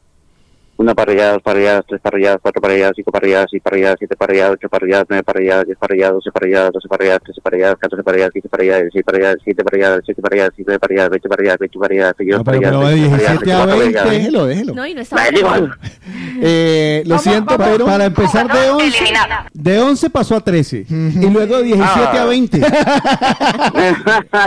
Una 0.76 0.92
parrillada, 0.92 1.34
dos 1.34 1.42
parrilladas, 1.42 1.84
tres 1.88 2.00
parrilladas, 2.00 2.40
cuatro 2.42 2.60
parrilladas, 2.60 2.92
cinco 2.96 3.12
parrilladas, 3.12 3.46
seis 3.48 3.62
parrilladas, 3.62 3.96
siete 3.98 4.16
parrilladas, 4.16 4.54
ocho 4.54 4.68
parrilladas, 4.68 5.06
nueve 5.08 5.22
parrilladas, 5.22 5.66
diez 5.66 5.78
parrilladas, 5.78 6.14
doce 6.14 6.30
parrilladas, 6.32 6.72
doce 6.72 6.88
parrilladas, 6.88 7.22
trece 7.22 7.40
parrilladas, 7.40 7.76
catorce 7.78 8.02
parrilladas, 8.02 8.32
quince 8.32 8.48
parrilladas, 8.48 8.82
dieciséis 8.82 9.04
parrilladas, 9.04 9.36
siete 9.44 9.62
parrilladas, 9.64 10.00
siete 10.04 10.20
parrilladas, 10.22 10.52
siete 10.56 10.78
parrilladas, 10.80 11.10
veinte 11.10 11.28
parrilladas, 11.28 11.58
veinte 11.60 11.78
parrilladas, 11.78 12.14
veintidós 12.18 12.38
No, 12.38 12.44
pero, 12.44 12.60
parrilladas, 12.60 12.80
de 12.80 12.94
veintitrés 12.94 13.20
17 13.20 13.52
a 13.52 13.58
parrilladas, 13.58 13.78
20. 13.78 13.84
veinticuatro 13.84 14.10
Déjelo, 14.10 14.46
déjelo. 14.46 14.74
No, 14.74 14.86
y 14.86 14.94
no 14.94 15.00
está 15.00 15.16
parrilladas. 15.16 15.60
bueno. 15.60 15.74
Eh, 16.42 17.02
lo 17.06 17.18
siento, 17.18 17.56
pero. 17.56 17.84
Para 17.86 18.04
empezar 18.06 18.52
de 18.52 18.70
11, 18.70 19.04
de 19.52 19.80
11 19.80 20.10
pasó 20.10 20.36
a 20.36 20.40
13 20.40 20.86
y 20.88 21.30
luego 21.30 21.58
de 21.58 21.62
17 21.64 22.18
a 22.18 22.22
Ah. 22.22 22.26
20. 22.26 22.60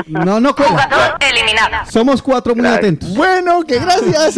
No, 0.08 0.40
no 0.42 0.54
cuela. 0.56 1.18
eliminado. 1.22 1.90
Somos 1.90 2.22
cuatro 2.22 2.54
muy 2.56 2.66
atentos. 2.68 3.16
Bueno, 3.16 3.64
que 3.64 3.80
gracias. 3.80 4.38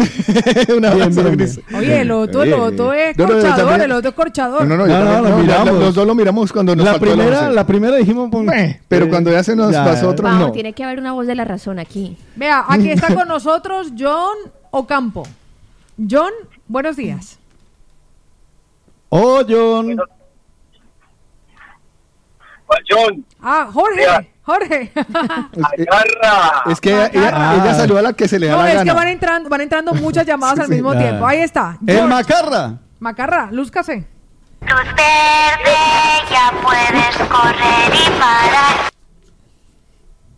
Un 0.69 0.85
abrazo. 0.85 1.21
Oye, 1.79 2.01
el 2.01 2.11
otro, 2.11 2.43
el 2.43 2.53
otro 2.53 2.93
es 2.93 3.15
corchador, 3.17 3.81
el 3.81 3.91
otro 3.91 4.09
es 4.09 4.15
corchador. 4.15 4.65
No, 4.65 4.77
no, 4.77 4.85
No. 4.87 5.79
Los 5.79 5.95
dos 5.95 6.05
lo 6.07 6.15
miramos 6.15 6.51
cuando 6.51 6.75
nos 6.75 6.85
La 6.85 6.91
faltó 6.93 7.05
primera, 7.07 7.49
la 7.49 7.65
primera 7.65 7.95
dijimos. 7.97 8.29
pero 8.87 9.05
eh, 9.05 9.09
cuando 9.09 9.31
ya 9.31 9.43
se 9.43 9.55
nos 9.55 9.71
ya. 9.71 9.83
pasó 9.83 10.09
otro, 10.09 10.23
Vamos, 10.25 10.47
no. 10.47 10.51
tiene 10.51 10.73
que 10.73 10.83
haber 10.83 10.99
una 10.99 11.13
voz 11.13 11.27
de 11.27 11.35
la 11.35 11.45
razón 11.45 11.79
aquí. 11.79 12.17
Vea, 12.35 12.65
aquí 12.67 12.91
está 12.91 13.13
con 13.15 13.27
nosotros 13.27 13.93
John 13.97 14.35
Ocampo. 14.71 15.27
John, 16.09 16.31
buenos 16.67 16.95
días. 16.95 17.37
Oh, 19.09 19.41
John. 19.47 19.97
John, 22.89 23.25
Ah, 23.41 23.69
Jorge, 23.71 23.95
Vea. 23.97 24.25
Jorge. 24.43 24.91
agarra. 24.95 26.63
Es 26.71 26.79
que 26.81 26.89
ella, 26.91 27.07
ella, 27.13 27.31
Ah. 27.33 27.55
ella 27.61 27.73
saluda 27.75 27.99
a 27.99 28.03
la 28.03 28.13
que 28.13 28.27
se 28.27 28.39
le 28.39 28.47
da 28.47 28.55
No, 28.57 28.63
la 28.63 28.67
es 28.69 28.79
que 28.79 28.85
gana. 28.85 28.93
van 28.93 29.07
entrando, 29.07 29.49
van 29.49 29.61
entrando 29.61 29.93
muchas 29.93 30.25
llamadas 30.25 30.55
Sí, 30.55 30.61
al 30.61 30.67
sí. 30.67 30.73
mismo 30.73 30.91
Ah. 30.91 30.97
tiempo. 30.97 31.27
Ahí 31.27 31.39
está. 31.39 31.77
El 31.85 31.95
George. 31.95 32.07
Macarra. 32.09 32.73
Macarra, 32.99 33.49
lúzcase. 33.51 34.05
Luz 34.61 34.85
verde, 34.95 35.77
ya 36.29 36.51
puedes 36.61 37.17
correr 37.29 37.93
y 37.95 38.09
parar. 38.19 38.89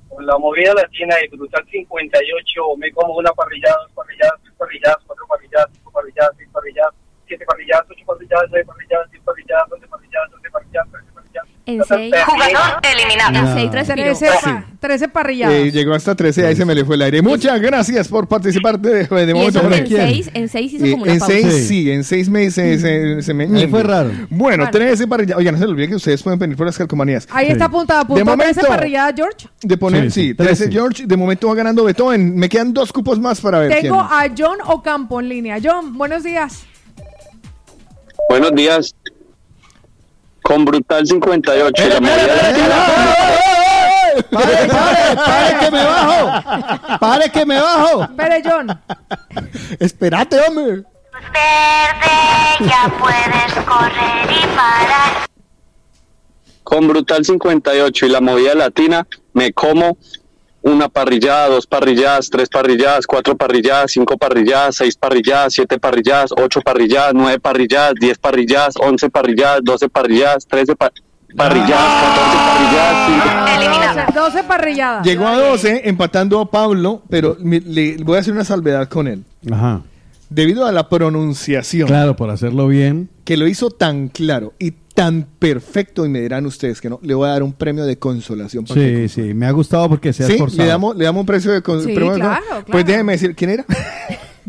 Con 0.10 0.26
la 0.26 0.38
movida 0.38 0.74
latina 0.74 1.16
y 1.26 1.35
brutal 1.35 1.66
58 1.72 2.61
me 2.77 2.92
como 2.92 3.16
una 3.16 3.32
parrillada, 3.32 3.76
dos 3.84 3.92
parrilladas, 3.95 4.35
tres 4.43 4.53
parrilladas, 4.58 4.98
cuatro 5.08 5.26
parrilladas, 5.27 5.69
cinco 5.74 5.92
parrilladas, 5.92 6.32
seis 6.38 6.50
parrilladas, 6.51 6.93
siete 7.27 7.45
parrilladas, 7.45 7.85
ocho 7.90 8.06
parrilladas, 8.06 8.45
nueve 8.51 8.66
parrilladas, 8.66 9.10
diez 9.11 9.24
parrilladas, 9.24 9.72
once 9.72 9.88
parrilladas, 9.88 10.32
doce 10.32 10.50
parrilladas, 10.51 10.90
trece 10.92 11.11
parrilladas. 11.11 11.11
En 11.64 11.84
seis. 11.88 12.14
Jugador 12.26 12.80
eliminado. 12.84 13.48
En 13.48 13.54
seis 13.56 13.72
respiró. 13.72 14.04
13, 14.18 14.26
pa- 14.44 14.66
13 14.80 15.08
parrilladas. 15.10 15.56
Eh, 15.56 15.72
llegó 15.72 15.94
hasta 15.94 16.16
13, 16.16 16.48
ahí 16.48 16.56
se 16.56 16.66
me 16.66 16.74
le 16.74 16.84
fue 16.84 16.96
el 16.96 17.04
aire. 17.04 17.22
Muchas 17.22 17.62
gracias 17.62 18.08
por 18.08 18.28
participar 18.28 18.80
de, 18.80 19.06
de 19.06 19.34
momento. 19.34 19.62
en 19.62 19.74
aquí. 19.74 19.96
seis, 19.96 20.32
en 20.34 20.50
seis 20.50 20.74
hizo 20.74 20.86
Eh, 20.86 20.92
como 20.92 21.04
una 21.04 21.14
en 21.14 21.20
pausa. 21.20 21.34
seis, 21.34 21.54
Sí. 21.54 21.64
sí, 21.68 21.92
en 21.92 22.04
seis 22.04 22.30
meses 22.30 22.82
se, 22.82 23.22
se 23.22 23.34
me... 23.36 23.44
Ahí 23.46 23.68
fue 23.68 23.84
raro. 23.84 24.10
Bueno, 24.32 24.64
Bueno. 24.66 24.72
13 24.72 25.08
parrilladas. 25.08 25.38
Oigan, 25.38 25.54
no 25.54 25.60
se 25.60 25.66
les 25.66 25.72
olvide 25.72 25.88
que 25.90 25.96
ustedes 25.96 26.24
pueden 26.24 26.40
venir 26.40 26.58
por 26.58 26.66
las 26.66 26.78
calcomanías. 26.78 27.28
Ahí 27.32 27.46
Sí. 27.46 27.52
está 27.54 27.66
apuntada, 27.66 28.02
apuntada. 28.02 28.32
De 28.32 28.38
13 28.44 28.54
momento. 28.62 28.68
parrilladas, 28.68 29.14
George. 29.16 29.48
De 29.62 29.78
poner, 29.78 30.12
Sí, 30.12 30.22
sí, 30.22 30.28
sí, 30.30 30.34
13 30.34 30.56
13. 30.66 30.72
George. 30.72 31.04
De 31.06 31.16
momento 31.18 31.48
va 31.48 31.54
ganando 31.56 31.84
Beethoven. 31.84 32.36
Me 32.36 32.50
quedan 32.50 32.74
dos 32.74 32.92
cupos 32.92 33.20
más 33.20 33.40
para 33.40 33.60
ver 33.60 33.70
Tengo 33.82 33.98
quién. 34.10 34.32
a 34.32 34.34
John 34.36 34.58
Ocampo 34.66 35.20
en 35.20 35.30
línea. 35.30 35.58
John, 35.64 35.96
buenos 35.96 36.24
días. 36.24 36.64
Buenos 38.30 38.56
días. 38.56 38.96
Con 40.52 40.66
brutal 40.66 41.08
58 41.08 41.88
la 41.88 42.02
movida 42.02 42.18
¡Pare, 44.30 44.68
pare! 44.68 45.16
¡Pare 45.16 45.60
que 45.62 45.72
me 45.72 45.84
bajo! 45.86 46.98
¡Pare 47.00 47.32
que 47.32 47.46
me 47.46 47.62
bajo! 47.62 48.04
Espere, 48.04 48.44
John. 48.44 48.82
Espérate, 49.80 50.42
hombre. 50.42 50.84
Verde, 51.32 52.70
ya 52.70 52.94
puedes 53.00 53.66
correr 53.66 54.30
y 54.30 54.48
parar. 54.58 55.26
con 56.64 56.86
Brutal 56.90 57.24
58 57.24 58.06
y 58.06 58.10
la 58.10 58.20
movida 58.20 58.54
latina, 58.54 59.08
me 59.32 59.54
como 59.54 59.98
una 60.64 60.90
parrillada, 60.90 61.48
dos 61.50 61.66
parrilladas, 61.68 62.30
tres 62.30 62.48
parrilladas, 62.50 63.08
cuatro 63.08 63.36
parrilladas, 63.36 63.92
cinco 63.92 64.18
parrilladas, 64.18 64.76
seis 64.76 64.96
parrilladas, 64.96 65.54
siete 65.54 65.80
parrilladas, 65.80 66.32
ocho 66.38 66.62
parrilladas, 66.62 67.14
nueve 67.16 67.40
parrilladas, 67.40 67.94
diez 68.00 68.18
parrilladas, 68.18 68.76
once 68.78 69.10
parrilladas, 69.10 69.62
doce 69.64 69.90
parrilladas, 69.90 70.46
trece 70.46 70.76
pa- 70.76 70.92
parrilladas, 71.36 72.04
catorce 72.04 72.38
parrilladas, 72.38 73.08
cinco- 73.08 73.62
Eliminado. 73.62 73.82
12 74.14 74.44
parrilladas. 74.44 75.06
Llegó 75.06 75.28
a 75.28 75.38
12, 75.38 75.82
empatando 75.86 76.40
a 76.40 76.50
Pablo, 76.50 77.02
pero 77.10 77.38
le 77.40 77.98
voy 78.04 78.18
a 78.18 78.20
hacer 78.20 78.34
una 78.34 78.44
salvedad 78.46 78.88
con 78.88 79.08
él. 79.08 79.24
Ajá. 79.52 79.82
Debido 80.30 80.66
a 80.66 80.72
la 80.72 80.88
pronunciación, 80.90 81.88
Claro, 81.88 82.16
por 82.16 82.30
hacerlo 82.30 82.68
bien. 82.68 83.10
que 83.26 83.36
lo 83.38 83.48
hizo 83.48 83.70
tan 83.70 84.08
claro 84.08 84.54
y 84.60 84.74
tan 84.94 85.24
perfecto, 85.40 86.06
y 86.06 86.10
me 86.10 86.20
dirán 86.22 86.45
ustedes 86.45 86.82
que 86.82 86.90
no, 86.90 87.00
le 87.02 87.14
voy 87.14 87.28
a 87.28 87.32
dar 87.32 87.44
un 87.44 87.53
premio 87.53 87.86
de 87.86 87.98
consolación. 87.98 88.66
para 88.66 88.80
que- 88.80 89.08
Sí, 89.10 89.22
sí. 89.24 89.34
Me 89.34 89.45
ha 89.45 89.52
gustado 89.52 89.88
porque 89.90 90.11
se 90.14 90.24
ha 90.24 90.28
Sí, 90.28 90.34
esforzado. 90.34 90.64
le 90.64 90.68
damos, 90.70 90.95
le 90.95 91.06
damos 91.06 91.20
un 91.22 91.26
precio 91.26 91.52
de 91.52 91.61
con- 91.61 91.82
Sí, 91.84 91.94
premio 91.94 92.14
de- 92.14 92.20
claro, 92.20 92.44
Pues 92.70 92.86
déjeme 92.86 93.14
decir, 93.14 93.36
¿quién 93.36 93.52
era? 93.52 93.66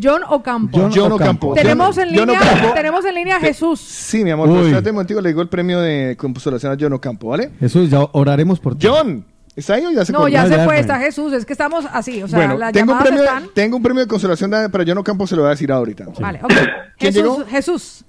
John 0.03 0.23
Ocampo. 0.29 0.79
John 0.79 0.91
John 0.95 1.13
Ocampo. 1.13 1.49
Ocampo. 1.49 1.55
Tenemos 1.55 1.99
en 1.99 2.09
John 2.17 2.27
línea, 2.29 2.41
Ocampo. 2.41 2.75
tenemos 2.75 3.05
en 3.05 3.15
línea 3.15 3.37
a 3.37 3.41
Jesús. 3.41 3.79
Sí, 3.81 4.25
mi 4.25 4.31
amor, 4.31 4.49
pues 4.49 4.63
espérate 4.63 4.89
un 4.89 4.95
momentico, 4.97 5.21
le 5.21 5.29
digo 5.29 5.43
el 5.43 5.49
premio 5.49 5.81
de 5.81 6.17
consolación 6.19 6.73
a 6.73 6.77
John 6.81 6.95
Ocampo, 6.95 7.29
¿vale? 7.29 7.51
Jesús, 7.61 7.91
ya 7.91 8.01
oraremos 8.13 8.59
por 8.59 8.75
ti. 8.77 8.87
John, 8.87 9.25
¿está 9.55 9.75
ahí 9.75 9.85
o 9.85 9.91
ya 9.91 10.05
se 10.07 10.13
No, 10.13 10.27
ya 10.29 10.47
se 10.49 10.65
fue, 10.65 10.81
está 10.81 10.99
Jesús. 10.99 11.33
Es 11.35 11.45
que 11.45 11.53
estamos 11.53 11.85
así, 11.93 12.23
o 12.23 12.27
sea, 12.27 12.39
bueno, 12.39 12.57
las 12.57 12.73
tengo 12.73 12.95
un, 12.95 12.99
premio, 13.01 13.23
están... 13.23 13.49
tengo 13.55 13.77
un 13.77 13.83
premio 13.83 14.01
de 14.01 14.09
consolación 14.09 14.51
de- 14.51 14.71
para 14.71 14.83
John 14.87 14.97
Ocampo, 14.99 15.27
se 15.27 15.37
lo 15.37 15.43
voy 15.43 15.49
a 15.49 15.51
decir 15.51 15.71
ahorita. 15.71 16.07
Vale, 16.19 16.41
ok. 16.43 16.53
¿Quién 16.99 17.13
Jesús, 17.13 17.15
llegó? 17.39 17.45
Jesús. 17.47 18.05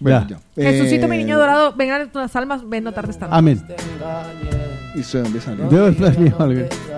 Ya. 0.00 0.26
Jesucito, 0.56 1.04
Eh, 1.06 1.08
mi 1.08 1.18
niño 1.18 1.38
dorado, 1.38 1.74
vengan 1.76 2.10
las 2.14 2.34
almas, 2.36 2.66
ven 2.68 2.84
no 2.84 2.92
tardes 2.92 3.18
tanto. 3.18 3.34
Amén. 3.34 3.62
¿Y 4.94 5.02
dónde 5.18 5.40
salió? 5.40 5.66
Dios 5.68 6.00
les 6.00 6.18
mío, 6.18 6.36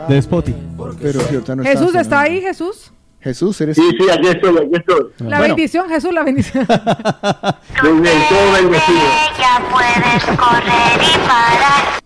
de 0.09 0.19
Spotify. 0.19 0.57
Pero 1.01 1.21
si 1.21 1.35
ahorita 1.35 1.57
no 1.57 1.63
Jesús, 1.65 1.89
está 1.89 2.01
¿está 2.01 2.21
ahí, 2.21 2.41
Jesús? 2.41 2.93
Jesús, 3.21 3.61
eres 3.61 3.77
Sí, 3.77 3.89
sí, 3.99 4.11
aquí 4.11 4.29
estoy, 4.29 4.57
aquí 4.57 4.75
estoy. 4.75 5.05
La 5.19 5.39
Bueno. 5.39 5.55
bendición, 5.55 5.89
Jesús, 5.89 6.13
la 6.13 6.23
bendición. 6.25 6.67
Muy 7.83 8.01
bien, 8.01 8.15
todo 8.29 8.53
bendecido. 8.53 8.99
Ya 9.39 9.63
puedes 9.71 10.25
correr 10.39 11.01
y 11.03 11.19
parar. 11.29 12.03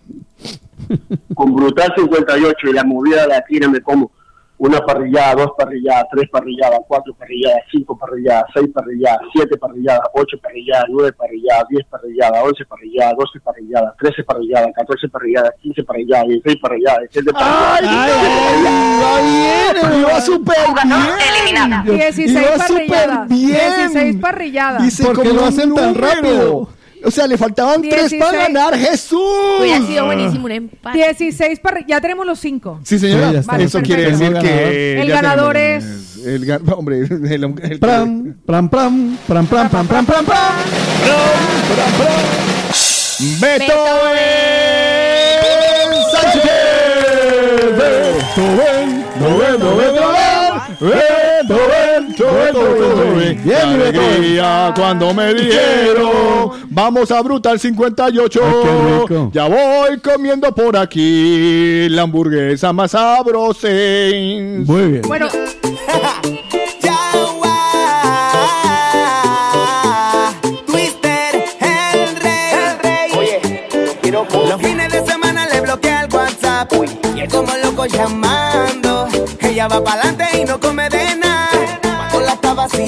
Con 1.33 1.55
Brutal 1.55 1.93
58 1.95 2.55
y 2.69 2.73
la 2.73 2.83
movida 2.83 3.25
latina 3.27 3.67
me 3.67 3.81
como 3.81 4.11
una 4.59 4.79
parrillada, 4.79 5.35
dos 5.35 5.51
parrilladas, 5.57 6.05
tres 6.11 6.29
parrilladas, 6.31 6.79
cuatro 6.87 7.13
parrilladas, 7.13 7.59
cinco 7.71 7.97
parrilladas, 7.97 8.45
seis 8.55 8.67
parrilladas, 8.73 9.19
siete 9.33 9.55
parrilladas, 9.57 10.01
ocho 10.13 10.37
parrilladas, 10.41 10.85
nueve 10.89 11.13
parrilladas, 11.13 11.65
diez 11.69 11.85
parrilladas, 11.89 12.43
once 12.43 12.65
parrilladas, 12.65 13.13
doce 13.19 13.39
parrilladas, 13.39 13.93
trece 13.99 14.23
parrilladas, 14.23 14.69
catorce 14.75 15.07
parrilladas, 15.09 15.51
quince 15.61 15.83
parrilladas, 15.83 16.27
dieciséis 16.27 16.57
parrilladas, 16.61 16.99
diecisiete 17.01 17.33
parrilladas. 17.33 17.81
¡Ay, 19.07 19.99
iba 19.99 20.21
súper 20.21 20.55
eliminado. 20.57 21.83
bien! 21.83 21.97
16 21.97 22.31
Iba 22.31 22.57
parrilladas. 22.57 22.67
súper 22.67 23.27
bien. 23.27 23.47
16 23.47 24.15
parrilladas. 24.21 24.83
Dice 24.83 25.03
¿Por 25.05 25.21
qué 25.21 25.33
lo 25.33 25.45
hacen 25.45 25.73
tan 25.75 25.95
rápido? 25.95 26.69
O 27.05 27.11
sea, 27.11 27.27
le 27.27 27.37
faltaban 27.37 27.81
tres 27.81 28.09
16. 28.09 28.23
para 28.23 28.37
ganar 28.39 28.75
Jesús. 28.77 29.19
Hubiera 29.59 29.85
sido 29.85 30.05
buenísimo 30.05 30.45
un 30.45 30.51
empate. 30.51 30.97
16 30.97 31.59
parrilladas. 31.59 31.89
Ya 31.89 32.01
tenemos 32.01 32.25
los 32.25 32.39
5. 32.39 32.79
Sí, 32.83 32.97
señora. 32.99 33.41
Sí. 33.41 33.47
Vale, 33.47 33.63
Eso 33.65 33.77
perfecto. 33.79 33.81
quiere 33.95 34.11
decir 34.11 34.35
El 34.35 34.41
que. 34.41 35.01
El 35.01 35.07
ganador 35.09 35.53
tenemos- 35.53 35.83
es- 35.85 36.25
El, 36.25 36.45
ga- 36.47 36.73
hombre, 36.75 36.99
el, 36.99 37.43
el- 37.71 37.79
Pram, 37.79 38.35
pram, 38.45 38.67
pram, 38.69 39.17
pram, 39.27 39.45
pram, 39.47 39.69
pram, 39.69 39.87
pram, 39.87 40.05
pram, 40.05 40.25
pram. 40.25 40.37
Beethoven 44.17 45.93
Sánchez. 46.11 46.43
Beethoven, 47.77 49.05
Beethoven, 49.19 49.59
Beethoven, 49.59 49.86
Qué 53.35 53.55
alegría 53.55 54.73
cuando 54.75 55.13
me 55.13 55.33
dijeron, 55.33 56.51
vamos 56.69 57.11
a 57.11 57.21
Brutal 57.21 57.59
58. 57.59 58.41
Ay, 58.43 58.51
qué 58.63 58.99
rico. 59.01 59.29
Ya 59.33 59.47
voy 59.47 59.99
comiendo 59.99 60.53
por 60.53 60.77
aquí 60.77 61.87
la 61.89 62.03
hamburguesa 62.03 62.71
más 62.73 62.91
sabrosa. 62.91 63.67
Muy 63.67 64.91
bien. 64.91 65.01
Bueno, 65.07 65.27
Twister, 70.65 71.45
el 71.61 72.15
rey. 72.17 73.11
Oye, 73.17 73.41
Los 74.11 74.61
fines 74.61 74.91
de 74.91 75.05
semana 75.05 75.47
le 75.47 75.61
bloquea 75.61 76.01
el 76.01 76.13
WhatsApp. 76.13 76.71
Y 77.15 77.21
él 77.21 77.29
como 77.29 77.51
loco 77.63 77.85
llamando. 77.85 79.07
Ella 79.41 79.67
va 79.67 79.83
pa'lante 79.83 80.25
y 80.39 80.45
no 80.45 80.59
come 80.59 80.89
de 80.89 81.15
nada. 81.15 81.26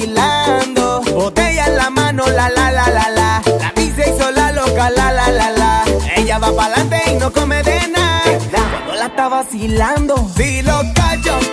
Vacilando. 0.00 1.02
Botella 1.12 1.66
en 1.66 1.76
la 1.76 1.90
mano, 1.90 2.24
la 2.26 2.48
la 2.48 2.70
la 2.72 2.88
la 2.88 3.10
la. 3.10 3.42
La 3.58 3.72
dice 3.76 4.14
hizo 4.14 4.30
la 4.30 4.50
loca, 4.50 4.88
la 4.88 5.12
la 5.12 5.30
la 5.30 5.50
la. 5.50 5.84
Ella 6.16 6.38
va 6.38 6.50
pa'lante 6.56 7.02
y 7.10 7.14
no 7.16 7.30
come 7.30 7.62
de 7.62 7.86
nada. 7.88 8.22
Cuando 8.50 8.94
la 8.94 9.06
está 9.06 9.28
vacilando. 9.28 10.30
Si 10.34 10.62
los 10.62 10.84
cachos 10.94 11.46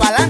Va 0.00 0.21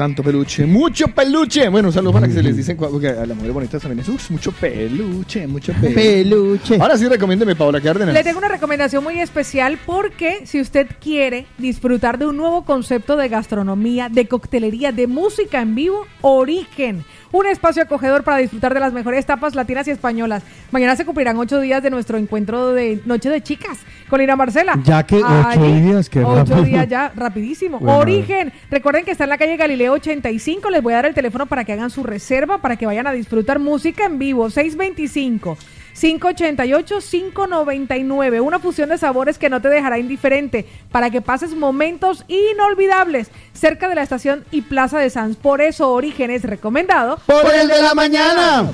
tanto 0.00 0.22
peluche, 0.22 0.64
mucho 0.64 1.08
peluche. 1.08 1.68
Bueno, 1.68 1.88
un 1.88 1.92
saludo 1.92 2.14
para 2.14 2.26
que 2.26 2.32
se 2.32 2.42
les 2.42 2.56
dicen 2.56 2.74
porque 2.74 3.08
a 3.08 3.26
las 3.26 3.36
mujeres 3.36 3.52
bonitas 3.52 3.82
también 3.82 3.98
es 3.98 4.08
"Uf, 4.08 4.30
mucho 4.30 4.50
peluche, 4.50 5.46
mucho 5.46 5.74
peluche. 5.74 5.94
Peluche. 5.94 6.78
Ahora 6.80 6.96
sí, 6.96 7.06
recomiéndeme, 7.06 7.54
Paola 7.54 7.82
Cárdenas. 7.82 8.14
Le 8.14 8.24
tengo 8.24 8.38
una 8.38 8.48
recomendación 8.48 9.04
muy 9.04 9.20
especial 9.20 9.78
porque 9.84 10.46
si 10.46 10.58
usted 10.58 10.86
quiere 11.02 11.44
disfrutar 11.58 12.16
de 12.16 12.24
un 12.24 12.38
nuevo 12.38 12.64
concepto 12.64 13.14
de 13.18 13.28
gastronomía, 13.28 14.08
de 14.08 14.26
coctelería, 14.26 14.90
de 14.90 15.06
música 15.06 15.60
en 15.60 15.74
vivo, 15.74 16.06
Origen. 16.22 17.04
Un 17.32 17.46
espacio 17.46 17.82
acogedor 17.82 18.24
para 18.24 18.38
disfrutar 18.38 18.72
de 18.72 18.80
las 18.80 18.94
mejores 18.94 19.26
tapas 19.26 19.54
latinas 19.54 19.86
y 19.86 19.90
españolas. 19.90 20.42
Mañana 20.72 20.96
se 20.96 21.04
cumplirán 21.04 21.36
ocho 21.36 21.60
días 21.60 21.82
de 21.82 21.90
nuestro 21.90 22.16
encuentro 22.16 22.72
de 22.72 23.02
Noche 23.04 23.28
de 23.28 23.42
Chicas 23.42 23.78
con 24.10 24.20
Lina 24.20 24.36
Marcela. 24.36 24.78
Ya 24.84 25.02
que 25.04 25.16
ocho 25.16 25.26
Allí, 25.46 25.80
días, 25.80 26.10
qué 26.10 26.22
Ocho 26.22 26.34
rápido. 26.36 26.62
días 26.64 26.88
ya, 26.88 27.10
rapidísimo. 27.16 27.78
Bueno. 27.78 27.98
Origen. 27.98 28.52
Recuerden 28.70 29.04
que 29.04 29.12
está 29.12 29.24
en 29.24 29.30
la 29.30 29.38
calle 29.38 29.56
Galileo 29.56 29.94
85. 29.94 30.68
Les 30.68 30.82
voy 30.82 30.92
a 30.92 30.96
dar 30.96 31.06
el 31.06 31.14
teléfono 31.14 31.46
para 31.46 31.64
que 31.64 31.72
hagan 31.72 31.88
su 31.88 32.02
reserva, 32.02 32.58
para 32.58 32.76
que 32.76 32.84
vayan 32.84 33.06
a 33.06 33.12
disfrutar 33.12 33.58
música 33.58 34.04
en 34.04 34.18
vivo. 34.18 34.50
625. 34.50 35.56
588-599. 36.00 38.40
Una 38.40 38.58
fusión 38.58 38.88
de 38.88 38.98
sabores 38.98 39.38
que 39.38 39.50
no 39.50 39.60
te 39.60 39.68
dejará 39.68 39.98
indiferente 39.98 40.66
para 40.90 41.10
que 41.10 41.20
pases 41.20 41.54
momentos 41.54 42.24
inolvidables 42.28 43.30
cerca 43.52 43.88
de 43.88 43.94
la 43.94 44.02
estación 44.02 44.44
y 44.50 44.62
Plaza 44.62 44.98
de 44.98 45.10
Sanz. 45.10 45.36
Por 45.36 45.60
eso 45.60 45.92
Origen 45.92 46.30
es 46.30 46.42
recomendado. 46.44 47.18
Por 47.26 47.54
el 47.54 47.68
de 47.68 47.82
la 47.82 47.94
mañana. 47.94 48.70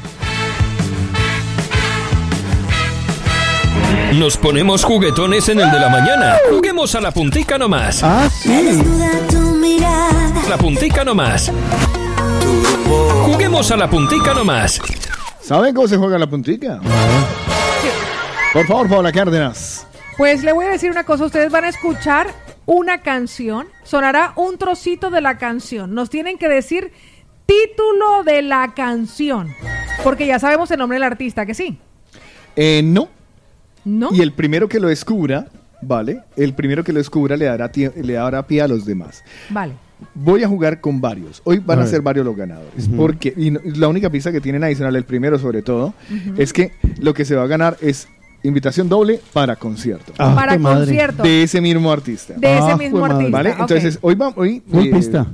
Nos 4.14 4.36
ponemos 4.36 4.84
juguetones 4.84 5.48
en 5.48 5.60
el 5.60 5.70
de 5.70 5.80
la 5.80 5.88
mañana. 5.88 6.36
Juguemos 6.48 6.94
a 6.94 7.00
la 7.00 7.10
puntica 7.10 7.58
nomás. 7.58 8.02
Ah, 8.02 8.28
sí. 8.30 8.80
La 10.48 10.56
puntica 10.56 11.04
nomás. 11.04 11.50
Juguemos 13.24 13.70
a 13.72 13.76
la 13.76 13.90
puntica 13.90 14.32
nomás. 14.32 14.80
¿Saben 15.40 15.74
cómo 15.74 15.88
se 15.88 15.96
juega 15.96 16.18
la 16.18 16.28
puntica? 16.28 16.80
Por 18.52 18.66
favor, 18.66 18.88
Paola 18.88 19.12
Cárdenas. 19.12 19.86
Pues 20.16 20.44
le 20.44 20.52
voy 20.52 20.66
a 20.66 20.68
decir 20.68 20.90
una 20.90 21.04
cosa, 21.04 21.24
ustedes 21.24 21.50
van 21.50 21.64
a 21.64 21.68
escuchar 21.68 22.28
una 22.64 23.02
canción, 23.02 23.66
sonará 23.82 24.32
un 24.36 24.56
trocito 24.56 25.10
de 25.10 25.20
la 25.20 25.36
canción. 25.36 25.94
Nos 25.94 26.10
tienen 26.10 26.38
que 26.38 26.48
decir 26.48 26.92
título 27.44 28.22
de 28.24 28.42
la 28.42 28.72
canción, 28.74 29.54
porque 30.02 30.26
ya 30.26 30.38
sabemos 30.38 30.70
el 30.70 30.78
nombre 30.78 30.96
del 30.96 31.04
artista, 31.04 31.44
que 31.44 31.54
sí. 31.54 31.78
Eh, 32.54 32.82
no. 32.84 33.15
¿No? 33.86 34.10
Y 34.12 34.20
el 34.20 34.32
primero 34.32 34.68
que 34.68 34.78
lo 34.80 34.88
descubra 34.88 35.46
¿vale? 35.82 36.20
El 36.36 36.54
primero 36.54 36.84
que 36.84 36.92
lo 36.92 36.98
descubra 36.98 37.36
le 37.36 37.44
dará, 37.46 37.70
le 37.74 38.12
dará 38.12 38.46
pie 38.46 38.62
a 38.62 38.68
los 38.68 38.84
demás. 38.84 39.22
Vale. 39.50 39.74
Voy 40.14 40.42
a 40.42 40.48
jugar 40.48 40.80
con 40.80 41.00
varios. 41.00 41.40
Hoy 41.44 41.58
van 41.64 41.78
A 41.80 41.86
ser 41.86 42.02
varios 42.02 42.26
los 42.26 42.36
ganadores. 42.36 42.88
Porque 42.96 43.32
y 43.36 43.50
no- 43.50 43.60
la 43.64 43.88
única 43.88 44.10
pista 44.10 44.30
que 44.30 44.40
tienen 44.40 44.62
adicional, 44.64 44.94
el 44.94 45.04
primero 45.04 45.38
sobre 45.38 45.62
todo, 45.62 45.94
es 46.36 46.52
que 46.52 46.72
lo 46.98 47.14
que 47.14 47.24
se 47.24 47.34
va 47.34 47.44
a 47.44 47.46
ganar 47.46 47.76
es 47.80 48.08
invitación 48.42 48.88
doble 48.88 49.20
para 49.32 49.56
concierto. 49.56 50.12
Ah, 50.18 50.34
Para 50.34 50.58
concierto. 50.58 51.22
De 51.22 51.42
ese 51.42 51.60
mismo 51.60 51.90
artista. 51.90 52.34
De 52.36 52.58
ese 52.58 52.76
mismo 52.76 52.98
jue 53.00 53.08
madre. 53.08 53.14
artista, 53.14 53.30
¿Vale? 53.36 53.50
Entonces, 53.58 53.98
hoy 54.02 54.14
va, 54.14 54.32
hoy 54.36 54.62
Full 54.70 54.86
eh, 54.86 54.90
pista. 54.90 55.26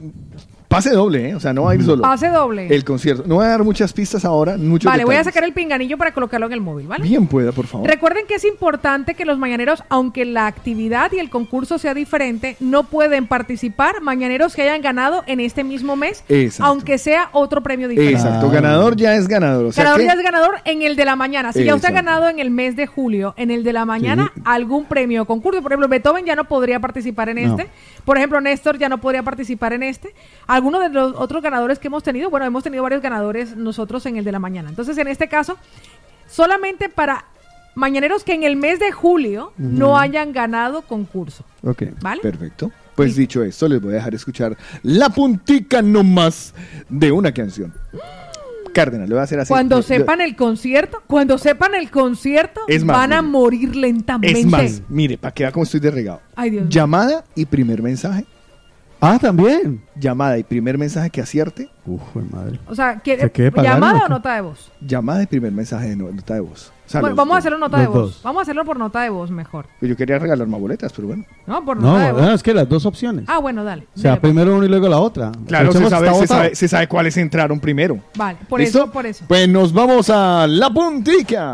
Pase 0.72 0.90
doble, 0.90 1.28
¿eh? 1.30 1.34
O 1.34 1.40
sea, 1.40 1.52
no 1.52 1.64
va 1.64 1.72
a 1.72 1.74
ir 1.74 1.84
solo. 1.84 2.02
Pase 2.02 2.28
doble. 2.28 2.66
El 2.74 2.84
concierto. 2.84 3.24
No 3.26 3.36
voy 3.36 3.44
a 3.44 3.48
dar 3.48 3.62
muchas 3.62 3.92
pistas 3.92 4.24
ahora, 4.24 4.56
muchos 4.56 4.90
Vale, 4.90 5.04
voy 5.04 5.16
a 5.16 5.22
sacar 5.24 5.44
el 5.44 5.52
pinganillo 5.52 5.98
para 5.98 6.12
colocarlo 6.12 6.46
en 6.46 6.52
el 6.54 6.60
móvil, 6.60 6.86
¿vale? 6.88 7.04
Bien 7.04 7.26
pueda, 7.26 7.52
por 7.52 7.66
favor. 7.66 7.86
Recuerden 7.88 8.26
que 8.26 8.34
es 8.36 8.44
importante 8.44 9.14
que 9.14 9.24
los 9.24 9.38
mañaneros, 9.38 9.84
aunque 9.90 10.24
la 10.24 10.46
actividad 10.46 11.12
y 11.12 11.18
el 11.18 11.28
concurso 11.30 11.78
sea 11.78 11.94
diferente, 11.94 12.56
no 12.60 12.84
pueden 12.84 13.26
participar 13.26 14.00
mañaneros 14.00 14.54
que 14.56 14.62
hayan 14.62 14.80
ganado 14.80 15.22
en 15.26 15.40
este 15.40 15.62
mismo 15.62 15.94
mes, 15.96 16.24
Exacto. 16.28 16.64
aunque 16.70 16.98
sea 16.98 17.28
otro 17.32 17.62
premio 17.62 17.86
diferente. 17.88 18.16
Exacto, 18.20 18.50
ganador 18.50 18.96
ya 18.96 19.14
es 19.14 19.28
ganador. 19.28 19.66
O 19.66 19.72
sea 19.72 19.84
ganador 19.84 20.00
que- 20.00 20.06
ya 20.06 20.12
es 20.14 20.22
ganador 20.22 20.54
en 20.64 20.82
el 20.82 20.96
de 20.96 21.04
la 21.04 21.16
mañana. 21.16 21.52
Si 21.52 21.64
ya 21.64 21.74
usted 21.74 21.88
ha 21.88 21.92
ganado 21.92 22.28
en 22.28 22.38
el 22.38 22.50
mes 22.50 22.76
de 22.76 22.86
julio, 22.86 23.34
en 23.36 23.50
el 23.50 23.62
de 23.62 23.72
la 23.72 23.84
mañana, 23.84 24.32
algún 24.44 24.86
premio 24.86 25.22
o 25.22 25.24
concurso. 25.26 25.60
Por 25.62 25.72
ejemplo, 25.72 25.88
Beethoven 25.88 26.24
ya 26.24 26.34
no 26.34 26.44
podría 26.44 26.80
participar 26.80 27.28
en 27.28 27.42
No. 27.46 27.56
este. 27.58 27.70
Por 28.04 28.16
ejemplo, 28.16 28.40
Néstor 28.40 28.78
ya 28.78 28.88
no 28.88 28.98
podría 28.98 29.22
participar 29.22 29.72
en 29.74 29.82
este. 29.82 30.14
Algunos 30.62 30.80
de 30.80 30.90
los 30.90 31.14
otros 31.16 31.42
ganadores 31.42 31.80
que 31.80 31.88
hemos 31.88 32.04
tenido, 32.04 32.30
bueno, 32.30 32.46
hemos 32.46 32.62
tenido 32.62 32.84
varios 32.84 33.02
ganadores 33.02 33.56
nosotros 33.56 34.06
en 34.06 34.16
el 34.16 34.22
de 34.22 34.30
la 34.30 34.38
mañana. 34.38 34.68
Entonces, 34.68 34.96
en 34.96 35.08
este 35.08 35.28
caso, 35.28 35.58
solamente 36.28 36.88
para 36.88 37.24
mañaneros 37.74 38.22
que 38.22 38.32
en 38.34 38.44
el 38.44 38.54
mes 38.54 38.78
de 38.78 38.92
julio 38.92 39.52
no 39.58 39.98
hayan 39.98 40.32
ganado 40.32 40.82
concurso. 40.82 41.44
Ok, 41.64 41.82
¿Vale? 42.00 42.22
perfecto. 42.22 42.70
Pues 42.94 43.16
dicho 43.16 43.42
esto, 43.42 43.66
les 43.66 43.80
voy 43.82 43.94
a 43.94 43.96
dejar 43.96 44.14
escuchar 44.14 44.56
la 44.84 45.08
puntica 45.08 45.82
nomás 45.82 46.54
de 46.88 47.10
una 47.10 47.32
canción. 47.32 47.74
Cárdenas, 48.72 49.08
le 49.08 49.16
voy 49.16 49.20
a 49.20 49.24
hacer 49.24 49.40
así. 49.40 49.48
Cuando 49.48 49.82
sepan 49.82 50.20
el 50.20 50.36
concierto, 50.36 51.02
cuando 51.08 51.38
sepan 51.38 51.74
el 51.74 51.90
concierto, 51.90 52.60
Es 52.68 52.84
más, 52.84 52.98
van 52.98 53.14
a 53.14 53.20
morir 53.20 53.74
lentamente. 53.74 54.38
Es 54.38 54.46
más, 54.46 54.82
mire, 54.88 55.18
para 55.18 55.34
que 55.34 55.42
vea 55.42 55.50
cómo 55.50 55.64
estoy 55.64 55.80
de 55.80 55.90
regado. 55.90 56.20
Ay, 56.36 56.50
Dios. 56.50 56.68
Llamada 56.68 57.24
y 57.34 57.46
primer 57.46 57.82
mensaje. 57.82 58.26
Ah, 59.04 59.18
también. 59.20 59.82
Llamada 59.96 60.38
y 60.38 60.44
primer 60.44 60.78
mensaje 60.78 61.10
que 61.10 61.20
acierte. 61.20 61.68
Uf, 61.84 62.00
madre. 62.30 62.60
O 62.68 62.74
sea, 62.76 63.00
¿quiere 63.00 63.28
Se 63.34 63.50
llamada 63.60 64.04
o 64.06 64.08
nota 64.08 64.32
de 64.36 64.42
voz? 64.42 64.70
Llamada 64.80 65.24
y 65.24 65.26
primer 65.26 65.50
mensaje 65.50 65.88
de 65.88 65.96
no- 65.96 66.12
nota 66.12 66.34
de 66.34 66.40
voz. 66.40 66.72
O 66.86 66.88
sea, 66.92 67.00
Bueno, 67.00 67.10
los 67.14 67.16
vamos 67.16 67.34
a 67.34 67.38
hacerlo 67.38 67.58
nota 67.58 67.78
de 67.80 67.86
voz. 67.88 67.94
dos. 67.96 68.20
Vamos 68.22 68.38
a 68.38 68.42
hacerlo 68.42 68.64
por 68.64 68.78
nota 68.78 69.00
de 69.02 69.08
voz 69.10 69.28
mejor. 69.32 69.66
Yo 69.80 69.96
quería 69.96 70.20
regalar 70.20 70.46
más 70.46 70.60
boletas, 70.60 70.92
pero 70.94 71.08
bueno. 71.08 71.24
No, 71.48 71.64
por 71.64 71.78
No, 71.78 71.94
nota 71.94 72.06
de 72.06 72.12
voz. 72.12 72.22
no, 72.22 72.32
es 72.32 72.42
que 72.44 72.54
las 72.54 72.68
dos 72.68 72.86
opciones. 72.86 73.24
Ah, 73.26 73.38
bueno, 73.38 73.64
dale. 73.64 73.88
O 73.96 73.98
sea, 73.98 74.20
primero 74.20 74.54
uno 74.54 74.64
y 74.64 74.68
luego 74.68 74.88
la 74.88 74.98
otra. 75.00 75.32
Claro, 75.48 75.72
se 75.72 75.88
sabe, 75.90 76.14
se, 76.14 76.26
sabe, 76.28 76.54
se 76.54 76.68
sabe 76.68 76.86
cuáles 76.86 77.16
entraron 77.16 77.58
primero. 77.58 77.98
Vale, 78.14 78.38
por 78.48 78.60
¿Listo? 78.60 78.84
eso, 78.84 78.92
por 78.92 79.04
eso. 79.06 79.24
Pues 79.26 79.48
nos 79.48 79.72
vamos 79.72 80.10
a 80.10 80.46
la 80.46 80.70
puntica. 80.70 81.52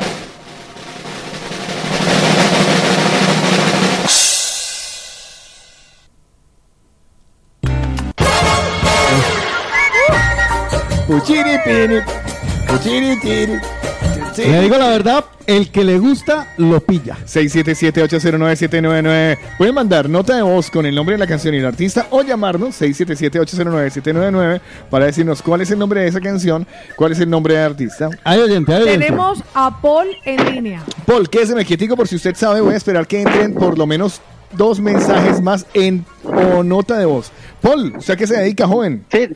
Le 14.37 14.61
digo 14.61 14.77
la 14.79 14.89
verdad, 14.89 15.25
el 15.47 15.71
que 15.71 15.83
le 15.83 15.99
gusta, 15.99 16.53
lo 16.59 16.79
pilla. 16.81 17.17
677-809-799. 17.27 19.39
Pueden 19.59 19.75
mandar 19.75 20.09
nota 20.09 20.37
de 20.37 20.43
voz 20.43 20.71
con 20.71 20.87
el 20.87 20.95
nombre 20.95 21.17
de 21.17 21.19
la 21.19 21.27
canción 21.27 21.55
y 21.55 21.57
el 21.59 21.67
artista 21.67 22.07
o 22.11 22.23
llamarnos 22.23 22.81
677-809-799 22.81 24.61
para 24.91 25.07
decirnos 25.07 25.43
cuál 25.43 25.63
es 25.63 25.73
el 25.73 25.81
nombre 25.81 26.03
de 26.03 26.09
esa 26.09 26.21
canción, 26.21 26.69
cuál 26.95 27.11
es 27.13 27.21
el 27.21 27.31
nombre 27.31 27.55
del 27.55 27.65
artista. 27.65 28.11
Hay 28.23 28.41
oyente, 28.41 28.75
hay 28.75 28.83
oyente. 28.83 29.07
Tenemos 29.07 29.43
a 29.55 29.81
Paul 29.81 30.07
en 30.25 30.55
línea. 30.55 30.85
Paul, 31.05 31.29
quédese 31.29 31.65
quietico 31.65 31.97
por 31.97 32.07
si 32.07 32.15
usted 32.15 32.37
sabe. 32.37 32.61
Voy 32.61 32.75
a 32.75 32.77
esperar 32.77 33.09
que 33.09 33.23
entren 33.23 33.55
por 33.55 33.77
lo 33.77 33.87
menos 33.87 34.21
dos 34.53 34.79
mensajes 34.81 35.43
más 35.43 35.67
en 35.75 36.07
o 36.25 36.63
nota 36.63 36.97
de 36.97 37.07
voz. 37.07 37.33
Paul, 37.61 37.97
¿usted 37.97 38.15
a 38.15 38.17
qué 38.17 38.25
se 38.27 38.39
dedica, 38.39 38.69
joven? 38.69 39.05
Sí, 39.11 39.29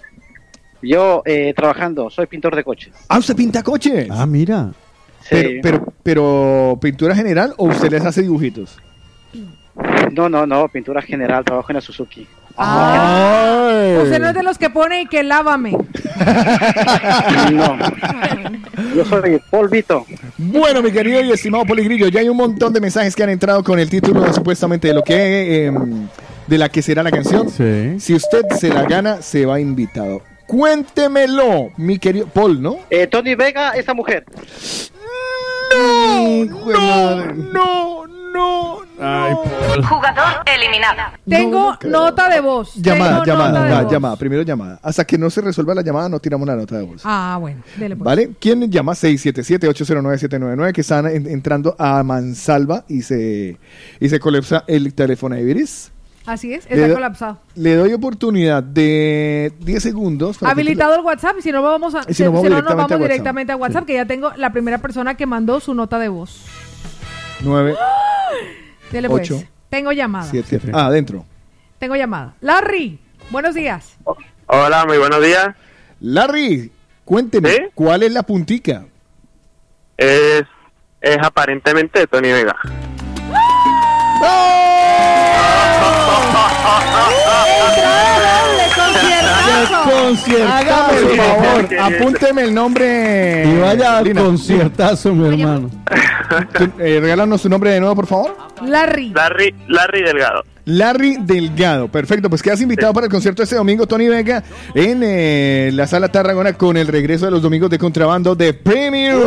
yo 0.82 1.22
eh, 1.24 1.52
trabajando, 1.54 2.10
soy 2.10 2.26
pintor 2.26 2.56
de 2.56 2.64
coches. 2.64 2.92
Ah, 3.08 3.18
¿usted 3.18 3.36
pinta 3.36 3.62
coches? 3.62 4.08
Ah, 4.10 4.26
mira. 4.26 4.72
Pero, 5.30 5.60
pero, 5.62 5.92
pero, 6.02 6.78
¿pintura 6.80 7.14
general 7.14 7.54
o 7.56 7.66
usted 7.66 7.90
les 7.90 8.04
hace 8.04 8.22
dibujitos? 8.22 8.76
No, 10.12 10.28
no, 10.28 10.46
no, 10.46 10.68
pintura 10.68 11.00
general, 11.00 11.44
trabajo 11.44 11.70
en 11.70 11.76
la 11.76 11.80
Suzuki. 11.80 12.26
Usted 12.50 14.20
no 14.20 14.28
es 14.28 14.34
de 14.34 14.42
los 14.42 14.58
que 14.58 14.68
pone 14.68 15.06
que 15.06 15.22
lávame. 15.22 15.76
No. 17.52 17.76
Yo 18.94 19.04
soy 19.04 19.40
polvito. 19.50 20.04
Bueno, 20.38 20.82
mi 20.82 20.92
querido 20.92 21.20
y 21.22 21.30
estimado 21.30 21.64
Poligrillo, 21.64 22.08
ya 22.08 22.20
hay 22.20 22.28
un 22.28 22.36
montón 22.36 22.72
de 22.72 22.80
mensajes 22.80 23.16
que 23.16 23.22
han 23.22 23.30
entrado 23.30 23.62
con 23.62 23.78
el 23.78 23.88
título 23.88 24.32
supuestamente 24.32 24.88
de 24.88 24.94
lo 24.94 25.02
que 25.02 25.66
eh, 25.66 25.72
de 26.46 26.58
la 26.58 26.68
que 26.68 26.82
será 26.82 27.02
la 27.02 27.10
canción. 27.10 27.48
Si 27.98 28.14
usted 28.14 28.42
se 28.58 28.68
la 28.68 28.84
gana, 28.84 29.22
se 29.22 29.46
va 29.46 29.60
invitado. 29.60 30.22
Cuéntemelo, 30.52 31.70
mi 31.78 31.98
querido 31.98 32.26
Paul, 32.26 32.60
¿no? 32.60 32.76
Eh, 32.90 33.06
Tony 33.06 33.34
Vega, 33.34 33.70
esa 33.70 33.94
mujer. 33.94 34.26
No, 35.74 36.44
no, 36.44 38.06
no, 38.06 38.78
no. 38.84 39.36
Jugador 39.88 40.42
eliminado. 40.54 41.12
Tengo 41.26 41.74
nota 41.86 42.28
de 42.28 42.40
voz. 42.42 42.74
Llamada, 42.74 43.22
Tengo 43.22 43.38
nota 43.38 43.44
llamada, 43.46 43.64
de 43.64 43.70
ya, 43.70 43.82
voz. 43.82 43.92
llamada, 43.92 44.16
primero 44.16 44.42
llamada. 44.42 44.78
Hasta 44.82 45.06
que 45.06 45.16
no 45.16 45.30
se 45.30 45.40
resuelva 45.40 45.74
la 45.74 45.80
llamada, 45.82 46.10
no 46.10 46.20
tiramos 46.20 46.46
la 46.46 46.54
nota 46.56 46.76
de 46.76 46.82
voz. 46.84 47.00
Ah, 47.02 47.38
bueno, 47.40 47.62
dele 47.78 47.96
pues. 47.96 48.04
¿Vale? 48.04 48.30
¿Quién 48.38 48.70
llama? 48.70 48.92
677-809-799 48.92 50.72
que 50.74 50.82
están 50.82 51.06
en- 51.06 51.26
entrando 51.28 51.74
a 51.78 52.02
Mansalva 52.02 52.84
y 52.88 53.00
se, 53.00 53.56
y 54.00 54.08
se 54.10 54.20
colapsa 54.20 54.64
el 54.66 54.92
teléfono 54.92 55.34
de 55.34 55.42
Iris. 55.50 55.90
Así 56.24 56.54
es, 56.54 56.68
Le 56.70 56.76
está 56.76 56.88
do- 56.88 56.94
colapsado. 56.94 57.38
Le 57.56 57.74
doy 57.74 57.92
oportunidad 57.92 58.62
de 58.62 59.52
10 59.60 59.82
segundos. 59.82 60.40
Habilitado 60.42 60.94
el 60.94 61.00
WhatsApp, 61.00 61.36
y 61.38 61.42
si 61.42 61.50
no 61.52 61.62
vamos 61.62 61.94
a, 61.96 62.02
si 62.04 62.22
no, 62.22 62.30
vamos 62.32 62.44
nos 62.44 62.50
directamente 62.50 62.74
vamos 62.94 63.08
directamente 63.08 63.52
a 63.52 63.56
WhatsApp, 63.56 63.84
que 63.86 63.94
ya 63.94 64.06
tengo 64.06 64.30
la 64.36 64.52
primera 64.52 64.78
persona 64.78 65.16
que 65.16 65.26
mandó 65.26 65.58
su 65.60 65.74
nota 65.74 65.98
de 65.98 66.08
voz. 66.08 66.44
tú- 67.40 67.46
9, 67.48 67.74
Dele 68.92 69.08
pues. 69.08 69.30
Ocho. 69.30 69.42
Tengo 69.68 69.90
llamada. 69.92 70.26
7. 70.30 70.60
Ah, 70.72 70.86
adentro. 70.86 71.24
Tengo 71.78 71.96
llamada. 71.96 72.34
Larry, 72.40 73.00
buenos 73.30 73.54
días. 73.54 73.96
Hola, 74.46 74.84
muy 74.86 74.98
buenos 74.98 75.20
días. 75.24 75.56
Larry, 76.00 76.70
cuénteme, 77.04 77.70
¿cuál 77.74 78.02
es 78.04 78.12
la 78.12 78.22
puntica? 78.22 78.84
Es, 79.96 80.42
es 81.00 81.18
aparentemente 81.22 82.06
Tony 82.06 82.30
Vega. 82.30 82.54
Hágame 89.70 90.98
el 90.98 91.16
favor, 91.16 91.68
apúnteme 91.80 92.42
el 92.42 92.54
nombre. 92.54 93.44
Y 93.46 93.58
vaya 93.58 93.98
al 93.98 94.04
Lina. 94.04 94.22
conciertazo, 94.22 95.14
mi 95.14 95.28
hermano. 95.40 95.70
Eh, 96.78 96.98
regálanos 97.00 97.40
su 97.42 97.48
nombre 97.48 97.70
de 97.72 97.80
nuevo, 97.80 97.94
por 97.94 98.06
favor. 98.06 98.36
Larry. 98.64 99.10
Larry, 99.10 99.54
Larry 99.68 100.02
Delgado. 100.02 100.44
Larry 100.64 101.16
Delgado, 101.20 101.88
perfecto. 101.88 102.30
Pues 102.30 102.40
quedas 102.42 102.60
invitado 102.60 102.92
para 102.94 103.06
el 103.06 103.10
concierto 103.12 103.42
este 103.42 103.56
domingo, 103.56 103.86
Tony 103.86 104.08
Vega, 104.08 104.42
en 104.74 105.00
eh, 105.04 105.70
la 105.74 105.86
sala 105.88 106.08
Tarragona 106.10 106.52
con 106.52 106.76
el 106.76 106.86
regreso 106.86 107.24
de 107.24 107.32
los 107.32 107.42
domingos 107.42 107.68
de 107.68 107.78
contrabando 107.78 108.34
de 108.36 108.54
Premium. 108.54 109.22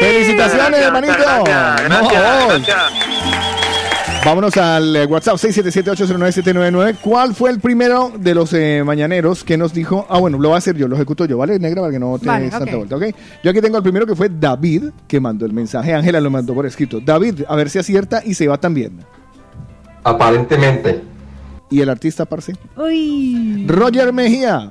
¡Felicitaciones, 0.00 0.80
Gracias, 0.80 0.86
hermanito! 0.86 1.14
gracias, 1.18 1.88
No, 1.88 2.08
gracias, 2.08 2.46
vos. 2.46 3.51
Vámonos 4.24 4.56
al 4.56 4.94
eh, 4.94 5.04
WhatsApp 5.06 5.34
677-809-799. 5.34 6.98
¿Cuál 7.00 7.34
fue 7.34 7.50
el 7.50 7.58
primero 7.58 8.12
de 8.16 8.36
los 8.36 8.52
eh, 8.52 8.84
mañaneros 8.84 9.42
que 9.42 9.56
nos 9.56 9.74
dijo? 9.74 10.06
Ah, 10.08 10.20
bueno, 10.20 10.38
lo 10.38 10.50
va 10.50 10.54
a 10.54 10.58
hacer 10.58 10.76
yo, 10.76 10.86
lo 10.86 10.94
ejecuto 10.94 11.24
yo, 11.24 11.38
¿vale, 11.38 11.58
negra? 11.58 11.80
Para 11.80 11.92
que 11.92 11.98
no 11.98 12.16
te 12.20 12.26
Vale, 12.26 12.44
des 12.44 12.52
tanta 12.52 12.76
vuelta, 12.76 12.96
¿ok? 12.96 13.04
Yo 13.42 13.50
aquí 13.50 13.60
tengo 13.60 13.78
el 13.78 13.82
primero 13.82 14.06
que 14.06 14.14
fue 14.14 14.28
David, 14.28 14.90
que 15.08 15.18
mandó 15.18 15.44
el 15.44 15.52
mensaje. 15.52 15.92
Ángela 15.92 16.20
lo 16.20 16.30
mandó 16.30 16.54
por 16.54 16.64
escrito. 16.66 17.00
David, 17.00 17.42
a 17.48 17.56
ver 17.56 17.68
si 17.68 17.80
acierta 17.80 18.22
y 18.24 18.34
se 18.34 18.46
va 18.46 18.58
también. 18.58 19.00
Aparentemente. 20.04 21.02
¿Y 21.68 21.80
el 21.80 21.88
artista, 21.88 22.24
parce? 22.24 22.54
Uy. 22.76 23.66
Roger 23.66 24.12
Mejía. 24.12 24.70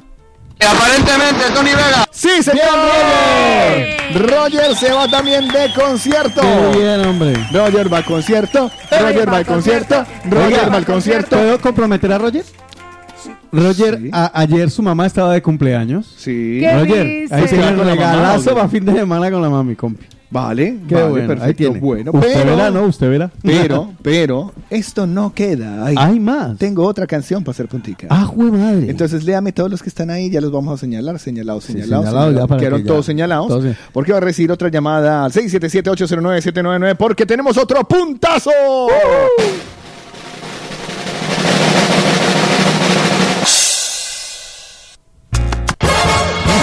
Aparentemente, 0.67 1.43
Tony 1.53 1.71
Vega. 1.71 2.05
¡Sí, 2.11 2.43
señor 2.43 2.69
Roger! 2.75 4.01
Roger 4.29 4.75
se 4.75 4.91
va 4.91 5.07
también 5.07 5.47
de 5.47 5.73
concierto. 5.73 6.41
Qué 6.41 6.77
bien, 6.79 7.05
hombre. 7.05 7.33
Roger 7.51 7.91
va 7.91 7.97
al 7.97 8.05
concierto. 8.05 8.71
Roger 8.91 9.31
va 9.31 9.37
al 9.37 9.45
concierto. 9.45 10.05
Roger 10.29 10.71
va 10.71 10.77
al 10.77 10.85
concierto. 10.85 11.37
¿Puedo 11.37 11.59
comprometer 11.59 12.11
a 12.11 12.17
Roger? 12.17 12.43
Roger, 13.51 14.09
a- 14.11 14.31
ayer 14.41 14.69
su 14.69 14.81
mamá 14.81 15.05
estaba 15.05 15.33
de 15.33 15.41
cumpleaños. 15.41 16.13
Sí. 16.17 16.57
¿Qué 16.61 16.71
Roger, 16.73 17.05
dice? 17.05 17.35
ahí 17.35 17.45
tiene 17.47 17.63
Con 17.75 17.87
el 17.89 17.97
regalazo 17.97 18.53
para 18.53 18.69
fin 18.69 18.85
de 18.85 18.93
semana 18.93 19.29
con 19.31 19.41
la 19.41 19.49
mami, 19.49 19.75
compi. 19.75 20.05
Vale, 20.33 20.77
Qué 20.87 20.95
vale, 20.95 21.09
bueno, 21.09 21.27
perfecto. 21.27 21.45
ahí 21.45 21.53
tiene. 21.55 21.79
Bueno, 21.81 22.11
usted 22.13 22.33
pero, 22.33 22.51
verá, 22.55 22.69
¿no? 22.71 22.83
Usted 22.85 23.09
verá. 23.09 23.29
Pero, 23.43 23.91
pero, 24.01 24.53
esto 24.69 25.05
no 25.05 25.33
queda. 25.33 25.85
ahí. 25.85 25.95
Hay 25.97 26.21
más. 26.21 26.57
Tengo 26.57 26.85
otra 26.85 27.05
canción 27.05 27.43
para 27.43 27.51
hacer 27.51 27.67
puntica. 27.67 28.07
Ah, 28.09 28.23
jue 28.23 28.49
madre. 28.49 28.89
Entonces, 28.89 29.25
léame 29.25 29.51
todos 29.51 29.69
los 29.69 29.83
que 29.83 29.89
están 29.89 30.09
ahí, 30.09 30.29
ya 30.29 30.39
los 30.39 30.49
vamos 30.53 30.73
a 30.73 30.77
señalar, 30.77 31.19
señalados, 31.19 31.65
Sí, 31.65 31.73
señalados. 31.73 32.05
señalado 32.05 32.27
ya 32.27 32.29
señalados. 32.29 32.47
para 32.47 32.59
Quedaron 32.61 32.81
que 32.81 32.87
todos 32.87 33.05
señalados. 33.05 33.47
todos. 33.49 33.75
Porque 33.91 34.13
va 34.13 34.19
a 34.19 34.21
recibir 34.21 34.53
otra 34.53 34.69
llamada 34.69 35.25
al 35.25 35.33
677-809-799 35.33 36.95
porque 36.95 37.25
tenemos 37.25 37.57
otro 37.57 37.83
puntazo. 37.85 38.51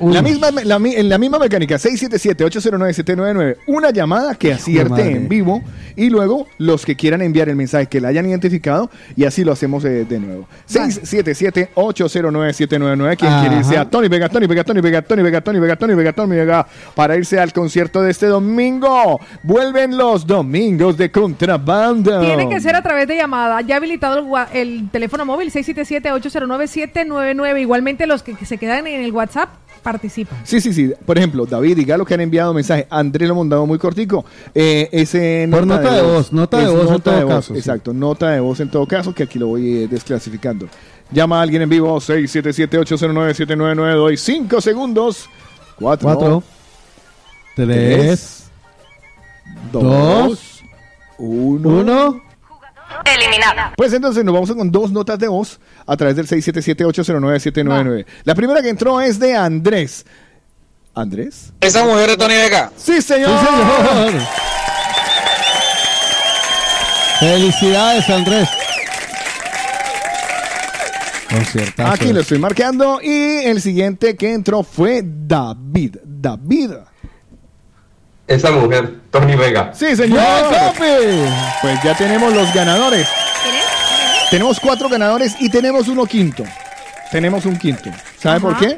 La 0.00 0.22
misma, 0.22 0.50
la, 0.50 0.78
la 0.78 1.18
misma 1.18 1.38
mecánica, 1.38 1.76
677-809-799, 1.76 3.56
una 3.66 3.90
llamada 3.90 4.34
que 4.34 4.52
acierte 4.52 5.10
en 5.10 5.28
vivo 5.28 5.62
y 5.96 6.10
luego 6.10 6.46
los 6.58 6.84
que 6.84 6.94
quieran 6.94 7.22
enviar 7.22 7.48
el 7.48 7.56
mensaje 7.56 7.86
que 7.86 8.00
la 8.00 8.08
hayan 8.08 8.26
identificado 8.26 8.90
y 9.16 9.24
así 9.24 9.42
lo 9.44 9.52
hacemos 9.52 9.84
eh, 9.84 10.04
de 10.04 10.20
nuevo. 10.20 10.46
677-809-799, 10.68 13.16
quien 13.16 13.32
Ajá. 13.32 13.40
quiere 13.40 13.56
irse 13.56 13.78
a 13.78 13.88
Tony 13.88 14.08
Vega, 14.08 14.28
Tony 14.28 14.46
Vega, 14.46 14.64
Tony 14.64 14.80
Vega, 14.80 15.02
Tony 15.02 15.22
Vega, 15.22 15.40
Tony 15.40 15.60
Vega, 15.60 15.76
Tony 15.76 15.94
Vega, 15.94 16.12
Tony 16.12 16.34
Vega, 16.36 16.66
para 16.94 17.16
irse 17.16 17.40
al 17.40 17.52
concierto 17.52 18.02
de 18.02 18.10
este 18.10 18.26
domingo. 18.26 19.20
Vuelven 19.42 19.96
los 19.96 20.26
domingos 20.26 20.96
de 20.96 21.10
contrabando. 21.10 22.20
Tiene 22.20 22.48
que 22.48 22.60
ser 22.60 22.76
a 22.76 22.82
través 22.82 23.08
de 23.08 23.16
llamada. 23.16 23.60
Ya 23.62 23.76
habilitado 23.76 24.26
el, 24.52 24.90
teléfono 24.90 25.24
móvil 25.24 25.50
677-809-799. 25.52 27.60
Igualmente 27.60 28.06
los 28.06 28.22
que, 28.22 28.34
que 28.34 28.44
se 28.44 28.58
quedan 28.58 28.86
en 28.86 29.00
el 29.00 29.12
WhatsApp 29.12 29.48
participan. 29.86 30.40
Sí, 30.42 30.60
sí, 30.60 30.72
sí. 30.72 30.92
Por 31.04 31.16
ejemplo, 31.16 31.46
David 31.46 31.78
y 31.78 31.84
Galo 31.84 32.04
que 32.04 32.14
han 32.14 32.20
enviado 32.20 32.52
mensaje. 32.52 32.88
Andrés 32.90 33.28
lo 33.28 33.34
ha 33.34 33.38
mandado 33.38 33.66
muy 33.66 33.78
cortico. 33.78 34.24
Eh, 34.52 34.88
ese 34.90 35.46
Por 35.48 35.64
nota 35.64 35.80
de 35.80 35.85
voz, 36.02 36.32
nota 36.32 36.58
de 36.58 36.64
Es 36.64 36.70
voz 36.70 36.90
en 36.90 37.00
todo 37.00 37.28
caso, 37.28 37.52
sí. 37.54 37.58
Exacto, 37.58 37.92
nota 37.92 38.30
de 38.30 38.40
voz 38.40 38.60
en 38.60 38.70
todo 38.70 38.86
caso, 38.86 39.14
que 39.14 39.22
aquí 39.24 39.38
lo 39.38 39.48
voy 39.48 39.82
eh, 39.82 39.88
desclasificando. 39.88 40.68
Llama 41.10 41.38
a 41.38 41.42
alguien 41.42 41.62
en 41.62 41.68
vivo, 41.68 41.96
677-809-799. 42.00 43.94
Doy 43.94 44.16
5 44.16 44.60
segundos. 44.60 45.28
4, 45.78 46.04
Cuatro, 46.08 46.42
tres, 47.54 48.44
dos, 49.70 50.62
1. 51.18 51.68
uno. 51.68 52.22
Eliminada. 53.04 53.74
Pues 53.76 53.92
entonces 53.92 54.24
nos 54.24 54.32
vamos 54.32 54.50
con 54.52 54.70
dos 54.72 54.90
notas 54.90 55.18
de 55.18 55.28
voz 55.28 55.60
a 55.86 55.96
través 55.96 56.16
del 56.16 56.26
677-809-799. 56.26 58.06
La 58.24 58.34
primera 58.34 58.62
que 58.62 58.70
entró 58.70 59.00
es 59.00 59.18
de 59.18 59.36
Andrés. 59.36 60.06
¿Andrés? 60.94 61.52
Esa 61.60 61.84
mujer 61.84 62.10
de 62.10 62.16
Tony 62.16 62.34
Vega. 62.34 62.72
Sí, 62.76 63.02
señor. 63.02 63.30
Sí, 63.38 63.46
señor. 63.46 64.22
Felicidades, 67.20 68.08
Andrés. 68.10 68.48
Conciertazo. 71.30 71.92
Aquí 71.92 72.12
lo 72.12 72.20
estoy 72.20 72.38
marcando. 72.38 73.00
Y 73.02 73.44
el 73.44 73.60
siguiente 73.60 74.16
que 74.16 74.32
entró 74.32 74.62
fue 74.62 75.02
David. 75.04 75.96
David. 76.04 76.72
Esa 78.26 78.50
mujer, 78.50 79.00
Tony 79.10 79.36
Vega. 79.36 79.72
Sí, 79.74 79.94
señor. 79.96 80.20
Pues 81.62 81.82
ya 81.82 81.96
tenemos 81.96 82.32
los 82.32 82.52
ganadores. 82.52 83.08
Tenemos 84.30 84.58
cuatro 84.58 84.88
ganadores 84.88 85.36
y 85.40 85.48
tenemos 85.48 85.88
uno 85.88 86.04
quinto. 86.06 86.44
Tenemos 87.12 87.46
un 87.46 87.56
quinto. 87.56 87.90
¿Sabe 88.20 88.40
por 88.40 88.58
qué? 88.58 88.76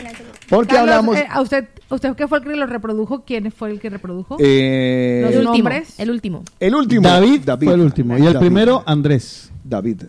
Porque 0.48 0.74
Carlos, 0.74 0.90
hablamos. 0.94 1.16
eh, 1.16 1.26
¿A 1.30 1.40
usted, 1.40 1.64
usted 1.96 2.14
qué 2.16 2.28
fue 2.28 2.38
el 2.38 2.44
que 2.44 2.56
lo 2.56 2.66
reprodujo? 2.66 3.24
¿Quién 3.24 3.50
fue 3.52 3.70
el 3.70 3.80
que 3.80 3.90
reprodujo? 3.90 4.36
Eh, 4.40 5.20
Los 5.22 5.32
El 5.32 5.38
último. 5.38 5.54
nombres. 5.54 5.98
El 5.98 6.10
último. 6.10 6.42
el 6.60 6.74
último. 6.74 7.08
David, 7.08 7.40
David. 7.44 7.66
fue 7.66 7.74
el 7.74 7.80
último. 7.80 8.14
Y 8.18 8.26
el 8.26 8.32
David. 8.34 8.38
primero, 8.46 8.82
Andrés. 8.86 9.50
David. 9.64 10.02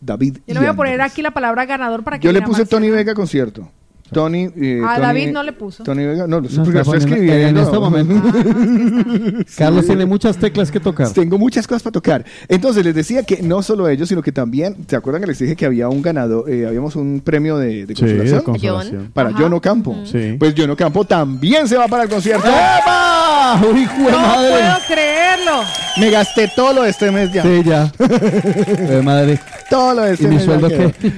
David. 0.00 0.38
Yo 0.46 0.54
le 0.54 0.60
voy 0.60 0.68
a 0.68 0.74
poner 0.74 0.94
Andrés. 0.94 1.12
aquí 1.12 1.22
la 1.22 1.30
palabra 1.32 1.64
ganador 1.66 2.04
para 2.04 2.18
que 2.18 2.26
Yo 2.26 2.32
le 2.32 2.42
puse. 2.42 2.66
Tony 2.66 2.90
Vega 2.90 3.14
concierto. 3.14 3.68
Tony. 4.12 4.48
eh, 4.56 4.80
A 4.84 4.94
Tony- 4.96 5.00
David 5.06 5.30
no 5.32 5.42
le 5.42 5.52
puso. 5.52 5.82
Tony 5.82 6.04
Vega, 6.04 6.26
no, 6.26 6.40
lo 6.40 6.48
sé 6.48 6.58
No 6.58 6.64
porque 6.64 6.80
está 6.80 6.92
lo 6.92 6.98
estoy 6.98 7.10
poniendo- 7.10 7.32
escribiendo. 7.32 7.60
en 7.60 7.66
este 7.66 7.78
momento. 7.78 9.44
Carlos 9.56 9.86
tiene 9.86 10.06
muchas 10.06 10.36
teclas 10.36 10.70
que 10.70 10.78
tocar. 10.80 11.10
Tengo 11.10 11.38
muchas 11.38 11.66
cosas 11.66 11.82
para 11.82 11.92
tocar. 11.92 12.24
Entonces 12.48 12.84
les 12.84 12.94
decía 12.94 13.22
que 13.22 13.42
no 13.42 13.62
solo 13.62 13.88
ellos, 13.88 14.08
sino 14.08 14.22
que 14.22 14.30
también, 14.32 14.76
¿se 14.86 14.94
acuerdan 14.96 15.22
que 15.22 15.28
les 15.28 15.38
dije 15.38 15.56
que 15.56 15.66
había 15.66 15.88
un 15.88 16.02
ganador, 16.02 16.48
eh, 16.50 16.66
habíamos 16.66 16.96
un 16.96 17.20
premio 17.24 17.56
de, 17.58 17.86
de 17.86 17.94
Sí, 17.94 18.02
consolación? 18.02 18.38
de 18.38 18.44
consolación. 18.44 19.10
Para 19.12 19.30
Ajá. 19.30 19.38
John 19.40 19.52
Ocampo. 19.54 19.96
Sí. 20.04 20.36
Pues 20.38 20.54
John 20.56 20.70
Ocampo 20.70 21.04
también 21.04 21.66
se 21.66 21.76
va 21.76 21.88
para 21.88 22.04
el 22.04 22.08
concierto. 22.08 22.46
¡Epa! 22.46 23.60
¡Uy, 23.72 23.84
No 23.98 24.10
madre! 24.20 24.50
puedo 24.50 24.74
creerlo. 24.86 25.52
Me 25.98 26.10
gasté 26.10 26.50
todo 26.54 26.72
lo 26.72 26.82
de 26.82 26.90
este 26.90 27.10
mes 27.10 27.32
ya. 27.32 27.42
Sí, 27.42 27.62
ya. 27.64 27.92
Madre. 29.02 29.38
Todo 29.70 29.94
lo 29.94 30.02
de 30.02 30.12
este 30.12 30.24
¿Y 30.24 30.28
mi 30.28 30.34
mes. 30.36 30.44
ya 30.46 30.50
sueldo 30.52 30.68
quedó. 30.68 30.92
qué? 31.00 31.12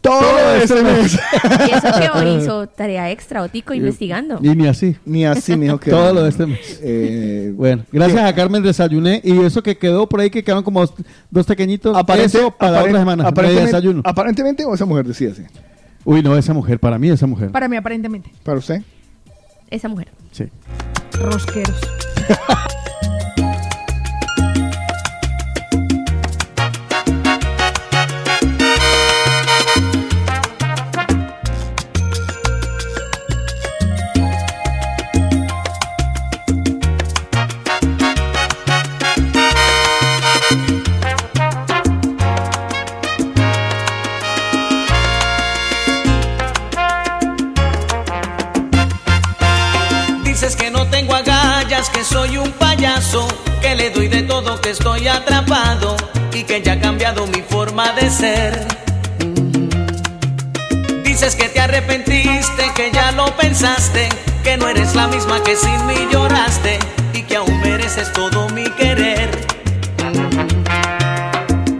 Todo 0.00 0.20
lo 0.22 0.48
de 0.52 0.62
este 0.64 0.82
mes. 0.82 1.18
Y 1.68 1.70
eso 1.72 1.88
que 2.00 2.08
hoy 2.18 2.36
hizo 2.42 2.66
tarea 2.68 3.10
extra 3.10 3.42
o 3.42 3.48
tico 3.48 3.74
investigando. 3.74 4.38
Y 4.42 4.48
ni 4.54 4.66
así. 4.68 4.96
Ni 5.04 5.24
así, 5.24 5.56
mijo, 5.56 5.78
que 5.78 5.90
Todo 5.90 6.12
lo 6.12 6.22
de 6.22 6.28
este 6.28 6.46
mes. 6.46 6.80
Eh, 6.82 7.52
Bueno, 7.56 7.84
gracias 7.90 8.24
a 8.24 8.34
Carmen 8.34 8.62
desayuné. 8.62 9.20
Y 9.24 9.40
eso 9.44 9.62
que 9.62 9.76
quedó 9.76 10.08
por 10.08 10.20
ahí, 10.20 10.30
que 10.30 10.44
quedaron 10.44 10.62
como 10.62 10.80
dos, 10.80 10.94
dos 11.30 11.46
pequeñitos. 11.46 11.96
aparente- 11.96 12.38
eso 12.38 12.50
para 12.50 12.82
otra 12.84 12.98
semana. 12.98 13.24
aparentemente, 13.26 13.66
desayuno. 13.66 14.02
aparentemente, 14.04 14.64
o 14.64 14.74
esa 14.74 14.84
mujer 14.84 15.06
decía 15.06 15.30
así. 15.32 15.42
Uy, 16.04 16.22
no, 16.22 16.36
esa 16.36 16.54
mujer. 16.54 16.78
Para 16.78 16.98
mí, 16.98 17.08
esa 17.10 17.26
mujer. 17.26 17.50
Para 17.50 17.68
mí, 17.68 17.76
aparentemente. 17.76 18.30
¿Para 18.44 18.58
usted? 18.58 18.82
Esa 19.70 19.88
mujer. 19.88 20.08
Sí. 20.30 20.44
Rosqueros. 21.18 21.80
que 51.90 52.04
soy 52.04 52.36
un 52.38 52.50
payaso, 52.52 53.26
que 53.60 53.74
le 53.74 53.90
doy 53.90 54.08
de 54.08 54.22
todo, 54.22 54.60
que 54.60 54.70
estoy 54.70 55.08
atrapado 55.08 55.96
y 56.32 56.44
que 56.44 56.62
ya 56.62 56.74
ha 56.74 56.80
cambiado 56.80 57.26
mi 57.26 57.42
forma 57.42 57.92
de 57.92 58.10
ser. 58.10 58.66
Mm. 59.24 61.02
Dices 61.02 61.34
que 61.34 61.48
te 61.48 61.60
arrepentiste, 61.60 62.72
que 62.74 62.90
ya 62.92 63.12
lo 63.12 63.26
pensaste, 63.36 64.08
que 64.42 64.56
no 64.56 64.68
eres 64.68 64.94
la 64.94 65.06
misma 65.08 65.42
que 65.42 65.56
sin 65.56 65.86
mí 65.86 66.08
lloraste 66.10 66.78
y 67.12 67.22
que 67.22 67.36
aún 67.36 67.60
mereces 67.60 68.12
todo 68.12 68.48
mi 68.50 68.64
querer. 68.70 69.30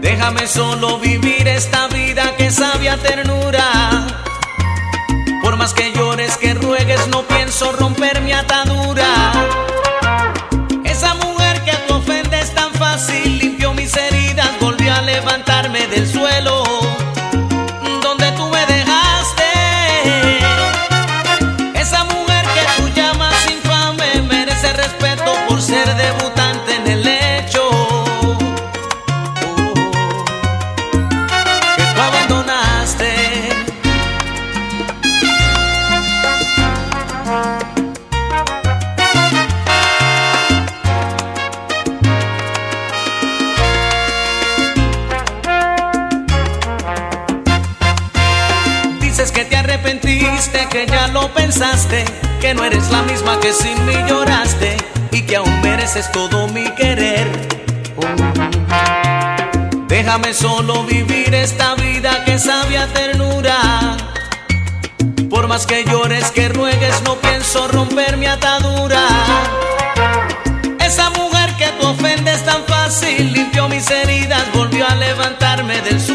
Déjame 0.01 0.47
solo 0.47 0.99
vivir 0.99 1.47
esta 1.47 1.87
vida 1.87 2.35
que 2.37 2.51
sabe 2.51 2.89
a 2.89 2.97
ternura. 2.97 4.07
Por 5.41 5.55
más 5.55 5.73
que 5.73 5.91
llores, 5.93 6.37
que 6.37 6.53
ruegues, 6.53 7.07
no 7.07 7.21
pienso 7.23 7.71
romper 7.71 8.21
mi 8.21 8.33
atadura. 8.33 9.33
Levantarme 15.19 15.87
del 15.87 16.07
suelo. 16.07 16.66
No 52.57 52.65
eres 52.65 52.89
la 52.89 53.03
misma 53.03 53.39
que 53.39 53.53
sin 53.53 53.85
mí 53.85 53.93
lloraste 54.07 54.77
y 55.11 55.21
que 55.21 55.35
aún 55.35 55.61
mereces 55.61 56.11
todo 56.11 56.47
mi 56.47 56.63
querer. 56.71 57.27
Déjame 59.87 60.33
solo 60.33 60.83
vivir 60.83 61.33
esta 61.33 61.75
vida 61.75 62.25
que 62.25 62.37
sabe 62.39 62.77
ternura. 62.93 63.97
Por 65.29 65.47
más 65.47 65.65
que 65.65 65.85
llores, 65.85 66.31
que 66.31 66.49
ruegues, 66.49 67.01
no 67.03 67.15
pienso 67.15 67.67
romper 67.67 68.17
mi 68.17 68.25
atadura. 68.25 69.01
Esa 70.79 71.09
mujer 71.11 71.53
que 71.57 71.67
tú 71.79 71.87
ofendes 71.87 72.43
tan 72.45 72.63
fácil 72.65 73.33
limpió 73.33 73.67
mis 73.69 73.89
heridas, 73.89 74.43
volvió 74.53 74.87
a 74.87 74.95
levantarme 74.95 75.81
del 75.81 75.99
suelo 75.99 76.06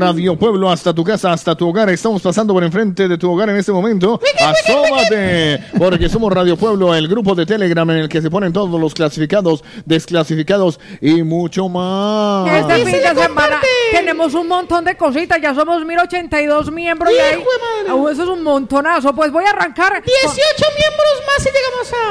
Radio 0.00 0.34
Pueblo 0.36 0.70
hasta 0.70 0.94
tu 0.94 1.04
casa, 1.04 1.30
hasta 1.30 1.54
tu 1.54 1.68
hogar. 1.68 1.90
Estamos 1.90 2.22
pasando 2.22 2.54
por 2.54 2.64
enfrente 2.64 3.06
de 3.06 3.18
tu 3.18 3.30
hogar 3.30 3.50
en 3.50 3.56
este 3.56 3.70
momento. 3.70 4.18
Asómate, 4.40 5.60
porque 5.76 6.08
somos 6.08 6.32
Radio 6.32 6.56
Pueblo, 6.56 6.94
el 6.94 7.06
grupo 7.06 7.34
de 7.34 7.44
Telegram 7.44 7.88
en 7.90 7.98
el 7.98 8.08
que 8.08 8.22
se 8.22 8.30
ponen 8.30 8.50
todos 8.52 8.80
los 8.80 8.94
clasificados, 8.94 9.62
desclasificados 9.84 10.80
y 11.02 11.22
mucho 11.22 11.68
más. 11.68 12.48
Este 12.50 12.76
fin 12.76 13.00
de 13.14 13.22
semana 13.22 13.60
tenemos 13.92 14.32
un 14.34 14.48
montón 14.48 14.84
de 14.86 14.96
cositas, 14.96 15.38
ya 15.40 15.54
somos 15.54 15.84
1082 15.84 16.70
miembros 16.72 17.12
y 17.12 17.18
ahí, 17.18 17.44
Uh, 17.92 18.08
eso 18.08 18.22
es 18.22 18.28
un 18.28 18.42
montonazo. 18.42 19.12
Pues 19.14 19.30
voy 19.32 19.44
a 19.44 19.50
arrancar 19.50 20.02
18 20.02 20.06
miembros 20.34 20.59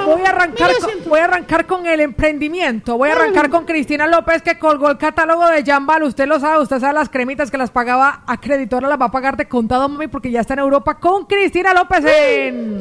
Voy 0.06 0.22
a 0.22 0.30
arrancar 0.30 0.68
1200. 0.70 0.92
con, 0.92 1.10
voy 1.10 1.20
a 1.20 1.24
arrancar 1.26 1.66
con 1.66 1.86
el 1.86 2.00
emprendimiento. 2.00 2.98
Voy 2.98 3.10
a 3.10 3.14
arrancar 3.14 3.50
con 3.50 3.66
Cristina 3.66 4.08
López 4.08 4.42
que 4.42 4.58
colgó 4.58 4.90
el 4.90 4.98
catálogo 4.98 5.48
de 5.48 5.64
Jambal. 5.64 6.04
Usted 6.04 6.28
lo 6.28 6.40
sabe, 6.40 6.62
usted 6.62 6.80
sabe 6.80 6.94
las 6.94 7.10
cremitas 7.10 7.52
que 7.52 7.58
las 7.58 7.72
pagaba 7.72 8.24
a 8.26 8.40
creditora, 8.40 8.88
las 8.88 9.00
va 9.00 9.06
a 9.06 9.12
pagar 9.12 9.38
de 9.38 9.48
contado 9.48 9.88
mami 9.90 10.08
porque 10.08 10.32
ya 10.32 10.42
está 10.42 10.54
en 10.54 10.60
Europa 10.60 11.00
con 11.00 11.26
Cristina 11.26 11.74
López 11.74 12.04
en. 12.06 12.80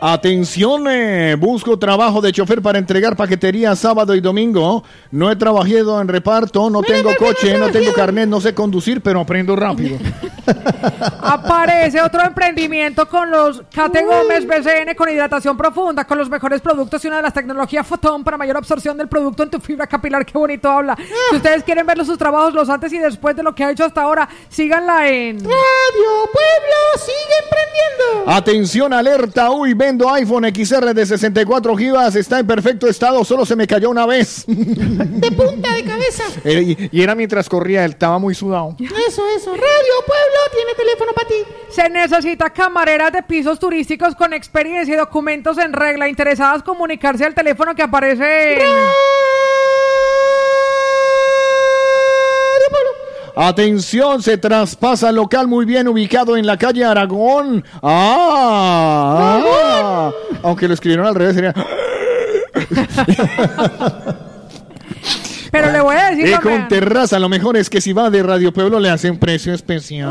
Atención, 0.00 0.86
eh, 0.88 1.34
busco 1.36 1.78
trabajo 1.78 2.20
de 2.20 2.32
chofer 2.32 2.62
para 2.62 2.78
entregar 2.78 3.16
paquetería 3.16 3.74
sábado 3.74 4.14
y 4.14 4.20
domingo. 4.20 4.84
No 5.10 5.30
he 5.30 5.36
trabajado 5.36 6.00
en 6.00 6.06
reparto, 6.06 6.70
no 6.70 6.82
tengo 6.82 7.10
coche, 7.16 7.58
no 7.58 7.68
tengo 7.70 7.92
carnet, 7.92 8.28
no 8.28 8.40
sé 8.40 8.54
conducir, 8.54 9.00
pero 9.00 9.20
aprendo 9.20 9.56
rápido. 9.56 9.98
Aparece 11.20 12.00
otro 12.00 12.22
emprendimiento 12.22 13.08
con 13.08 13.30
los 13.30 13.62
Cate 13.74 14.04
Gómez 14.04 14.46
BCN 14.46 14.94
con 14.96 15.08
hidratación 15.08 15.56
profunda, 15.56 16.04
con 16.04 16.16
los 16.16 16.30
mejores 16.30 16.60
productos 16.60 17.04
y 17.04 17.08
una 17.08 17.16
de 17.16 17.22
las 17.22 17.34
tecnologías 17.34 17.86
Fotón 17.86 18.22
para 18.22 18.36
mayor 18.36 18.56
absorción 18.56 18.96
del 18.96 19.08
producto 19.08 19.42
en 19.42 19.50
tu 19.50 19.58
fibra 19.60 19.86
capilar. 19.86 20.24
Qué 20.24 20.38
bonito 20.38 20.70
habla. 20.70 20.96
Si 21.30 21.36
ustedes 21.36 21.64
quieren 21.64 21.86
ver 21.86 22.04
sus 22.04 22.16
trabajos, 22.18 22.54
los 22.54 22.68
antes 22.70 22.92
y 22.92 22.98
después 22.98 23.34
de 23.34 23.42
lo 23.42 23.54
que 23.54 23.64
ha 23.64 23.70
hecho 23.72 23.84
hasta 23.84 24.02
ahora, 24.02 24.28
síganla 24.48 25.08
en 25.08 25.40
Radio. 25.40 26.07
Atención, 28.30 28.92
alerta, 28.92 29.50
uy, 29.50 29.72
vendo 29.72 30.12
iPhone 30.12 30.44
XR 30.54 30.92
de 30.92 31.06
64 31.06 31.74
GB, 31.74 32.16
está 32.18 32.38
en 32.38 32.46
perfecto 32.46 32.86
estado, 32.86 33.24
solo 33.24 33.46
se 33.46 33.56
me 33.56 33.66
cayó 33.66 33.88
una 33.88 34.04
vez. 34.04 34.44
De 34.46 35.32
punta 35.32 35.72
de 35.72 35.82
cabeza. 35.82 36.24
Eh, 36.44 36.76
y, 36.90 36.98
y 36.98 37.02
era 37.02 37.14
mientras 37.14 37.48
corría, 37.48 37.86
él 37.86 37.92
estaba 37.92 38.18
muy 38.18 38.34
sudado. 38.34 38.76
Eso, 38.78 39.22
eso. 39.34 39.50
Radio 39.52 39.94
Pueblo 40.06 40.38
tiene 40.52 40.74
teléfono 40.76 41.12
para 41.14 41.26
ti. 41.26 41.36
Se 41.70 41.88
necesita 41.88 42.50
camareras 42.50 43.14
de 43.14 43.22
pisos 43.22 43.58
turísticos 43.58 44.14
con 44.14 44.34
experiencia 44.34 44.94
y 44.94 44.98
documentos 44.98 45.56
en 45.56 45.72
regla, 45.72 46.06
interesadas 46.06 46.62
comunicarse 46.62 47.24
al 47.24 47.34
teléfono 47.34 47.74
que 47.74 47.82
aparece 47.82 48.54
en... 48.54 48.68
Atención, 53.40 54.20
se 54.20 54.36
traspasa 54.36 55.12
local 55.12 55.46
muy 55.46 55.64
bien 55.64 55.86
ubicado 55.86 56.36
en 56.36 56.44
la 56.44 56.56
calle 56.56 56.84
Aragón. 56.84 57.64
Ah, 57.80 59.40
ah. 59.46 60.10
aunque 60.42 60.66
lo 60.66 60.74
escribieron 60.74 61.06
al 61.06 61.14
revés, 61.14 61.36
sería. 61.36 61.54
Pero 65.50 65.70
le 65.72 65.80
voy 65.80 65.96
a 65.96 66.10
decir... 66.10 66.26
Y 66.28 66.30
que- 66.36 66.40
con 66.40 66.68
terraza, 66.68 67.18
lo 67.18 67.28
mejor 67.28 67.56
es 67.56 67.68
que 67.70 67.80
si 67.80 67.92
va 67.92 68.10
de 68.10 68.22
Radio 68.22 68.52
Pueblo 68.52 68.78
le 68.80 68.90
hacen 68.90 69.18
precio 69.18 69.52
especial. 69.54 70.08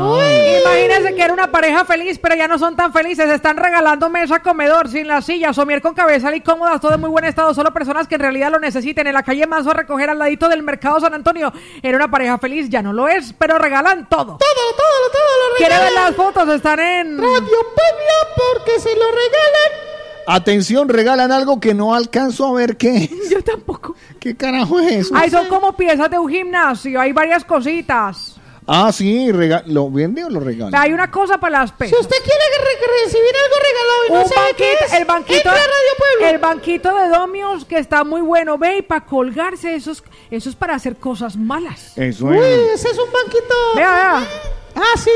Imagínense 0.62 1.14
que 1.14 1.22
era 1.22 1.32
una 1.32 1.50
pareja 1.50 1.84
feliz, 1.84 2.18
pero 2.20 2.34
ya 2.34 2.48
no 2.48 2.58
son 2.58 2.76
tan 2.76 2.92
felices. 2.92 3.30
Están 3.30 3.56
regalando 3.56 4.08
mesa, 4.10 4.40
comedor, 4.40 4.88
sin 4.88 5.06
las 5.08 5.24
sillas, 5.26 5.54
somier 5.56 5.80
con 5.82 5.94
cabezal 5.94 6.34
y 6.34 6.40
cómodas, 6.40 6.80
todo 6.80 6.94
en 6.94 7.00
muy 7.00 7.10
buen 7.10 7.24
estado. 7.24 7.54
Solo 7.54 7.72
personas 7.72 8.06
que 8.08 8.16
en 8.16 8.20
realidad 8.20 8.50
lo 8.50 8.58
necesiten. 8.58 9.06
En 9.06 9.14
la 9.14 9.22
calle 9.22 9.46
Mazo 9.46 9.70
a 9.70 9.74
recoger 9.74 10.10
al 10.10 10.18
ladito 10.18 10.48
del 10.48 10.62
mercado 10.62 11.00
San 11.00 11.14
Antonio. 11.14 11.52
Era 11.82 11.96
una 11.96 12.10
pareja 12.10 12.38
feliz, 12.38 12.68
ya 12.68 12.82
no 12.82 12.92
lo 12.92 13.08
es, 13.08 13.32
pero 13.38 13.58
regalan 13.58 14.08
todo. 14.08 14.36
Todo, 14.38 14.38
todo, 14.76 15.10
todo 15.12 15.48
lo 15.50 15.56
¿Quiere 15.56 15.74
ver 15.74 15.88
regalan. 15.88 16.04
las 16.04 16.14
fotos? 16.16 16.48
Están 16.54 16.80
en... 16.80 17.18
Radio 17.18 17.38
Pueblo 17.38 18.14
porque 18.36 18.80
se 18.80 18.94
lo 18.94 19.04
regalan. 19.06 19.97
Atención, 20.30 20.88
regalan 20.88 21.32
algo 21.32 21.58
que 21.58 21.72
no 21.74 21.94
alcanzo 21.94 22.46
a 22.46 22.52
ver 22.52 22.76
qué 22.76 22.96
es. 23.04 23.10
Yo 23.30 23.42
tampoco. 23.42 23.94
¿Qué 24.20 24.36
carajo 24.36 24.78
es 24.80 24.92
eso? 25.06 25.16
Ahí 25.16 25.30
son 25.30 25.48
como 25.48 25.74
piezas 25.76 26.10
de 26.10 26.18
un 26.18 26.28
gimnasio, 26.28 27.00
hay 27.00 27.12
varias 27.12 27.44
cositas. 27.44 28.34
Ah, 28.70 28.92
sí, 28.92 29.32
rega- 29.32 29.62
¿lo 29.64 29.90
vende 29.90 30.22
o 30.24 30.28
lo 30.28 30.40
regala? 30.40 30.78
Hay 30.82 30.92
una 30.92 31.10
cosa 31.10 31.38
para 31.38 31.60
las 31.60 31.70
Si 31.70 31.76
pesas. 31.76 32.00
usted 32.00 32.16
quiere 32.22 32.44
re- 32.58 33.04
recibir 33.06 33.34
algo 33.42 33.56
regalado 33.56 34.04
y 34.06 34.12
no 34.12 34.22
Un 34.22 34.28
sabe 34.28 34.54
qué 34.54 34.64
banquito, 34.66 34.84
es, 34.84 34.92
el 35.00 35.04
banquito, 35.06 35.36
entre 35.38 35.50
a 35.50 35.54
Radio 35.54 35.92
Pueblo. 35.96 36.26
el 36.34 36.38
banquito 36.38 36.94
de 36.98 37.08
Domios 37.08 37.64
que 37.64 37.78
está 37.78 38.04
muy 38.04 38.20
bueno, 38.20 38.58
ve, 38.58 38.76
y 38.76 38.82
para 38.82 39.06
colgarse, 39.06 39.74
eso 39.74 39.92
es, 39.92 40.04
eso 40.30 40.50
es 40.50 40.54
para 40.56 40.74
hacer 40.74 40.96
cosas 40.96 41.34
malas. 41.38 41.96
Eso 41.96 42.26
Uy, 42.26 42.36
es. 42.36 42.80
ese 42.84 42.90
es 42.90 42.98
un 42.98 43.10
banquito. 43.10 43.54
Vea, 43.74 43.90
vea. 43.94 44.28
Ah, 44.76 44.98
sí. 45.02 45.10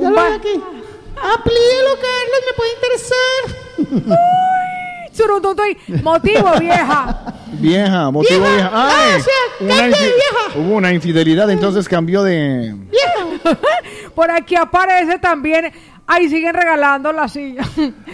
Ya 0.00 0.08
Un 0.08 0.14
lo 0.16 0.22
veo 0.24 0.34
aquí. 0.34 0.62
Amplíelo, 1.16 1.90
Carlos, 1.96 2.40
me 2.46 2.52
puede 2.56 2.72
interesar. 2.74 4.36
Suruntuntu 5.12 5.62
y 5.64 5.92
motivo, 6.02 6.50
vieja. 6.60 7.34
Vieja, 7.52 8.10
motivo 8.10 8.40
Vieja. 8.40 8.54
vieja. 8.54 8.70
Ah, 8.72 8.90
¡Ay! 9.14 9.20
o 9.20 9.24
sea, 9.24 9.32
Una 9.60 9.76
cambio 9.76 9.96
de 9.96 10.02
infi- 10.06 10.14
vieja. 10.14 10.58
Hubo 10.58 10.74
una 10.76 10.92
infidelidad, 10.92 11.50
entonces 11.50 11.88
cambió 11.88 12.22
de. 12.22 12.74
Vieja. 12.90 13.58
Por 14.14 14.30
aquí 14.30 14.54
aparece 14.56 15.18
también. 15.18 15.72
Ahí 16.06 16.28
siguen 16.28 16.54
regalando 16.54 17.10
la 17.12 17.26
silla. 17.28 17.62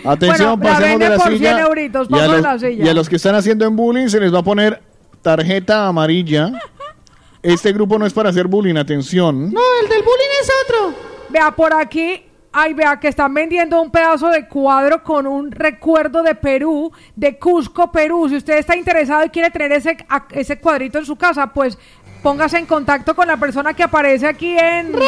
Atención, 0.05 0.59
bueno, 0.59 0.79
la 0.79 0.79
pasemos 0.79 0.81
de 0.81 0.89
venden 0.89 1.11
la 1.11 1.17
por 1.19 1.33
silla. 1.33 1.51
100 1.57 1.67
euritos. 1.67 2.09
y, 2.09 2.19
a 2.19 2.27
los, 2.27 2.41
la 2.41 2.59
silla. 2.59 2.85
y 2.85 2.89
a 2.89 2.95
los 2.95 3.09
que 3.09 3.17
están 3.17 3.35
haciendo 3.35 3.67
en 3.67 3.77
bullying 3.77 4.09
se 4.09 4.19
les 4.19 4.33
va 4.33 4.39
a 4.39 4.43
poner 4.43 4.81
tarjeta 5.23 5.87
amarilla. 5.89 6.53
Este 7.43 7.73
grupo 7.73 7.99
no 7.99 8.07
es 8.07 8.13
para 8.13 8.31
hacer 8.31 8.47
bullying, 8.47 8.77
atención. 8.77 9.53
No, 9.53 9.61
el 9.83 9.89
del 9.89 10.03
bullying 10.03 10.31
es 10.41 10.51
otro. 10.65 10.95
Vea, 11.29 11.51
por 11.51 11.75
aquí. 11.75 12.23
Ay, 12.53 12.75
vea 12.75 13.01
que 13.01 13.09
están 13.09 13.33
vendiendo 13.33 13.81
un 13.81 13.91
pedazo 13.91 14.29
de 14.29 14.47
cuadro 14.47 15.03
con 15.03 15.27
un 15.27 15.51
recuerdo 15.51 16.23
de 16.23 16.35
Perú, 16.35 16.93
de 17.17 17.39
Cusco, 17.39 17.91
Perú. 17.91 18.29
Si 18.29 18.37
usted 18.37 18.59
está 18.59 18.77
interesado 18.77 19.25
y 19.25 19.31
quiere 19.31 19.51
tener 19.51 19.73
ese, 19.73 19.97
a- 20.09 20.27
ese 20.33 20.59
cuadrito 20.59 20.99
en 20.99 21.07
su 21.07 21.17
casa, 21.17 21.47
pues 21.47 21.79
póngase 22.23 22.59
en 22.59 22.67
contacto 22.67 23.15
con 23.17 23.27
la 23.27 23.37
persona 23.39 23.73
que 23.75 23.83
aparece 23.83 24.27
aquí 24.27 24.57
en... 24.59 24.93
Radio 24.93 25.03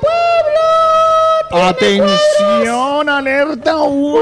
Pueblo. 0.00 1.66
Atención, 1.68 3.08
alerta. 3.08 3.76
Uy. 3.82 4.20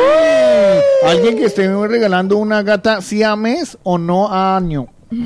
Alguien 1.05 1.37
que 1.37 1.45
esté 1.47 1.69
regalando 1.87 2.37
una 2.37 2.63
gata 2.63 3.01
siames 3.01 3.79
o 3.85 3.97
no 3.99 4.29
año. 4.33 4.87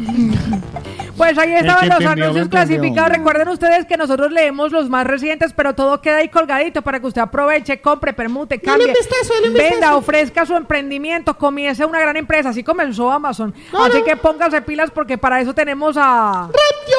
Pues 1.20 1.36
ahí 1.36 1.52
estaban 1.52 1.86
los 1.86 2.00
anuncios 2.00 2.48
clasificados. 2.48 3.10
Recuerden 3.10 3.48
ustedes 3.48 3.84
que 3.84 3.98
nosotros 3.98 4.32
leemos 4.32 4.72
los 4.72 4.88
más 4.88 5.06
recientes, 5.06 5.52
pero 5.52 5.74
todo 5.74 6.00
queda 6.00 6.16
ahí 6.16 6.30
colgadito 6.30 6.80
para 6.80 6.98
que 6.98 7.08
usted 7.08 7.20
aproveche, 7.20 7.78
compre, 7.82 8.14
permute, 8.14 8.56
Dale 8.56 8.64
cambie, 8.64 8.86
un 8.86 8.94
vistazo, 8.94 9.34
dale 9.34 9.48
un 9.48 9.54
venda, 9.54 9.96
ofrezca 9.96 10.46
su 10.46 10.56
emprendimiento, 10.56 11.36
comience 11.36 11.84
una 11.84 12.00
gran 12.00 12.16
empresa. 12.16 12.48
Así 12.48 12.64
comenzó 12.64 13.10
Amazon. 13.10 13.54
Así 13.78 14.02
que 14.02 14.16
póngase 14.16 14.62
pilas 14.62 14.90
porque 14.90 15.18
para 15.18 15.42
eso 15.42 15.52
tenemos 15.52 15.98
a... 15.98 16.48
Radio 16.48 16.96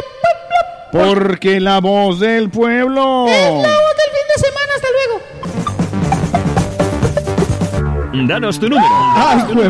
Pueblo. 0.91 1.15
Porque 1.15 1.59
la 1.59 1.79
voz 1.79 2.19
del 2.19 2.51
pueblo. 2.51 3.25
Es 3.27 3.53
la 3.53 3.57
voz 3.57 3.95
del 3.97 4.11
fin 4.11 4.27
de 4.35 4.43
semana. 4.43 4.71
Hasta 4.75 4.87
luego. 4.91 5.21
Danos 8.27 8.59
tu 8.59 8.69
número. 8.69 8.87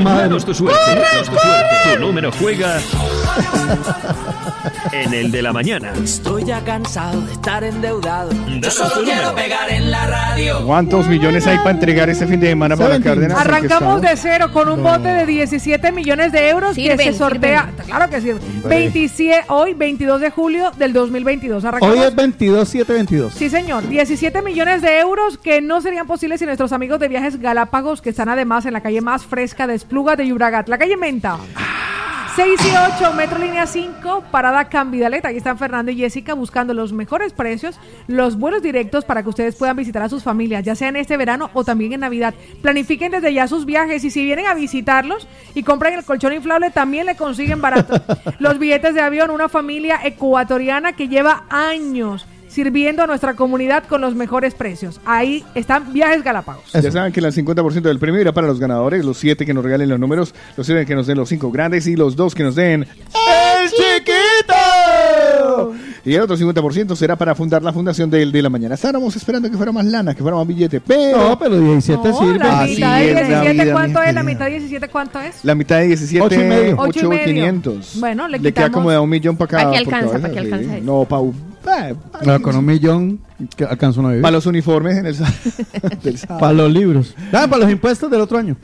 Madre. 0.01 0.23
Danos 0.23 0.43
tu 0.43 0.53
suerte. 0.53 0.77
Danos 0.87 1.29
tu 1.29 1.37
suerte. 1.37 1.75
Tu 1.93 1.99
número 2.01 2.31
juega 2.33 2.81
en 4.91 5.13
el 5.13 5.31
de 5.31 5.41
la 5.41 5.53
mañana. 5.53 5.93
Estoy 6.03 6.43
ya 6.43 6.63
cansado 6.63 7.21
de 7.21 7.33
estar 7.33 7.63
endeudado. 7.63 8.31
Yo 8.61 8.71
solo 8.71 9.03
quiero 9.03 9.33
pegar 9.35 9.69
en 9.69 9.91
la 9.91 10.07
radio. 10.07 10.65
¿Cuántos 10.65 11.07
millones 11.07 11.47
hay 11.47 11.57
para 11.57 11.71
entregar 11.71 12.09
este 12.09 12.27
fin 12.27 12.39
de 12.39 12.47
semana 12.47 12.75
para. 12.75 12.99
Cárdenas? 12.99 13.37
¿En 13.37 13.43
qué 13.43 13.49
Arrancamos 13.49 14.01
de 14.01 14.15
cero 14.17 14.51
con 14.51 14.69
un 14.69 14.83
bote 14.83 15.07
de 15.07 15.25
17 15.25 15.91
millones 15.91 16.31
de 16.31 16.49
euros 16.49 16.75
que 16.75 16.97
se 16.97 17.13
sortea. 17.13 17.69
Claro 17.85 18.09
que 18.09 18.21
sí. 18.21 18.31
27, 18.65 19.45
hoy, 19.47 19.73
22 19.73 20.21
de 20.21 20.29
julio 20.29 20.71
del 20.77 20.93
2022. 20.93 21.63
Arrancamos 21.63 21.97
Hoy 21.97 22.03
es 22.03 22.15
22, 22.15 22.67
7, 22.67 22.93
22. 22.93 23.33
Sí, 23.33 23.49
señor. 23.49 23.87
17 23.87 24.41
millones 24.41 24.81
de 24.81 24.99
euros 24.99 25.37
que 25.37 25.61
no 25.61 25.81
serían 25.81 26.05
posibles 26.05 26.39
sin 26.39 26.47
nuestros 26.47 26.71
amigos 26.73 26.99
de 26.99 27.07
Viajes 27.07 27.39
Galápagos, 27.39 28.01
que 28.01 28.09
están 28.09 28.29
además 28.29 28.65
en 28.65 28.73
la 28.73 28.81
calle 28.81 29.01
más 29.01 29.25
fresca 29.25 29.67
de 29.67 29.75
Espluga 29.75 30.15
de 30.15 30.27
Yubragat, 30.27 30.67
la 30.67 30.77
calle 30.77 30.97
Menta. 30.97 31.37
6 32.35 32.61
y 32.65 33.01
8, 33.03 33.13
Metro 33.13 33.37
Línea 33.39 33.67
5, 33.67 34.23
Parada 34.31 34.69
Cambidaleta. 34.69 35.27
Ahí 35.27 35.35
están 35.35 35.57
Fernando 35.57 35.91
y 35.91 35.97
Jessica 35.97 36.33
buscando 36.33 36.73
los 36.73 36.93
mejores 36.93 37.33
precios, 37.33 37.77
los 38.07 38.37
vuelos 38.37 38.61
directos 38.61 39.03
para 39.03 39.21
que 39.21 39.27
ustedes 39.27 39.55
puedan 39.55 39.75
visitar 39.75 40.01
a 40.01 40.07
sus 40.07 40.23
familias, 40.23 40.63
ya 40.63 40.73
sea 40.75 40.87
en 40.87 40.95
este 40.95 41.17
verano 41.17 41.49
o 41.53 41.65
también 41.65 41.91
en 41.91 41.99
Navidad. 41.99 42.33
Planifiquen 42.61 43.11
desde 43.11 43.33
ya 43.33 43.49
sus 43.49 43.65
viajes 43.65 44.05
y 44.05 44.11
si 44.11 44.23
vienen 44.23 44.47
a 44.47 44.53
visitarlos 44.53 45.27
y 45.55 45.63
compran 45.63 45.93
el 45.93 46.05
colchón 46.05 46.31
inflable, 46.31 46.71
también 46.71 47.05
le 47.05 47.17
consiguen 47.17 47.59
barato. 47.59 48.01
los 48.39 48.59
billetes 48.59 48.93
de 48.93 49.01
avión, 49.01 49.29
una 49.29 49.49
familia 49.49 49.99
ecuatoriana 50.01 50.93
que 50.93 51.09
lleva 51.09 51.43
años 51.49 52.25
sirviendo 52.51 53.03
a 53.03 53.07
nuestra 53.07 53.35
comunidad 53.35 53.83
con 53.87 54.01
los 54.01 54.15
mejores 54.15 54.53
precios. 54.53 54.99
Ahí 55.05 55.43
están 55.55 55.93
Viajes 55.93 56.23
Galápagos. 56.23 56.63
Ya 56.73 56.91
saben 56.91 57.13
que 57.13 57.19
el 57.21 57.25
50% 57.27 57.81
del 57.81 57.99
premio 57.99 58.19
irá 58.19 58.33
para 58.33 58.47
los 58.47 58.59
ganadores, 58.59 59.05
los 59.05 59.17
7 59.17 59.45
que 59.45 59.53
nos 59.53 59.63
regalen 59.63 59.89
los 59.89 59.99
números, 59.99 60.33
los 60.57 60.65
7 60.67 60.85
que 60.85 60.95
nos 60.95 61.07
den 61.07 61.17
los 61.17 61.29
5 61.29 61.51
grandes 61.51 61.87
y 61.87 61.95
los 61.95 62.15
2 62.15 62.35
que 62.35 62.43
nos 62.43 62.55
den 62.55 62.81
¡El 62.83 63.69
Chiquito! 63.69 65.73
Y 66.03 66.15
el 66.15 66.21
otro 66.21 66.35
50% 66.35 66.95
será 66.95 67.15
para 67.15 67.35
fundar 67.35 67.61
la 67.61 67.71
fundación 67.71 68.09
del 68.09 68.31
de 68.31 68.41
la 68.41 68.49
mañana. 68.49 68.73
Estábamos 68.75 69.15
esperando 69.15 69.49
que 69.51 69.55
fuera 69.57 69.71
más 69.71 69.85
lana, 69.85 70.15
que 70.15 70.21
fuera 70.23 70.35
más 70.35 70.47
billete, 70.47 70.81
pero... 70.81 71.17
No, 71.29 71.39
pero 71.39 71.59
17 71.59 72.09
No, 72.09 72.19
sirve. 72.19 72.39
la 72.39 72.61
Así 72.61 72.75
mitad 72.75 72.97
de 72.97 73.09
es 73.09 73.13
la 73.13 73.21
17, 73.41 73.63
vida, 73.63 73.73
¿cuánto 73.73 74.01
es? 74.03 74.13
La 74.15 74.23
mitad 74.23 74.45
de 74.45 74.51
17, 74.51 74.87
¿cuánto 74.87 75.19
es? 75.21 75.45
La 75.45 75.53
mitad 75.55 75.77
de 75.77 75.87
17, 75.87 76.25
Ocho 76.25 76.41
y 76.41 76.43
medio. 76.43 76.75
Ocho 76.79 76.99
y 77.05 77.07
medio. 77.07 77.21
8,500. 77.21 77.99
Bueno, 77.99 78.27
le 78.27 78.39
queda 78.39 78.49
quitamos- 78.49 78.71
como 78.71 78.91
de 78.91 78.97
un 78.99 79.09
millón 79.09 79.37
para 79.37 79.49
cada 79.51 79.63
Pa' 79.65 79.71
que 79.71 79.77
alcanza, 79.77 80.07
cabeza, 80.19 80.27
pa' 80.27 80.33
que 80.33 80.39
sí. 80.47 80.51
alcanza. 80.53 80.77
No, 80.81 81.05
Pau. 81.05 81.29
eh, 81.29 81.50
Con 82.41 82.55
un 82.55 82.65
millón 82.65 83.19
que 83.55 83.63
alcanza 83.63 83.99
una 83.99 84.09
vivir. 84.09 84.21
Para 84.21 84.33
los 84.33 84.45
uniformes 84.45 84.97
en 84.97 85.05
el. 85.05 85.15
Para 86.27 86.53
los 86.53 86.71
libros. 86.71 87.15
Ah, 87.31 87.47
para 87.49 87.63
los 87.63 87.71
impuestos 87.71 88.09
del 88.09 88.21
otro 88.21 88.37
año. 88.37 88.55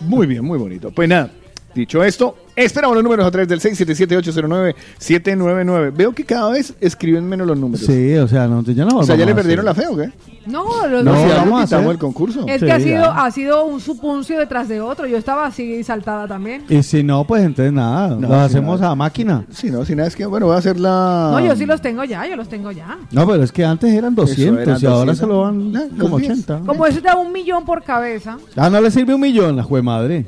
Muy 0.00 0.26
bien, 0.26 0.44
muy 0.44 0.58
bonito. 0.58 0.90
Pues 0.90 1.08
nada, 1.08 1.30
dicho 1.74 2.02
esto, 2.04 2.36
esperamos 2.56 2.94
los 2.96 3.04
números 3.04 3.26
a 3.26 3.30
través 3.30 3.48
del 3.48 3.60
677-809-799. 3.60 5.92
Veo 5.94 6.12
que 6.12 6.24
cada 6.24 6.50
vez 6.50 6.74
escriben 6.80 7.28
menos 7.28 7.46
los 7.46 7.58
números. 7.58 7.86
Sí, 7.86 8.14
o 8.16 8.28
sea, 8.28 8.46
no, 8.46 8.62
ya 8.62 8.84
no 8.84 8.98
O 8.98 9.02
sea, 9.04 9.16
¿ya 9.16 9.26
le 9.26 9.34
perdieron 9.34 9.64
la 9.64 9.74
fe 9.74 9.86
o 9.88 9.96
qué? 9.96 10.10
No, 10.46 10.86
los 10.86 11.02
No, 11.04 11.12
algo 11.14 11.28
vamos 11.36 11.72
a 11.72 11.76
hacer. 11.78 11.90
el 11.90 11.98
concurso. 11.98 12.46
Es 12.46 12.60
Sí, 12.60 12.66
que 12.66 12.72
ha 12.72 12.78
ya. 12.78 12.84
sido, 12.84 13.04
ha 13.10 13.30
sido 13.30 13.64
un 13.64 13.80
supuncio 13.80 14.38
detrás 14.38 14.68
de 14.68 14.80
otro. 14.80 15.06
Yo 15.06 15.16
estaba 15.16 15.46
así 15.46 15.82
saltada 15.82 16.28
también. 16.28 16.64
Y 16.68 16.82
si 16.82 17.02
no, 17.02 17.24
pues 17.24 17.44
entonces 17.44 17.72
nada. 17.72 18.08
No, 18.16 18.20
lo 18.20 18.28
si 18.28 18.34
hacemos 18.34 18.80
nada. 18.80 18.92
a 18.92 18.94
máquina. 18.94 19.44
Sí, 19.50 19.70
no, 19.70 19.84
si 19.84 19.94
nada 19.96 20.08
es 20.08 20.16
que, 20.16 20.26
bueno, 20.26 20.46
voy 20.46 20.56
a 20.56 20.58
hacer 20.58 20.78
la... 20.78 21.30
No, 21.32 21.40
yo 21.40 21.56
sí 21.56 21.64
los 21.66 21.80
tengo 21.80 22.04
ya, 22.04 22.26
yo 22.28 22.36
los 22.36 22.48
tengo 22.48 22.70
ya. 22.72 22.98
No, 23.10 23.26
pero 23.26 23.42
es 23.42 23.52
que 23.52 23.64
antes 23.64 23.92
eran 23.92 24.14
200 24.14 24.62
eran 24.62 24.78
y 24.80 24.86
ahora 24.86 25.12
200. 25.12 25.18
se 25.18 25.26
lo 25.26 25.40
van 25.40 25.76
Ah, 25.76 25.84
como 25.98 26.18
los 26.18 26.28
10. 26.28 26.32
80. 26.44 26.60
Como 26.66 26.86
eso 26.86 27.00
da 27.00 27.16
un 27.16 27.32
millón 27.32 27.64
por 27.64 27.82
cabeza. 27.82 28.38
Ah, 28.56 28.70
no 28.70 28.80
le 28.80 28.90
sirve 28.90 29.14
un 29.14 29.20
millón, 29.20 29.56
la 29.56 29.62
jue 29.62 29.82
madre. 29.82 30.26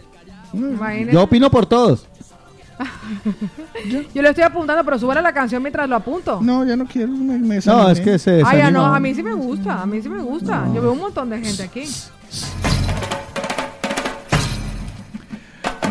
Yo 1.13 1.23
opino 1.23 1.51
por 1.51 1.67
todos. 1.67 2.07
¿Yo? 3.89 4.01
yo 4.15 4.23
le 4.23 4.29
estoy 4.29 4.45
apuntando, 4.45 4.85
pero 4.85 4.99
sube 4.99 5.21
la 5.21 5.33
canción 5.33 5.63
mientras 5.63 5.89
lo 5.89 5.97
apunto. 5.97 6.41
No, 6.43 6.65
ya 6.65 6.77
no 6.77 6.87
quiero. 6.87 7.13
No, 7.13 7.91
es 7.91 8.01
que 8.01 8.19
se. 8.19 8.43
Ay, 8.45 8.59
ya 8.59 8.71
no, 8.71 8.85
a 8.85 9.01
mí 9.01 9.15
sí 9.15 9.23
me 9.23 9.33
gusta, 9.33 9.83
a 9.83 9.87
mí 9.87 10.03
sí 10.03 10.09
me 10.09 10.23
gusta. 10.23 10.67
Yo 10.75 10.83
veo 10.83 10.93
un 10.93 10.99
montón 10.99 11.31
de 11.31 11.41
gente 11.41 11.63
aquí. 11.63 11.85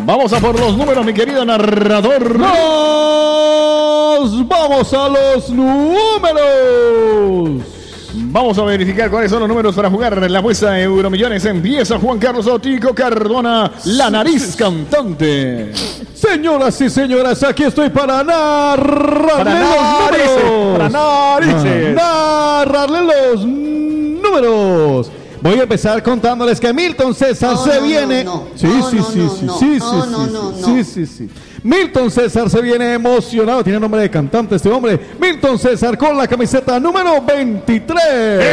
Vamos 0.06 0.32
a 0.34 0.40
por 0.40 0.60
los 0.60 0.78
números, 0.78 1.04
mi 1.04 1.14
querido 1.14 1.44
narrador. 1.44 2.40
¡Nos 2.40 4.48
vamos 4.48 4.94
a 4.94 5.10
los 5.10 5.50
números! 5.50 6.44
Vamos 8.18 8.58
a 8.58 8.64
verificar 8.64 9.10
cuáles 9.10 9.30
son 9.30 9.40
los 9.42 9.50
números 9.50 9.76
para 9.76 9.90
jugar 9.90 10.22
en 10.24 10.32
la 10.32 10.40
apuesta 10.40 10.72
de 10.72 10.84
Euromillones. 10.84 11.44
Empieza 11.46 12.00
Juan 12.00 12.18
Carlos 12.18 12.48
Otico 12.48 12.94
Cardona, 12.94 13.72
la 13.86 14.10
nariz 14.10 14.56
cantante. 14.56 15.72
Señoras 16.14 16.80
y 16.82 16.90
señores, 16.90 17.44
aquí 17.44 17.64
estoy 17.64 17.90
para 17.90 18.24
narrarle 18.24 19.32
Para 19.34 19.60
los 19.60 20.12
narices, 20.12 20.44
números. 20.46 20.78
para 20.78 20.90
narices. 20.90 21.96
Narrarle 21.96 23.00
los 23.34 23.46
números. 23.46 25.12
Voy 25.42 25.60
a 25.60 25.64
empezar 25.64 26.02
contándoles 26.02 26.60
que 26.60 26.74
Milton 26.74 27.14
César 27.14 27.52
No, 27.54 27.64
se 27.64 27.76
no, 27.80 27.86
viene. 27.86 28.24
no, 28.24 28.34
no. 28.36 28.44
Sí, 28.56 28.66
No, 28.68 28.90
sí, 28.90 28.96
no, 28.98 29.04
sí, 29.12 29.20
no, 29.20 29.30
sí, 29.30 29.46
no. 29.46 29.60
sí, 29.60 29.66
No, 29.78 30.04
sí, 30.04 30.10
no, 30.12 30.26
sí, 30.26 30.32
no, 30.34 30.52
sí, 30.54 30.62
no. 30.62 30.68
sí, 30.68 30.84
sí, 30.84 31.06
sí. 31.06 31.30
Milton 31.66 32.12
César 32.12 32.48
se 32.48 32.62
viene 32.62 32.94
emocionado. 32.94 33.64
Tiene 33.64 33.80
nombre 33.80 34.02
de 34.02 34.12
cantante 34.12 34.56
este 34.56 34.70
hombre. 34.70 35.00
Milton 35.20 35.58
César 35.58 35.98
con 35.98 36.16
la 36.16 36.28
camiseta 36.28 36.80
número 36.80 37.20
23. 37.24 38.00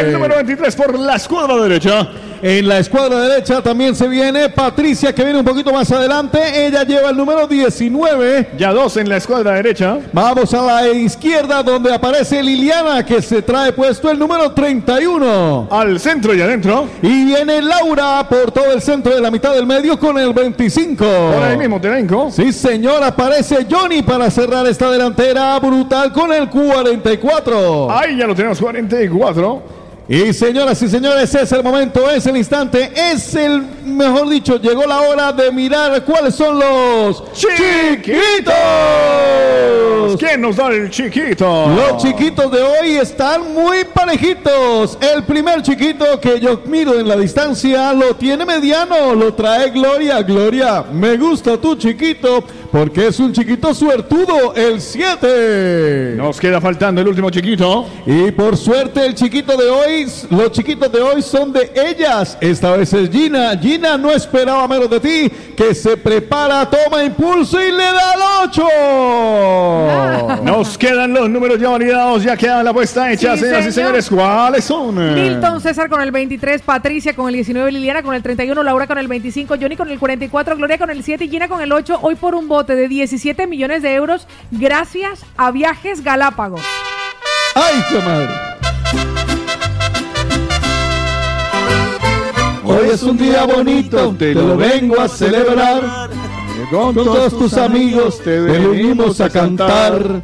El 0.06 0.12
número 0.14 0.36
23 0.36 0.74
por 0.74 0.98
la 0.98 1.16
escuadra 1.16 1.56
derecha. 1.56 2.08
En 2.44 2.66
la 2.66 2.78
escuadra 2.78 3.20
derecha 3.20 3.62
también 3.62 3.94
se 3.94 4.08
viene 4.08 4.48
Patricia, 4.48 5.14
que 5.14 5.22
viene 5.22 5.38
un 5.38 5.44
poquito 5.44 5.72
más 5.72 5.92
adelante. 5.92 6.66
Ella 6.66 6.82
lleva 6.82 7.10
el 7.10 7.16
número 7.16 7.46
19. 7.46 8.48
Ya 8.58 8.72
dos 8.72 8.96
en 8.96 9.08
la 9.08 9.18
escuadra 9.18 9.52
derecha. 9.52 10.00
Vamos 10.12 10.52
a 10.52 10.60
la 10.62 10.88
izquierda, 10.88 11.62
donde 11.62 11.94
aparece 11.94 12.42
Liliana, 12.42 13.06
que 13.06 13.22
se 13.22 13.42
trae 13.42 13.72
puesto 13.72 14.10
el 14.10 14.18
número 14.18 14.50
31. 14.50 15.68
Al 15.70 16.00
centro 16.00 16.34
y 16.34 16.40
adentro. 16.40 16.88
Y 17.00 17.26
viene 17.26 17.62
Laura 17.62 18.26
por 18.28 18.50
todo 18.50 18.72
el 18.72 18.82
centro 18.82 19.14
de 19.14 19.20
la 19.20 19.30
mitad 19.30 19.54
del 19.54 19.64
medio 19.64 19.96
con 19.96 20.18
el 20.18 20.32
25. 20.32 21.04
Por 21.04 21.44
ahí 21.44 21.56
mismo, 21.56 21.80
Terenco. 21.80 22.28
Sí, 22.32 22.52
señor, 22.52 23.04
aparece 23.04 23.68
Johnny 23.70 24.02
para 24.02 24.28
cerrar 24.32 24.66
esta 24.66 24.90
delantera 24.90 25.60
brutal 25.60 26.12
con 26.12 26.32
el 26.32 26.50
44. 26.50 27.88
Ahí 27.88 28.16
ya 28.16 28.26
lo 28.26 28.34
tenemos, 28.34 28.58
44. 28.58 29.81
Y 30.12 30.34
señoras 30.34 30.82
y 30.82 30.90
señores, 30.90 31.34
es 31.34 31.52
el 31.52 31.62
momento, 31.62 32.10
es 32.10 32.26
el 32.26 32.36
instante, 32.36 32.92
es 32.94 33.34
el, 33.34 33.62
mejor 33.86 34.28
dicho, 34.28 34.60
llegó 34.60 34.84
la 34.84 35.00
hora 35.00 35.32
de 35.32 35.50
mirar 35.50 36.04
cuáles 36.04 36.34
son 36.34 36.58
los 36.58 37.32
chiquitos. 37.32 38.52
¿Quién 40.18 40.42
nos 40.42 40.56
da 40.56 40.68
el 40.68 40.90
chiquito? 40.90 41.66
Los 41.66 42.02
chiquitos 42.02 42.52
de 42.52 42.60
hoy 42.60 42.90
están 42.98 43.54
muy 43.54 43.84
parejitos. 43.84 44.98
El 45.00 45.24
primer 45.24 45.62
chiquito 45.62 46.20
que 46.20 46.38
yo 46.38 46.60
miro 46.66 47.00
en 47.00 47.08
la 47.08 47.16
distancia 47.16 47.94
lo 47.94 48.14
tiene 48.14 48.44
mediano, 48.44 49.14
lo 49.14 49.32
trae 49.32 49.70
Gloria. 49.70 50.20
Gloria, 50.20 50.84
me 50.92 51.16
gusta 51.16 51.56
tu 51.56 51.74
chiquito 51.76 52.44
porque 52.72 53.08
es 53.08 53.20
un 53.20 53.34
chiquito 53.34 53.74
suertudo, 53.74 54.54
el 54.54 54.80
7. 54.80 56.14
Nos 56.16 56.40
queda 56.40 56.58
faltando 56.58 57.02
el 57.02 57.08
último 57.08 57.28
chiquito. 57.28 57.86
Y 58.06 58.30
por 58.30 58.56
suerte 58.56 59.04
el 59.04 59.14
chiquito 59.14 59.58
de 59.58 59.68
hoy, 59.68 60.06
los 60.30 60.52
chiquitos 60.52 60.90
de 60.90 61.02
hoy 61.02 61.20
son 61.20 61.52
de 61.52 61.70
ellas. 61.74 62.38
Esta 62.40 62.74
vez 62.74 62.90
es 62.94 63.10
Gina. 63.10 63.54
Gina 63.58 63.98
no 63.98 64.10
esperaba 64.10 64.66
menos 64.66 64.88
de 64.88 65.00
ti, 65.00 65.30
que 65.54 65.74
se 65.74 65.98
prepara, 65.98 66.68
toma 66.70 67.04
impulso 67.04 67.60
y 67.60 67.70
le 67.70 67.76
da 67.84 68.14
el 68.14 68.22
8. 68.48 70.42
Nos 70.42 70.78
quedan 70.78 71.12
los 71.12 71.28
números 71.28 71.60
ya 71.60 71.68
validados, 71.68 72.22
ya 72.22 72.36
queda 72.38 72.62
la 72.62 72.70
apuesta 72.70 73.12
hecha, 73.12 73.34
Sí, 73.36 73.40
señoras 73.42 73.66
y 73.66 73.72
señor. 73.72 74.02
señores. 74.02 74.08
¿Cuáles 74.08 74.64
son? 74.64 75.14
Milton 75.14 75.60
César 75.60 75.90
con 75.90 76.00
el 76.00 76.10
23, 76.10 76.62
Patricia 76.62 77.14
con 77.14 77.28
el 77.28 77.34
19, 77.34 77.70
Liliana 77.70 78.02
con 78.02 78.14
el 78.14 78.22
31, 78.22 78.62
Laura 78.62 78.86
con 78.86 78.96
el 78.96 79.08
25, 79.08 79.56
Johnny 79.60 79.76
con 79.76 79.90
el 79.90 79.98
44, 79.98 80.56
Gloria 80.56 80.78
con 80.78 80.88
el 80.88 81.02
7 81.02 81.24
y 81.24 81.28
Gina 81.28 81.48
con 81.48 81.60
el 81.60 81.70
8. 81.70 81.98
Hoy 82.00 82.14
por 82.14 82.34
un 82.34 82.48
bote 82.62 82.76
de 82.76 82.86
17 82.86 83.48
millones 83.48 83.82
de 83.82 83.92
euros 83.92 84.28
gracias 84.52 85.24
a 85.36 85.50
Viajes 85.50 86.04
Galápagos. 86.04 86.60
¡Ay, 87.56 87.82
qué 87.90 87.98
madre! 87.98 88.28
Hoy 92.64 92.90
es 92.92 93.02
un 93.02 93.18
día 93.18 93.42
bonito, 93.46 94.14
te 94.16 94.32
lo 94.32 94.56
vengo 94.56 95.00
a 95.00 95.08
celebrar. 95.08 96.08
Con 96.70 96.94
todos 96.94 97.36
tus 97.36 97.54
amigos 97.54 98.22
te 98.22 98.38
venimos 98.38 99.20
a 99.20 99.28
cantar. 99.28 100.22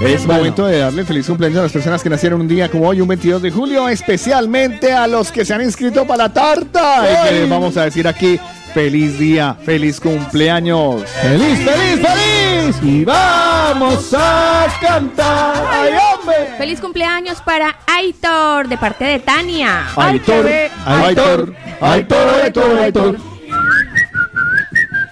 Es 0.00 0.24
momento 0.24 0.66
de 0.66 0.78
darle 0.78 1.04
feliz 1.04 1.26
cumpleaños 1.26 1.58
a 1.58 1.62
las 1.62 1.72
personas 1.72 2.04
que 2.04 2.08
nacieron 2.08 2.40
un 2.40 2.46
día 2.46 2.70
como 2.70 2.86
hoy, 2.86 3.00
un 3.00 3.08
22 3.08 3.42
de 3.42 3.50
julio, 3.50 3.88
especialmente 3.88 4.92
a 4.92 5.08
los 5.08 5.32
que 5.32 5.44
se 5.44 5.54
han 5.54 5.62
inscrito 5.62 6.06
para 6.06 6.28
la 6.28 6.32
tarta. 6.32 7.04
Y 7.04 7.28
que 7.28 7.40
les 7.40 7.50
vamos 7.50 7.76
a 7.76 7.86
decir 7.86 8.06
aquí, 8.06 8.38
feliz 8.72 9.18
día, 9.18 9.54
feliz 9.64 10.00
cumpleaños. 10.00 11.02
¡Feliz, 11.22 11.58
feliz, 11.58 12.06
feliz! 12.06 12.76
Y 12.82 13.04
vamos 13.04 14.14
a 14.16 14.66
cantar. 14.80 15.64
¡Ay, 15.70 15.92
hombre! 15.92 16.54
Feliz 16.58 16.80
cumpleaños 16.80 17.40
para 17.40 17.76
Aitor 17.86 18.68
de 18.68 18.78
parte 18.78 19.04
de 19.04 19.18
Tania. 19.18 19.86
Aitor, 19.96 20.46
Aitor, 20.86 21.54
Aitor, 21.80 22.28
Aitor, 22.42 22.78
Aitor. 22.78 23.16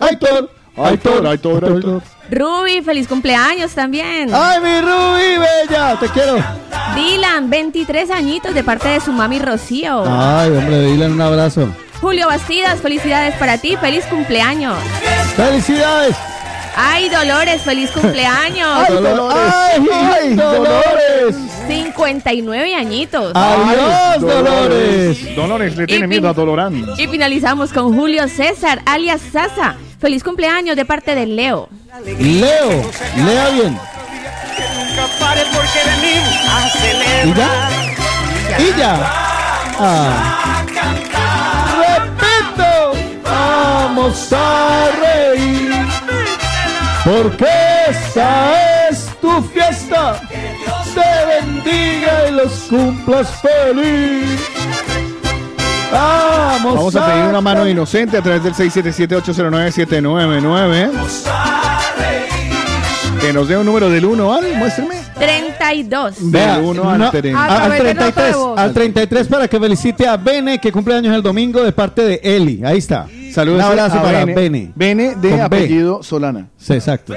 Aitor, 0.01 0.51
Aitor, 0.77 1.27
Aitor, 1.27 1.65
Aitor. 1.65 2.03
Ruby, 2.31 2.81
feliz 2.83 3.09
cumpleaños 3.09 3.73
también. 3.73 4.31
¡Ay, 4.33 4.61
mi 4.61 4.81
Ruby 4.81 5.39
bella! 5.39 5.99
¡Te 5.99 6.09
quiero! 6.09 6.37
Dylan, 6.95 7.51
23 7.51 8.11
añitos 8.11 8.55
de 8.55 8.63
parte 8.63 8.89
de 8.89 9.01
su 9.01 9.13
mami 9.13 9.39
Rocío. 9.39 10.05
Ay, 10.07 10.51
hombre, 10.51 10.81
dile 10.87 11.07
un 11.07 11.21
abrazo. 11.21 11.69
Julio 12.01 12.27
Bastidas, 12.29 12.81
felicidades 12.81 13.35
para 13.37 13.59
ti, 13.59 13.77
feliz 13.77 14.05
cumpleaños. 14.07 14.77
¡Felicidades! 15.37 16.17
Ay, 16.75 17.11
Dolores, 17.11 17.61
feliz 17.61 17.91
cumpleaños. 17.91 18.69
¡Ay, 18.89 18.95
Dolores! 18.95 19.39
¡Ay, 19.45 19.89
ay, 19.91 20.35
Dolores! 20.35 21.37
59 21.67 22.75
añitos. 22.75 23.33
¡Adiós, 23.35 24.21
Dolores! 24.21 25.37
Dolores 25.37 25.77
le 25.77 25.87
tiene 25.87 26.07
Y 26.07 26.09
miedo 26.09 26.29
a 26.29 26.33
Dolorán. 26.33 26.87
Y 26.97 27.07
finalizamos 27.07 27.73
con 27.73 27.95
Julio 27.95 28.29
César, 28.29 28.81
alias 28.87 29.21
Sasa. 29.33 29.77
Feliz 30.01 30.25
cumpleaños 30.25 30.77
de 30.77 30.87
parte 30.87 31.15
de 31.15 31.27
Leo. 31.27 31.69
Leo, 32.19 32.91
lea 33.17 33.49
bien. 33.51 33.79
¿Y 37.25 37.35
ya? 37.35 37.71
¿Y 38.59 38.79
ya? 38.79 39.13
Ah. 39.79 40.60
¡Vamos 44.01 44.33
a 44.33 44.89
reír! 44.99 45.71
Porque 47.05 47.47
esa 47.87 48.89
es 48.89 49.11
tu 49.21 49.43
fiesta. 49.43 50.19
Te 50.95 51.27
bendiga 51.27 52.31
y 52.31 52.33
los 52.33 52.51
cumplas 52.71 53.29
feliz. 53.43 54.41
Vamos, 55.93 56.77
Vamos 56.77 56.97
a 56.97 57.07
pedir 57.09 57.25
una 57.25 57.43
mano 57.43 57.69
inocente 57.69 58.17
a 58.17 58.23
través 58.23 58.43
del 58.43 58.55
677-809-799. 58.55 60.91
Que 63.21 63.33
nos 63.35 63.49
dé 63.49 63.57
un 63.57 63.67
número 63.67 63.91
del 63.91 64.05
1 64.07 64.33
al, 64.35 64.55
muéstrame. 64.57 64.95
32. 65.19 66.15
Vea, 66.21 66.57
Del 66.57 66.65
uno 66.65 66.89
al 66.91 66.99
no, 66.99 67.11
treinta. 67.11 67.39
a- 67.45 67.45
al 67.45 67.57
través 67.69 67.83
de 67.85 67.95
nota 67.95 68.05
de 68.07 68.13
33, 68.13 68.37
voz. 68.37 68.59
al 68.59 68.73
33 68.73 69.29
para 69.29 69.49
que 69.49 69.61
felicite 69.61 70.07
a 70.09 70.17
Bene 70.17 70.59
que 70.59 70.73
cumple 70.73 70.95
años 70.95 71.15
el 71.15 71.23
domingo 71.23 71.63
de 71.63 71.73
parte 71.73 72.03
de 72.03 72.21
Eli. 72.23 72.63
Ahí 72.65 72.79
está. 72.79 73.07
Saludos 73.33 73.59
Un 73.59 73.65
abrazo 73.67 73.99
a 73.99 74.03
para 74.03 74.25
Bene. 74.25 74.73
Bene. 74.75 75.15
De 75.17 75.29
Con 75.31 75.39
B. 75.39 75.43
apellido 75.45 76.03
Solana. 76.03 76.49
Sí, 76.57 76.73
exacto. 76.73 77.13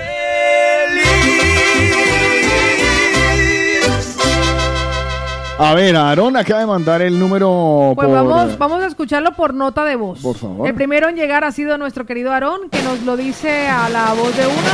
A 5.60 5.76
ver, 5.76 5.96
Aarón 5.96 6.36
acaba 6.36 6.62
de 6.62 6.66
mandar 6.66 7.02
el 7.02 7.20
número 7.20 7.94
Pues 7.96 8.08
por... 8.08 8.16
vamos, 8.16 8.58
vamos 8.58 8.84
a 8.84 8.88
escucharlo 8.88 9.34
por 9.34 9.54
nota 9.54 9.86
de 9.86 9.96
voz. 9.96 10.20
Por 10.20 10.36
favor. 10.36 10.68
El 10.68 10.74
primero 10.74 11.10
en 11.10 11.16
llegar 11.16 11.44
ha 11.44 11.52
sido 11.52 11.78
nuestro 11.78 12.06
querido 12.06 12.32
Aarón, 12.32 12.70
que 12.72 12.82
nos 12.82 13.02
lo 13.04 13.16
dice 13.16 13.68
a 13.68 13.88
la 13.90 14.14
voz 14.14 14.36
de 14.36 14.48
una. 14.48 14.72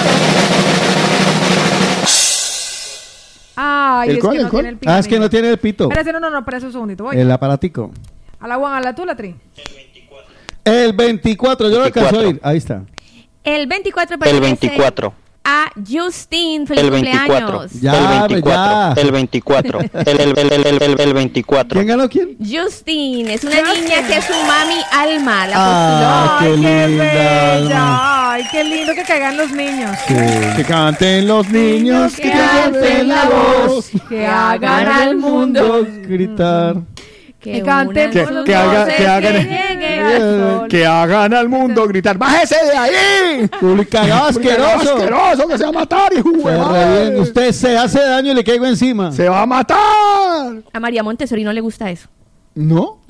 Ay, 3.56 4.12
¿El 4.12 4.16
es 4.18 4.22
cuál, 4.22 4.32
que 4.34 4.38
el 4.38 4.44
no 4.46 4.50
cuál? 4.52 4.64
tiene 4.64 4.80
el 4.82 4.90
Ah, 4.90 5.00
es 5.00 5.08
que 5.08 5.20
no 5.20 5.30
tiene 5.30 5.50
el 5.50 5.58
pito. 5.58 5.84
Espérate, 5.84 6.14
no, 6.14 6.20
no, 6.22 6.30
no, 6.30 6.40
espérate 6.40 6.66
un 6.68 6.72
segundito. 6.72 7.04
Voy. 7.04 7.18
El 7.18 7.30
aparatico. 7.30 7.92
A 8.40 8.48
la 8.48 8.56
Juan, 8.56 8.74
a 8.74 8.80
la 8.80 8.96
tú, 8.96 9.06
la 9.06 9.16
tri. 9.18 9.36
El 10.64 10.94
24, 10.94 11.70
yo 11.70 11.80
lo 11.80 11.84
alcanzo 11.86 12.16
a 12.16 12.20
oír. 12.20 12.40
Ahí 12.42 12.58
está. 12.58 12.84
El 13.44 13.68
24 13.68 14.14
El 14.14 14.20
pertenece 14.20 14.68
24. 14.68 15.14
A 15.44 15.70
Justin. 15.90 16.68
Feliz 16.68 16.84
El 16.84 16.92
24. 16.92 17.60
cumpleaños. 17.60 17.82
Ya, 17.82 17.92
el 17.92 18.22
hombre, 18.22 18.42
24. 18.42 18.96
ya. 18.96 19.02
El 19.02 19.12
24. 19.12 19.80
El, 19.80 19.90
el, 19.94 20.20
el, 20.20 20.38
el, 20.54 20.66
el, 20.68 20.82
el, 20.84 21.00
el 21.00 21.14
24. 21.14 21.80
¿Quién 21.80 21.88
ganó 21.88 22.10
quién? 22.10 22.38
Justin 22.40 23.30
es 23.30 23.44
una 23.44 23.56
niña 23.74 24.08
que 24.08 24.18
es 24.18 24.26
su 24.26 24.34
mami 24.34 24.82
Alma. 24.92 25.48
La 25.48 25.54
Ah, 25.56 26.38
postuló. 26.40 26.56
qué 26.56 26.62
Qué 26.62 26.88
linda. 26.88 27.04
Bella. 27.04 28.32
Ay, 28.32 28.44
qué 28.52 28.64
lindo 28.64 28.94
que 28.94 29.04
caigan 29.04 29.38
los 29.38 29.52
niños. 29.52 29.98
Que 30.56 30.64
canten 30.68 31.28
los 31.28 31.50
niños, 31.50 32.16
que, 32.16 32.22
que 32.24 32.34
alcen 32.34 33.08
la 33.08 33.26
voz, 33.26 33.90
que 34.08 34.26
hagan 34.28 34.88
al 34.88 35.16
mundo 35.18 35.86
Gritar. 36.08 36.76
Que, 37.40 37.62
cante 37.64 38.10
una 38.10 38.12
Que- 38.12 38.44
que 38.44 38.56
haga- 38.56 38.86
que 38.88 39.08
hagan- 39.08 39.50
sol. 40.60 40.68
Que 40.68 40.86
hagan 40.86 41.34
al 41.34 41.48
mundo 41.48 41.88
gritar, 41.88 42.18
¡bájese 42.18 42.56
de 42.66 42.72
ahí! 42.78 43.48
Publicado 43.60 44.26
asqueroso. 44.26 44.96
asqueroso 44.96 45.48
que 45.48 45.58
se 45.58 45.64
va 45.64 45.70
a 45.70 45.74
matar, 45.74 46.12
Se. 46.14 47.18
Usted 47.20 47.52
se 47.54 47.78
hace 47.78 48.00
daño 48.02 48.32
y 48.34 48.36
le 48.36 48.44
caigo 48.44 48.66
encima. 48.66 49.12
Se 49.14 49.30
va 49.30 49.42
a 49.42 49.46
matar. 49.46 49.78
A 50.74 50.80
María 50.82 51.02
Montessori 51.02 51.44
no 51.46 51.54
le 51.54 51.62
gusta 51.62 51.90
eso. 51.90 52.10
¿No? 52.56 53.00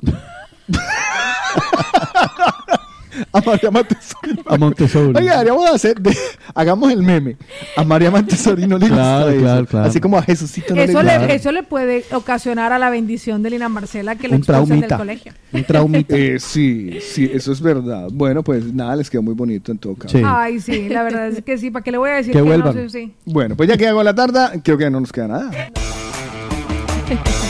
a 3.32 3.40
María 3.40 3.70
Montessori. 3.70 4.40
A 4.46 4.56
Montessori. 4.56 5.12
Oiga, 5.16 5.32
deberíamos 5.38 5.70
hacer, 5.70 6.00
de- 6.00 6.16
hagamos 6.54 6.92
el 6.92 7.02
meme. 7.02 7.36
A 7.76 7.84
María 7.84 8.10
Montessori 8.10 8.66
no 8.66 8.78
le 8.78 8.88
Claro, 8.88 9.26
gusta 9.26 9.32
eso. 9.34 9.40
claro, 9.42 9.66
claro. 9.66 9.86
Así 9.86 10.00
como 10.00 10.18
a 10.18 10.22
Jesucito 10.22 10.74
no 10.74 10.82
Eso 10.82 11.02
le 11.02 11.12
gusta. 11.12 11.26
le, 11.26 11.34
eso 11.34 11.52
le 11.52 11.62
puede 11.62 12.04
ocasionar 12.12 12.72
a 12.72 12.78
la 12.78 12.90
bendición 12.90 13.42
de 13.42 13.50
Lina 13.50 13.68
Marcela 13.68 14.16
que 14.16 14.28
Un 14.28 14.34
expulsen 14.34 14.80
del 14.80 14.90
colegio. 14.96 15.32
Un 15.52 15.64
traumita. 15.64 16.16
Eh, 16.16 16.38
sí, 16.38 16.98
sí, 17.00 17.30
eso 17.32 17.52
es 17.52 17.60
verdad. 17.60 18.08
Bueno, 18.12 18.42
pues 18.42 18.72
nada, 18.72 18.96
les 18.96 19.10
quedó 19.10 19.22
muy 19.22 19.34
bonito 19.34 19.72
en 19.72 19.78
todo 19.78 19.94
caso. 19.94 20.16
Sí. 20.16 20.24
Ay, 20.26 20.60
sí, 20.60 20.88
la 20.88 21.02
verdad 21.02 21.28
es 21.28 21.42
que 21.42 21.58
sí. 21.58 21.70
¿Para 21.70 21.82
qué 21.82 21.90
le 21.92 21.98
voy 21.98 22.10
a 22.10 22.14
decir 22.14 22.32
Que 22.32 22.38
que, 22.38 22.42
vuelvan. 22.42 22.74
no? 22.74 22.82
Sí, 22.82 22.88
sí. 22.90 23.14
Bueno, 23.24 23.56
pues 23.56 23.68
ya 23.68 23.76
que 23.76 23.86
hago 23.88 24.02
la 24.02 24.14
tarda, 24.14 24.52
creo 24.62 24.78
que 24.78 24.90
no 24.90 25.00
nos 25.00 25.12
queda 25.12 25.28
nada. 25.28 25.50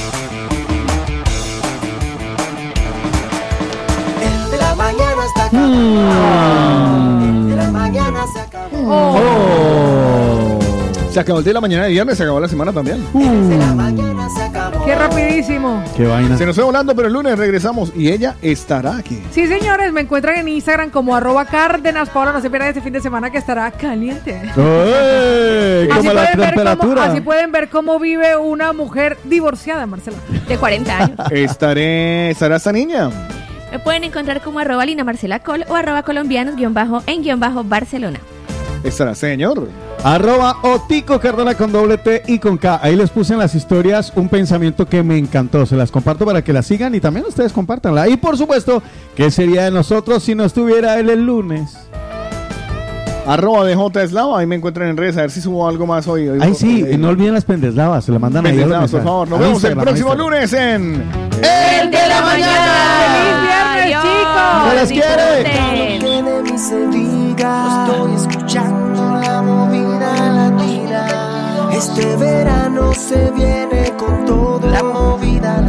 mañana 7.91 8.25
se 8.33 8.41
acabó. 8.41 8.69
Oh. 8.83 10.59
Se 11.11 11.19
acabó 11.19 11.39
el 11.41 11.45
día 11.45 11.51
de 11.51 11.55
la 11.55 11.61
mañana 11.61 11.85
de 11.85 11.91
viernes, 11.91 12.17
se 12.17 12.23
acabó 12.23 12.39
la 12.39 12.47
semana 12.47 12.73
también. 12.73 13.05
Qué 14.85 14.95
rapidísimo. 14.95 15.83
Qué 15.97 16.07
vaina. 16.07 16.39
Se 16.39 16.47
nos 16.47 16.55
fue 16.55 16.63
volando, 16.65 16.95
pero 16.95 17.09
el 17.09 17.15
lunes 17.15 17.37
regresamos 17.37 17.93
y 17.97 18.11
ella 18.13 18.37
estará 18.43 18.97
aquí. 18.97 19.21
Sí, 19.33 19.49
señores, 19.49 19.93
me 19.93 20.03
encuentran 20.03 20.37
en 20.37 20.47
Instagram 20.49 20.91
como 20.91 21.17
arroba 21.17 21.47
cárdenas. 21.47 22.11
Paola, 22.11 22.31
no 22.33 22.41
se 22.41 22.49
pierdan 22.49 22.69
este 22.69 22.81
fin 22.81 22.93
de 22.93 23.01
semana 23.01 23.29
que 23.31 23.39
estará 23.39 23.73
caliente. 23.73 24.41
¡Ey! 24.57 25.89
Así 25.91 25.99
Como 25.99 26.13
la 26.13 26.23
pueden, 26.23 26.23
ver 26.23 26.37
cómo, 26.37 26.47
temperatura. 26.47 27.05
así 27.07 27.21
pueden 27.21 27.51
ver 27.53 27.69
cómo 27.71 27.99
vive 27.99 28.37
una 28.37 28.73
mujer 28.73 29.19
divorciada, 29.25 29.87
Marcela. 29.87 30.17
De 30.47 30.57
40 30.59 30.97
años. 30.97 31.19
Estaré, 31.33 32.31
estará 32.31 32.55
esta 32.57 32.71
niña. 32.71 33.11
Me 33.71 33.79
pueden 33.79 34.05
encontrar 34.05 34.43
como 34.43 34.59
arroba 34.59 34.85
Lina 34.85 35.05
Marcela 35.05 35.39
Col 35.39 35.65
o 35.69 35.75
arroba 35.75 36.03
colombianos 36.03 36.57
guion 36.57 36.75
bajo 36.75 37.03
en 37.07 37.23
guion 37.23 37.39
bajo 37.39 37.63
Barcelona. 37.63 38.19
Estará 38.83 39.15
señor. 39.15 39.69
Arroba 40.03 40.57
Otico 40.63 41.21
Cardona 41.21 41.55
con 41.55 41.71
doble 41.71 41.99
T 41.99 42.23
y 42.27 42.39
con 42.39 42.57
K. 42.57 42.81
Ahí 42.83 42.97
les 42.97 43.11
puse 43.11 43.35
en 43.35 43.39
las 43.39 43.55
historias 43.55 44.13
un 44.17 44.31
pensamiento 44.31 44.87
que 44.87 45.03
me 45.03 45.19
encantó. 45.19 45.67
Se 45.67 45.77
las 45.77 45.91
comparto 45.91 46.25
para 46.25 46.43
que 46.43 46.55
la 46.55 46.63
sigan 46.63 46.95
y 46.95 47.01
también 47.01 47.27
ustedes 47.27 47.53
compártanla. 47.53 48.09
Y 48.09 48.17
por 48.17 48.39
supuesto, 48.39 48.83
¿qué 49.15 49.31
sería 49.31 49.65
de 49.65 49.71
nosotros 49.71 50.23
si 50.23 50.35
no 50.35 50.45
estuviera 50.45 50.99
él 50.99 51.11
el 51.11 51.27
lunes? 51.27 51.90
Arroba 53.27 53.65
de 53.65 53.75
J 53.77 54.03
Eslava, 54.03 54.41
ahí 54.41 54.47
me 54.47 54.57
encuentran 54.57 54.89
en 54.89 54.97
redes, 54.97 55.17
a 55.17 55.21
ver 55.23 55.31
si 55.31 55.41
subo 55.41 55.69
algo 55.69 55.87
más 55.87 56.09
hoy. 56.09 56.29
Hoy- 56.29 56.39
Ay, 56.41 56.55
sí, 56.55 56.85
no 56.99 57.09
olviden 57.11 57.35
las 57.35 57.45
pendeslavas. 57.45 58.05
Se 58.05 58.13
la 58.13 58.19
mandan 58.19 58.47
ahí. 58.47 58.53
a 58.53 58.67
los 58.67 58.69
Pendejos, 58.71 58.91
por 58.91 59.03
favor. 59.05 59.29
Nos 59.29 59.39
A 59.39 59.43
vemos 59.43 59.65
el 59.65 59.77
próximo 59.77 60.15
lunes 60.15 60.53
en 60.53 60.95
¡El 61.43 61.91
de 61.91 62.09
la 62.09 62.23
mañana! 62.23 62.73
¡Feliz 63.05 63.43
viernes, 63.43 64.03
chicos! 64.03 64.69
¡Se 64.69 64.75
les 64.77 64.89
quiere! 64.91 65.41
Estoy 66.61 68.15
escuchando 68.15 69.21
la 69.21 69.43
movida 69.43 70.31
latina. 70.33 71.71
Este 71.73 72.17
verano 72.17 72.93
se 72.95 73.31
viene 73.31 73.93
con 73.97 74.25
todo. 74.27 74.61
La 74.71 74.83
movida 74.83 75.61